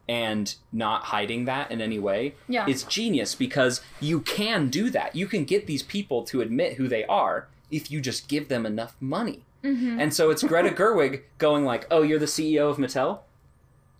and 0.08 0.54
not 0.72 1.04
hiding 1.04 1.44
that 1.44 1.70
in 1.70 1.80
any 1.80 1.98
way, 1.98 2.34
Yeah. 2.48 2.66
it's 2.66 2.82
genius 2.82 3.34
because 3.34 3.80
you 4.00 4.20
can 4.20 4.68
do 4.68 4.90
that. 4.90 5.14
You 5.14 5.26
can 5.26 5.44
get 5.44 5.66
these 5.66 5.82
people 5.82 6.24
to 6.24 6.40
admit 6.40 6.74
who 6.74 6.88
they 6.88 7.04
are 7.04 7.46
if 7.70 7.90
you 7.90 8.00
just 8.00 8.26
give 8.26 8.48
them 8.48 8.66
enough 8.66 8.96
money. 9.00 9.44
mm-hmm. 9.62 10.00
And 10.00 10.12
so 10.12 10.30
it's 10.30 10.42
Greta 10.42 10.70
Gerwig 10.76 11.22
going 11.38 11.64
like, 11.64 11.86
"Oh, 11.90 12.02
you're 12.02 12.18
the 12.18 12.26
CEO 12.26 12.68
of 12.70 12.78
Mattel? 12.78 13.20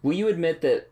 Will 0.02 0.14
you 0.14 0.28
admit 0.28 0.60
that 0.62 0.88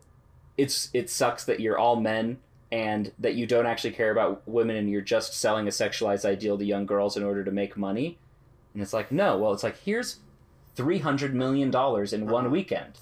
it's 0.57 0.91
it 0.93 1.09
sucks 1.09 1.45
that 1.45 1.61
you're 1.61 1.79
all 1.79 1.97
men 1.97 2.39
and 2.71 3.13
that 3.19 3.35
you 3.35 3.47
don't 3.47 3.67
actually 3.67 3.93
care 3.93 4.11
about 4.11 4.47
women 4.47 4.77
and 4.77 4.91
you're 4.91 5.01
just 5.01 5.33
selling 5.35 5.67
a 5.67 5.71
sexualized 5.71 6.25
ideal 6.25 6.59
to 6.59 6.65
young 6.65 6.85
girls 6.87 7.17
in 7.17 7.23
order 7.23 7.43
to 7.45 7.51
make 7.51 7.77
money?" 7.77 8.19
And 8.75 8.83
it's 8.83 8.93
like, 8.93 9.11
"No, 9.11 9.39
well, 9.39 9.53
it's 9.53 9.63
like 9.63 9.79
here's 9.79 10.17
300 10.77 11.35
million 11.35 11.71
dollars 11.71 12.13
in 12.13 12.27
one 12.27 12.45
Uh-huh. 12.47 12.53
weekend." 12.53 12.99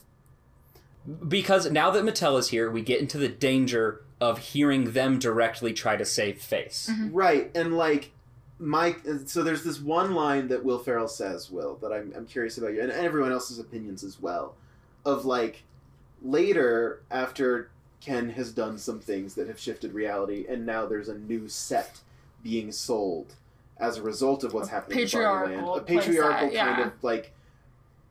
Because 1.29 1.71
now 1.71 1.91
that 1.93 2.03
Mattel 2.05 2.39
is 2.39 2.49
here, 2.49 2.69
we 2.71 2.83
get 2.83 3.01
into 3.01 3.17
the 3.19 3.29
danger 3.29 4.01
of 4.21 4.39
hearing 4.39 4.93
them 4.93 5.19
directly 5.19 5.73
try 5.73 5.97
to 5.97 6.05
save 6.05 6.41
face. 6.41 6.91
Right, 7.13 7.51
and 7.55 7.77
like 7.77 8.11
Mike, 8.59 9.03
so 9.27 9.43
there's 9.45 9.63
this 9.63 9.79
one 9.81 10.15
line 10.15 10.49
that 10.49 10.65
Will 10.65 10.79
Ferrell 10.79 11.07
says, 11.09 11.51
Will, 11.51 11.77
that 11.77 11.93
I'm 11.93 12.13
I'm 12.17 12.27
curious 12.27 12.59
about 12.59 12.73
you 12.73 12.81
and 12.83 12.91
everyone 12.91 13.31
else's 13.31 13.59
opinions 13.61 14.03
as 14.03 14.21
well, 14.21 14.55
of 15.05 15.25
like 15.25 15.63
later 16.27 17.03
after 17.11 17.71
Ken 18.01 18.31
has 18.31 18.53
done 18.53 18.79
some 18.79 19.01
things 19.01 19.35
that 19.35 19.49
have 19.49 19.59
shifted 19.59 19.93
reality, 19.93 20.47
and 20.49 20.65
now 20.67 20.87
there's 20.87 21.09
a 21.09 21.19
new 21.19 21.49
set 21.49 22.01
being 22.43 22.71
sold, 22.73 23.35
as 23.79 23.97
a 23.99 24.03
result 24.03 24.45
of 24.45 24.53
what's 24.55 24.69
happening 24.69 24.99
in 25.01 25.09
Barbie 25.09 25.55
Land. 25.57 25.67
patriarchal 25.67 25.75
A 25.77 25.81
place 25.83 26.05
patriarchal 26.07 26.47
that, 26.49 26.55
yeah. 26.55 26.75
kind 26.77 26.87
of 26.87 27.05
like 27.05 27.33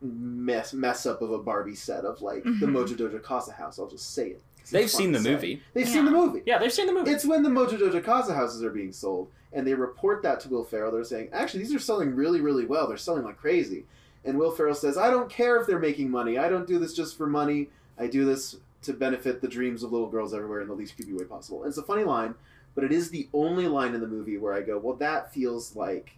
mess 0.02 0.72
mess 0.74 1.06
up 1.06 1.22
of 1.22 1.30
a 1.32 1.38
Barbie 1.38 1.74
set 1.74 2.04
of 2.04 2.20
like 2.20 2.44
the 2.44 2.50
Mhm. 2.50 2.72
Mojo 2.72 2.96
Dojo 2.96 3.22
Casa 3.22 3.52
house. 3.52 3.78
I'll 3.78 3.86
just 3.88 4.12
say 4.12 4.28
it. 4.30 4.42
They've 4.70 4.90
seen 4.90 5.12
the 5.12 5.20
say. 5.20 5.30
movie. 5.32 5.62
They've 5.74 5.86
Yeah. 5.86 5.92
seen 5.92 6.04
the 6.04 6.10
movie. 6.10 6.42
Yeah, 6.44 6.58
they've 6.58 6.72
seen 6.72 6.86
the 6.86 6.92
movie. 6.92 7.10
It's 7.10 7.24
when 7.24 7.42
the 7.42 7.48
Mojo 7.48 7.78
Dojo 7.78 8.02
Casa 8.04 8.34
houses 8.34 8.62
are 8.62 8.70
being 8.70 8.92
sold, 8.92 9.28
and 9.52 9.66
they 9.66 9.74
report 9.74 10.22
that 10.22 10.40
to 10.40 10.48
Will 10.48 10.64
Ferrell. 10.64 10.90
They're 10.92 11.04
saying, 11.04 11.28
actually, 11.32 11.60
these 11.62 11.74
are 11.74 11.78
selling 11.78 12.14
really, 12.14 12.40
really 12.40 12.66
well. 12.66 12.86
They're 12.88 12.96
selling 12.96 13.24
like 13.24 13.38
crazy. 13.38 13.86
And 14.24 14.38
Will 14.38 14.50
Ferrell 14.50 14.74
says, 14.74 14.98
I 14.98 15.08
don't 15.10 15.30
care 15.30 15.56
if 15.60 15.66
they're 15.68 15.78
making 15.78 16.10
money. 16.10 16.36
I 16.36 16.48
don't 16.48 16.66
do 16.66 16.78
this 16.80 16.92
just 16.92 17.16
for 17.16 17.26
money. 17.28 17.70
I 17.98 18.06
do 18.06 18.24
this 18.24 18.56
to 18.82 18.92
benefit 18.92 19.40
the 19.40 19.48
dreams 19.48 19.82
of 19.82 19.92
little 19.92 20.08
girls 20.08 20.32
everywhere 20.34 20.60
in 20.60 20.68
the 20.68 20.74
least 20.74 20.96
creepy 20.96 21.12
way 21.12 21.24
possible. 21.24 21.62
And 21.62 21.68
it's 21.68 21.78
a 21.78 21.82
funny 21.82 22.04
line, 22.04 22.34
but 22.74 22.84
it 22.84 22.92
is 22.92 23.10
the 23.10 23.28
only 23.32 23.66
line 23.66 23.94
in 23.94 24.00
the 24.00 24.06
movie 24.06 24.38
where 24.38 24.52
I 24.52 24.60
go, 24.60 24.78
well, 24.78 24.96
that 24.96 25.32
feels 25.32 25.74
like 25.74 26.16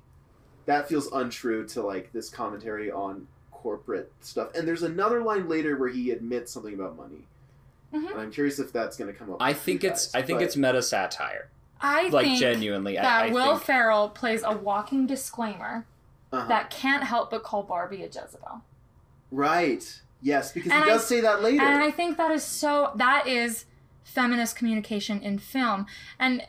that 0.66 0.88
feels 0.88 1.10
untrue 1.12 1.66
to 1.68 1.82
like 1.82 2.12
this 2.12 2.28
commentary 2.28 2.90
on 2.90 3.26
corporate 3.50 4.12
stuff. 4.20 4.54
And 4.54 4.68
there's 4.68 4.82
another 4.82 5.22
line 5.22 5.48
later 5.48 5.76
where 5.76 5.88
he 5.88 6.10
admits 6.10 6.52
something 6.52 6.74
about 6.74 6.96
money. 6.96 7.26
Mhm. 7.94 8.10
And 8.10 8.20
I'm 8.20 8.30
curious 8.30 8.58
if 8.58 8.70
that's 8.72 8.96
going 8.96 9.10
to 9.10 9.18
come 9.18 9.30
up. 9.30 9.38
I 9.40 9.54
think 9.54 9.82
you 9.82 9.90
it's 9.90 10.14
I 10.14 10.20
think 10.22 10.40
but- 10.40 10.44
it's 10.44 10.56
meta 10.56 10.82
satire. 10.82 11.48
I 11.80 12.08
Like 12.08 12.26
think 12.26 12.40
genuinely, 12.40 12.98
I, 12.98 13.02
that 13.02 13.22
I 13.26 13.30
Will 13.30 13.52
think 13.54 13.62
Ferrell 13.66 14.08
plays 14.08 14.42
a 14.42 14.52
walking 14.52 15.06
disclaimer 15.06 15.86
uh-huh. 16.32 16.48
that 16.48 16.70
can't 16.70 17.04
help 17.04 17.30
but 17.30 17.44
call 17.44 17.62
Barbie 17.62 18.02
a 18.02 18.06
Jezebel. 18.06 18.62
Right. 19.30 20.00
Yes, 20.20 20.52
because 20.52 20.72
And 20.72 20.84
he 20.84 20.90
I- 20.90 20.94
does 20.94 21.06
say 21.06 21.20
that 21.20 21.42
later. 21.42 21.62
And 21.62 21.82
I 21.82 21.90
think 21.90 22.16
that 22.18 22.30
is 22.30 22.42
so 22.44 22.92
that 22.96 23.26
is 23.26 23.64
feminist 24.04 24.56
communication 24.56 25.20
in 25.22 25.38
film. 25.38 25.86
And 26.18 26.40
uh, 26.40 26.44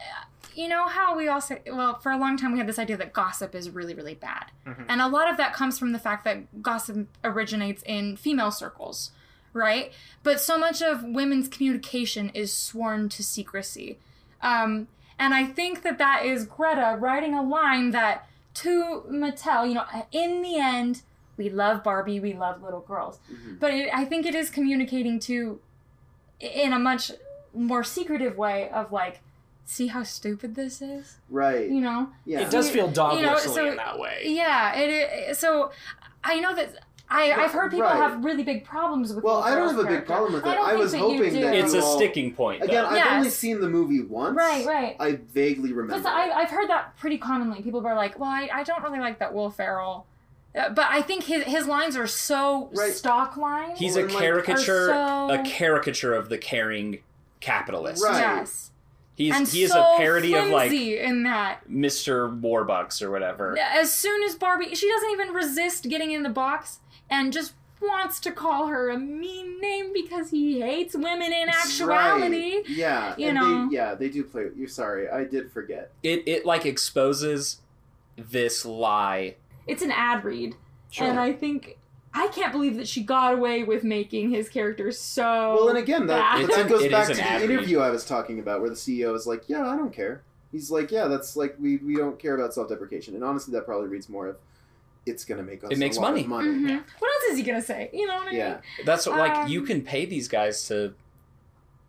you 0.55 0.67
know 0.67 0.87
how 0.87 1.15
we 1.15 1.27
all 1.27 1.41
say 1.41 1.61
well, 1.67 1.99
for 1.99 2.11
a 2.11 2.17
long 2.17 2.35
time 2.37 2.51
we 2.51 2.57
had 2.57 2.67
this 2.67 2.79
idea 2.79 2.97
that 2.97 3.13
gossip 3.13 3.53
is 3.53 3.69
really, 3.69 3.93
really 3.93 4.15
bad. 4.15 4.51
Mhm. 4.65 4.85
And 4.89 5.01
a 5.01 5.07
lot 5.07 5.29
of 5.29 5.37
that 5.37 5.53
comes 5.53 5.77
from 5.77 5.91
the 5.91 5.99
fact 5.99 6.23
that 6.25 6.61
gossip 6.63 7.07
originates 7.23 7.83
in 7.85 8.17
female 8.17 8.51
circles, 8.51 9.11
right? 9.53 9.91
But 10.23 10.39
so 10.41 10.57
much 10.57 10.81
of 10.81 11.03
women's 11.03 11.47
communication 11.47 12.29
is 12.29 12.51
sworn 12.51 13.09
to 13.09 13.23
secrecy. 13.23 13.99
Um, 14.41 14.87
and 15.19 15.33
I 15.33 15.45
think 15.45 15.83
that 15.83 15.97
that 15.97 16.25
is 16.25 16.45
Greta 16.45 16.95
writing 16.99 17.33
a 17.35 17.43
line 17.43 17.91
that 17.91 18.25
to 18.55 19.03
Mattel, 19.09 19.67
you 19.67 19.75
know, 19.75 19.85
in 20.11 20.41
the 20.41 20.57
end, 20.57 21.03
we 21.39 21.49
love 21.49 21.83
Barbie, 21.83 22.19
we 22.19 22.33
love 22.33 22.61
little 22.61 22.81
girls. 22.81 23.17
Mhm. 23.31 23.59
But 23.59 23.73
it, 23.73 23.89
I 23.93 24.05
think 24.05 24.25
it 24.27 24.35
is 24.35 24.49
communicating 24.51 25.19
to, 25.21 25.59
in 26.39 26.73
a 26.73 26.77
much 26.79 27.11
more 27.53 27.83
secretive 27.83 28.37
way 28.37 28.69
of 28.69 28.91
like, 28.91 29.21
see 29.65 29.87
how 29.87 30.03
stupid 30.03 30.53
this 30.55 30.81
is, 30.81 31.17
Right. 31.29 31.69
you 31.69 31.79
know? 31.81 32.09
Yeah. 32.25 32.41
It 32.41 32.51
does 32.51 32.69
feel 32.69 32.89
dog 32.89 33.17
You 33.19 33.25
know, 33.25 33.37
so- 33.37 33.65
in 33.65 33.77
that 33.77 33.97
way. 33.97 34.21
Yeah, 34.25 34.75
it, 34.75 34.89
it 35.29 35.37
so 35.37 35.71
I 36.23 36.39
know 36.39 36.53
that 36.53 36.69
I 37.11 37.31
I've 37.31 37.51
heard 37.51 37.71
people 37.71 37.87
Right. 37.87 37.95
have 37.95 38.23
really 38.23 38.43
big 38.43 38.65
problems 38.65 39.13
with. 39.15 39.23
Well, 39.23 39.37
I 39.37 39.49
don't 39.55 39.69
Ferrell's 39.69 39.71
have 39.77 39.85
a 39.85 39.97
big 39.97 40.05
problem 40.05 40.33
with 40.33 40.43
it. 40.45 40.47
I, 40.49 40.53
don't 40.53 40.65
I 40.65 40.69
think 40.71 40.79
was 40.83 40.91
that 40.91 40.97
you 40.99 41.03
hoping 41.17 41.33
do. 41.33 41.41
that 41.41 41.55
it's 41.55 41.73
you 41.73 41.79
a 41.79 41.83
all- 41.83 41.95
sticking 41.97 42.35
point. 42.35 42.61
Again, 42.63 42.83
though. 42.83 42.89
I've 42.89 42.95
Yes. 42.97 43.13
only 43.17 43.29
seen 43.29 43.61
the 43.61 43.69
movie 43.69 44.01
once. 44.03 44.35
Right, 44.37 44.63
right. 44.65 44.95
I 44.99 45.13
vaguely 45.13 45.71
remember. 45.73 46.03
But 46.03 46.11
I, 46.13 46.29
I've 46.31 46.49
heard 46.51 46.69
that 46.69 46.97
pretty 46.97 47.17
commonly. 47.17 47.63
People 47.63 47.85
are 47.87 47.95
like, 47.95 48.19
"Well, 48.19 48.29
I, 48.29 48.49
I 48.53 48.61
don't 48.63 48.83
really 48.83 48.99
like 48.99 49.17
that 49.19 49.33
Will 49.33 49.49
Ferrell," 49.49 50.05
Uh, 50.55 50.69
but 50.69 50.87
I 50.89 51.01
think 51.01 51.25
his 51.25 51.43
his 51.43 51.67
lines 51.67 51.95
are 51.95 52.07
so 52.07 52.69
Right. 52.73 52.91
stock 52.93 53.37
lines. 53.37 53.77
He's 53.79 53.95
a 53.95 54.01
and, 54.03 54.11
like, 54.13 54.21
caricature, 54.23 54.87
so- 54.87 55.29
a 55.31 55.43
caricature 55.45 56.13
of 56.13 56.29
the 56.29 56.37
caring 56.37 56.99
capitalist. 57.39 58.03
Right. 58.03 58.19
yes, 58.19 58.71
He's 59.15 59.35
and 59.35 59.47
he 59.47 59.63
is 59.63 59.71
so 59.71 59.79
a 59.81 59.97
parody 59.97 60.33
of 60.33 60.47
like 60.49 60.71
in 60.71 61.23
that. 61.23 61.69
Mr. 61.69 62.39
Warbucks 62.41 63.01
or 63.01 63.11
whatever. 63.11 63.57
As 63.59 63.93
soon 63.93 64.23
as 64.23 64.35
Barbie, 64.35 64.73
she 64.75 64.89
doesn't 64.89 65.11
even 65.11 65.33
resist 65.33 65.87
getting 65.89 66.11
in 66.11 66.23
the 66.23 66.29
box 66.29 66.79
and 67.09 67.31
just 67.31 67.53
wants 67.81 68.19
to 68.21 68.31
call 68.31 68.67
her 68.67 68.89
a 68.89 68.97
mean 68.97 69.59
name 69.61 69.93
because 69.93 70.31
he 70.31 70.59
hates 70.61 70.95
women 70.95 71.31
in 71.31 71.47
actuality. 71.47 72.55
Right. 72.57 72.69
Yeah. 72.69 73.13
you 73.17 73.27
and 73.27 73.35
know. 73.35 73.67
They, 73.69 73.75
yeah, 73.75 73.93
they 73.95 74.09
do 74.09 74.23
play. 74.23 74.47
You're 74.57 74.67
sorry. 74.67 75.09
I 75.09 75.23
did 75.25 75.51
forget. 75.51 75.91
It 76.03 76.23
it 76.25 76.45
like 76.45 76.65
exposes 76.65 77.59
this 78.17 78.65
lie. 78.65 79.35
It's 79.67 79.81
an 79.81 79.91
ad 79.91 80.23
read. 80.23 80.55
Sure. 80.91 81.07
And 81.07 81.19
I 81.19 81.31
think 81.33 81.77
I 82.13 82.27
can't 82.29 82.51
believe 82.51 82.75
that 82.77 82.87
she 82.87 83.03
got 83.03 83.33
away 83.35 83.63
with 83.63 83.83
making 83.83 84.31
his 84.31 84.49
character 84.49 84.91
so. 84.91 85.23
Well, 85.55 85.69
and 85.69 85.77
again, 85.77 86.07
that, 86.07 86.37
that 86.39 86.49
It's- 86.49 86.69
goes 86.69 86.83
it 86.83 86.91
back 86.91 87.07
to 87.07 87.13
the 87.13 87.21
read. 87.21 87.41
interview 87.43 87.79
I 87.79 87.91
was 87.91 88.03
talking 88.05 88.39
about, 88.39 88.61
where 88.61 88.69
the 88.69 88.75
CEO 88.75 89.13
is 89.15 89.27
like, 89.27 89.43
"Yeah, 89.47 89.67
I 89.67 89.75
don't 89.75 89.93
care." 89.93 90.23
He's 90.51 90.71
like, 90.71 90.89
"Yeah, 90.91 91.07
that's 91.07 91.35
like 91.35 91.55
we 91.59 91.77
we 91.77 91.95
don't 91.95 92.17
care 92.17 92.35
about 92.35 92.53
self-deprecation." 92.55 93.13
And 93.13 93.23
honestly, 93.23 93.51
that 93.53 93.65
probably 93.65 93.87
reads 93.89 94.09
more 94.09 94.25
of, 94.27 94.37
"It's 95.05 95.23
gonna 95.23 95.43
make 95.43 95.63
us 95.63 95.69
It 95.71 95.77
makes 95.77 95.97
a 95.97 96.01
lot 96.01 96.09
money. 96.11 96.21
of 96.23 96.27
money." 96.29 96.47
Mhm. 96.49 96.83
What 96.97 97.11
else 97.13 97.31
is 97.31 97.37
he 97.37 97.43
gonna 97.43 97.61
say? 97.61 97.91
You 97.93 98.07
know 98.07 98.15
what 98.15 98.29
I 98.29 98.31
Yeah. 98.31 98.47
mean? 98.53 98.57
Yeah, 98.79 98.85
that's 98.85 99.05
what, 99.05 99.19
like 99.19 99.31
Um, 99.35 99.47
you 99.47 99.61
can 99.61 99.83
pay 99.83 100.05
these 100.05 100.27
guys 100.27 100.67
to 100.69 100.95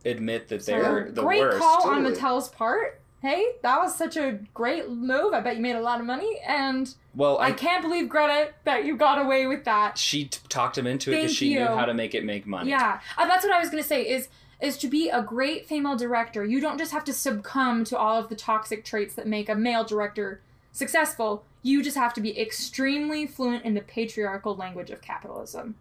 admit 0.05 0.49
that 0.49 0.65
they're 0.67 1.11
the 1.11 1.23
great 1.23 1.41
worst. 1.41 1.59
call 1.59 1.89
on. 1.89 2.05
Mattel's 2.05 2.49
part. 2.51 3.00
Hey, 3.23 3.45
that 3.63 3.79
was 3.79 3.95
such 3.95 4.17
a 4.17 4.39
great 4.55 4.89
move. 4.89 5.35
I 5.35 5.41
bet 5.41 5.57
you 5.57 5.63
made 5.63 5.77
a 5.77 5.81
lot 5.81 6.01
of 6.01 6.07
money, 6.07 6.41
and 6.47 6.93
Well, 7.15 7.37
I, 7.39 7.49
I, 7.49 7.53
can't 7.53 7.83
believe 7.83 8.09
Greta 8.09 8.51
that 8.65 8.85
you 8.87 8.97
got 8.97 9.21
away 9.21 9.47
with 9.47 9.65
that. 9.65 9.99
she 9.99 10.25
t- 10.25 10.41
talked 10.49 10.79
him 10.79 10.87
into 10.87 11.11
it 11.11 11.17
because 11.17 11.31
Thank 11.33 11.37
she 11.39 11.55
knew 11.55 11.67
how 11.67 11.85
to 11.85 11.93
make 11.93 12.15
it 12.15 12.25
make 12.25 12.47
money. 12.47 12.71
Yeah, 12.71 13.01
uh, 13.19 13.27
that's 13.27 13.45
what 13.45 13.53
I 13.55 13.59
was 13.61 13.69
gonna 13.69 13.83
say. 13.83 14.09
Is 14.09 14.29
is 14.61 14.77
to 14.79 14.89
be 14.89 15.09
a 15.11 15.23
great 15.23 15.67
female 15.67 15.97
director, 15.97 16.45
you 16.45 16.61
don't 16.61 16.79
just 16.79 16.93
have 16.93 17.05
to 17.05 17.13
succumb 17.13 17.85
to 17.85 17.97
all 17.99 18.19
of 18.19 18.29
the 18.29 18.37
toxic 18.37 18.85
traits 18.85 19.15
that 19.15 19.27
make 19.27 19.49
a 19.49 19.55
male 19.55 19.85
director 19.85 20.41
successful. 20.73 21.45
You 21.63 21.83
just 21.83 21.97
have 21.97 22.15
to 22.15 22.21
be 22.23 22.39
extremely 22.41 23.27
fluent 23.27 23.65
in 23.65 23.75
the 23.75 23.81
patriarchal 23.83 24.55
language 24.57 24.91
of 24.91 25.03
capitalism. 25.03 25.77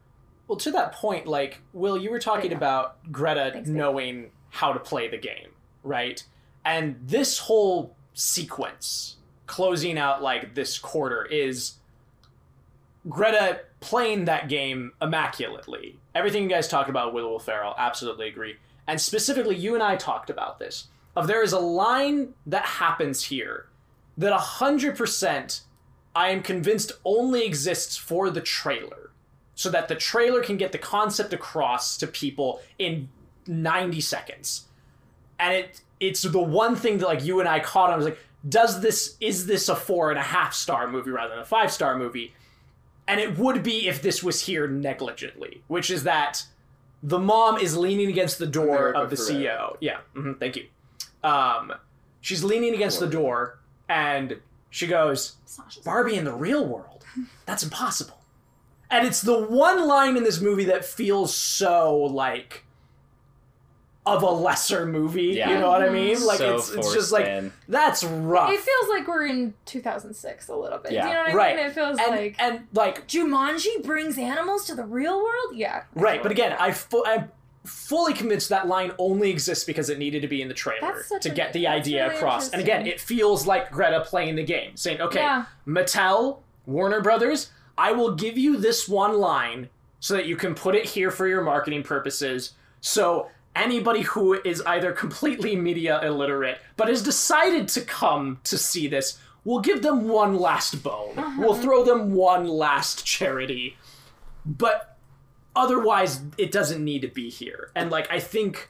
Well, 0.48 0.58
to 0.58 0.72
that 0.72 0.94
point, 0.94 1.28
like 1.28 1.62
Will, 1.74 1.98
you 1.98 2.10
were 2.10 2.20
talking 2.20 2.52
Yeah. 2.52 2.58
about 2.58 3.12
Greta 3.12 3.52
Thanks, 3.54 3.70
babe. 3.70 3.78
knowing 3.78 4.32
how 4.50 4.74
to 4.74 4.80
play 4.80 5.08
the 5.08 5.18
game, 5.18 5.50
right? 5.84 6.24
And 6.66 6.98
this 7.02 7.40
whole 7.40 7.96
sequence 8.14 9.18
closing 9.48 9.98
out 9.98 10.22
like 10.22 10.54
this 10.56 10.78
quarter 10.78 11.26
is 11.26 11.76
Greta 13.08 13.62
playing 13.80 14.26
that 14.26 14.50
game 14.50 14.92
immaculately. 15.02 15.98
Everything 16.14 16.44
you 16.44 16.50
guys 16.50 16.68
talked 16.68 16.90
about 16.90 17.14
with 17.14 17.24
Will 17.24 17.40
Ferrell, 17.40 17.76
absolutely 17.78 18.28
agree. 18.28 18.58
And 18.88 19.00
specifically, 19.00 19.56
you 19.56 19.74
and 19.74 19.84
I 19.84 19.96
talked 19.96 20.30
about 20.30 20.60
this. 20.60 20.88
Of 21.16 21.28
there 21.28 21.44
is 21.44 21.54
a 21.54 21.60
line 21.60 22.34
that 22.46 22.66
happens 22.66 23.26
here 23.26 23.68
that 24.18 24.34
hundred 24.34 24.98
percent 24.98 25.62
I 26.16 26.30
am 26.30 26.42
convinced 26.42 26.92
only 27.06 27.46
exists 27.46 27.96
for 27.98 28.30
the 28.30 28.42
trailer 28.42 29.12
so 29.56 29.70
that 29.70 29.88
the 29.88 29.96
trailer 29.96 30.42
can 30.42 30.58
get 30.58 30.72
the 30.72 30.78
concept 30.78 31.34
across 31.34 31.98
to 31.98 32.08
people 32.08 32.62
in 32.78 33.10
90 33.48 34.02
seconds. 34.02 34.68
And 35.40 35.54
it 35.54 35.82
it's 36.00 36.22
the 36.22 36.40
one 36.40 36.76
thing 36.76 36.98
that 37.00 37.08
like 37.08 37.24
you 37.24 37.40
and 37.40 37.50
I 37.50 37.60
caught 37.60 37.90
on 37.90 37.94
I 37.94 37.98
was 37.98 38.06
like, 38.06 38.20
does 38.48 38.82
this 38.82 39.18
is 39.20 39.46
this 39.48 39.68
a 39.70 39.76
four 39.76 40.10
and 40.12 40.20
a 40.20 40.24
half 40.24 40.54
star 40.54 40.88
movie 40.88 41.12
rather 41.12 41.30
than 41.32 41.40
a 41.40 41.46
five 41.46 41.72
star 41.72 41.98
movie? 41.98 42.34
And 43.08 43.20
it 43.20 43.38
would 43.38 43.64
be 43.64 43.88
if 43.88 44.02
this 44.02 44.24
was 44.24 44.42
here 44.46 44.68
negligently, 44.68 45.64
which 45.68 45.90
is 45.90 46.04
that 46.04 46.44
the 47.02 47.18
mom 47.18 47.58
is 47.58 47.76
leaning 47.76 48.08
against 48.10 48.38
the 48.40 48.46
door 48.46 48.90
America 48.92 49.00
of 49.00 49.10
the 49.10 49.16
Ferrera. 49.16 49.58
CEO. 49.58 49.78
Yeah, 49.80 49.98
hmm 50.14 50.34
thank 50.34 50.56
you. 50.56 50.68
Um, 51.24 51.74
she's 52.22 52.44
leaning 52.44 52.74
against 52.74 53.00
the 53.00 53.08
door, 53.08 53.60
and 53.88 54.38
she 54.70 54.86
goes, 54.88 55.36
Barbie 55.84 56.16
in 56.16 56.24
the 56.24 56.34
real 56.34 56.66
world. 56.66 57.04
That's 57.46 57.64
impossible. 57.64 58.20
And 58.92 59.06
it's 59.08 59.22
the 59.22 59.38
one 59.38 59.88
line 59.88 60.16
in 60.16 60.24
this 60.24 60.40
movie 60.40 60.66
that 60.66 60.86
feels 60.86 61.34
so 61.36 61.96
like 61.98 62.64
of 64.06 64.24
a 64.24 64.30
lesser 64.32 64.86
movie. 64.86 65.24
Yeah. 65.36 65.52
You 65.52 65.60
know 65.60 65.70
what 65.70 65.84
I 65.84 65.90
mean? 65.90 66.16
Mhm. 66.16 66.26
Like 66.26 66.38
so 66.40 66.56
it's 66.56 66.72
it's 66.72 66.94
just 66.94 67.12
like 67.12 67.26
in. 67.28 67.52
that's 67.68 68.04
rough. 68.04 68.50
It 68.52 68.60
feels 68.60 68.90
like 68.90 69.08
we're 69.08 69.28
in 69.28 69.54
2006 69.66 70.48
a 70.48 70.56
little 70.56 70.80
bit. 70.80 70.94
Yeah. 70.94 71.02
Do 71.04 71.08
you 71.10 71.14
know 71.14 71.20
what 71.22 71.30
I 71.32 71.34
Right. 71.36 71.56
mean? 71.58 71.66
It 71.68 71.74
feels 71.74 72.00
and 72.00 72.12
like 72.12 72.36
and 72.40 72.68
like 72.74 73.08
Jumanji 73.08 73.84
brings 73.84 74.18
animals 74.18 74.66
to 74.66 74.76
the 74.76 74.86
real 74.86 75.18
world. 75.22 75.56
Yeah. 75.56 75.84
right, 75.94 76.24
but 76.24 76.32
again, 76.32 76.56
I 76.60 76.72
fu- 76.72 77.06
I'm 77.06 77.32
fully 77.66 78.14
convinced 78.14 78.50
that 78.50 78.68
line 78.68 78.94
only 78.98 79.30
exists 79.30 79.66
because 79.66 79.90
it 79.90 80.00
needed 80.00 80.22
to 80.24 80.28
be 80.28 80.42
in 80.42 80.48
the 80.48 80.54
trailer 80.56 80.80
That's 80.94 81.08
such 81.10 81.22
to 81.24 81.32
a- 81.32 81.36
get 81.36 81.54
the 81.54 81.68
idea 81.68 82.06
really 82.06 82.16
across. 82.16 82.50
And 82.50 82.62
again, 82.62 82.88
it 82.88 83.00
feels 83.02 83.46
like 83.46 83.70
Greta 83.70 84.02
playing 84.06 84.38
the 84.38 84.44
game, 84.44 84.76
saying, 84.76 85.02
"Okay, 85.02 85.20
Yeah. 85.20 85.46
Mattel, 85.68 86.40
Warner 86.66 87.02
Brothers, 87.02 87.52
I 87.78 87.92
will 87.92 88.16
give 88.16 88.38
you 88.38 88.58
this 88.58 88.88
one 88.88 89.20
line 89.20 89.70
so 90.00 90.14
that 90.16 90.26
you 90.26 90.36
can 90.38 90.56
put 90.56 90.74
it 90.74 90.86
here 90.86 91.12
for 91.12 91.28
your 91.28 91.42
marketing 91.44 91.84
purposes. 91.84 92.54
So 92.82 93.28
anybody 93.60 94.02
who 94.02 94.34
is 94.34 94.62
either 94.62 94.92
completely 94.92 95.56
media 95.56 96.00
illiterate 96.04 96.60
but 96.78 96.88
has 96.88 97.02
decided 97.02 97.68
to 97.70 97.82
come 97.82 98.40
to 98.46 98.58
see 98.58 98.88
this, 98.88 99.20
we'll 99.44 99.60
give 99.60 99.82
them 99.82 100.08
one 100.08 100.38
last 100.38 100.84
bone. 100.84 101.18
Uh-huh. 101.18 101.42
We'll 101.42 101.56
throw 101.56 101.84
them 101.84 102.14
one 102.14 102.48
last 102.48 103.06
charity. 103.06 103.78
But 104.46 104.98
otherwise 105.56 106.22
it 106.38 106.52
doesn't 106.52 106.84
need 106.84 107.02
to 107.02 107.08
be 107.08 107.30
here. 107.30 107.72
And 107.76 107.92
like 107.92 108.10
I 108.12 108.20
think 108.20 108.70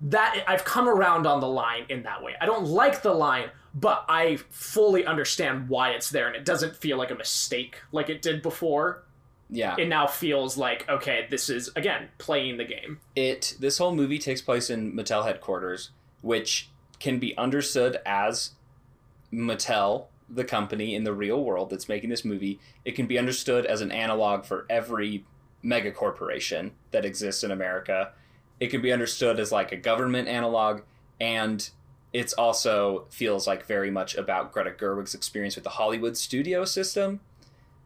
that 0.00 0.44
I've 0.46 0.64
come 0.64 0.88
around 0.88 1.26
on 1.26 1.40
the 1.40 1.48
line 1.48 1.86
in 1.88 2.04
that 2.04 2.22
way. 2.22 2.34
I 2.40 2.46
don't 2.46 2.66
like 2.66 3.02
the 3.02 3.12
line, 3.12 3.50
but 3.74 4.04
I 4.08 4.36
fully 4.50 5.04
understand 5.04 5.68
why 5.68 5.90
it's 5.90 6.10
there 6.10 6.28
and 6.28 6.36
it 6.36 6.44
doesn't 6.44 6.76
feel 6.76 6.96
like 6.96 7.10
a 7.10 7.16
mistake 7.16 7.80
like 7.90 8.08
it 8.08 8.22
did 8.22 8.42
before. 8.42 9.04
Yeah. 9.50 9.76
It 9.78 9.88
now 9.88 10.06
feels 10.06 10.56
like 10.56 10.88
okay, 10.88 11.26
this 11.30 11.48
is 11.48 11.70
again 11.74 12.08
playing 12.18 12.58
the 12.58 12.64
game. 12.64 13.00
it 13.16 13.56
this 13.58 13.78
whole 13.78 13.94
movie 13.94 14.18
takes 14.18 14.42
place 14.42 14.70
in 14.70 14.92
Mattel 14.92 15.24
headquarters, 15.24 15.90
which 16.20 16.68
can 17.00 17.18
be 17.18 17.36
understood 17.38 17.98
as 18.04 18.52
Mattel, 19.32 20.06
the 20.28 20.44
company 20.44 20.94
in 20.94 21.04
the 21.04 21.12
real 21.12 21.42
world 21.42 21.70
that's 21.70 21.88
making 21.88 22.10
this 22.10 22.24
movie. 22.24 22.60
It 22.84 22.92
can 22.92 23.06
be 23.06 23.18
understood 23.18 23.64
as 23.66 23.80
an 23.80 23.92
analog 23.92 24.44
for 24.44 24.66
every 24.68 25.24
mega 25.62 25.92
corporation 25.92 26.72
that 26.90 27.04
exists 27.04 27.42
in 27.42 27.50
America. 27.50 28.12
It 28.60 28.68
can 28.68 28.82
be 28.82 28.92
understood 28.92 29.38
as 29.38 29.52
like 29.52 29.72
a 29.72 29.76
government 29.76 30.28
analog, 30.28 30.82
and 31.20 31.68
it's 32.12 32.32
also 32.32 33.06
feels 33.10 33.46
like 33.46 33.66
very 33.66 33.90
much 33.90 34.16
about 34.16 34.52
Greta 34.52 34.70
Gerwig's 34.70 35.14
experience 35.14 35.54
with 35.54 35.64
the 35.64 35.70
Hollywood 35.70 36.16
studio 36.16 36.64
system, 36.64 37.20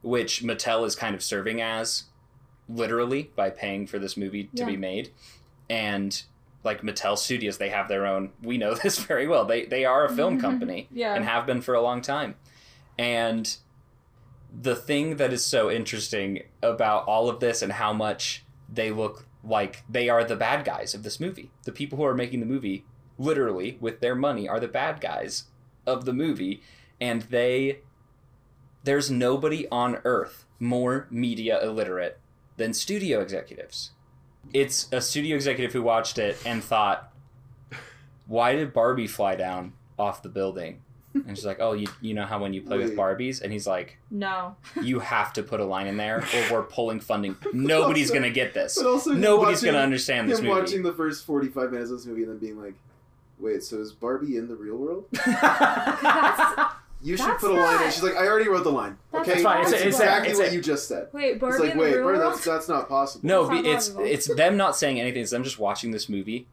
which 0.03 0.43
Mattel 0.43 0.87
is 0.87 0.95
kind 0.95 1.15
of 1.15 1.23
serving 1.23 1.61
as 1.61 2.05
literally 2.69 3.31
by 3.37 3.51
paying 3.51 3.87
for 3.87 3.99
this 3.99 4.17
movie 4.17 4.45
to 4.45 4.63
Yeah. 4.63 4.67
be 4.67 4.77
made. 4.77 5.11
And 5.71 6.23
like 6.65 6.83
Mattel 6.83 7.19
Studios 7.19 7.59
they 7.59 7.71
have 7.71 7.89
their 7.89 8.07
own 8.07 8.31
we 8.43 8.57
know 8.59 8.75
this 8.83 8.99
very 8.99 9.27
well 9.27 9.45
they 9.45 9.65
they 9.65 9.85
are 9.85 10.05
a 10.05 10.15
film 10.15 10.35
mm-hmm. 10.35 10.43
company 10.43 10.89
Yeah. 10.93 11.15
and 11.15 11.25
have 11.25 11.47
been 11.47 11.61
for 11.61 11.75
a 11.75 11.81
long 11.83 12.01
time. 12.03 12.37
And 12.99 13.57
the 14.53 14.77
thing 14.77 15.17
that 15.17 15.33
is 15.33 15.45
so 15.45 15.71
interesting 15.71 16.43
about 16.63 17.07
all 17.07 17.29
of 17.29 17.41
this 17.41 17.63
and 17.63 17.73
how 17.73 17.93
much 17.93 18.45
they 18.73 18.91
look 18.91 19.27
like 19.43 19.83
they 19.89 20.09
are 20.09 20.25
the 20.25 20.37
bad 20.37 20.65
guys 20.65 20.95
of 20.95 21.03
this 21.03 21.19
movie. 21.19 21.51
The 21.65 21.73
people 21.73 21.99
who 21.99 22.05
are 22.05 22.15
making 22.15 22.41
the 22.41 22.47
movie 22.47 22.85
literally 23.19 23.77
with 23.81 24.01
their 24.01 24.15
money 24.15 24.49
are 24.49 24.61
the 24.61 24.69
bad 24.69 25.01
guys 25.01 25.45
of 25.87 26.05
the 26.05 26.13
movie. 26.13 26.63
And 27.01 27.23
they 27.23 27.81
there's 28.85 29.11
nobody 29.11 29.69
on 29.69 29.99
earth 30.05 30.45
more 30.59 31.07
media 31.11 31.63
illiterate 31.63 32.19
than 32.57 32.73
studio 32.73 33.21
executives. 33.21 33.91
It's 34.53 34.89
a 34.93 35.01
studio 35.01 35.37
executive 35.37 35.73
who 35.73 35.83
watched 35.83 36.19
it 36.19 36.37
and 36.45 36.63
thought, 36.63 37.13
"Why 38.27 38.55
did 38.55 38.73
Barbie 38.73 39.07
fly 39.07 39.35
down 39.37 39.73
off 39.99 40.23
the 40.23 40.29
building?" 40.29 40.83
And 41.15 41.37
she's 41.37 41.45
like, 41.45 41.59
"Oh, 41.61 41.73
you 41.75 41.87
you 42.01 42.15
know 42.15 42.25
how 42.25 42.41
when 42.41 42.55
you 42.55 42.63
play 42.63 42.79
with 42.79 42.97
Barbies?" 42.97 43.43
And 43.43 43.53
he's 43.53 43.67
like, 43.67 43.99
No. 44.11 44.57
"You 44.83 44.99
have 45.01 45.33
to 45.35 45.43
put 45.43 45.61
a 45.61 45.65
line 45.65 45.87
in 45.87 45.97
there, 45.99 46.19
or 46.35 46.43
we're 46.53 46.63
pulling 46.63 47.01
funding. 47.01 47.37
Nobody's 47.53 48.09
also- 48.11 48.15
gonna 48.21 48.31
get 48.33 48.55
this. 48.55 48.77
But 48.77 48.87
also 48.87 49.13
Nobody's 49.13 49.59
watching- 49.59 49.73
gonna 49.73 49.85
understand 49.85 50.31
this 50.31 50.39
him 50.39 50.47
movie." 50.47 50.61
watching 50.61 50.83
the 50.83 50.93
first 50.95 51.25
45 51.27 51.71
minutes 51.71 51.91
of 51.91 51.99
this 51.99 52.07
movie 52.07 52.23
and 52.23 52.31
then 52.33 52.39
being 52.39 52.59
like, 52.61 52.75
wait, 53.39 53.63
so 53.63 53.79
is 53.81 53.93
Barbie 53.93 54.37
in 54.39 54.49
the 54.49 54.57
real 54.57 54.77
world? 54.77 55.05
That's, 57.03 57.09
You 57.09 57.17
should 57.17 57.27
That's 57.27 57.41
put 57.43 57.51
a 57.51 57.55
line 57.55 57.75
in. 57.75 57.81
not- 57.81 57.93
She's 57.93 58.03
like, 58.03 58.15
I 58.17 58.27
already 58.29 58.49
wrote 58.49 58.63
the 58.65 58.71
line. 58.73 58.97
That's 59.13 59.29
Okay, 59.29 59.43
fine. 59.43 59.63
It's 59.63 59.73
It's, 59.73 59.83
a- 59.83 59.89
it's 59.89 59.99
a- 59.99 60.03
exactly 60.03 60.31
it's 60.31 60.39
what 60.39 60.49
a- 60.51 60.55
you 60.55 60.61
just 60.63 60.89
said. 60.89 61.09
wait, 61.13 61.31
It's 61.33 61.41
Barbie 61.41 61.59
like, 61.59 61.71
in 61.73 61.77
the 61.77 61.83
wait, 61.83 61.91
real 61.95 62.03
bro, 62.05 62.19
world? 62.19 62.33
that's, 62.35 62.45
that's 62.45 62.69
not 62.69 62.89
possible. 62.89 63.27
No, 63.27 63.47
That's 63.47 63.63
be- 63.63 63.69
it's 63.69 63.89
possible. 63.89 64.05
it's 64.07 64.35
them 64.37 64.57
not 64.57 64.77
saying 64.77 65.01
anything. 65.01 65.21
It's 65.23 65.31
them 65.33 65.43
just 65.45 65.59
watching 65.59 65.91
this 65.91 66.09
movie, 66.09 66.47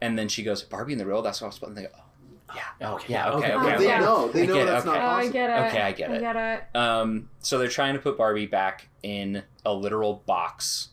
and 0.00 0.18
then 0.18 0.28
she 0.28 0.42
goes, 0.42 0.62
"Barbie 0.62 0.92
in 0.94 0.98
the 0.98 1.06
real." 1.06 1.22
That's 1.22 1.40
what 1.40 1.46
I 1.46 1.48
was 1.48 1.54
supposed 1.56 1.76
to 1.76 1.80
think. 1.82 1.92
Oh, 1.96 2.56
yeah, 2.80 2.90
Okay, 2.94 3.12
yeah, 3.12 3.30
okay, 3.30 3.36
okay, 3.36 3.54
okay. 3.54 3.66
okay. 3.68 3.78
They 3.78 3.86
Yeah. 3.86 4.00
know. 4.00 4.28
They 4.28 4.42
I 4.42 4.46
know 4.46 4.54
get 4.54 4.62
it, 4.62 4.66
that's 4.66 4.86
okay. 4.86 4.98
not 4.98 5.04
Oh, 5.04 5.06
I 5.08 5.14
possible. 5.16 5.32
get 5.32 5.50
it. 5.50 5.68
Okay, 5.68 5.80
I 5.82 5.92
get 5.92 6.10
it. 6.10 6.14
I 6.16 6.18
get 6.20 6.36
it. 6.36 6.76
Um, 6.76 7.28
so 7.40 7.58
they're 7.58 7.68
trying 7.68 7.94
to 7.94 8.00
put 8.00 8.18
Barbie 8.18 8.46
back 8.46 8.88
in 9.02 9.42
a 9.64 9.72
literal 9.72 10.22
box. 10.26 10.88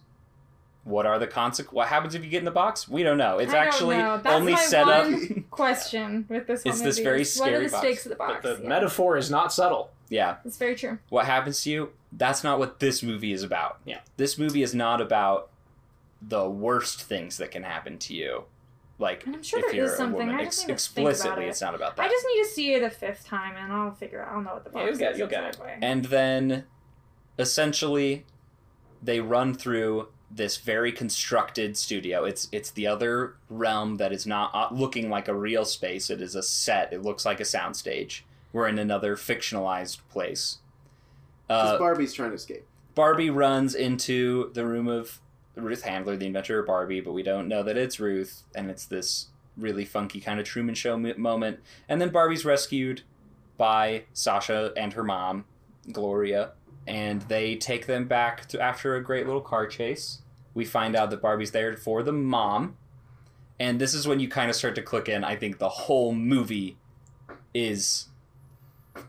What 0.85 1.05
are 1.05 1.19
the 1.19 1.27
consequences? 1.27 1.73
What 1.73 1.87
happens 1.89 2.15
if 2.15 2.23
you 2.23 2.29
get 2.29 2.39
in 2.39 2.45
the 2.45 2.51
box? 2.51 2.87
We 2.87 3.03
don't 3.03 3.17
know. 3.17 3.37
It's 3.37 3.51
I 3.53 3.57
don't 3.57 3.67
actually 3.67 3.97
know. 3.97 4.17
That's 4.17 4.35
only 4.35 4.53
my 4.53 4.59
set 4.59 4.87
up. 4.87 5.07
Question 5.51 6.25
with 6.29 6.47
this 6.47 6.63
whole 6.63 6.71
It's 6.71 6.81
this 6.81 6.97
movie 6.97 7.03
very 7.03 7.21
is, 7.21 7.37
What 7.37 7.53
are 7.53 7.59
the 7.63 7.69
box. 7.69 7.77
stakes 7.79 8.05
of 8.05 8.09
the 8.11 8.15
But 8.15 8.27
box? 8.27 8.43
the 8.43 8.59
Yeah. 8.63 8.69
metaphor 8.69 9.17
is 9.17 9.29
not 9.29 9.51
subtle. 9.53 9.91
Yeah, 10.09 10.37
It's 10.45 10.57
very 10.57 10.75
true. 10.75 10.97
what 11.09 11.25
happens 11.25 11.61
to 11.63 11.69
you? 11.69 11.91
That's 12.11 12.43
not 12.43 12.57
what 12.57 12.79
this 12.79 13.03
movie 13.03 13.31
is 13.33 13.43
about. 13.43 13.79
Yeah. 13.85 13.99
this 14.17 14.37
movie 14.39 14.63
is 14.63 14.73
not 14.73 14.99
about 15.01 15.49
the 16.21 16.49
worst 16.49 17.01
things 17.03 17.37
that 17.37 17.51
can 17.51 17.63
happen 17.63 17.97
to 17.99 18.15
you. 18.15 18.45
Like 18.97 19.25
And 19.25 19.35
I'm 19.35 19.43
sure 19.43 19.59
if 19.59 19.65
there 19.67 19.75
you're 19.75 19.85
is 19.85 19.95
something. 19.97 20.17
woman, 20.27 20.35
I 20.35 20.41
Ex- 20.43 20.55
just 20.57 20.67
need 20.67 20.77
to 20.77 20.83
think 20.83 21.05
about 21.05 21.11
explicitly, 21.11 21.45
it. 21.45 21.49
it's 21.49 21.61
not 21.61 21.75
about 21.75 21.95
that. 21.97 22.03
I 22.05 22.09
just 22.09 22.25
need 22.33 22.43
to 22.43 22.49
see 22.49 22.73
it 22.73 22.83
a 22.83 22.89
fifth 22.89 23.25
time, 23.25 23.55
and 23.55 23.71
I'll 23.71 23.91
figure 23.93 24.21
out. 24.23 24.33
I'll 24.33 24.41
know 24.41 24.53
what 24.55 24.63
the 24.65 24.71
box 24.71 24.83
Yeah, 24.83 24.89
you'll 24.89 24.97
get- 24.97 25.11
is 25.13 25.17
you'll 25.19 25.27
get 25.27 25.43
it. 25.43 25.47
exactly. 25.49 25.73
And 25.81 26.05
then 26.05 26.65
essentially 27.37 28.25
they 29.01 29.19
run 29.21 29.53
through 29.53 30.07
this 30.31 30.57
very 30.57 30.91
constructed 30.91 31.75
studio. 31.77 32.23
It's 32.25 32.47
it's 32.51 32.71
the 32.71 32.87
other 32.87 33.35
realm 33.49 33.97
that 33.97 34.11
is 34.11 34.27
not 34.27 34.51
uh, 34.53 34.67
looking 34.71 35.09
like 35.09 35.27
a 35.27 35.33
real 35.35 35.65
space. 35.65 36.09
It 36.09 36.21
is 36.21 36.35
a 36.35 36.43
set. 36.43 36.93
It 36.93 37.01
looks 37.01 37.25
like 37.25 37.39
a 37.39 37.43
soundstage. 37.43 38.21
We're 38.53 38.67
in 38.67 38.79
another 38.79 39.15
fictionalized 39.15 39.99
place. 40.09 40.57
Because 41.47 41.75
Uh, 41.75 41.77
Barbie's 41.79 42.13
trying 42.13 42.29
to 42.29 42.35
escape. 42.35 42.65
Barbie 42.95 43.29
runs 43.29 43.73
into 43.75 44.51
the 44.53 44.65
room 44.65 44.87
of 44.87 45.19
Ruth 45.55 45.83
Handler, 45.83 46.15
the 46.15 46.25
inventor 46.27 46.59
of 46.59 46.67
Barbie, 46.67 47.01
but 47.01 47.13
we 47.13 47.23
don't 47.23 47.47
know 47.47 47.63
that 47.63 47.77
it's 47.77 47.99
Ruth, 47.99 48.43
and 48.55 48.69
it's 48.69 48.85
this 48.85 49.27
really 49.57 49.85
funky 49.85 50.21
kind 50.21 50.39
of 50.39 50.45
Truman 50.45 50.75
Show 50.75 50.97
mo- 50.97 51.13
moment. 51.17 51.59
And 51.87 51.99
then 51.99 52.09
Barbie's 52.09 52.45
rescued 52.45 53.01
by 53.57 54.03
Sasha 54.13 54.71
and 54.77 54.93
her 54.93 55.03
mom, 55.03 55.45
Gloria, 55.91 56.51
and 56.87 57.21
they 57.23 57.55
take 57.55 57.85
them 57.85 58.07
back 58.07 58.47
to 58.47 58.59
after 58.61 58.95
a 58.95 59.03
great 59.03 59.25
little 59.25 59.41
car 59.41 59.67
chase. 59.67 60.21
We 60.53 60.65
find 60.65 60.95
out 60.95 61.09
that 61.11 61.21
Barbie's 61.21 61.51
there 61.51 61.75
for 61.77 62.01
the 62.03 62.11
mom, 62.11 62.77
and 63.59 63.79
this 63.79 63.93
is 63.93 64.07
when 64.07 64.19
you 64.19 64.27
kind 64.27 64.49
of 64.49 64.55
start 64.55 64.75
to 64.75 64.81
click 64.81 65.07
in. 65.07 65.23
I 65.23 65.35
think 65.35 65.59
the 65.59 65.69
whole 65.69 66.13
movie 66.13 66.77
is 67.53 68.07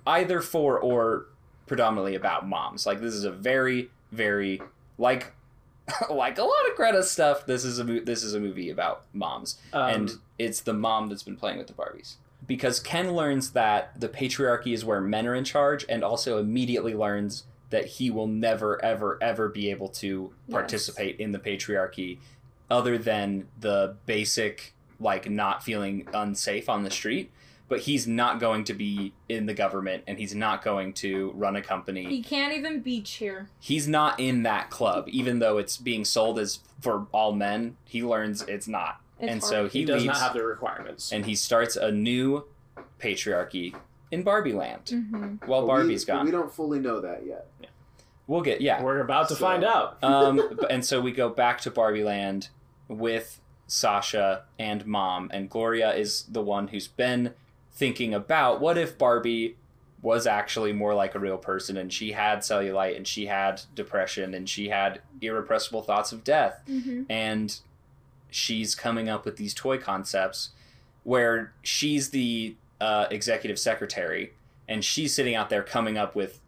either 0.07 0.41
for 0.41 0.79
or 0.79 1.27
predominantly 1.67 2.15
about 2.15 2.47
moms. 2.49 2.87
Like 2.87 3.01
this 3.01 3.15
is 3.15 3.25
a 3.25 3.31
very, 3.31 3.91
very 4.13 4.61
like 4.99 5.33
like 6.11 6.39
a 6.39 6.43
lot 6.43 6.69
of 6.71 6.77
Greta 6.77 7.03
stuff. 7.03 7.47
This 7.47 7.65
is 7.65 7.79
a 7.79 7.85
this 7.85 8.23
is 8.23 8.35
a 8.35 8.41
movie 8.41 8.71
about 8.71 9.05
moms, 9.13 9.59
Um, 9.73 9.91
and 9.91 10.13
it's 10.39 10.61
the 10.61 10.75
mom 10.75 11.09
that's 11.09 11.23
been 11.23 11.37
playing 11.37 11.59
with 11.59 11.67
the 11.67 11.73
Barbies. 11.73 12.17
Because 12.47 12.81
Ken 12.81 13.13
learns 13.13 13.53
that 13.53 13.99
the 14.01 14.09
patriarchy 14.09 14.73
is 14.73 14.85
where 14.85 15.01
men 15.01 15.27
are 15.27 15.35
in 15.35 15.45
charge, 15.45 15.85
and 15.89 16.03
also 16.03 16.39
immediately 16.39 16.95
learns 16.95 17.45
that 17.71 17.87
he 17.87 18.11
will 18.11 18.27
never, 18.27 18.83
ever, 18.85 19.19
ever 19.23 19.49
be 19.49 19.71
able 19.71 19.89
to 19.89 20.33
Yes. 20.47 20.53
participate 20.55 21.19
in 21.21 21.33
the 21.33 21.39
patriarchy, 21.39 22.19
other 22.71 22.99
than 22.99 23.49
the 23.59 23.97
basic 24.07 24.75
like 24.99 25.31
not 25.31 25.63
feeling 25.65 26.07
unsafe 26.13 26.69
on 26.69 26.83
the 26.85 26.91
street. 26.91 27.31
But 27.69 27.81
he's 27.83 28.05
not 28.09 28.41
going 28.41 28.65
to 28.65 28.75
be 28.75 29.13
in 29.29 29.47
the 29.47 29.55
government, 29.55 30.03
and 30.09 30.19
he's 30.19 30.35
not 30.35 30.65
going 30.65 30.93
to 30.95 31.31
run 31.37 31.55
a 31.55 31.63
company 31.63 32.05
he 32.09 32.21
can't 32.21 32.53
even 32.53 32.81
beach 32.81 33.13
here. 33.13 33.49
he's 33.61 33.87
not 33.87 34.19
in 34.19 34.43
that 34.43 34.71
club, 34.71 35.05
even 35.09 35.39
though 35.39 35.57
it's 35.59 35.77
being 35.77 36.05
sold 36.05 36.41
as 36.41 36.59
for 36.81 37.07
all 37.13 37.33
men. 37.33 37.77
He 37.85 38.03
learns 38.03 38.43
it's 38.43 38.67
not, 38.67 39.01
It's 39.21 39.31
and 39.31 39.41
hard. 39.41 39.49
so 39.51 39.69
he, 39.69 39.81
he 39.81 39.85
does 39.85 40.03
leaves 40.03 40.07
not 40.07 40.17
have 40.21 40.33
the 40.35 40.43
requirements. 40.43 41.13
and 41.13 41.25
he 41.27 41.37
starts 41.37 41.77
a 41.77 41.93
new 41.93 42.45
patriarchy 43.01 43.75
in 44.11 44.23
Barbie 44.23 44.53
Land 44.53 44.89
hmm 44.91 45.37
while 45.47 45.63
But 45.63 45.67
Barbie's 45.69 46.05
we, 46.07 46.13
gone. 46.13 46.25
We 46.27 46.31
don't 46.33 46.53
fully 46.53 46.79
know 46.81 47.01
that 47.01 47.25
yet. 47.27 47.47
we'll 48.27 48.43
get 48.43 48.61
yeah. 48.61 48.83
We're 48.83 49.01
about 49.01 49.29
to 49.29 49.35
So- 49.35 49.41
find 49.41 49.65
out. 49.65 49.99
um, 50.05 50.59
and 50.69 50.85
so 50.85 51.01
we 51.01 51.13
go 51.13 51.29
back 51.29 51.61
to 51.63 51.71
Barbie 51.71 52.05
Land 52.05 52.49
with 52.89 53.41
Sasha 53.67 54.45
and 54.59 54.85
Mom, 54.87 55.31
and 55.33 55.49
Gloria 55.49 55.95
is 55.95 56.25
the 56.25 56.43
one 56.43 56.69
who's 56.69 56.89
been 56.89 57.35
thinking 57.73 58.13
about 58.13 58.61
what 58.61 58.77
if 58.77 58.99
Barbie 58.99 59.57
was 60.03 60.27
actually 60.27 60.73
more 60.73 60.95
like 60.95 61.15
a 61.15 61.19
real 61.19 61.37
person 61.39 61.77
and 61.77 61.93
she 61.93 62.13
had 62.13 62.39
cellulite 62.39 62.97
and 62.97 63.07
she 63.07 63.27
had 63.27 63.61
depression 63.75 64.33
and 64.35 64.49
she 64.49 64.71
had 64.71 65.01
irrepressible 65.21 65.83
thoughts 65.83 66.11
of 66.11 66.25
death 66.25 66.63
hmm 66.67 67.03
and 67.11 67.61
she's 68.31 68.75
coming 68.75 69.09
up 69.11 69.25
with 69.27 69.37
these 69.37 69.53
toy 69.53 69.77
concepts 69.77 70.51
where 71.05 71.53
she's 71.63 72.11
the 72.11 72.55
uh, 72.81 73.07
executive 73.11 73.59
secretary 73.59 74.33
and 74.69 74.85
she's 74.85 75.15
sitting 75.15 75.35
out 75.35 75.51
there 75.51 75.63
coming 75.63 75.99
up 75.99 76.15
with 76.15 76.41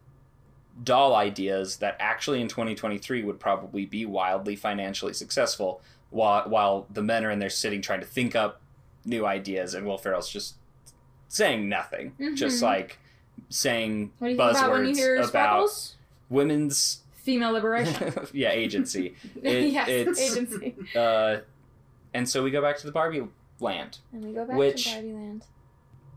doll 0.85 1.15
ideas 1.15 1.77
that 1.79 1.97
actually 2.01 2.41
in 2.41 2.49
2023 2.49 3.23
would 3.25 3.39
probably 3.39 3.85
be 3.85 4.07
wildly 4.07 4.57
financially 4.57 5.13
successful 5.13 5.83
while 6.11 6.49
while 6.49 6.87
the 6.91 7.03
men 7.03 7.25
are 7.25 7.31
in 7.31 7.39
there 7.39 7.51
sitting 7.51 7.83
trying 7.83 8.01
to 8.01 8.07
think 8.07 8.35
up 8.35 8.61
new 9.05 9.27
ideas 9.27 9.75
and 9.75 9.87
Will 9.87 9.99
Ferrell's 9.99 10.31
just 10.31 10.55
saying 11.29 11.69
nothing 11.69 12.15
just 12.35 12.59
Mhm. 12.61 12.63
like 12.63 12.99
saying 13.51 14.13
What 14.19 14.29
do 14.29 14.33
you 14.33 14.39
think 14.39 14.51
about 14.57 14.71
when 14.73 14.85
you 14.87 14.93
buzzwords 14.93 14.97
hear 14.97 15.17
about 15.17 15.29
sparkles? 15.29 15.97
women's 16.31 16.99
Female 17.13 17.53
liberation. 17.53 18.15
yeah 18.33 18.51
agency 18.51 19.15
It- 19.43 19.73
yes, 19.73 19.89
it's- 19.89 20.19
agency. 20.33 20.75
uh, 20.97 21.39
and 22.15 22.29
so 22.29 22.43
we 22.43 22.51
go 22.51 22.61
back 22.63 22.79
to 22.79 22.87
the 22.87 22.93
Barbie 22.93 23.23
land. 23.61 23.99
And 24.13 24.25
we 24.25 24.33
go 24.33 24.45
back 24.45 24.57
Which- 24.57 24.85
to 24.85 24.93
Barbie 24.95 25.13
Land. 25.13 25.45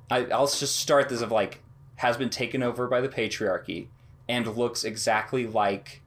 I, 0.10 0.26
I'll 0.26 0.48
just 0.48 0.78
start 0.78 1.10
this 1.10 1.22
of 1.22 1.32
like 1.32 1.62
has 1.98 2.18
been 2.18 2.30
taken 2.30 2.62
over 2.62 2.88
by 2.88 3.02
the 3.02 3.10
patriarchy 3.10 3.88
and 4.28 4.46
looks 4.56 4.84
exactly 4.84 5.48
like 5.48 6.02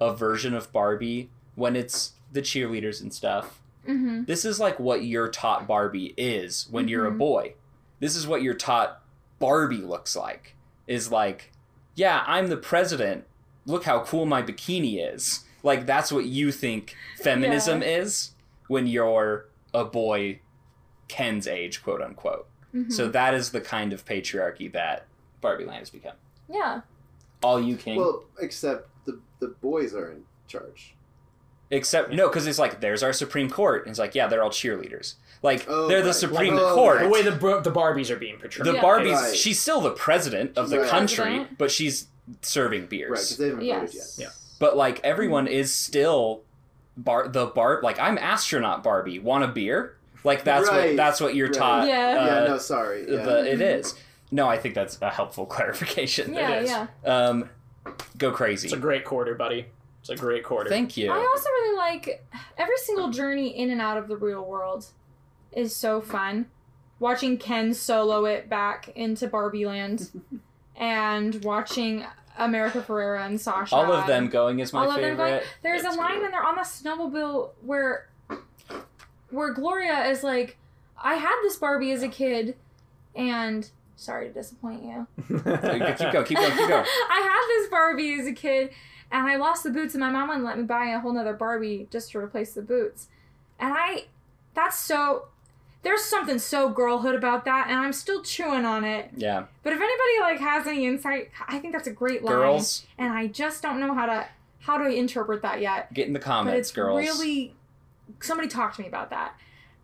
a 0.00 0.14
version 0.14 0.54
of 0.54 0.72
Barbie 0.72 1.30
when 1.54 1.76
it's 1.76 2.12
the 2.32 2.42
cheerleaders 2.42 3.00
and 3.00 3.12
stuff. 3.12 3.60
Mm-hmm. 3.86 4.24
This 4.24 4.44
is 4.44 4.58
like 4.58 4.80
what 4.80 5.04
you're 5.04 5.28
taught 5.28 5.66
Barbie 5.66 6.12
is 6.16 6.66
when 6.70 6.88
you're 6.88 7.06
a 7.06 7.10
Mhm. 7.12 7.18
boy. 7.18 7.54
This 8.00 8.16
is 8.16 8.26
what 8.26 8.42
you're 8.42 8.54
taught 8.54 9.02
Barbie 9.38 9.76
looks 9.78 10.16
like. 10.16 10.54
Is 10.86 11.10
like, 11.10 11.52
yeah, 11.94 12.24
I'm 12.26 12.48
the 12.48 12.56
president. 12.56 13.24
Look 13.64 13.84
how 13.84 14.00
cool 14.04 14.26
my 14.26 14.42
bikini 14.42 15.12
is. 15.14 15.44
Like 15.62 15.86
that's 15.86 16.12
what 16.12 16.24
you 16.26 16.52
think 16.52 16.94
feminism 17.18 17.82
is 17.82 18.32
when 18.68 18.86
you're 18.86 19.46
a 19.74 19.84
boy 19.84 20.40
Ken's 21.08 21.46
age, 21.46 21.82
quote 21.82 22.00
unquote. 22.02 22.48
Mm-hmm. 22.76 22.90
So 22.90 23.08
that 23.08 23.34
is 23.34 23.50
the 23.50 23.60
kind 23.60 23.92
of 23.92 24.04
patriarchy 24.04 24.70
that 24.72 25.06
Barbie 25.40 25.64
Land 25.64 25.80
has 25.80 25.90
become. 25.90 26.14
yeah. 26.48 26.80
All 27.42 27.60
you 27.60 27.76
king. 27.76 27.96
Well, 27.98 28.24
except 28.40 28.88
the 29.04 29.20
the 29.40 29.48
boys 29.48 29.94
are 29.94 30.10
in 30.10 30.22
charge. 30.48 30.94
Except 31.70 32.12
no, 32.12 32.28
because 32.28 32.46
it's 32.46 32.58
like 32.58 32.80
there's 32.80 33.02
our 33.02 33.12
Supreme 33.12 33.50
Court. 33.50 33.82
And 33.82 33.90
it's 33.90 33.98
like 33.98 34.14
yeah, 34.14 34.26
they're 34.26 34.42
all 34.42 34.50
cheerleaders. 34.50 35.14
Like 35.42 35.66
Oh, 35.68 35.86
they're 35.88 36.00
the 36.00 36.06
right. 36.06 36.14
Supreme 36.14 36.54
Like, 36.54 36.62
oh, 36.64 36.74
Court. 36.74 37.00
The 37.00 37.08
way 37.08 37.22
the 37.22 37.30
the 37.32 37.70
Barbies 37.72 38.10
are 38.10 38.16
being 38.16 38.38
portrayed. 38.38 38.66
the 38.66 38.74
Yeah. 38.74 38.80
Barbie's 38.82 39.12
Right. 39.20 39.36
she's 39.36 39.60
still 39.60 39.80
the 39.80 39.90
president 39.90 40.56
of 40.56 40.70
the 40.70 40.80
Right. 40.80 40.88
country, 40.88 41.24
President. 41.24 41.58
but 41.58 41.70
she's 41.70 42.06
serving 42.42 42.82
Right, 42.82 42.90
beers. 42.90 43.10
because 43.10 43.36
they 43.36 43.44
haven't 43.48 43.60
voted 43.66 43.94
Yes. 43.94 44.16
yet. 44.18 44.26
Yeah. 44.28 44.32
But 44.58 44.76
like 44.76 45.00
everyone 45.04 45.46
is 45.46 45.72
still 45.74 46.42
bar 46.96 47.28
the 47.28 47.46
bar 47.46 47.80
like 47.82 48.00
I'm 48.00 48.16
astronaut 48.16 48.82
Barbie. 48.82 49.18
Want 49.18 49.44
a 49.44 49.48
beer? 49.48 49.96
Like 50.24 50.44
that's 50.44 50.68
what 50.70 50.96
that's 50.96 51.20
what 51.20 51.34
you're 51.34 51.48
Right. 51.48 51.54
taught. 51.56 51.88
Yeah. 51.88 51.94
uh, 52.20 52.26
yeah, 52.26 52.44
no, 52.48 52.58
sorry. 52.58 53.06
Yeah. 53.08 53.24
the, 53.24 53.52
it 53.52 53.60
is. 53.60 53.94
No, 54.32 54.48
I 54.48 54.58
think 54.58 54.74
that's 54.74 55.00
a 55.00 55.10
helpful 55.10 55.46
clarification. 55.54 56.34
Yeah, 56.34 56.60
is. 56.60 56.70
yeah. 56.70 56.86
Um, 57.04 57.48
go 58.18 58.32
crazy. 58.32 58.66
It's 58.66 58.74
a 58.74 58.78
great 58.78 59.04
quarter, 59.04 59.34
buddy. 59.34 59.66
It's 60.00 60.10
a 60.10 60.16
great 60.16 60.44
quarter. 60.44 60.68
Thank 60.70 60.96
you. 60.96 61.10
I 61.10 61.16
also 61.18 61.48
really 61.48 61.76
like 61.76 62.26
every 62.58 62.76
single 62.78 63.08
journey 63.10 63.48
in 63.56 63.70
and 63.70 63.80
out 63.80 63.98
of 63.98 64.08
the 64.08 64.16
real 64.16 64.44
world 64.44 64.86
is 65.52 65.74
so 65.74 66.00
fun. 66.00 66.46
Watching 66.98 67.36
Ken 67.38 67.74
solo 67.74 68.24
it 68.24 68.48
back 68.48 68.88
into 68.96 69.26
Barbie 69.28 69.66
Land 69.66 70.10
and 70.76 71.44
watching 71.44 72.04
America 72.38 72.84
Ferrera 72.86 73.24
and 73.26 73.40
Sasha. 73.40 73.74
All 73.74 73.92
of 73.92 74.06
them 74.06 74.28
going 74.28 74.60
is 74.60 74.72
my 74.72 74.80
all 74.80 74.88
of 74.90 74.94
them 74.94 75.02
favorite. 75.16 75.16
going. 75.30 75.42
There's 75.62 75.84
It's 75.84 75.94
a 75.94 75.98
line 75.98 76.10
great. 76.12 76.22
when 76.22 76.30
they're 76.32 76.44
on 76.44 76.54
the 76.56 76.62
snowmobile 76.62 77.50
where 77.62 78.08
where 79.30 79.52
Gloria 79.52 80.04
is 80.06 80.22
like, 80.22 80.56
I 81.02 81.14
had 81.14 81.40
this 81.42 81.56
Barbie 81.56 81.92
as 81.92 82.02
a 82.02 82.08
kid 82.08 82.56
and 83.14 83.68
sorry 83.96 84.28
to 84.28 84.32
disappoint 84.32 84.82
you. 84.84 85.06
keep 85.26 85.44
going, 85.44 85.94
keep 85.94 86.12
going, 86.12 86.24
keep 86.24 86.38
going. 86.68 86.84
I 87.10 87.20
had 87.20 87.46
this 87.60 87.68
Barbie 87.70 88.20
as 88.20 88.26
a 88.26 88.32
kid, 88.32 88.70
and 89.10 89.26
I 89.26 89.36
lost 89.36 89.64
the 89.64 89.70
boots, 89.70 89.94
and 89.94 90.00
my 90.00 90.10
mom 90.10 90.28
wouldn't 90.28 90.44
let 90.44 90.58
me 90.58 90.64
buy 90.64 90.86
a 90.86 91.00
whole 91.00 91.12
nother 91.12 91.32
Barbie 91.34 91.88
just 91.90 92.10
to 92.12 92.18
replace 92.18 92.52
the 92.52 92.62
boots. 92.62 93.08
And 93.58 93.72
I, 93.74 94.04
that's 94.54 94.78
so, 94.78 95.28
there's 95.82 96.04
something 96.04 96.38
so 96.38 96.68
girlhood 96.68 97.14
about 97.14 97.44
that, 97.46 97.68
and 97.68 97.78
I'm 97.78 97.92
still 97.92 98.22
chewing 98.22 98.64
on 98.66 98.84
it. 98.84 99.10
Yeah, 99.16 99.46
But 99.62 99.72
if 99.72 99.80
anybody 99.80 100.20
like 100.32 100.40
has 100.40 100.66
any 100.66 100.86
insight, 100.86 101.30
I 101.48 101.58
think 101.58 101.72
that's 101.72 101.88
a 101.88 101.92
great 101.92 102.22
line, 102.22 102.34
girls, 102.34 102.86
and 102.98 103.12
I 103.12 103.28
just 103.28 103.62
don't 103.62 103.80
know 103.80 103.94
how 103.94 104.06
to 104.06 104.26
how 104.60 104.76
to 104.78 104.88
interpret 104.88 105.42
that 105.42 105.60
yet. 105.60 105.94
get 105.94 106.08
in 106.08 106.12
the 106.12 106.18
but 106.18 106.24
comments, 106.26 106.58
it's 106.58 106.72
girls. 106.72 106.98
really, 106.98 107.54
somebody 108.20 108.48
talk 108.48 108.74
to 108.76 108.82
me 108.82 108.88
about 108.88 109.10
that. 109.10 109.34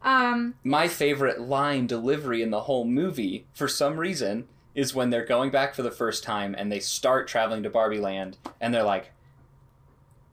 Um, 0.02 0.54
my 0.64 0.88
favorite 0.88 1.40
line 1.40 1.86
delivery 1.86 2.42
in 2.42 2.50
the 2.50 2.62
whole 2.62 2.84
movie, 2.84 3.46
for 3.52 3.68
some 3.68 3.96
reason, 3.98 4.48
is 4.74 4.94
when 4.94 5.10
they're 5.10 5.24
going 5.24 5.50
back 5.50 5.74
for 5.74 5.82
the 5.82 5.90
first 5.90 6.24
time 6.24 6.54
and 6.56 6.72
they 6.72 6.80
start 6.80 7.28
traveling 7.28 7.62
to 7.62 7.70
Barbie 7.70 8.00
Land 8.00 8.38
and 8.60 8.72
they're 8.74 8.82
like, 8.82 9.12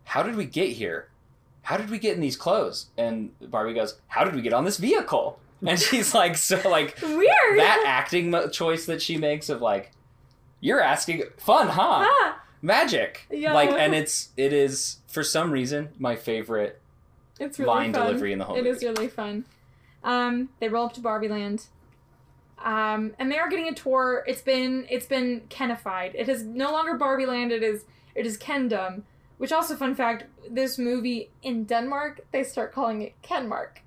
How 0.05 0.23
did 0.23 0.35
we 0.35 0.45
get 0.45 0.71
here? 0.71 1.09
How 1.63 1.77
did 1.77 1.89
we 1.89 1.99
get 1.99 2.15
in 2.15 2.21
these 2.21 2.37
clothes? 2.37 2.87
And 2.97 3.31
Barbie 3.41 3.73
goes, 3.73 3.99
How 4.07 4.23
did 4.23 4.33
we 4.35 4.41
get 4.41 4.53
on 4.53 4.65
this 4.65 4.77
vehicle? 4.77 5.39
And 5.65 5.79
she's 5.79 6.13
like, 6.15 6.37
So, 6.37 6.59
like, 6.67 6.97
weird. 7.01 7.59
that 7.59 7.83
acting 7.85 8.33
choice 8.51 8.85
that 8.87 9.01
she 9.01 9.17
makes 9.17 9.49
of 9.49 9.61
like, 9.61 9.91
You're 10.61 10.81
asking, 10.81 11.23
fun, 11.37 11.67
huh? 11.67 12.33
Magic. 12.61 13.27
Yeah. 13.29 13.53
Like, 13.53 13.69
and 13.69 13.93
it's, 13.93 14.29
it 14.35 14.51
is, 14.51 14.97
for 15.07 15.23
some 15.23 15.51
reason, 15.51 15.89
my 15.99 16.15
favorite 16.15 16.81
it's 17.39 17.59
really 17.59 17.69
line 17.69 17.93
fun. 17.93 18.07
delivery 18.07 18.33
in 18.33 18.39
the 18.39 18.45
whole 18.45 18.55
It 18.55 18.63
movie. 18.63 18.75
is 18.77 18.83
really 18.83 19.07
fun. 19.07 19.45
Um, 20.03 20.49
they 20.59 20.69
roll 20.69 20.85
up 20.85 20.93
to 20.93 21.01
Barbie 21.01 21.27
Land. 21.29 21.65
Um, 22.63 23.13
and 23.17 23.31
they 23.31 23.37
are 23.37 23.49
getting 23.49 23.69
a 23.69 23.73
tour. 23.73 24.23
It's 24.27 24.41
been 24.41 24.85
it's 24.89 25.05
been 25.05 25.41
Kenified. 25.49 26.11
It 26.13 26.27
is 26.27 26.43
no 26.43 26.71
longer 26.71 26.95
Barbie 26.95 27.25
Land. 27.25 27.51
It 27.51 27.63
is 27.63 27.85
it 28.15 28.25
is 28.25 28.37
Kendom. 28.37 29.03
Which 29.37 29.53
also 29.53 29.75
fun 29.77 29.95
fact, 29.95 30.25
this 30.49 30.77
movie 30.77 31.29
in 31.41 31.63
Denmark 31.63 32.21
they 32.31 32.43
start 32.43 32.73
calling 32.73 33.01
it 33.01 33.13
Kenmark. 33.23 33.77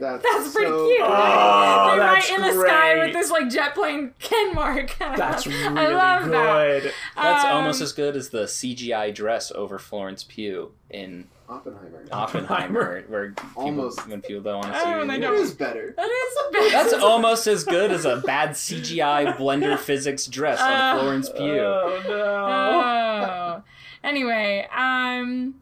That's, 0.00 0.22
That's 0.22 0.52
pretty 0.52 0.70
so 0.70 0.86
cute. 0.86 1.00
Oh. 1.02 1.86
They're 1.90 1.98
that's 2.00 2.28
right 2.30 2.38
in 2.38 2.42
the 2.56 2.62
sky 2.66 3.04
with 3.06 3.14
this 3.14 3.30
like 3.30 3.48
jet 3.48 3.74
plane 3.74 4.12
Kenmark. 4.20 4.90
That's 5.16 5.46
really 5.46 5.64
I 5.78 5.88
love 5.88 6.28
that. 6.28 6.82
good. 6.82 6.92
That's 7.16 7.44
Um, 7.44 7.50
almost 7.52 7.80
as 7.80 7.92
good 7.92 8.14
as 8.14 8.28
the 8.28 8.42
CGI 8.42 9.14
dress 9.14 9.50
over 9.52 9.78
Florence 9.78 10.24
Pugh 10.24 10.72
in 10.90 11.28
Oppenheimer. 11.48 12.04
Oppenheimer, 12.12 13.04
where 13.08 13.30
people, 13.32 13.62
Almost. 13.62 14.06
when 14.08 14.20
people 14.20 14.42
don't 14.42 14.60
want 14.62 14.74
to 14.74 14.80
see 14.80 14.86
Oh, 14.86 14.98
it. 14.98 15.02
and 15.02 15.12
I 15.12 15.16
It 15.16 15.20
know. 15.20 15.32
is 15.34 15.54
better. 15.54 15.94
That 15.96 16.08
is 16.10 16.72
That's 16.72 16.92
almost 17.02 17.46
as 17.46 17.64
good 17.64 17.90
as 17.90 18.04
a 18.04 18.18
bad 18.18 18.50
CGI 18.50 19.34
blender 19.36 19.78
physics 19.78 20.26
dress 20.26 20.60
on 20.60 20.72
Uh, 20.72 20.98
Florence 21.00 21.28
Pugh. 21.30 21.60
Oh 21.60 22.02
no. 22.06 22.14
oh. 22.14 23.62
Anyway, 24.04 24.66
um, 24.76 25.54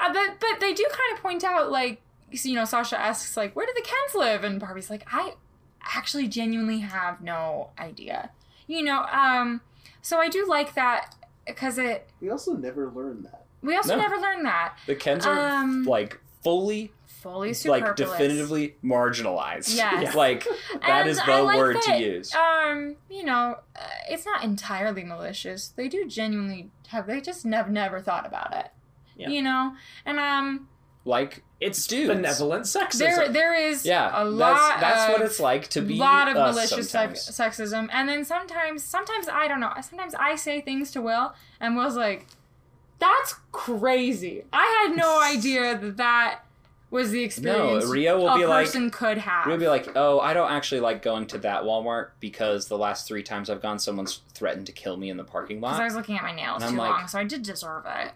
uh, 0.00 0.12
but 0.12 0.40
but 0.40 0.60
they 0.60 0.72
do 0.74 0.84
kind 0.90 1.16
of 1.16 1.22
point 1.22 1.44
out 1.44 1.70
like 1.70 2.00
you 2.30 2.54
know 2.54 2.64
Sasha 2.64 2.98
asks 2.98 3.36
like 3.36 3.54
where 3.54 3.66
do 3.66 3.72
the 3.74 3.82
Kens 3.82 4.14
live 4.14 4.44
and 4.44 4.58
Barbie's 4.60 4.90
like 4.90 5.04
I 5.12 5.34
actually 5.94 6.28
genuinely 6.28 6.78
have 6.80 7.20
no 7.20 7.70
idea. 7.78 8.30
You 8.66 8.82
know, 8.82 9.04
um, 9.12 9.60
so 10.00 10.18
I 10.18 10.28
do 10.28 10.46
like 10.46 10.74
that 10.74 11.14
because 11.46 11.78
it 11.78 12.08
We 12.20 12.30
also 12.30 12.54
never 12.54 12.90
learned 12.90 13.24
that. 13.24 13.41
We 13.62 13.76
also 13.76 13.96
No. 13.96 14.02
never 14.02 14.16
learned 14.18 14.44
that 14.46 14.74
The 14.86 14.94
Kens 14.94 15.24
are 15.26 15.38
Um, 15.38 15.84
like 15.84 16.20
fully, 16.42 16.92
fully 17.06 17.48
like 17.50 17.54
superfluous. 17.54 17.96
definitively 17.96 18.76
marginalized. 18.84 19.76
Yes. 19.76 20.14
like 20.24 20.44
that 20.80 20.82
And 21.02 21.08
is 21.08 21.18
I 21.18 21.26
the 21.36 21.42
like 21.42 21.56
word 21.56 21.76
that, 21.76 21.82
to 21.84 21.98
use. 21.98 22.34
Um, 22.34 22.96
you 23.08 23.24
know, 23.24 23.58
uh, 23.76 23.80
it's 24.08 24.26
not 24.26 24.42
entirely 24.42 25.04
malicious. 25.04 25.68
They 25.68 25.88
do 25.88 26.06
genuinely 26.06 26.70
have. 26.88 27.06
They 27.06 27.20
just 27.20 27.44
never 27.46 27.70
never 27.70 28.00
thought 28.00 28.26
about 28.26 28.54
it. 28.56 28.68
Yeah. 29.16 29.28
You 29.28 29.42
know, 29.42 29.74
and 30.06 30.18
um, 30.18 30.68
Like 31.04 31.44
It's 31.60 31.86
Dudes. 31.86 32.08
benevolent 32.08 32.64
sexism. 32.64 32.98
there 32.98 33.28
there 33.28 33.54
is 33.54 33.84
yeah, 33.84 34.10
a 34.14 34.24
lot 34.24 34.56
that's 34.56 34.80
that's 34.80 35.04
of, 35.04 35.12
what 35.12 35.22
it's 35.22 35.38
like 35.40 35.68
to 35.68 35.80
be 35.82 35.94
A 35.96 36.00
lot 36.00 36.28
of 36.28 36.36
us 36.36 36.54
malicious 36.56 36.90
sex- 36.90 37.24
sometimes. 37.26 37.58
sexism, 37.72 37.88
and 37.92 38.08
then 38.08 38.24
sometimes 38.24 38.82
sometimes 38.82 39.28
I 39.28 39.46
don't 39.48 39.60
know. 39.60 39.72
Sometimes 39.82 40.14
I 40.16 40.34
say 40.36 40.60
things 40.60 40.90
to 40.92 41.02
Will, 41.02 41.34
and 41.60 41.76
Will's 41.76 41.96
like, 41.96 42.26
"That's 43.02 43.34
crazy. 43.50 44.44
I 44.52 44.86
had 44.86 44.96
no 44.96 45.20
idea 45.20 45.76
that 45.76 45.96
that 45.96 46.40
was 46.90 47.10
the 47.10 47.18
No, 47.20 47.24
experience 47.24 47.86
Rio 47.86 48.18
will 48.18 48.28
a 48.28 48.38
be 48.38 48.46
like, 48.46 48.66
person 48.66 48.90
could 48.90 49.18
have." 49.18 49.46
We'll 49.46 49.56
be 49.58 49.66
like, 49.68 49.88
oh, 49.96 50.20
I 50.20 50.32
don't 50.34 50.50
actually 50.52 50.80
like 50.80 51.02
going 51.02 51.26
to 51.28 51.38
that 51.38 51.62
Walmart 51.64 52.10
because 52.20 52.68
the 52.68 52.78
last 52.78 53.08
three 53.08 53.22
times 53.22 53.50
I've 53.50 53.60
gone, 53.62 53.78
someone's 53.78 54.20
threatened 54.34 54.66
to 54.66 54.72
kill 54.72 54.96
me 54.96 55.10
in 55.10 55.16
the 55.16 55.24
parking 55.24 55.60
lot. 55.60 55.70
because 55.70 55.80
I 55.80 55.84
was 55.84 55.94
looking 55.94 56.16
at 56.16 56.22
my 56.22 56.32
nails 56.34 56.62
And 56.62 56.72
too 56.72 56.78
like- 56.78 56.90
long, 56.90 57.08
so 57.08 57.18
I 57.18 57.24
did 57.24 57.42
deserve 57.42 57.84
it. 57.86 58.12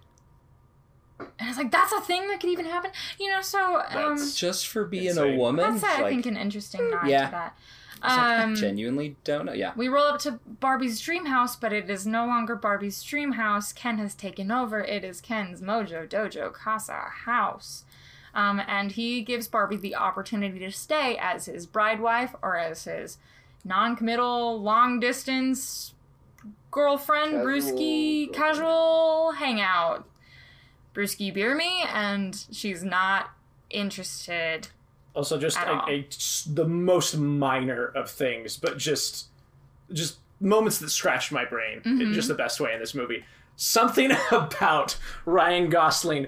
And 1.19 1.29
I 1.41 1.49
was 1.49 1.57
like, 1.57 1.71
"That's 1.73 1.93
a 1.93 2.01
thing 2.03 2.29
that 2.29 2.41
could 2.41 2.51
even 2.51 2.67
happen," 2.67 2.91
you 3.19 3.31
know. 3.31 3.41
So 3.41 3.77
um, 3.89 4.17
That's 4.19 4.35
Just 4.39 4.67
for 4.69 4.85
being 4.85 5.07
It's 5.07 5.17
a 5.17 5.35
woman, 5.35 5.79
that's 5.81 5.83
I 5.85 6.03
like, 6.03 6.13
think 6.13 6.27
an 6.27 6.37
interesting 6.37 6.91
nod 6.91 7.09
Yeah. 7.09 7.25
to 7.27 7.31
that. 7.31 7.59
It's 7.97 8.05
like, 8.05 8.19
I 8.19 8.43
Um, 8.43 8.55
genuinely 8.55 9.17
don't 9.25 9.47
know. 9.47 9.53
Yeah, 9.53 9.73
We 9.77 9.89
roll 9.89 10.05
up 10.05 10.21
to 10.21 10.39
Barbie's 10.61 11.01
dream 11.01 11.27
house, 11.27 11.57
but 11.57 11.73
it 11.73 11.89
is 11.91 12.07
no 12.07 12.27
longer 12.27 12.55
Barbie's 12.55 13.03
dream 13.03 13.33
house. 13.33 13.73
Ken 13.73 13.99
has 13.99 14.15
taken 14.15 14.51
over. 14.51 14.81
It 14.81 15.03
is 15.05 15.21
Ken's 15.21 15.61
Mojo 15.61 16.09
Dojo 16.09 16.53
Casa 16.53 17.11
house. 17.25 17.85
Um, 18.35 18.61
and 18.69 18.93
he 18.93 19.23
gives 19.23 19.49
Barbie 19.49 19.79
the 19.79 19.97
opportunity 19.97 20.59
to 20.59 20.71
stay 20.71 21.17
as 21.19 21.47
his 21.47 21.67
bride 21.67 22.01
wife 22.01 22.35
or 22.43 22.57
as 22.59 22.85
his 22.85 23.17
non 23.65 23.97
committal, 23.97 24.61
long 24.61 25.01
distance 25.01 25.95
girlfriend, 26.71 27.33
Casual 27.33 27.47
Brewski, 27.47 28.33
casual 28.33 29.33
hangout. 29.33 30.07
Brewski 30.95 31.33
beer 31.33 31.55
me, 31.55 31.83
and 31.89 32.45
she's 32.53 32.85
not 32.85 33.31
interested. 33.71 34.69
Also 35.17 35.39
just 35.39 35.57
a, 35.59 35.83
a- 35.89 36.07
the 36.53 36.67
most 36.67 37.17
minor 37.17 37.87
of 37.87 38.11
things, 38.11 38.57
but 38.57 38.79
just 38.79 39.27
just 39.93 40.19
moments 40.41 40.79
that 40.79 40.91
scratched 40.91 41.33
my 41.33 41.45
brain 41.45 41.81
in 41.85 41.99
Mhm. 41.99 42.13
just 42.15 42.29
the 42.29 42.35
best 42.35 42.61
way 42.61 42.73
in 42.75 42.79
this 42.81 42.95
movie. 42.95 43.25
Something 43.57 44.13
about 44.31 44.97
Ryan 45.25 45.71
Gosling 45.71 46.27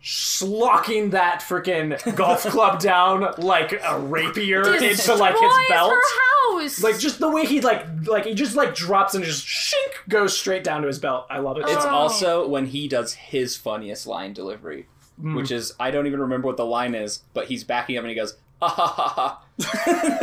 slocking 0.00 1.10
that 1.10 1.40
freaking 1.40 2.16
golf 2.16 2.42
club 2.44 2.80
down 2.92 3.32
like 3.38 3.72
a 3.84 4.00
rapier 4.00 4.58
into 4.60 4.70
like 4.72 4.80
his 4.80 4.96
Destroys 4.98 5.68
belt. 5.68 5.92
her 5.92 6.58
house. 6.60 6.82
Like 6.82 6.98
just 6.98 7.18
the 7.20 7.30
way 7.30 7.44
he 7.44 7.60
like 7.60 7.86
like 8.06 8.24
he 8.24 8.34
just 8.34 8.56
like 8.56 8.74
drops 8.74 9.14
and 9.14 9.24
just 9.24 9.46
shink 9.46 10.08
goes 10.08 10.36
straight 10.36 10.64
down 10.64 10.82
to 10.82 10.88
his 10.88 10.98
belt. 10.98 11.26
I 11.30 11.38
love 11.38 11.56
it. 11.58 11.64
it's 11.68 11.84
Oh. 11.84 11.88
also 11.90 12.48
when 12.48 12.66
he 12.66 12.88
does 12.88 13.14
his 13.14 13.56
funniest 13.56 14.06
line 14.06 14.32
delivery. 14.32 14.86
Which 15.22 15.50
is 15.50 15.74
I 15.80 15.90
don't 15.90 16.06
even 16.06 16.20
remember 16.20 16.46
what 16.48 16.56
the 16.56 16.66
line 16.66 16.94
is, 16.94 17.22
but 17.34 17.46
he's 17.46 17.64
backing 17.64 17.96
up 17.96 18.02
and 18.04 18.10
he 18.10 18.14
goes, 18.16 18.36
"Ah 18.60 18.68
ha 18.68 18.86
ha 18.86 19.08
ha." 19.08 19.42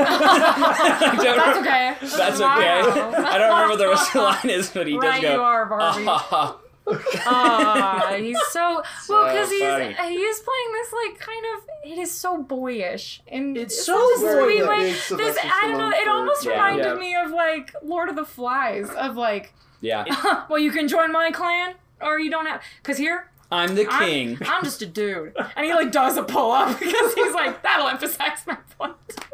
That's 0.59 1.57
okay. 1.59 1.95
That's 2.01 2.39
Wow. 2.39 2.57
okay. 2.57 3.17
I 3.17 3.37
don't 3.37 3.49
remember 3.49 3.69
what 3.69 3.77
the 3.79 3.87
rest 3.89 4.07
of 4.09 4.13
the 4.13 4.21
line 4.21 4.49
is, 4.49 4.69
but 4.69 4.87
he 4.87 4.97
does 4.99 5.21
go. 5.21 5.33
you 5.33 5.41
are, 5.41 5.63
"Ah 5.65 5.69
Barbie. 5.69 6.05
ha 6.05 6.17
ha." 6.17 6.57
Ah, 7.25 8.15
he's 8.17 8.39
so 8.49 8.81
well 9.09 9.25
because 9.27 9.51
he's 9.51 9.61
funny. 9.61 9.85
he's 9.93 10.39
playing 10.39 10.71
this 10.73 10.93
like 10.93 11.19
kind 11.19 11.45
of 11.55 11.91
it 11.91 11.99
is 11.99 12.11
so 12.11 12.41
boyish 12.41 13.21
and 13.27 13.55
It's 13.55 13.77
such 13.85 13.95
so 13.95 14.15
sweet 14.17 14.63
boyish. 14.63 14.67
way. 14.67 14.79
Big 14.79 14.93
This 14.93 15.03
Sylvester 15.03 15.41
I 15.47 15.67
don't 15.67 15.77
know. 15.77 15.91
It 15.91 16.07
almost 16.07 16.43
Yeah. 16.45 16.51
reminded 16.53 16.85
Yeah. 16.85 16.93
me 16.95 17.15
of 17.15 17.29
like 17.31 17.75
Lord 17.83 18.09
of 18.09 18.15
the 18.15 18.25
Flies 18.25 18.89
of 18.89 19.15
like, 19.15 19.53
Yeah, 19.81 20.05
well, 20.49 20.57
you 20.57 20.71
can 20.71 20.87
join 20.87 21.11
my 21.11 21.29
clan 21.29 21.75
or 22.01 22.19
you 22.19 22.31
don't 22.31 22.47
have 22.47 22.63
because 22.81 22.97
here 22.97 23.28
I'm 23.51 23.75
the 23.75 23.87
I'm- 23.87 24.03
king. 24.07 24.37
I'm, 24.45 24.63
just 24.63 24.81
a 24.81 24.85
dude, 24.85 25.33
and 25.55 25.65
he 25.65 25.73
like 25.73 25.91
does 25.91 26.17
a 26.17 26.23
pull 26.23 26.51
up 26.51 26.79
because 26.79 27.13
he's 27.15 27.33
like 27.33 27.63
that'll 27.63 27.87
emphasize 27.87 28.45
my 28.45 28.57
point. 28.77 28.93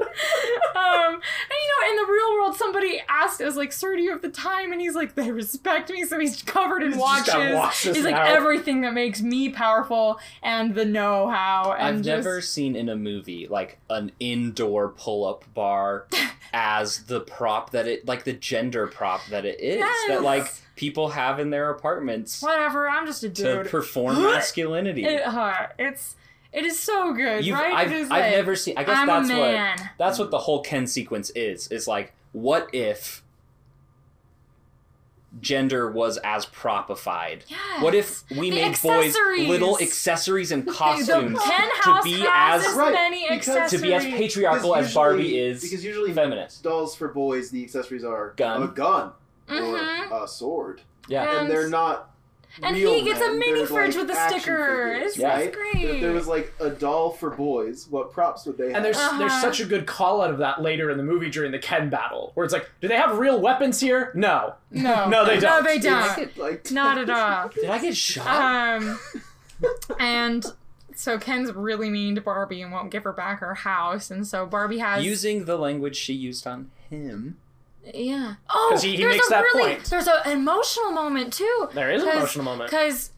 um, 0.76 1.14
and 1.16 1.22
you 1.52 1.72
know, 1.72 1.90
in 1.92 1.96
the 1.98 2.12
real 2.12 2.34
world, 2.36 2.56
somebody 2.56 3.02
asked 3.10 3.42
us 3.42 3.56
like, 3.56 3.72
"Sir, 3.74 3.96
do 3.96 4.02
you 4.02 4.12
have 4.12 4.22
the 4.22 4.30
time?" 4.30 4.72
And 4.72 4.80
he's 4.82 4.96
like, 4.96 5.16
"They 5.16 5.32
respect 5.32 5.90
me," 5.92 6.06
so 6.06 6.20
he's 6.20 6.42
covered 6.44 6.82
in 6.84 6.94
He's 6.94 7.02
just 7.02 7.28
watches. 7.36 7.56
watches 7.56 7.96
he's 7.96 8.06
like 8.06 8.16
now. 8.16 8.24
everything 8.24 8.82
that 8.82 8.94
makes 8.94 9.22
me 9.22 9.50
powerful 9.50 10.20
and 10.42 10.76
the 10.76 10.86
know-how. 10.86 11.74
And 11.78 11.84
I've 11.88 11.96
just, 11.98 12.08
never 12.08 12.42
seen 12.42 12.76
in 12.76 12.90
a 12.90 12.96
movie 12.96 13.48
like 13.48 13.80
an 13.90 14.12
indoor 14.20 14.90
pull-up 14.90 15.44
bar 15.54 16.08
as 16.54 17.04
the 17.06 17.20
prop 17.20 17.72
that 17.72 17.88
it 17.88 18.06
like 18.08 18.24
the 18.24 18.34
gender 18.34 18.88
prop 18.88 19.26
that 19.28 19.46
it 19.46 19.60
is 19.60 19.78
Yes. 19.80 20.08
that 20.08 20.22
like 20.24 20.54
people 20.76 21.10
have 21.10 21.40
in 21.40 21.50
their 21.50 21.70
apartments 21.70 22.42
whatever. 22.42 22.90
I'm 22.90 23.06
just 23.06 23.24
a 23.24 23.30
dude. 23.30 23.64
to 23.66 23.70
perform 23.70 24.16
masculinity. 24.22 25.06
It, 25.06 25.26
uh, 25.26 25.68
it's 25.80 26.16
it 26.52 26.64
is 26.66 26.80
so 26.80 27.14
good, 27.14 27.46
You've, 27.46 27.58
right? 27.58 27.74
I've, 27.74 27.92
it 27.92 27.98
is 27.98 28.06
I've 28.12 28.22
like, 28.22 28.32
never 28.32 28.56
seen. 28.56 28.78
I 28.78 28.84
guess 28.84 28.98
I'm 28.98 29.08
that's 29.08 29.30
a 29.30 29.40
what 29.40 29.90
that's 29.98 30.20
what 30.20 30.32
the 30.32 30.40
whole 30.40 30.62
Ken 30.62 30.88
sequence 30.88 31.30
is. 31.32 31.68
Is 31.70 31.88
like, 31.88 32.14
what 32.32 32.70
if 32.74 33.24
gender 35.42 35.92
was 35.92 36.18
as 36.24 36.46
propified? 36.46 37.42
Yes. 37.48 37.82
What 37.84 37.94
if 37.94 38.24
we 38.32 38.50
The 38.52 38.56
made 38.56 38.82
boys 38.82 39.14
little 39.38 39.78
accessories 39.80 40.52
and 40.54 40.66
costumes 40.66 41.38
the 41.38 41.44
Ken 41.44 41.70
to 41.84 42.02
be 42.04 42.26
as 42.34 42.66
as 42.66 42.74
Right, 42.76 42.94
many 42.94 43.28
because- 43.30 43.48
accessories. 43.50 43.72
to 43.82 43.88
be 43.88 43.94
as 43.94 44.06
patriarchal 44.06 44.74
Because 44.74 44.88
as 44.88 44.94
Barbie 44.94 45.38
is 45.38 45.62
because 45.62 45.84
usually 45.84 46.14
feminist? 46.14 46.64
dolls 46.64 46.96
for 46.96 47.10
boys, 47.10 47.50
the 47.52 47.64
accessories 47.64 48.04
are 48.06 48.34
Gun. 48.38 48.64
a 48.64 48.68
gun 48.68 49.12
Mhm. 49.50 50.12
or 50.12 50.24
a 50.24 50.28
sword, 50.28 50.82
Yeah. 51.08 51.24
And- 51.30 51.38
and 51.42 51.50
they're 51.50 51.70
not. 51.70 52.12
And 52.64 52.74
real 52.74 52.94
he 52.94 53.04
gets 53.04 53.20
a 53.20 53.32
mini 53.34 53.54
they're, 53.60 53.68
fridge 53.68 53.96
like, 53.98 54.08
with 54.08 54.16
a 54.16 54.20
action 54.20 54.40
sticker. 54.40 54.94
figures, 54.94 55.08
It's, 55.12 55.18
Yeah. 55.18 55.34
right? 55.36 55.52
great. 55.54 55.76
If 55.84 56.02
there 56.02 56.14
was 56.14 56.26
like 56.26 56.54
a 56.62 56.70
doll 56.70 57.10
for 57.12 57.30
boys, 57.32 57.86
what 57.90 58.14
props 58.14 58.46
would 58.46 58.58
they 58.58 58.68
have? 58.68 58.76
And 58.78 58.86
there's 58.86 58.96
there's 58.98 59.32
Uh-huh. 59.34 59.42
such 59.42 59.60
a 59.60 59.66
good 59.66 59.86
call 59.86 60.22
out 60.22 60.30
of 60.32 60.38
that 60.38 60.62
later 60.62 60.90
in 60.90 60.96
the 60.98 61.04
movie 61.04 61.30
during 61.30 61.52
the 61.52 61.60
Ken 61.60 61.90
battle, 61.90 62.32
where 62.34 62.46
it's 62.46 62.54
like, 62.54 62.72
do 62.80 62.88
they 62.88 62.96
have 62.96 63.18
real 63.18 63.42
weapons 63.42 63.82
here? 63.82 64.12
No. 64.16 64.54
no, 64.72 65.10
No, 65.10 65.26
they 65.26 65.38
don't. 65.38 65.66
they 65.66 65.80
don't. 65.80 66.38
like 66.38 66.72
Not 66.72 66.98
at 66.98 67.10
all. 67.10 67.50
Did 67.54 67.70
I 67.70 67.78
get 67.78 67.98
shot? 67.98 68.26
Um, 68.82 69.00
and 70.00 70.46
so 70.96 71.18
Ken's 71.18 71.52
really 71.52 71.90
mean 71.90 72.16
to 72.16 72.22
Barbie 72.22 72.62
and 72.62 72.72
won't 72.72 72.90
give 72.90 73.04
her 73.04 73.12
back 73.12 73.40
her 73.42 73.54
house, 73.56 74.10
and 74.10 74.26
so 74.26 74.46
Barbie 74.46 74.78
has 74.80 75.04
Using 75.04 75.44
the 75.44 75.58
language 75.58 75.98
she 75.98 76.14
used 76.14 76.48
on 76.48 76.72
him. 76.90 77.38
Yeah. 77.94 78.36
Oh, 78.50 78.78
he- 78.82 78.92
he 78.92 78.98
there's 78.98 79.16
makes 79.16 79.28
a 79.28 79.30
that 79.32 79.42
really, 79.42 79.76
point. 79.76 79.86
There's 79.86 80.08
an 80.08 80.32
emotional 80.32 80.92
moment 80.92 81.34
too. 81.34 81.70
There 81.74 81.92
is 81.92 82.04
an 82.04 82.10
emotional 82.10 82.46
moment. 82.46 82.70
because. 82.70 83.12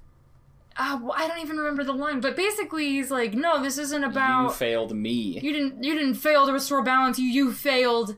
Uh, 0.80 1.00
I 1.16 1.28
don't 1.28 1.40
even 1.40 1.58
remember 1.58 1.84
the 1.84 1.92
line, 1.94 2.20
but 2.20 2.36
basically 2.36 2.86
he's 2.90 3.10
like, 3.10 3.34
"No, 3.34 3.64
this 3.64 3.80
isn't 3.80 4.04
about 4.04 4.44
you 4.44 4.50
failed 4.52 4.96
me. 4.96 5.40
you 5.40 5.52
didn't 5.52 5.84
you 5.84 5.96
didn't 5.96 6.14
fail 6.14 6.46
to 6.46 6.54
restore 6.54 6.84
balance. 6.84 7.18
You 7.18 7.26
you 7.28 7.52
failed 7.52 8.16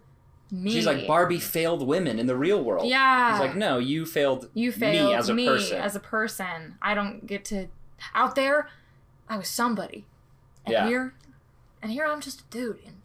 me." 0.52 0.70
She's 0.72 0.86
like 0.86 1.08
Barbie 1.08 1.40
failed 1.40 1.88
women 1.88 2.20
in 2.20 2.26
the 2.28 2.36
real 2.36 2.62
world. 2.62 2.86
Yeah. 2.90 3.32
He's 3.32 3.40
like, 3.40 3.56
no, 3.56 3.78
you 3.78 4.06
failed, 4.06 4.50
You 4.54 4.74
failed 4.74 5.08
me 5.08 5.14
as 5.14 5.30
a 5.30 5.36
person. 5.36 5.78
as 5.78 5.96
a 5.96 6.02
person. 6.02 6.76
I 6.82 6.94
don't 6.96 7.26
get 7.26 7.46
to 7.46 7.68
out 8.14 8.36
there. 8.36 8.68
I 9.30 9.38
was 9.38 9.48
somebody, 9.48 10.06
and 10.66 10.74
Yeah. 10.74 10.88
here, 10.90 11.14
and 11.82 11.94
here 11.94 12.04
I'm 12.06 12.20
just 12.20 12.42
a 12.42 12.44
dude 12.50 12.80
in, 12.86 12.96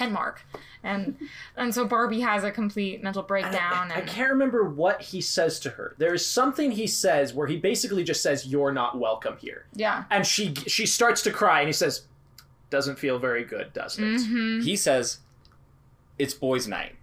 in 0.00 0.10
Kenmark, 0.12 0.36
and 0.82 1.16
and 1.56 1.74
so 1.74 1.84
Barbie 1.86 2.20
has 2.20 2.44
a 2.44 2.50
complete 2.50 3.02
mental 3.02 3.20
And 3.22 3.28
breakdown. 3.28 3.90
I, 3.90 3.96
I 3.96 3.98
and 4.00 4.08
can't 4.08 4.30
remember 4.30 4.64
what 4.68 5.02
he 5.02 5.20
says 5.20 5.58
to 5.60 5.70
her. 5.70 5.94
There 5.98 6.14
is 6.14 6.24
something 6.26 6.72
he 6.72 6.86
says 6.86 7.34
where 7.34 7.46
he 7.46 7.56
basically 7.56 8.04
just 8.04 8.22
says, 8.22 8.46
"You're 8.46 8.72
not 8.72 8.98
welcome 8.98 9.36
here," 9.38 9.66
yeah, 9.74 10.04
and 10.10 10.26
she 10.26 10.54
she 10.66 10.86
starts 10.86 11.22
to 11.22 11.30
cry, 11.30 11.60
and 11.60 11.68
he 11.68 11.72
says, 11.72 12.02
"Doesn't 12.70 12.98
feel 12.98 13.18
very 13.18 13.44
good, 13.44 13.72
does 13.72 13.98
it?" 13.98 14.20
hmm 14.26 14.60
he 14.60 14.76
says, 14.76 15.18
it's 16.18 16.34
boys' 16.34 16.66
night. 16.66 16.96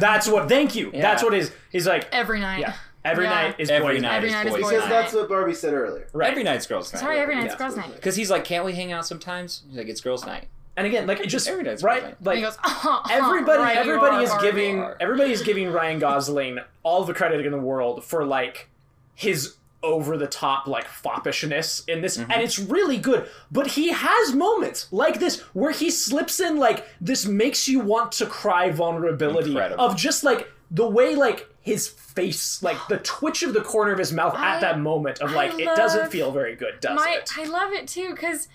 That's 0.00 0.26
what. 0.28 0.48
Thank 0.48 0.74
you. 0.74 0.90
Yeah. 0.92 1.02
That's 1.02 1.22
what 1.22 1.34
is. 1.34 1.52
He's 1.70 1.86
like, 1.86 2.08
every 2.12 2.40
night. 2.40 2.60
yeah, 2.60 2.74
every 3.04 3.24
Yeah. 3.24 3.30
night 3.30 3.54
is 3.58 3.70
Every 3.70 3.94
boys' 3.94 4.02
night 4.02 4.16
Every 4.16 4.30
night 4.30 4.46
is 4.46 4.52
boys' 4.52 4.62
boys' 4.62 4.70
because 4.70 4.84
night. 4.84 4.90
that's 4.90 5.12
what 5.14 5.28
Barbie 5.28 5.54
said 5.54 5.74
earlier. 5.74 6.08
Right. 6.12 6.30
Every 6.30 6.42
night's 6.44 6.66
girls' 6.66 6.92
night. 6.92 7.00
Sorry, 7.00 7.18
every 7.18 7.34
night's 7.34 7.52
Yeah. 7.54 7.58
girls' 7.58 7.76
night. 7.76 7.94
Because 7.94 8.16
he's 8.16 8.30
like, 8.30 8.44
can't 8.44 8.64
we 8.64 8.72
hang 8.74 8.92
out 8.92 9.06
sometimes? 9.06 9.62
He's 9.68 9.76
like, 9.78 9.88
it's 9.88 10.00
girls' 10.00 10.24
night. 10.26 10.48
And 10.78 10.86
again, 10.86 11.06
like 11.08 11.18
it 11.20 11.26
just 11.26 11.48
Every 11.48 11.64
right, 11.64 11.74
boys' 11.74 11.82
night. 11.82 12.04
And 12.18 12.26
like 12.26 12.36
he 12.36 12.42
goes, 12.42 12.56
"Uh-huh, 12.64 13.02
everybody 13.10 13.58
right, 13.62 13.76
everybody 13.76 14.16
are, 14.16 14.22
is 14.22 14.30
Barbie." 14.30 14.46
giving 14.46 14.78
are. 14.80 14.96
everybody 15.00 15.32
is 15.32 15.42
giving 15.42 15.72
Ryan 15.72 15.98
Gosling 15.98 16.58
all 16.84 17.04
the 17.04 17.12
credit 17.14 17.44
in 17.44 17.50
the 17.52 17.58
world 17.58 18.04
for 18.04 18.24
like 18.24 18.68
his 19.14 19.56
over 19.82 20.16
the 20.16 20.26
top 20.28 20.66
like 20.68 20.86
foppishness 20.86 21.88
in 21.88 22.00
this 22.00 22.16
Mm-hmm. 22.16 22.30
and 22.32 22.42
it's 22.42 22.58
really 22.58 22.96
good 22.98 23.28
but 23.50 23.66
he 23.68 23.92
has 23.92 24.32
moments 24.34 24.86
like 24.92 25.20
this 25.20 25.40
where 25.54 25.70
he 25.70 25.90
slips 25.90 26.40
in 26.40 26.56
like 26.58 26.86
this 27.00 27.26
makes 27.26 27.68
you 27.68 27.78
want 27.80 28.10
to 28.12 28.26
cry 28.26 28.70
vulnerability 28.70 29.50
Incredible. 29.50 29.84
of 29.84 29.96
just 29.96 30.24
like 30.24 30.48
the 30.70 30.86
way 30.86 31.14
like 31.14 31.48
his 31.60 31.86
face 31.88 32.60
like 32.62 32.76
the 32.88 32.98
twitch 32.98 33.42
of 33.44 33.52
the 33.54 33.60
corner 33.60 33.92
of 33.92 33.98
his 33.98 34.12
mouth 34.12 34.34
I- 34.36 34.56
at 34.56 34.60
that 34.62 34.80
moment 34.80 35.20
of 35.20 35.30
I 35.30 35.34
like 35.34 35.58
it 35.60 35.64
doesn't 35.76 36.10
feel 36.10 36.32
very 36.32 36.56
good 36.56 36.80
does 36.80 36.96
My, 36.96 37.18
it 37.20 37.30
I 37.36 37.44
love 37.44 37.72
it 37.72 37.86
too 37.86 38.10
because, 38.10 38.48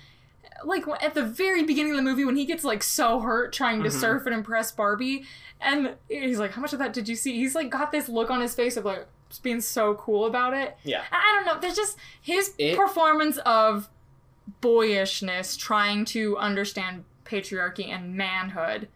like, 0.65 0.85
at 1.01 1.13
the 1.13 1.23
very 1.23 1.63
beginning 1.63 1.91
of 1.91 1.97
the 1.97 2.03
movie, 2.03 2.25
when 2.25 2.35
he 2.37 2.45
gets 2.45 2.63
like 2.63 2.83
so 2.83 3.19
hurt 3.19 3.53
trying 3.53 3.83
to 3.83 3.89
Mhm. 3.89 3.99
surf 3.99 4.25
and 4.25 4.33
impress 4.35 4.71
Barbie, 4.71 5.25
and 5.61 5.95
he's 6.09 6.39
like, 6.39 6.51
"How 6.51 6.61
much 6.61 6.73
of 6.73 6.79
that 6.79 6.93
did 6.93 7.07
you 7.07 7.15
see?" 7.15 7.33
He's 7.37 7.55
like 7.55 7.69
got 7.69 7.91
this 7.91 8.07
look 8.09 8.29
on 8.29 8.41
his 8.41 8.53
face 8.55 8.77
of 8.77 8.85
like 8.85 9.07
being 9.41 9.61
so 9.61 9.95
cool 9.95 10.25
about 10.27 10.53
it. 10.53 10.77
yeah 10.83 11.01
I 11.11 11.15
I 11.17 11.35
don't 11.35 11.45
know. 11.55 11.59
There's 11.59 11.75
just 11.75 11.97
his 12.21 12.53
It- 12.59 12.77
performance 12.77 13.37
of 13.39 13.89
boyishness, 14.61 15.57
trying 15.57 16.05
to 16.05 16.37
understand 16.37 17.05
patriarchy 17.25 17.87
and 17.89 18.15
manhood. 18.15 18.87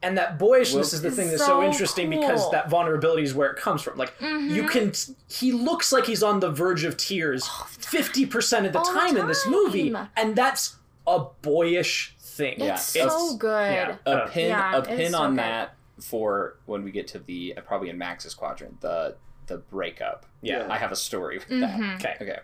and 0.00 0.16
that 0.16 0.38
boyishness 0.38 0.92
Well- 0.92 0.94
is 0.94 1.02
the 1.02 1.10
thing 1.10 1.26
that's 1.28 1.40
so 1.42 1.60
so 1.60 1.62
interesting 1.64 2.08
because 2.08 2.48
that 2.52 2.70
vulnerability 2.70 3.24
is 3.24 3.34
where 3.34 3.50
it 3.50 3.56
comes 3.56 3.82
from 3.82 3.98
like 3.98 4.16
Mhm. 4.20 4.48
you 4.54 4.62
can 4.68 4.92
he 5.28 5.50
looks 5.50 5.90
like 5.90 6.06
he's 6.06 6.22
on 6.22 6.38
the 6.38 6.48
verge 6.52 6.84
of 6.84 6.96
tears 6.96 7.48
50% 7.48 8.64
of 8.66 8.72
the 8.72 8.78
All 8.78 8.92
the 8.92 9.00
time 9.00 9.16
in 9.16 9.26
this 9.26 9.44
movie 9.44 9.92
and 10.16 10.36
that's 10.36 10.76
a 11.16 11.26
boyish 11.42 12.14
thing 12.20 12.56
Yeah, 12.58 12.74
It's 12.74 12.84
so 12.84 13.00
it's- 13.06 13.36
good. 13.36 13.72
yeah. 13.72 13.96
A 14.06 14.28
pin, 14.28 14.48
Yeah, 14.50 14.76
a 14.76 14.82
pin 14.82 15.14
on 15.14 15.30
good. 15.30 15.38
that 15.40 15.74
for 16.00 16.56
when 16.66 16.84
we 16.84 16.90
get 16.92 17.06
to 17.08 17.18
the 17.18 17.54
uh, 17.56 17.60
probably 17.62 17.88
in 17.90 17.98
Max's 17.98 18.34
quadrant, 18.34 18.80
the 18.80 19.16
the 19.46 19.56
breakup. 19.58 20.26
yeah 20.42 20.66
I 20.70 20.76
have 20.76 20.92
a 20.92 20.96
story 20.96 21.38
with 21.38 21.48
Mhm. 21.48 21.60
that. 22.00 22.04
okay 22.04 22.16
Okay. 22.30 22.40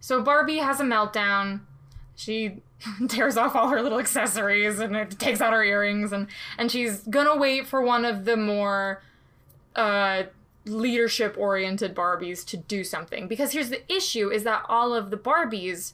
So 0.00 0.22
Barbie 0.22 0.58
has 0.58 0.80
a 0.80 0.84
meltdown. 0.84 1.60
She 2.16 2.62
tears 3.08 3.36
off 3.36 3.54
all 3.56 3.68
her 3.68 3.82
little 3.82 3.98
accessories 3.98 4.78
and 4.78 4.96
it 4.96 5.18
takes 5.18 5.40
out 5.42 5.52
her 5.52 5.62
earrings 5.62 6.12
and 6.12 6.28
and 6.56 6.70
she's 6.72 7.00
gonna 7.02 7.36
wait 7.36 7.66
for 7.66 7.82
one 7.82 8.04
of 8.06 8.24
the 8.24 8.36
more 8.36 9.02
uh 9.76 10.22
leadership 10.66 11.34
oriented 11.38 11.94
Barbies 11.94 12.46
to 12.46 12.56
do 12.56 12.84
something 12.84 13.28
because 13.28 13.52
here's 13.52 13.70
the 13.70 13.82
issue 13.92 14.30
is 14.30 14.44
that 14.44 14.64
all 14.68 14.94
of 14.94 15.10
the 15.10 15.16
Barbies 15.16 15.92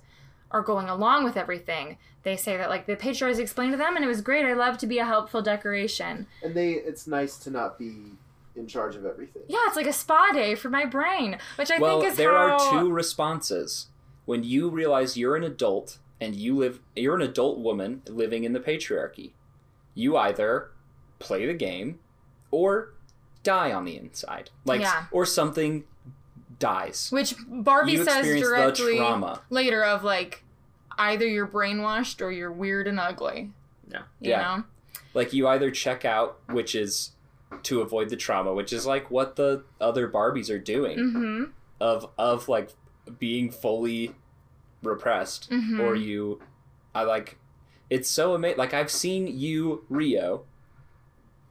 are 0.51 0.63
going 0.63 0.89
along 0.89 1.25
with 1.25 1.37
everything. 1.37 1.99
They 2.23 2.37
say 2.37 2.57
that 2.57 2.69
like 2.71 2.87
the 2.87 2.97
patriarchs 2.97 3.39
explained 3.39 3.73
to 3.73 3.77
them 3.77 3.97
and 3.97 4.05
it 4.05 4.09
was 4.09 4.21
great. 4.21 4.45
I 4.45 4.55
love 4.55 4.79
to 4.79 4.87
be 4.87 4.99
a 4.99 5.05
helpful 5.05 5.43
decoration. 5.43 6.27
And 6.43 6.55
they, 6.55 6.73
it's 6.73 7.07
nice 7.07 7.37
to 7.39 7.51
not 7.51 7.79
be 7.79 8.13
in 8.55 8.67
charge 8.67 8.97
of 8.97 9.05
everything. 9.05 9.43
Yeah, 9.49 9.59
it's 9.67 9.77
like 9.77 9.87
a 9.87 9.93
spa 9.93 10.31
day 10.33 10.55
for 10.55 10.71
my 10.71 10.85
brain, 10.85 11.39
which 11.57 11.71
I 11.71 11.79
well, 11.79 12.01
think 12.01 12.13
is 12.13 12.17
there 12.17 12.33
how 12.33 12.57
are 12.57 12.83
two 12.83 12.91
responses 12.91 13.89
when 14.25 14.45
you 14.45 14.69
realize 14.71 15.17
you're 15.17 15.37
an 15.37 15.45
adult 15.45 15.99
and 16.21 16.35
you 16.35 16.57
live. 16.57 16.81
You're 16.95 17.17
an 17.17 17.23
adult 17.23 17.59
woman 17.59 18.03
living 18.09 18.45
in 18.45 18.53
the 18.53 18.61
patriarchy. 18.61 19.33
You 19.95 20.17
either 20.17 20.71
play 21.19 21.47
the 21.47 21.55
game 21.55 21.99
or 22.51 22.95
die 23.43 23.73
on 23.73 23.85
the 23.85 23.97
inside, 23.97 24.51
like 24.65 24.81
Yeah. 24.81 25.05
or 25.11 25.25
something 25.27 25.85
dies. 26.59 27.09
Which 27.13 27.35
Barbie 27.49 27.93
You 27.93 28.05
says 28.05 28.41
directly 28.41 28.97
trauma. 28.97 29.43
later 29.51 29.85
of 29.85 30.05
like 30.05 30.43
either 30.99 31.27
you're 31.27 31.47
brainwashed 31.47 32.21
or 32.23 32.31
you're 32.31 32.53
weird 32.53 32.87
and 32.89 32.99
ugly. 33.01 33.53
Yeah. 33.91 34.03
You 34.21 34.31
Yeah. 34.31 34.43
know? 34.57 34.65
like 35.15 35.33
you 35.33 35.49
either 35.49 35.71
check 35.71 36.05
out 36.05 36.39
which 36.49 36.75
is 36.75 37.13
to 37.63 37.81
avoid 37.81 38.09
the 38.11 38.17
trauma 38.17 38.53
which 38.53 38.71
is 38.73 38.85
like 38.87 39.11
what 39.11 39.37
the 39.37 39.65
other 39.81 40.09
barbies 40.09 40.51
are 40.51 40.59
doing 40.59 40.99
Mm-hmm. 40.99 41.45
of 41.81 42.11
of 42.19 42.49
like 42.49 42.71
being 43.19 43.51
fully 43.51 44.15
repressed 44.83 45.51
Mhm. 45.51 45.81
or 45.81 45.95
you 45.95 46.41
I 46.95 47.03
like 47.05 47.39
it's 47.89 48.09
so 48.11 48.35
amazing 48.35 48.59
like 48.59 48.75
I've 48.75 48.91
seen 48.91 49.27
you 49.27 49.85
Rio 49.89 50.45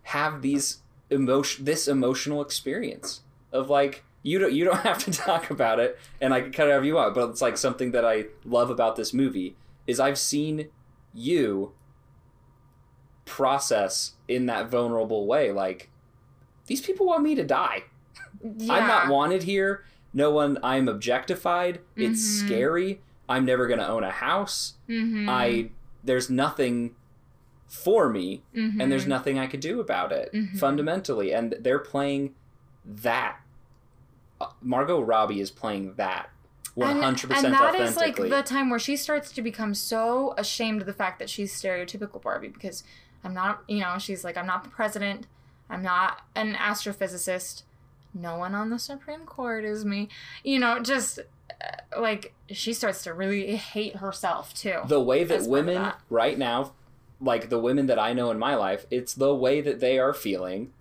have 0.03 0.41
these 0.41 0.80
emotion 1.10 1.65
this 1.65 1.88
emotional 1.88 2.41
experience 2.41 3.22
of 3.52 3.69
like 3.69 4.03
you 4.27 4.39
don't 4.39 4.52
you 4.53 4.65
don't 4.65 4.80
have 4.91 4.97
to 5.06 5.11
talk 5.11 5.49
about 5.52 5.80
it 5.80 5.97
and 6.19 6.34
I 6.34 6.41
can 6.41 6.52
cut 6.52 6.68
it 6.68 6.72
however 6.72 6.85
you 6.85 6.95
want 6.95 7.14
but 7.15 7.30
it's 7.30 7.41
like 7.41 7.57
something 7.57 7.91
that 7.91 8.03
I 8.03 8.26
love 8.43 8.69
about 8.69 8.95
this 8.95 9.14
movie 9.14 9.56
is 9.88 9.99
I've 9.99 10.18
seen 10.18 10.69
you 11.14 11.73
process 13.26 14.14
in 14.27 14.45
that 14.47 14.69
vulnerable 14.69 15.26
way 15.27 15.52
like 15.52 15.89
these 16.68 16.81
people 16.81 17.06
want 17.06 17.23
me 17.23 17.35
to 17.35 17.43
die 17.43 17.84
yeah. 18.43 18.73
I'm 18.73 18.88
not 18.88 19.07
wanted 19.07 19.43
here. 19.43 19.85
No 20.14 20.30
one. 20.31 20.57
I'm 20.64 20.88
objectified. 20.88 21.80
It's 21.95 22.22
Mhm. 22.22 22.45
scary. 22.45 23.02
I'm 23.27 23.43
never 23.45 23.68
gonna 23.68 23.88
own 23.88 24.03
a 24.03 24.11
house. 24.11 24.76
Mhm. 24.88 25.27
I 25.27 25.69
there's 26.03 26.30
nothing 26.30 26.95
for 27.68 28.10
me, 28.10 28.43
Mhm. 28.56 28.80
and 28.81 28.91
there's 28.91 29.07
nothing 29.07 29.39
I 29.39 29.47
could 29.47 29.60
do 29.61 29.80
about 29.80 30.11
it 30.11 30.31
Mhm. 30.34 30.57
fundamentally. 30.60 31.34
And 31.34 31.56
they're 31.60 31.80
playing 31.80 32.35
that. 32.85 33.38
Margot 34.61 35.01
Robbie 35.01 35.39
is 35.39 35.51
playing 35.51 35.95
that. 35.95 36.30
One 36.73 36.99
hundred 36.99 37.31
and, 37.31 37.35
percent 37.35 37.45
and 37.45 37.53
that 37.53 37.76
is 37.76 37.95
like 37.95 38.17
the 38.17 38.43
time 38.43 38.69
where 38.69 38.80
she 38.80 38.97
starts 38.97 39.31
to 39.31 39.41
become 39.41 39.73
so 39.73 40.34
ashamed 40.38 40.81
of 40.81 40.88
the 40.88 40.93
fact 40.93 41.19
that 41.19 41.30
she's 41.30 41.53
stereotypical 41.53 42.22
Barbie 42.22 42.49
because 42.49 42.84
I'm 43.23 43.34
not, 43.34 43.63
you 43.69 43.80
know, 43.80 43.97
she's 43.97 44.26
like, 44.26 44.35
I'm 44.35 44.45
not 44.45 44.65
the 44.65 44.69
president, 44.69 45.26
I'm 45.69 45.81
not 45.81 46.22
an 46.35 46.53
astrophysicist, 46.53 47.63
no 48.13 48.38
one 48.38 48.53
on 48.53 48.69
the 48.69 48.77
Supreme 48.77 49.26
Court 49.26 49.63
is 49.63 49.85
me, 49.85 50.09
you 50.43 50.59
know, 50.59 50.81
just 50.81 51.19
uh, 51.19 52.01
like 52.01 52.34
she 52.49 52.73
starts 52.73 53.03
to 53.03 53.13
really 53.13 53.55
hate 53.55 53.97
herself 53.97 54.53
too. 54.53 54.80
the 54.88 55.01
way 55.01 55.23
that 55.23 55.35
as 55.35 55.47
part 55.47 55.59
of 55.59 55.65
women 55.65 55.81
that. 55.84 55.99
right 56.09 56.38
now 56.38 56.73
like 57.22 57.49
the 57.49 57.59
women 57.59 57.85
that 57.88 57.97
i 57.99 58.13
know 58.13 58.30
in 58.31 58.38
my 58.38 58.55
life 58.55 58.85
it's 58.91 59.13
the 59.13 59.34
way 59.34 59.61
that 59.61 59.80
they 59.80 59.97
are 59.97 60.13
feeling 60.13 60.72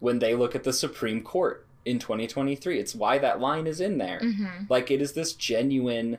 when 0.00 0.18
they 0.18 0.34
look 0.34 0.54
at 0.54 0.64
the 0.64 0.72
supreme 0.72 1.22
court 1.22 1.65
in 1.86 1.98
2023 1.98 2.78
it's 2.78 2.94
why 2.94 3.16
that 3.16 3.40
line 3.40 3.66
is 3.66 3.80
in 3.80 3.96
there. 3.98 4.20
Hmm 4.20 4.64
like 4.68 4.90
it 4.90 5.00
is 5.00 5.12
this 5.12 5.32
genuine 5.32 6.18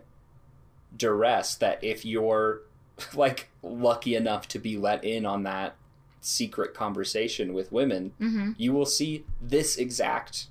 duress 0.96 1.56
that 1.56 1.84
if 1.84 2.04
you're 2.06 2.62
like 3.14 3.50
lucky 3.62 4.16
enough 4.16 4.48
to 4.48 4.58
be 4.60 4.78
let 4.78 5.04
in 5.04 5.26
on 5.26 5.44
that 5.44 5.76
secret 6.22 6.74
conversation 6.74 7.54
with 7.54 7.72
women 7.72 8.14
hmm 8.18 8.52
you 8.58 8.74
will 8.74 8.86
see 8.86 9.24
this 9.42 9.78
exact 9.78 10.48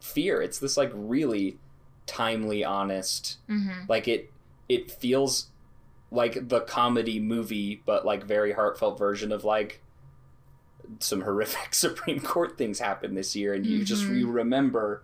fear. 0.00 0.42
It's 0.42 0.58
this 0.58 0.76
like 0.76 0.90
really 0.94 1.58
timely 2.06 2.62
honest 2.64 3.38
hmm 3.46 3.84
like 3.88 4.06
it 4.08 4.30
it 4.68 4.90
feels 4.90 5.48
like 6.10 6.48
the 6.48 6.60
comedy 6.60 7.18
movie 7.18 7.82
but 7.86 8.04
like 8.04 8.24
very 8.24 8.52
heartfelt 8.52 8.98
version 8.98 9.32
of 9.32 9.42
like 9.44 9.80
some 11.00 11.22
horrific 11.22 11.74
supreme 11.74 12.20
court 12.20 12.56
things 12.58 12.78
happened 12.78 13.16
this 13.16 13.34
year 13.36 13.54
and 13.54 13.64
you 13.66 13.84
just 13.84 14.04
Mhm. 14.04 14.18
you 14.18 14.30
remember 14.30 15.02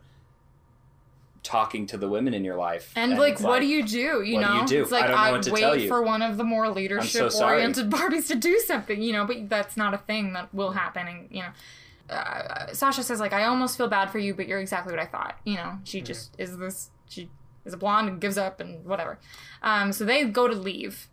talking 1.42 1.86
to 1.86 1.96
the 1.96 2.08
women 2.08 2.34
in 2.34 2.44
your 2.44 2.56
life 2.56 2.92
And, 2.96 3.16
like, 3.16 3.34
it's 3.34 3.42
what 3.42 3.60
do 3.60 3.66
you 3.66 3.82
do? 3.86 4.22
You 4.22 4.34
what 4.36 4.40
do 4.42 4.46
know, 4.46 4.60
you 4.60 4.66
do? 4.66 4.82
it's 4.82 4.90
like 4.90 5.04
I 5.04 5.06
don't 5.08 5.16
know 5.24 5.32
what 5.32 5.42
to 5.44 5.52
wait 5.52 5.60
tell 5.60 5.76
you. 5.76 5.88
for 5.88 6.02
one 6.02 6.20
of 6.20 6.36
the 6.36 6.44
more 6.44 6.66
so 6.66 6.72
leadership-oriented 6.72 7.90
Barbies 7.90 8.28
to 8.28 8.34
do 8.34 8.58
something. 8.58 9.00
You 9.00 9.14
know, 9.14 9.24
but 9.24 9.48
that's 9.48 9.74
not 9.76 9.94
a 9.94 9.98
thing 9.98 10.34
that 10.34 10.52
will 10.54 10.72
happen. 10.72 11.08
And 11.08 11.28
you 11.30 11.42
know, 11.42 12.14
uh, 12.14 12.72
Sasha 12.74 13.02
says 13.02 13.20
like, 13.20 13.32
I 13.32 13.44
almost 13.44 13.78
feel 13.78 13.88
bad 13.88 14.10
for 14.10 14.18
you, 14.18 14.34
but 14.34 14.48
you're 14.48 14.60
exactly 14.60 14.92
what 14.92 15.00
I 15.00 15.06
thought. 15.06 15.38
You 15.44 15.54
know, 15.54 15.78
she 15.84 15.98
Mm-hmm. 15.98 16.04
just 16.06 16.34
is 16.38 16.58
this. 16.58 16.90
She 17.08 17.30
is 17.64 17.72
a 17.72 17.78
blonde 17.78 18.08
and 18.08 18.20
gives 18.20 18.36
up 18.36 18.60
and 18.60 18.84
whatever. 18.84 19.18
Um, 19.62 19.92
so 19.92 20.04
they 20.04 20.24
go 20.26 20.46
to 20.46 20.54
leave, 20.54 21.08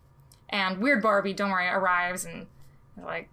and 0.49 0.79
Weird 0.79 1.01
Barbie, 1.01 1.33
don't 1.33 1.51
worry, 1.51 1.67
arrives 1.69 2.25
and 2.25 2.47
like 3.01 3.29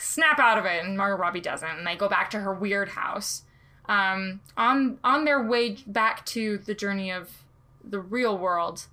snap 0.00 0.38
out 0.38 0.58
of 0.58 0.64
it, 0.64 0.84
and 0.84 0.96
Margot 0.96 1.20
Robbie 1.20 1.40
doesn't, 1.40 1.68
and 1.68 1.86
they 1.86 1.96
go 1.96 2.08
back 2.08 2.30
to 2.30 2.40
her 2.40 2.52
weird 2.52 2.90
house. 2.90 3.42
Um, 3.86 4.40
on 4.56 4.98
on 5.02 5.24
their 5.24 5.42
way 5.42 5.78
back 5.86 6.26
to 6.26 6.58
the 6.58 6.74
journey 6.74 7.10
of 7.10 7.30
the 7.82 8.00
real 8.00 8.36
world, 8.36 8.86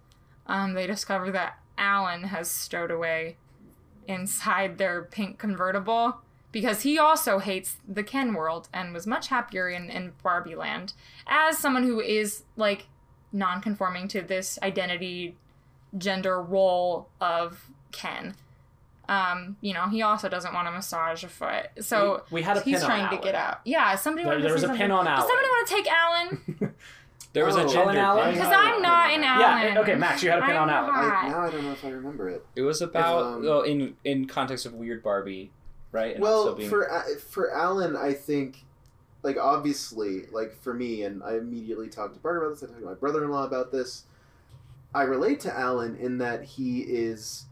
um, 0.48 0.74
they 0.74 0.88
discover 0.88 1.32
that 1.32 1.60
Allan 1.78 2.26
has 2.26 2.50
stowed 2.50 2.92
away 2.92 3.38
inside 4.08 4.78
their 4.78 5.04
pink 5.04 5.38
convertible 5.38 6.18
because 6.52 6.84
he 6.84 6.98
also 6.98 7.40
hates 7.40 7.78
the 7.88 8.04
Ken 8.04 8.34
world 8.34 8.70
and 8.74 8.94
was 8.94 9.06
much 9.06 9.28
happier 9.28 9.68
in, 9.68 9.90
in 9.90 10.14
Barbie 10.24 10.56
Land 10.56 10.94
as 11.28 11.58
someone 11.58 11.84
who 11.84 12.00
is 12.00 12.44
like 12.56 12.88
non-conforming 13.34 14.08
to 14.08 14.22
this 14.22 14.58
identity 14.64 15.36
gender 15.98 16.42
role 16.42 17.10
of 17.20 17.70
Ken. 17.92 18.36
Um, 19.10 19.58
you 19.62 19.74
know, 19.74 19.88
he 19.88 20.02
also 20.02 20.30
doesn't 20.30 20.54
want 20.54 20.68
to 20.68 20.72
massage 20.72 21.24
a 21.24 21.28
foot. 21.30 21.68
So 21.82 22.24
We- 22.32 22.36
we 22.38 22.42
had 22.44 22.58
a 22.58 22.62
he's 22.62 22.76
pin 22.82 22.84
on 22.92 23.00
trying 23.00 23.18
to 23.18 23.24
get 23.24 23.36
out. 23.36 23.62
Yeah, 23.66 23.96
somebody 23.96 24.24
There- 24.24 24.34
wanted 24.34 24.44
there 24.44 24.50
to 24.50 24.54
was 24.54 24.62
say 24.62 24.68
a 24.68 24.70
pin 24.72 24.90
something. 24.90 24.92
on 24.92 25.06
Does 25.06 25.28
somebody 25.28 25.48
want 25.50 25.68
to 25.68 25.74
take 25.76 25.88
Allan? 25.92 26.76
there 27.34 27.46
was 27.46 27.56
Oh, 27.56 27.60
a 27.60 27.62
Allan 27.62 27.74
gender 27.74 28.00
Allan? 28.00 28.28
I 28.28 28.32
Because 28.32 28.48
I'm 28.52 28.82
not 28.82 29.12
in 29.14 29.24
Allan. 29.24 29.74
Yeah, 29.74 29.80
okay, 29.82 29.96
Max, 29.96 30.24
you 30.24 30.30
had 30.30 30.40
a 30.40 30.46
pin 30.46 30.56
on 30.56 30.70
I'm 30.70 30.76
Allan. 30.76 30.94
not. 31.10 31.24
I, 31.24 31.28
now 31.30 31.42
I 31.42 31.50
don't 31.52 31.64
know 31.64 31.72
if 31.72 31.84
I 31.86 31.90
remember 31.90 32.30
it. 32.30 32.46
it 32.56 32.62
was 32.62 32.82
about 32.82 33.24
um, 33.24 33.44
well, 33.46 33.62
in 33.62 33.96
in 34.04 34.26
context 34.28 34.66
of 34.66 34.74
weird 34.74 35.04
barbie 35.04 35.52
right 35.92 36.16
and 36.16 36.22
well, 36.24 36.54
being- 36.56 36.70
for 36.70 36.90
for 37.30 37.52
Allan, 37.54 37.96
I 37.96 38.14
think, 38.14 38.64
like 39.24 39.38
obviously, 39.38 40.26
like 40.32 40.54
for 40.62 40.74
me, 40.74 41.04
and 41.04 41.22
I 41.24 41.36
immediately 41.36 41.90
talked 41.90 42.14
to 42.16 42.20
Bart 42.20 42.38
about 42.38 42.52
this. 42.54 42.64
I 42.64 42.68
talked 42.68 42.80
to 42.80 42.86
my 42.86 42.94
brother-in-law 42.94 43.46
about 43.46 43.72
this. 43.72 44.04
I 44.94 45.04
relate 45.04 45.42
to 45.42 45.54
Allan 45.54 45.98
in 45.98 46.20
that 46.20 46.44
he 46.44 46.80
is, 46.82 47.46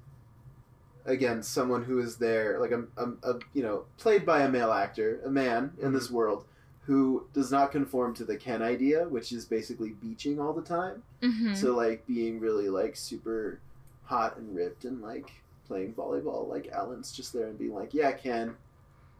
again, 1.06 1.44
someone 1.44 1.84
who 1.84 2.00
is 2.00 2.18
there, 2.18 2.60
like 2.60 2.72
a, 2.72 2.84
a, 2.98 3.10
a 3.34 3.40
you 3.54 3.64
know, 3.64 3.86
played 3.98 4.26
by 4.26 4.42
a 4.42 4.50
male 4.50 4.72
actor, 4.72 5.20
a 5.26 5.30
man 5.30 5.72
in 5.82 5.94
this 5.94 6.10
world 6.12 6.46
who 6.86 7.26
does 7.34 7.50
not 7.52 7.72
conform 7.72 8.14
to 8.14 8.26
the 8.26 8.36
Ken 8.36 8.62
idea, 8.62 9.08
which 9.08 9.32
is 9.32 9.46
basically 9.46 9.92
beaching 9.92 10.40
all 10.40 10.52
the 10.54 10.62
time. 10.62 11.02
Mhm. 11.22 11.56
So 11.56 11.74
like 11.76 12.06
being 12.08 12.40
really 12.40 12.70
like 12.70 12.96
super 12.96 13.60
hot 14.04 14.38
and 14.38 14.54
ripped 14.56 14.84
and 14.84 15.02
like 15.02 15.32
playing 15.68 15.94
volleyball. 15.94 16.48
Like 16.50 16.68
Allan's 16.74 17.12
just 17.14 17.32
there 17.32 17.48
and 17.48 17.58
being 17.58 17.74
like, 17.74 17.94
"Yeah, 17.94 18.12
Ken, 18.12 18.56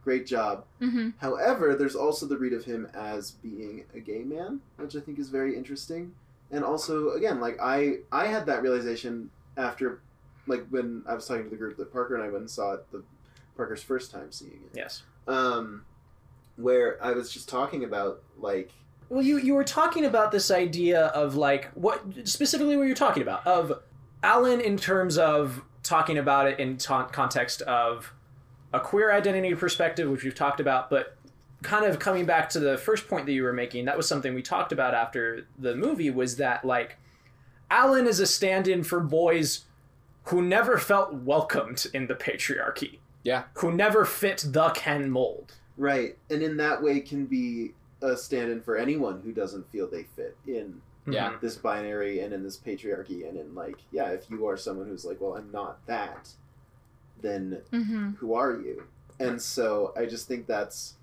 great 0.04 0.26
job." 0.26 0.64
Mhm. 0.80 1.14
However, 1.18 1.74
there's 1.74 1.96
also 1.96 2.26
the 2.26 2.36
read 2.36 2.52
of 2.52 2.64
him 2.66 2.86
as 2.92 3.30
being 3.30 3.84
a 3.94 4.00
gay 4.00 4.24
man, 4.24 4.60
which 4.76 4.94
I 4.94 5.00
think 5.00 5.18
is 5.18 5.30
very 5.30 5.56
interesting. 5.56 6.12
And 6.50 6.62
also, 6.62 7.12
again, 7.12 7.40
like 7.40 7.56
I 7.62 8.00
I 8.12 8.26
had 8.26 8.44
that 8.44 8.60
realization 8.62 9.30
after, 9.56 10.00
like 10.46 10.66
when 10.70 11.02
I 11.08 11.14
was 11.14 11.26
talking 11.26 11.44
to 11.44 11.50
the 11.50 11.56
group 11.56 11.76
that 11.76 11.92
Parker 11.92 12.14
and 12.14 12.22
I 12.22 12.28
went 12.28 12.40
and 12.40 12.50
saw 12.50 12.74
it 12.74 12.90
the 12.90 13.02
Parker's 13.56 13.82
first 13.82 14.10
time 14.10 14.30
seeing 14.30 14.52
it. 14.52 14.76
Yes. 14.76 15.02
Um, 15.26 15.84
where 16.56 17.02
I 17.02 17.12
was 17.12 17.32
just 17.32 17.48
talking 17.48 17.84
about 17.84 18.22
like 18.38 18.72
Well, 19.08 19.22
you 19.22 19.38
you 19.38 19.54
were 19.54 19.64
talking 19.64 20.04
about 20.04 20.32
this 20.32 20.50
idea 20.50 21.06
of 21.06 21.34
like 21.36 21.70
what 21.72 22.02
specifically 22.24 22.76
were 22.76 22.84
you're 22.84 22.94
talking 22.94 23.22
about 23.22 23.46
of 23.46 23.80
Allan 24.22 24.60
in 24.60 24.76
terms 24.76 25.18
of 25.18 25.62
talking 25.82 26.18
about 26.18 26.46
it 26.46 26.58
in 26.58 26.76
ta- 26.78 27.06
context 27.06 27.62
of 27.62 28.12
a 28.72 28.80
queer 28.80 29.12
identity 29.12 29.54
perspective, 29.54 30.10
which 30.10 30.24
we've 30.24 30.34
talked 30.34 30.60
about, 30.60 30.90
but 30.90 31.16
kind 31.62 31.84
of 31.84 31.98
coming 31.98 32.26
back 32.26 32.48
to 32.50 32.60
the 32.60 32.76
first 32.76 33.08
point 33.08 33.26
that 33.26 33.32
you 33.32 33.42
were 33.42 33.52
making, 33.52 33.84
that 33.84 33.96
was 33.96 34.08
something 34.08 34.34
we 34.34 34.42
talked 34.42 34.72
about 34.72 34.94
after 34.94 35.46
the 35.58 35.74
movie 35.74 36.10
was 36.10 36.36
that 36.36 36.64
like 36.64 36.98
Allan 37.70 38.06
is 38.06 38.20
a 38.20 38.26
stand-in 38.26 38.82
for 38.84 39.00
boys 39.00 39.64
who 40.24 40.42
never 40.42 40.78
felt 40.78 41.12
welcomed 41.14 41.86
in 41.92 42.06
the 42.06 42.14
patriarchy. 42.14 42.98
Yeah. 43.22 43.44
Who 43.54 43.72
never 43.72 44.04
fit 44.04 44.44
the 44.48 44.70
Ken 44.70 45.10
mold. 45.10 45.54
Right, 45.76 46.16
and 46.30 46.42
in 46.42 46.56
that 46.58 46.82
way 46.82 47.00
can 47.00 47.26
be 47.26 47.72
a 48.02 48.16
stand-in 48.16 48.60
for 48.62 48.76
anyone 48.76 49.22
who 49.22 49.32
doesn't 49.32 49.70
feel 49.70 49.88
they 49.88 50.04
fit 50.04 50.36
in 50.46 50.80
Yeah. 51.06 51.36
this 51.40 51.56
binary 51.56 52.20
and 52.20 52.32
in 52.32 52.42
this 52.42 52.56
patriarchy 52.58 53.26
and 53.28 53.36
in 53.38 53.54
like, 53.54 53.76
yeah, 53.90 54.08
if 54.10 54.30
you 54.30 54.46
are 54.46 54.56
someone 54.56 54.86
who's 54.88 55.04
like, 55.04 55.20
well, 55.20 55.36
I'm 55.36 55.50
not 55.50 55.84
that, 55.86 56.30
then 57.20 57.62
Mhm. 57.72 58.16
who 58.16 58.34
are 58.34 58.52
you? 58.52 58.84
And 59.18 59.40
so 59.40 59.92
I 59.96 60.06
just 60.06 60.28
think 60.28 60.46
that's 60.46 60.94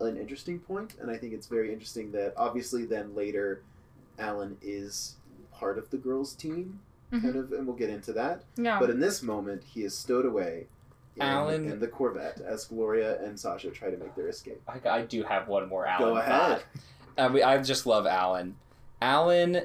an 0.00 0.16
interesting 0.16 0.60
point, 0.60 0.94
and 1.00 1.10
I 1.10 1.16
think 1.16 1.32
it's 1.32 1.46
very 1.46 1.72
interesting 1.72 2.12
that 2.12 2.32
obviously 2.36 2.84
then 2.84 3.14
later, 3.14 3.62
Allan 4.18 4.56
is 4.62 5.16
part 5.52 5.78
of 5.78 5.90
the 5.90 5.96
girls' 5.98 6.34
team, 6.34 6.80
Mhm. 7.12 7.22
kind 7.22 7.36
of, 7.36 7.52
and 7.52 7.66
we'll 7.66 7.76
get 7.76 7.90
into 7.90 8.12
that. 8.14 8.44
Yeah. 8.56 8.78
But 8.78 8.90
in 8.90 9.00
this 9.00 9.22
moment, 9.22 9.64
he 9.64 9.82
is 9.84 9.96
stowed 9.96 10.26
away. 10.26 10.66
In, 11.16 11.22
Allan- 11.22 11.68
in 11.72 11.80
the 11.80 11.88
Corvette 11.88 12.40
as 12.40 12.66
Gloria 12.66 13.20
and 13.24 13.38
Sasha 13.38 13.70
try 13.70 13.90
to 13.90 13.96
make 13.96 14.14
their 14.14 14.28
escape. 14.28 14.62
I, 14.68 14.80
I 14.88 15.02
do 15.02 15.24
have 15.24 15.48
one 15.48 15.68
more 15.68 15.84
Allan 15.84 16.10
Go 16.14 16.16
ahead. 16.18 16.62
I, 17.16 17.28
mean, 17.28 17.42
I 17.42 17.58
just 17.58 17.86
love 17.86 18.06
Allan. 18.06 18.54
Allan 19.02 19.62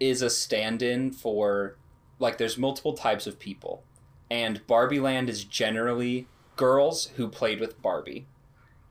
is 0.00 0.22
a 0.22 0.30
stand-in 0.30 1.10
for 1.12 1.76
like 2.18 2.38
there's 2.38 2.56
multiple 2.56 2.94
types 2.94 3.26
of 3.26 3.38
people, 3.38 3.82
and 4.30 4.66
Barbie 4.66 5.00
Land 5.00 5.28
is 5.28 5.44
generally 5.44 6.26
girls 6.56 7.08
who 7.16 7.28
played 7.28 7.60
with 7.60 7.82
Barbie, 7.82 8.26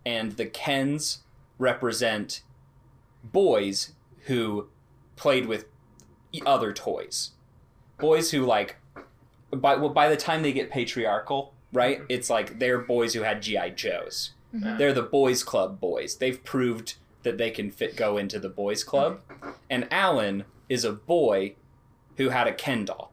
and 0.05 0.33
the 0.33 0.45
Kens 0.45 1.23
represent 1.57 2.43
boys 3.23 3.93
who 4.25 4.67
played 5.15 5.45
with 5.47 5.65
other 6.45 6.73
toys. 6.73 7.31
Boys 7.99 8.31
who 8.31 8.45
like 8.45 8.77
by 9.51 9.75
well, 9.75 9.89
by 9.89 10.09
the 10.09 10.17
time 10.17 10.41
they 10.41 10.51
get 10.53 10.69
patriarchal, 10.71 11.53
right? 11.71 12.01
It's 12.09 12.29
like 12.29 12.59
they're 12.59 12.79
boys 12.79 13.13
who 13.13 13.21
had 13.21 13.41
GI 13.41 13.71
Joes. 13.75 14.31
They're 14.51 14.93
the 14.93 15.01
boys 15.01 15.43
club 15.43 15.79
boys. 15.79 16.17
They've 16.17 16.43
proved 16.43 16.95
that 17.23 17.37
they 17.39 17.49
can 17.49 17.71
fit 17.71 17.95
go 17.95 18.17
into 18.17 18.37
the 18.39 18.49
boys 18.49 18.83
club. 18.83 19.21
And 19.69 19.87
Allan 19.91 20.43
is 20.69 20.85
a 20.85 20.91
boy 20.93 21.55
who 22.17 22.29
had 22.29 22.47
a 22.47 22.53
Ken 22.53 22.85
doll 22.85 23.11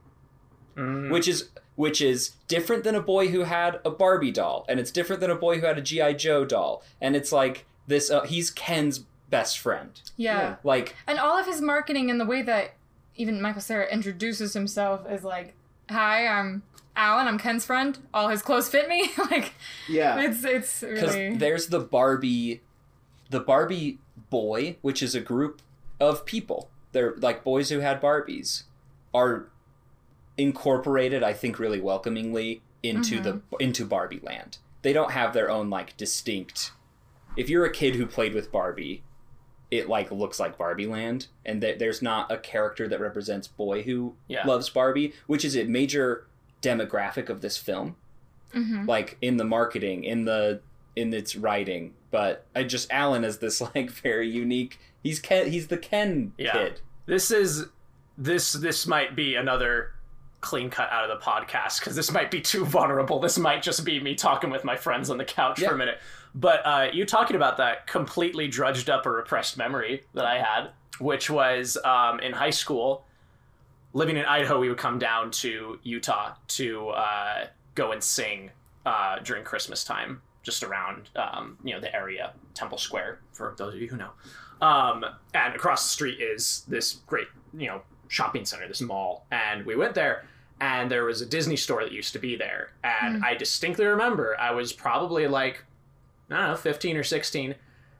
Mm. 0.76 1.10
which 1.10 1.26
is 1.26 1.48
which 1.74 2.00
is 2.00 2.30
different 2.46 2.84
than 2.84 2.94
a 2.94 3.00
boy 3.00 3.28
who 3.28 3.40
had 3.44 3.80
a 3.84 3.90
Barbie 3.90 4.30
doll, 4.30 4.64
and 4.68 4.78
it's 4.78 4.90
different 4.90 5.20
than 5.20 5.30
a 5.30 5.34
boy 5.34 5.58
who 5.58 5.66
had 5.66 5.78
a 5.78 5.82
GI 5.82 6.14
Joe 6.14 6.44
doll, 6.44 6.82
and 7.00 7.16
it's 7.16 7.32
like 7.32 7.66
this. 7.86 8.10
Uh, 8.10 8.22
he's 8.22 8.50
Ken's 8.50 9.00
best 9.30 9.58
friend. 9.58 10.00
Yeah. 10.16 10.56
Like 10.62 10.94
And 11.06 11.18
all 11.18 11.38
of 11.38 11.46
his 11.46 11.60
marketing 11.60 12.10
and 12.10 12.20
the 12.20 12.24
way 12.26 12.42
that 12.42 12.74
even 13.20 13.42
Michael 13.42 13.60
Cera 13.60 13.86
introduces 13.92 14.54
himself 14.54 15.08
is 15.10 15.22
like, 15.22 15.54
"Hi, 15.90 16.26
I'm 16.26 16.62
Allan. 16.96 17.28
I'm 17.28 17.38
Ken's 17.38 17.66
friend. 17.66 17.98
All 18.14 18.28
his 18.28 18.40
clothes 18.40 18.68
fit 18.68 18.88
me." 18.88 19.10
like, 19.30 19.52
Yeah. 19.88 20.18
it's 20.20 20.42
it's 20.44 20.80
because 20.80 21.14
really 21.14 21.36
there's 21.36 21.66
the 21.66 21.80
Barbie, 21.80 22.62
the 23.28 23.40
Barbie 23.40 23.98
boy, 24.30 24.76
which 24.80 25.02
is 25.02 25.14
a 25.14 25.20
group 25.20 25.60
of 26.00 26.24
people. 26.24 26.70
They're 26.92 27.14
like 27.18 27.44
boys 27.44 27.68
who 27.68 27.80
had 27.80 28.00
Barbies, 28.00 28.64
are 29.12 29.50
incorporated. 30.38 31.22
I 31.22 31.34
think 31.34 31.58
really 31.58 31.80
welcomingly 31.80 32.62
into 32.82 33.20
the 33.20 33.34
mm-hmm. 33.34 33.56
into 33.60 33.84
Barbie 33.84 34.20
land. 34.22 34.58
They 34.82 34.94
don't 34.94 35.10
have 35.10 35.34
their 35.34 35.50
own 35.50 35.68
like 35.68 35.96
distinct. 35.98 36.72
If 37.36 37.50
you're 37.50 37.66
a 37.66 37.72
kid 37.72 37.94
who 37.94 38.06
played 38.06 38.34
with 38.34 38.50
Barbie, 38.50 39.02
it 39.70 39.88
like 39.88 40.10
looks 40.10 40.40
like 40.40 40.58
Barbie 40.58 40.86
Land, 40.86 41.28
and 41.46 41.60
th- 41.60 41.78
there's 41.78 42.02
not 42.02 42.30
a 42.30 42.38
character 42.38 42.88
that 42.88 43.00
represents 43.00 43.46
boy 43.48 43.82
who 43.82 44.14
Yeah. 44.28 44.46
loves 44.46 44.68
Barbie, 44.68 45.12
which 45.26 45.44
is 45.44 45.56
a 45.56 45.64
major 45.64 46.26
demographic 46.62 47.28
of 47.28 47.40
this 47.40 47.56
film. 47.56 47.96
Mhm. 48.54 48.86
Like 48.88 49.16
in 49.22 49.36
the 49.36 49.44
marketing, 49.44 50.04
in 50.04 50.24
the 50.24 50.60
in 50.96 51.14
its 51.14 51.36
writing, 51.36 51.94
but 52.10 52.44
I 52.54 52.64
just 52.64 52.90
Allan 52.90 53.22
is 53.24 53.38
this 53.38 53.60
like 53.74 53.90
very 53.90 54.28
unique. 54.28 54.78
He's 55.02 55.20
Ken. 55.20 55.50
He's 55.50 55.68
the 55.68 55.78
Ken 55.78 56.32
Yeah. 56.36 56.52
kid. 56.52 56.80
This 57.06 57.30
is 57.30 57.66
this 58.18 58.52
this 58.52 58.86
might 58.86 59.14
be 59.14 59.36
another 59.36 59.92
clean 60.40 60.68
cut 60.70 60.90
out 60.90 61.08
of 61.08 61.16
the 61.16 61.24
podcast 61.24 61.78
because 61.80 61.94
this 61.94 62.10
might 62.10 62.30
be 62.30 62.40
too 62.40 62.64
vulnerable. 62.64 63.20
This 63.20 63.38
might 63.38 63.62
just 63.62 63.84
be 63.84 64.00
me 64.00 64.14
talking 64.14 64.50
with 64.50 64.64
my 64.64 64.74
friends 64.76 65.10
on 65.10 65.18
the 65.18 65.24
couch 65.24 65.60
Yeah. 65.60 65.68
for 65.68 65.74
a 65.74 65.78
minute. 65.78 65.98
But 66.34 66.64
uh, 66.64 66.88
you 66.92 67.04
talking 67.04 67.36
about 67.36 67.56
that 67.56 67.86
completely 67.86 68.48
drudged 68.48 68.88
up 68.88 69.06
or 69.06 69.16
repressed 69.16 69.56
memory 69.56 70.04
that 70.14 70.24
I 70.24 70.38
had, 70.38 70.70
which 70.98 71.28
was 71.28 71.76
um, 71.84 72.20
in 72.20 72.32
high 72.32 72.50
school, 72.50 73.04
living 73.92 74.16
in 74.16 74.24
Idaho, 74.24 74.60
we 74.60 74.68
would 74.68 74.78
come 74.78 74.98
down 74.98 75.30
to 75.32 75.78
Utah 75.82 76.34
to 76.48 76.88
uh, 76.90 77.46
go 77.74 77.92
and 77.92 78.02
sing 78.02 78.50
uh, 78.86 79.18
during 79.20 79.44
Christmas 79.44 79.84
time, 79.84 80.22
just 80.42 80.62
around 80.62 81.10
um, 81.16 81.58
you 81.64 81.74
know 81.74 81.80
the 81.80 81.94
area, 81.94 82.32
Temple 82.54 82.78
Square, 82.78 83.20
for 83.32 83.54
those 83.58 83.74
of 83.74 83.80
you 83.80 83.88
who 83.88 83.96
know. 83.96 84.10
Um, 84.60 85.04
and 85.34 85.54
across 85.54 85.82
the 85.84 85.90
street 85.90 86.20
is 86.20 86.64
this 86.68 86.94
great 87.06 87.28
you 87.56 87.66
know 87.66 87.82
shopping 88.08 88.44
center, 88.44 88.68
this 88.68 88.80
mall, 88.80 89.26
and 89.30 89.64
we 89.64 89.76
went 89.76 89.94
there. 89.94 90.26
And 90.62 90.90
there 90.90 91.06
was 91.06 91.22
a 91.22 91.26
Disney 91.26 91.56
store 91.56 91.82
that 91.84 91.92
used 91.92 92.12
to 92.12 92.18
be 92.18 92.36
there. 92.36 92.72
And 92.84 93.24
I 93.24 93.34
distinctly 93.34 93.86
remember 93.86 94.38
I 94.38 94.50
was 94.50 94.74
probably 94.74 95.26
like, 95.26 95.64
I 96.30 96.36
don't 96.38 96.50
know, 96.50 96.56
15 96.56 96.96
or 96.96 97.02
16. 97.04 97.54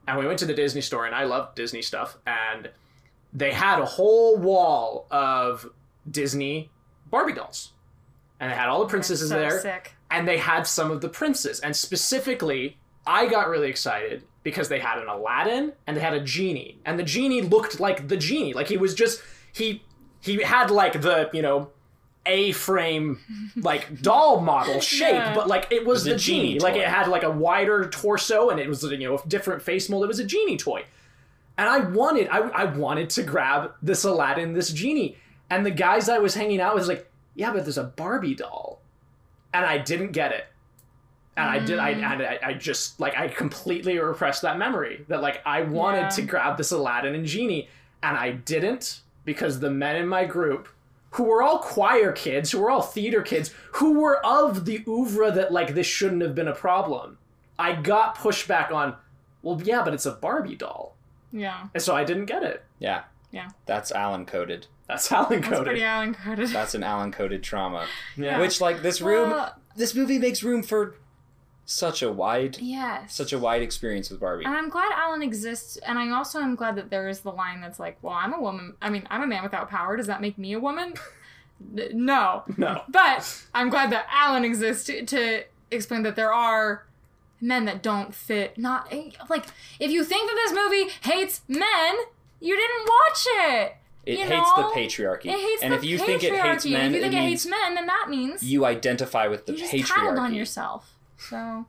And 0.07 0.19
we 0.19 0.27
went 0.27 0.39
to 0.41 0.47
the 0.47 0.55
Disney 0.55 0.81
store, 0.81 1.07
and 1.07 1.15
I 1.15 1.25
love 1.25 1.55
Disney 1.55 1.83
stuff. 1.83 2.17
And 2.27 2.71
they 3.33 3.53
had 3.53 3.81
a 3.81 3.85
whole 3.85 4.37
wall 4.37 5.07
of 5.11 5.69
Disney 6.11 6.71
Barbie 7.11 7.35
dolls. 7.35 7.73
And 8.39 8.51
they 8.51 8.57
had 8.57 8.69
all 8.69 8.81
the 8.81 8.89
princesses 8.89 9.29
so 9.29 9.39
there 9.39 9.61
sick. 9.61 9.95
and 10.11 10.27
they 10.27 10.39
had 10.39 10.67
some 10.67 10.91
of 10.91 11.01
the 11.01 11.09
princes. 11.09 11.61
And 11.61 11.77
specifically, 11.77 12.79
I 13.07 13.27
got 13.27 13.49
really 13.49 13.69
excited 13.69 14.25
because 14.43 14.69
they 14.69 14.79
had 14.79 14.99
an 14.99 15.09
Aladdin 15.09 15.75
and 15.87 15.97
they 15.97 16.01
had 16.01 16.15
a 16.15 16.21
genie, 16.21 16.79
and 16.87 16.99
the 16.99 17.03
genie 17.03 17.43
looked 17.43 17.79
like 17.81 18.09
the 18.09 18.17
genie. 18.17 18.55
Like 18.55 18.69
he 18.69 18.77
was 18.79 18.95
just 18.95 19.21
he 19.53 19.83
he 20.21 20.43
had 20.43 20.71
like 20.71 21.01
the 21.03 21.29
you 21.33 21.43
know 21.43 21.71
a 22.27 22.53
frame 22.53 23.19
like 23.57 24.03
doll 24.03 24.41
model 24.41 24.81
shape, 24.81 25.15
Yeah. 25.15 25.35
but 25.35 25.49
like 25.49 25.69
it 25.71 25.87
was 25.87 26.07
It 26.07 26.13
was 26.13 26.21
the 26.21 26.25
genie. 26.33 26.47
genie 26.49 26.59
Like 26.61 26.77
it 26.77 26.87
had 26.87 27.09
like 27.09 27.23
a 27.23 27.31
wider 27.31 27.89
torso 27.89 28.51
and 28.51 28.61
it 28.61 28.69
was 28.69 28.83
you 28.83 28.99
know 28.99 29.17
a 29.19 29.27
different 29.27 29.63
face 29.63 29.89
mold. 29.89 30.05
It 30.05 30.09
was 30.09 30.19
a 30.19 30.25
genie 30.25 30.57
toy. 30.57 30.85
And 31.59 31.69
I 31.69 31.81
wanted, 31.81 32.29
I, 32.29 32.39
I 32.39 32.65
wanted 32.65 33.11
to 33.11 33.23
grab 33.23 33.73
this 33.83 34.05
Aladdin, 34.05 34.55
this 34.55 34.71
genie. 34.73 35.17
And 35.51 35.67
the 35.67 35.71
guys 35.71 36.09
I 36.09 36.17
was 36.19 36.35
hanging 36.35 36.59
out 36.59 36.75
with 36.75 36.83
was 36.83 36.89
like, 36.89 37.11
yeah, 37.35 37.53
but 37.53 37.65
there's 37.65 37.77
a 37.77 37.85
Barbie 37.85 38.35
doll. 38.35 38.81
And 39.53 39.67
I 39.67 39.77
didn't 39.77 40.13
get 40.13 40.33
it. 40.33 40.47
And 41.37 41.51
I 41.51 41.59
did, 41.59 41.79
I, 41.79 41.93
mm. 41.95 42.03
and 42.03 42.23
I, 42.23 42.39
I 42.43 42.53
just, 42.55 42.99
like, 42.99 43.15
I 43.17 43.29
completely 43.29 43.99
repressed 43.99 44.41
that 44.43 44.57
memory 44.59 45.05
that, 45.09 45.21
like, 45.21 45.43
I 45.45 45.61
wanted 45.63 46.01
Yeah. 46.03 46.09
to 46.11 46.23
grab 46.23 46.57
this 46.57 46.71
Aladdin 46.71 47.15
and 47.15 47.27
genie. 47.27 47.69
And 48.03 48.17
I 48.17 48.31
didn't 48.31 49.01
because 49.27 49.61
the 49.61 49.71
men 49.71 49.97
in 49.97 50.07
my 50.09 50.25
group, 50.25 50.67
who 51.11 51.25
were 51.25 51.43
all 51.43 51.59
choir 51.59 52.13
kids, 52.13 52.51
who 52.53 52.61
were 52.61 52.71
all 52.71 52.83
theater 52.83 53.23
kids, 53.23 53.53
who 53.75 54.01
were 54.01 54.25
of 54.25 54.65
the 54.65 54.83
oeuvre 54.87 55.31
that, 55.33 55.53
like, 55.53 55.75
this 55.75 55.87
shouldn't 55.87 56.23
have 56.23 56.35
been 56.35 56.49
a 56.49 56.55
problem, 56.55 57.19
I 57.59 57.75
got 57.75 58.17
pushback 58.17 58.71
on, 58.73 58.95
well, 59.43 59.61
yeah, 59.65 59.83
but 59.83 59.93
it's 59.95 60.07
a 60.07 60.13
Barbie 60.13 60.55
doll. 60.57 60.97
Yeah. 61.33 61.67
And 61.75 61.83
so 61.83 61.95
I 61.97 62.05
didn't 62.05 62.27
get 62.27 62.43
it. 62.43 62.65
Yeah. 62.79 63.03
Yeah. 63.33 63.49
That's 63.67 63.93
Allan 63.93 64.25
coded. 64.27 64.67
That's 64.89 65.11
Allan 65.13 65.41
That's 65.41 65.49
coded. 65.49 65.67
pretty 65.67 65.83
Allan 65.85 66.15
coded. 66.15 66.49
That's 66.49 66.75
an 66.75 66.83
Allan 66.83 67.13
coded 67.13 67.43
trauma. 67.43 67.87
yeah. 68.17 68.41
Which 68.41 68.61
like 68.61 68.83
this 68.83 69.01
room, 69.01 69.31
Well- 69.31 69.55
this 69.77 69.95
movie 69.95 70.19
makes 70.19 70.43
room 70.43 70.63
for 70.65 70.97
such 71.71 72.03
a 72.03 72.11
wide, 72.11 72.59
Yes. 72.61 73.15
such 73.15 73.33
a 73.33 73.39
wide 73.39 73.63
experience 73.63 74.11
with 74.11 74.19
Barbie. 74.19 74.45
And 74.45 74.55
I'm 74.55 74.69
glad 74.69 74.91
Allan 74.95 75.23
exists, 75.23 75.77
and 75.79 75.99
I 75.99 76.11
also 76.11 76.41
am 76.41 76.57
glad 76.57 76.75
that 76.77 76.91
there 76.91 77.09
is 77.09 77.21
the 77.21 77.31
line 77.31 77.61
that's 77.61 77.79
like, 77.79 77.97
"Well, 78.03 78.13
I'm 78.15 78.33
a 78.35 78.41
woman. 78.41 78.75
I 78.83 78.91
mean, 78.91 79.07
I'm 79.09 79.23
a 79.23 79.27
man 79.27 79.43
without 79.45 79.71
power. 79.71 79.97
Does 79.97 80.09
that 80.09 80.21
make 80.21 80.37
me 80.39 80.53
a 80.53 80.59
woman?" 80.61 80.95
No. 81.93 82.43
no. 82.57 82.83
But 82.89 83.45
I'm 83.55 83.69
glad 83.69 83.91
that 83.93 84.07
Allan 84.11 84.45
exists 84.45 84.85
to, 84.87 85.05
to 85.05 85.45
explain 85.71 86.03
that 86.05 86.17
there 86.17 86.33
are 86.33 86.87
men 87.39 87.67
that 87.67 87.83
don't 87.83 88.15
fit. 88.15 88.57
Not 88.57 88.89
eh, 88.91 89.11
like 89.29 89.45
if 89.79 89.91
you 89.91 90.03
think 90.03 90.31
that 90.31 90.37
this 90.37 90.53
movie 90.53 90.91
hates 91.03 91.43
men, 91.49 91.97
you 92.41 92.57
didn't 92.57 92.89
watch 92.89 93.25
it. 93.27 93.77
It 94.07 94.19
you 94.21 94.25
hates 94.25 94.51
know? 94.57 94.73
the 94.75 94.81
patriarchy. 94.81 95.27
It 95.27 95.39
hates 95.39 95.63
and 95.63 95.73
the 95.75 95.77
if 95.77 95.85
you 95.85 95.99
patriarchy. 95.99 96.07
think 96.07 96.23
it 96.25 96.41
hates 96.41 96.65
men, 96.65 96.87
if 96.87 96.95
you 96.95 97.01
think 97.03 97.13
it 97.13 97.17
it, 97.19 97.21
hates 97.21 97.47
men, 97.47 97.75
then 97.75 97.87
that 97.87 98.07
means 98.09 98.43
you 98.43 98.65
identify 98.65 99.27
with 99.29 99.45
the 99.45 99.53
you 99.53 99.59
just 99.59 99.73
patriarchy. 99.73 100.19
on 100.19 100.33
yourself. 100.35 100.90
So, 101.29 101.67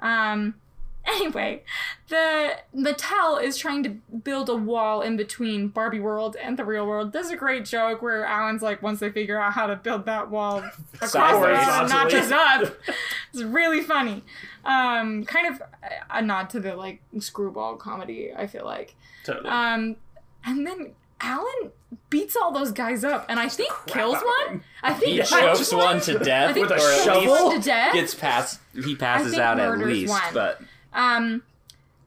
um, 0.00 0.54
anyway, 1.06 1.62
the 2.08 2.56
Mattel 2.76 3.42
is 3.42 3.56
trying 3.56 3.82
to 3.84 3.90
build 3.90 4.48
a 4.48 4.54
wall 4.54 5.00
in 5.00 5.16
between 5.16 5.68
Barbie 5.68 6.00
World 6.00 6.36
and 6.40 6.58
the 6.58 6.64
real 6.64 6.86
world. 6.86 7.12
There's 7.12 7.30
a 7.30 7.36
great 7.36 7.64
joke 7.64 8.02
where 8.02 8.24
Allan's 8.24 8.62
like, 8.62 8.82
once 8.82 9.00
they 9.00 9.10
figure 9.10 9.40
out 9.40 9.52
how 9.52 9.66
to 9.66 9.76
build 9.76 10.06
that 10.06 10.30
wall 10.30 10.58
across 10.94 11.12
the 11.12 11.38
world, 11.38 11.88
not 11.88 12.10
just 12.10 12.32
up, 12.32 12.72
it's 13.32 13.42
really 13.42 13.80
funny. 13.80 14.22
Um, 14.64 15.24
kind 15.24 15.54
of 15.54 15.62
a 16.10 16.20
nod 16.20 16.50
to 16.50 16.60
the 16.60 16.76
like 16.76 17.00
screwball 17.18 17.76
comedy. 17.76 18.32
I 18.36 18.46
feel 18.46 18.64
like. 18.64 18.94
Totally. 19.24 19.48
Um, 19.48 19.96
and 20.44 20.66
then 20.66 20.94
Allan 21.20 21.72
beats 22.10 22.36
all 22.36 22.52
those 22.52 22.70
guys 22.72 23.02
up, 23.04 23.26
and 23.28 23.38
I 23.40 23.48
think 23.48 23.72
kills 23.86 24.18
one. 24.48 24.62
I 24.82 24.92
think 24.94 25.12
He 25.12 25.18
chokes 25.18 25.30
chokes 25.70 25.72
one 25.72 26.00
to 26.02 26.18
death, 26.18 26.54
think 26.54 26.68
With 26.68 26.78
a 26.78 27.02
shovel? 27.04 27.50
to 27.52 27.58
death. 27.60 27.92
gets 27.94 28.14
past. 28.14 28.60
He 28.74 28.94
passes 28.94 29.34
out 29.38 29.58
at 29.58 29.78
least, 29.78 30.10
one. 30.12 30.34
but 30.34 30.60
Um, 30.92 31.42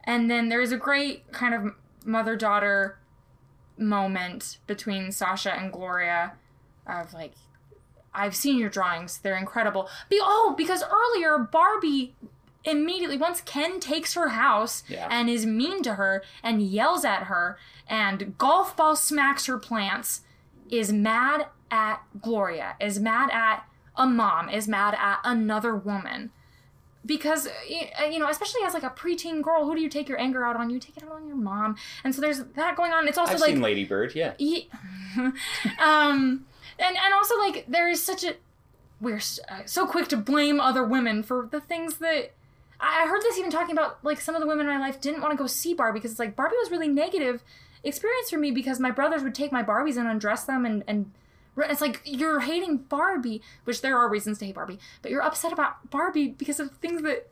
and 0.05 0.29
then 0.31 0.49
there's 0.49 0.71
a 0.71 0.77
great 0.77 1.31
kind 1.31 1.53
of 1.53 1.75
mother 2.05 2.35
daughter 2.35 2.97
moment 3.77 4.57
between 4.67 5.11
Sasha 5.11 5.53
and 5.53 5.71
Gloria 5.71 6.33
of 6.88 7.13
like, 7.13 7.33
I've 8.13 8.35
seen 8.35 8.57
your 8.57 8.69
drawings, 8.69 9.19
they're 9.19 9.38
incredible. 9.38 9.89
Be- 10.09 10.19
oh, 10.21 10.53
because 10.57 10.83
earlier 10.83 11.38
Barbie 11.38 12.15
immediately 12.63 13.17
once 13.17 13.41
Ken 13.41 13.79
takes 13.79 14.13
her 14.13 14.29
house 14.29 14.83
Yeah. 14.88 15.07
and 15.09 15.29
is 15.29 15.45
mean 15.45 15.81
to 15.83 15.95
her 15.95 16.23
and 16.43 16.61
yells 16.61 17.03
at 17.05 17.23
her 17.23 17.57
and 17.91 18.38
golf 18.38 18.76
ball 18.77 18.95
smacks 18.95 19.45
her 19.47 19.57
plants 19.59 20.22
is 20.72 20.93
mad 20.93 21.47
at 21.69 22.01
Gloria, 22.22 22.77
is 22.80 22.99
mad 22.99 23.30
at 23.31 23.65
a 23.97 24.07
mom, 24.07 24.49
is 24.49 24.65
mad 24.68 24.95
at 24.97 25.19
another 25.26 25.76
woman. 25.76 26.31
Because 27.05 27.47
uh, 27.47 28.05
you 28.05 28.19
know 28.19 28.30
especially 28.30 28.61
as 28.65 28.73
like 28.73 28.84
a 28.84 28.91
preteen 28.91 29.41
girl 29.41 29.65
who 29.65 29.76
do 29.76 29.81
you 29.81 29.89
take 29.89 30.07
your 30.07 30.19
anger 30.19 30.45
out 30.45 30.55
on? 30.55 30.69
You 30.69 30.80
take 30.80 30.95
it 30.97 31.03
out 31.03 31.11
on 31.11 31.27
your 31.27 31.35
mom. 31.35 31.76
And 32.03 32.15
so 32.15 32.22
there's 32.22 32.43
that 32.55 32.76
going 32.77 32.93
on. 32.93 33.07
It's 33.07 33.18
also 33.18 33.34
I've 33.34 33.39
like 33.41 33.49
seen 33.51 33.61
Lady 33.61 33.84
Bird. 33.84 34.13
Yeah, 34.15 34.34
ye- 34.38 34.69
um 35.18 36.45
and 36.80 36.97
and 36.97 37.13
also 37.13 37.38
like 37.39 37.65
there 37.68 37.89
is 37.89 38.01
such 38.01 38.23
a 38.23 38.35
we're 39.01 39.19
uh, 39.49 39.61
so 39.65 39.85
quick 39.85 40.07
to 40.09 40.18
blame 40.18 40.59
other 40.61 40.85
women 40.85 41.23
for 41.23 41.49
the 41.51 41.59
things 41.59 41.97
that 41.97 42.34
I 42.80 43.03
I 43.03 43.07
heard 43.07 43.22
this 43.23 43.38
even 43.38 43.51
talking 43.51 43.76
about 43.76 43.97
like 44.05 44.22
some 44.22 44.35
of 44.35 44.41
the 44.41 44.47
women 44.47 44.68
in 44.68 44.72
my 44.72 44.80
life 44.80 45.01
didn't 45.01 45.22
want 45.22 45.34
to 45.34 45.38
go 45.38 45.47
see 45.47 45.73
Barbie 45.73 45.99
because 45.99 46.11
it's 46.11 46.19
like 46.19 46.35
Barbie 46.35 46.55
was 46.61 46.69
really 46.72 46.88
negative 46.88 47.43
experience 47.83 48.29
for 48.29 48.37
me 48.37 48.51
because 48.51 48.79
my 48.79 48.91
brothers 48.91 49.23
would 49.23 49.35
take 49.35 49.51
my 49.51 49.63
Barbies 49.63 49.97
and 49.97 50.07
undress 50.07 50.43
them 50.43 50.65
and 50.65 50.83
and 50.87 51.11
it's 51.57 51.81
like 51.81 52.01
you're 52.05 52.39
hating 52.41 52.77
Barbie, 52.77 53.41
which 53.65 53.81
there 53.81 53.97
are 53.97 54.09
reasons 54.09 54.37
to 54.39 54.45
hate 54.45 54.55
Barbie, 54.55 54.79
but 55.01 55.11
you're 55.11 55.21
upset 55.21 55.51
about 55.51 55.89
Barbie 55.89 56.29
because 56.29 56.59
of 56.61 56.71
things 56.77 57.01
that 57.03 57.29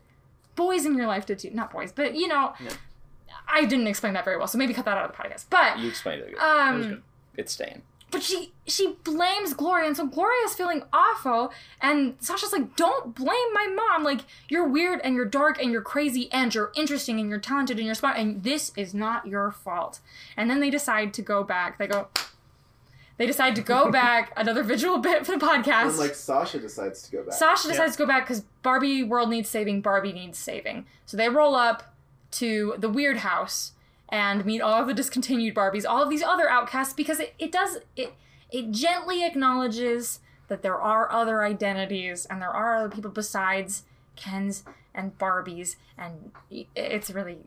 boys 0.56 0.84
in 0.84 0.94
your 0.96 1.06
life 1.06 1.24
did 1.24 1.38
too. 1.38 1.50
Not 1.52 1.70
boys, 1.70 1.90
but 1.90 2.14
you 2.14 2.28
know, 2.28 2.52
I 3.48 3.64
didn't 3.64 3.86
explain 3.86 4.12
that 4.12 4.24
very 4.24 4.36
well, 4.36 4.46
so 4.46 4.58
maybe 4.58 4.74
cut 4.74 4.84
that 4.84 4.98
out 4.98 5.08
of 5.10 5.16
the 5.16 5.22
podcast. 5.22 5.46
But 5.48 5.78
You 5.78 5.88
explained 5.88 6.22
it. 6.22 6.32
Good. 6.32 6.38
um, 6.40 7.02
It's 7.36 7.52
staying. 7.52 7.82
But 8.10 8.22
she 8.22 8.52
she 8.66 8.96
blames 9.04 9.54
Gloria, 9.54 9.86
and 9.86 9.96
so 9.96 10.06
Gloria's 10.06 10.54
feeling 10.54 10.82
awful, 10.92 11.52
and 11.80 12.16
Sasha's 12.20 12.52
like, 12.52 12.76
"Don't 12.76 13.14
blame 13.14 13.52
my 13.52 13.66
mom. 13.66 14.04
Like 14.04 14.20
you're 14.48 14.66
weird 14.66 15.00
and 15.02 15.14
you're 15.14 15.24
dark 15.24 15.60
and 15.60 15.70
you're 15.72 15.82
crazy 15.82 16.28
and 16.32 16.54
you're 16.54 16.72
interesting 16.74 17.20
and 17.20 17.28
you're 17.28 17.38
talented 17.38 17.78
and 17.78 17.86
you're 17.86 17.94
smart, 17.94 18.16
and 18.16 18.42
this 18.42 18.72
is 18.76 18.94
not 18.94 19.26
your 19.26 19.50
fault." 19.50 20.00
And 20.36 20.50
then 20.50 20.60
they 20.60 20.70
decide 20.70 21.14
to 21.14 21.22
go 21.22 21.42
back. 21.44 21.78
They 21.78 21.86
go. 21.86 22.08
They 23.16 23.26
decide 23.26 23.54
to 23.56 23.62
go 23.62 23.90
back. 23.92 24.32
Another 24.36 24.62
visual 24.62 24.98
bit 24.98 25.26
for 25.26 25.32
the 25.36 25.44
podcast. 25.44 25.88
And 25.88 25.98
like 25.98 26.14
Sasha 26.14 26.58
decides 26.58 27.02
to 27.02 27.12
go 27.12 27.22
back. 27.24 27.34
Sasha 27.34 27.68
decides 27.68 27.92
to 27.92 27.98
go 27.98 28.06
back 28.06 28.24
because 28.24 28.40
Barbie 28.62 29.02
world 29.02 29.28
needs 29.30 29.48
saving. 29.48 29.82
Barbie 29.82 30.12
needs 30.12 30.38
saving. 30.38 30.86
So 31.06 31.16
they 31.16 31.28
roll 31.28 31.54
up 31.54 31.94
to 32.32 32.74
the 32.78 32.88
weird 32.88 33.18
house 33.18 33.72
and 34.10 34.44
meet 34.44 34.60
all 34.60 34.80
of 34.80 34.86
the 34.86 34.94
discontinued 34.94 35.54
Barbies, 35.54 35.84
all 35.88 36.02
of 36.02 36.10
these 36.10 36.22
other 36.22 36.48
outcasts, 36.48 36.94
because 36.94 37.20
it, 37.20 37.34
it 37.38 37.52
does 37.52 37.78
it 37.96 38.14
it 38.50 38.70
gently 38.72 39.24
acknowledges 39.24 40.20
that 40.48 40.62
there 40.62 40.80
are 40.80 41.10
other 41.12 41.44
identities 41.44 42.26
and 42.26 42.42
there 42.42 42.50
are 42.50 42.76
other 42.76 42.88
people 42.94 43.10
besides 43.10 43.84
Kens 44.16 44.64
and 44.94 45.16
Barbies, 45.18 45.76
and 45.96 46.32
it's 46.74 47.10
really. 47.10 47.38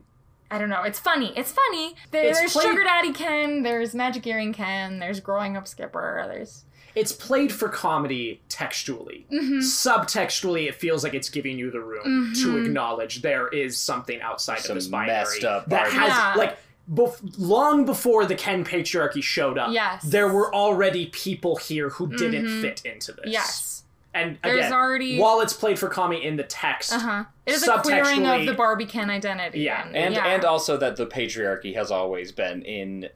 I 0.50 0.58
don't 0.58 0.68
know. 0.68 0.82
It's 0.82 1.00
funny. 1.00 1.32
It's 1.36 1.50
funny. 1.52 1.88
It's 1.88 2.10
There's 2.38 2.52
played- 2.52 2.66
Sugar 2.68 2.84
Daddy 2.84 3.12
Ken. 3.12 3.62
There's 3.62 3.92
Magic 3.94 4.24
Earring 4.26 4.52
Ken. 4.52 5.00
There's 5.00 5.18
Growing 5.18 5.56
Up 5.56 5.66
Skipper. 5.66 6.24
There's 6.28 6.64
It's 6.94 7.12
played 7.12 7.52
for 7.52 7.68
comedy 7.68 8.40
textually. 8.48 9.26
Mm-hmm. 9.32 9.58
Subtextually, 9.58 10.68
it 10.68 10.74
feels 10.76 11.02
like 11.04 11.14
it's 11.14 11.28
giving 11.28 11.58
you 11.58 11.70
the 11.70 11.80
room 11.80 12.32
to 12.42 12.58
acknowledge 12.58 13.22
there 13.22 13.48
is 13.48 13.76
something 13.78 14.20
outside 14.20 14.60
Some 14.60 14.72
of 14.72 14.82
this 14.82 14.86
binary 14.88 15.18
messed 15.18 15.44
up 15.44 15.66
that 15.70 15.82
Barbie. 15.90 15.96
has 15.96 16.08
Yeah. 16.08 16.34
like. 16.36 16.58
Bef- 16.92 17.18
long 17.38 17.86
before 17.86 18.26
the 18.26 18.34
Ken 18.34 18.62
patriarchy 18.62 19.22
showed 19.22 19.56
up, 19.56 19.72
Yes. 19.72 20.02
there 20.02 20.28
were 20.28 20.54
already 20.54 21.06
people 21.06 21.56
here 21.56 21.88
who 21.88 22.06
didn't 22.14 22.60
fit 22.60 22.82
into 22.84 23.10
this. 23.12 23.24
yes. 23.32 23.70
and 24.12 24.38
There's 24.44 24.58
again, 24.66 24.72
already- 24.74 25.18
while 25.18 25.40
it's 25.40 25.54
played 25.54 25.78
for 25.78 25.88
comedy 25.88 26.22
in 26.22 26.36
the 26.36 26.42
text, 26.44 26.92
Uh 26.92 26.98
huh. 27.00 27.24
It 27.46 27.54
is 27.54 27.66
a 27.66 27.78
queering 27.80 28.20
Subtextually- 28.20 28.40
of 28.40 28.46
the 28.46 28.52
Barbie 28.52 28.84
Ken 28.84 29.08
identity. 29.08 29.60
Yeah. 29.60 29.88
And 29.94 30.14
yeah. 30.14 30.26
and 30.26 30.44
also 30.44 30.76
that 30.76 30.96
the 30.96 31.06
patriarchy 31.06 31.74
has 31.74 31.90
always 31.90 32.30
been 32.32 32.60
in, 32.62 33.08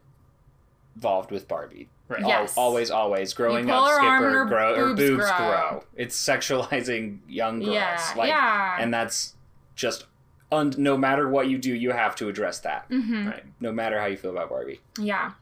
involved 0.95 1.29
with 1.31 1.47
Barbie. 1.47 1.87
Right. 2.09 2.21
Al- 2.23 2.27
Yes. 2.27 2.57
always, 2.57 2.89
always 2.91 3.33
growing 3.35 3.65
pull 3.67 3.75
up, 3.75 3.89
her 3.91 3.99
arm 4.01 4.23
and 4.23 4.31
skipper, 4.31 4.39
her 4.39 4.45
grow, 4.45 4.73
or 4.75 4.87
boobs 4.95 4.99
boobs 5.01 5.25
grow. 5.31 5.37
grow. 5.37 5.83
It's 5.95 6.17
sexualizing 6.21 7.19
young 7.27 7.59
girls. 7.59 7.75
Yeah, 7.75 8.01
like, 8.17 8.29
yeah. 8.29 8.77
And 8.79 8.91
that's 8.93 9.35
just, 9.75 10.05
un- 10.51 10.73
no 10.77 10.97
matter 10.97 11.29
what 11.29 11.47
you 11.47 11.57
do, 11.59 11.73
you 11.73 11.91
have 11.91 12.15
to 12.15 12.27
address 12.27 12.59
that. 12.61 12.89
Mm-hmm. 12.89 13.27
right? 13.27 13.43
No 13.59 13.71
matter 13.71 13.99
how 13.99 14.07
you 14.07 14.17
feel 14.17 14.31
about 14.31 14.49
Barbie. 14.49 14.81
Yeah. 14.99 15.33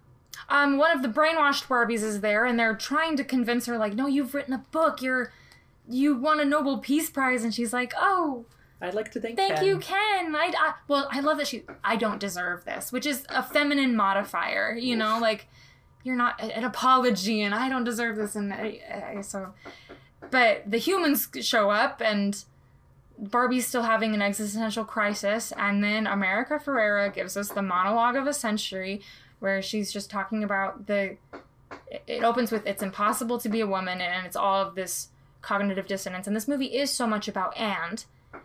Um, 0.49 0.77
one 0.77 0.91
of 0.91 1.01
the 1.01 1.07
brainwashed 1.09 1.67
Barbies 1.67 2.03
is 2.03 2.19
there, 2.21 2.45
and 2.45 2.59
they're 2.59 2.75
trying 2.75 3.15
to 3.17 3.23
convince 3.23 3.65
her, 3.65 3.77
like, 3.77 3.93
no, 3.95 4.05
you've 4.07 4.33
written 4.35 4.53
a 4.53 4.63
book. 4.71 5.01
You're, 5.01 5.31
you 5.89 6.15
won 6.15 6.39
a 6.41 6.45
Nobel 6.45 6.77
Peace 6.79 7.09
Prize, 7.09 7.43
and 7.45 7.53
she's 7.55 7.71
like, 7.73 7.93
oh, 7.97 8.45
I'd 8.81 8.93
like 8.93 9.11
to 9.13 9.19
thank 9.21 9.37
thank 9.37 9.55
Ken. 9.55 9.65
you, 9.65 9.79
Ken. 9.79 10.35
I, 10.35 10.53
I, 10.55 10.73
well, 10.87 11.07
I 11.11 11.21
love 11.21 11.37
that 11.37 11.47
she, 11.47 11.63
I 11.83 11.95
don't 11.95 12.19
deserve 12.19 12.65
this, 12.65 12.91
which 12.91 13.05
is 13.07 13.25
a 13.29 13.41
feminine 13.41 13.95
modifier. 13.95 14.75
You 14.77 14.95
know, 14.95 15.17
like, 15.19 15.47
you're 16.07 16.15
not 16.15 16.41
an 16.41 16.63
apology, 16.63 17.41
and 17.41 17.53
I 17.53 17.67
don't 17.69 17.83
deserve 17.83 18.15
this, 18.15 18.35
and 18.35 18.53
I, 18.53 19.15
I, 19.17 19.21
so, 19.21 19.53
but 20.31 20.63
the 20.65 20.77
humans 20.77 21.27
show 21.41 21.69
up, 21.69 22.01
and 22.01 22.43
Barbie's 23.19 23.67
still 23.67 23.83
having 23.83 24.13
an 24.13 24.21
existential 24.21 24.85
crisis, 24.85 25.51
and 25.57 25.83
then 25.83 26.07
America 26.07 26.59
Ferrera 26.63 27.13
gives 27.13 27.35
us 27.35 27.49
the 27.49 27.61
monologue 27.61 28.15
of 28.15 28.25
a 28.25 28.33
century, 28.33 29.01
where 29.39 29.61
she's 29.61 29.91
just 29.91 30.09
talking 30.09 30.43
about 30.43 30.87
the. 30.87 31.17
it- 31.91 32.03
It 32.07 32.23
opens 32.23 32.51
with 32.51 32.65
"It's 32.65 32.81
impossible 32.83 33.37
to 33.39 33.49
be 33.49 33.59
a 33.61 33.67
woman," 33.67 33.99
and 34.01 34.25
it's 34.25 34.35
all 34.37 34.61
of 34.65 34.75
this 34.75 35.09
cognitive 35.41 35.87
dissonance. 35.87 36.25
And 36.27 36.35
this 36.35 36.47
movie 36.47 36.73
is 36.77 36.89
so 36.91 37.05
much 37.07 37.27
about 37.27 37.55
and, 37.57 38.03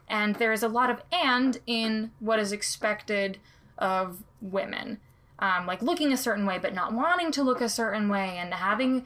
and 0.09 0.35
there 0.37 0.53
is 0.53 0.63
a 0.63 0.69
lot 0.69 0.91
of 0.91 1.01
and 1.13 1.59
in 1.67 2.11
what 2.21 2.39
is 2.39 2.51
expected 2.53 3.39
of 3.79 4.23
women, 4.41 5.01
um, 5.43 5.67
like 5.67 5.83
looking 5.83 6.13
a 6.13 6.17
certain 6.17 6.47
way 6.47 6.59
but 6.65 6.73
not 6.75 6.93
wanting 6.93 7.31
to 7.33 7.43
look 7.43 7.61
a 7.61 7.69
certain 7.69 8.09
way, 8.09 8.37
and 8.39 8.55
having 8.55 9.05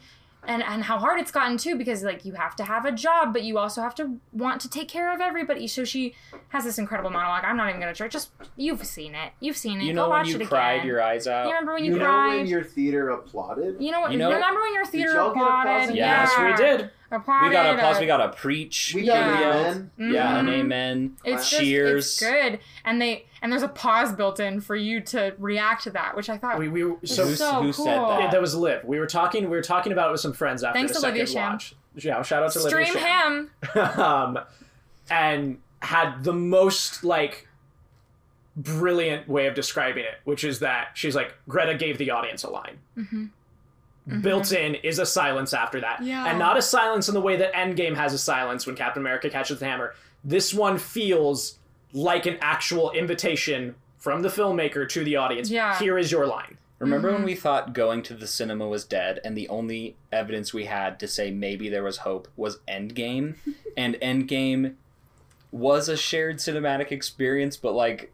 and 0.48 0.62
and 0.62 0.84
how 0.84 0.96
hard 0.96 1.18
it's 1.18 1.32
gotten 1.32 1.56
too 1.56 1.74
because 1.74 2.04
like 2.04 2.24
you 2.24 2.34
have 2.34 2.54
to 2.54 2.62
have 2.64 2.84
a 2.84 2.92
job 2.92 3.32
but 3.32 3.42
you 3.42 3.58
also 3.58 3.80
have 3.82 3.96
to 3.96 4.04
want 4.32 4.60
to 4.60 4.68
take 4.70 4.86
care 4.86 5.12
of 5.12 5.20
everybody 5.20 5.66
so 5.66 5.82
she 5.84 6.14
has 6.50 6.62
this 6.62 6.78
incredible 6.78 7.10
monologue 7.10 7.42
i'm 7.44 7.56
not 7.56 7.68
even 7.68 7.80
gonna 7.80 7.92
try 7.92 8.06
just 8.06 8.30
you've 8.56 8.84
seen 8.86 9.12
it 9.16 9.32
you've 9.40 9.56
seen 9.56 9.80
it 9.80 9.84
You 9.84 9.92
Go 9.92 10.02
know 10.02 10.08
when 10.10 10.18
watch 10.20 10.28
you 10.28 10.38
it 10.38 10.46
cried 10.46 10.74
again. 10.76 10.86
your 10.86 11.02
eyes 11.02 11.26
out? 11.26 11.46
you 11.48 11.52
remember 11.52 11.72
when 11.74 11.84
you, 11.84 11.94
You 11.94 11.98
know 11.98 12.04
cried 12.04 12.36
when 12.36 12.46
your 12.46 12.62
theater 12.62 13.10
applauded? 13.10 13.82
you 13.82 13.90
know 13.90 14.00
what 14.02 14.12
You 14.12 14.18
know- 14.18 14.30
remember 14.32 14.60
when 14.60 14.74
your 14.74 14.86
theater 14.86 15.14
y'all 15.14 15.30
applauded 15.32 15.90
in 15.90 15.96
Yes, 15.96 16.32
yeah. 16.38 16.50
we 16.50 16.56
did. 16.56 16.90
Applauded 17.10 17.48
we 17.48 17.52
got 17.52 17.66
a 17.66 17.74
applause. 17.74 17.96
uh, 17.96 18.00
We 18.00 18.06
got 18.06 18.20
a 18.20 18.28
preach. 18.30 18.92
We 18.94 19.02
Yeah. 19.02 19.40
got 19.40 19.42
amen. 19.66 19.90
Yeah, 20.12 20.38
an 20.38 20.48
amen. 20.48 21.16
it's 21.24 21.48
just, 21.50 21.62
Cheers. 21.62 22.04
it's 22.06 22.20
good 22.20 22.58
and 22.84 23.00
they 23.00 23.26
and 23.42 23.52
there's 23.52 23.62
a 23.62 23.68
pause 23.68 24.12
built 24.12 24.40
in 24.40 24.60
for 24.60 24.74
you 24.76 25.00
to 25.02 25.34
react 25.38 25.84
to 25.84 25.90
that 25.90 26.16
which 26.16 26.28
i 26.28 26.36
thought 26.36 26.58
We, 26.58 26.68
we 26.68 26.84
was 26.84 26.98
so 27.14 27.24
Who's- 27.26 27.38
so 27.38 27.62
who 27.62 27.72
cool 27.72 27.84
said 27.84 27.98
that? 27.98 28.20
yeah, 28.20 28.30
that 28.30 28.40
was 28.40 28.54
Liv. 28.54 28.84
We 28.84 28.98
were 28.98 29.06
talking. 29.06 29.44
We 29.44 29.56
were 29.56 29.62
talking 29.62 29.92
about 29.92 30.08
it 30.08 30.12
with 30.12 30.20
some 30.20 30.32
friends 30.32 30.64
after 30.64 30.78
Thanks 30.78 30.92
the 30.94 31.00
to 31.00 31.06
Olivia 31.06 31.26
second 31.26 31.60
Sham. 31.60 31.78
Yeah, 31.96 32.22
shout 32.22 32.42
out 32.42 32.52
to 32.52 32.58
Olivia 32.60 32.86
stream 32.86 33.02
Sham. 33.02 33.50
him 33.74 33.80
um, 34.00 34.38
and 35.08 35.58
had 35.82 36.24
the 36.24 36.32
most 36.32 37.04
like 37.04 37.46
brilliant 38.56 39.28
way 39.28 39.46
of 39.46 39.54
describing 39.54 40.04
it, 40.04 40.14
which 40.24 40.42
is 40.44 40.60
that 40.60 40.88
she's 40.94 41.14
like 41.14 41.34
Greta 41.48 41.74
gave 41.74 41.98
the 41.98 42.10
audience 42.10 42.42
a 42.42 42.50
line. 42.50 42.78
Built 44.20 44.52
in 44.52 44.76
is 44.76 44.98
a 45.00 45.06
silence 45.06 45.52
after 45.52 45.80
that, 45.80 46.00
Yeah. 46.02 46.26
and 46.28 46.38
not 46.38 46.56
a 46.56 46.62
silence 46.62 47.08
in 47.08 47.14
the 47.14 47.20
way 47.20 47.36
that 47.36 47.52
Endgame 47.54 47.96
has 47.96 48.12
a 48.14 48.18
silence 48.18 48.64
when 48.64 48.76
Captain 48.76 49.02
America 49.02 49.28
catches 49.28 49.58
the 49.58 49.64
hammer. 49.66 49.94
This 50.22 50.54
one 50.54 50.78
feels 50.78 51.58
like 51.92 52.24
an 52.26 52.36
actual 52.40 52.92
invitation 52.92 53.74
from 53.98 54.22
the 54.22 54.28
filmmaker 54.28 54.88
to 54.90 55.02
the 55.02 55.16
audience. 55.16 55.50
Yeah. 55.50 55.76
Here 55.78 55.98
is 55.98 56.12
your 56.12 56.26
line. 56.26 56.56
Remember 56.78 57.08
Mm-hmm. 57.08 57.16
when 57.16 57.24
we 57.24 57.34
thought 57.34 57.72
going 57.72 58.02
to 58.04 58.14
the 58.14 58.26
cinema 58.28 58.68
was 58.68 58.84
dead, 58.84 59.18
and 59.24 59.36
the 59.36 59.48
only 59.48 59.96
evidence 60.12 60.52
we 60.54 60.66
had 60.66 61.00
to 61.00 61.08
say 61.08 61.30
maybe 61.32 61.68
there 61.68 61.82
was 61.82 61.98
hope 61.98 62.28
was 62.36 62.58
Endgame, 62.68 63.34
and 63.76 63.94
Endgame 63.96 64.74
was 65.50 65.88
a 65.88 65.96
shared 65.96 66.36
cinematic 66.36 66.92
experience, 66.92 67.56
but 67.56 67.72
like 67.72 68.12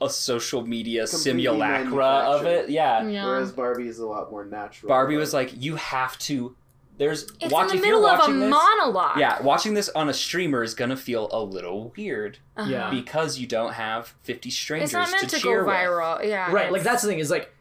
a 0.00 0.10
social 0.10 0.66
media 0.66 1.06
Completely 1.06 1.44
simulacra 1.44 2.04
of 2.06 2.46
it. 2.46 2.68
Yeah. 2.70 3.06
yeah 3.06 3.24
Whereas 3.26 3.52
Barbie 3.52 3.88
is 3.88 3.98
a 3.98 4.06
lot 4.06 4.30
more 4.30 4.44
natural. 4.44 4.88
Barbie 4.88 5.16
was 5.16 5.32
like, 5.32 5.52
you 5.56 5.76
have 5.76 6.18
to. 6.20 6.56
There's 6.96 7.24
it's 7.40 7.52
watch, 7.52 7.70
in 7.72 7.78
the 7.78 7.82
middle 7.82 8.06
of 8.06 8.14
a 8.14 8.18
watching 8.22 8.38
this, 8.38 8.50
monologue 8.50 9.18
Yeah, 9.18 9.42
watching 9.42 9.74
this 9.74 9.88
on 9.96 10.08
a 10.08 10.14
streamer 10.14 10.62
is 10.62 10.74
gonna 10.74 10.96
feel 10.96 11.28
a 11.32 11.42
little 11.42 11.92
weird 11.96 12.38
Uh-huh. 12.56 12.70
Yeah. 12.70 12.90
because 12.90 13.36
you 13.36 13.48
don't 13.48 13.72
have 13.72 14.14
fifty 14.22 14.48
strangers 14.50 14.90
it's 14.90 14.92
not 14.94 15.10
meant 15.10 15.28
to, 15.28 15.36
go 15.36 15.42
cheer 15.42 15.64
with. 15.64 15.74
viral 15.74 16.24
yeah 16.24 16.52
Right, 16.52 16.70
like 16.70 16.84
that's 16.84 17.02
the 17.02 17.08
thing 17.08 17.18
is 17.18 17.30
like 17.32 17.52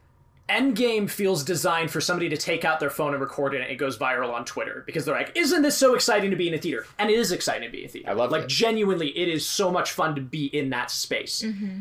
Endgame 0.50 1.10
feels 1.10 1.44
designed 1.44 1.90
for 1.90 2.02
somebody 2.02 2.30
to 2.30 2.38
take 2.38 2.64
out 2.66 2.80
their 2.80 2.90
phone 2.90 3.14
and 3.14 3.22
record 3.22 3.56
it 3.56 3.62
and 3.62 3.72
it 3.72 3.78
goes 3.78 3.98
viral 3.98 4.34
on 4.34 4.44
Twitter 4.46 4.84
because 4.86 5.06
they're 5.06 5.16
like, 5.16 5.32
isn't 5.36 5.62
this 5.62 5.78
so 5.78 5.96
exciting 5.96 6.30
to 6.32 6.36
be 6.36 6.50
in 6.50 6.54
a 6.54 6.58
theater? 6.58 6.86
And 7.00 7.10
it 7.10 7.18
is 7.18 7.32
exciting 7.32 7.68
to 7.68 7.72
be 7.72 7.80
in 7.80 7.86
a 7.86 7.88
theater. 7.90 8.10
I 8.10 8.14
love 8.14 8.30
like 8.30 8.44
it. 8.44 8.50
genuinely 8.50 9.18
it 9.18 9.30
is 9.30 9.48
so 9.50 9.72
much 9.72 9.94
fun 9.94 10.16
to 10.16 10.22
be 10.22 10.46
in 10.48 10.70
that 10.72 10.92
space. 10.92 11.42
Mm-hmm. 11.42 11.80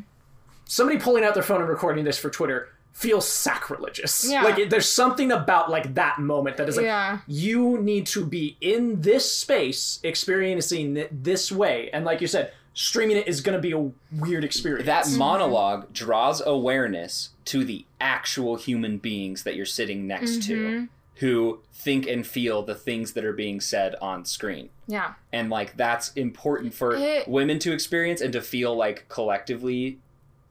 Somebody 0.65 0.99
pulling 0.99 1.25
out 1.25 1.35
their 1.35 1.43
phone 1.43 1.61
and 1.61 1.69
recording 1.69 2.05
this 2.05 2.19
for 2.19 2.31
Twitter 2.31 2.69
feels 2.93 3.27
sacrilegious. 3.27 4.29
Yeah. 4.31 4.43
Like 4.43 4.69
there's 4.69 4.89
something 4.89 5.33
about 5.33 5.71
like 5.71 5.95
that 5.95 6.19
moment 6.19 6.57
that 6.59 6.69
is 6.69 6.77
like 6.77 6.85
Yeah. 6.85 7.19
you 7.27 7.79
need 7.79 8.07
to 8.09 8.25
be 8.25 8.57
in 8.61 9.01
this 9.01 9.31
space 9.33 9.99
experiencing 10.03 10.97
it 10.97 11.25
this 11.25 11.51
way 11.51 11.89
and 11.93 12.05
like 12.05 12.21
you 12.21 12.27
said 12.27 12.53
streaming 12.75 13.17
it 13.17 13.27
is 13.29 13.41
going 13.43 13.57
to 13.57 13.61
be 13.63 13.73
a 13.73 13.91
weird 14.21 14.45
experience. 14.45 14.87
That 14.87 15.09
monologue 15.19 15.93
draws 15.93 16.41
awareness 16.45 17.31
to 17.47 17.65
the 17.65 17.85
actual 18.01 18.57
human 18.57 18.99
beings 18.99 19.43
that 19.45 19.57
you're 19.57 19.67
sitting 19.67 20.07
next 20.07 20.41
Mm-hmm. 20.41 20.53
to 20.85 20.89
who 21.17 21.61
think 21.73 22.07
and 22.07 22.27
feel 22.27 22.63
the 22.63 22.75
things 22.75 23.13
that 23.13 23.25
are 23.25 23.33
being 23.35 23.61
said 23.61 23.95
on 24.01 24.25
screen. 24.25 24.71
yeah 24.87 25.15
And 25.33 25.51
like 25.51 25.77
that's 25.77 26.13
important 26.15 26.73
for 26.75 26.95
It- 26.95 27.29
women 27.29 27.59
to 27.61 27.73
experience 27.73 28.21
and 28.21 28.33
to 28.33 28.41
feel 28.41 28.75
like 28.75 29.07
collectively 29.09 29.99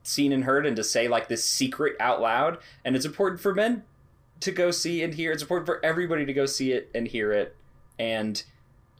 seen 0.03 0.31
and 0.31 0.43
heard 0.43 0.65
and 0.65 0.75
to 0.75 0.83
say 0.83 1.07
like 1.07 1.27
this 1.27 1.47
secret 1.47 1.95
out 1.99 2.21
loud. 2.21 2.57
And 2.83 2.95
it's 2.95 3.05
important 3.05 3.41
for 3.41 3.53
men 3.53 3.83
to 4.41 4.51
go 4.51 4.71
see 4.71 5.03
and 5.03 5.13
hear. 5.13 5.31
It's 5.31 5.41
important 5.41 5.65
for 5.67 5.83
everybody 5.83 6.25
to 6.25 6.33
go 6.33 6.45
see 6.45 6.71
it 6.71 6.89
and 6.93 7.07
hear 7.07 7.31
it. 7.31 7.55
And 7.99 8.41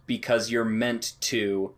because 0.06 0.52
you're 0.52 0.66
meant 0.66 1.14
to 1.22 1.74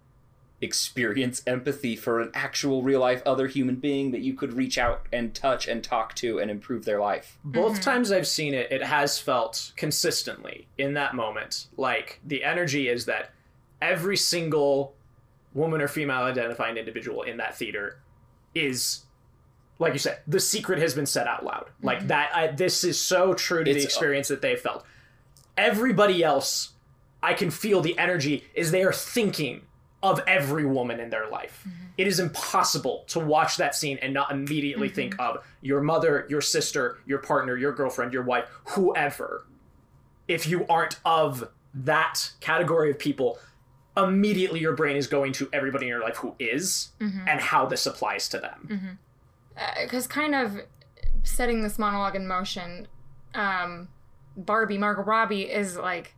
experience 0.62 1.44
empathy 1.48 1.95
for 1.95 2.22
an 2.22 2.32
actual 2.34 2.82
real 2.82 3.00
life 3.00 3.22
other 3.26 3.48
human 3.48 3.76
being 3.76 4.12
that 4.12 4.22
you 4.22 4.34
could 4.34 4.54
reach 4.54 4.78
out 4.78 5.06
and 5.12 5.34
touch 5.36 5.68
and 5.68 5.84
talk 5.84 6.16
to 6.16 6.40
and 6.40 6.50
improve 6.50 6.86
their 6.86 7.00
life. 7.00 7.38
Both 7.44 7.74
mm-hmm. 7.74 7.82
times 7.82 8.12
I've 8.12 8.28
seen 8.28 8.54
it, 8.54 8.72
it 8.72 8.84
has 8.84 9.20
felt 9.20 9.74
consistently 9.76 10.68
in 10.78 10.94
that 10.94 11.16
moment 11.16 11.68
like 11.78 12.20
the 12.26 12.44
energy 12.44 12.88
is 12.88 13.06
that 13.06 13.32
every 13.82 14.18
single 14.18 14.95
woman 15.54 15.82
or 15.82 15.88
female 15.88 16.24
identifying 16.24 16.78
individual 16.78 17.24
in 17.24 17.38
that 17.38 17.56
theater 17.56 18.00
is 18.56 19.04
like 19.84 19.94
you 19.94 20.00
said 20.00 20.20
the 20.28 20.40
secret 20.40 20.80
has 20.80 20.94
been 20.94 21.06
said 21.06 21.28
out 21.28 21.46
loud. 21.46 21.66
Mm-hmm. 21.66 21.88
Like 21.88 22.08
that 22.08 22.36
I, 22.36 22.48
this 22.48 22.84
is 22.84 23.00
so 23.00 23.34
true 23.34 23.64
to 23.64 23.74
the 23.74 23.80
uh, 23.80 23.84
experience 23.84 24.28
that 24.30 24.42
they 24.42 24.56
felt. 24.56 24.86
Everybody 25.58 26.24
else 26.24 26.72
i 27.22 27.34
can 27.34 27.50
feel 27.50 27.80
the 27.82 27.98
energy 27.98 28.44
is 28.54 28.72
they 28.72 28.84
are 28.84 28.92
thinking 28.92 29.62
of 30.04 30.22
every 30.28 30.66
woman 30.66 31.00
in 31.00 31.10
their 31.10 31.30
life. 31.30 31.64
Mm-hmm. 31.66 31.86
It 31.98 32.08
is 32.08 32.20
impossible 32.20 33.06
to 33.08 33.20
watch 33.20 33.56
that 33.56 33.74
scene 33.74 33.98
and 34.02 34.14
not 34.14 34.32
immediately 34.32 34.88
mm-hmm. 34.88 34.96
think 34.96 35.16
of 35.20 35.46
your 35.62 35.82
mother 35.82 36.28
your 36.30 36.42
sister 36.42 36.98
your 37.06 37.20
partner 37.20 37.56
your 37.56 37.72
girlfriend 37.72 38.14
your 38.14 38.24
wife 38.24 38.46
whoever. 38.66 39.48
If 40.28 40.48
you 40.48 40.66
aren't 40.68 41.00
of 41.06 41.50
that 41.74 42.32
category 42.42 42.92
of 42.92 43.00
people 43.00 43.40
immediately 43.96 44.60
your 44.60 44.74
brain 44.74 44.98
is 44.98 45.08
going 45.08 45.32
to 45.34 45.48
everybody 45.54 45.86
in 45.86 45.90
your 45.90 46.02
life 46.02 46.18
who 46.18 46.36
is 46.40 46.90
and 47.28 47.40
how 47.40 47.66
this 47.66 47.86
applies 47.86 48.28
to 48.30 48.40
them 48.40 48.98
because 49.82 50.08
kind 50.08 50.36
of 50.36 50.62
setting 51.24 51.62
this 51.62 51.80
monologue 51.80 52.16
in 52.16 52.28
motion, 52.28 52.88
um, 53.34 53.88
Barbie 54.36 54.78
Margot 54.78 55.04
Robbie 55.04 55.44
is 55.44 55.78
like, 55.78 56.16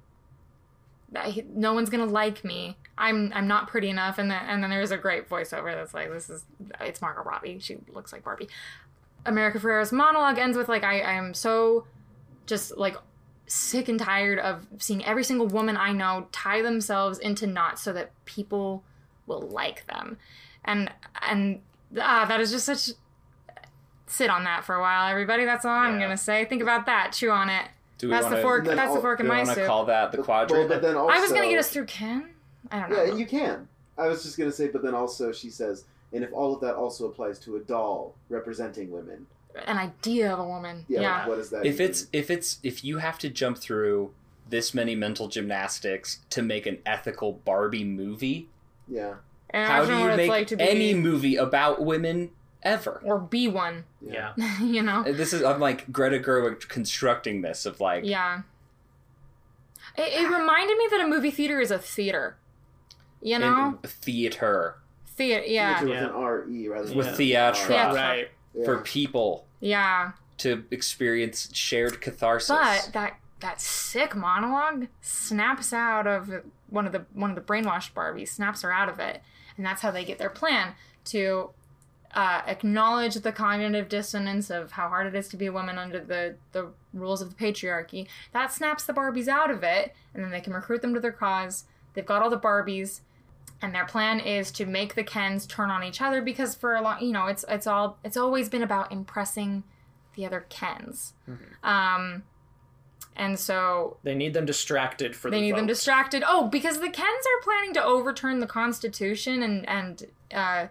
no 1.53 1.73
one's 1.73 1.89
gonna 1.89 2.05
like 2.05 2.43
me. 2.43 2.77
I'm 2.97 3.31
I'm 3.33 3.47
not 3.47 3.67
pretty 3.67 3.89
enough, 3.89 4.17
and 4.17 4.31
then 4.31 4.41
and 4.47 4.63
then 4.63 4.69
there's 4.69 4.91
a 4.91 4.97
great 4.97 5.29
voiceover 5.29 5.73
that's 5.73 5.93
like, 5.93 6.09
this 6.11 6.29
is 6.29 6.45
it's 6.79 7.01
Margot 7.01 7.23
Robbie. 7.23 7.59
She 7.59 7.77
looks 7.93 8.13
like 8.13 8.23
Barbie. 8.23 8.47
America 9.25 9.59
Ferrera's 9.59 9.91
monologue 9.91 10.37
ends 10.37 10.57
with 10.57 10.69
like, 10.69 10.83
I 10.83 10.99
I 10.99 11.13
am 11.13 11.33
so 11.33 11.85
just 12.45 12.77
like 12.77 12.95
sick 13.47 13.89
and 13.89 13.99
tired 13.99 14.39
of 14.39 14.65
seeing 14.79 15.03
every 15.05 15.23
single 15.23 15.47
woman 15.47 15.77
I 15.77 15.91
know 15.91 16.27
tie 16.31 16.61
themselves 16.61 17.19
into 17.19 17.47
knots 17.47 17.81
so 17.81 17.93
that 17.93 18.11
people 18.25 18.83
will 19.27 19.41
like 19.41 19.85
them, 19.87 20.17
and 20.63 20.91
and 21.21 21.61
ah, 21.99 22.25
that 22.25 22.39
is 22.39 22.51
just 22.51 22.65
such 22.65 22.91
sit 24.07 24.29
on 24.29 24.43
that 24.43 24.63
for 24.63 24.75
a 24.75 24.81
while, 24.81 25.07
everybody. 25.09 25.45
That's 25.45 25.65
all 25.65 25.71
I'm 25.71 25.99
gonna 25.99 26.17
say. 26.17 26.45
Think 26.45 26.61
about 26.61 26.85
that. 26.85 27.13
Chew 27.13 27.31
on 27.31 27.49
it. 27.49 27.65
Do 27.97 28.07
we 28.07 28.11
That's 28.11 28.23
wanna, 28.25 28.35
the 28.37 28.41
fork. 28.41 28.59
And 28.59 28.67
then 28.67 28.75
That's 28.77 28.89
the 28.91 28.95
all- 28.95 29.01
fork 29.01 29.17
Do 29.19 29.23
in 29.23 29.29
we 29.29 29.35
my 29.35 29.43
want 29.43 29.49
to 29.49 29.55
soup. 29.55 29.65
call 29.67 29.85
that 29.85 30.11
the 30.11 30.17
But- 30.17 30.25
quadrant? 30.25 30.59
Well, 30.59 30.67
but 30.67 30.81
then 30.85 30.95
also, 30.97 31.13
I 31.15 31.21
was 31.21 31.31
gonna 31.31 31.47
get 31.49 31.59
us 31.59 31.69
through 31.69 31.85
Ken. 31.85 32.29
I 32.71 32.79
don't 32.81 32.89
know. 32.91 33.03
Yeah, 33.03 33.13
you 33.13 33.25
can. 33.25 33.67
I 33.97 34.07
was 34.07 34.23
just 34.23 34.37
gonna 34.37 34.51
say, 34.51 34.67
but 34.67 34.81
then 34.83 34.93
also 34.93 35.31
she 35.31 35.49
says, 35.49 35.85
and 36.13 36.23
if 36.23 36.31
all 36.33 36.53
of 36.53 36.61
that 36.61 36.75
also 36.75 37.07
applies 37.07 37.39
to 37.39 37.55
a 37.55 37.59
doll 37.59 38.15
representing 38.29 38.91
women, 38.91 39.27
An 39.65 39.77
idea 39.77 40.33
of 40.33 40.39
a 40.39 40.43
woman. 40.45 40.85
yeah, 40.89 41.01
Yeah. 41.01 41.17
like, 41.19 41.27
what 41.27 41.35
does 41.37 41.49
that? 41.51 41.65
if 41.65 41.75
even- 41.75 41.85
it's 41.89 42.07
if 42.11 42.29
it's 42.29 42.59
if 42.63 42.83
you 42.83 42.97
have 42.97 43.17
to 43.19 43.29
jump 43.29 43.57
through 43.57 44.11
this 44.49 44.73
many 44.73 44.93
mental 44.95 45.27
gymnastics 45.29 46.19
to 46.31 46.41
make 46.41 46.65
an 46.65 46.79
ethical 46.85 47.31
Barbie 47.31 47.83
movie, 47.85 48.49
yeah, 48.87 49.15
And 49.49 49.67
how 49.71 49.85
do 49.85 49.97
you 49.97 50.05
make 50.17 50.29
like 50.29 50.47
to 50.47 50.57
be 50.57 50.63
any 50.69 50.93
movie 50.93 51.35
about 51.37 51.81
women 51.81 52.31
ever? 52.65 52.99
or 53.05 53.19
be 53.19 53.47
one. 53.47 53.85
yeah, 54.01 54.33
yeah 54.35 54.59
you 54.61 54.81
know. 54.81 55.03
This 55.03 55.31
is 55.31 55.43
I'm 55.43 55.59
like 55.61 55.89
Greta 55.91 56.19
Gerwig 56.19 56.67
constructing 56.67 57.41
this 57.41 57.65
of 57.65 57.79
like 57.79 58.03
Yeah. 58.03 58.41
It, 59.97 60.21
it 60.21 60.25
reminded 60.29 60.77
me 60.77 60.87
that 60.91 61.01
a 61.01 61.07
movie 61.07 61.31
theater 61.31 61.61
is 61.61 61.71
a 61.71 61.79
theater. 61.79 62.37
You 63.21 63.39
know, 63.39 63.79
in 63.81 63.89
theater 63.89 64.75
theater. 65.07 65.45
Yeah. 65.47 65.79
Theater 65.79 65.89
with 65.91 66.01
Yeah. 66.01 66.07
an 66.09 66.13
R 66.13 66.49
E 66.49 66.67
rather 66.67 66.87
than 66.87 66.97
with 66.97 67.19
Yeah. 67.19 67.51
theatra 67.51 67.67
Theatra. 67.67 67.93
right 67.95 68.31
for 68.65 68.79
people 68.79 69.45
Yeah. 69.59 70.11
to 70.39 70.65
experience 70.71 71.49
shared 71.53 72.01
catharsis. 72.01 72.49
But 72.49 72.89
that 72.93 73.19
that 73.41 73.61
sick 73.61 74.15
monologue 74.15 74.87
snaps 75.01 75.71
out 75.73 76.07
of 76.07 76.43
one 76.69 76.85
of 76.85 76.91
the 76.91 77.05
one 77.13 77.29
of 77.29 77.35
the 77.35 77.41
brainwashed 77.41 77.93
Barbies 77.93 78.29
snaps 78.29 78.61
her 78.63 78.71
out 78.71 78.89
of 78.89 78.99
it, 78.99 79.21
and 79.57 79.65
that's 79.65 79.81
how 79.81 79.91
they 79.91 80.03
get 80.05 80.17
their 80.17 80.29
plan 80.29 80.73
to 81.05 81.51
uh, 82.15 82.41
acknowledge 82.47 83.15
the 83.15 83.31
cognitive 83.31 83.89
dissonance 83.89 84.49
of 84.49 84.71
how 84.71 84.87
hard 84.87 85.05
it 85.05 85.15
is 85.15 85.27
to 85.27 85.37
be 85.37 85.45
a 85.45 85.51
woman 85.51 85.77
under 85.77 85.99
the 85.99 86.35
the 86.53 86.69
rules 86.93 87.21
of 87.21 87.29
the 87.29 87.35
patriarchy. 87.35 88.07
That 88.31 88.53
snaps 88.53 88.85
the 88.85 88.93
Barbies 88.93 89.27
out 89.27 89.51
of 89.51 89.63
it, 89.63 89.93
and 90.13 90.23
then 90.23 90.31
they 90.31 90.39
can 90.39 90.53
recruit 90.53 90.81
them 90.81 90.93
to 90.93 90.99
their 90.99 91.11
cause. 91.11 91.65
They've 91.93 92.05
got 92.05 92.21
all 92.21 92.29
the 92.29 92.39
Barbies. 92.39 93.01
And 93.61 93.73
their 93.73 93.85
plan 93.85 94.19
is 94.19 94.51
to 94.51 94.65
make 94.65 94.95
the 94.95 95.03
Kens 95.03 95.47
turn 95.47 95.71
on 95.71 95.81
each 95.81 96.01
other 96.01 96.21
because 96.21 96.55
for 96.55 96.75
a 96.75 96.81
long, 96.81 97.01
you 97.01 97.13
know, 97.13 97.27
it's 97.27 97.45
it's 97.47 97.65
all 97.65 97.97
it's 98.03 98.17
always 98.17 98.49
been 98.49 98.61
about 98.61 98.91
impressing 98.91 99.63
the 100.15 100.25
other 100.25 100.45
Kens. 100.49 101.13
Um, 101.63 102.23
and 103.15 103.39
so 103.39 103.97
they 104.03 104.13
need 104.13 104.33
them 104.33 104.45
distracted 104.45 105.15
for 105.15 105.29
the 105.29 105.37
they 105.37 105.41
the 105.41 105.47
need 105.47 105.55
them 105.55 105.67
distracted. 105.67 106.21
Oh, 106.27 106.47
because 106.47 106.79
the 106.79 106.89
Kens 106.89 107.25
are 107.25 107.43
planning 107.43 107.73
to 107.75 107.83
overturn 107.83 108.39
the 108.39 108.47
Constitution 108.47 109.41
and 109.41 109.67
and 109.69 110.05
uh, 110.33 110.67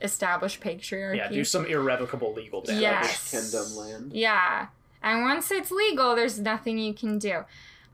establish 0.00 0.58
patriarchy. 0.60 1.16
yeah 1.16 1.28
do 1.28 1.44
some 1.44 1.66
irrevocable 1.66 2.32
legal 2.34 2.60
damage 2.60 2.80
Yes. 2.82 3.32
Kendom 3.34 3.76
land. 3.76 4.12
Yeah, 4.12 4.66
and 5.02 5.22
once 5.22 5.50
it's 5.50 5.70
legal, 5.70 6.14
there's 6.14 6.38
nothing 6.38 6.78
you 6.78 6.94
can 6.94 7.18
do. 7.18 7.44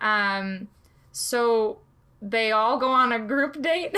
Um, 0.01 0.69
so 1.13 1.79
they 2.21 2.53
all 2.53 2.79
go 2.79 2.89
on 2.91 3.13
a 3.13 3.19
group 3.19 3.61
date. 3.63 3.97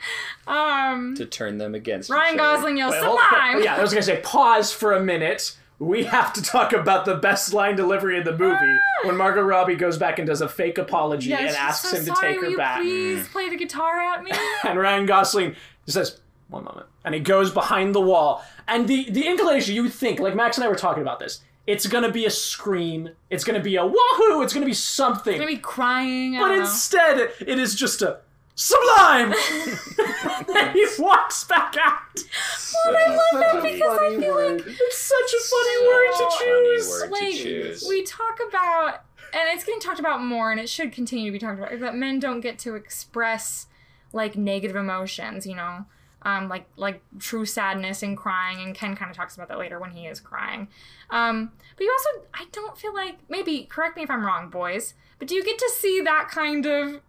um, 0.46 1.14
to 1.16 1.26
turn 1.26 1.58
them 1.58 1.74
against 1.74 2.10
Ryan 2.10 2.34
each 2.34 2.40
other. 2.40 2.56
Gosling 2.56 2.76
yells 2.78 2.92
Wait, 2.92 3.02
hold- 3.04 3.20
sublime. 3.20 3.62
yeah 3.62 3.76
i 3.76 3.82
was 3.82 3.90
gonna 3.92 4.02
say 4.02 4.20
pause 4.22 4.72
for 4.72 4.92
a 4.94 5.00
minute 5.02 5.56
we 5.78 6.04
have 6.04 6.32
to 6.32 6.42
talk 6.42 6.72
about 6.72 7.04
the 7.04 7.14
best 7.14 7.52
line 7.52 7.76
delivery 7.76 8.16
in 8.18 8.24
the 8.24 8.36
movie 8.36 8.78
when 9.04 9.16
Margot 9.16 9.42
Robbie 9.42 9.76
goes 9.76 9.96
back 9.96 10.18
and 10.18 10.26
does 10.26 10.40
a 10.40 10.48
fake 10.48 10.76
apology 10.76 11.32
Ah! 11.32 11.38
Yeah, 11.38 11.46
and 11.46 11.56
asks 11.56 11.88
so 11.88 11.96
him 11.96 12.04
to 12.06 12.14
sorry, 12.16 12.32
take 12.32 12.36
will 12.40 12.44
her 12.46 12.50
you 12.50 12.56
back. 12.56 12.80
Please 12.80 13.28
play 13.28 13.48
the 13.48 13.56
guitar 13.56 14.00
at 14.00 14.24
me. 14.24 14.32
And 14.64 14.76
Ryan 14.76 15.06
Gosling 15.06 15.54
says, 15.86 16.18
"One 16.48 16.64
moment," 16.64 16.86
and 17.04 17.14
he 17.14 17.20
goes 17.20 17.50
behind 17.50 17.94
the 17.94 18.00
wall. 18.00 18.44
And 18.66 18.86
the 18.88 19.10
the 19.10 19.26
inclination 19.26 19.74
you 19.74 19.82
would 19.82 19.92
think, 19.92 20.20
like 20.20 20.34
Max 20.34 20.56
and 20.56 20.64
I 20.64 20.68
were 20.68 20.74
talking 20.76 21.02
about 21.02 21.18
this, 21.18 21.40
it's 21.66 21.86
gonna 21.86 22.10
be 22.10 22.24
a 22.26 22.30
scream, 22.30 23.10
it's 23.30 23.44
gonna 23.44 23.60
be 23.60 23.76
a 23.76 23.84
wahoo, 23.84 24.42
it's 24.42 24.52
gonna 24.54 24.66
be 24.66 24.74
something. 24.74 25.38
Maybe 25.38 25.56
crying. 25.58 26.36
I 26.36 26.40
but 26.40 26.48
don't 26.48 26.56
know. 26.58 26.62
instead, 26.64 27.30
it 27.40 27.58
is 27.58 27.74
just 27.74 28.02
a 28.02 28.20
sublime. 28.54 29.32
and 30.56 30.70
he 30.72 30.86
walks 30.98 31.44
back 31.44 31.74
out. 31.82 31.98
Well, 32.86 32.96
I 32.96 33.10
love 33.10 33.40
that 33.42 33.62
because 33.62 33.98
I 34.00 34.16
feel 34.18 34.34
word. 34.34 34.64
It's 34.66 34.98
such 34.98 35.32
a 35.32 35.40
funny 35.50 35.76
So 35.76 35.86
word 35.86 36.12
to 36.12 36.30
funny 36.30 36.76
choose. 36.76 36.88
word. 36.88 37.06
to 37.06 37.12
like 37.12 37.34
choose. 37.34 37.86
we 37.88 38.02
talk 38.02 38.38
about 38.48 39.02
and 39.32 39.42
it's 39.52 39.62
getting 39.64 39.80
talked 39.80 40.00
about 40.00 40.22
more 40.24 40.50
and 40.50 40.58
it 40.60 40.68
should 40.70 40.90
continue 40.90 41.26
to 41.26 41.32
be 41.32 41.38
talked 41.38 41.58
about 41.58 41.78
that 41.80 41.94
men 41.94 42.18
don't 42.18 42.40
get 42.40 42.58
to 42.60 42.74
express 42.76 43.66
like 44.12 44.36
negative 44.36 44.74
emotions 44.76 45.46
you 45.46 45.54
know 45.54 45.84
um, 46.22 46.48
like 46.48 46.66
like 46.76 47.00
true 47.18 47.44
sadness 47.46 48.02
and 48.02 48.16
crying 48.16 48.58
and 48.64 48.74
ken 48.74 48.96
kind 48.96 49.10
of 49.10 49.16
talks 49.16 49.34
about 49.36 49.48
that 49.48 49.58
later 49.58 49.78
when 49.78 49.90
he 49.90 50.06
is 50.06 50.20
crying 50.20 50.68
um, 51.10 51.52
but 51.76 51.84
you 51.84 51.90
also 51.90 52.26
i 52.34 52.44
don't 52.52 52.76
feel 52.76 52.94
like 52.94 53.18
maybe 53.28 53.64
correct 53.70 53.96
me 53.96 54.02
if 54.02 54.10
i'm 54.10 54.24
wrong 54.24 54.48
boys 54.50 54.94
but 55.18 55.28
do 55.28 55.34
you 55.34 55.44
get 55.44 55.58
to 55.58 55.70
see 55.76 56.00
that 56.00 56.28
kind 56.28 56.66
of 56.66 57.00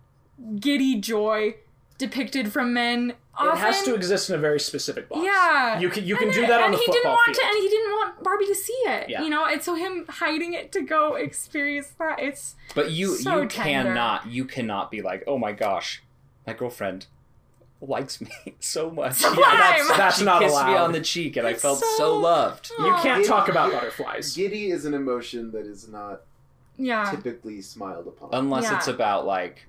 giddy 0.60 0.96
joy 1.00 1.56
depicted 1.98 2.52
from 2.54 2.74
men 2.74 3.14
It 3.42 3.58
has 3.58 3.84
to 3.84 3.94
exist 3.94 4.30
in 4.30 4.36
a 4.36 4.40
very 4.40 4.60
specific 4.60 5.10
box. 5.10 5.22
Yeah, 5.24 5.80
you 5.80 5.90
can 5.90 6.06
you 6.06 6.16
can 6.16 6.30
do 6.32 6.42
that 6.48 6.60
on 6.60 6.66
and 6.66 6.74
the 6.74 6.78
he 6.78 6.86
football 6.86 6.94
didn't 7.02 7.12
want 7.12 7.26
field. 7.26 7.36
to, 7.38 7.46
and 7.46 7.58
he 7.64 7.70
didn't 7.70 7.92
want 7.92 8.24
Barbie 8.24 8.46
to 8.46 8.56
see 8.56 8.74
it. 8.86 9.10
Yeah. 9.10 9.22
You 9.24 9.30
know, 9.30 9.46
and 9.46 9.62
so 9.62 9.76
him 9.76 10.06
hiding 10.08 10.54
it 10.54 10.72
to 10.74 10.82
go 10.82 11.16
experience 11.16 11.90
that. 12.00 12.20
It's 12.22 12.56
But 12.76 12.92
you 12.92 13.16
So 13.16 13.42
you 13.42 13.48
tender. 13.48 13.90
cannot 13.90 14.28
you 14.28 14.46
cannot 14.46 14.92
be 14.92 15.02
like, 15.02 15.24
oh 15.28 15.38
my 15.38 15.52
gosh, 15.52 16.02
my 16.48 16.54
girlfriend 16.54 17.08
likes 17.82 18.20
me 18.22 18.30
so 18.60 18.90
much. 18.92 19.14
Sublime! 19.16 19.58
that's- 19.58 19.98
that's 19.98 20.20
she 20.20 20.26
not 20.26 20.42
kissed 20.42 20.66
me 20.66 20.76
on 20.76 20.92
the 20.92 21.02
cheek, 21.02 21.38
and 21.38 21.48
I 21.48 21.54
felt 21.54 21.80
so, 21.80 21.86
so- 21.98 22.18
loved. 22.18 22.72
you 22.78 22.94
can't 23.02 23.18
Giddy- 23.20 23.28
talk 23.28 23.48
about 23.50 23.72
butterflies. 23.72 24.36
Giddy 24.36 24.72
is 24.72 24.86
an 24.86 24.94
emotion 24.94 25.52
that 25.52 25.66
is 25.66 25.88
not 25.88 26.22
yeah. 26.78 27.10
typically 27.12 27.62
smiled 27.62 28.08
upon, 28.08 28.30
Unless 28.34 28.64
Yeah. 28.64 28.78
it's 28.78 28.88
about 28.88 29.26
like 29.26 29.66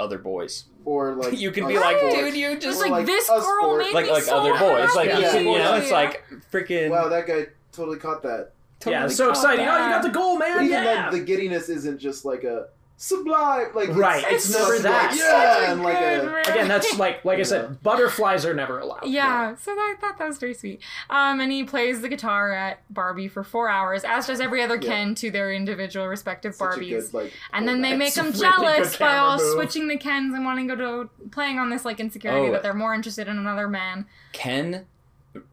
other 0.00 0.18
boys. 0.18 0.64
or 0.84 1.14
like 1.14 1.32
you 1.40 1.50
can 1.50 1.66
be 1.66 1.78
like, 1.78 1.98
four. 2.00 2.10
dude, 2.10 2.34
you 2.34 2.58
just 2.58 2.80
like, 2.80 2.90
like 2.90 3.06
this 3.06 3.28
us 3.28 3.44
girl 3.44 3.64
four- 3.64 3.78
made 3.78 3.92
like 3.94 4.06
me 4.06 4.12
like 4.12 4.22
so 4.22 4.38
other 4.38 4.52
boys. 4.58 4.94
Like 4.94 5.10
happy. 5.10 5.22
you 5.24 5.30
can, 5.30 5.46
you 5.46 5.58
know, 5.58 5.74
it's 5.76 5.90
like 5.90 6.22
freaking. 6.52 6.90
Wow, 6.90 7.08
that 7.08 7.26
guy 7.26 7.46
totally 7.72 7.98
caught 7.98 8.22
that. 8.22 8.50
yeah, 8.86 8.90
totally 9.00 9.04
it's 9.06 9.16
so 9.16 9.30
exciting! 9.30 9.64
that. 9.66 9.80
Oh, 9.80 9.84
you 9.86 9.92
got 9.92 10.02
the 10.02 10.08
goal, 10.10 10.38
But 10.38 10.48
man! 10.50 10.64
even 10.64 10.70
Yeah. 10.70 11.10
then, 11.10 11.18
the 11.18 11.24
giddiness 11.26 11.68
isn't 11.68 11.98
just 11.98 12.24
like 12.24 12.44
a 12.44 12.68
sublime. 13.00 13.68
Like 13.74 13.88
Right, 13.96 14.22
it's, 14.28 14.46
it's 14.50 14.58
never 14.58 14.78
that. 14.80 15.10
Like, 15.12 15.18
yeah, 15.18 15.72
and 15.72 15.82
like 15.82 15.96
a. 15.96 16.50
Again, 16.50 16.68
that's 16.68 16.98
like 16.98 17.24
like 17.24 17.38
I 17.38 17.42
said, 17.44 17.82
butterflies 17.82 18.44
are 18.44 18.52
never 18.52 18.78
allowed. 18.80 19.06
Yeah, 19.06 19.54
so 19.54 19.72
I 19.72 19.94
thought 20.00 20.18
that 20.18 20.26
was 20.28 20.36
very 20.38 20.52
sweet. 20.52 20.80
Um, 21.08 21.40
and 21.40 21.50
he 21.50 21.64
plays 21.64 22.02
the 22.02 22.08
guitar 22.08 22.52
at 22.52 22.82
Barbie 22.92 23.28
for 23.28 23.42
four 23.44 23.68
hours, 23.70 24.02
as 24.04 24.26
does 24.26 24.40
every 24.40 24.62
other 24.62 24.74
Yeah. 24.76 24.88
Ken 24.88 25.14
to 25.16 25.30
their 25.30 25.52
individual 25.52 26.06
respective 26.08 26.54
such 26.54 26.76
Barbies. 26.78 26.88
good, 27.10 27.14
like, 27.14 27.32
and 27.52 27.66
then 27.66 27.80
they 27.80 27.96
make 27.96 28.12
them 28.14 28.26
really 28.32 28.40
jealous 28.40 28.96
by 28.96 29.16
all 29.16 29.38
move. 29.38 29.52
switching 29.54 29.88
the 29.88 29.96
Kens 29.96 30.34
and 30.34 30.44
wanting 30.44 30.68
to 30.68 30.76
go 30.76 31.04
to 31.04 31.10
playing 31.30 31.58
on 31.58 31.70
this 31.70 31.84
like 31.84 32.00
insecurity 32.00 32.48
Oh. 32.48 32.52
that 32.52 32.62
they're 32.62 32.74
more 32.74 32.94
interested 32.94 33.28
in 33.28 33.38
another 33.38 33.68
man. 33.68 34.06
Ken, 34.32 34.86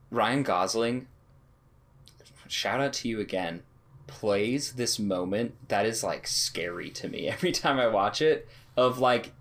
Ryan 0.09 0.43
Gosling, 0.43 1.07
shout 2.47 2.80
out 2.80 2.93
to 2.93 3.07
you 3.07 3.19
again, 3.19 3.61
plays 4.07 4.73
this 4.73 4.99
moment 4.99 5.56
that 5.69 5.86
is 5.86 6.03
like 6.03 6.27
scary 6.27 6.90
to 6.91 7.07
me 7.07 7.27
every 7.30 7.52
time 7.52 7.80
I 7.80 7.88
watch 7.88 8.22
it. 8.22 8.48
Of 8.77 8.99
like 8.99 9.32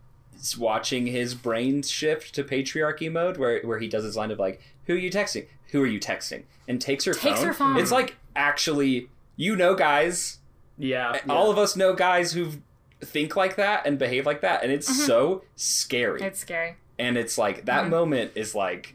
watching 0.59 1.07
his 1.07 1.35
brain 1.35 1.83
shift 1.83 2.35
to 2.37 2.45
patriarchy 2.45 3.11
mode, 3.11 3.37
where 3.37 3.61
where 3.63 3.79
he 3.79 3.89
does 3.89 4.05
his 4.05 4.17
line 4.17 4.31
of 4.31 4.39
like, 4.39 4.61
"Who 4.87 4.95
are 4.95 4.99
you 4.99 5.11
texting? 5.11 5.47
Who 5.73 5.83
are 5.83 5.87
you 5.87 5.99
texting?" 5.99 6.45
and 6.69 6.81
takes 6.81 7.05
her 7.05 7.13
Takes 7.15 7.39
phone. 7.41 7.47
her 7.49 7.53
phone. 7.55 7.77
It's 7.79 7.91
like 7.91 8.17
actually, 8.37 9.09
you 9.37 9.57
know, 9.57 9.75
guys, 9.75 10.39
Yeah. 10.79 11.19
all 11.29 11.51
of 11.51 11.59
us 11.59 11.75
know 11.77 11.95
guys 11.95 12.33
who 12.33 12.53
think 13.01 13.35
like 13.37 13.57
that 13.57 13.87
and 13.87 13.99
behave 13.99 14.25
like 14.25 14.41
that, 14.43 14.63
and 14.63 14.71
it's 14.73 14.89
Mhm. 14.91 15.07
so 15.07 15.45
scary 15.57 16.23
It's 16.23 16.39
scary. 16.41 16.77
and 16.99 17.19
it's 17.19 17.37
like 17.37 17.65
that 17.67 17.87
Mhm. 17.87 17.91
moment 17.91 18.33
is 18.37 18.55
like 18.55 18.95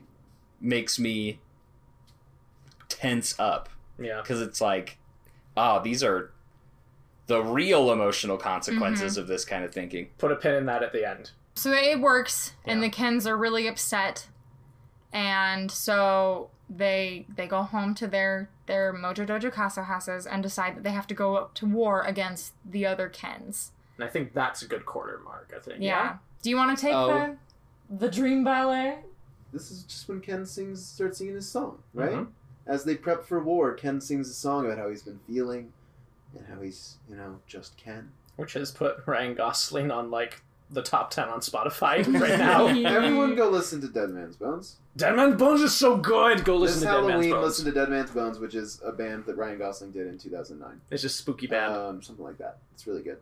makes 0.61 0.97
me 0.99 1.39
tense 2.87 3.37
up 3.39 3.69
Yeah. 3.99 4.21
because 4.21 4.41
it's 4.41 4.61
like 4.61 4.97
oh 5.59 5.81
these 5.83 6.01
are 6.03 6.31
the 7.27 7.43
real 7.43 7.91
emotional 7.91 8.37
consequences 8.37 9.13
Mm-hmm. 9.13 9.21
of 9.21 9.27
this 9.27 9.45
kind 9.45 9.63
of 9.63 9.71
thinking 9.73 10.09
Put 10.17 10.31
a 10.31 10.35
pin 10.35 10.55
in 10.55 10.65
that 10.67 10.81
at 10.81 10.93
the 10.93 11.07
end. 11.07 11.31
So 11.55 11.71
it 11.73 11.99
works, 11.99 12.53
and 12.65 12.81
the 12.81 12.89
Kens 12.89 13.27
are 13.27 13.35
really 13.37 13.67
upset, 13.67 14.27
and 15.11 15.69
so 15.69 16.49
they 16.69 17.25
they 17.35 17.47
go 17.47 17.63
home 17.63 17.93
to 17.95 18.07
their 18.07 18.49
their 18.67 18.93
Mojo 18.93 19.27
Dojo 19.27 19.51
Casa 19.51 19.83
houses 19.83 20.25
and 20.25 20.41
decide 20.43 20.75
that 20.77 20.83
they 20.83 20.91
have 20.91 21.07
to 21.07 21.13
go 21.15 21.35
up 21.35 21.53
to 21.55 21.65
war 21.65 22.01
against 22.03 22.53
the 22.63 22.85
other 22.85 23.09
Kens. 23.09 23.71
And 23.97 24.05
I 24.05 24.07
think 24.07 24.33
that's 24.33 24.61
a 24.61 24.67
good 24.67 24.85
quarter 24.85 25.19
mark, 25.25 25.51
I 25.55 25.59
think. 25.59 25.77
Yeah. 25.81 26.17
Do 26.41 26.49
you 26.49 26.55
want 26.55 26.77
to 26.77 26.81
take 26.81 26.93
Oh. 26.95 27.07
the 27.89 27.97
the 28.05 28.09
dream 28.09 28.43
ballet? 28.43 28.99
This 29.51 29.71
is 29.71 29.83
just 29.83 30.07
when 30.07 30.21
Ken 30.21 30.45
sings, 30.45 30.85
starts 30.85 31.17
singing 31.17 31.33
his 31.35 31.49
song, 31.49 31.79
right? 31.93 32.11
Mhm. 32.11 32.27
As 32.69 32.83
they 32.83 32.95
prep 32.95 33.25
for 33.25 33.39
war, 33.43 33.73
Ken 33.73 33.99
sings 33.99 34.29
a 34.29 34.33
song 34.33 34.65
about 34.65 34.77
how 34.77 34.89
he's 34.89 35.01
been 35.01 35.19
feeling, 35.27 35.73
and 36.37 36.45
how 36.47 36.61
he's, 36.61 36.97
you 37.09 37.15
know, 37.15 37.39
just 37.47 37.75
Ken. 37.77 38.11
Which 38.35 38.53
has 38.53 38.71
put 38.71 38.97
Ryan 39.05 39.33
Gosling 39.33 39.89
on 39.91 40.11
like 40.11 40.41
the 40.69 40.83
top 40.83 41.09
ten 41.09 41.27
on 41.29 41.39
Spotify 41.39 42.05
right 42.21 42.37
now. 42.37 42.67
Everyone 42.67 43.35
go 43.35 43.49
listen 43.49 43.81
to 43.81 43.87
Dead 43.87 44.09
Man's 44.11 44.35
Bones. 44.35 44.75
Dead 44.95 45.15
Man's 45.15 45.35
Bones 45.37 45.61
is 45.61 45.73
so 45.75 45.97
good. 45.97 46.45
Go 46.45 46.57
listen 46.57 46.81
this 46.81 46.83
to 46.83 46.85
Dead 46.85 46.93
Man's 47.01 47.09
Halloween, 47.11 47.31
Bones. 47.31 47.45
listen 47.45 47.65
to 47.65 47.71
Dead 47.71 47.89
Man's 47.89 48.11
Bones, 48.11 48.37
which 48.39 48.53
is 48.55 48.79
a 48.85 48.91
band 48.91 49.25
that 49.25 49.35
Ryan 49.35 49.57
Gosling 49.57 49.91
did 49.91 50.05
in 50.07 50.17
2009. 50.19 50.79
It's 50.91 51.01
just 51.01 51.17
spooky 51.17 51.47
band. 51.47 51.73
Um, 51.73 52.01
something 52.03 52.23
like 52.23 52.37
that. 52.37 52.59
It's 52.75 52.85
really 52.85 53.01
good. 53.01 53.17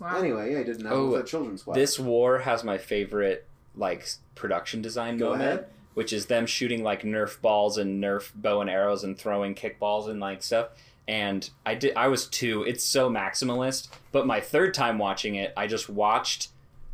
Wow. 0.00 0.16
Anyway, 0.16 0.52
yeah, 0.54 0.60
I 0.60 0.62
didn't 0.62 0.82
know 0.84 0.90
Oh, 0.92 1.14
it 1.16 1.20
a 1.20 1.24
children's 1.24 1.62
choir. 1.62 1.74
this 1.74 1.98
war 2.00 2.38
has 2.38 2.64
my 2.64 2.78
favorite 2.78 3.46
like 3.76 4.08
production 4.34 4.80
design 4.82 5.18
Go 5.18 5.26
moment 5.30 5.42
ahead. 5.42 5.66
Which 5.94 6.12
is 6.12 6.26
them 6.26 6.46
shooting 6.46 6.82
like 6.82 7.02
nerf 7.02 7.40
balls 7.40 7.78
and 7.78 8.02
nerf 8.02 8.30
bow 8.34 8.60
and 8.60 8.70
arrows 8.70 9.04
and 9.04 9.18
throwing 9.18 9.54
kickballs 9.54 10.08
and 10.08 10.20
like 10.20 10.42
stuff 10.42 10.68
and 11.08 11.50
i 11.66 11.74
did 11.74 11.94
i 11.96 12.06
was 12.08 12.26
two 12.26 12.62
it's 12.64 12.84
so 12.84 13.10
maximalist 13.10 13.88
but 14.12 14.26
my 14.26 14.40
third 14.40 14.72
time 14.72 14.98
watching 14.98 15.34
it 15.34 15.52
i 15.56 15.66
just 15.66 15.88
watched 15.88 16.48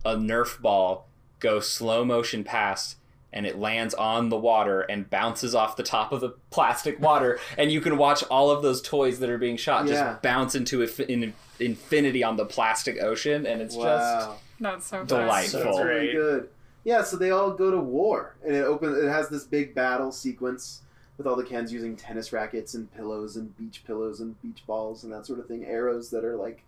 a 0.04 0.16
nerf 0.16 0.60
ball 0.62 1.06
go 1.40 1.60
slow 1.60 2.04
motion 2.04 2.42
past 2.42 2.96
and 3.30 3.44
it 3.44 3.58
lands 3.58 3.92
on 3.92 4.30
the 4.30 4.36
water 4.38 4.80
and 4.80 5.10
bounces 5.10 5.54
off 5.54 5.76
the 5.76 5.82
top 5.82 6.10
of 6.12 6.20
the 6.22 6.30
plastic 6.50 6.98
water 7.02 7.38
and 7.58 7.70
you 7.70 7.80
can 7.82 7.98
watch 7.98 8.24
all 8.30 8.50
of 8.50 8.62
those 8.62 8.80
toys 8.80 9.18
that 9.18 9.28
are 9.28 9.36
being 9.38 9.58
shot 9.58 9.86
Yeah. 9.86 9.92
just 10.12 10.22
bounce 10.22 10.54
into 10.54 10.78
infi- 10.78 11.06
in 11.06 11.34
infinity 11.60 12.24
on 12.24 12.36
the 12.36 12.46
plastic 12.46 13.02
ocean 13.02 13.44
and 13.44 13.60
it's 13.60 13.74
just 13.76 14.30
not 14.58 14.82
so 14.82 14.98
fun. 14.98 15.06
Delightful. 15.06 15.60
That's 15.62 15.78
really 15.84 16.12
good. 16.12 16.48
Yeah, 16.88 17.02
so 17.02 17.18
they 17.18 17.32
all 17.32 17.50
go 17.50 17.70
to 17.70 17.76
war, 17.76 18.34
and 18.42 18.56
it 18.56 18.64
opens. 18.64 18.96
It 18.96 19.08
has 19.08 19.28
this 19.28 19.44
big 19.44 19.74
battle 19.74 20.10
sequence 20.10 20.80
with 21.18 21.26
all 21.26 21.36
the 21.36 21.44
Kens 21.44 21.70
using 21.70 21.94
tennis 21.96 22.32
rackets 22.32 22.72
and 22.72 22.90
pillows 22.94 23.36
and 23.36 23.54
beach 23.58 23.84
pillows 23.86 24.20
and 24.20 24.40
beach 24.40 24.62
balls 24.66 25.04
and 25.04 25.12
that 25.12 25.26
sort 25.26 25.38
of 25.38 25.46
thing. 25.46 25.66
Arrows 25.66 26.08
that 26.08 26.24
are 26.24 26.34
like 26.36 26.64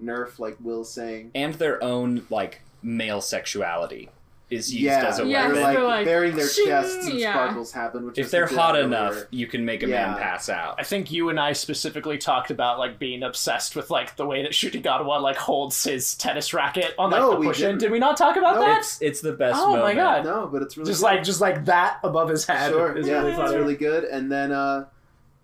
Nerf, 0.00 0.38
like 0.38 0.56
Will's 0.60 0.92
saying. 0.92 1.32
and 1.34 1.54
their 1.54 1.82
own 1.82 2.24
like 2.30 2.60
male 2.84 3.20
sexuality 3.20 4.10
is 4.50 4.72
used 4.72 4.84
yeah, 4.84 5.06
as 5.06 5.18
a 5.18 5.26
Yeah, 5.26 5.46
weapon. 5.48 5.62
like, 5.62 5.76
they're 5.76 5.84
like, 5.86 6.04
burying 6.04 6.36
their 6.36 6.46
"Ching!" 6.46 6.66
chests 6.66 7.06
and 7.06 7.18
Yeah. 7.18 7.32
sparkles 7.32 7.72
happen. 7.72 8.04
Which 8.06 8.18
if 8.18 8.26
was 8.26 8.30
they're 8.30 8.46
hot 8.46 8.78
enough, 8.78 9.12
earlier. 9.12 9.28
you 9.30 9.46
can 9.46 9.64
make 9.64 9.82
a 9.82 9.88
Yeah. 9.88 10.08
man 10.08 10.18
pass 10.18 10.48
out. 10.50 10.74
I 10.78 10.84
think 10.84 11.10
you 11.10 11.30
and 11.30 11.40
I 11.40 11.54
specifically 11.54 12.18
talked 12.18 12.50
about 12.50 12.78
like 12.78 12.98
being 12.98 13.22
obsessed 13.22 13.74
with 13.74 13.90
like 13.90 14.16
the 14.16 14.26
way 14.26 14.42
that 14.42 14.52
Ncuti 14.52 14.82
Gatwa 14.82 15.20
like 15.20 15.36
holds 15.36 15.82
his 15.84 16.14
tennis 16.14 16.52
racket 16.52 16.94
on 16.98 17.10
like 17.10 17.20
No, 17.20 17.30
the 17.32 17.36
we 17.40 17.46
push 17.46 17.62
in. 17.62 17.78
didn't. 17.78 17.90
We 17.90 17.98
not 17.98 18.16
talk 18.18 18.36
about 18.36 18.56
No, 18.56 18.60
that? 18.60 18.78
It's 18.80 19.00
it's 19.00 19.20
the 19.22 19.32
best. 19.32 19.58
Oh 19.60 19.76
my. 19.76 19.94
God. 19.94 20.24
No, 20.24 20.46
but 20.46 20.60
it's 20.62 20.76
really 20.76 20.90
Just 20.90 21.00
good. 21.00 21.06
like 21.06 21.22
just 21.24 21.40
like 21.40 21.64
that 21.64 21.98
above 22.04 22.28
his 22.28 22.44
head. 22.44 22.70
Sure, 22.70 22.96
is 22.96 23.08
yeah, 23.08 23.20
really 23.22 23.32
it's 23.32 23.52
really 23.54 23.76
good. 23.76 24.04
And 24.04 24.30
then 24.30 24.52
uh, 24.52 24.84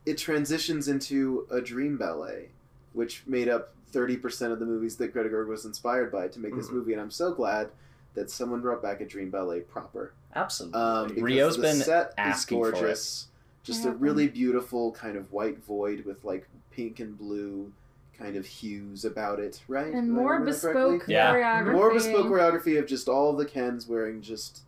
it 0.05 0.19
transitions 0.19 0.89
into 0.89 1.47
a 1.51 1.61
dream 1.63 1.97
ballet, 1.97 2.49
which 2.93 3.23
made 3.27 3.49
up 3.49 3.73
thirty 3.93 4.17
percent 4.19 4.53
of 4.53 4.59
the 4.61 4.67
movies 4.67 4.97
that 4.97 5.13
Greta 5.15 5.31
Gerwig 5.31 5.49
was 5.49 5.65
inspired 5.65 6.13
by 6.13 6.29
to 6.29 6.39
make 6.39 6.55
this 6.55 6.69
Mhm. 6.69 6.73
movie. 6.75 6.93
And 6.93 7.01
I'm 7.01 7.11
so 7.11 7.33
glad 7.33 7.71
that 8.15 8.31
someone 8.31 8.61
brought 8.61 8.83
back 8.83 9.01
a 9.01 9.07
dream 9.07 9.31
ballet 9.31 9.61
proper. 9.61 10.13
Absolutely. 10.35 10.81
Um, 10.81 11.09
because 11.09 11.23
Rio's 11.23 11.57
the 11.57 11.63
been 11.63 11.77
set 11.77 12.13
asking 12.19 12.59
for 12.59 12.69
is 12.73 12.81
gorgeous. 12.81 13.27
Just 13.63 13.85
a 13.85 13.91
really 13.93 14.27
beautiful 14.29 14.93
kind 14.93 15.17
of 15.17 15.33
white 15.33 15.63
void 15.65 16.05
with 16.05 16.25
like 16.25 16.49
pink 16.71 16.99
and 17.01 17.17
blue 17.19 17.73
kind 18.19 18.37
of 18.37 18.47
hues 18.47 19.05
about 19.05 19.39
it, 19.39 19.61
right? 19.69 19.87
And 19.93 20.09
Did 20.09 20.15
more 20.15 20.33
remember 20.33 20.53
that 20.53 20.61
correctly? 20.61 20.97
bespoke 20.99 21.09
Yeah. 21.09 21.35
choreography. 21.35 21.73
More 21.73 21.93
bespoke 21.93 22.27
choreography 22.27 22.79
of 22.79 22.87
just 22.87 23.09
all 23.09 23.33
the 23.35 23.45
Kens 23.45 23.87
wearing 23.87 24.23
just 24.23 24.61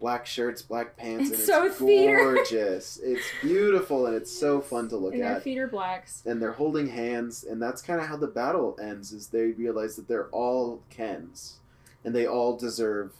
black 0.00 0.26
shirts, 0.26 0.62
black 0.62 0.96
pants, 0.96 1.30
It's 1.30 1.38
and 1.40 1.46
so 1.46 1.64
it's 1.64 1.76
theater. 1.76 2.16
gorgeous. 2.34 2.98
it's 3.02 3.24
beautiful 3.42 4.06
and 4.06 4.14
it's 4.14 4.30
so 4.30 4.60
fun 4.60 4.88
to 4.90 4.96
look 4.96 5.12
And 5.14 5.22
their 5.22 5.40
feet 5.40 5.58
are 5.58 5.66
blacks. 5.66 6.22
And 6.24 6.40
they're 6.40 6.52
holding 6.52 6.88
hands, 6.88 7.44
and 7.44 7.60
that's 7.60 7.82
kind 7.82 8.00
of 8.00 8.06
how 8.06 8.16
the 8.16 8.26
battle 8.28 8.76
ends. 8.80 9.12
Is 9.12 9.28
they 9.28 9.46
realize 9.48 9.96
that 9.96 10.06
they're 10.08 10.28
all 10.28 10.80
Kens, 10.88 11.56
and 12.04 12.14
they 12.14 12.26
all 12.26 12.56
deserve 12.56 13.12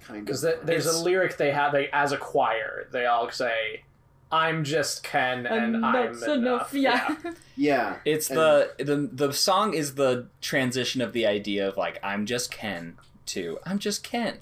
kind 0.00 0.20
of. 0.20 0.26
Because 0.26 0.42
the, 0.42 0.58
there's 0.62 0.86
a 0.86 1.02
lyric 1.02 1.36
they 1.36 1.50
have 1.50 1.72
they, 1.72 1.88
as 1.92 2.12
a 2.12 2.16
choir. 2.18 2.88
They 2.92 3.06
all 3.06 3.30
say, 3.30 3.84
"I'm 4.30 4.64
just 4.64 5.02
Ken 5.02 5.46
and 5.46 5.84
I'm 5.84 6.12
that's 6.14 6.26
enough." 6.26 6.74
Yeah. 6.74 7.16
yeah, 7.56 7.96
It's 8.04 8.28
And- 8.30 8.38
the 8.38 8.70
the 8.78 9.08
the 9.26 9.32
song 9.32 9.74
is 9.74 9.94
the 9.94 10.26
transition 10.40 11.00
of 11.00 11.12
the 11.12 11.26
idea 11.26 11.66
of 11.68 11.76
like 11.76 11.98
I'm 12.02 12.26
just 12.26 12.50
Ken 12.50 12.96
to 13.26 13.58
I'm 13.64 13.78
just 13.78 14.02
Ken. 14.02 14.38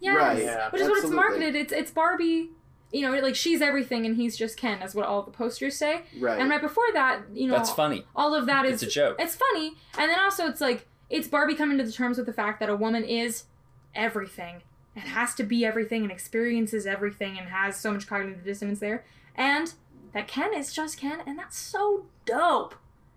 Yes. 0.00 0.16
Right. 0.16 0.42
Yeah. 0.44 0.70
Which 0.70 0.82
is 0.82 0.88
what 0.88 0.98
it's 1.02 1.10
marketed. 1.12 1.54
It's 1.56 1.72
it's 1.72 1.90
Barbie. 1.90 2.50
You 2.90 3.02
know, 3.02 3.18
like 3.20 3.34
she's 3.34 3.60
everything 3.60 4.06
and 4.06 4.16
he's 4.16 4.34
just 4.34 4.56
Ken, 4.56 4.80
is 4.80 4.94
what 4.94 5.04
all 5.04 5.22
the 5.22 5.30
posters 5.30 5.76
say. 5.76 6.02
right. 6.20 6.40
And 6.40 6.48
right 6.48 6.62
before 6.62 6.86
that, 6.94 7.20
you 7.34 7.46
know, 7.46 7.52
That's 7.54 7.70
funny. 7.70 8.06
all 8.16 8.34
of 8.34 8.46
that 8.46 8.64
is 8.64 8.82
It's 8.82 8.90
a 8.90 8.94
joke. 8.94 9.16
It's 9.18 9.36
funny, 9.36 9.74
and 9.98 10.10
then 10.10 10.18
also 10.18 10.46
it's 10.46 10.62
like 10.62 10.86
it's 11.10 11.28
Barbie 11.28 11.54
coming 11.54 11.78
to 11.78 11.84
the 11.84 11.92
terms 11.92 12.16
with 12.16 12.26
the 12.26 12.32
fact 12.32 12.60
that 12.60 12.68
a 12.68 12.76
woman 12.76 13.04
is 13.04 13.44
everything 13.94 14.62
and 14.94 15.04
has 15.04 15.34
to 15.36 15.42
be 15.44 15.64
everything 15.64 16.02
and 16.02 16.12
experiences 16.12 16.86
everything 16.86 17.38
and 17.38 17.48
has 17.48 17.76
so 17.76 17.92
much 17.92 18.06
cognitive 18.06 18.44
dissonance 18.44 18.80
there, 18.80 19.04
and 19.34 19.74
that 20.12 20.26
Ken 20.28 20.52
is 20.54 20.72
just 20.72 20.98
Ken, 20.98 21.20
and 21.26 21.38
that's 21.38 21.56
so 21.58 22.06
dope. 22.24 22.74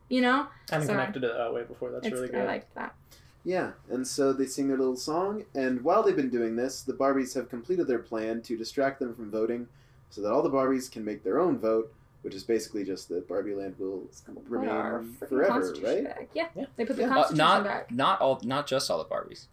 You 0.10 0.22
know, 0.22 0.48
And 0.72 0.84
So- 0.84 0.90
connected 0.90 1.24
it 1.24 1.34
that 1.34 1.54
way 1.54 1.64
before. 1.64 1.90
That's 1.92 2.06
it's, 2.06 2.14
really 2.14 2.30
I 2.30 2.32
good. 2.40 2.48
liked 2.48 2.76
that. 2.76 2.96
Yeah, 3.44 3.72
and 3.90 4.06
so 4.06 4.34
they 4.34 4.46
sing 4.46 4.68
their 4.68 4.78
little 4.78 4.96
song, 4.98 5.46
and 5.56 5.82
while 5.82 6.04
they've 6.04 6.16
been 6.16 6.30
doing 6.30 6.58
this, 6.58 6.84
the 6.84 6.94
Barbies 6.94 7.34
have 7.34 7.50
completed 7.50 7.88
their 7.88 7.98
plan 8.00 8.42
to 8.44 8.56
distract 8.58 9.00
them 9.00 9.16
from 9.16 9.32
voting, 9.32 9.68
so 10.10 10.22
that 10.22 10.32
all 10.32 10.44
the 10.44 10.50
Barbies 10.52 10.92
can 10.92 11.04
make 11.04 11.24
their 11.24 11.40
own 11.40 11.58
vote, 11.58 11.92
which 12.22 12.35
is 12.35 12.43
basically 12.43 12.84
just 12.84 13.10
that 13.10 13.27
Barbie 13.27 13.56
Land 13.56 13.76
will 13.80 14.07
Put 14.26 14.68
our 14.68 14.98
remain 14.99 15.15
forever, 15.27 15.73
right? 15.84 16.03
back. 16.03 16.30
Yeah, 16.34 16.48
Yeah. 16.56 16.65
they 16.76 16.85
put 16.85 16.95
the 16.98 17.03
Yeah. 17.03 17.10
Uh, 17.10 17.14
Constitution 17.15 17.38
not 17.38 17.64
back. 17.64 17.91
not 17.91 18.22
all 18.22 18.39
not 18.43 18.68
just 18.68 18.89
all 18.91 18.98
the 18.99 19.06
Barbies. 19.06 19.48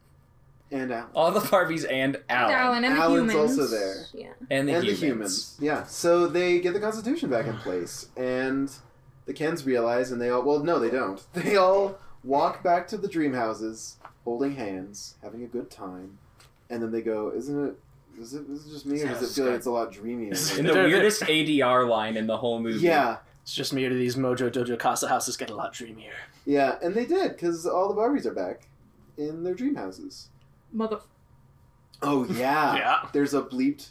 And 0.70 0.92
Alan. 0.92 1.06
All 1.14 1.30
the 1.30 1.40
Barbies 1.40 1.90
and 1.90 2.20
Alan. 2.28 2.54
Alan 2.54 2.84
and 2.84 2.96
the 2.96 3.00
Alan's 3.00 3.32
humans. 3.32 3.58
also 3.58 3.66
there. 3.74 3.94
Yeah. 4.12 4.32
And 4.50 4.68
the 4.68 4.74
and 4.74 4.84
humans. 4.84 5.00
the 5.00 5.06
humans. 5.06 5.56
Yeah, 5.60 5.84
so 5.84 6.26
they 6.28 6.60
get 6.60 6.74
the 6.74 6.80
Constitution 6.80 7.30
back 7.30 7.46
in 7.46 7.56
place, 7.56 8.08
and 8.18 8.70
the 9.24 9.32
Kens 9.32 9.64
realize, 9.64 10.10
and 10.12 10.20
they 10.20 10.28
all 10.28 10.42
well, 10.42 10.58
no, 10.62 10.78
they 10.78 10.90
don't. 10.90 11.24
They 11.32 11.56
all 11.56 11.98
walk 12.22 12.62
back 12.62 12.86
to 12.88 12.98
the 12.98 13.08
dream 13.08 13.32
houses, 13.32 13.96
holding 14.24 14.56
hands, 14.56 15.14
having 15.22 15.42
a 15.42 15.46
good 15.46 15.70
time, 15.70 16.18
and 16.68 16.82
then 16.82 16.90
they 16.92 17.00
go, 17.00 17.32
"Isn't 17.34 17.68
it? 17.68 17.78
Is 18.20 18.34
it, 18.34 18.42
is 18.50 18.66
it 18.66 18.70
just 18.70 18.86
me, 18.86 19.00
or 19.02 19.08
does 19.08 19.22
it 19.22 19.34
feel 19.34 19.46
like 19.46 19.56
it's 19.56 19.66
a 19.66 19.70
lot 19.70 19.92
dreamier?" 19.92 20.32
In 20.58 20.66
the 20.66 20.74
weirdest 20.74 21.22
ADR 21.22 21.88
line 21.88 22.16
in 22.16 22.26
the 22.26 22.36
whole 22.36 22.60
movie. 22.60 22.80
yeah, 22.80 23.18
It's 23.42 23.54
just 23.54 23.72
me 23.72 23.84
or 23.84 23.90
do 23.90 23.98
these 23.98 24.16
Mojo 24.16 24.50
Dojo 24.50 24.78
Casa 24.78 25.08
houses 25.08 25.36
get 25.36 25.50
a 25.50 25.54
lot 25.54 25.72
dreamier? 25.72 26.12
Yeah, 26.44 26.78
and 26.82 26.94
they 26.94 27.04
did 27.06 27.32
because 27.32 27.66
all 27.66 27.88
the 27.92 28.00
Barbies 28.00 28.26
are 28.26 28.34
back 28.34 28.62
in 29.16 29.42
their 29.44 29.54
dream 29.54 29.74
houses. 29.76 30.28
Mother. 30.72 31.00
Oh 32.02 32.24
yeah, 32.30 32.76
Yeah. 32.76 33.08
There's 33.12 33.34
a 33.34 33.42
bleeped 33.42 33.88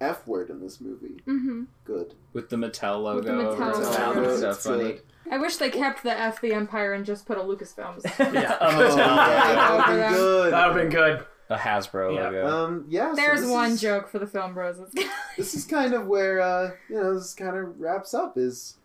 F 0.00 0.26
word 0.26 0.48
in 0.50 0.60
this 0.60 0.80
movie. 0.80 1.20
Mm-hmm. 1.26 1.64
Good. 1.84 2.14
With 2.32 2.48
the 2.50 2.56
Mattel 2.56 3.14
With 3.16 3.24
the 3.24 3.32
logo. 3.32 3.56
Mattel 3.56 4.06
over 4.08 4.20
the 4.20 4.26
logo. 4.28 4.40
top. 4.52 4.60
So 4.60 4.70
funny. 4.78 4.92
good. 4.92 5.02
I 5.30 5.36
wish 5.38 5.56
they 5.56 5.68
kept 5.70 6.02
the 6.04 6.18
F 6.18 6.40
the 6.40 6.52
Empire 6.54 6.94
and 6.94 7.04
just 7.04 7.26
put 7.26 7.36
a 7.36 7.40
Lucasfilms. 7.42 8.02
Yeah. 8.32 8.54
A 8.54 8.58
Oh, 8.60 8.96
yeah, 8.96 9.54
that 9.54 9.72
would 9.76 9.94
be 9.94 10.14
good. 10.16 10.52
that 10.52 10.66
would 10.68 10.76
have 10.80 10.90
been 10.90 11.00
good. 11.00 11.26
A 11.50 11.56
Hasbro 11.56 12.14
Yeah. 12.14 12.24
logo. 12.24 12.46
Um, 12.46 12.84
yeah. 12.88 13.12
There's 13.16 13.40
this 13.42 13.50
one 13.50 13.72
is- 13.72 13.80
joke 13.80 14.08
for 14.08 14.18
the 14.18 14.26
film 14.26 14.54
bros. 14.54 14.78
This 15.36 15.54
is 15.54 15.64
kind 15.64 15.94
of 15.94 16.06
where 16.06 16.40
uh, 16.40 16.70
you 16.88 16.96
know 16.96 17.14
this 17.14 17.32
kind 17.34 17.56
of 17.56 17.78
wraps 17.80 18.12
up. 18.12 18.36
Is 18.36 18.76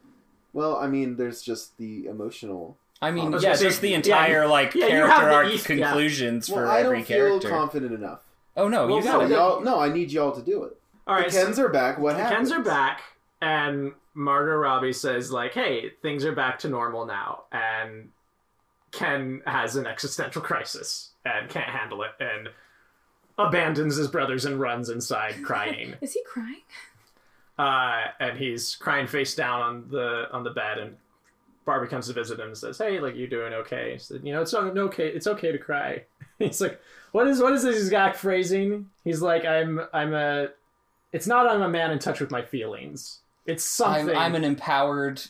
well, 0.54 0.78
I 0.78 0.88
mean, 0.88 1.16
there's 1.18 1.42
just 1.42 1.78
the 1.78 2.06
emotional. 2.06 2.78
I 3.02 3.12
mean, 3.12 3.26
I 3.26 3.30
was 3.30 3.44
yeah, 3.44 3.56
just 3.56 3.82
the 3.82 3.90
yeah, 3.90 3.96
entire 3.98 4.48
like 4.48 4.76
yeah, 4.76 4.88
character 4.88 5.32
arc 5.32 5.48
East- 5.48 5.68
yeah. 5.70 5.76
conclusions 5.88 6.50
Well, 6.50 6.60
for 6.66 6.72
I 6.72 6.82
every 6.84 6.98
don't 7.00 7.06
feel 7.08 7.18
character. 7.40 7.50
confident 7.50 7.92
enough. 7.94 8.20
oh 8.56 8.68
no, 8.70 8.86
Well, 8.88 9.00
you 9.00 9.04
no, 9.06 9.12
got 9.12 9.20
So 9.20 9.26
it. 9.26 9.30
y'all, 9.32 9.62
no, 9.62 9.80
I 9.80 9.90
need 9.90 10.12
y'all 10.12 10.32
to 10.32 10.42
do 10.42 10.64
it. 10.64 10.78
All 11.08 11.16
right. 11.16 11.30
the 11.30 11.38
Kens 11.38 11.58
are 11.60 11.70
back. 11.70 11.98
What 11.98 12.16
the 12.16 12.24
happens? 12.24 12.50
Kens 12.50 12.52
are 12.52 12.64
back, 12.64 13.02
and 13.42 13.92
Margot 14.14 14.56
Robbie 14.56 14.94
says 14.94 15.32
like, 15.32 15.54
"Hey, 15.54 15.90
things 16.04 16.24
are 16.24 16.32
back 16.34 16.60
to 16.60 16.70
normal 16.70 17.06
now," 17.08 17.46
and 17.52 18.10
Ken 18.92 19.42
has 19.48 19.76
an 19.76 19.88
existential 19.88 20.42
crisis 20.42 21.10
and 21.26 21.50
can't 21.50 21.70
handle 21.70 22.04
it, 22.04 22.12
and 22.20 22.50
abandons 23.38 23.96
his 23.96 24.08
brothers 24.08 24.46
and 24.46 24.60
runs 24.60 24.90
inside 24.90 25.36
crying. 25.44 25.96
Is 26.02 26.14
he 26.14 26.24
crying? 26.26 26.62
uh, 27.58 28.06
and 28.20 28.38
he's 28.38 28.76
crying 28.76 29.08
face 29.08 29.36
down 29.36 29.62
on 29.62 29.86
the 29.90 30.26
on 30.32 30.44
the 30.44 30.50
bed, 30.50 30.80
and 30.80 30.96
Barbie 31.66 31.88
comes 31.88 32.08
to 32.08 32.14
visit 32.14 32.40
him 32.40 32.48
and 32.48 32.58
says, 32.58 32.78
"Hey, 32.78 33.00
like 33.00 33.16
you 33.16 33.28
doing 33.28 33.54
okay?" 33.54 33.94
He 33.94 34.00
said, 34.00 34.22
"You 34.24 34.34
know, 34.34 34.42
it's 34.42 34.54
okay. 34.54 35.08
It's 35.08 35.28
okay 35.28 35.52
to 35.52 35.58
cry." 35.58 36.04
He's 36.40 36.62
like, 36.62 36.80
"What 37.12 37.28
is 37.28 37.40
what 37.42 37.54
is 37.54 37.64
this 37.64 37.78
exact 37.78 38.18
phrasing?" 38.18 38.88
He's 39.04 39.22
like, 39.22 39.46
"I'm 39.46 39.82
I'm 39.94 40.14
a. 40.14 40.48
It's 41.12 41.28
not 41.28 41.48
I'm 41.48 41.62
a 41.62 41.70
man 41.70 41.92
in 41.92 42.00
touch 42.00 42.20
with 42.20 42.32
my 42.32 42.42
feelings. 42.42 43.20
It's 43.46 43.80
I'm, 43.80 44.00
something. 44.00 44.18
I'm 44.18 44.36
an 44.36 44.44
empowered. 44.44 45.22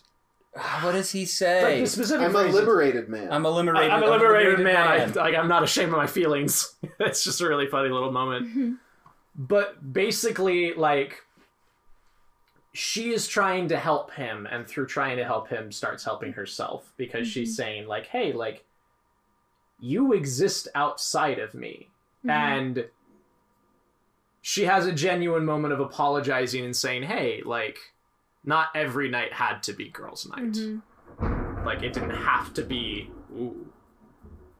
What 0.81 0.91
does 0.91 1.11
he 1.11 1.25
say? 1.25 1.81
the 1.81 1.87
specific 1.87 2.27
I'm 2.27 2.35
a 2.35 2.39
phrase 2.39 2.53
is- 2.53 2.59
liberated 2.59 3.09
man. 3.09 3.31
I'm 3.31 3.45
a 3.45 3.49
I- 3.49 3.55
liberated. 3.55 3.91
I'm 3.91 4.03
a 4.03 4.07
liberated 4.07 4.59
man. 4.59 4.73
man. 4.73 5.17
I, 5.17 5.21
like 5.21 5.35
I'm 5.35 5.47
not 5.47 5.63
ashamed 5.63 5.91
of 5.91 5.97
my 5.97 6.07
feelings. 6.07 6.75
it's 6.99 7.23
just 7.23 7.41
a 7.41 7.47
really 7.47 7.67
funny 7.67 7.89
little 7.89 8.11
moment. 8.11 8.47
Mm-hmm. 8.47 8.73
but 9.35 9.93
basically, 9.93 10.73
like 10.73 11.21
she 12.73 13.13
is 13.13 13.27
trying 13.27 13.69
to 13.69 13.77
help 13.77 14.11
him, 14.13 14.47
and 14.49 14.67
through 14.67 14.87
trying 14.87 15.17
to 15.17 15.25
help 15.25 15.47
him, 15.47 15.71
starts 15.71 16.03
helping 16.03 16.33
herself 16.33 16.91
because 16.97 17.27
she's 17.27 17.53
mm-hmm. 17.53 17.63
saying 17.63 17.87
like, 17.87 18.05
"Hey, 18.05 18.31
like 18.31 18.63
you 19.79 20.13
exist 20.13 20.67
outside 20.75 21.39
of 21.39 21.55
me," 21.55 21.87
mm-hmm. 22.19 22.29
and 22.29 22.85
she 24.43 24.65
has 24.65 24.85
a 24.85 24.91
genuine 24.91 25.45
moment 25.45 25.73
of 25.73 25.79
apologizing 25.79 26.63
and 26.63 26.75
saying, 26.75 27.03
"Hey, 27.03 27.41
like." 27.43 27.79
Not 28.45 28.67
every 28.75 29.09
night 29.09 29.33
had 29.33 29.63
to 29.63 29.73
be 29.73 29.89
girls' 29.89 30.27
night. 30.29 30.51
Mhm. 30.53 30.81
Like 31.65 31.81
it 31.83 31.93
didn't 31.93 32.09
have 32.11 32.53
to 32.55 32.61
be. 32.63 33.09
Ooh, 33.33 33.67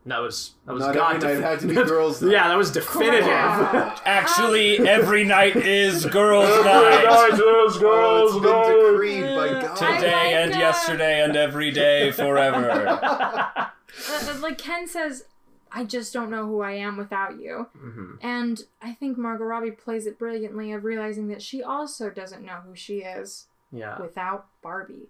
that 0.06 0.20
was 0.20 0.54
that 0.66 0.74
was 0.74 0.84
Not 0.86 0.94
God 0.96 1.16
every 1.24 1.36
night 1.42 1.44
had 1.50 1.60
to 1.62 1.68
be 1.68 1.76
girls' 1.76 2.22
night. 2.22 2.32
yeah, 2.32 2.48
that 2.48 2.58
was 2.58 2.72
definitive. 2.72 3.28
Actually, 4.06 4.80
every 4.88 5.24
night 5.26 5.56
is 5.58 6.06
girls' 6.20 6.48
night. 6.64 6.84
Every 6.84 7.06
night 7.06 7.40
Oh, 7.86 8.26
it's 8.28 8.40
been 8.40 8.94
decreed 8.94 9.36
by 9.36 9.62
God. 9.62 9.76
Today 9.76 10.14
like 10.14 10.36
and 10.36 10.54
that. 10.54 10.60
yesterday 10.60 11.24
and 11.24 11.36
every 11.36 11.72
day 11.72 12.12
forever. 12.12 12.70
Uh, 12.88 13.66
uh, 14.10 14.38
like 14.42 14.58
Ken 14.58 14.88
says, 14.88 15.26
I 15.72 15.84
just 15.84 16.14
don't 16.14 16.30
know 16.30 16.46
who 16.48 16.62
I 16.62 16.72
am 16.74 16.98
without 16.98 17.40
you. 17.40 17.68
Mhm. 17.78 18.18
And 18.22 18.62
I 18.82 18.94
think 18.94 19.18
Margot 19.18 19.44
Robbie 19.46 19.72
plays 19.72 20.06
it 20.06 20.18
brilliantly 20.20 20.72
of 20.72 20.84
realizing 20.84 21.28
that 21.30 21.42
she 21.42 21.62
also 21.64 22.10
doesn't 22.10 22.44
know 22.46 22.60
who 22.66 22.76
she 22.76 23.00
is 23.00 23.48
Yeah, 23.74 24.00
without 24.00 24.46
Barbie. 24.62 25.10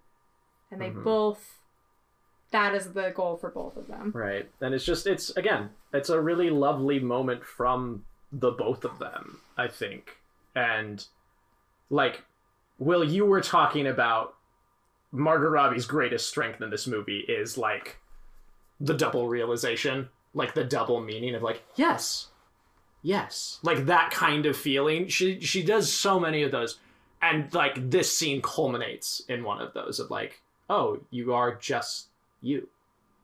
And 0.72 0.82
they 0.82 0.90
Mhm. 0.90 1.04
both 1.04 1.60
that 2.52 2.74
is 2.76 2.94
the 2.94 3.10
goal 3.16 3.36
for 3.36 3.50
both 3.50 3.76
of 3.78 3.88
them. 3.88 4.12
right. 4.16 4.48
And 4.62 4.74
it's 4.76 4.86
just 4.86 5.06
it's 5.08 5.30
again, 5.32 5.72
it's 5.92 6.10
a 6.10 6.20
really 6.22 6.50
lovely 6.50 7.00
moment 7.00 7.44
from 7.44 8.06
the 8.32 8.52
both 8.52 8.86
of 8.86 8.98
them. 9.00 9.42
I 9.58 9.68
think, 9.68 10.18
and 10.56 11.06
like, 11.90 12.24
Will, 12.80 13.04
you 13.04 13.26
were 13.26 13.42
talking 13.42 13.86
about 13.88 14.36
Margot 15.12 15.50
Robbie's 15.50 15.86
greatest 15.86 16.28
strength 16.30 16.62
in 16.62 16.70
this 16.72 16.88
movie 16.88 17.20
is 17.22 17.58
like 17.58 17.98
the 18.80 18.94
double 18.96 19.28
realization, 19.28 20.10
like 20.34 20.54
the 20.56 20.64
double 20.64 21.00
meaning 21.02 21.36
of 21.36 21.44
like, 21.44 21.64
yes, 21.76 22.30
yes, 23.02 23.60
like 23.64 23.86
that 23.86 24.12
kind 24.12 24.46
of 24.46 24.56
feeling. 24.58 25.08
She 25.08 25.40
she 25.42 25.64
does 25.64 25.92
so 25.92 26.20
many 26.20 26.42
of 26.44 26.52
those, 26.52 26.80
and 27.24 27.52
like 27.54 27.90
this 27.90 28.16
scene 28.16 28.42
culminates 28.42 29.22
in 29.30 29.44
one 29.44 29.62
of 29.62 29.74
those 29.74 30.00
of 30.00 30.12
like, 30.12 30.42
oh, 30.70 31.00
you 31.10 31.34
are 31.34 31.56
just 31.56 32.08
you, 32.42 32.68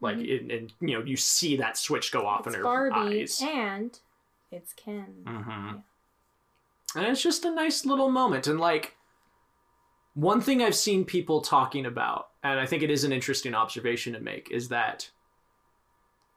like, 0.02 0.18
Mhm. 0.18 0.40
and, 0.40 0.52
and 0.52 0.74
you 0.80 0.98
know 0.98 1.04
you 1.06 1.18
see 1.18 1.58
that 1.58 1.78
switch 1.78 2.12
go 2.12 2.26
off 2.26 2.48
It's 2.48 2.56
in 2.56 2.62
her 2.62 2.64
Barbie 2.64 3.22
eyes. 3.22 3.42
and 3.44 4.00
it's 4.52 4.74
Ken. 4.74 5.14
Mm-hmm. 5.26 5.78
And 6.98 7.06
it's 7.08 7.22
just 7.22 7.46
a 7.46 7.52
nice 7.54 7.86
little 7.86 8.10
moment. 8.10 8.48
And 8.48 8.60
like, 8.60 8.96
one 10.16 10.42
thing 10.42 10.64
I've 10.64 10.74
seen 10.76 11.06
people 11.06 11.42
talking 11.42 11.86
about, 11.86 12.30
and 12.44 12.60
I 12.60 12.66
think 12.66 12.82
it 12.82 12.90
is 12.90 13.04
an 13.04 13.12
interesting 13.12 13.54
observation 13.54 14.14
to 14.14 14.20
make, 14.20 14.50
is 14.50 14.70
that 14.70 15.10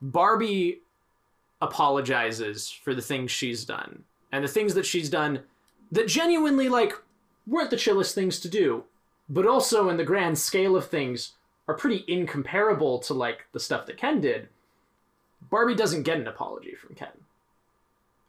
Barbie 0.02 0.80
apologizes 1.60 2.68
for 2.70 2.94
the 2.94 3.00
things 3.02 3.30
she's 3.30 3.64
done. 3.64 4.02
And 4.32 4.42
the 4.44 4.48
things 4.48 4.74
that 4.74 4.84
she's 4.86 5.08
done 5.08 5.42
that 5.92 6.08
genuinely, 6.08 6.68
like, 6.68 6.94
weren't 7.46 7.70
the 7.70 7.76
chillest 7.76 8.14
things 8.14 8.40
to 8.40 8.48
do, 8.48 8.84
but 9.28 9.46
also 9.46 9.88
in 9.88 9.96
the 9.96 10.04
grand 10.04 10.38
scale 10.38 10.76
of 10.76 10.86
things 10.86 11.32
are 11.68 11.74
pretty 11.74 12.04
incomparable 12.06 12.98
to, 13.00 13.14
like, 13.14 13.46
the 13.52 13.60
stuff 13.60 13.86
that 13.86 13.96
Ken 13.96 14.20
did. 14.20 14.48
Barbie 15.50 15.74
doesn't 15.74 16.02
get 16.02 16.18
an 16.18 16.28
apology 16.28 16.74
from 16.74 16.94
Ken 16.94 17.08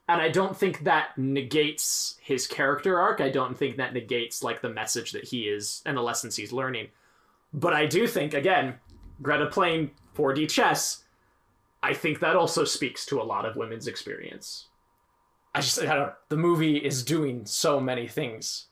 and 0.08 0.20
I 0.20 0.28
don't 0.28 0.56
think 0.56 0.84
that 0.84 1.16
negates 1.16 2.16
his 2.20 2.46
character 2.46 2.98
arc. 3.00 3.20
I 3.20 3.30
don't 3.30 3.56
think 3.56 3.76
that 3.76 3.94
negates 3.94 4.42
like 4.42 4.60
the 4.60 4.68
message 4.68 5.12
that 5.12 5.24
he 5.24 5.44
is 5.44 5.82
and 5.86 5.96
the 5.96 6.02
lessons 6.02 6.36
he's 6.36 6.52
learning. 6.52 6.88
But 7.52 7.72
I 7.72 7.86
do 7.86 8.06
think 8.06 8.34
again, 8.34 8.74
Greta 9.22 9.46
playing 9.46 9.92
4D 10.16 10.50
chess, 10.50 11.04
I 11.82 11.94
think 11.94 12.20
that 12.20 12.36
also 12.36 12.64
speaks 12.64 13.06
to 13.06 13.20
a 13.20 13.24
lot 13.24 13.46
of 13.46 13.56
women's 13.56 13.86
experience. 13.86 14.68
I 15.54 15.60
just 15.60 15.80
I 15.80 15.94
don't 15.94 16.12
the 16.28 16.36
movie 16.36 16.76
is 16.76 17.02
doing 17.02 17.46
so 17.46 17.80
many 17.80 18.06
things 18.08 18.66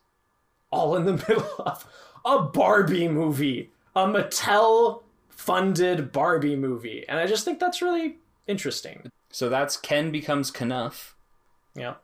all 0.73 0.95
in 0.95 1.05
the 1.05 1.13
middle 1.27 1.55
of 1.59 1.87
a 2.25 2.39
Barbie 2.41 3.07
movie, 3.07 3.71
a 3.95 4.05
Mattel 4.05 5.03
funded 5.29 6.11
Barbie 6.11 6.55
movie. 6.55 7.05
And 7.07 7.19
I 7.19 7.27
just 7.27 7.45
think 7.45 7.59
that's 7.59 7.81
really 7.81 8.17
interesting. 8.47 9.09
So 9.29 9.49
that's 9.49 9.77
Ken 9.77 10.11
becomes 10.11 10.51
Kenough. 10.51 11.15
Yeah. 11.75 11.95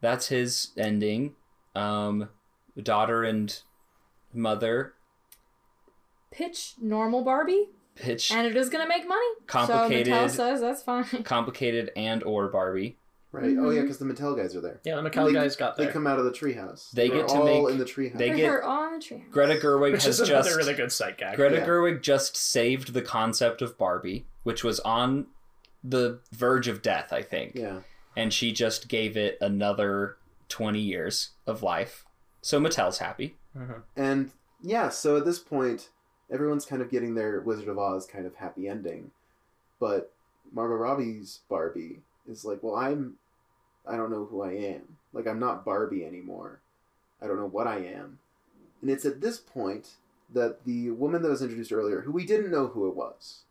That's 0.00 0.28
his 0.28 0.70
ending. 0.76 1.34
Um, 1.74 2.28
daughter 2.82 3.24
and 3.24 3.60
mother 4.32 4.94
Pitch 6.30 6.74
normal 6.80 7.22
Barbie, 7.22 7.68
pitch 7.94 8.32
and 8.32 8.44
it 8.44 8.56
is 8.56 8.68
gonna 8.68 8.88
make 8.88 9.06
money. 9.06 9.26
Complicated. 9.46 10.06
So 10.08 10.12
Mattel 10.12 10.30
says 10.30 10.60
that's 10.60 10.82
fine. 10.82 11.04
complicated 11.24 11.92
and 11.94 12.24
or 12.24 12.48
Barbie. 12.48 12.96
Right? 13.34 13.44
Oh 13.58 13.70
yeah, 13.70 13.78
mm-hmm. 13.78 13.82
because 13.82 13.98
the 13.98 14.04
Mattel 14.04 14.36
guys 14.36 14.54
are 14.54 14.60
there. 14.60 14.80
Yeah, 14.84 14.94
the 15.00 15.10
Mattel 15.10 15.26
They- 15.26 15.32
guys 15.32 15.56
got 15.56 15.76
there. 15.76 15.86
They 15.86 15.92
come 15.92 16.06
out 16.06 16.18
of 16.18 16.24
the 16.24 16.30
treehouse. 16.30 16.90
They 16.92 17.08
They're 17.08 17.18
get 17.18 17.28
to 17.28 17.34
all 17.34 17.44
make- 17.64 17.72
in 17.72 17.78
the 17.78 17.84
treehouse. 17.84 18.12
they 18.18 18.28
They're 18.28 18.36
get- 18.36 18.42
here 18.44 18.62
on 18.62 18.94
the 18.94 19.00
tree. 19.04 19.24
Greta 19.30 19.54
Gerwig 19.54 19.92
Which 19.92 20.04
has 20.04 20.20
is 20.20 20.28
another 20.28 20.44
just 20.50 20.56
really 20.56 20.74
good 20.74 20.92
sight 20.92 21.18
gag. 21.18 21.36
Greta 21.36 21.56
Yeah. 21.56 21.66
Gerwig 21.66 22.00
just 22.02 22.36
saved 22.36 22.92
the 22.94 23.02
concept 23.02 23.60
of 23.62 23.76
Barbie, 23.76 24.26
which 24.44 24.62
was 24.62 24.78
on 24.80 25.26
the 25.82 26.20
verge 26.32 26.68
of 26.68 26.80
death, 26.80 27.12
I 27.12 27.22
think. 27.22 27.54
yeah. 27.56 27.80
And 28.16 28.32
she 28.32 28.52
just 28.52 28.86
gave 28.88 29.16
it 29.16 29.36
another 29.40 30.16
20 30.48 30.78
years 30.80 31.30
of 31.46 31.62
life. 31.64 32.04
So 32.42 32.60
Mattel's 32.60 32.98
happy. 32.98 33.36
Mm-hmm. 33.58 33.80
And 33.96 34.30
yeah, 34.62 34.88
so 34.88 35.16
at 35.16 35.24
this 35.24 35.40
point, 35.40 35.88
everyone's 36.30 36.64
kind 36.64 36.80
of 36.80 36.90
getting 36.90 37.14
their 37.16 37.40
Wizard 37.40 37.66
of 37.68 37.78
Oz 37.78 38.06
kind 38.06 38.24
of 38.26 38.36
happy 38.36 38.68
ending. 38.68 39.10
But 39.80 40.12
Margot 40.52 40.76
Robbie's 40.76 41.40
Barbie 41.48 42.00
is 42.28 42.44
like, 42.44 42.62
well, 42.62 42.76
I'm, 42.76 43.14
I 43.86 43.96
don't 43.96 44.10
know 44.10 44.24
who 44.24 44.42
I 44.42 44.52
am. 44.52 44.96
Like, 45.12 45.26
I'm 45.26 45.40
not 45.40 45.64
Barbie 45.64 46.04
anymore. 46.04 46.60
I 47.20 47.26
don't 47.26 47.38
know 47.38 47.46
what 47.46 47.66
I 47.66 47.78
am. 47.78 48.18
And 48.80 48.90
it's 48.90 49.04
at 49.04 49.20
this 49.20 49.38
point 49.38 49.90
that 50.32 50.64
the 50.64 50.90
woman 50.90 51.22
that 51.22 51.28
was 51.28 51.42
introduced 51.42 51.72
earlier, 51.72 52.00
who 52.02 52.12
we 52.12 52.26
didn't 52.26 52.50
know 52.50 52.68
who 52.68 52.88
it 52.88 52.96
was 52.96 53.42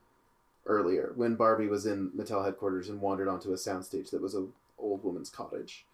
earlier, 0.66 1.14
when 1.16 1.36
Barbie 1.36 1.68
was 1.68 1.86
in 1.86 2.12
Mattel 2.12 2.44
headquarters 2.44 2.90
and 2.90 3.02
wandered 3.02 3.28
onto 3.28 3.52
a 3.52 3.58
soundstage 3.58 4.10
that 4.12 4.22
was 4.22 4.36
a 4.36 4.48
old 4.78 5.04
woman's 5.04 5.30
cottage, 5.30 5.86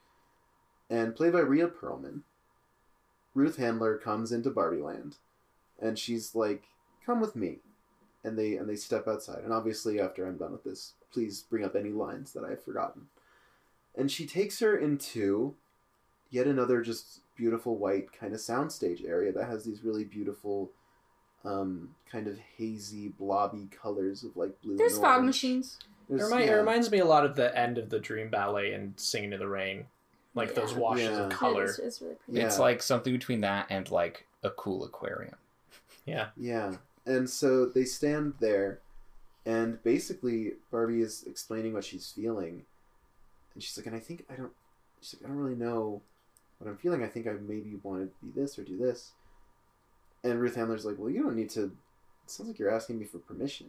and 0.90 1.16
played 1.16 1.34
by 1.34 1.40
Rhea 1.40 1.68
Perlman, 1.68 2.22
Ruth 3.36 3.58
Handler 3.58 3.98
comes 3.98 4.32
into 4.32 4.50
Barbie 4.50 4.82
Land 4.82 5.18
and 5.82 5.98
she's 5.98 6.36
like, 6.36 6.64
"Come 7.06 7.22
with 7.22 7.36
me," 7.36 7.60
and 8.24 8.38
they 8.38 8.56
and 8.58 8.70
they 8.70 8.76
step 8.76 9.08
outside. 9.08 9.44
And 9.44 9.54
obviously, 9.54 10.00
after 10.00 10.26
I'm 10.26 10.38
done 10.38 10.52
with 10.52 10.64
this, 10.64 10.94
please 11.12 11.44
bring 11.44 11.64
up 11.64 11.76
any 11.76 11.92
lines 11.92 12.34
that 12.34 12.44
I've 12.44 12.64
forgotten. 12.64 13.08
And 13.96 14.12
she 14.12 14.26
takes 14.26 14.60
her 14.60 14.78
into 14.78 15.56
yet 16.30 16.48
another 16.48 16.82
just 16.82 17.22
beautiful 17.36 17.78
white 17.78 18.12
kind 18.14 18.34
of 18.34 18.40
soundstage 18.40 19.08
area 19.08 19.32
that 19.34 19.46
has 19.48 19.64
these 19.66 19.84
really 19.84 20.04
beautiful, 20.04 20.72
um, 21.46 21.96
kind 22.12 22.28
of 22.28 22.38
hazy, 22.58 23.10
blobby 23.10 23.68
colors 23.72 24.24
of 24.24 24.36
like 24.38 24.60
blue. 24.62 24.78
There's 24.78 24.94
and 24.94 25.02
fog 25.02 25.12
orange. 25.18 25.26
machines. 25.28 25.80
It, 26.10 26.18
There's- 26.18 26.32
remi- 26.32 26.46
it 26.46 26.54
reminds 26.54 26.92
me 26.92 27.00
a 27.00 27.06
lot 27.06 27.26
of 27.26 27.36
the 27.36 27.56
end 27.58 27.78
of 27.78 27.90
the 27.90 28.00
Dream 28.00 28.30
Ballet 28.30 28.74
and 28.74 29.00
Singing 29.00 29.32
in 29.34 29.40
the 29.40 29.48
Rain, 29.48 29.86
like 30.36 30.54
those 30.56 30.74
washes 30.74 31.04
Yeah. 31.10 31.26
of 31.26 31.32
It 31.32 31.36
color. 31.36 31.64
It 31.66 31.70
is, 31.70 31.80
it's 31.80 32.02
really 32.02 32.16
pretty. 32.16 32.40
Yeah. 32.40 32.46
It's 32.48 32.60
like 32.60 32.82
something 32.82 33.14
between 33.14 33.42
that 33.42 33.68
and 33.70 33.90
like 33.92 34.26
a 34.44 34.50
cool 34.52 34.84
aquarium. 34.84 35.36
Yeah, 36.06 36.30
Yeah. 36.38 36.76
And 37.06 37.30
so 37.30 37.66
they 37.66 37.86
stand 37.86 38.34
there, 38.40 38.82
and 39.46 39.82
basically 39.84 40.54
Barbie 40.72 41.02
is 41.02 41.24
explaining 41.24 41.74
what 41.74 41.84
she's 41.86 42.12
feeling, 42.12 42.66
and 43.54 43.64
she's 43.64 43.78
like, 43.78 43.86
and 43.88 43.96
I 43.96 44.00
think 44.00 44.26
I 44.30 44.36
don't. 44.36 44.52
She's 45.02 45.16
like, 45.22 45.26
I 45.30 45.34
don't 45.34 45.42
really 45.42 45.56
know 45.56 46.02
what 46.58 46.70
I'm 46.70 46.78
feeling. 46.78 47.04
I 47.04 47.08
think 47.08 47.28
I 47.28 47.32
maybe 47.34 47.80
want 47.84 48.10
to 48.20 48.26
be 48.26 48.32
this 48.40 48.58
or 48.60 48.64
do 48.64 48.78
this. 48.78 49.12
And 50.24 50.40
Ruth 50.42 50.56
Handler's 50.56 50.86
like, 50.86 50.98
well, 51.00 51.10
you 51.10 51.24
don't 51.24 51.36
need 51.36 51.50
to. 51.52 51.64
It 51.64 51.72
sounds 52.32 52.50
like 52.50 52.60
you're 52.60 52.70
asking 52.74 53.00
me 53.00 53.06
for 53.06 53.20
permission. 53.20 53.68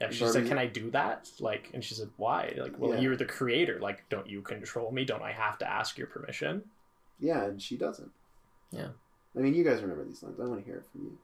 yeah. 0.00 0.10
She's 0.10 0.20
Barbie- 0.20 0.40
like, 0.40 0.48
"Can 0.48 0.58
I 0.58 0.66
do 0.66 0.90
that?" 0.90 1.30
Like, 1.40 1.70
and 1.72 1.82
she 1.84 1.94
said, 1.94 2.10
"Why?" 2.16 2.52
Like, 2.58 2.78
well, 2.78 2.94
Yeah. 2.94 3.00
you're 3.00 3.16
the 3.16 3.24
creator. 3.24 3.78
Like, 3.80 4.08
don't 4.08 4.28
you 4.28 4.42
control 4.42 4.90
me? 4.90 5.04
Don't 5.04 5.22
I 5.22 5.30
have 5.32 5.56
to 5.58 5.70
ask 5.70 5.96
your 5.96 6.08
permission? 6.08 6.64
Yeah, 7.20 7.44
and 7.44 7.62
she 7.62 7.76
doesn't. 7.76 8.10
Yeah. 8.72 8.88
I 9.36 9.38
mean, 9.38 9.54
you 9.54 9.62
guys 9.64 9.80
remember 9.82 10.04
these 10.04 10.22
lines. 10.22 10.38
I 10.40 10.44
want 10.46 10.60
to 10.60 10.66
hear 10.66 10.78
it 10.78 10.84
from 10.90 11.02
you. 11.04 11.18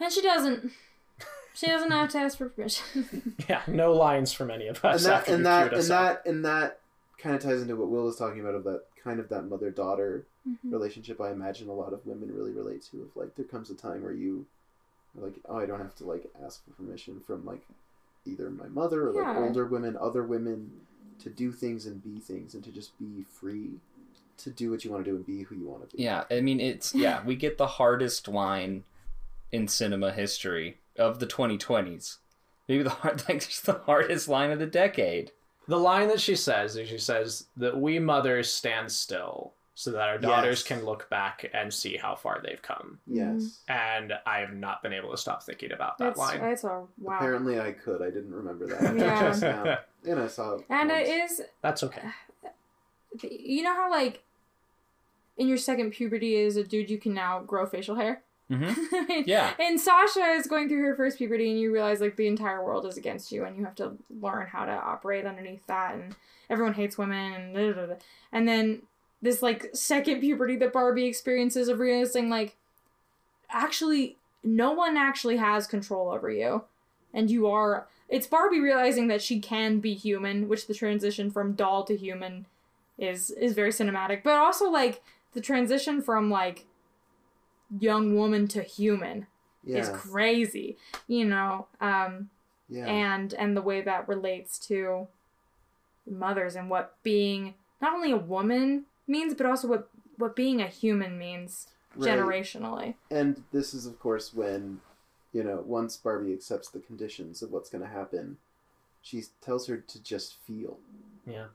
And 0.00 0.12
she 0.12 0.22
doesn't. 0.22 0.72
She 1.56 1.66
doesn't 1.66 1.90
have 1.90 2.10
to 2.10 2.18
ask 2.18 2.38
for 2.38 2.48
permission. 2.50 3.34
Yeah, 3.48 3.62
no 3.66 3.92
lines 3.92 4.32
from 4.32 4.50
any 4.50 4.66
of 4.66 4.84
And 4.84 4.94
us. 4.94 5.04
that 5.04 5.12
after 5.20 5.34
and 5.34 5.46
that 5.46 5.72
and 5.72 5.84
that 5.90 6.26
and 6.26 6.44
that 6.44 6.80
kind 7.18 7.34
of 7.34 7.42
ties 7.42 7.62
into 7.62 7.76
what 7.76 7.88
Will 7.88 8.04
was 8.04 8.16
talking 8.16 8.40
about 8.40 8.54
of 8.54 8.64
that 8.64 8.82
kind 9.02 9.18
of 9.20 9.28
that 9.30 9.42
mother 9.48 9.70
daughter 9.70 10.26
Mhm. 10.48 10.70
relationship 10.72 11.20
I 11.20 11.30
imagine 11.32 11.68
a 11.68 11.72
lot 11.72 11.92
of 11.92 12.06
women 12.06 12.32
really 12.32 12.52
relate 12.52 12.82
to 12.92 13.02
of 13.02 13.16
like 13.16 13.34
there 13.34 13.44
comes 13.44 13.68
a 13.70 13.74
time 13.74 14.02
where 14.02 14.12
you 14.12 14.46
are 15.18 15.24
like 15.24 15.34
oh 15.48 15.56
I 15.58 15.66
don't 15.66 15.80
have 15.80 15.94
to 15.96 16.04
like 16.04 16.24
ask 16.44 16.64
for 16.64 16.70
permission 16.72 17.20
from 17.26 17.44
like 17.44 17.62
either 18.26 18.48
my 18.50 18.68
mother 18.68 19.08
or 19.08 19.12
like 19.12 19.36
older 19.36 19.64
women 19.66 19.96
other 20.00 20.22
women 20.22 20.70
to 21.20 21.30
do 21.30 21.50
things 21.52 21.86
and 21.86 22.02
be 22.04 22.20
things 22.20 22.54
and 22.54 22.62
to 22.64 22.70
just 22.70 22.96
be 22.98 23.24
free 23.28 23.70
to 24.38 24.50
do 24.50 24.70
what 24.70 24.84
you 24.84 24.90
want 24.92 25.04
to 25.04 25.10
do 25.10 25.16
and 25.16 25.24
be 25.26 25.42
who 25.44 25.54
you 25.56 25.66
want 25.66 25.88
to 25.88 25.96
be 25.96 26.02
Yeah, 26.02 26.24
I 26.30 26.40
mean 26.42 26.60
it's 26.60 26.94
yeah, 26.94 27.24
we 27.24 27.34
get 27.34 27.56
the 27.58 27.66
hardest 27.66 28.28
line 28.28 28.84
in 29.50 29.66
cinema 29.66 30.12
history 30.12 30.78
of 30.98 31.18
the 31.18 31.26
2020s. 31.26 32.16
Maybe 32.68 32.82
the 32.82 32.90
hard 32.90 33.22
like 33.28 33.40
just 33.46 33.66
the 33.66 33.80
hardest 33.86 34.28
line 34.28 34.50
of 34.50 34.58
the 34.58 34.66
decade. 34.66 35.32
The 35.68 35.78
line 35.78 36.08
that 36.08 36.20
she 36.20 36.36
says 36.36 36.76
is 36.76 36.88
she 36.88 36.98
says 36.98 37.46
that 37.56 37.80
we 37.80 37.98
mothers 37.98 38.52
stand 38.52 38.90
still 38.92 39.52
so 39.74 39.90
that 39.90 40.08
our 40.08 40.16
daughters 40.16 40.60
Yes. 40.60 40.62
can 40.62 40.84
look 40.86 41.10
back 41.10 41.50
and 41.52 41.74
see 41.74 41.96
how 41.98 42.14
far 42.14 42.40
they've 42.42 42.62
come. 42.62 42.98
yes 43.06 43.60
And 43.68 44.14
I 44.24 44.38
have 44.38 44.54
not 44.54 44.82
been 44.82 44.92
able 44.94 45.10
to 45.10 45.18
stop 45.18 45.42
thinking 45.42 45.72
about 45.72 45.98
that 45.98 46.04
That's 46.16 46.18
line. 46.18 46.40
that's 46.40 46.64
a 46.64 46.84
wow. 46.98 47.16
apparently 47.16 47.60
I 47.60 47.72
could 47.72 48.00
I 48.00 48.06
didn't 48.06 48.32
remember 48.32 48.66
that 48.68 48.96
Yeah. 48.96 49.20
just 49.28 49.42
now 49.42 49.78
and 50.08 50.20
I 50.20 50.28
saw 50.28 50.54
it 50.54 50.64
and 50.70 50.88
once. 50.88 51.08
it 51.08 51.10
is 51.12 51.42
That's 51.62 51.82
okay. 51.82 52.02
you 53.22 53.62
know 53.62 53.74
how 53.74 53.90
like 53.90 54.22
in 55.36 55.48
your 55.48 55.58
second 55.58 55.90
puberty 55.90 56.40
as 56.44 56.56
a 56.56 56.64
dude 56.64 56.88
you 56.88 56.98
can 56.98 57.12
now 57.12 57.40
grow 57.42 57.66
facial 57.66 57.96
hair 57.96 58.22
Mm-hmm. 58.50 59.22
Yeah. 59.26 59.54
and 59.58 59.80
sasha 59.80 60.24
is 60.38 60.46
going 60.46 60.68
through 60.68 60.82
her 60.82 60.94
first 60.94 61.18
puberty 61.18 61.50
and 61.50 61.58
you 61.58 61.72
realize 61.72 62.00
like 62.00 62.14
the 62.14 62.28
entire 62.28 62.64
world 62.64 62.86
is 62.86 62.96
against 62.96 63.32
you 63.32 63.44
and 63.44 63.56
you 63.56 63.64
have 63.64 63.74
to 63.76 63.96
learn 64.20 64.46
how 64.46 64.64
to 64.64 64.70
operate 64.70 65.26
underneath 65.26 65.66
that 65.66 65.94
and 65.94 66.14
everyone 66.48 66.74
hates 66.74 66.96
women 66.96 67.32
and 67.32 67.54
da, 67.54 67.72
da, 67.72 67.86
da. 67.86 67.94
and 68.32 68.46
then 68.46 68.82
this 69.20 69.42
like 69.42 69.70
second 69.74 70.20
puberty 70.20 70.54
that 70.56 70.72
barbie 70.72 71.06
experiences 71.06 71.66
of 71.68 71.80
realizing 71.80 72.28
like 72.30 72.54
actually 73.50 74.16
no 74.44 74.70
one 74.72 74.96
actually 74.96 75.38
has 75.38 75.66
control 75.66 76.08
over 76.10 76.30
you 76.30 76.62
and 77.12 77.30
you 77.32 77.48
are 77.48 77.88
it's 78.08 78.28
barbie 78.28 78.60
realizing 78.60 79.08
that 79.08 79.22
she 79.22 79.40
can 79.40 79.80
be 79.80 79.92
human 79.94 80.48
which 80.48 80.68
the 80.68 80.74
transition 80.74 81.32
from 81.32 81.54
doll 81.54 81.82
to 81.82 81.96
human 81.96 82.46
is 82.96 83.30
is 83.32 83.54
very 83.54 83.70
cinematic 83.70 84.22
but 84.22 84.34
also 84.34 84.70
like 84.70 85.02
the 85.32 85.40
transition 85.40 86.00
from 86.00 86.30
like 86.30 86.64
young 87.78 88.14
woman 88.14 88.46
to 88.48 88.62
human 88.62 89.26
is 89.66 89.88
crazy 89.88 90.76
you 91.08 91.24
know 91.24 91.66
um 91.80 92.30
yeah 92.68 92.86
and 92.86 93.34
and 93.34 93.56
the 93.56 93.62
way 93.62 93.80
that 93.80 94.06
relates 94.08 94.58
to 94.58 95.08
mothers 96.08 96.54
and 96.54 96.70
what 96.70 96.94
being 97.02 97.54
not 97.80 97.92
only 97.92 98.12
a 98.12 98.16
woman 98.16 98.84
means 99.08 99.34
but 99.34 99.46
also 99.46 99.66
what 99.66 99.90
what 100.18 100.36
being 100.36 100.60
a 100.62 100.68
human 100.68 101.18
means 101.18 101.68
Right. 101.96 102.10
generationally 102.10 102.94
And 103.10 103.42
this 103.52 103.72
is, 103.72 103.86
of 103.86 103.98
course, 103.98 104.34
when, 104.34 104.80
you 105.32 105.42
know, 105.42 105.62
once 105.64 105.96
Barbie 105.96 106.34
accepts 106.34 106.68
the 106.68 106.80
conditions 106.80 107.40
of 107.42 107.50
what's 107.50 107.70
going 107.70 107.82
to 107.82 107.88
happen, 107.90 108.36
she 109.00 109.24
tells 109.40 109.66
her 109.68 109.78
to 109.78 110.02
just 110.02 110.36
feel. 110.46 110.78
Yeah. 111.26 111.46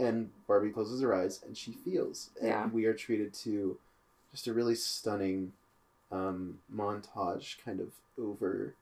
And 0.00 0.30
Barbie 0.48 0.70
closes 0.70 1.00
her 1.02 1.14
eyes 1.14 1.40
and 1.46 1.56
she 1.56 1.70
feels. 1.72 2.30
And 2.40 2.48
Yeah. 2.48 2.66
we 2.66 2.86
are 2.86 2.94
treated 2.94 3.32
to 3.44 3.78
just 4.36 4.46
a 4.46 4.52
really 4.52 4.74
stunning 4.74 5.52
um, 6.12 6.58
montage, 6.72 7.56
kind 7.64 7.80
of 7.80 7.88
over, 8.22 8.74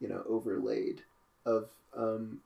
you 0.00 0.08
know, 0.08 0.22
overlaid 0.26 1.02
of 1.44 1.68
um, 1.94 2.40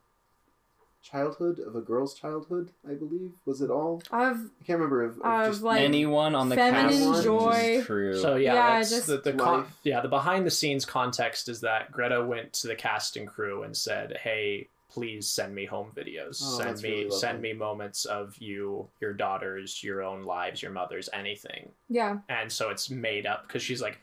childhood, 1.02 1.60
of 1.60 1.76
a 1.76 1.80
girl's 1.80 2.14
childhood, 2.14 2.70
I 2.88 2.94
believe. 2.94 3.30
Was 3.46 3.62
it 3.62 3.70
all? 3.70 4.02
of 4.10 4.12
I 4.12 4.64
can't 4.66 4.78
remember. 4.80 5.04
Of, 5.04 5.18
of 5.20 5.24
Of, 5.24 5.46
just 5.52 5.62
like, 5.62 5.82
Anyone 5.82 6.34
on 6.34 6.48
the 6.48 6.56
feminine 6.56 6.88
cast 6.90 7.18
is 7.18 7.24
joy. 7.24 7.82
true. 7.84 8.18
So 8.20 8.34
yeah, 8.34 8.54
Yeah, 8.54 8.78
that's 8.78 8.90
just 8.90 9.06
the, 9.06 9.18
the 9.18 9.34
con- 9.34 9.66
yeah 9.84 10.00
the 10.00 10.08
behind 10.08 10.44
the 10.44 10.50
scenes 10.50 10.84
context 10.84 11.48
is 11.48 11.60
that 11.60 11.92
Greta 11.92 12.24
went 12.24 12.52
to 12.54 12.66
the 12.66 12.74
cast 12.74 13.16
and 13.16 13.28
crew 13.28 13.62
and 13.62 13.76
said, 13.76 14.18
"Hey, 14.22 14.66
please 14.92 15.28
send 15.28 15.54
me 15.54 15.64
home 15.64 15.90
videos. 15.96 16.42
Oh, 16.42 16.58
send 16.58 16.82
me 16.82 17.04
really 17.04 17.10
send 17.10 17.40
me 17.40 17.52
moments 17.52 18.04
of 18.04 18.36
you, 18.38 18.88
your 19.00 19.12
daughters, 19.12 19.82
your 19.82 20.02
own 20.02 20.24
lives, 20.24 20.62
your 20.62 20.72
mothers, 20.72 21.08
anything." 21.12 21.70
yeah 21.88 22.18
And 22.28 22.50
so 22.50 22.70
it's 22.70 22.90
made 22.90 23.26
up 23.26 23.46
because 23.46 23.62
she's 23.62 23.80
like, 23.82 23.98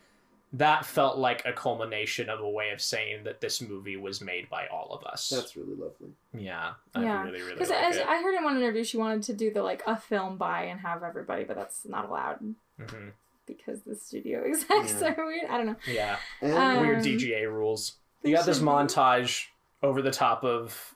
that 0.54 0.86
felt 0.86 1.18
like 1.18 1.44
a 1.46 1.54
culmination 1.54 2.28
of 2.30 2.40
a 2.40 2.50
way 2.50 2.72
of 2.72 2.82
saying 2.82 3.24
that 3.26 3.40
this 3.40 3.62
movie 3.62 3.98
was 3.98 4.20
made 4.20 4.50
by 4.50 4.66
all 4.68 4.90
of 4.92 5.04
us. 5.06 5.30
That's 5.30 5.56
really 5.56 5.76
lovely. 5.76 6.10
yeah, 6.34 6.74
I 6.96 7.04
Yeah. 7.04 7.22
really 7.24 7.42
really 7.42 7.54
because 7.54 7.70
like 7.70 7.84
as 7.84 8.00
i 8.00 8.22
heard 8.22 8.36
in 8.36 8.44
one 8.44 8.58
interview 8.58 8.84
she 8.84 8.98
wanted 8.98 9.24
to 9.24 9.34
do 9.34 9.52
the 9.54 9.62
like 9.62 9.84
a 9.86 9.96
film 9.96 10.38
by 10.38 10.64
and 10.64 10.80
have 10.80 11.04
everybody 11.04 11.44
but 11.44 11.56
that's 11.56 11.86
not 11.86 12.06
allowed 12.10 12.40
hmm 12.80 13.10
because 13.46 13.82
the 13.82 13.96
studio 13.96 14.44
execs 14.48 15.02
Yeah. 15.02 15.14
are 15.18 15.26
weird 15.26 15.50
i 15.50 15.58
don't 15.58 15.66
know 15.68 15.76
Yeah, 15.86 16.18
And 16.42 16.54
Um, 16.54 16.80
weird 16.82 17.00
DGA 17.04 17.46
rules. 17.52 17.98
You 18.24 18.36
got 18.36 18.46
this 18.46 18.60
montage 18.60 19.48
over 19.82 20.02
the 20.02 20.12
top 20.12 20.44
of 20.44 20.96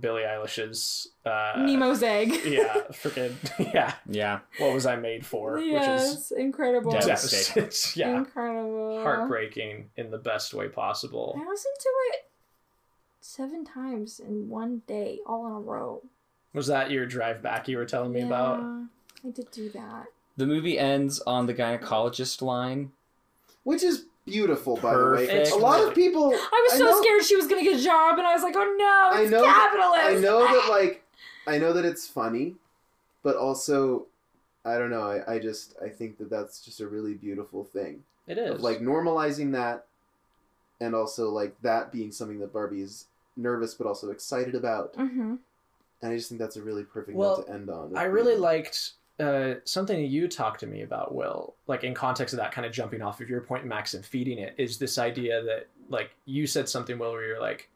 Billie 0.00 0.22
Eilish's 0.22 1.08
uh, 1.24 1.54
nemo's 1.56 2.02
egg 2.02 2.28
yeah, 2.46 2.82
freaking 2.92 3.34
yeah. 3.74 3.94
yeah. 4.06 4.40
What 4.58 4.74
was 4.74 4.84
I 4.86 4.96
made 4.96 5.24
for? 5.24 5.58
yes 5.58 6.10
Which 6.10 6.18
is 6.18 6.32
incredible. 6.32 6.92
devastating. 6.92 7.70
yeah, 8.00 8.16
incredible 8.18 9.02
heartbreaking 9.02 9.90
in 9.96 10.10
the 10.10 10.18
best 10.18 10.52
way 10.52 10.68
possible. 10.68 11.34
I 11.38 11.48
listened 11.48 11.74
to 11.80 11.88
it 12.12 12.26
seven 13.20 13.64
times 13.64 14.20
in 14.20 14.48
one 14.48 14.82
day, 14.86 15.20
all 15.26 15.46
in 15.46 15.52
a 15.52 15.60
row. 15.60 16.02
Was 16.52 16.66
that 16.66 16.90
your 16.90 17.06
drive 17.06 17.42
back 17.42 17.68
you 17.68 17.76
were 17.78 17.84
telling 17.86 18.12
me 18.12 18.20
about? 18.20 18.60
I 18.60 19.30
did 19.30 19.50
do 19.50 19.68
that. 19.70 20.06
The 20.36 20.46
movie 20.46 20.78
ends 20.78 21.20
on 21.20 21.46
the 21.46 21.54
gynecologist 21.54 22.40
line. 22.42 22.92
which 23.64 23.82
is 23.82 24.04
beautiful, 24.28 24.76
by 24.76 24.96
the 24.96 25.04
way. 25.04 25.26
Perfect. 25.26 25.50
A 25.52 25.56
lot 25.56 25.82
of 25.86 25.94
people. 25.94 26.32
I 26.34 26.68
was 26.70 26.78
so 26.78 26.84
know, 26.84 27.00
scared 27.02 27.24
she 27.24 27.36
was 27.36 27.46
gonna 27.46 27.62
get 27.62 27.78
a 27.78 27.82
job, 27.82 28.18
and 28.18 28.26
I 28.26 28.34
was 28.34 28.42
like, 28.42 28.54
"Oh 28.56 28.76
no, 28.78 29.18
I 29.18 29.22
it's 29.22 29.30
know 29.30 29.42
that- 29.42 29.70
capitalist." 29.70 30.04
I 30.04 30.14
know 30.20 30.40
that, 30.40 30.68
like, 30.70 31.02
I 31.46 31.58
know 31.58 31.72
that 31.72 31.84
it's 31.84 32.06
funny, 32.06 32.56
but 33.22 33.36
also, 33.36 34.06
I 34.64 34.78
don't 34.78 34.90
know. 34.90 35.02
I, 35.02 35.34
I 35.34 35.38
just 35.38 35.74
I 35.84 35.88
think 35.88 36.18
that 36.18 36.30
that's 36.30 36.64
just 36.64 36.80
a 36.80 36.86
really 36.86 37.14
beautiful 37.14 37.64
thing 37.64 38.04
It 38.26 38.38
is 38.38 38.56
of 38.56 38.60
like 38.60 38.80
normalizing 38.80 39.52
that, 39.52 39.86
and 40.80 40.94
also 40.94 41.30
like 41.30 41.60
that 41.62 41.90
being 41.92 42.12
something 42.12 42.38
that 42.40 42.52
Barbie 42.52 42.82
is 42.82 43.06
nervous 43.36 43.74
but 43.74 43.86
also 43.86 44.10
excited 44.10 44.54
about, 44.54 44.94
hmm 44.96 45.36
and 46.00 46.12
I 46.12 46.16
just 46.16 46.28
think 46.28 46.38
that's 46.40 46.56
a 46.56 46.62
really 46.62 46.84
perfect 46.84 47.16
Well, 47.16 47.38
note 47.38 47.46
to 47.48 47.52
end 47.52 47.70
on. 47.70 47.96
I 47.96 48.04
really 48.04 48.36
liked 48.36 48.92
uh, 49.20 49.54
something 49.64 50.04
you 50.04 50.28
talked 50.28 50.60
to 50.60 50.66
me 50.66 50.82
about, 50.82 51.14
Will, 51.14 51.54
like 51.66 51.84
in 51.84 51.94
context 51.94 52.34
of 52.34 52.38
that 52.38 52.52
kind 52.52 52.66
of 52.66 52.72
jumping 52.72 53.02
off 53.02 53.20
of 53.20 53.28
your 53.28 53.40
point, 53.40 53.66
Max, 53.66 53.94
and 53.94 54.04
feeding 54.04 54.38
it, 54.38 54.54
is 54.58 54.78
this 54.78 54.98
idea 54.98 55.42
that, 55.42 55.68
like, 55.88 56.10
you 56.24 56.46
said 56.46 56.68
something, 56.68 56.98
Will, 56.98 57.12
where 57.12 57.26
you're 57.26 57.40
like, 57.40 57.68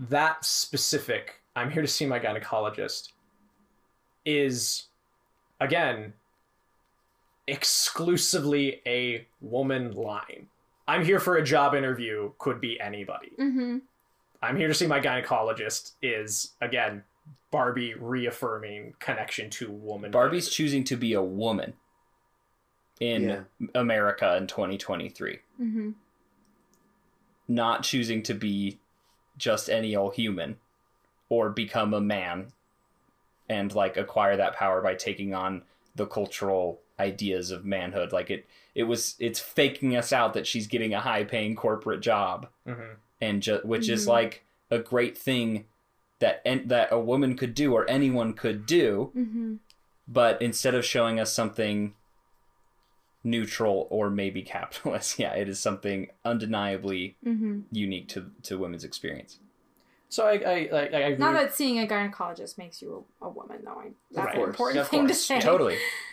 that 0.00 0.44
specific, 0.44 1.40
I'm 1.54 1.70
here 1.70 1.82
to 1.82 1.88
see 1.88 2.06
my 2.06 2.18
gynecologist, 2.18 3.12
is, 4.24 4.84
again, 5.60 6.12
exclusively 7.46 8.80
a 8.86 9.26
woman 9.40 9.92
line. 9.92 10.46
I'm 10.88 11.04
here 11.04 11.20
for 11.20 11.36
a 11.36 11.44
job 11.44 11.74
interview 11.74 12.32
could 12.38 12.60
be 12.60 12.80
anybody. 12.80 13.32
Mm-hmm. 13.38 13.78
I'm 14.42 14.56
here 14.56 14.68
to 14.68 14.74
see 14.74 14.86
my 14.86 15.00
gynecologist 15.00 15.92
is 16.02 16.52
again 16.60 17.04
Barbie 17.50 17.94
reaffirming 17.94 18.94
connection 18.98 19.50
to 19.50 19.70
woman. 19.70 20.10
Barbie's 20.10 20.48
choosing 20.48 20.84
to 20.84 20.96
be 20.96 21.12
a 21.12 21.22
woman 21.22 21.74
in 23.00 23.22
Yeah. 23.28 23.42
America 23.74 24.36
in 24.36 24.46
2023, 24.46 25.38
Mm-hmm. 25.60 25.90
not 27.48 27.82
choosing 27.82 28.22
to 28.24 28.34
be 28.34 28.78
just 29.36 29.68
any 29.68 29.94
old 29.96 30.14
human 30.14 30.56
or 31.28 31.50
become 31.50 31.92
a 31.94 32.00
man 32.00 32.52
and 33.48 33.74
like 33.74 33.96
acquire 33.96 34.36
that 34.36 34.54
power 34.54 34.80
by 34.80 34.94
taking 34.94 35.34
on 35.34 35.62
the 35.94 36.06
cultural 36.06 36.80
ideas 37.00 37.50
of 37.50 37.64
manhood 37.64 38.12
like 38.12 38.30
it 38.30 38.46
it 38.74 38.84
was 38.84 39.16
it's 39.18 39.40
faking 39.40 39.96
us 39.96 40.12
out 40.12 40.34
that 40.34 40.46
she's 40.46 40.66
getting 40.68 40.94
a 40.94 41.00
high 41.00 41.24
paying 41.24 41.56
corporate 41.56 42.00
job 42.00 42.48
Mhm. 42.66 42.96
and 43.20 43.42
ju- 43.42 43.60
which 43.64 43.88
is 43.88 44.04
Mhm. 44.04 44.08
like 44.10 44.44
a 44.70 44.78
great 44.78 45.18
thing 45.18 45.66
that 46.22 46.40
en- 46.52 46.66
that 46.68 46.88
a 46.90 46.98
woman 47.10 47.36
could 47.36 47.54
do 47.62 47.66
or 47.76 47.82
anyone 47.98 48.32
could 48.42 48.60
do 48.66 49.10
Mm-hmm. 49.16 49.54
but 50.08 50.40
instead 50.48 50.74
of 50.74 50.84
showing 50.84 51.20
us 51.20 51.30
something 51.40 51.94
neutral 53.24 53.86
or 53.90 54.10
maybe 54.10 54.42
capitalist 54.42 55.18
yeah 55.22 55.32
it 55.34 55.48
is 55.48 55.58
something 55.60 56.08
undeniably 56.24 57.16
Mm-hmm. 57.24 57.60
unique 57.70 58.08
to 58.08 58.30
to 58.42 58.58
women's 58.58 58.84
experience 58.84 59.38
So 60.08 60.26
I 60.26 60.32
I 60.32 60.56
I, 60.80 60.82
I 61.00 61.02
agree. 61.08 61.16
Not 61.26 61.34
that 61.34 61.54
seeing 61.54 61.78
a 61.78 61.86
gynecologist 61.86 62.58
makes 62.58 62.82
you 62.82 62.88
a, 63.22 63.26
a 63.26 63.30
woman, 63.38 63.58
though. 63.64 63.80
I, 63.84 63.86
that's 64.14 64.26
Right. 64.26 64.36
an 64.36 64.42
important 64.50 64.80
Of 64.82 64.88
thing 64.88 65.06
to 65.08 65.14
say. 65.14 65.40
totally 65.40 65.78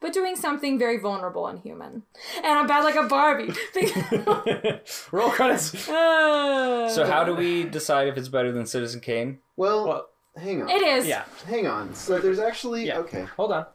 But 0.00 0.12
doing 0.12 0.36
something 0.36 0.78
very 0.78 0.98
vulnerable 0.98 1.48
and 1.48 1.58
human. 1.58 2.04
And 2.36 2.46
I'm 2.46 2.66
bad 2.68 2.84
like 2.84 2.94
a 2.94 3.02
Barbie. 3.04 3.52
Roll 5.12 5.30
credits. 5.30 5.88
Uh, 5.88 6.88
so 6.94 7.04
how 7.04 7.24
do 7.24 7.34
we 7.34 7.64
decide 7.64 8.06
if 8.08 8.16
it's 8.16 8.28
better 8.28 8.52
than 8.52 8.64
citizen 8.66 9.00
kane 9.00 9.40
Well, 9.56 9.88
Well, 9.88 10.08
hang 10.36 10.62
on. 10.62 10.70
It 10.70 10.82
is. 10.82 11.06
yeah. 11.06 11.24
Hang 11.46 11.66
on. 11.66 11.94
So 11.94 12.18
there's 12.20 12.38
actually 12.38 12.86
Yeah. 12.86 12.98
okay. 12.98 13.24
Hold 13.36 13.52
on. 13.52 13.66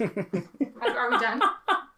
Are, 0.00 0.96
are 0.96 1.10
we 1.10 1.18
done? 1.18 1.42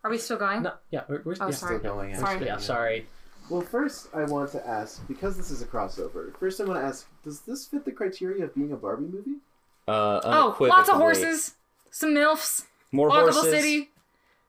Are 0.04 0.10
we 0.10 0.18
still 0.18 0.38
going? 0.38 0.62
No, 0.62 0.72
yeah, 0.90 1.02
we're, 1.08 1.22
we're 1.24 1.34
Oh, 1.40 1.46
yeah. 1.46 1.50
sorry. 1.54 1.78
Still 1.78 1.94
going. 1.94 2.14
Sorry. 2.14 2.32
actually. 2.32 2.46
Yeah, 2.46 2.56
sorry. 2.58 3.06
Well, 3.50 3.60
first 3.62 4.08
I 4.14 4.24
want 4.24 4.50
to 4.52 4.66
ask 4.66 5.06
because 5.08 5.36
this 5.36 5.50
is 5.50 5.62
a 5.62 5.66
crossover. 5.66 6.34
First, 6.38 6.60
I 6.60 6.64
want 6.64 6.80
to 6.80 6.84
ask: 6.86 7.06
Does 7.24 7.40
this 7.42 7.66
fit 7.66 7.84
the 7.84 7.92
criteria 7.92 8.44
of 8.44 8.54
being 8.54 8.72
a 8.72 8.76
Barbie 8.76 9.06
movie? 9.06 9.36
uh 9.86 10.20
Oh, 10.24 10.56
lots 10.60 10.88
of 10.88 10.96
horses, 10.96 11.54
some 11.90 12.10
milfs, 12.14 12.64
more 12.92 13.10
walkable 13.10 13.32
horses 13.32 13.50
city. 13.52 13.90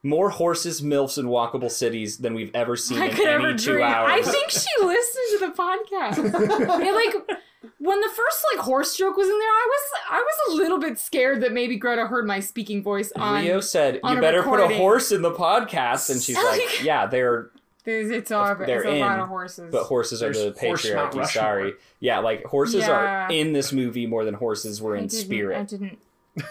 more 0.03 0.29
horses 0.29 0.81
milfs 0.81 1.17
and 1.17 1.27
walkable 1.27 1.69
cities 1.71 2.17
than 2.17 2.33
we've 2.33 2.51
ever 2.55 2.75
seen 2.75 2.99
I 3.01 3.07
in 3.07 3.15
could 3.15 3.27
any 3.27 3.33
ever 3.45 3.53
two 3.57 3.73
dream. 3.73 3.83
hours 3.85 4.11
I 4.11 4.21
think 4.31 4.49
she 4.49 4.67
listened 4.81 5.39
to 5.39 5.47
the 5.47 5.53
podcast. 5.53 6.79
yeah, 6.83 6.91
like 6.91 7.39
when 7.79 7.99
the 7.99 8.09
first 8.09 8.45
like 8.55 8.63
horse 8.65 8.95
joke 8.95 9.17
was 9.17 9.27
in 9.27 9.37
there, 9.37 9.49
I 9.49 9.67
was 9.69 9.81
I 10.11 10.19
was 10.21 10.53
a 10.53 10.61
little 10.61 10.79
bit 10.79 10.97
scared 10.97 11.41
that 11.41 11.51
maybe 11.51 11.75
Greta 11.75 12.07
heard 12.07 12.25
my 12.25 12.39
speaking 12.39 12.81
voice 12.81 13.11
on. 13.17 13.43
Rio 13.43 13.59
said, 13.59 13.99
on 14.03 14.13
"You 14.13 14.17
a 14.19 14.21
better 14.21 14.41
put 14.43 14.51
a 14.59 14.63
recording." 14.63 14.77
horse 14.77 15.11
in 15.11 15.21
the 15.21 15.31
podcast," 15.31 16.09
and 16.09 16.21
she's 16.21 16.37
like, 16.37 16.61
"Yeah, 16.83 17.05
they're 17.07 17.49
There's, 17.83 18.09
it's 18.09 18.31
all 18.31 18.55
They're 18.55 18.77
it's 18.83 18.85
a 18.85 18.99
lot 18.99 19.15
in, 19.15 19.19
of 19.21 19.27
horses. 19.27 19.69
but 19.71 19.83
horses 19.83 20.23
are 20.23 20.31
There's 20.31 20.53
the 20.55 20.59
horse 20.67 20.85
Mount 20.89 21.11
patriarchy." 21.11 21.17
Rushmore. 21.17 21.25
Sorry, 21.43 21.73
yeah, 21.99 22.19
like 22.19 22.45
horses 22.45 22.85
Yeah. 22.87 23.27
are 23.27 23.31
in 23.31 23.51
this 23.51 23.73
movie 23.73 24.05
more 24.07 24.23
than 24.23 24.35
horses 24.35 24.81
were 24.81 24.95
I 24.95 24.99
in 24.99 25.07
didn't- 25.07 25.19
I 25.21 25.25
spirit, 25.25 25.67
didn't. 25.67 25.99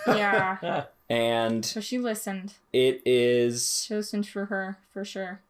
Yeah. 0.06 0.85
and 1.09 1.64
so 1.64 1.80
she 1.80 1.98
listened. 1.98 2.55
it 2.72 3.02
is. 3.05 3.85
She 3.86 3.94
listened 3.94 4.26
for 4.28 4.47
her 4.47 4.78
for 4.93 5.05
sure. 5.05 5.40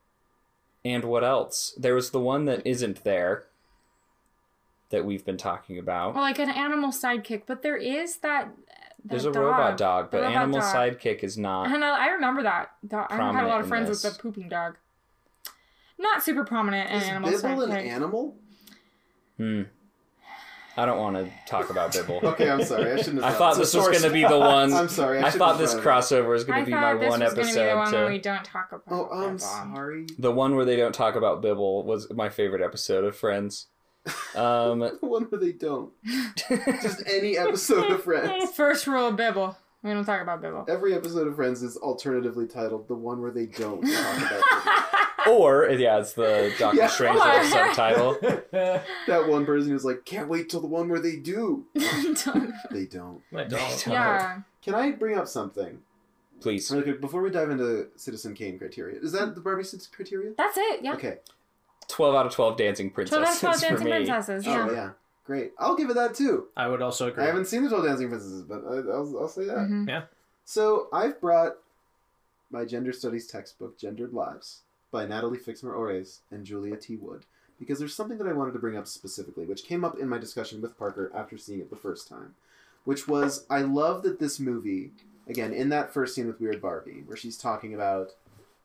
And 0.85 1.05
what 1.05 1.25
else? 1.25 1.75
There 1.77 1.95
was 1.95 2.11
the 2.11 2.21
one 2.21 2.45
that 2.47 2.67
isn't 2.67 3.05
there 3.05 3.45
that 4.91 5.05
we've 5.05 5.25
been 5.25 5.37
talking 5.37 5.79
about. 5.79 6.15
Well, 6.15 6.23
like 6.23 6.39
an 6.39 6.49
animal 6.49 6.91
sidekick, 6.91 7.43
but 7.47 7.63
there 7.63 7.77
is 7.77 8.19
that. 8.19 8.49
that 8.49 8.95
There's 9.05 9.25
a 9.25 9.33
dog. 9.33 9.43
robot 9.43 9.77
dog, 9.77 10.11
but 10.11 10.23
robot 10.23 10.37
animal 10.37 10.61
dog. 10.61 10.75
sidekick 10.75 11.23
is 11.25 11.37
not. 11.37 11.67
And 11.67 11.85
I, 11.85 12.07
I 12.07 12.09
remember 12.11 12.43
that. 12.45 12.71
I 12.91 13.15
had 13.17 13.45
a 13.45 13.49
lot 13.49 13.61
of 13.61 13.69
friends 13.69 13.91
with 13.91 14.01
this. 14.03 14.17
the 14.17 14.23
pooping 14.23 14.49
dog. 14.49 14.77
Not 15.99 16.23
super 16.23 16.45
prominent 16.45 16.91
in 16.91 16.97
Is 16.97 17.05
animal 17.05 17.31
Bibble 17.31 17.63
an 17.63 17.73
animal? 17.73 18.37
Hmm. 19.37 19.63
I 20.79 20.87
don't 20.87 20.99
want 20.99 21.17
to 21.17 21.29
talk 21.45 21.71
about 21.71 21.93
Bibble. 21.93 22.21
Okay, 22.29 22.49
I'm 22.49 22.63
sorry. 22.63 22.93
I 22.93 23.03
shouldn't. 23.03 23.25
I 23.25 23.33
thought 23.33 23.59
It's 23.59 23.59
a 23.59 23.61
this 23.63 23.75
was 23.75 23.89
going 23.89 24.03
to 24.03 24.11
be 24.11 24.23
the 24.23 24.39
one. 24.39 24.73
I'm 24.75 24.89
sorry. 24.89 25.19
I, 25.19 25.27
I 25.27 25.31
thought 25.31 25.59
this 25.59 25.75
crossover 25.75 26.29
was 26.29 26.45
going 26.45 26.61
to 26.61 26.67
be 26.67 26.71
thought 26.73 26.95
my 26.95 27.01
this 27.01 27.11
one 27.11 27.21
was 27.21 27.35
gonna 27.35 27.47
be 27.47 27.53
the 27.53 27.61
episode 27.63 27.77
one 27.79 27.93
where 27.93 28.09
we 28.09 28.19
don't 28.19 28.45
talk 28.45 28.69
about. 28.71 28.83
Oh, 28.89 29.09
I'm 29.13 29.25
Bibble. 29.25 29.39
sorry. 29.41 30.07
the 30.19 30.31
one 30.31 30.55
where 30.55 30.65
they 30.65 30.77
don't 30.77 30.95
talk 30.95 31.17
about 31.17 31.43
Bibble 31.43 31.85
was 31.85 32.13
my 32.13 32.29
favorite 32.29 32.63
episode 32.63 33.03
of 33.05 33.17
Friends. 33.17 33.67
Um, 34.37 34.79
The 34.81 34.99
one 35.01 35.25
where 35.25 35.41
they 35.41 35.53
don't. 35.53 35.93
Just 36.49 37.03
any 37.09 37.37
episode 37.37 37.91
of 37.91 38.05
Friends. 38.05 38.53
First 38.53 38.87
rule 38.87 39.09
of 39.09 39.17
Bibble: 39.17 39.57
we 39.83 39.91
don't 39.91 40.05
talk 40.05 40.23
about 40.23 40.41
Bibble. 40.41 40.65
Every 40.69 40.95
episode 40.95 41.27
of 41.27 41.35
Friends 41.35 41.63
is 41.63 41.77
alternatively 41.77 42.47
titled 42.47 42.87
"The 42.87 42.95
One 42.95 43.21
Where 43.21 43.33
They 43.33 43.47
Don't 43.47 43.83
Talk 43.83 44.17
About." 44.17 44.98
Or 45.29 45.69
yeah, 45.71 45.99
it's 45.99 46.13
the 46.15 46.53
Doctor 46.59 46.77
Yeah. 46.79 46.87
Strange 46.89 47.17
Or- 47.19 47.45
subtitle. 47.51 48.19
That 49.07 49.29
one 49.29 49.45
person 49.47 49.71
who's 49.71 49.85
like, 49.85 50.05
"Can't 50.05 50.29
wait 50.29 50.49
till 50.51 50.61
the 50.61 50.67
one 50.67 50.89
where 50.89 51.01
they 51.01 51.17
do." 51.17 51.67
They 52.71 52.87
don't. 52.87 53.23
I 53.35 53.45
don't. 53.45 53.87
yeah. 53.87 54.41
Can 54.63 54.75
I 54.75 54.91
bring 54.93 55.17
up 55.19 55.29
something 55.29 55.79
Please, 56.41 56.71
really 56.71 56.85
quick 56.85 57.01
before 57.01 57.21
we 57.23 57.31
dive 57.31 57.51
into 57.51 57.89
Citizen 57.97 58.35
Kane 58.35 58.59
criteria? 58.59 59.01
Is 59.01 59.13
that 59.13 59.35
the 59.35 59.41
Barbie 59.41 59.65
Citizen 59.65 59.91
criteria? 59.95 60.33
That's 60.37 60.57
it. 60.57 60.83
Yeah. 60.85 60.95
Okay. 60.95 61.19
twelve 61.89 62.15
out 62.15 62.27
of 62.27 62.33
twelve 62.33 62.57
dancing 62.57 62.91
princesses. 62.91 63.41
Twelve 63.41 63.59
princesses 63.61 63.65
out 63.65 63.73
of 63.73 63.79
twelve 63.79 63.91
dancing 63.91 64.03
me. 64.03 64.07
princesses. 64.15 64.47
Yeah. 64.47 64.67
Oh 64.69 64.73
yeah, 64.73 64.91
great. 65.25 65.53
I'll 65.59 65.75
give 65.77 65.91
it 65.91 65.95
that 65.95 66.15
too. 66.15 66.47
I 66.57 66.69
would 66.69 66.83
also 66.83 67.09
agree. 67.09 67.25
I 67.25 67.27
haven't 67.27 67.47
seen 67.47 67.63
the 67.65 67.69
Twelve 67.71 67.85
Dancing 67.87 68.09
Princesses, 68.09 68.43
but 68.43 68.63
I, 68.65 68.75
I'll, 68.93 69.19
I'll 69.21 69.29
say 69.29 69.45
that. 69.47 69.57
Mhm. 69.57 70.07
So 70.45 70.89
I've 70.93 71.21
brought 71.21 71.55
my 72.51 72.65
gender 72.65 72.93
studies 72.93 73.27
textbook, 73.27 73.79
Gendered 73.79 74.13
Lives, 74.15 74.63
by 74.91 75.07
Natalie 75.07 75.39
Fixmer 75.39 75.75
Oraiz 75.75 76.21
and 76.31 76.45
Julia 76.45 76.77
T. 76.77 76.97
Wood, 76.97 77.25
because 77.59 77.79
there's 77.79 77.95
something 77.95 78.19
that 78.19 78.27
I 78.27 78.33
wanted 78.33 78.53
to 78.53 78.59
bring 78.59 78.77
up 78.77 78.87
specifically, 78.87 79.45
which 79.45 79.65
came 79.65 79.85
up 79.85 79.99
in 79.99 80.09
my 80.09 80.19
discussion 80.19 80.61
with 80.61 80.79
Parker 80.79 81.11
after 81.15 81.37
seeing 81.37 81.61
it 81.61 81.71
the 81.71 81.77
first 81.77 82.09
time, 82.09 82.35
which 82.85 83.07
was 83.07 83.45
I 83.51 83.61
love 83.61 84.03
that 84.05 84.19
this 84.19 84.41
movie, 84.41 84.93
again, 85.29 85.53
in 85.53 85.69
that 85.71 85.93
first 85.93 86.15
scene 86.15 86.27
with 86.27 86.41
Weird 86.41 86.63
Barbie, 86.63 87.03
where 87.07 87.17
she's 87.17 87.37
talking 87.37 87.75
about, 87.75 88.13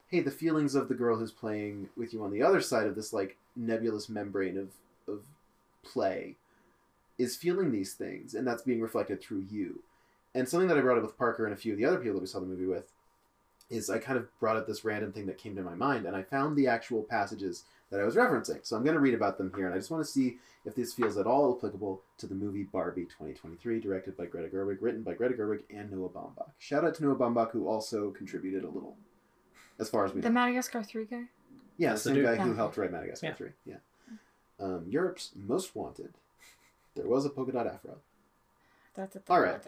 hey, 0.08 0.22
the 0.22 0.32
feelings 0.32 0.76
of 0.76 0.88
the 0.88 0.96
girl 0.96 1.18
who's 1.18 1.32
playing 1.32 1.90
with 1.98 2.14
you 2.14 2.24
on 2.24 2.32
the 2.32 2.44
other 2.44 2.62
side 2.62 2.88
of 2.88 2.96
this 2.96 3.12
like 3.12 3.38
nebulous 3.56 4.08
membrane 4.08 4.58
of 4.58 4.70
of 5.08 5.24
play, 5.84 6.38
is 7.18 7.36
feeling 7.36 7.72
these 7.72 7.94
things, 7.94 8.34
and 8.34 8.48
that's 8.48 8.62
being 8.62 8.82
reflected 8.82 9.22
through 9.22 9.46
you. 9.50 9.82
And 10.34 10.48
something 10.48 10.70
that 10.70 10.78
I 10.78 10.82
brought 10.82 10.98
up 10.98 11.04
with 11.04 11.18
Parker 11.18 11.46
and 11.46 11.54
a 11.54 11.58
few 11.58 11.74
of 11.74 11.78
the 11.78 11.86
other 11.86 11.98
people 11.98 12.14
that 12.14 12.22
we 12.22 12.28
saw 12.28 12.40
the 12.40 12.46
movie 12.46 12.66
with 12.66 12.93
is 13.70 13.90
I 13.90 13.98
kind 13.98 14.18
of 14.18 14.28
brought 14.40 14.58
up 14.58 14.68
this 14.68 14.86
random 14.86 15.12
thing 15.12 15.26
that 15.28 15.38
came 15.38 15.56
to 15.56 15.62
my 15.64 15.76
mind, 15.76 16.06
and 16.06 16.16
I 16.16 16.22
found 16.24 16.56
the 16.56 16.68
actual 16.68 17.04
passages 17.04 17.64
that 17.90 18.00
I 18.00 18.04
was 18.04 18.16
referencing. 18.16 18.60
So 18.66 18.76
I'm 18.76 18.84
going 18.84 18.96
to 18.96 19.00
read 19.00 19.14
about 19.14 19.38
them 19.38 19.52
here, 19.56 19.66
and 19.66 19.74
I 19.74 19.78
just 19.78 19.92
want 19.92 20.04
to 20.06 20.12
see 20.12 20.38
if 20.66 20.76
this 20.76 20.94
feels 20.94 21.18
at 21.18 21.28
all 21.28 21.56
applicable 21.58 22.02
to 22.18 22.28
the 22.28 22.36
movie 22.36 22.64
Barbie 22.64 23.06
2023, 23.06 23.80
directed 23.80 24.16
by 24.18 24.26
Greta 24.26 24.48
Gerwig, 24.48 24.78
written 24.82 25.02
by 25.04 25.14
Greta 25.14 25.34
Gerwig 25.36 25.62
and 25.70 25.92
Noah 25.92 26.10
Baumbach. 26.10 26.50
Shout 26.60 26.84
out 26.86 26.96
to 26.96 27.04
Noah 27.04 27.16
Baumbach, 27.16 27.52
who 27.52 27.68
also 27.68 28.12
contributed 28.12 28.64
a 28.64 28.70
little, 28.70 28.96
as 29.80 29.90
far 29.90 30.06
as 30.06 30.12
we 30.14 30.22
know. 30.22 30.28
The 30.28 30.34
Madagascar 30.34 30.84
three 30.84 31.06
guy. 31.06 31.24
Yeah, 31.78 31.90
That's 31.90 32.04
the 32.04 32.10
same 32.10 32.16
dude. 32.18 32.26
guy 32.26 32.36
who 32.36 32.50
Yeah. 32.50 32.56
helped 32.56 32.78
write 32.78 32.92
Madagascar 32.92 33.28
Yeah. 33.28 33.34
3. 33.34 33.50
Yeah. 33.66 33.76
Um, 34.60 34.86
Europe's 34.88 35.32
Most 35.36 35.76
Wanted. 35.76 36.14
There 36.96 37.08
was 37.08 37.26
a 37.26 37.30
polka 37.30 37.52
dot 37.52 37.66
afro. 37.68 37.98
That's 38.94 39.16
it. 39.16 39.24
All 39.30 39.42
right. 39.42 39.60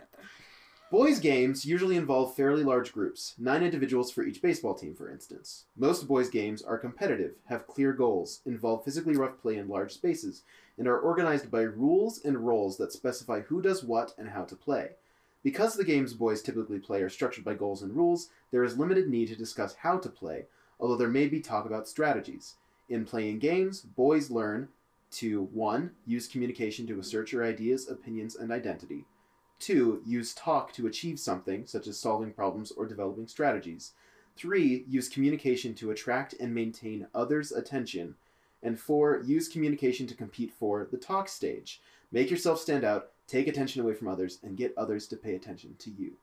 Boys' 0.96 1.20
games 1.20 1.66
usually 1.66 1.98
involve 1.98 2.38
fairly 2.38 2.64
large 2.64 2.94
groups, 2.94 3.36
nine 3.38 3.62
individuals 3.62 4.10
for 4.10 4.24
each 4.24 4.42
baseball 4.42 4.74
team, 4.74 4.96
for 4.96 5.10
instance. 5.10 5.66
Most 5.76 6.08
boys' 6.08 6.30
games 6.30 6.62
are 6.62 6.78
competitive, 6.78 7.34
have 7.48 7.68
clear 7.68 7.92
goals, 7.92 8.40
involve 8.46 8.86
physically 8.86 9.18
rough 9.18 9.38
play 9.42 9.58
in 9.58 9.68
large 9.68 9.92
spaces, 9.92 10.44
and 10.78 10.88
are 10.88 10.98
organized 10.98 11.52
by 11.52 11.64
rules 11.64 12.24
and 12.24 12.48
roles 12.48 12.78
that 12.78 12.94
specify 12.94 13.42
who 13.42 13.62
does 13.62 13.84
what 13.84 14.14
and 14.18 14.30
how 14.30 14.46
to 14.46 14.56
play. 14.56 14.92
Because 15.44 15.76
the 15.76 15.84
games 15.84 16.14
boys 16.14 16.42
typically 16.42 16.80
play 16.80 17.02
are 17.02 17.10
structured 17.10 17.44
by 17.44 17.56
goals 17.56 17.82
and 17.82 17.94
rules, 17.94 18.30
there 18.52 18.64
is 18.64 18.78
limited 18.78 19.10
need 19.10 19.28
to 19.28 19.36
discuss 19.36 19.76
how 19.76 19.98
to 19.98 20.08
play, 20.08 20.46
although 20.80 20.96
there 20.96 21.10
may 21.10 21.28
be 21.28 21.42
talk 21.42 21.66
about 21.66 21.90
strategies. 21.90 22.56
In 22.88 23.04
playing 23.04 23.40
games, 23.40 23.82
boys 23.82 24.32
learn 24.32 24.70
to 25.12 25.44
1. 25.52 25.92
Use 26.06 26.30
communication 26.30 26.88
to 26.88 27.02
assert 27.02 27.34
your 27.34 27.44
ideas, 27.44 27.90
opinions, 27.90 28.38
and 28.38 28.50
identity. 28.50 29.04
2. 29.60 30.02
Use 30.06 30.34
talk 30.34 30.74
to 30.74 30.88
achieve 30.88 31.20
something, 31.20 31.66
such 31.66 31.88
as 31.88 32.00
solving 32.00 32.32
problems 32.32 32.72
or 32.72 32.86
developing 32.86 33.28
strategies. 33.28 33.94
3. 34.38 34.86
Use 34.88 35.10
communication 35.10 35.74
to 35.76 35.92
attract 35.92 36.34
and 36.40 36.54
maintain 36.54 37.08
others' 37.14 37.52
attention. 37.52 38.16
And 38.62 38.80
4. 38.80 39.22
Use 39.26 39.48
communication 39.48 40.08
to 40.08 40.16
compete 40.16 40.52
for 40.58 40.88
the 40.92 40.98
talk 40.98 41.30
stage. 41.30 41.82
Make 42.12 42.30
yourself 42.30 42.60
stand 42.60 42.84
out, 42.84 43.12
take 43.28 43.48
attention 43.48 43.82
away 43.82 43.94
from 43.94 44.08
others, 44.08 44.40
and 44.44 44.58
get 44.58 44.78
others 44.78 45.08
to 45.08 45.18
pay 45.18 45.36
attention 45.36 45.76
to 45.80 45.90
you. 45.90 46.14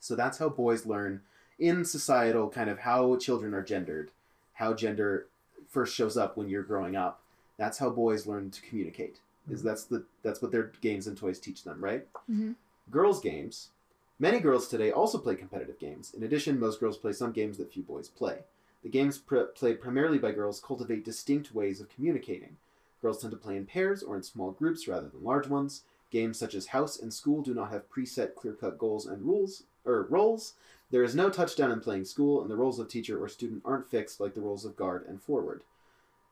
So 0.00 0.14
that's 0.14 0.38
how 0.38 0.48
boys 0.48 0.86
learn 0.86 1.22
in 1.58 1.84
societal 1.84 2.50
kind 2.50 2.68
of 2.68 2.80
how 2.80 3.16
children 3.16 3.54
are 3.54 3.62
gendered, 3.62 4.10
how 4.54 4.74
gender 4.74 5.26
first 5.68 5.94
shows 5.94 6.16
up 6.16 6.36
when 6.36 6.48
you're 6.48 6.62
growing 6.62 6.96
up. 6.96 7.20
That's 7.56 7.78
how 7.78 7.90
boys 7.90 8.26
learn 8.26 8.50
to 8.50 8.62
communicate. 8.62 9.20
Is 9.50 9.62
that's 9.62 9.84
the 9.84 10.04
that's 10.22 10.40
what 10.40 10.52
their 10.52 10.72
games 10.80 11.06
and 11.06 11.16
toys 11.16 11.38
teach 11.38 11.64
them, 11.64 11.82
right? 11.82 12.06
Mhm. 12.30 12.54
Girls' 12.90 13.20
games. 13.20 13.70
Many 14.18 14.40
girls 14.40 14.68
today 14.68 14.90
also 14.90 15.18
play 15.18 15.34
competitive 15.36 15.78
games. 15.78 16.14
In 16.14 16.22
addition, 16.22 16.58
most 16.58 16.80
girls 16.80 16.96
play 16.96 17.12
some 17.12 17.32
games 17.32 17.58
that 17.58 17.72
few 17.72 17.82
boys 17.82 18.08
play. 18.08 18.44
The 18.82 18.88
games 18.88 19.18
pr- 19.18 19.40
played 19.54 19.80
primarily 19.80 20.18
by 20.18 20.32
girls 20.32 20.60
cultivate 20.60 21.04
distinct 21.04 21.54
ways 21.54 21.80
of 21.80 21.88
communicating. 21.88 22.56
Girls 23.02 23.20
tend 23.20 23.32
to 23.32 23.36
play 23.36 23.56
in 23.56 23.66
pairs 23.66 24.02
or 24.02 24.16
in 24.16 24.22
small 24.22 24.52
groups 24.52 24.86
rather 24.88 25.08
than 25.08 25.24
large 25.24 25.48
ones. 25.48 25.82
Games 26.10 26.38
such 26.38 26.54
as 26.54 26.66
House 26.68 26.98
and 26.98 27.12
School 27.12 27.42
do 27.42 27.52
not 27.54 27.70
have 27.70 27.90
preset, 27.90 28.34
clear-cut 28.34 28.78
goals 28.78 29.04
and 29.04 29.22
rules 29.26 29.64
or 29.84 30.02
roles. 30.04 30.54
There 30.90 31.02
is 31.02 31.14
no 31.14 31.28
touchdown 31.28 31.72
in 31.72 31.80
playing 31.80 32.04
school, 32.04 32.40
and 32.40 32.48
the 32.50 32.56
roles 32.56 32.78
of 32.78 32.88
teacher 32.88 33.20
or 33.22 33.28
student 33.28 33.62
aren't 33.64 33.90
fixed 33.90 34.20
like 34.20 34.34
the 34.34 34.40
roles 34.40 34.64
of 34.64 34.76
guard 34.76 35.04
and 35.08 35.20
forward. 35.20 35.62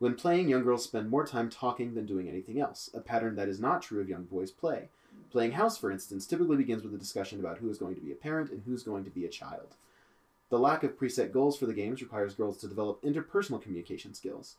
When 0.03 0.17
playing, 0.17 0.49
young 0.49 0.65
girls 0.65 0.83
spend 0.83 1.11
more 1.11 1.25
time 1.25 1.49
talking 1.49 1.95
than 1.95 2.07
doing 2.07 2.29
anything 2.29 2.59
else, 2.59 2.91
a 2.93 2.99
pattern 2.99 3.37
that 3.37 3.49
is 3.49 3.61
not 3.61 3.83
true 3.83 4.01
of 4.01 4.09
young 4.09 4.25
boys' 4.25 4.51
play. 4.51 4.89
Playing 5.31 5.53
house, 5.53 5.79
for 5.79 5.93
instance, 5.93 6.27
typically 6.27 6.57
begins 6.57 6.83
with 6.83 6.93
a 6.93 6.99
discussion 6.99 7.39
about 7.39 7.59
who 7.59 7.71
is 7.71 7.79
going 7.79 7.95
to 7.95 8.01
be 8.01 8.11
a 8.11 8.17
parent 8.17 8.51
and 8.51 8.63
who's 8.67 8.83
going 8.83 9.05
to 9.05 9.11
be 9.11 9.25
a 9.25 9.29
child. 9.29 9.77
The 10.51 10.59
lack 10.59 10.83
of 10.83 10.99
preset 10.99 11.31
goals 11.31 11.57
for 11.57 11.67
the 11.67 11.73
games 11.73 12.03
requires 12.03 12.35
girls 12.35 12.59
to 12.59 12.67
develop 12.67 13.01
interpersonal 13.03 13.63
communication 13.63 14.13
skills. 14.13 14.57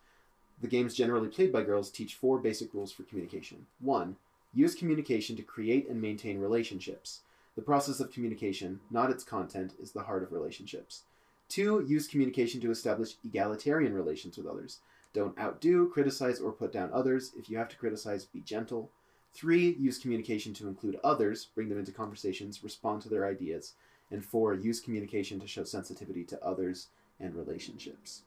The 0.62 0.70
games 0.70 0.96
generally 0.96 1.28
played 1.28 1.52
by 1.52 1.64
girls 1.64 1.92
teach 1.92 2.16
four 2.16 2.38
basic 2.38 2.74
rules 2.74 2.94
for 2.94 3.04
communication. 3.04 3.66
1. 3.82 4.16
Use 4.54 4.76
communication 4.76 5.36
to 5.36 5.44
create 5.44 5.90
and 5.90 6.02
maintain 6.02 6.40
relationships. 6.40 7.20
The 7.58 7.62
process 7.62 8.00
of 8.00 8.14
communication, 8.14 8.80
not 8.90 9.12
its 9.12 9.26
content, 9.26 9.74
is 9.78 9.92
the 9.92 10.04
heart 10.04 10.24
of 10.24 10.32
relationships. 10.32 11.02
2. 11.50 11.86
Use 11.86 12.08
communication 12.08 12.62
to 12.62 12.72
establish 12.72 13.16
egalitarian 13.26 13.94
relations 13.94 14.38
with 14.38 14.48
others. 14.48 14.80
Don't 15.14 15.38
outdo, 15.40 15.88
criticize, 15.88 16.40
or 16.40 16.52
put 16.52 16.74
down 16.74 16.90
others. 16.92 17.32
If 17.38 17.50
you 17.50 17.58
have 17.58 17.70
to 17.70 17.78
criticize, 17.78 18.26
be 18.26 18.42
gentle. 18.42 18.90
3. 19.36 19.76
Use 19.80 19.98
communication 19.98 20.54
to 20.56 20.68
include 20.68 21.00
others, 21.04 21.48
bring 21.56 21.70
them 21.70 21.80
into 21.80 21.92
conversations, 21.92 22.64
respond 22.64 23.02
to 23.04 23.10
their 23.10 23.28
ideas. 23.28 23.74
And 24.12 24.24
4. 24.24 24.56
Use 24.56 24.80
communication 24.80 25.40
to 25.40 25.48
show 25.48 25.64
sensitivity 25.64 26.24
to 26.26 26.44
others 26.44 26.88
and 27.20 27.36
relationships. 27.36 28.24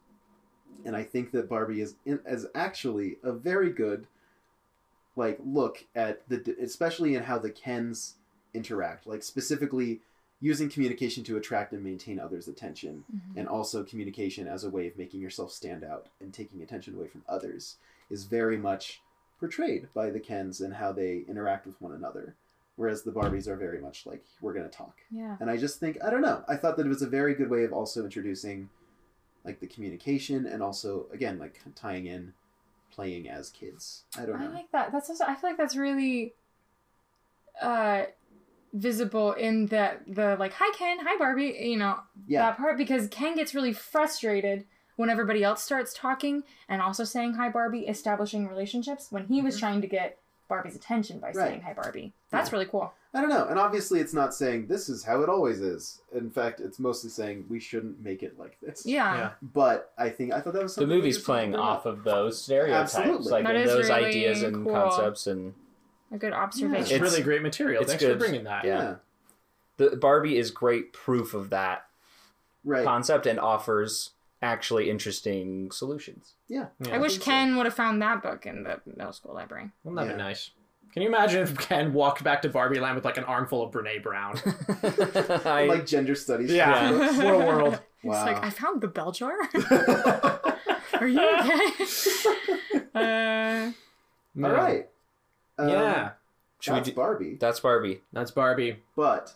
And 0.85 0.97
I 0.97 1.03
think 1.03 1.33
that 1.33 1.49
Barbie 1.49 1.81
is 1.81 1.95
in, 2.05 2.21
is 2.27 2.47
actually 2.55 3.17
a 3.23 3.33
very 3.33 3.71
good 3.71 4.07
like 5.17 5.39
look 5.45 5.85
at 5.95 6.29
the 6.29 6.57
especially 6.61 7.15
in 7.15 7.23
how 7.23 7.39
the 7.39 7.51
Kens 7.51 8.17
interact, 8.55 9.07
like 9.07 9.23
specifically 9.23 10.01
using 10.41 10.69
communication 10.69 11.25
to 11.25 11.37
attract 11.37 11.73
and 11.73 11.83
maintain 11.83 12.19
others' 12.19 12.47
attention, 12.49 13.05
Mhm. 13.13 13.37
and 13.39 13.49
also 13.49 13.83
communication 13.83 14.47
as 14.47 14.65
a 14.65 14.71
way 14.71 14.87
of 14.87 14.97
making 14.99 15.21
yourself 15.21 15.51
stand 15.51 15.83
out 15.83 16.09
and 16.21 16.35
taking 16.35 16.61
attention 16.63 16.95
away 16.95 17.09
from 17.09 17.25
others 17.29 17.77
is 18.11 18.25
very 18.25 18.57
much 18.59 19.01
portrayed 19.41 19.89
by 19.95 20.11
the 20.11 20.21
Kens 20.21 20.61
and 20.61 20.75
how 20.75 20.93
they 20.93 21.19
interact 21.29 21.67
with 21.67 21.81
one 21.81 21.93
another. 21.93 22.35
Whereas 22.77 23.03
the 23.03 23.13
Barbies 23.13 23.49
are 23.49 23.57
very 23.57 23.81
much 23.81 24.05
like, 24.05 24.25
we're 24.43 24.53
going 24.53 24.69
to 24.69 24.77
talk. 24.77 24.99
Yeah. 25.11 25.39
And 25.41 25.51
I 25.51 25.57
just 25.57 25.81
think, 25.81 25.97
I 26.05 26.11
don't 26.11 26.21
know, 26.21 26.45
I 26.47 26.57
thought 26.57 26.77
that 26.77 26.85
it 26.85 26.91
was 26.91 27.01
a 27.03 27.09
very 27.09 27.35
good 27.35 27.49
way 27.49 27.65
of 27.65 27.73
also 27.73 28.05
introducing 28.05 28.69
like 29.45 29.61
the 29.61 29.67
communication 29.67 30.45
and 30.47 30.63
also, 30.63 31.07
again, 31.13 31.39
like 31.39 31.61
tying 31.75 32.05
in 32.07 32.35
playing 32.91 33.29
as 33.29 33.49
kids. 33.51 34.05
I 34.19 34.27
don't 34.27 34.39
know. 34.41 34.47
I 34.47 34.53
like 34.53 34.71
that. 34.73 34.93
That's 34.93 35.09
also 35.09 35.25
I 35.25 35.35
feel 35.37 35.51
like 35.51 35.57
that's 35.59 35.77
really 35.77 36.35
uh 37.63 38.05
visible 38.81 39.33
in 39.33 39.67
the 39.67 39.93
the 40.07 40.37
like 40.39 40.53
hi 40.53 40.71
Ken, 40.77 40.99
hi 41.01 41.17
Barbie, 41.17 41.57
you 41.61 41.77
know, 41.77 41.99
yeah. 42.27 42.43
that 42.43 42.57
part 42.59 42.77
because 42.77 43.09
Ken 43.09 43.35
gets 43.35 43.55
really 43.55 43.73
frustrated 43.73 44.65
when 44.97 45.11
everybody 45.11 45.43
else 45.43 45.63
starts 45.63 45.93
talking 45.95 46.43
and 46.69 46.81
also 46.83 47.05
saying 47.05 47.35
hi 47.35 47.49
Barbie, 47.49 47.87
establishing 47.87 48.47
relationships 48.49 49.09
when 49.11 49.27
he 49.27 49.41
was 49.43 49.57
Mhm. 49.57 49.61
trying 49.61 49.81
to 49.81 49.87
get 49.87 50.19
Barbie's 50.49 50.77
attention 50.77 51.19
by 51.19 51.31
Mm-hmm. 51.31 51.39
Right. 51.39 51.49
saying 51.49 51.61
hi 51.63 51.73
Barbie. 51.73 52.13
That's 52.31 52.51
Yeah. 52.51 52.57
really 52.57 52.67
cool. 52.67 52.93
I 53.15 53.21
don't 53.23 53.31
know. 53.31 53.47
And 53.47 53.59
obviously, 53.59 53.99
it's 54.01 54.13
not 54.13 54.35
saying 54.35 54.67
this 54.67 54.91
is 54.91 55.05
how 55.05 55.23
it 55.23 55.29
always 55.31 55.61
is. 55.61 56.03
In 56.15 56.31
fact, 56.31 56.61
it's 56.61 56.79
mostly 56.79 57.09
saying 57.09 57.47
we 57.49 57.59
shouldn't 57.59 58.03
make 58.05 58.23
it 58.23 58.39
like 58.39 58.59
this. 58.61 58.85
Yeah. 58.85 59.17
Yeah. 59.17 59.31
But 59.41 59.93
I 59.97 60.11
think 60.11 60.35
I 60.35 60.41
thought 60.41 60.53
that 60.53 60.63
was 60.63 60.75
The 60.75 60.87
movie's 60.87 61.19
playing 61.19 61.57
off 61.57 61.87
of 61.87 62.05
those 62.05 62.43
stereotypes, 62.43 62.95
Absolutely. 62.95 63.31
like 63.33 63.45
That 63.45 63.57
and 63.57 63.65
is 63.65 63.71
those 63.73 63.89
really 63.89 64.05
ideas 64.05 64.43
and 64.43 64.65
cool. 64.65 64.73
concepts, 64.75 65.27
and 65.27 65.55
A 66.13 66.19
good 66.19 66.29
It's, 66.29 66.37
observation. 66.37 66.95
It's- 66.97 67.01
really 67.01 67.23
great 67.23 67.43
material. 67.43 67.83
it's 67.83 67.91
Thanks 67.93 68.05
good. 68.05 68.13
for 68.15 68.19
bringing 68.19 68.45
that. 68.45 68.65
Yeah. 68.65 68.97
the 69.79 69.97
Barbie 69.97 70.39
is 70.39 70.51
great 70.51 70.93
proof 70.93 71.35
of 71.35 71.51
that 71.51 71.87
Right. 72.65 72.85
concept 72.85 73.27
and 73.27 73.39
offers 73.39 74.11
actually 74.43 74.89
interesting 74.91 75.71
solutions. 75.71 76.35
yeah. 76.49 76.67
Yeah. 76.81 76.95
I 76.95 76.99
wish 76.99 77.13
think 77.13 77.23
so. 77.25 77.31
Ken 77.31 77.57
would 77.57 77.67
have 77.67 77.75
found 77.75 78.01
that 78.03 78.23
book 78.23 78.47
in 78.47 78.63
the 78.65 78.81
middle 78.87 79.13
school 79.13 79.35
library. 79.35 79.71
Wouldn't 79.85 79.99
that 79.99 80.07
Yeah. 80.11 80.17
be 80.17 80.23
nice? 80.23 80.51
Can 80.93 81.03
you 81.03 81.09
imagine 81.09 81.43
if 81.43 81.59
Ken 81.59 81.93
walked 81.93 82.23
back 82.25 82.41
to 82.43 82.49
Barbie 82.49 82.81
Land 82.81 82.95
with 82.95 83.05
like 83.05 83.19
an 83.19 83.25
armful 83.25 83.63
of 83.63 83.71
Brene 83.73 84.03
Brown? 84.03 84.39
I, 85.45 85.67
like 85.69 85.85
gender 85.87 86.15
studies. 86.15 86.51
Yeah. 86.53 86.91
books. 86.93 87.17
what 87.19 87.35
a 87.35 87.39
world. 87.39 87.81
He's 88.01 88.11
Wow. 88.13 88.25
like, 88.27 88.43
I 88.43 88.49
found 88.51 88.81
the 88.81 88.89
bell 88.89 89.13
jar. 89.13 89.35
Are 90.95 91.07
you 91.09 91.21
okay? 91.21 91.71
uh, 92.95 93.73
All 94.43 94.51
right. 94.53 94.89
Um, 95.59 95.69
yeah. 95.69 96.11
should 96.61 96.73
we 96.73 96.79
that's 96.79 96.89
do, 96.91 96.95
Barbie. 96.95 97.37
that's 97.41 97.61
Barbie. 97.61 98.01
That's 98.13 98.31
Barbie. 98.31 98.83
But 98.95 99.33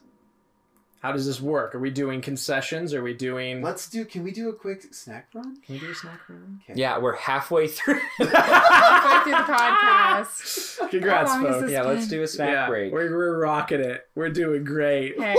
How 1.00 1.12
does 1.12 1.24
this 1.24 1.40
work? 1.40 1.74
Are 1.74 1.78
we 1.78 1.88
doing 1.90 2.20
concessions? 2.20 2.92
Are 2.92 3.02
we 3.02 3.14
doing? 3.14 3.62
let's 3.62 3.88
do. 3.88 4.04
Can 4.04 4.22
we 4.22 4.30
do 4.32 4.50
a 4.50 4.52
quick 4.52 4.92
snack 4.92 5.28
run? 5.34 5.56
Can 5.64 5.76
we 5.76 5.80
do 5.80 5.90
a 5.90 5.94
snack 5.94 6.20
run? 6.28 6.60
Okay. 6.68 6.78
Yeah, 6.78 6.98
we're 6.98 7.16
halfway 7.16 7.68
through. 7.68 8.00
halfway 8.18 9.22
through 9.22 9.32
the 9.32 9.50
podcast. 9.50 10.90
Congrats, 10.90 11.30
How 11.32 11.42
folks. 11.42 11.60
this 11.62 11.70
yeah, 11.72 11.82
let's 11.82 12.06
do 12.06 12.22
a 12.22 12.26
snack 12.26 12.50
yeah, 12.50 12.68
break. 12.68 12.92
We're, 12.92 13.10
we're 13.10 13.38
rocking 13.38 13.80
it. 13.80 14.06
We're 14.14 14.28
doing 14.30 14.62
great. 14.64 15.14
Hey, 15.20 15.34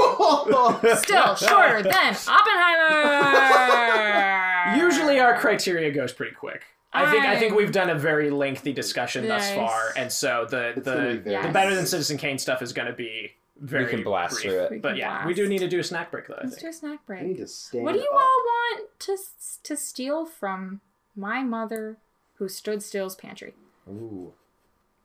still 0.95 1.35
shorter 1.35 1.83
than 1.83 2.15
Oppenheimer. 2.27 4.77
Usually 4.77 5.19
our 5.19 5.37
criteria 5.37 5.91
goes 5.91 6.13
pretty 6.13 6.33
quick. 6.35 6.63
I 6.93 7.09
think 7.09 7.23
I 7.25 7.39
think 7.39 7.55
we've 7.55 7.71
done 7.71 7.89
a 7.89 7.95
very 7.95 8.29
lengthy 8.29 8.73
discussion 8.73 9.27
thus 9.27 9.47
Nice. 9.49 9.55
far, 9.55 9.93
and 9.95 10.11
so 10.11 10.45
the 10.49 10.69
It's 10.77 10.85
gonna 10.85 10.97
be 11.01 11.01
the, 11.01 11.01
very 11.13 11.17
the 11.19 11.31
Yes. 11.31 11.53
better 11.53 11.75
than 11.75 11.85
Citizen 11.85 12.17
Kane 12.17 12.37
stuff 12.37 12.61
is 12.61 12.73
going 12.73 12.87
to 12.87 12.93
be 12.93 13.31
very 13.59 13.85
can 13.87 14.03
blast 14.03 14.33
brief. 14.35 14.43
through 14.43 14.59
it. 14.63 14.71
We 14.71 14.77
But 14.79 14.89
can 14.89 14.97
yeah, 14.97 15.09
blast. 15.09 15.27
we 15.27 15.33
do 15.33 15.47
need 15.47 15.59
to 15.59 15.67
do 15.69 15.79
a 15.79 15.83
snack 15.83 16.11
break 16.11 16.27
though. 16.27 16.35
I 16.35 16.43
Let's 16.43 16.55
do 16.55 16.61
think. 16.61 16.73
a 16.73 16.77
snack 16.77 16.99
I 16.99 17.07
break. 17.07 17.23
need 17.23 17.37
to 17.37 17.47
stand. 17.47 17.83
What 17.85 17.93
do 17.93 17.99
you 17.99 18.09
up. 18.09 18.13
all 18.15 18.21
want 18.21 18.99
to 18.99 19.17
to 19.63 19.77
steal 19.77 20.25
from 20.25 20.81
my 21.15 21.43
mother, 21.43 21.97
who 22.35 22.49
stood 22.49 22.81
still's 22.83 23.15
pantry? 23.15 23.53
Ooh. 23.87 24.33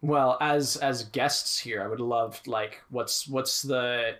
Well, 0.02 0.38
as 0.40 0.76
as 0.78 1.04
guests 1.04 1.58
here, 1.58 1.82
I 1.82 1.86
would 1.86 2.00
love 2.00 2.40
like 2.46 2.82
what's 2.90 3.28
what's 3.28 3.62
the 3.62 4.16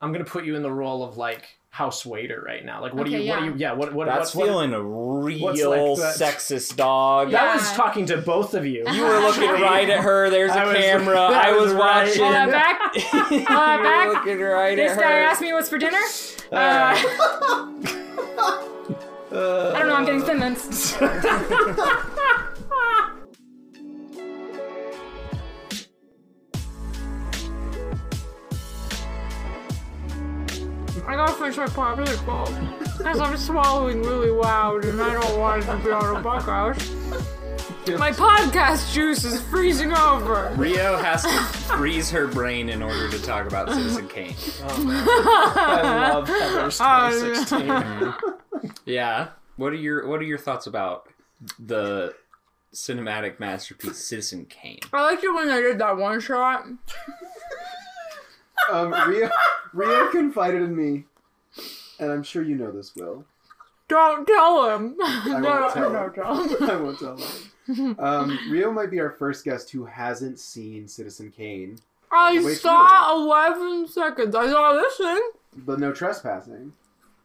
I'm 0.00 0.12
gonna 0.12 0.24
put 0.24 0.44
you 0.44 0.54
in 0.56 0.62
the 0.62 0.70
role 0.72 1.02
of 1.02 1.16
like 1.16 1.57
house 1.78 2.04
waiter 2.04 2.42
right 2.44 2.64
now. 2.64 2.82
Like 2.82 2.92
what 2.92 3.06
do 3.06 3.14
Okay, 3.14 3.22
you 3.24 3.30
what 3.30 3.38
do 3.38 3.44
yeah. 3.44 3.50
you 3.52 3.56
yeah 3.56 3.72
what 3.72 3.94
what 3.94 4.06
That's 4.06 4.34
what, 4.34 4.48
what- 4.48 4.52
feeling 4.52 4.72
a 4.74 4.82
real 4.82 5.46
like 5.94 5.98
that- 5.98 6.16
sexist 6.16 6.74
dog. 6.74 7.30
that 7.30 7.54
was 7.54 7.70
talking 7.72 8.04
to 8.06 8.16
both 8.16 8.54
of 8.54 8.66
you. 8.66 8.84
You 8.92 9.02
were 9.04 9.20
looking 9.20 9.48
right 9.62 9.88
at 9.88 10.00
her. 10.00 10.28
There's 10.28 10.50
a 10.50 10.58
I 10.66 10.74
camera. 10.74 11.18
I 11.20 11.50
I 11.50 11.52
was 11.52 11.66
was 11.66 11.72
right. 11.74 12.06
watching. 12.08 12.22
Hold 12.24 12.34
on, 12.34 12.50
back. 12.50 12.80
you 13.30 13.44
back. 13.46 14.08
looking 14.08 14.40
right 14.40 14.74
This 14.76 14.90
at 14.92 14.96
her. 14.96 15.02
guy 15.02 15.18
asked 15.20 15.40
me 15.40 15.52
what's 15.52 15.68
for 15.68 15.78
dinner. 15.78 16.02
Uh, 16.50 16.94
I 19.30 19.78
don't 19.78 19.88
know. 19.88 19.94
I'm 19.94 20.04
getting 20.04 20.22
thin 20.22 20.40
I 31.08 31.16
gotta 31.16 31.32
finish 31.32 31.56
my 31.56 31.66
pop 31.66 31.96
really. 31.98 32.16
Because 32.98 33.18
I'm 33.18 33.36
swallowing 33.38 34.02
really 34.02 34.28
loud 34.30 34.84
and 34.84 35.00
I 35.00 35.14
don't 35.14 35.38
want 35.38 35.62
it 35.62 35.66
to 35.66 35.76
be 35.78 35.90
on 35.90 36.16
a 36.16 36.20
podcast. 36.20 36.84
My 37.98 38.10
podcast 38.10 38.92
juice 38.92 39.24
is 39.24 39.40
freezing 39.40 39.92
over. 39.94 40.52
Rio 40.56 40.98
has 40.98 41.22
to 41.22 41.30
freeze 41.74 42.10
her 42.10 42.26
brain 42.26 42.68
in 42.68 42.82
order 42.82 43.08
to 43.08 43.22
talk 43.22 43.46
about 43.46 43.70
Citizen 43.70 44.06
Kane. 44.08 44.34
Oh, 44.64 45.54
I 45.56 46.10
love 46.10 46.28
Heather's 46.28 46.78
Oh, 46.82 47.10
2016. 47.10 48.72
Yeah. 48.84 49.28
What 49.56 49.72
are 49.72 49.76
your 49.76 50.06
What 50.06 50.20
are 50.20 50.24
your 50.24 50.36
thoughts 50.38 50.66
about 50.66 51.08
the 51.58 52.14
cinematic 52.74 53.40
masterpiece 53.40 53.96
Citizen 54.04 54.44
Kane? 54.44 54.80
I 54.92 55.02
liked 55.02 55.24
it 55.24 55.32
when 55.32 55.48
I 55.48 55.60
did 55.60 55.78
that 55.78 55.96
one 55.96 56.20
shot. 56.20 56.66
Um, 58.70 58.92
Rio, 59.08 59.30
Rio 59.72 60.08
confided 60.10 60.62
in 60.62 60.76
me, 60.76 61.04
and 61.98 62.10
I'm 62.12 62.22
sure 62.22 62.42
you 62.42 62.54
know 62.56 62.70
this, 62.70 62.94
Will. 62.94 63.24
Don't 63.88 64.26
tell 64.26 64.68
him. 64.74 64.96
I 65.02 65.22
won't 65.26 65.42
no, 65.42 65.70
tell 65.72 65.90
no, 65.92 66.04
him. 66.04 66.12
tell 66.14 66.44
him. 66.48 66.70
I 66.70 66.76
won't 66.76 66.98
tell 66.98 67.16
him. 67.16 67.96
Um, 67.98 68.38
Rio 68.50 68.70
might 68.72 68.90
be 68.90 69.00
our 69.00 69.10
first 69.10 69.44
guest 69.44 69.70
who 69.70 69.84
hasn't 69.84 70.38
seen 70.38 70.88
Citizen 70.88 71.30
Kane, 71.30 71.78
I 72.10 72.42
Wait, 72.42 72.56
saw 72.56 73.14
11 73.14 73.88
seconds. 73.88 74.34
I 74.34 74.48
saw 74.48 74.72
this 74.72 74.96
thing. 74.96 75.20
but 75.58 75.78
no 75.78 75.92
trespassing. 75.92 76.72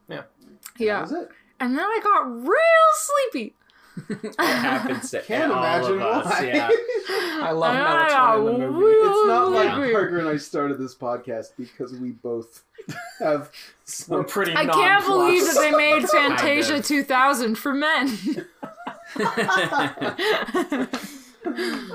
That 0.09 0.29
Yeah. 0.77 1.01
was 1.01 1.13
it. 1.13 1.29
And 1.61 1.77
then 1.77 1.85
I 1.85 1.99
got 2.03 2.45
real 2.45 2.91
sleepy. 3.31 3.55
It 4.09 4.35
happens 4.39 5.11
to 5.11 5.21
Can't 5.25 5.51
all 5.51 5.59
imagine 5.63 6.01
of 6.01 6.01
us. 6.01 6.25
why. 6.25 6.45
Yeah. 6.47 6.69
I 7.43 7.51
love 7.51 7.75
And 7.75 7.83
I 7.87 8.09
melatonin 8.09 8.09
got 8.09 8.37
in 8.53 8.59
the 8.59 8.71
movie. 8.71 8.85
It's 8.95 9.27
not 9.27 9.51
like 9.51 9.65
Yeah. 9.87 9.91
Parker 9.91 10.19
and 10.19 10.27
I 10.27 10.37
started 10.37 10.77
this 10.79 10.95
podcast 10.95 11.51
because 11.57 11.93
we 11.93 12.11
both 12.11 12.63
have 13.19 13.41
We're 13.41 13.49
some 13.85 14.25
pretty. 14.25 14.53
I 14.55 14.65
can't 14.65 15.05
believe 15.05 15.43
that 15.45 15.55
they 15.59 15.71
made 15.71 16.07
Fantasia 16.09 16.81
2000 16.81 17.55
for 17.55 17.73
men. 17.73 18.17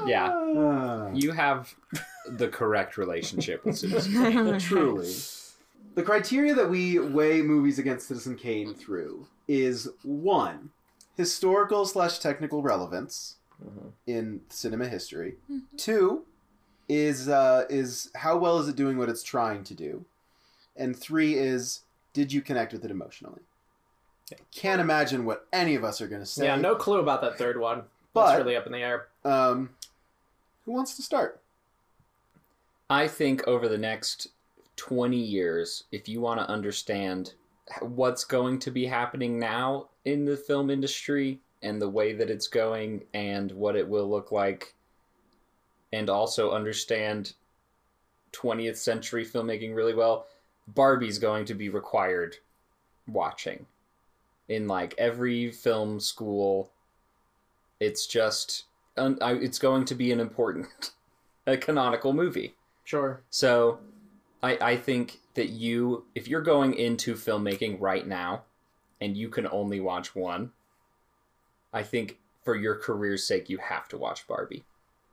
yeah. 0.07 0.33
Ah, 0.33 1.09
You 1.15 1.33
have 1.33 1.75
the 2.29 2.49
correct 2.49 2.97
relationship 2.97 3.65
with 3.65 3.79
Citizen 3.79 4.13
Kane. 4.33 4.59
truly. 4.59 5.13
The 5.95 6.03
criteria 6.03 6.55
that 6.55 6.69
we 6.71 6.99
weigh 6.99 7.43
movies 7.43 7.79
against 7.79 8.07
Citizen 8.09 8.37
Kane 8.37 8.75
through 8.75 9.27
is 9.49 9.89
one, 10.03 10.71
historical 11.19 11.85
slash 11.85 12.19
technical 12.21 12.63
relevance 12.63 13.35
in 14.07 14.41
cinema 14.49 14.89
history. 14.89 15.35
Two 15.77 16.25
is 16.89 17.29
uh, 17.29 17.67
is 17.69 18.11
how 18.15 18.39
well 18.39 18.59
is 18.61 18.69
it 18.69 18.77
doing 18.77 18.97
what 18.97 19.11
it's 19.11 19.23
trying 19.23 19.65
to 19.65 19.75
do, 19.75 20.07
and 20.77 20.97
three 20.97 21.35
is 21.35 21.81
did 22.15 22.33
you 22.33 22.41
connect 22.41 22.73
with 22.73 22.85
it 22.85 22.91
emotionally. 22.91 23.43
Can't 24.55 24.81
imagine 24.81 25.25
what 25.27 25.47
any 25.53 25.75
of 25.75 25.85
us 25.85 26.01
are 26.01 26.09
going 26.09 26.23
to 26.23 26.27
say. 26.27 26.45
Yeah, 26.47 26.57
no 26.57 26.75
clue 26.77 27.01
about 27.01 27.21
that 27.23 27.37
third 27.37 27.59
one. 27.61 27.83
But- 28.15 28.29
That's 28.29 28.39
really 28.45 28.57
up 28.57 28.67
in 28.67 28.73
the 28.73 28.79
air. 28.79 29.07
Um, 29.25 29.71
who 30.65 30.73
wants 30.73 30.97
to 30.97 31.03
start? 31.03 31.41
I 32.91 33.09
think 33.09 33.47
over 33.47 33.69
the 33.69 33.79
next 33.79 34.29
20 34.77 35.17
years, 35.17 35.85
if 35.93 36.09
you 36.09 36.21
want 36.21 36.41
to 36.41 36.49
understand 36.49 37.33
what's 37.81 38.25
going 38.25 38.59
to 38.61 38.71
be 38.71 38.87
happening 38.87 39.39
now 39.39 39.89
in 40.09 40.25
the 40.25 40.37
film 40.37 40.71
industry 40.71 41.41
and 41.63 41.81
the 41.81 41.89
way 41.89 42.13
that 42.15 42.31
it's 42.31 42.47
going 42.49 43.05
and 43.15 43.53
what 43.53 43.77
it 43.77 43.87
will 43.89 44.09
look 44.09 44.33
like, 44.33 44.75
and 45.93 46.09
also 46.09 46.53
understand 46.53 47.35
20th 48.33 48.77
century 48.77 49.25
filmmaking 49.25 49.75
really 49.75 49.95
well, 49.95 50.27
Barbie's 50.69 51.19
going 51.19 51.45
to 51.47 51.55
be 51.55 51.69
required 51.69 52.37
watching 53.07 53.67
in 54.49 54.67
like 54.67 54.95
every 54.99 55.51
film 55.51 55.99
school. 56.01 56.71
It's 57.81 58.07
just, 58.07 58.65
un- 58.97 59.19
I- 59.21 59.33
it's 59.35 59.59
going 59.59 59.85
to 59.87 59.95
be 59.95 60.13
an 60.13 60.21
important, 60.21 60.93
a 61.47 61.57
canonical 61.57 62.13
movie. 62.13 62.55
Sure. 62.85 63.21
So 63.31 63.79
I, 64.43 64.59
I 64.61 64.77
think 64.77 65.21
that 65.35 65.51
you, 65.51 66.05
if 66.15 66.29
you're 66.29 66.41
going 66.43 66.75
into 66.75 67.15
filmmaking 67.15 67.81
right 67.81 68.07
now 68.07 68.43
and 69.01 69.17
you 69.17 69.29
can 69.29 69.47
only 69.49 69.81
watch 69.81 70.15
one, 70.15 70.53
I 71.73 71.83
think 71.83 72.19
for 72.45 72.55
your 72.57 72.75
career's 72.77 73.25
sake, 73.27 73.49
you 73.51 73.59
have 73.59 73.89
to 73.89 73.99
watch 73.99 74.27
Barbie. 74.27 74.65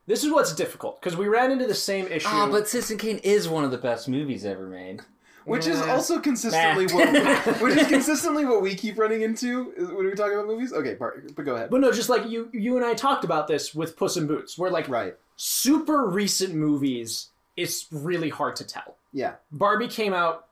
This 0.08 0.24
is 0.24 0.32
what's 0.32 0.54
difficult 0.54 1.02
because 1.02 1.18
we 1.18 1.28
ran 1.28 1.52
into 1.52 1.66
the 1.66 1.74
same 1.74 2.08
issue. 2.08 2.28
Ah, 2.30 2.48
but 2.50 2.68
Citizen 2.68 2.98
Kane 2.98 3.18
is 3.20 3.50
one 3.50 3.64
of 3.64 3.72
the 3.72 3.78
best 3.78 4.08
movies 4.08 4.46
ever 4.46 4.68
made. 4.68 5.02
Which 5.46 5.68
is 5.68 5.80
also 5.80 6.20
consistently 6.20 6.88
Nah. 6.88 6.96
what, 6.96 7.62
which 7.62 7.76
is 7.78 7.88
consistently 7.88 8.46
what 8.46 8.64
we 8.64 8.74
keep 8.74 8.98
running 8.98 9.22
into 9.22 9.74
is- 9.78 9.90
when 9.90 10.06
we 10.06 10.12
talk 10.14 10.32
about 10.32 10.48
movies. 10.48 10.74
Okay, 10.74 10.96
but 10.96 11.44
go 11.46 11.56
ahead. 11.56 11.70
But 11.70 11.82
no, 11.82 11.92
just 11.92 12.10
like 12.10 12.28
you, 12.28 12.50
you 12.52 12.78
and 12.78 12.86
I 12.86 12.96
talked 12.96 13.24
about 13.24 13.48
this 13.48 13.76
with 13.76 13.96
Puss 13.96 14.18
in 14.18 14.26
Boots, 14.26 14.58
where 14.58 14.72
like 14.72 14.88
Right. 14.90 15.16
super 15.36 16.08
recent 16.08 16.56
movies, 16.56 17.30
it's 17.58 17.86
really 17.92 18.30
hard 18.30 18.56
to 18.58 18.64
tell. 18.66 18.96
Yeah. 19.14 19.36
Barbie 19.52 19.88
came 19.88 20.14
out 20.14 20.45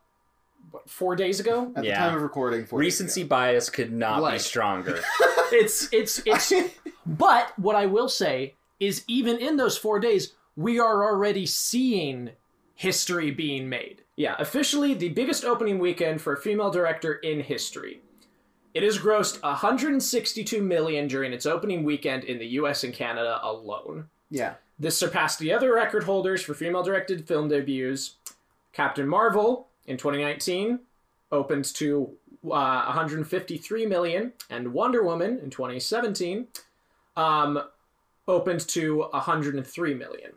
what, 0.71 0.89
four 0.89 1.15
days 1.15 1.39
ago. 1.39 1.71
At 1.75 1.83
Yeah. 1.83 1.91
the 1.93 2.07
time 2.09 2.15
of 2.17 2.23
recording, 2.23 2.65
four 2.65 2.79
days 2.81 2.87
Recency 2.93 3.21
ago. 3.21 3.27
bias 3.29 3.69
could 3.69 3.91
not 3.93 4.21
Like- 4.21 4.35
be 4.35 4.39
stronger. 4.39 4.99
It's 5.51 5.87
it's 5.93 6.19
it's. 6.25 6.51
but 7.05 7.53
what 7.59 7.75
I 7.75 7.85
will 7.85 8.09
say 8.09 8.55
is, 8.79 9.03
even 9.07 9.37
in 9.37 9.55
those 9.57 9.77
four 9.77 9.99
days, 9.99 10.33
we 10.55 10.79
are 10.79 11.03
already 11.03 11.45
seeing 11.45 12.31
history 12.73 13.29
being 13.29 13.69
made. 13.69 14.01
Yeah, 14.15 14.35
officially 14.39 14.95
the 14.95 15.09
biggest 15.09 15.45
opening 15.45 15.77
weekend 15.77 16.21
for 16.21 16.33
a 16.33 16.37
female 16.41 16.71
director 16.71 17.13
in 17.13 17.39
history. 17.41 18.01
It 18.73 18.81
has 18.81 18.97
grossed 18.97 19.43
162 19.43 20.59
million 20.63 21.07
during 21.07 21.33
its 21.33 21.45
opening 21.45 21.83
weekend 21.83 22.23
in 22.23 22.39
the 22.39 22.47
US 22.59 22.83
and 22.83 22.91
Canada 22.93 23.39
alone. 23.43 24.09
Yeah. 24.31 24.55
This 24.79 24.97
surpassed 24.97 25.37
the 25.37 25.53
other 25.53 25.73
record 25.75 26.03
holders 26.05 26.41
for 26.41 26.55
female 26.55 26.81
directed 26.81 27.27
film 27.27 27.47
debuts. 27.47 28.15
Captain 28.71 29.07
Marvel 29.07 29.67
in 29.85 29.97
2019 29.97 30.79
opened 31.31 31.65
to 31.65 32.09
uh, 32.45 32.83
153 32.85 33.85
million, 33.85 34.33
and 34.49 34.73
Wonder 34.73 35.03
Woman 35.03 35.39
in 35.39 35.49
2017 35.49 36.47
um, 37.17 37.61
opened 38.27 38.67
to 38.69 39.01
103 39.11 39.93
million. 39.93 40.31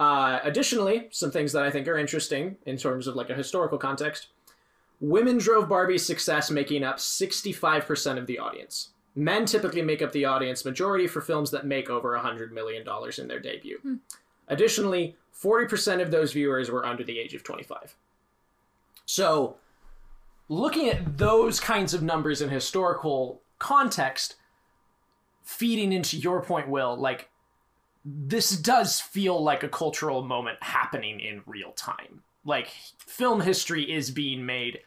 Uh, 0.00 0.38
additionally, 0.44 1.08
some 1.10 1.30
things 1.30 1.52
that 1.52 1.64
I 1.64 1.70
think 1.70 1.88
are 1.88 1.98
interesting 1.98 2.56
in 2.66 2.76
terms 2.76 3.06
of 3.06 3.16
like 3.16 3.30
a 3.30 3.34
historical 3.34 3.78
context. 3.78 4.28
Women 5.00 5.38
drove 5.38 5.68
Barbie's 5.68 6.04
success, 6.06 6.50
making 6.50 6.84
up 6.84 6.98
65% 6.98 8.18
of 8.18 8.26
the 8.26 8.38
audience. 8.38 8.90
Men 9.14 9.46
typically 9.46 9.82
make 9.82 10.02
up 10.02 10.12
the 10.12 10.24
audience 10.24 10.64
majority 10.64 11.06
for 11.06 11.20
films 11.20 11.50
that 11.50 11.66
make 11.66 11.90
over 11.90 12.16
$100 12.16 12.52
million 12.52 12.84
in 13.18 13.28
their 13.28 13.40
debut. 13.40 13.80
Additionally, 14.48 15.16
40% 15.34 16.02
of 16.02 16.10
those 16.10 16.32
viewers 16.32 16.70
were 16.70 16.84
under 16.84 17.04
the 17.04 17.18
age 17.18 17.34
of 17.34 17.44
25. 17.44 17.94
So, 19.06 19.56
looking 20.48 20.88
at 20.88 21.18
those 21.18 21.60
kinds 21.60 21.94
of 21.94 22.02
numbers 22.02 22.42
in 22.42 22.48
historical 22.50 23.40
context, 23.58 24.36
feeding 25.42 25.92
into 25.92 26.16
your 26.16 26.42
point, 26.42 26.68
Will, 26.68 26.96
like, 26.96 27.28
this 28.04 28.50
does 28.50 29.00
feel 29.00 29.42
like 29.42 29.62
a 29.62 29.68
cultural 29.68 30.22
moment 30.22 30.62
happening 30.62 31.20
in 31.20 31.42
real 31.46 31.72
time. 31.72 32.22
Like, 32.44 32.68
film 32.98 33.40
history 33.40 33.90
is 33.90 34.10
being 34.10 34.44
made 34.46 34.80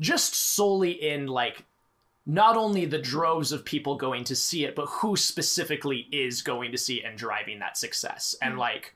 just 0.00 0.34
solely 0.34 0.92
in, 0.92 1.26
like, 1.26 1.64
not 2.26 2.56
only 2.56 2.84
the 2.84 2.98
droves 2.98 3.52
of 3.52 3.64
people 3.64 3.96
going 3.96 4.24
to 4.24 4.36
see 4.36 4.64
it, 4.64 4.74
but 4.74 4.86
who 4.86 5.16
specifically 5.16 6.06
is 6.12 6.42
going 6.42 6.72
to 6.72 6.78
see 6.78 6.96
it 6.96 7.04
and 7.04 7.16
driving 7.16 7.58
that 7.58 7.76
success. 7.76 8.34
And, 8.40 8.52
mm-hmm. 8.52 8.60
like, 8.60 8.94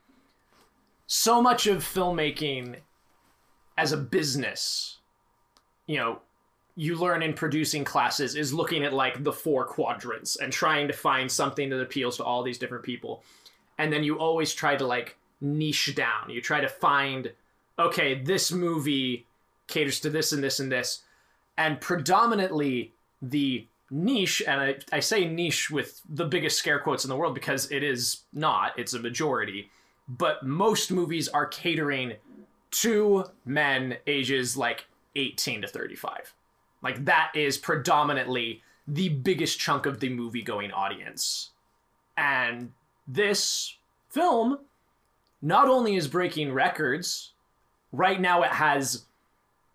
so 1.07 1.41
much 1.41 1.67
of 1.67 1.83
filmmaking 1.83 2.77
as 3.77 3.91
a 3.91 3.97
business, 3.97 4.97
you 5.85 5.97
know, 5.97 6.19
you 6.75 6.95
learn 6.95 7.21
in 7.21 7.33
producing 7.33 7.83
classes 7.83 8.35
is 8.35 8.53
looking 8.53 8.83
at 8.83 8.93
like 8.93 9.23
the 9.23 9.31
four 9.31 9.65
quadrants 9.65 10.35
and 10.35 10.51
trying 10.51 10.87
to 10.87 10.93
find 10.93 11.31
something 11.31 11.69
that 11.69 11.81
appeals 11.81 12.17
to 12.17 12.23
all 12.23 12.43
these 12.43 12.57
different 12.57 12.83
people. 12.83 13.23
And 13.77 13.93
then 13.93 14.03
you 14.03 14.17
always 14.17 14.53
try 14.53 14.75
to 14.75 14.85
like 14.85 15.17
niche 15.39 15.93
down. 15.95 16.29
You 16.29 16.41
try 16.41 16.59
to 16.59 16.67
find, 16.67 17.31
okay, 17.79 18.15
this 18.15 18.51
movie 18.51 19.25
caters 19.67 19.99
to 20.01 20.09
this 20.09 20.31
and 20.33 20.43
this 20.43 20.59
and 20.59 20.71
this. 20.71 21.03
And 21.57 21.79
predominantly 21.79 22.93
the 23.29 23.67
niche, 23.89 24.41
and 24.47 24.61
I, 24.61 24.75
I 24.91 24.99
say 24.99 25.25
niche 25.25 25.69
with 25.69 26.01
the 26.09 26.25
biggest 26.25 26.57
scare 26.57 26.79
quotes 26.79 27.03
in 27.03 27.09
the 27.09 27.15
world 27.15 27.33
because 27.33 27.71
it 27.71 27.83
is 27.83 28.23
not, 28.33 28.77
it's 28.77 28.93
a 28.93 28.99
majority. 28.99 29.69
But 30.07 30.45
most 30.45 30.91
movies 30.91 31.27
are 31.27 31.45
catering 31.45 32.13
to 32.71 33.25
men 33.45 33.97
ages 34.05 34.57
like 34.57 34.85
18 35.15 35.61
to 35.61 35.67
35. 35.67 36.33
Like 36.81 37.05
that 37.05 37.31
is 37.33 37.57
predominantly 37.57 38.61
the 38.87 39.09
biggest 39.09 39.59
chunk 39.59 39.85
of 39.85 39.99
the 39.99 40.09
movie 40.09 40.43
going 40.43 40.71
audience. 40.71 41.51
And 42.17 42.73
this 43.07 43.75
film 44.09 44.59
not 45.41 45.67
only 45.67 45.95
is 45.95 46.07
breaking 46.07 46.53
records, 46.53 47.31
right 47.91 48.19
now 48.19 48.43
it 48.43 48.51
has 48.51 49.05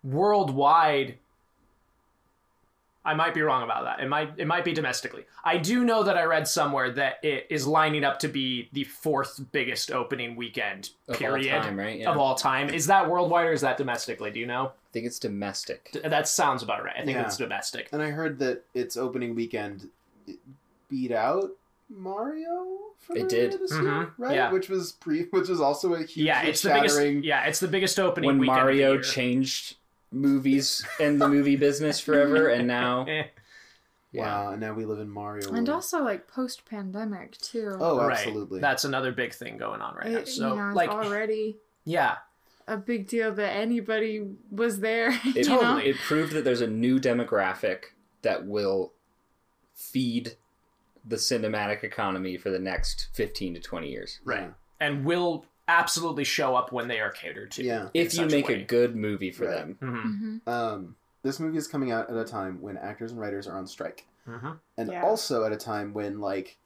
worldwide 0.03 1.17
I 3.03 3.15
might 3.15 3.33
be 3.33 3.41
wrong 3.41 3.63
about 3.63 3.83
that. 3.85 3.99
It 3.99 4.07
might 4.07 4.33
it 4.37 4.45
might 4.45 4.63
be 4.63 4.73
domestically. 4.73 5.25
I 5.43 5.57
do 5.57 5.83
know 5.83 6.03
that 6.03 6.17
I 6.17 6.23
read 6.23 6.47
somewhere 6.47 6.91
that 6.91 7.15
it 7.23 7.47
is 7.49 7.65
lining 7.65 8.03
up 8.03 8.19
to 8.19 8.27
be 8.27 8.69
the 8.73 8.83
fourth 8.83 9.39
biggest 9.51 9.89
opening 9.91 10.35
weekend 10.35 10.91
Of 11.07 11.19
all 11.21 11.41
time, 11.41 11.77
right? 11.79 11.99
Yeah. 11.99 12.11
of 12.11 12.17
all 12.17 12.35
time. 12.35 12.69
Is 12.69 12.85
that 12.87 13.09
worldwide 13.09 13.47
or 13.47 13.53
is 13.53 13.61
that 13.61 13.77
domestically? 13.77 14.29
Do 14.29 14.39
you 14.39 14.45
know? 14.45 14.67
I 14.67 14.91
think 14.93 15.05
it's 15.07 15.17
domestic. 15.19 15.89
D- 15.93 16.01
That 16.03 16.27
sounds 16.27 16.61
about 16.61 16.83
right. 16.83 16.95
I 16.95 17.03
think 17.05 17.15
Yeah. 17.15 17.25
it's 17.25 17.37
domestic. 17.37 17.89
And 17.91 18.01
I 18.03 18.11
heard 18.11 18.37
that 18.39 18.65
its 18.75 18.97
opening 18.97 19.33
weekend 19.35 19.89
beat 20.89 21.11
out 21.11 21.51
Mario. 21.89 22.77
For 22.99 23.17
It 23.17 23.29
did. 23.29 23.53
this 23.53 23.73
Mhm. 23.73 23.81
year, 23.83 24.13
right? 24.19 24.35
Yeah. 24.35 24.51
Which 24.51 24.69
was 24.69 24.91
pre, 24.91 25.23
which 25.23 25.49
was 25.49 25.59
also 25.59 25.95
a 25.95 25.99
huge 26.03 26.17
Yeah, 26.17 26.43
it's 26.43 26.61
the 26.61 26.69
biggest. 26.69 26.95
shattering. 26.97 27.23
Yeah, 27.23 27.45
it's 27.45 27.59
the 27.59 27.67
biggest 27.67 27.99
opening 27.99 28.27
When 28.27 28.37
weekend 28.37 28.59
of 28.59 28.61
the 28.61 28.71
Mario 28.73 28.91
year. 28.93 29.01
changed 29.01 29.77
movies 30.11 30.85
and 30.99 31.19
the 31.21 31.27
movie 31.27 31.55
business 31.55 31.99
forever, 31.99 32.47
and 32.47 32.67
now 32.67 33.05
yeah, 33.07 33.23
Wow, 34.13 34.51
and 34.51 34.61
now 34.61 34.73
we 34.73 34.85
live 34.85 34.99
in 34.99 35.09
Mario. 35.09 35.47
And 35.47 35.55
world. 35.55 35.69
also 35.69 36.03
like 36.03 36.27
post 36.27 36.65
pandemic 36.65 37.37
too. 37.37 37.77
oh, 37.79 37.97
right. 37.97 38.17
absolutely. 38.17 38.59
That's 38.59 38.83
another 38.83 39.11
big 39.11 39.33
thing 39.33 39.57
going 39.57 39.81
on 39.81 39.95
right 39.95 40.11
now. 40.11 40.23
So 40.25 40.49
you 40.49 40.55
know, 40.55 40.67
it's 40.67 40.75
like, 40.75 40.89
already 40.89 41.57
yeah, 41.85 42.17
a 42.67 42.77
big 42.77 43.07
deal 43.07 43.33
that 43.33 43.55
anybody 43.55 44.25
was 44.49 44.79
there. 44.79 45.09
It, 45.25 45.47
you 45.47 45.49
know? 45.49 45.61
Totally. 45.61 45.89
it 45.89 45.97
proved 45.97 46.33
that 46.33 46.43
there's 46.43 46.61
a 46.61 46.67
new 46.67 46.99
demographic 46.99 47.83
that 48.21 48.45
will 48.45 48.93
feed 49.73 50.35
the 51.05 51.15
cinematic 51.15 51.83
economy 51.83 52.37
for 52.37 52.49
the 52.49 52.59
next 52.59 53.07
15 53.13 53.55
to 53.55 53.59
20 53.59 53.89
years. 53.89 54.19
Right. 54.23 54.53
And 54.79 55.05
will 55.05 55.45
absolutely 55.79 56.23
show 56.23 56.55
up 56.55 56.71
when 56.71 56.87
they 56.87 56.99
are 56.99 57.09
catered 57.11 57.51
to. 57.51 57.63
Yeah. 57.63 57.89
If 57.93 58.13
you 58.15 58.25
make 58.27 58.49
a 58.49 58.53
way. 58.53 58.63
good 58.63 58.95
movie 58.95 59.31
for 59.31 59.45
Right. 59.47 59.55
them. 59.57 59.77
Mhm. 59.81 60.41
Mhm. 60.45 60.51
Um, 60.51 60.95
this 61.23 61.39
movie 61.39 61.57
is 61.57 61.67
coming 61.67 61.91
out 61.91 62.09
at 62.09 62.15
a 62.17 62.25
time 62.25 62.61
when 62.61 62.77
actors 62.77 63.11
and 63.11 63.19
writers 63.19 63.47
are 63.47 63.57
on 63.57 63.67
strike. 63.67 64.05
Mhm. 64.27 64.59
and 64.77 64.91
Yeah. 64.91 65.03
also 65.03 65.43
at 65.45 65.51
a 65.51 65.57
time 65.57 65.93
when 65.93 66.19
like 66.19 66.57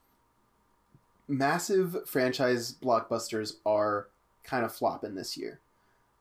massive 1.27 2.07
franchise 2.07 2.73
blockbusters 2.73 3.57
are 3.65 4.07
kind 4.43 4.65
of 4.65 4.73
flopping 4.73 5.15
this 5.15 5.37
year. 5.37 5.59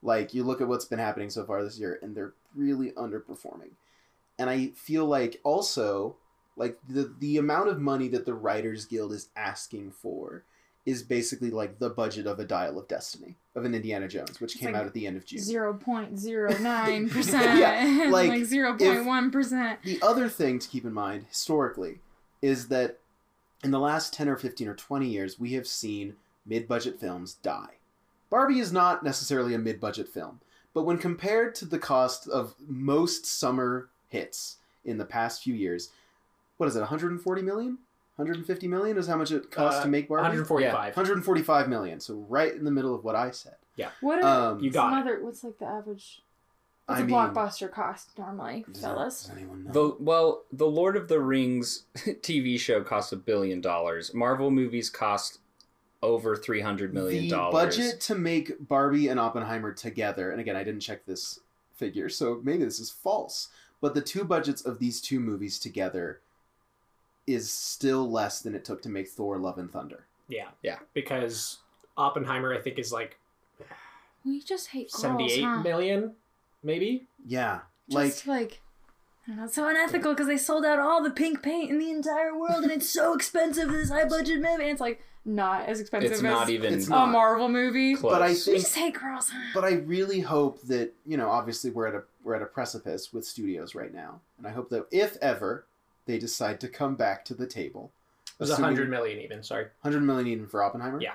Like 0.01 0.33
you 0.33 0.43
look 0.43 0.61
at 0.61 0.67
what's 0.67 0.85
been 0.85 0.99
happening 0.99 1.29
so 1.29 1.43
far 1.45 1.63
this 1.63 1.77
year 1.79 1.99
and 2.01 2.15
they're 2.15 2.33
really 2.55 2.91
underperforming. 2.93 3.71
And 4.39 4.49
I 4.49 4.67
feel 4.69 5.05
like 5.05 5.39
also 5.43 6.15
like 6.55 6.79
the 6.87 7.13
the 7.19 7.37
amount 7.37 7.67
of 7.69 7.81
money 7.81 8.07
that 8.09 8.25
the 8.25 8.33
Writers 8.33 8.85
Guild 8.85 9.11
is 9.11 9.27
asking 9.35 9.91
for 9.91 10.43
is 10.85 11.01
basically 11.01 11.49
like 11.49 11.79
the 11.79 11.89
budget 11.89 12.27
of 12.27 12.39
a 12.39 12.45
Dial 12.45 12.77
of 12.77 12.87
Destiny 12.87 13.35
of 13.55 13.65
an 13.65 13.73
Indiana 13.73 14.07
Jones, 14.07 14.39
which 14.39 14.53
It's 14.53 14.61
came 14.61 14.73
like 14.73 14.81
out 14.81 14.87
at 14.87 14.93
the 14.93 15.07
end 15.07 15.17
of 15.17 15.25
June. 15.25 15.39
Zero 15.39 15.73
point 15.73 16.19
zero 16.19 16.55
nine 16.59 17.09
percent. 17.09 17.59
Yeah, 17.59 18.09
like, 18.11 18.43
zero 18.45 18.77
point 18.77 19.05
one 19.05 19.31
percent. 19.31 19.79
The 19.83 19.99
other 20.01 20.29
thing 20.29 20.59
to 20.59 20.67
keep 20.67 20.85
in 20.85 20.93
mind 20.93 21.25
historically 21.29 21.99
is 22.41 22.67
that 22.67 22.99
in 23.63 23.71
the 23.71 23.79
last 23.79 24.13
10 24.13 24.29
or 24.29 24.35
15 24.35 24.67
or 24.67 24.75
20 24.75 25.07
years, 25.07 25.39
we 25.39 25.53
have 25.53 25.65
seen 25.65 26.15
mid 26.45 26.67
budget 26.67 26.99
films 26.99 27.33
die. 27.35 27.79
Barbie 28.29 28.59
is 28.59 28.71
not 28.71 29.03
necessarily 29.03 29.55
a 29.55 29.59
mid 29.59 29.79
budget 29.79 30.07
film, 30.07 30.41
but 30.73 30.83
when 30.83 30.97
compared 30.97 31.55
to 31.55 31.65
the 31.65 31.79
cost 31.79 32.27
of 32.27 32.53
most 32.67 33.25
summer 33.25 33.89
hits 34.09 34.57
in 34.83 34.97
the 34.97 35.05
past 35.05 35.41
few 35.41 35.55
years, 35.55 35.89
what 36.57 36.67
is 36.67 36.75
it, 36.75 36.81
140 36.81 37.41
million? 37.41 37.79
150 38.17 38.67
million 38.67 38.97
is 38.97 39.07
how 39.07 39.17
much 39.17 39.31
it 39.31 39.51
cost 39.51 39.79
Uh, 39.79 39.83
to 39.83 39.87
make 39.89 40.07
Barbie? 40.07 40.23
145. 40.23 40.95
145 40.95 41.69
million, 41.69 41.99
so 41.99 42.25
right 42.29 42.53
in 42.53 42.63
the 42.63 42.71
middle 42.71 42.95
of 42.95 43.03
what 43.03 43.15
I 43.15 43.31
said. 43.31 43.55
Yeah. 43.75 43.89
What 44.01 44.23
are 44.23 44.51
Um, 44.53 44.59
You 44.61 44.71
got 44.71 44.89
some 44.91 44.97
it. 44.97 45.01
other? 45.01 45.23
What's 45.23 45.43
like 45.43 45.57
the 45.59 45.65
average? 45.65 46.21
What's 46.85 47.01
I 47.01 47.03
a 47.03 47.05
mean- 47.07 47.15
blockbuster 47.15 47.69
cost 47.71 48.17
normally, 48.17 48.63
does, 48.71 48.81
fellas? 48.81 49.23
does 49.23 49.31
anyone 49.35 49.63
know? 49.65 49.71
The 49.71 49.95
well, 50.03 50.43
the 50.51 50.67
Lord 50.67 50.95
of 50.95 51.07
the 51.07 51.19
Rings 51.19 51.85
TV 51.95 52.57
show 52.59 52.83
cost 52.83 53.11
a 53.11 53.15
billion 53.17 53.59
dollars. 53.59 54.13
Marvel 54.13 54.49
movies 54.51 54.89
cost 54.89 55.39
over 56.03 56.35
three 56.37 56.61
hundred 56.61 56.93
million 56.93 57.23
the 57.23 57.29
dollars. 57.31 57.53
budget 57.75 57.99
to 58.01 58.15
make 58.15 58.65
Barbie 58.67 59.07
and 59.07 59.19
Oppenheimer 59.19 59.73
together, 59.73 60.29
and 60.31 60.39
again, 60.39 60.55
I 60.55 60.63
didn't 60.63 60.81
check 60.81 61.05
this 61.05 61.39
figure, 61.73 62.07
so 62.07 62.39
maybe 62.43 62.63
this 62.63 62.79
is 62.79 62.91
false. 62.91 63.49
But 63.81 63.93
the 63.95 64.01
two 64.01 64.23
budgets 64.23 64.61
of 64.63 64.79
these 64.79 65.01
two 65.01 65.19
movies 65.19 65.59
together 65.59 66.21
is 67.27 67.49
still 67.51 68.09
less 68.09 68.41
than 68.41 68.53
it 68.55 68.63
took 68.65 68.81
to 68.83 68.89
make 68.89 69.07
Thor: 69.09 69.37
Love 69.37 69.57
and 69.57 69.71
Thunder. 69.71 70.05
Yeah. 70.27 70.47
Yeah. 70.63 70.77
Because 70.93 71.59
Oppenheimer, 71.97 72.53
I 72.53 72.59
think, 72.61 72.79
is 72.79 72.91
like 72.91 73.17
We 74.25 74.41
just 74.41 74.67
hate 74.69 74.91
girls, 74.91 75.01
seventy-eight 75.01 75.43
huh? 75.43 75.61
million, 75.61 76.13
maybe. 76.63 77.07
Yeah, 77.27 77.61
like 77.89 78.07
Just 78.11 78.27
like, 78.27 78.61
I 79.25 79.31
don't 79.31 79.37
know, 79.37 79.45
it's 79.45 79.55
so 79.55 79.67
unethical 79.67 80.13
because 80.13 80.27
they 80.27 80.37
sold 80.37 80.65
out 80.65 80.79
all 80.79 81.01
the 81.03 81.11
pink 81.11 81.41
paint 81.43 81.69
in 81.71 81.79
the 81.79 81.89
entire 81.91 82.37
world, 82.37 82.63
and 82.63 82.71
it's 82.71 82.89
so 82.89 83.13
expensive. 83.15 83.69
This 83.71 83.89
high 83.89 84.05
budget 84.05 84.37
movie, 84.41 84.63
and 84.63 84.71
it's 84.71 84.81
like 84.81 85.01
not 85.27 85.67
as 85.67 85.79
expensive 85.79 86.11
It's 86.11 86.19
as 86.19 86.23
not 86.23 86.49
even 86.49 86.73
It's 86.73 86.87
a 86.87 86.91
not. 86.91 87.09
Marvel 87.09 87.49
movie. 87.49 87.95
close. 87.95 88.11
But 88.13 88.21
I 88.21 88.29
We 88.29 88.35
think 88.35 88.57
just 88.59 88.75
hate 88.75 88.93
girls. 88.93 89.29
huh? 89.29 89.39
but 89.55 89.63
I 89.63 89.73
really 89.73 90.21
hope 90.21 90.61
that 90.63 90.93
you 91.05 91.17
know. 91.17 91.29
Obviously, 91.29 91.71
we're 91.71 91.87
at 91.87 91.95
a 91.95 92.03
we're 92.23 92.35
at 92.35 92.41
a 92.41 92.45
precipice 92.47 93.11
with 93.13 93.25
studios 93.25 93.73
right 93.75 93.93
now, 93.93 94.21
and 94.37 94.47
I 94.47 94.51
hope 94.51 94.69
that 94.69 94.85
if 94.91 95.17
ever 95.21 95.65
they 96.05 96.17
decide 96.17 96.59
to 96.61 96.67
come 96.67 96.95
back 96.95 97.25
to 97.25 97.33
the 97.33 97.47
table, 97.47 97.91
It 98.27 98.33
was 98.39 98.49
a 98.49 98.53
assuming- 98.53 98.71
hundred 98.75 98.89
million 98.89 99.19
even. 99.19 99.43
Sorry. 99.43 99.65
100 99.81 100.01
million 100.05 100.27
even 100.27 100.47
for 100.47 100.63
Oppenheimer. 100.63 101.01
Yeah. 101.01 101.13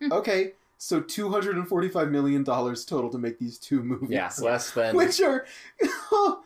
Hmm. 0.00 0.12
Okay, 0.12 0.52
so 0.78 1.00
245 1.00 2.10
million 2.10 2.44
dollars 2.44 2.84
total 2.84 3.08
to 3.10 3.18
make 3.18 3.38
these 3.38 3.58
two 3.58 3.82
movies. 3.82 4.10
yeah, 4.10 4.30
less 4.40 4.70
than 4.72 4.94
which 4.94 5.20
are 5.22 5.46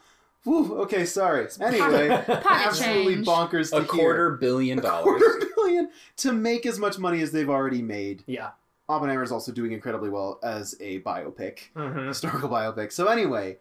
Whew, 0.44 0.78
okay 0.83 1.05
sorry 1.05 1.49
anyway 1.60 2.09
absolutely 2.49 3.17
change. 3.17 3.26
bonkers 3.26 3.70
to 3.70 3.78
a 3.78 3.84
quarter 3.84 4.31
billion 4.36 4.78
hear. 4.78 4.86
a 4.86 4.89
dollars. 4.91 5.20
quarter 5.23 5.47
billion 5.57 5.91
to 6.18 6.33
make 6.33 6.65
as 6.65 6.78
much 6.78 6.99
money 6.99 7.20
as 7.20 7.31
they've 7.31 7.50
already 7.50 7.83
made 7.83 8.23
yeah. 8.26 8.50
oppenheimer 8.89 9.23
is 9.23 9.33
also 9.33 9.52
doing 9.52 9.73
incredibly 9.73 10.09
well 10.09 10.39
as 10.42 10.75
a 10.81 11.00
biopic 11.00 11.59
hmm 11.76 12.07
historical 12.09 12.49
biopic 12.49 12.91
so 12.91 13.09
anyway 13.09 13.59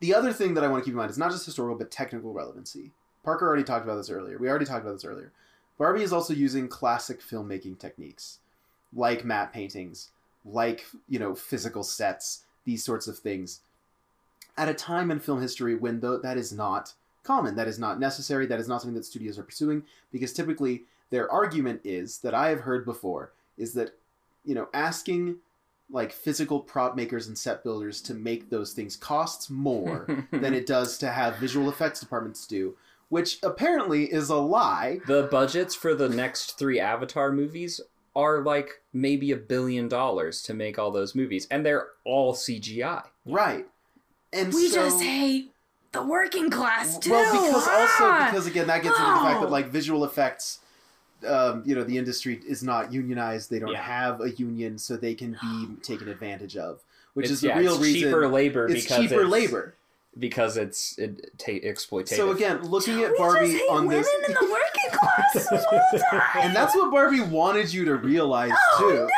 the 0.00 0.12
other 0.14 0.34
thing 0.34 0.52
that 0.52 0.62
i 0.64 0.68
want 0.68 0.82
to 0.82 0.84
keep 0.84 0.92
in 0.92 0.98
mind 0.98 1.10
is 1.10 1.16
not 1.16 1.30
just 1.30 1.46
historical 1.46 1.78
but 1.78 1.90
technical 1.90 2.34
relevancy 2.34 2.90
parker 3.22 3.46
already 3.46 3.64
talked 3.64 3.84
about 3.84 3.96
this 3.96 4.10
earlier. 4.10 4.38
We 4.38 4.48
already 4.48 4.64
talked 4.64 4.82
about 4.82 4.94
this 4.94 5.04
earlier. 5.04 5.32
Barbie 5.78 6.02
is 6.02 6.12
also 6.12 6.34
using 6.34 6.68
classic 6.68 7.22
filmmaking 7.22 7.78
techniques 7.78 8.38
like 8.94 9.24
matte 9.24 9.52
paintings 9.52 10.10
like 10.44 10.84
you 11.08 11.18
know 11.18 11.34
physical 11.34 11.82
sets 11.82 12.44
these 12.64 12.82
sorts 12.82 13.06
of 13.06 13.18
things 13.18 13.60
at 14.56 14.68
a 14.68 14.74
time 14.74 15.10
in 15.10 15.20
film 15.20 15.40
history 15.40 15.74
when 15.74 16.00
tho- 16.00 16.18
that 16.18 16.36
is 16.36 16.52
not 16.52 16.94
common 17.22 17.54
that 17.54 17.68
is 17.68 17.78
not 17.78 18.00
necessary 18.00 18.46
that 18.46 18.60
is 18.60 18.68
not 18.68 18.80
something 18.80 18.94
that 18.94 19.04
studios 19.04 19.38
are 19.38 19.42
pursuing 19.44 19.82
because 20.10 20.32
typically 20.32 20.82
their 21.10 21.30
argument 21.30 21.80
is 21.84 22.18
that 22.18 22.34
i 22.34 22.48
have 22.48 22.60
heard 22.60 22.84
before 22.84 23.32
is 23.58 23.74
that 23.74 23.94
you 24.44 24.54
know 24.54 24.68
asking 24.72 25.36
like 25.92 26.12
physical 26.12 26.60
prop 26.60 26.96
makers 26.96 27.26
and 27.26 27.36
set 27.36 27.62
builders 27.62 28.00
to 28.00 28.14
make 28.14 28.48
those 28.48 28.72
things 28.72 28.96
costs 28.96 29.50
more 29.50 30.26
than 30.30 30.54
it 30.54 30.66
does 30.66 30.96
to 30.98 31.10
have 31.10 31.36
visual 31.36 31.68
effects 31.68 32.00
departments 32.00 32.46
do 32.46 32.74
which 33.10 33.38
apparently 33.42 34.04
is 34.10 34.30
a 34.30 34.36
lie 34.36 34.98
the 35.06 35.24
budgets 35.30 35.74
for 35.74 35.94
the 35.94 36.08
next 36.08 36.58
three 36.58 36.80
Avatar 36.80 37.30
movies 37.30 37.80
are 38.16 38.40
like 38.42 38.80
maybe 38.92 39.30
a 39.30 39.36
billion 39.36 39.86
dollars 39.88 40.42
to 40.42 40.54
make 40.54 40.78
all 40.78 40.90
those 40.90 41.14
movies, 41.14 41.46
and 41.50 41.64
they're 41.66 41.88
all 42.04 42.32
CGI. 42.34 43.04
right 43.26 43.66
and 44.32 44.52
We 44.54 44.68
so, 44.68 44.76
just 44.84 45.02
hate 45.02 45.52
the 45.92 46.02
working 46.04 46.50
class 46.50 46.98
too. 46.98 47.10
Well, 47.10 47.32
because 47.32 47.54
also 47.68 48.04
ah! 48.04 48.28
because 48.30 48.46
again 48.46 48.66
that 48.68 48.82
gets 48.82 48.98
into 48.98 49.10
the 49.10 49.18
fact 49.18 49.40
that 49.42 49.50
like 49.50 49.66
visual 49.68 50.04
effects, 50.04 50.60
um, 51.26 51.62
you 51.66 51.74
know, 51.74 51.82
the 51.84 51.98
industry 51.98 52.40
is 52.46 52.62
not 52.62 52.92
unionized. 52.92 53.50
They 53.50 53.58
don't 53.58 53.72
Yeah. 53.72 53.82
have 53.82 54.20
a 54.20 54.30
union, 54.30 54.78
so 54.78 54.96
they 54.96 55.14
can 55.14 55.36
be 55.42 55.68
taken 55.82 56.08
advantage 56.08 56.56
of, 56.56 56.80
which 57.14 57.24
It's- 57.24 57.34
is 57.36 57.40
the 57.42 57.48
yeah, 57.48 57.58
real 57.58 57.74
it's 57.74 57.82
reason. 57.82 58.08
cheaper 58.08 58.28
labor 58.28 58.66
it's 58.68 58.84
because 58.84 58.98
cheaper 58.98 59.22
it's, 59.22 59.30
labor. 59.30 59.74
Because 60.20 60.56
it's 60.56 60.96
it, 60.98 61.36
ta- 61.38 61.52
exploitative. 61.52 62.16
So 62.16 62.30
again, 62.30 62.62
looking 62.62 62.96
we 62.98 63.04
at 63.06 63.16
Barbie 63.16 63.46
just 63.52 63.58
hate 63.62 63.70
on 63.70 63.86
women 63.86 64.02
this, 64.02 64.28
in 64.28 64.34
the 64.34 64.40
working 64.52 64.98
class 64.98 65.32
this 65.32 65.64
whole 65.68 65.98
time. 66.10 66.22
and 66.42 66.54
that's 66.54 66.74
what 66.76 66.90
Barbie 66.92 67.20
wanted 67.22 67.72
you 67.72 67.84
to 67.86 67.96
realize 67.96 68.52
Oh, 68.74 68.78
too. 68.78 69.08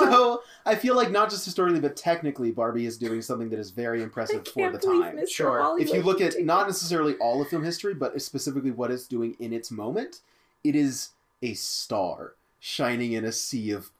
no! 0.00 0.06
So 0.10 0.42
I 0.64 0.74
feel 0.74 0.94
like 0.96 1.10
not 1.10 1.28
just 1.30 1.44
historically, 1.44 1.80
but 1.80 1.96
technically, 1.96 2.50
Barbie 2.50 2.86
is 2.86 2.96
doing 2.96 3.20
something 3.20 3.48
that 3.50 3.58
is 3.58 3.70
very 3.70 4.00
I 4.00 4.04
impressive 4.04 4.46
for 4.46 4.60
can't 4.60 4.72
the 4.72 4.78
time. 4.78 5.16
Mr. 5.16 5.28
Sure. 5.28 5.60
Hollywood 5.60 5.88
if 5.88 5.94
you 5.94 6.02
look 6.02 6.20
at 6.20 6.40
not 6.44 6.66
necessarily 6.66 7.14
all 7.16 7.42
of 7.42 7.48
film 7.48 7.64
history, 7.64 7.94
but 7.94 8.20
specifically 8.22 8.70
what 8.70 8.90
it's 8.90 9.06
doing 9.06 9.36
in 9.40 9.52
its 9.52 9.70
moment, 9.70 10.20
it 10.64 10.74
is 10.76 11.10
a 11.42 11.54
star 11.54 12.32
shining 12.60 13.12
in 13.12 13.24
a 13.24 13.32
sea 13.32 13.70
of 13.70 13.90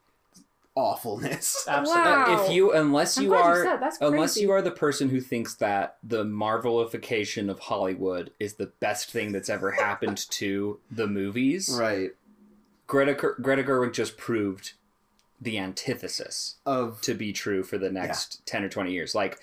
awfulness. 0.79 1.65
Absolutely. 1.69 2.03
Wow. 2.11 2.45
If 2.45 2.53
you 2.53 2.73
unless 2.73 3.19
you 3.19 3.29
glad 3.29 3.39
you 3.57 3.69
are 3.69 3.91
unless 4.01 4.37
you 4.37 4.51
are 4.53 4.63
the 4.63 4.71
person 4.71 5.09
who 5.09 5.21
thinks 5.21 5.55
that 5.57 5.97
the 6.03 6.25
marvelification 6.25 7.51
of 7.51 7.59
Hollywood 7.59 8.31
is 8.39 8.55
the 8.55 8.67
best 8.81 9.11
thing 9.11 9.33
that's 9.33 9.49
ever 9.51 9.73
happened 9.73 10.19
to 10.31 10.79
the 10.91 11.07
movies, 11.07 11.77
right. 11.79 12.11
Greta 12.87 13.15
Greta 13.15 13.63
Gerwig 13.63 13.93
just 13.93 14.17
proved 14.17 14.73
the 15.41 15.59
antithesis 15.59 16.57
Of 16.67 17.01
to 17.03 17.15
be 17.15 17.33
true 17.33 17.63
for 17.63 17.79
the 17.79 17.91
next 17.91 18.45
10 18.47 18.65
or 18.65 18.69
20 18.69 18.93
years. 18.93 19.15
Like 19.15 19.39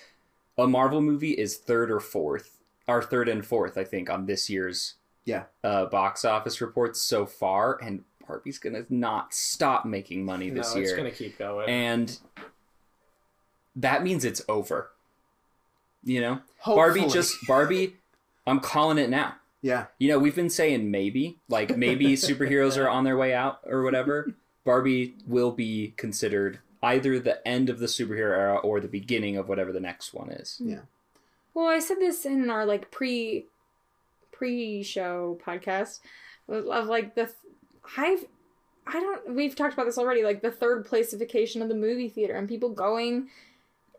a 0.58 0.68
Marvel 0.68 1.02
movie 1.02 1.32
is 1.32 1.58
third 1.58 1.92
or 1.92 2.00
fourth, 2.00 2.58
or 2.88 3.02
third 3.02 3.30
and 3.30 3.46
fourth, 3.46 3.78
I 3.78 3.84
think, 3.84 4.10
on 4.10 4.26
this 4.26 4.50
year's 4.50 4.96
Yeah. 5.26 5.44
uh, 5.64 5.86
box 5.86 6.26
office 6.26 6.60
reports 6.60 7.02
so 7.02 7.26
far, 7.26 7.78
and 7.82 8.04
Barbie's 8.28 8.58
gonna 8.60 8.86
not 8.90 9.34
stop 9.34 9.86
making 9.86 10.26
money 10.26 10.50
this 10.50 10.74
No, 10.74 10.82
this 10.82 10.90
it's 10.90 10.90
year, 10.92 10.98
gonna 10.98 11.12
keep 11.12 11.38
going. 11.38 11.70
and 11.70 12.18
that 13.76 14.04
means 14.04 14.24
it's 14.26 14.42
over. 14.48 14.92
You 16.04 16.22
know, 16.22 16.42
hopefully. 16.60 17.02
Barbie 17.02 17.14
just 17.14 17.36
Barbie. 17.48 17.96
I'm 18.48 18.60
calling 18.60 18.98
it 19.00 19.10
now. 19.10 19.36
yeah. 19.62 19.88
You 19.98 20.08
know, 20.10 20.20
we've 20.20 20.36
been 20.36 20.52
saying 20.52 20.92
maybe, 20.92 21.40
like 21.50 21.76
maybe 21.78 22.06
superheroes 22.14 22.78
are 22.78 22.88
on 22.88 23.04
their 23.04 23.18
way 23.18 23.34
out 23.34 23.60
or 23.66 23.82
whatever. 23.82 24.34
Barbie 24.64 25.16
will 25.28 25.52
be 25.52 25.94
considered 25.98 26.60
either 26.84 27.20
the 27.20 27.46
end 27.48 27.70
of 27.70 27.80
the 27.80 27.88
superhero 27.88 28.38
era 28.38 28.56
or 28.58 28.80
the 28.80 28.88
beginning 28.88 29.36
of 29.38 29.50
whatever 29.50 29.72
the 29.72 29.80
next 29.80 30.14
one 30.14 30.30
is. 30.30 30.62
Yeah. 30.64 30.82
Well, 31.56 31.66
I 31.68 31.80
said 31.80 31.98
this 32.00 32.26
in 32.26 32.50
our 32.52 32.66
like 32.68 32.92
pre 32.92 33.46
pre 34.32 34.84
show 34.84 35.40
podcast 35.44 36.02
of, 36.48 36.68
of, 36.68 36.86
like 36.86 37.16
the 37.16 37.32
I've 37.98 38.26
I 38.88 39.00
don't 39.00 39.36
we've 39.36 39.56
talked 39.56 39.74
about 39.74 39.86
this 39.86 39.98
already 39.98 40.24
like 40.24 40.42
the 40.42 40.52
third 40.52 40.86
placification 40.86 41.62
of 41.62 41.70
the 41.70 41.76
movie 41.76 42.10
theater 42.10 42.36
and 42.36 42.48
people 42.48 42.70
going 42.70 43.30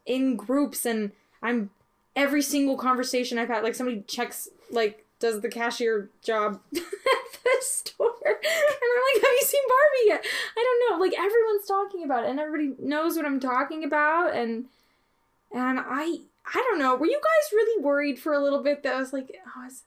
in 0.05 0.37
groups 0.37 0.87
and 0.87 1.13
I'm 1.43 1.71
every 2.15 2.43
single 2.43 2.77
conversation 2.77 3.39
I've 3.39 3.49
had 3.49 3.65
like 3.65 3.75
somebody 3.75 4.03
checks 4.07 4.49
like 4.71 5.05
does 5.19 5.41
the 5.41 5.49
cashier 5.49 6.11
job 6.23 6.61
at 6.77 6.83
the 6.83 7.57
store? 7.61 8.13
And 8.25 8.37
I'm 8.45 9.15
like 9.15 9.23
have 9.23 9.33
you 9.33 9.43
seen 9.45 9.63
Barbie 9.69 10.07
yet? 10.07 10.25
I 10.57 10.65
don't 10.65 10.99
know. 10.99 11.05
Like 11.05 11.19
everyone's 11.19 11.67
talking 11.67 12.05
about 12.05 12.25
it 12.25 12.31
and 12.31 12.39
everybody 12.39 12.75
knows 12.79 13.17
what 13.17 13.27
I'm 13.27 13.41
talking 13.41 13.83
about 13.83 14.35
and 14.35 14.67
and 15.53 15.81
I 15.81 16.19
I 16.47 16.65
don't 16.71 16.79
know. 16.79 16.95
Were 16.95 17.07
you 17.07 17.21
guys 17.21 17.53
really 17.53 17.83
worried 17.83 18.21
for 18.21 18.33
a 18.33 18.43
little 18.43 18.63
bit 18.63 18.85
that 18.85 18.95
I 18.95 19.01
was 19.01 19.13
like 19.13 19.37
oh 19.57 19.67
is 19.67 19.83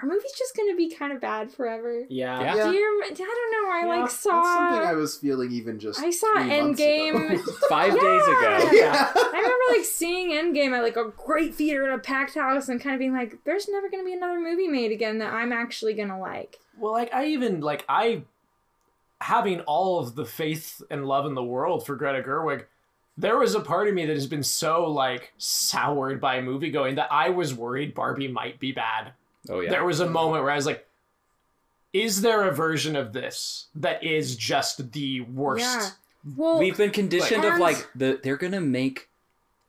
are 0.00 0.08
movies 0.08 0.32
just 0.38 0.56
gonna 0.56 0.74
be 0.74 0.88
kind 0.90 1.12
of 1.12 1.20
bad 1.20 1.52
forever 1.52 2.04
Yeah. 2.08 2.40
Yeah. 2.40 2.54
Yeah. 2.56 2.64
do 2.70 2.72
you 2.72 3.00
rem- 3.02 3.12
I 3.12 3.14
don't 3.14 3.52
know 3.64 3.70
I 3.70 3.80
Yeah, 3.82 3.86
like 3.88 4.00
that's 4.04 4.16
saw 4.18 4.42
That's 4.42 4.48
something 4.72 4.88
I 4.88 4.92
was 4.94 5.16
feeling 5.16 5.52
even 5.52 5.78
just. 5.78 6.00
I 6.00 6.10
saw 6.10 6.32
three 6.34 6.60
months 6.60 6.80
Endgame. 6.80 7.32
ago. 7.34 7.52
Five 7.68 7.92
days 7.92 8.22
ago. 8.22 8.70
yeah. 8.72 9.12
I 9.14 9.30
remember 9.34 9.64
like 9.76 9.84
seeing 9.84 10.30
Endgame 10.30 10.72
at 10.76 10.82
like 10.82 10.96
a 10.96 11.10
great 11.16 11.54
theater 11.54 11.84
in 11.86 11.92
a 11.92 11.98
packed 11.98 12.34
house 12.34 12.68
and 12.68 12.80
kind 12.80 12.94
of 12.94 12.98
being 13.00 13.12
like, 13.12 13.38
"There's 13.44 13.68
never 13.68 13.88
gonna 13.90 14.04
be 14.04 14.14
another 14.14 14.40
movie 14.40 14.68
made 14.68 14.92
again 14.92 15.18
that 15.18 15.32
I'm 15.32 15.52
actually 15.52 15.94
gonna 15.94 16.18
like." 16.18 16.58
Well, 16.78 16.92
like 16.92 17.12
I 17.14 17.26
even 17.26 17.60
like 17.60 17.84
I 17.88 18.22
having 19.20 19.60
all 19.60 19.98
of 20.00 20.14
the 20.14 20.24
faith 20.24 20.82
and 20.90 21.06
love 21.06 21.26
in 21.26 21.34
the 21.34 21.44
world 21.44 21.86
for 21.86 21.96
Greta 21.96 22.22
Gerwig. 22.26 22.64
There 23.18 23.38
was 23.38 23.54
a 23.54 23.60
part 23.60 23.88
of 23.88 23.94
me 23.94 24.06
that 24.06 24.14
has 24.16 24.26
been 24.26 24.42
so 24.42 24.86
like 24.90 25.32
soured 25.38 26.20
by 26.20 26.40
movie 26.40 26.70
going 26.70 26.94
that 26.96 27.12
I 27.12 27.28
was 27.28 27.52
worried 27.54 27.94
Barbie 27.94 28.28
might 28.28 28.58
be 28.58 28.72
bad. 28.72 29.12
Oh 29.48 29.60
yeah. 29.60 29.70
There 29.70 29.84
was 29.84 30.00
a 30.00 30.08
moment 30.08 30.44
where 30.44 30.52
I 30.52 30.56
was 30.56 30.66
like, 30.66 30.86
is 31.92 32.22
there 32.22 32.48
a 32.48 32.54
version 32.54 32.96
of 32.96 33.12
this 33.12 33.66
that 33.74 34.02
is 34.04 34.36
just 34.36 34.92
the 34.92 35.20
worst? 35.22 35.64
Yeah. 35.64 35.88
Well, 36.36 36.58
We've 36.58 36.76
been 36.76 36.90
conditioned 36.92 37.44
of 37.44 37.58
like 37.58 37.88
the 37.94 38.20
they're 38.22 38.36
gonna 38.36 38.60
make 38.60 39.08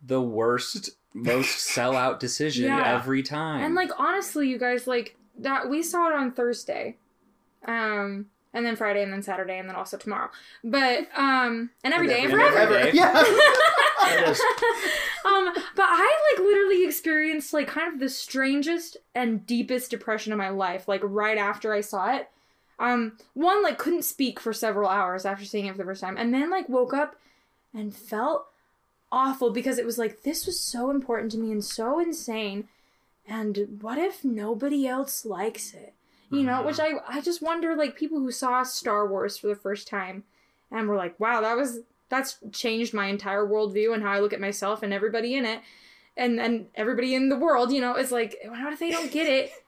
the 0.05 0.21
worst, 0.21 0.91
most 1.13 1.67
sellout 1.75 2.19
decision 2.19 2.65
Yeah. 2.65 2.95
every 2.95 3.23
time. 3.23 3.63
and 3.63 3.75
like 3.75 3.89
honestly, 3.97 4.47
you 4.49 4.57
guys 4.59 4.85
like 4.87 5.15
that 5.39 5.69
we 5.69 5.81
saw 5.81 6.09
it 6.09 6.13
on 6.15 6.31
Thursday, 6.31 6.97
um, 7.67 8.27
and 8.53 8.65
then 8.65 8.75
Friday, 8.75 9.01
and 9.03 9.11
then 9.11 9.23
Saturday, 9.23 9.57
and 9.57 9.67
then 9.67 9.75
also 9.75 9.97
tomorrow. 9.97 10.29
But 10.63 11.07
um, 11.15 11.71
and 11.83 11.93
every 11.93 12.07
day 12.07 12.23
and 12.23 12.31
every- 12.33 12.49
forever. 12.51 12.77
every 12.77 12.91
day. 12.91 12.97
Yeah. 12.97 13.23
Um, 15.25 15.53
but 15.75 15.85
I 15.87 16.33
like 16.37 16.45
literally 16.45 16.85
experienced 16.85 17.53
like 17.53 17.67
kind 17.67 17.91
of 17.93 17.99
the 17.99 18.09
strangest 18.09 18.97
and 19.15 19.45
deepest 19.47 19.89
depression 19.89 20.33
of 20.33 20.37
my 20.37 20.49
life, 20.49 20.87
like 20.87 20.99
right 21.03 21.37
after 21.37 21.73
I 21.73 21.79
saw 21.81 22.13
it. 22.17 22.29
Um, 22.77 23.13
one 23.33 23.63
like 23.63 23.77
couldn't 23.77 24.03
speak 24.03 24.39
for 24.39 24.51
several 24.51 24.89
hours 24.89 25.25
after 25.25 25.45
seeing 25.45 25.65
it 25.67 25.71
for 25.71 25.77
the 25.77 25.85
first 25.85 26.01
time, 26.01 26.17
and 26.17 26.33
then 26.33 26.49
like 26.51 26.67
woke 26.67 26.93
up 26.93 27.15
and 27.73 27.95
felt 27.95 28.47
awful 29.11 29.49
because 29.51 29.77
it 29.77 29.85
was 29.85 29.97
like 29.97 30.23
this 30.23 30.45
was 30.45 30.59
so 30.59 30.89
important 30.89 31.31
to 31.31 31.37
me 31.37 31.51
and 31.51 31.63
so 31.63 31.99
insane, 31.99 32.67
and 33.25 33.77
what 33.81 33.97
if 33.97 34.25
nobody 34.25 34.85
else 34.85 35.25
likes 35.25 35.73
it? 35.73 35.93
You 36.33 36.43
know, 36.43 36.63
which 36.63 36.79
I 36.79 36.93
I 37.07 37.21
just 37.21 37.41
wonder 37.41 37.75
like 37.75 37.95
people 37.95 38.19
who 38.19 38.31
saw 38.31 38.63
Star 38.63 39.07
Wars 39.07 39.37
for 39.37 39.47
the 39.47 39.55
first 39.55 39.87
time 39.87 40.23
and 40.71 40.87
were 40.87 40.95
like, 40.95 41.19
wow, 41.19 41.41
that 41.41 41.55
was 41.55 41.79
that's 42.09 42.37
changed 42.51 42.93
my 42.93 43.07
entire 43.07 43.45
worldview 43.45 43.93
and 43.93 44.03
how 44.03 44.11
I 44.11 44.19
look 44.19 44.33
at 44.33 44.41
myself 44.41 44.83
and 44.83 44.93
everybody 44.93 45.35
in 45.35 45.45
it, 45.45 45.61
and 46.17 46.39
and 46.39 46.67
everybody 46.75 47.13
in 47.15 47.29
the 47.29 47.37
world. 47.37 47.71
You 47.71 47.81
know, 47.81 47.95
is 47.95 48.11
like, 48.11 48.35
what 48.45 48.73
if 48.73 48.79
they 48.79 48.91
don't 48.91 49.11
get 49.11 49.27
it? 49.27 49.51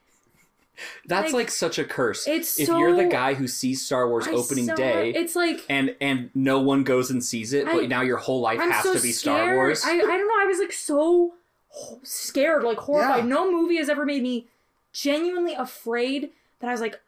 That's 1.06 1.28
like, 1.28 1.46
like, 1.46 1.52
such 1.52 1.80
a 1.80 1.86
curse. 1.86 2.28
it's 2.28 2.60
if 2.60 2.68
you're 2.68 2.98
the 2.98 3.06
guy 3.06 3.34
who 3.34 3.48
sees 3.48 3.86
Star 3.86 4.10
Wars 4.10 4.28
I 4.28 4.32
opening 4.32 4.66
saw- 4.66 4.76
day 4.76 5.12
It's 5.12 5.34
like 5.34 5.66
and 5.70 5.96
and 6.02 6.32
no 6.36 6.60
one 6.60 6.84
goes 6.84 7.10
and 7.10 7.24
sees 7.24 7.54
it, 7.54 7.66
I- 7.66 7.76
but 7.76 7.88
now 7.90 8.02
your 8.02 8.18
whole 8.18 8.42
life 8.42 8.60
I'm 8.60 8.72
has 8.72 8.84
so 8.84 8.94
to 8.94 9.02
be 9.02 9.14
scared. 9.14 9.38
Star 9.46 9.56
Wars. 9.56 9.86
I 9.86 9.92
I 9.92 9.98
don't 10.00 10.28
know. 10.28 10.42
I 10.42 10.46
was 10.46 10.60
like 10.60 10.74
so 10.74 11.36
scared, 12.04 12.64
like 12.64 12.78
horrified. 12.78 13.24
Yeah. 13.24 13.30
No 13.30 13.50
movie 13.52 13.78
has 13.78 13.88
ever 13.88 14.06
made 14.06 14.22
me 14.24 14.48
genuinely 14.92 15.54
afraid 15.54 16.32
that 16.60 16.68
I 16.70 16.72
was 16.72 16.82
like, 16.82 17.00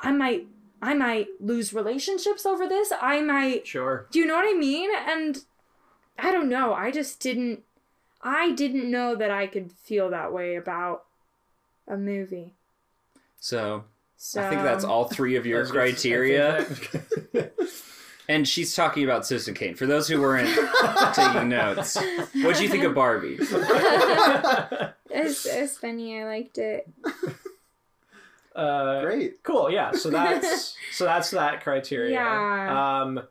I 0.00 0.12
might. 0.12 0.46
I 0.84 0.94
might 0.94 1.28
lose 1.38 1.72
relationships 1.72 2.44
over 2.44 2.66
this. 2.66 2.92
I 3.00 3.20
might 3.20 3.68
Sure. 3.68 4.06
Do 4.10 4.18
you 4.18 4.26
know 4.26 4.34
what 4.34 4.52
I 4.52 4.58
mean? 4.58 4.90
And 5.06 5.38
I 6.18 6.32
don't 6.32 6.48
know. 6.48 6.74
I 6.74 6.90
just 6.90 7.20
didn't. 7.20 7.62
I 8.20 8.50
didn't 8.50 8.90
know 8.90 9.14
that 9.14 9.30
I 9.30 9.46
could 9.46 9.70
feel 9.70 10.10
that 10.10 10.32
way 10.32 10.56
about 10.56 11.04
a 11.86 11.96
movie. 11.96 12.54
so 13.38 13.84
So 14.16 14.42
I 14.42 14.48
think 14.50 14.62
that's 14.62 14.82
all 14.84 15.04
three 15.04 15.36
of 15.36 15.46
your 15.50 15.58
I 15.58 15.60
was 15.60 15.70
gonna- 15.70 15.84
I 15.84 15.92
think 15.92 15.98
criteria. 16.64 17.50
And 18.28 18.46
she's 18.48 18.74
talking 18.74 19.04
about 19.04 19.26
Citizen 19.26 19.52
Kane. 19.54 19.74
For 19.74 19.84
those 19.86 20.08
who 20.08 20.20
weren't 20.20 20.48
taking 21.14 21.48
notes, 21.48 21.96
what 22.42 22.56
do 22.56 22.62
you 22.62 22.68
think 22.68 22.82
of 22.84 22.94
Barbie? 22.94 23.38
It's, 25.14 25.44
it's 25.44 25.76
funny. 25.76 26.18
I 26.18 26.24
liked 26.24 26.56
it. 26.56 26.88
Uh, 28.54 29.02
Great. 29.02 29.42
Cool. 29.42 29.70
Yeah. 29.70 29.92
So 29.92 30.10
that's 30.10 30.76
so 30.92 31.04
that's 31.04 31.30
that 31.30 31.62
criteria. 31.62 32.12
Yeah. 32.12 33.00
Um, 33.02 33.22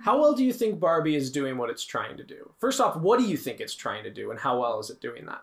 how 0.00 0.18
well 0.18 0.32
do 0.34 0.44
you 0.44 0.52
think 0.52 0.80
Barbie 0.80 1.14
is 1.14 1.30
doing 1.30 1.56
what 1.56 1.70
it's 1.70 1.84
trying 1.84 2.16
to 2.16 2.24
do? 2.24 2.52
First 2.58 2.80
off, 2.80 2.96
what 2.96 3.20
do 3.20 3.26
you 3.26 3.36
think 3.36 3.60
it's 3.60 3.74
trying 3.74 4.04
to 4.04 4.10
do, 4.10 4.30
and 4.30 4.40
how 4.40 4.60
well 4.60 4.80
is 4.80 4.90
it 4.90 5.00
doing 5.00 5.26
that? 5.26 5.42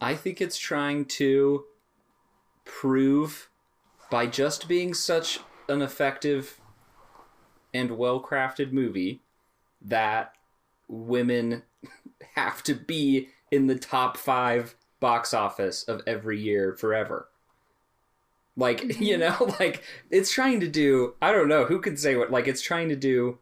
I 0.00 0.14
think 0.14 0.40
it's 0.40 0.58
trying 0.58 1.04
to 1.06 1.64
prove 2.64 3.48
by 4.10 4.26
just 4.26 4.68
being 4.68 4.94
such 4.94 5.40
an 5.68 5.82
effective 5.82 6.60
and 7.72 7.92
well 7.92 8.20
crafted 8.20 8.72
movie 8.72 9.20
that 9.82 10.32
women 10.88 11.62
have 12.34 12.62
to 12.64 12.74
be 12.74 13.28
in 13.50 13.66
the 13.66 13.78
top 13.78 14.16
five 14.16 14.74
box 15.00 15.34
office 15.34 15.82
of 15.84 16.00
every 16.06 16.40
year 16.40 16.74
forever. 16.74 17.28
Like, 18.56 19.00
you 19.00 19.16
know, 19.18 19.36
like 19.60 19.82
it's 20.10 20.30
trying 20.32 20.60
to 20.60 20.68
do, 20.68 21.14
I 21.20 21.32
don't 21.32 21.48
know, 21.48 21.64
who 21.64 21.80
could 21.80 21.98
say 21.98 22.16
what, 22.16 22.30
like 22.30 22.46
it's 22.48 22.62
trying 22.62 22.88
to 22.90 22.96
do 22.96 23.38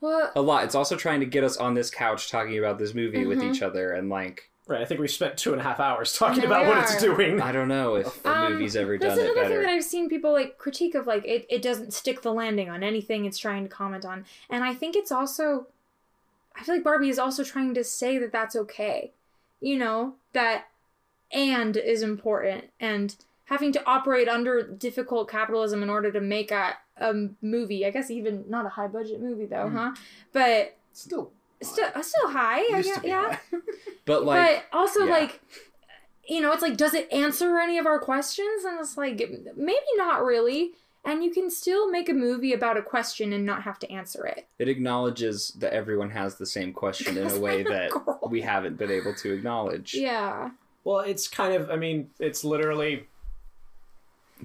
Well, 0.00 0.30
a 0.36 0.40
lot. 0.42 0.64
It's 0.64 0.74
also 0.74 0.96
trying 0.96 1.20
to 1.20 1.26
get 1.26 1.44
us 1.44 1.56
on 1.56 1.74
this 1.74 1.90
couch 1.90 2.30
talking 2.30 2.58
about 2.58 2.78
this 2.78 2.94
movie 2.94 3.26
with 3.26 3.38
Mhm. 3.40 3.54
each 3.54 3.62
other 3.62 3.92
and 3.92 4.08
like, 4.08 4.50
Right. 4.68 4.80
I 4.80 4.84
think 4.84 4.98
we 5.00 5.06
spent 5.06 5.36
two 5.36 5.52
and 5.52 5.60
a 5.60 5.64
half 5.64 5.78
hours 5.78 6.12
talking 6.18 6.44
about 6.44 6.64
we 6.64 6.70
what 6.70 6.78
it's 6.82 7.00
doing. 7.00 7.40
I 7.40 7.52
don't 7.52 7.68
know 7.68 7.94
if 7.94 8.24
a 8.26 8.28
Um, 8.28 8.52
movie's 8.54 8.74
ever 8.74 8.98
that's 8.98 9.14
done 9.14 9.24
it 9.24 9.30
another 9.30 9.48
thing 9.48 9.62
that. 9.62 9.68
I've 9.70 9.84
seen 9.84 10.08
people 10.08 10.32
like 10.32 10.58
critique 10.58 10.96
of. 10.96 11.06
Like 11.06 11.24
it, 11.24 11.46
it 11.48 11.62
doesn't 11.62 11.92
stick 11.94 12.22
the 12.22 12.32
landing 12.32 12.68
on 12.68 12.82
anything 12.82 13.26
it's 13.26 13.38
trying 13.38 13.62
to 13.62 13.68
comment 13.68 14.04
on, 14.04 14.24
and 14.50 14.64
I 14.64 14.74
think 14.74 14.96
it's 14.96 15.12
also. 15.12 15.68
I 16.56 16.64
feel 16.64 16.74
like 16.74 16.82
Barbie 16.82 17.10
is 17.10 17.18
also 17.20 17.44
trying 17.44 17.74
to 17.74 17.84
say 17.84 18.18
that 18.18 18.32
that's 18.32 18.56
okay, 18.56 19.12
you 19.60 19.78
know 19.78 20.14
that, 20.32 20.66
and 21.30 21.76
is 21.76 22.02
important, 22.02 22.64
and 22.80 23.14
having 23.46 23.72
to 23.72 23.84
operate 23.86 24.28
under 24.28 24.62
difficult 24.62 25.28
capitalism 25.30 25.82
in 25.82 25.90
order 25.90 26.12
to 26.12 26.20
make 26.20 26.50
a 26.52 26.74
a 26.98 27.12
movie. 27.42 27.84
I 27.84 27.90
guess 27.90 28.10
even 28.10 28.44
not 28.48 28.64
a 28.64 28.70
high 28.70 28.86
budget 28.88 29.20
movie 29.20 29.46
though, 29.46 29.68
Hmm. 29.68 29.76
huh? 29.76 29.94
But 30.32 30.76
Still. 30.92 31.30
still, 31.62 31.88
still 32.02 32.30
high. 32.30 32.60
I 32.74 32.82
guess, 32.82 32.94
to 32.96 33.00
be 33.02 33.08
yeah. 33.08 33.32
high. 33.32 33.40
But 34.06 34.24
like, 34.24 34.64
but 34.70 34.76
also 34.78 35.04
yeah. 35.04 35.10
like 35.12 35.40
you 36.28 36.40
know 36.40 36.52
it's 36.52 36.62
like 36.62 36.76
does 36.76 36.94
it 36.94 37.12
answer 37.12 37.58
any 37.58 37.76
of 37.78 37.86
our 37.86 37.98
questions 37.98 38.64
and 38.64 38.78
it's 38.80 38.96
like 38.96 39.18
maybe 39.56 39.80
not 39.96 40.24
really 40.24 40.72
and 41.04 41.22
you 41.24 41.30
can 41.32 41.50
still 41.50 41.90
make 41.90 42.08
a 42.08 42.12
movie 42.14 42.52
about 42.52 42.76
a 42.76 42.82
question 42.82 43.32
and 43.32 43.44
not 43.44 43.62
have 43.62 43.78
to 43.80 43.90
answer 43.92 44.24
it 44.26 44.46
it 44.60 44.68
acknowledges 44.68 45.48
that 45.58 45.72
everyone 45.72 46.10
has 46.10 46.36
the 46.36 46.46
same 46.46 46.72
question 46.72 47.16
in 47.18 47.28
a 47.30 47.38
way 47.38 47.62
that 47.64 47.90
Girl. 47.90 48.20
we 48.30 48.40
haven't 48.42 48.76
been 48.78 48.90
able 48.92 49.14
to 49.14 49.32
acknowledge. 49.32 49.92
yeah 49.94 50.50
Well, 50.84 51.00
it's 51.00 51.26
kind 51.26 51.52
of. 51.54 51.68
I 51.68 51.74
mean, 51.76 52.10
it's 52.20 52.44
literally 52.44 53.08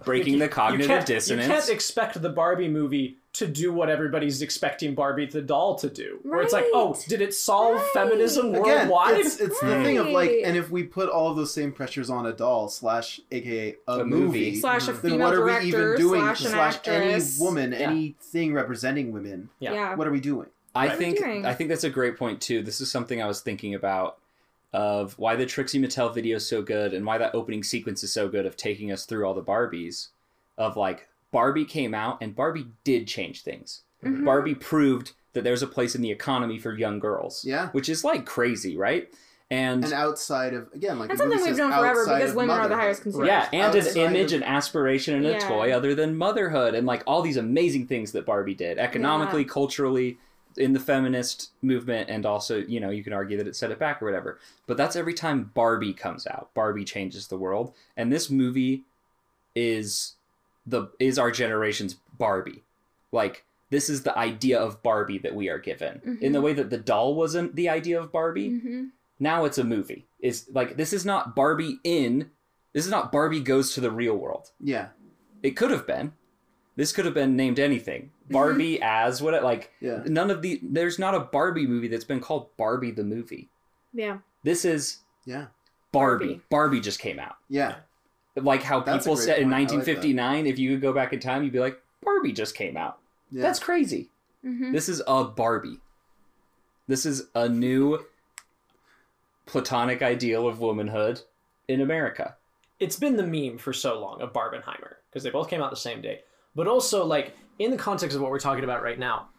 Breaking 0.05 0.39
the 0.39 0.45
You 0.45 0.49
cognitive 0.49 0.87
can't- 0.87 1.05
dissonance. 1.05 1.47
You 1.47 1.53
can't 1.53 1.69
expect 1.69 2.21
the 2.21 2.29
Barbie 2.29 2.69
movie 2.69 3.17
to 3.33 3.47
do 3.47 3.71
what 3.71 3.89
everybody's 3.89 4.41
expecting 4.41 4.93
Barbie 4.95 5.25
the 5.25 5.41
doll 5.41 5.75
to 5.75 5.89
do. 5.89 6.19
Right. 6.23 6.31
Where 6.35 6.41
it's 6.41 6.53
like, 6.53 6.65
oh, 6.73 6.97
did 7.07 7.21
it 7.21 7.33
solve 7.33 7.75
Right. 7.75 7.89
feminism 7.93 8.55
Again, 8.55 8.63
worldwide? 8.89 9.19
it's, 9.19 9.39
it's 9.39 9.59
the 9.59 9.83
thing 9.83 9.97
of 9.97 10.07
like, 10.07 10.31
and 10.43 10.57
if 10.57 10.69
we 10.69 10.83
put 10.83 11.07
all 11.09 11.29
of 11.29 11.37
those 11.37 11.53
same 11.53 11.71
pressures 11.71 12.09
on 12.09 12.25
a 12.25 12.33
doll 12.33 12.67
slash, 12.67 13.21
aka 13.31 13.75
a, 13.87 13.91
A 13.99 14.05
movie, 14.05 14.25
movie. 14.25 14.55
slash 14.59 14.87
a 14.87 14.93
then 14.93 15.01
female 15.11 15.19
what 15.27 15.33
are 15.35 15.43
we 15.45 15.51
director 15.71 15.93
even 15.95 16.01
doing? 16.01 16.21
slash 16.21 16.45
an 16.45 16.51
slash 16.51 16.79
any 16.87 17.23
woman, 17.39 17.71
Yeah. 17.71 17.77
anything 17.79 18.53
representing 18.53 19.11
women. 19.11 19.49
Yeah. 19.59 19.73
yeah, 19.73 19.95
What 19.95 20.07
are 20.07 20.11
we 20.11 20.19
doing? 20.21 20.47
I 20.73 20.87
Right. 20.87 20.97
think 20.97 21.21
I 21.21 21.53
think 21.53 21.69
that's 21.69 21.83
a 21.83 21.89
great 21.89 22.17
point 22.17 22.39
too. 22.41 22.63
This 22.63 22.79
is 22.79 22.89
something 22.89 23.21
I 23.21 23.27
was 23.27 23.41
thinking 23.41 23.75
about 23.75 24.17
of 24.73 25.13
why 25.19 25.35
the 25.35 25.45
Trixie 25.45 25.79
Mattel 25.79 26.13
video 26.13 26.37
is 26.37 26.47
so 26.47 26.61
good 26.61 26.93
and 26.93 27.05
why 27.05 27.17
that 27.17 27.35
opening 27.35 27.63
sequence 27.63 28.03
is 28.03 28.13
so 28.13 28.27
good 28.29 28.45
of 28.45 28.55
taking 28.55 28.91
us 28.91 29.05
through 29.05 29.25
all 29.25 29.33
the 29.33 29.43
Barbies. 29.43 30.09
Of 30.57 30.77
like 30.77 31.07
Barbie 31.31 31.65
came 31.65 31.93
out 31.93 32.17
and 32.21 32.35
Barbie 32.35 32.67
did 32.83 33.07
change 33.07 33.43
things. 33.43 33.81
Mhm. 34.03 34.23
Barbie 34.25 34.55
proved 34.55 35.11
that 35.33 35.43
there's 35.43 35.63
a 35.63 35.67
place 35.67 35.95
in 35.95 36.01
the 36.01 36.11
economy 36.11 36.57
for 36.59 36.73
young 36.77 36.99
girls. 36.99 37.43
Yeah. 37.45 37.69
Which 37.69 37.89
is 37.89 38.03
like 38.03 38.25
crazy, 38.25 38.75
right? 38.77 39.09
And, 39.49 39.83
And 39.83 39.93
outside 39.93 40.53
of 40.53 40.69
again, 40.73 40.97
like 40.99 41.09
that's 41.09 41.19
something 41.19 41.41
we've 41.43 41.57
known 41.57 41.73
forever 41.73 42.05
because 42.05 42.29
of 42.29 42.35
women 42.37 42.57
are 42.57 42.69
the 42.69 42.75
highest 42.75 43.01
consumers 43.01 43.27
yeah, 43.27 43.49
and 43.51 43.75
an 43.75 43.97
image, 43.97 44.31
of- 44.31 44.41
an 44.41 44.47
aspiration, 44.47 45.13
and 45.15 45.25
a 45.25 45.39
toy 45.41 45.71
other 45.71 45.93
than 45.93 46.15
motherhood, 46.15 46.73
and 46.73 46.87
like 46.87 47.03
all 47.05 47.21
these 47.21 47.35
amazing 47.35 47.87
things 47.87 48.13
that 48.13 48.25
Barbie 48.25 48.53
did, 48.53 48.77
economically, 48.77 49.43
culturally, 49.43 50.17
in 50.57 50.73
the 50.73 50.79
feminist 50.79 51.51
movement 51.61 52.09
and 52.09 52.25
also 52.25 52.57
you 52.57 52.79
know 52.79 52.89
you 52.89 53.03
can 53.03 53.13
argue 53.13 53.37
that 53.37 53.47
it 53.47 53.55
set 53.55 53.71
it 53.71 53.79
back 53.79 54.01
or 54.01 54.05
whatever. 54.05 54.39
But 54.67 54.77
that's 54.77 54.95
every 54.95 55.13
time 55.13 55.51
barbie 55.53 55.93
comes 55.93 56.27
out. 56.27 56.49
Barbie 56.53 56.83
changes 56.85 57.27
the 57.27 57.37
world. 57.37 57.73
And 57.97 58.11
this 58.11 58.29
movie 58.29 58.83
is 59.55 60.13
the 60.65 60.87
is 60.99 61.17
our 61.19 61.31
generation's 61.31 61.95
barbie. 62.17 62.63
Like 63.11 63.45
this 63.69 63.89
is 63.89 64.03
the 64.03 64.17
idea 64.17 64.59
of 64.59 64.83
barbie 64.83 65.17
that 65.19 65.35
we 65.35 65.49
are 65.49 65.59
given. 65.59 66.17
In 66.21 66.33
the 66.33 66.41
way 66.41 66.53
that 66.53 66.69
the 66.69 66.77
doll 66.77 67.15
wasn't 67.15 67.55
the 67.55 67.69
idea 67.69 67.99
of 67.99 68.11
barbie 68.11 68.49
Mm-hmm. 68.49 68.85
now 69.19 69.45
it's 69.45 69.57
a 69.57 69.63
movie. 69.63 70.05
Is 70.19 70.47
like 70.53 70.77
this 70.77 70.93
is 70.93 71.05
not 71.05 71.35
barbie 71.35 71.79
in 71.83 72.29
this 72.73 72.85
is 72.85 72.91
not 72.91 73.11
barbie 73.11 73.41
goes 73.41 73.73
to 73.73 73.81
the 73.81 73.91
real 73.91 74.15
world. 74.15 74.51
Yeah, 74.59 74.89
it 75.43 75.51
could 75.51 75.71
have 75.71 75.87
been 75.87 76.13
this 76.75 76.91
could 76.91 77.05
have 77.05 77.13
been 77.13 77.35
named 77.35 77.59
anything 77.59 78.11
barbie 78.29 78.81
as 78.81 79.21
what 79.21 79.33
it 79.33 79.43
like 79.43 79.71
yeah. 79.81 80.01
none 80.05 80.31
of 80.31 80.41
the 80.41 80.59
there's 80.63 80.97
not 80.97 81.13
a 81.13 81.19
barbie 81.19 81.67
movie 81.67 81.87
that's 81.87 82.05
been 82.05 82.19
called 82.21 82.47
barbie 82.57 82.91
the 82.91 83.03
movie 83.03 83.49
Yeah. 83.93 84.19
this 84.43 84.63
is 84.65 84.99
Yeah. 85.25 85.47
barbie 85.91 86.25
Barbie. 86.27 86.41
barbie, 86.49 86.79
just 86.79 86.99
came 86.99 87.19
out 87.19 87.35
Yeah. 87.49 87.75
like 88.35 88.63
how 88.63 88.79
That's 88.79 89.03
people 89.05 89.15
great 89.15 89.25
said 89.25 89.37
in 89.39 89.49
point. 89.49 89.53
I 89.55 89.57
like 89.59 89.69
1959 89.71 90.47
if 90.47 90.57
you 90.59 90.71
could 90.71 90.81
go 90.81 90.93
back 90.93 91.11
in 91.13 91.19
time 91.19 91.43
you'd 91.43 91.51
be 91.53 91.59
like 91.59 91.81
barbie 92.03 92.31
just 92.31 92.55
came 92.55 92.77
out 92.77 92.99
Yeah. 93.31 93.41
that's 93.43 93.59
crazy 93.59 94.09
Mm-hmm. 94.45 94.71
this 94.71 94.89
is 94.89 95.03
a 95.05 95.23
barbie 95.25 95.79
this 96.87 97.05
is 97.05 97.27
a 97.35 97.47
new 97.47 97.99
platonic 99.45 100.01
ideal 100.01 100.47
of 100.47 100.59
womanhood 100.59 101.21
in 101.67 101.81
america 101.81 102.35
it's 102.79 102.95
been 102.95 103.15
the 103.17 103.23
meme 103.27 103.59
for 103.59 103.71
so 103.73 103.99
long 103.99 104.19
of 104.21 104.33
Barbenheimer 104.33 104.93
because 105.09 105.21
they 105.23 105.29
both 105.29 105.47
came 105.47 105.61
out 105.61 105.69
the 105.69 105.75
same 105.75 106.01
day. 106.01 106.21
But 106.55 106.67
also, 106.67 107.05
like 107.05 107.35
in 107.59 107.71
the 107.71 107.77
context 107.77 108.15
of 108.15 108.21
what 108.21 108.31
we're 108.31 108.39
talking 108.39 108.63
about 108.63 108.83
right 108.83 108.99
now, 108.99 109.29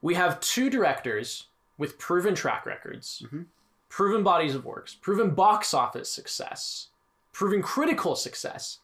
we 0.00 0.14
have 0.14 0.40
two 0.40 0.70
directors 0.70 1.46
with 1.78 1.98
proven 1.98 2.34
track 2.34 2.66
records, 2.66 3.22
Mhm. 3.30 3.46
proven 3.88 4.22
bodies 4.22 4.54
of 4.54 4.64
works, 4.64 4.94
proven 4.94 5.30
box 5.34 5.74
office 5.74 6.10
success, 6.10 6.88
proven 7.32 7.62
critical 7.62 8.14
success, 8.14 8.80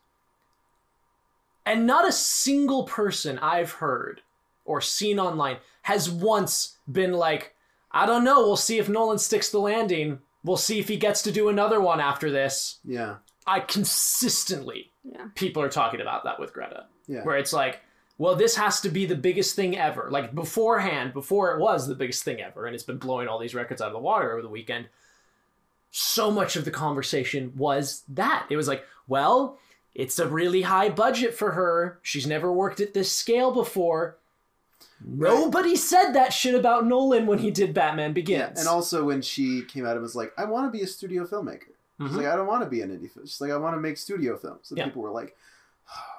and 1.67 1.87
not 1.87 2.09
a 2.09 2.13
single 2.13 2.85
person 2.85 3.39
I've 3.39 3.73
heard 3.73 4.23
or 4.65 4.81
seen 4.81 5.19
online 5.21 5.59
has 5.83 6.11
once 6.11 6.79
been 6.91 7.13
like, 7.13 7.55
I 7.93 8.07
don't 8.07 8.25
know, 8.25 8.41
we'll 8.41 8.57
see 8.57 8.79
if 8.79 8.89
Nolan 8.89 9.19
sticks 9.19 9.51
the 9.51 9.59
landing. 9.61 10.21
We'll 10.43 10.57
see 10.57 10.79
if 10.79 10.89
he 10.89 10.97
gets 10.97 11.23
to 11.23 11.33
do 11.33 11.49
another 11.49 11.81
one 11.81 12.01
after 12.01 12.31
this. 12.31 12.79
Yeah. 12.85 13.17
I 13.47 13.61
consistently 13.61 14.90
Yeah. 15.05 15.29
people 15.35 15.62
are 15.62 15.69
talking 15.70 16.01
about 16.01 16.25
that 16.25 16.39
with 16.39 16.53
Greta, 16.53 16.87
Yeah. 17.07 17.23
where 17.23 17.37
it's 17.37 17.53
like, 17.53 17.81
well, 18.19 18.35
this 18.37 18.55
has 18.57 18.81
to 18.83 18.91
be 18.91 19.07
the 19.07 19.15
biggest 19.17 19.57
thing 19.57 19.79
ever. 19.79 20.09
Like 20.11 20.35
beforehand, 20.35 21.15
before 21.15 21.53
it 21.55 21.59
was 21.61 21.89
the 21.89 21.95
biggest 21.95 22.23
thing 22.23 22.41
ever, 22.43 22.67
and 22.67 22.75
it's 22.75 22.85
been 22.85 22.99
blowing 22.99 23.27
all 23.29 23.39
these 23.39 23.55
records 23.55 23.81
out 23.81 23.87
of 23.89 23.95
the 23.95 23.99
water 23.99 24.31
over 24.33 24.43
the 24.43 24.49
weekend. 24.49 24.87
So 25.91 26.31
much 26.31 26.55
of 26.57 26.65
the 26.65 26.70
conversation 26.70 27.53
was 27.57 28.05
that 28.11 28.47
it 28.51 28.57
was 28.57 28.69
like, 28.69 28.85
well, 29.09 29.59
it's 29.95 30.19
a 30.19 30.29
really 30.29 30.62
high 30.62 30.89
budget 30.91 31.35
for 31.35 31.53
her. 31.53 31.99
She's 32.03 32.27
never 32.27 32.53
worked 32.53 32.81
at 32.81 32.95
this 32.95 33.11
scale 33.11 33.53
before. 33.53 34.19
Nobody 35.05 35.77
said 35.77 36.12
that 36.12 36.33
shit 36.33 36.55
about 36.55 36.87
Nolan 36.87 37.27
when 37.27 37.39
he 37.39 37.51
did 37.51 37.73
Batman 37.75 38.12
Begins. 38.12 38.53
Yeah. 38.55 38.61
And 38.61 38.69
also 38.69 39.05
when 39.05 39.23
she 39.23 39.62
came 39.62 39.87
out 39.87 39.93
and 39.93 40.03
was 40.03 40.15
like, 40.15 40.33
I 40.37 40.45
want 40.45 40.70
to 40.70 40.77
be 40.79 40.85
a 40.85 40.87
studio 40.87 41.27
filmmaker. 41.27 41.73
She's 42.01 42.09
Mhm. 42.11 42.17
like, 42.17 42.27
I 42.27 42.37
don't 42.37 42.47
want 42.47 42.62
to 42.65 42.70
be 42.70 42.81
an 42.81 42.91
indie 42.91 43.11
film. 43.11 43.27
She's 43.27 43.41
like, 43.41 43.51
I 43.51 43.57
want 43.59 43.77
to 43.77 43.81
make 43.81 43.99
studio 43.99 44.37
films. 44.39 44.70
And 44.70 44.79
Yeah. 44.79 44.87
people 44.87 45.03
were 45.03 45.11
like, 45.11 45.37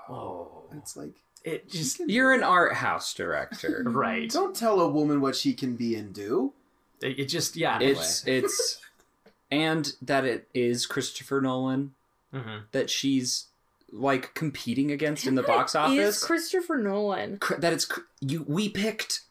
oh, 0.10 0.64
it's 0.78 0.96
like, 0.96 1.14
it 1.44 1.68
just 1.70 2.00
you're 2.02 2.34
an 2.34 2.44
art 2.44 2.74
house 2.76 3.14
director 3.16 3.84
right. 3.88 4.30
don't 4.30 4.56
tell 4.56 4.80
a 4.80 4.88
woman 4.88 5.22
what 5.22 5.36
she 5.36 5.54
can 5.54 5.76
be 5.76 5.96
and 5.96 6.14
do. 6.14 6.54
It, 7.02 7.20
it 7.20 7.26
just 7.26 7.56
yeah. 7.56 7.80
it's 7.80 8.24
it's 8.28 8.80
and 9.50 9.92
that 10.04 10.24
it 10.24 10.48
is 10.54 10.86
christopher 10.86 11.42
nolan 11.42 11.96
Mhm. 12.32 12.66
that 12.74 12.92
she's 12.92 13.48
like 13.92 14.36
competing 14.36 14.92
against 14.92 15.26
in 15.26 15.34
the 15.36 15.42
box 15.44 15.72
Is 15.72 15.76
office 15.76 16.24
Christopher 16.24 16.78
Nolan. 16.78 17.40
That 17.58 17.74
it's 17.74 17.92
you 18.22 18.46
we 18.48 18.70
picked 18.70 19.22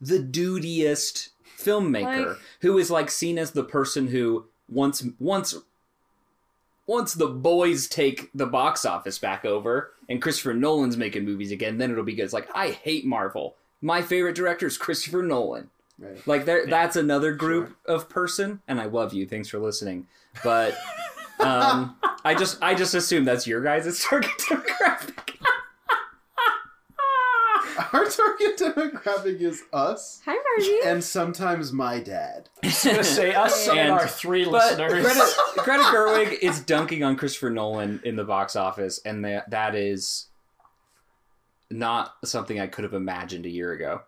the 0.00 0.18
dudiest 0.20 1.30
filmmaker 1.58 2.26
Like- 2.28 2.36
who 2.60 2.76
is 2.78 2.90
like 2.92 3.10
seen 3.10 3.38
as 3.38 3.52
the 3.52 3.64
person 3.64 4.08
who 4.08 4.44
once 4.68 5.02
once 5.18 5.54
once 6.88 7.14
the 7.14 7.28
boys 7.28 7.86
take 7.86 8.30
the 8.34 8.46
box 8.46 8.84
office 8.84 9.18
back 9.20 9.44
over 9.44 9.92
and 10.08 10.20
Christopher 10.20 10.54
Nolan's 10.54 10.96
making 10.96 11.24
movies 11.24 11.52
again 11.52 11.78
then 11.78 11.92
it'll 11.92 12.02
be 12.02 12.14
good. 12.16 12.24
It's 12.24 12.32
like 12.32 12.48
I 12.54 12.70
hate 12.70 13.04
Marvel. 13.06 13.54
My 13.80 14.02
favorite 14.02 14.34
director 14.34 14.66
is 14.66 14.76
Christopher 14.76 15.22
Nolan. 15.22 15.70
Right. 16.00 16.26
like 16.28 16.44
there 16.44 16.66
that's 16.66 16.96
another 16.96 17.32
group 17.32 17.76
of 17.84 18.08
person 18.08 18.60
and 18.66 18.80
I 18.80 18.86
love 18.86 19.12
you. 19.12 19.26
Thanks 19.26 19.48
for 19.48 19.58
listening. 19.58 20.08
But 20.42 20.76
um 21.38 21.96
I 22.24 22.34
just 22.34 22.58
I 22.62 22.74
just 22.74 22.94
assume 22.94 23.24
that's 23.24 23.46
your 23.46 23.62
guys' 23.62 24.00
target 24.08 24.30
demographic 24.38 25.17
Our 27.92 28.04
target 28.08 28.58
demographic 28.58 29.40
is 29.40 29.62
us 29.72 30.20
Hi, 30.24 30.34
Margie. 30.34 30.78
and 30.84 31.02
sometimes 31.02 31.72
my 31.72 32.00
dad. 32.00 32.48
gonna 32.62 33.02
say 33.04 33.34
us 33.34 33.68
and, 33.68 33.78
And- 33.78 33.90
our 33.92 34.06
three 34.08 34.44
But 34.44 34.78
listeners. 34.78 35.04
Greta, 35.04 35.34
Greta 35.64 35.82
Gerwig 35.84 36.38
is 36.40 36.60
dunking 36.60 37.02
on 37.04 37.16
Christopher 37.16 37.50
Nolan 37.50 38.00
in 38.04 38.16
the 38.16 38.24
box 38.24 38.56
office, 38.56 39.00
and 39.04 39.24
that 39.24 39.48
that 39.50 39.74
is 39.74 40.26
not 41.70 42.14
something 42.24 42.58
I 42.58 42.66
could 42.66 42.84
have 42.84 42.94
imagined 42.94 43.44
a 43.46 43.50
year 43.50 43.72
ago 43.72 44.02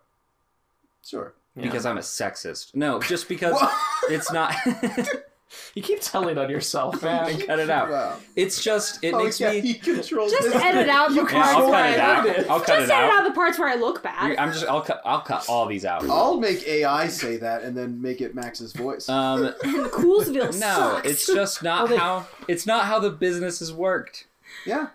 Sure. 1.05 1.33
Yeah. 1.55 1.63
because 1.63 1.85
I'm 1.85 1.97
a 1.97 2.01
sexist. 2.01 2.75
No, 2.75 2.99
just 3.01 3.27
because 3.29 3.55
it's 4.09 4.31
not. 4.31 4.55
you 5.75 5.81
keep 5.81 6.01
telling 6.01 6.37
on 6.37 6.49
yourself, 6.49 7.01
man. 7.03 7.39
Cut 7.41 7.59
it 7.59 7.69
out. 7.69 7.89
Wow. 7.89 8.17
It's 8.35 8.63
just 8.63 9.03
it 9.03 9.13
oh, 9.13 9.23
makes 9.23 9.39
yeah, 9.39 9.51
me. 9.51 9.61
he 9.61 9.73
controls 9.75 10.31
Just 10.31 10.43
this. 10.43 10.55
edit 10.55 10.87
out 10.89 11.09
the 11.09 11.21
parts 11.21 11.33
Yeah, 11.33 11.43
I'll 11.57 11.69
where 11.69 11.73
cut 11.73 11.83
I 11.83 11.89
it 11.93 11.99
I 11.99 12.03
out. 12.03 12.49
I'll 12.49 12.59
cut 12.59 12.67
Just 12.67 12.69
it 12.69 12.83
edit 12.83 12.91
out 12.91 13.13
out. 13.19 13.23
the 13.25 13.31
parts 13.33 13.59
where 13.59 13.69
I 13.69 13.75
look 13.75 14.03
bad. 14.03 14.37
I'm 14.37 14.51
just. 14.51 14.65
I'll 14.67 14.81
cut. 14.81 15.01
I'll 15.05 15.21
cut 15.21 15.47
all 15.49 15.65
these 15.65 15.85
out. 15.85 16.07
I'll 16.09 16.39
make 16.39 16.67
AI 16.67 17.07
say 17.07 17.37
that 17.37 17.63
and 17.63 17.75
then 17.75 18.01
make 18.01 18.21
it 18.21 18.33
Max's 18.35 18.73
voice. 18.73 19.07
Um, 19.09 19.53
Coolsville 19.63 20.53
no, 20.59 20.75
sucks. 20.77 21.07
it's 21.09 21.25
just 21.27 21.63
not 21.63 21.89
they- 21.89 21.97
how. 21.97 22.27
It's 22.47 22.65
not 22.65 22.85
how 22.85 22.99
the 22.99 23.09
business 23.11 23.59
has 23.59 23.71
worked, 23.73 24.27
yeah. 24.65 24.87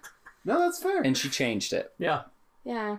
No, 0.45 0.61
that's 0.61 0.83
fair. 0.83 1.01
and 1.03 1.17
she 1.19 1.29
changed 1.29 1.73
it. 1.73 1.93
Yeah. 1.99 2.23
yeah. 2.65 2.99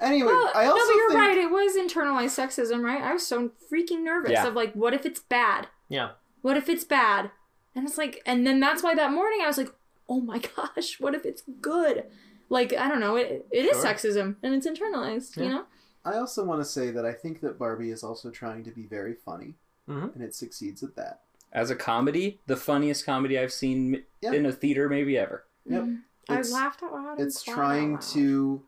anyway, 0.00 0.32
Well, 0.32 0.50
I 0.54 0.64
also 0.66 0.78
no, 0.78 0.86
but 0.86 0.94
you're 0.94 1.08
think 1.10 1.20
right. 1.20 1.36
It 1.38 1.50
was 1.50 1.76
internalized 1.76 2.38
sexism, 2.38 2.82
right? 2.82 3.02
I 3.02 3.12
was 3.12 3.26
so 3.26 3.50
freaking 3.70 4.02
nervous 4.02 4.32
Yeah. 4.32 4.46
of 4.46 4.54
like, 4.54 4.72
what 4.72 4.94
if 4.94 5.04
it's 5.04 5.20
bad? 5.20 5.66
Yeah. 5.88 6.10
What 6.46 6.56
if 6.56 6.68
it's 6.68 6.84
bad? 6.84 7.32
And 7.74 7.88
it's 7.88 7.98
like, 7.98 8.22
and 8.24 8.46
then 8.46 8.60
that's 8.60 8.80
why 8.80 8.94
that 8.94 9.10
morning 9.10 9.40
I 9.42 9.48
was 9.48 9.58
like, 9.58 9.74
oh 10.08 10.20
my 10.20 10.38
gosh, 10.56 11.00
what 11.00 11.12
if 11.12 11.26
it's 11.26 11.42
good? 11.60 12.04
Like, 12.48 12.72
I 12.72 12.88
don't 12.88 13.00
know. 13.00 13.16
It, 13.16 13.48
it 13.50 13.64
is 13.64 13.76
Sure. 13.82 13.84
sexism 13.84 14.36
and 14.44 14.54
it's 14.54 14.64
internalized, 14.64 15.36
Yeah. 15.36 15.42
you 15.42 15.48
know? 15.50 15.64
I 16.04 16.18
also 16.18 16.44
want 16.44 16.60
to 16.60 16.64
say 16.64 16.92
that 16.92 17.04
I 17.04 17.12
think 17.12 17.40
that 17.40 17.58
Barbie 17.58 17.90
is 17.90 18.04
also 18.04 18.30
trying 18.30 18.62
to 18.62 18.70
be 18.70 18.84
very 18.84 19.12
funny, 19.12 19.54
Mhm. 19.88 20.14
and 20.14 20.22
it 20.22 20.36
succeeds 20.36 20.84
at 20.84 20.94
that. 20.94 21.22
As 21.52 21.68
a 21.70 21.74
comedy, 21.74 22.38
the 22.46 22.54
funniest 22.56 23.04
comedy 23.04 23.36
I've 23.36 23.52
seen 23.52 24.04
Yeah. 24.20 24.30
in 24.34 24.46
a 24.46 24.52
theater 24.52 24.88
maybe 24.88 25.18
ever. 25.18 25.42
Yep. 25.68 25.82
Mhm. 25.82 26.02
I 26.28 26.34
It's- 26.34 26.52
laughed 26.52 26.80
out 26.84 26.92
loud. 26.92 27.18
and 27.18 27.26
It's 27.26 27.42
cried 27.42 27.54
trying 27.56 27.94
out 27.94 28.02
loud. 28.04 28.12
to 28.12 28.62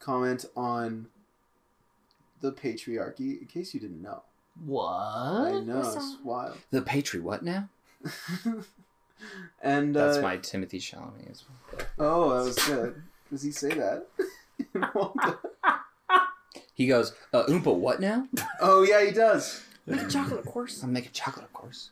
comment 0.00 0.46
on 0.56 1.06
the 2.40 2.50
patriarchy. 2.50 3.40
In 3.40 3.46
case 3.46 3.72
you 3.72 3.78
didn't 3.78 4.02
know, 4.02 4.24
I 4.56 4.60
What? 4.64 5.64
know 5.66 5.76
What's 5.78 5.96
it's 5.96 6.12
that? 6.16 6.24
wild. 6.24 6.56
The 6.70 6.82
Patri, 6.82 7.20
what 7.20 7.42
now? 7.42 7.68
and 9.62 9.94
That's 9.94 10.18
uh, 10.18 10.22
my 10.22 10.36
Timothée 10.38 10.74
Chalamet 10.80 11.30
as 11.30 11.44
well. 11.48 11.86
oh, 11.98 12.30
that 12.38 12.44
was 12.44 12.58
good. 12.58 13.02
Does 13.30 13.42
he 13.42 13.50
say 13.50 13.70
that? 13.70 14.06
Wonka? 14.74 15.38
He 16.76 16.88
goes, 16.88 17.12
uh, 17.32 17.44
Oompa, 17.44 17.72
what 17.72 18.00
now? 18.00 18.26
oh 18.60 18.82
yeah, 18.82 19.04
he 19.04 19.12
does. 19.12 19.62
Make 19.86 20.02
a 20.02 20.08
chocolate 20.08 20.44
course. 20.44 20.82
I'm 20.82 20.92
making 20.92 21.12
chocolate, 21.12 21.44
of 21.44 21.52
course. 21.52 21.90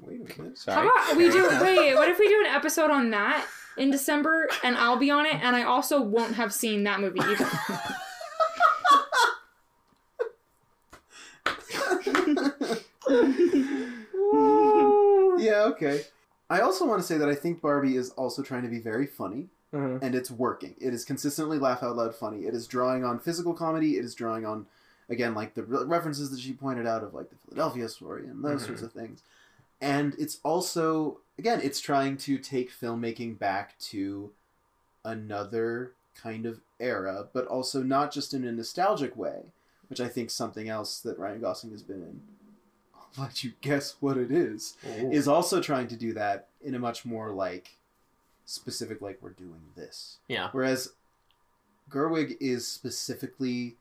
Wait 0.00 0.20
a 0.22 0.40
minute. 0.40 0.56
Sorry. 0.56 0.86
How 0.88 0.90
about 0.90 1.16
we 1.18 1.30
do? 1.30 1.46
Wait, 1.62 1.94
what 1.94 2.08
if 2.08 2.18
we 2.18 2.28
do 2.28 2.40
an 2.40 2.46
episode 2.46 2.90
on 2.90 3.10
that 3.10 3.46
in 3.76 3.90
December, 3.90 4.48
and 4.64 4.74
I'll 4.78 4.96
be 4.96 5.10
on 5.10 5.26
it, 5.26 5.34
and 5.42 5.54
I 5.54 5.64
also 5.64 6.00
won't 6.00 6.34
have 6.36 6.50
seen 6.54 6.84
that 6.84 7.00
movie 7.00 7.20
either. 7.20 7.46
Yeah, 15.38 15.64
okay. 15.66 16.02
I 16.50 16.60
also 16.60 16.86
want 16.86 17.00
to 17.00 17.06
say 17.06 17.18
that 17.18 17.28
I 17.28 17.34
think 17.34 17.60
Barbie 17.60 17.96
is 17.96 18.10
also 18.10 18.42
trying 18.42 18.62
to 18.62 18.68
be 18.68 18.78
very 18.80 19.06
funny, 19.06 19.48
Mhm. 19.72 20.02
and 20.02 20.14
it's 20.14 20.30
working. 20.30 20.74
It 20.80 20.94
is 20.94 21.04
consistently 21.04 21.58
laugh 21.58 21.82
out 21.82 21.96
loud 21.96 22.14
funny. 22.14 22.46
It 22.46 22.54
is 22.54 22.66
drawing 22.66 23.04
on 23.04 23.18
physical 23.18 23.52
comedy. 23.54 23.98
It 23.98 24.04
is 24.04 24.14
drawing 24.14 24.46
on, 24.46 24.66
again, 25.10 25.34
like 25.34 25.54
the 25.54 25.62
re- 25.62 25.84
references 25.84 26.30
that 26.30 26.40
she 26.40 26.52
pointed 26.54 26.86
out 26.86 27.02
of 27.04 27.12
like 27.14 27.28
the 27.30 27.36
Philadelphia 27.36 27.88
story 27.88 28.26
and 28.26 28.42
those 28.44 28.64
sorts 28.64 28.82
of 28.82 28.92
things. 28.92 29.22
And 29.80 30.14
it's 30.18 30.40
also, 30.42 31.18
again, 31.38 31.60
it's 31.62 31.80
trying 31.80 32.16
to 32.18 32.38
take 32.38 32.72
filmmaking 32.72 33.38
back 33.38 33.78
to 33.78 34.30
another 35.04 35.92
kind 36.14 36.46
of 36.46 36.60
era, 36.80 37.28
but 37.32 37.46
also 37.46 37.82
not 37.82 38.10
just 38.10 38.32
in 38.34 38.44
a 38.44 38.50
nostalgic 38.52 39.16
way, 39.16 39.52
which 39.88 40.00
I 40.00 40.08
think 40.08 40.30
something 40.30 40.68
else 40.68 40.98
that 41.00 41.18
Ryan 41.18 41.40
Gosling 41.40 41.72
has 41.72 41.82
been 41.82 42.02
in. 42.02 42.22
Let 43.18 43.44
you 43.44 43.52
guess 43.60 43.96
what 44.00 44.16
it 44.16 44.30
is. 44.30 44.76
Is 44.84 45.28
also 45.28 45.60
trying 45.60 45.88
to 45.88 45.96
do 45.96 46.12
that 46.14 46.48
in 46.62 46.74
a 46.74 46.78
much 46.78 47.04
more 47.04 47.30
like 47.32 47.76
specific, 48.44 49.00
like 49.00 49.18
we're 49.20 49.30
doing 49.30 49.62
this. 49.76 50.18
Yeah. 50.28 50.48
Whereas 50.52 50.92
Gerwig 51.90 52.36
is 52.40 52.66
specifically 52.66 53.76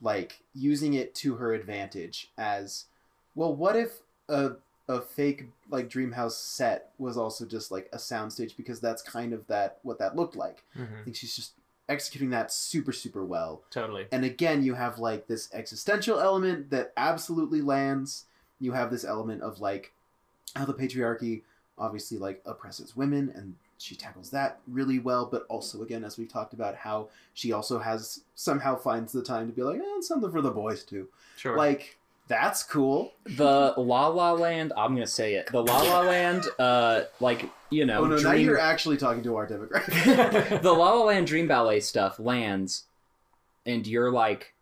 like 0.00 0.40
using 0.54 0.94
it 0.94 1.14
to 1.14 1.36
her 1.36 1.54
advantage 1.54 2.30
as 2.36 2.84
well 3.34 3.54
what 3.54 3.74
if 3.74 4.00
a 4.28 4.52
a 4.88 5.00
fake 5.00 5.46
like 5.70 5.88
Dreamhouse 5.88 6.32
set 6.32 6.90
was 6.98 7.16
also 7.16 7.44
just 7.44 7.70
like 7.72 7.88
a 7.92 7.96
soundstage 7.96 8.56
because 8.56 8.80
that's 8.80 9.02
kind 9.02 9.32
of 9.32 9.46
that 9.48 9.78
what 9.82 9.98
that 9.98 10.14
looked 10.14 10.36
like. 10.36 10.62
Mm-hmm. 10.78 11.00
I 11.00 11.02
think 11.04 11.16
she's 11.16 11.34
just 11.34 11.52
executing 11.88 12.30
that 12.30 12.52
super 12.52 12.92
super 12.92 13.24
well. 13.24 13.62
Totally. 13.70 14.06
And 14.12 14.24
again, 14.24 14.62
you 14.62 14.74
have 14.74 14.98
like 14.98 15.26
this 15.26 15.48
existential 15.52 16.20
element 16.20 16.70
that 16.70 16.92
absolutely 16.96 17.62
lands. 17.62 18.26
You 18.60 18.72
have 18.72 18.90
this 18.90 19.04
element 19.04 19.42
of 19.42 19.60
like 19.60 19.92
how 20.54 20.64
the 20.64 20.74
patriarchy 20.74 21.42
obviously 21.78 22.18
like 22.18 22.42
oppresses 22.46 22.96
women 22.96 23.32
and 23.34 23.54
she 23.78 23.94
tackles 23.94 24.30
that 24.30 24.58
really 24.66 24.98
well, 24.98 25.26
but 25.26 25.44
also 25.48 25.82
again, 25.82 26.02
as 26.04 26.16
we've 26.16 26.32
talked 26.32 26.54
about, 26.54 26.74
how 26.74 27.08
she 27.34 27.52
also 27.52 27.78
has 27.78 28.22
somehow 28.34 28.74
finds 28.74 29.12
the 29.12 29.22
time 29.22 29.46
to 29.48 29.52
be 29.52 29.62
like, 29.62 29.78
eh, 29.78 30.00
something 30.00 30.30
for 30.30 30.40
the 30.40 30.50
boys 30.50 30.82
too. 30.82 31.08
Sure. 31.36 31.56
Like 31.56 31.98
that's 32.28 32.62
cool. 32.62 33.12
The 33.24 33.74
La 33.76 34.08
La 34.08 34.32
Land, 34.32 34.72
I'm 34.76 34.94
gonna 34.94 35.06
say 35.06 35.34
it. 35.34 35.48
The 35.52 35.62
La 35.62 35.82
La 35.82 36.00
Land, 36.00 36.44
uh, 36.58 37.02
like 37.20 37.48
you 37.70 37.84
know, 37.84 38.00
oh 38.00 38.06
no, 38.06 38.16
now 38.18 38.32
you're 38.32 38.58
actually 38.58 38.96
talking 38.96 39.22
to 39.24 39.36
our 39.36 39.46
demographic. 39.46 40.60
the 40.62 40.72
La 40.72 40.94
La 40.94 41.04
Land 41.04 41.26
Dream 41.26 41.46
Ballet 41.46 41.80
stuff 41.80 42.18
lands, 42.18 42.84
and 43.64 43.86
you're 43.86 44.10
like 44.10 44.54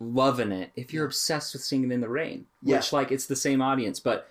loving 0.00 0.50
it 0.50 0.70
if 0.76 0.92
you're 0.92 1.04
obsessed 1.04 1.52
with 1.52 1.62
Singing 1.62 1.92
in 1.92 2.00
the 2.00 2.08
Rain, 2.08 2.46
Yeah. 2.62 2.76
which 2.76 2.92
like 2.92 3.12
it's 3.12 3.26
the 3.26 3.36
same 3.36 3.60
audience, 3.62 4.00
but 4.00 4.28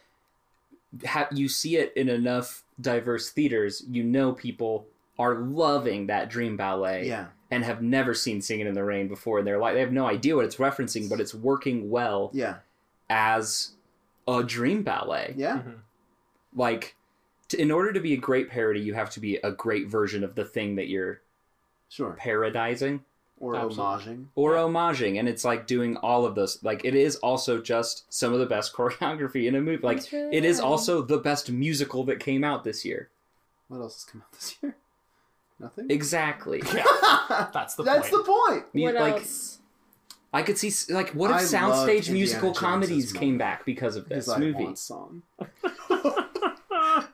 ha- 1.05 1.29
you 1.31 1.47
see 1.47 1.77
it 1.77 1.93
in 1.95 2.09
enough 2.09 2.63
diverse 2.81 3.29
theaters, 3.29 3.83
you 3.87 4.03
know 4.03 4.33
people 4.33 4.87
are 5.19 5.35
loving 5.35 6.07
that 6.07 6.29
Dream 6.29 6.57
Ballet 6.57 7.05
yeah, 7.07 7.27
and 7.51 7.63
have 7.63 7.81
never 7.83 8.13
seen 8.13 8.41
Singing 8.41 8.67
in 8.67 8.73
the 8.73 8.83
Rain 8.83 9.07
before 9.07 9.39
in 9.39 9.45
their 9.45 9.59
life. 9.59 9.73
They 9.75 9.81
have 9.81 9.91
no 9.91 10.07
idea 10.07 10.35
what 10.35 10.45
it's 10.45 10.55
referencing, 10.55 11.09
but 11.09 11.19
it's 11.19 11.33
working 11.35 11.89
well 11.89 12.31
yeah, 12.33 12.55
as 13.09 13.71
a 14.27 14.43
dream 14.43 14.83
ballet. 14.83 15.33
yeah. 15.37 15.57
Mm-hmm. 15.57 15.71
Like, 16.55 16.95
to, 17.49 17.61
in 17.61 17.69
order 17.71 17.91
to 17.93 17.99
be 17.99 18.13
a 18.13 18.17
great 18.17 18.49
parody, 18.49 18.79
you 18.79 18.93
have 18.93 19.09
to 19.11 19.19
be 19.19 19.37
a 19.37 19.51
great 19.51 19.87
version 19.87 20.23
of 20.23 20.35
the 20.35 20.45
thing 20.45 20.75
that 20.75 20.87
you're 20.87 21.21
Sure. 21.89 22.15
parodizing 22.21 23.01
Or 23.41 23.55
Absolutely. 23.55 23.83
homaging. 24.15 24.25
or 24.35 24.53
homaging, 24.55 25.17
and 25.19 25.29
it's 25.29 25.45
like 25.45 25.65
doing 25.65 25.95
all 25.97 26.25
of 26.25 26.35
those. 26.35 26.61
Like, 26.61 26.83
it 26.83 26.93
is 26.93 27.15
also 27.17 27.61
just 27.61 28.03
some 28.13 28.33
of 28.33 28.39
the 28.39 28.45
best 28.45 28.73
choreography 28.75 29.47
in 29.47 29.55
a 29.55 29.61
movie. 29.61 29.81
Like, 29.81 30.03
really 30.11 30.35
it 30.35 30.43
is 30.43 30.59
also 30.59 31.01
the 31.01 31.17
best 31.19 31.49
musical 31.49 32.03
that 32.05 32.19
came 32.19 32.43
out 32.43 32.65
this 32.65 32.83
year. 32.83 33.09
What 33.69 33.79
else 33.79 33.95
has 33.95 34.03
come 34.03 34.21
out 34.21 34.31
this 34.33 34.55
year? 34.61 34.75
Nothing. 35.59 35.89
Exactly. 35.89 36.61
That's 37.29 37.75
the 37.75 37.83
point. 37.83 37.95
That's 37.95 38.09
point. 38.09 38.25
the 38.25 38.31
point. 38.31 38.75
Me- 38.75 38.83
What 38.83 38.95
like, 38.95 39.13
else? 39.15 39.59
I 40.33 40.41
could 40.43 40.57
see 40.57 40.71
like 40.93 41.09
what 41.11 41.31
if 41.31 41.37
I 41.37 41.41
soundstage 41.43 42.09
musical 42.11 42.49
Jones's 42.49 42.59
comedies 42.61 43.13
mom. 43.13 43.19
came 43.21 43.37
back 43.37 43.65
because 43.65 43.95
of 43.95 44.07
this 44.09 44.27
movie? 44.37 44.75
Song. 44.75 45.23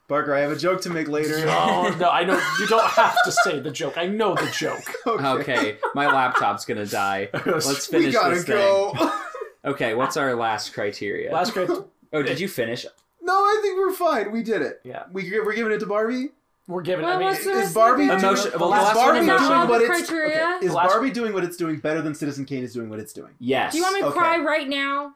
Parker, 0.07 0.33
I 0.33 0.39
have 0.41 0.51
a 0.51 0.55
joke 0.55 0.81
to 0.81 0.89
make 0.89 1.07
later. 1.07 1.35
Oh 1.47 1.95
no, 1.99 2.09
I 2.09 2.23
know 2.25 2.39
you 2.59 2.67
don't 2.67 2.85
have 2.91 3.15
to 3.25 3.31
say 3.31 3.59
the 3.59 3.71
joke. 3.71 3.97
I 3.97 4.07
know 4.07 4.35
the 4.35 4.49
joke. 4.57 4.83
Okay, 5.07 5.77
my 5.93 6.07
laptop's 6.07 6.65
gonna 6.65 6.85
die. 6.85 7.29
Let's 7.45 7.87
finish 7.87 7.91
we 7.91 7.99
finish 7.99 8.13
gotta 8.13 8.35
this 8.35 8.43
thing. 8.45 8.55
go. 8.57 9.11
Okay, 9.65 9.95
what's 9.95 10.17
our 10.17 10.35
last 10.35 10.73
criteria? 10.73 11.31
Last 11.31 11.53
great. 11.53 11.69
oh, 11.69 12.21
did 12.21 12.39
you 12.39 12.47
finish? 12.47 12.85
no, 13.21 13.33
I 13.33 13.59
think 13.61 13.77
we're 13.77 13.93
fine. 13.93 14.31
We 14.31 14.43
did 14.43 14.61
it. 14.61 14.81
Yeah. 14.83 15.03
We 15.11 15.31
we're 15.39 15.53
giving 15.55 15.71
it 15.71 15.79
to 15.79 15.85
Barbie. 15.87 16.29
We're 16.67 16.81
giving. 16.81 17.05
Well, 17.05 17.15
I 17.15 17.19
mean, 17.19 17.27
what's 17.27 17.45
Is 17.45 17.73
Barbie 17.73 18.07
the- 18.07 18.13
Emotion- 18.17 18.51
well, 18.59 18.69
the 18.71 18.77
is 18.77 18.83
last 18.83 18.93
Barbie 18.95 19.19
one 19.27 19.29
Is 19.35 19.41
doing 19.41 19.51
all 19.53 19.67
what 19.67 19.81
it's 19.81 19.89
criteria? 19.89 20.55
okay, 20.57 20.65
is 20.65 20.73
Last- 20.73 20.89
Barbie 20.89 21.11
doing 21.11 21.33
what 21.33 21.43
it's 21.43 21.57
doing 21.57 21.77
better 21.77 22.01
than 22.01 22.15
Citizen 22.15 22.45
Kane 22.45 22.63
is 22.63 22.73
doing 22.73 22.89
what 22.89 22.99
it's 22.99 23.13
doing? 23.13 23.33
Yes. 23.39 23.71
Do 23.73 23.77
you 23.77 23.83
want 23.83 23.95
me 23.95 24.01
to 24.01 24.07
Okay. 24.07 24.17
cry 24.17 24.37
right 24.39 24.67
now? 24.67 25.13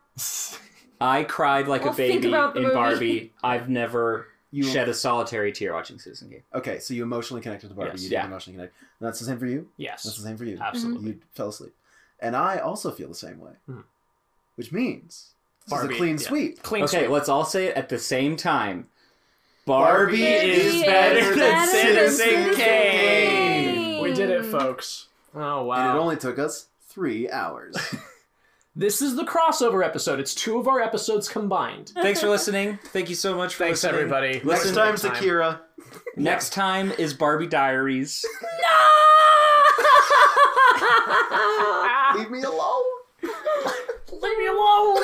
I 1.01 1.23
cried 1.23 1.67
like 1.67 1.83
Well, 1.83 1.91
a 1.91 1.95
think 1.95 2.21
baby 2.21 2.27
about 2.29 2.53
the 2.53 2.59
in 2.59 2.63
movie. 2.67 2.75
Barbie. 2.75 3.33
I've 3.43 3.69
never 3.69 4.27
You 4.51 4.63
shed 4.63 4.89
a 4.89 4.93
solitary 4.93 5.51
tear 5.51 5.73
watching 5.73 5.99
Citizen 5.99 6.29
Kane. 6.29 6.43
okay? 6.55 6.79
So 6.79 6.93
you 6.95 7.03
emotionally 7.03 7.41
connected 7.41 7.67
to 7.69 7.75
Barbie. 7.75 7.91
Yes. 7.93 8.03
you 8.03 8.09
Yeah. 8.09 8.21
didn't 8.21 8.31
emotionally 8.31 8.57
connect. 8.57 8.73
And 8.99 9.07
that's 9.07 9.19
the 9.19 9.25
same 9.25 9.37
for 9.39 9.45
you. 9.45 9.67
yes, 9.77 10.03
That's 10.03 10.17
the 10.17 10.23
same 10.23 10.37
for 10.37 10.45
you. 10.45 10.57
absolutely. 10.59 11.09
You 11.11 11.19
fell 11.35 11.49
asleep, 11.49 11.73
and 12.19 12.35
I 12.35 12.57
also 12.57 12.91
feel 12.91 13.07
the 13.09 13.15
same 13.15 13.39
way. 13.39 13.51
Mhm. 13.69 13.83
Which 14.55 14.71
means 14.71 15.31
this 15.65 15.69
Barbie, 15.69 15.93
is 15.93 15.95
a 15.95 15.97
clean 15.99 16.17
yeah. 16.17 16.27
sweep. 16.27 16.63
Clean 16.63 16.83
Okay, 16.85 16.99
sweep. 17.01 17.09
let's 17.11 17.29
all 17.29 17.45
say 17.45 17.67
it 17.67 17.75
at 17.77 17.89
the 17.89 17.99
same 17.99 18.35
time. 18.35 18.87
Barbie, 19.65 20.17
Barbie 20.17 20.23
is 20.23 20.75
is 20.75 20.81
better 20.83 21.15
better 21.19 21.29
than 21.35 21.37
than 21.37 21.67
Citizen 21.67 22.17
Citizen 22.25 22.55
Kane. 22.55 24.01
We 24.01 24.13
did 24.13 24.29
it, 24.31 24.45
folks. 24.45 25.07
Oh 25.35 25.63
wow. 25.65 25.75
And 25.89 25.97
it 25.97 26.01
only 26.01 26.17
took 26.17 26.39
us 26.39 26.67
three 26.87 27.29
hours. 27.29 27.75
This 28.79 29.01
is 29.01 29.17
the 29.17 29.25
crossover 29.25 29.85
episode. 29.85 30.21
It's 30.21 30.33
two 30.33 30.57
of 30.57 30.69
our 30.69 30.79
episodes 30.79 31.27
combined. 31.27 31.89
Thanks 31.95 32.21
for 32.21 32.29
listening. 32.29 32.79
Thank 32.93 33.09
you 33.09 33.15
so 33.15 33.35
much 33.35 33.55
for 33.55 33.65
Thanks, 33.65 33.83
listening. 33.83 33.99
everybody. 33.99 34.31
Next 34.35 34.45
Listen- 34.45 34.75
time's 34.75 35.03
Akira. 35.03 35.59
Next 36.15 36.53
time 36.53 36.93
is 36.93 37.13
Barbie 37.13 37.47
Diaries. 37.47 38.23
Leave 42.15 42.31
me 42.31 42.41
alone. 42.41 42.83
Leave 43.21 44.37
me 44.39 44.47
alone. 44.47 45.03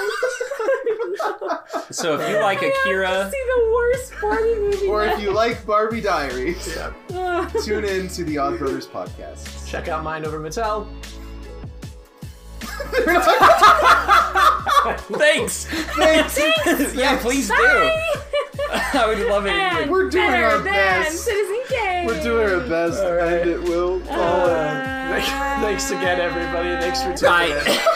So 1.91 2.17
if 2.17 2.29
you 2.29 2.39
like 2.39 2.61
Akira, 2.61 3.29
See 3.29 3.43
the 3.45 3.71
worst 3.73 4.13
Barbie 4.21 4.55
movie. 4.55 4.87
Or 4.87 5.03
if 5.05 5.19
you 5.21 5.33
like 5.33 5.65
Barbie 5.65 5.99
Diaries, 5.99 6.77
Ugh. 7.13 7.51
tune 7.65 7.83
in 7.83 8.07
to 8.07 8.23
the 8.23 8.37
Odd 8.37 8.57
Brothers 8.57 8.87
podcast. 8.87 9.67
Check 9.69 9.89
out 9.89 10.01
Mind 10.01 10.25
Over 10.25 10.39
Mattel. 10.39 10.87
Thanks. 15.17 15.65
Thanks. 15.65 16.37
yeah, 16.95 17.17
please 17.21 17.47
do. 17.47 17.53
I 18.71 19.05
would 19.07 19.19
love 19.27 19.45
it. 19.45 19.51
And 19.53 19.89
We're 19.91 20.09
doing 20.09 20.27
better 20.27 20.45
our 20.45 20.57
than 20.57 20.65
best. 20.65 21.23
Citizen 21.23 21.63
Kane. 21.69 22.07
We're 22.07 22.23
doing 22.23 22.49
our 22.61 22.67
best, 22.67 23.03
and 23.03 23.49
it 23.49 23.61
will 23.61 23.99
fall 24.01 24.47
in. 24.47 24.53
Uh, 24.53 25.57
Thanks 25.61 25.91
again, 25.91 26.19
everybody. 26.19 26.69
Thanks 26.81 27.01
for 27.01 27.15
tuning 27.15 27.57
in. 27.57 27.63
Bye. 27.65 27.91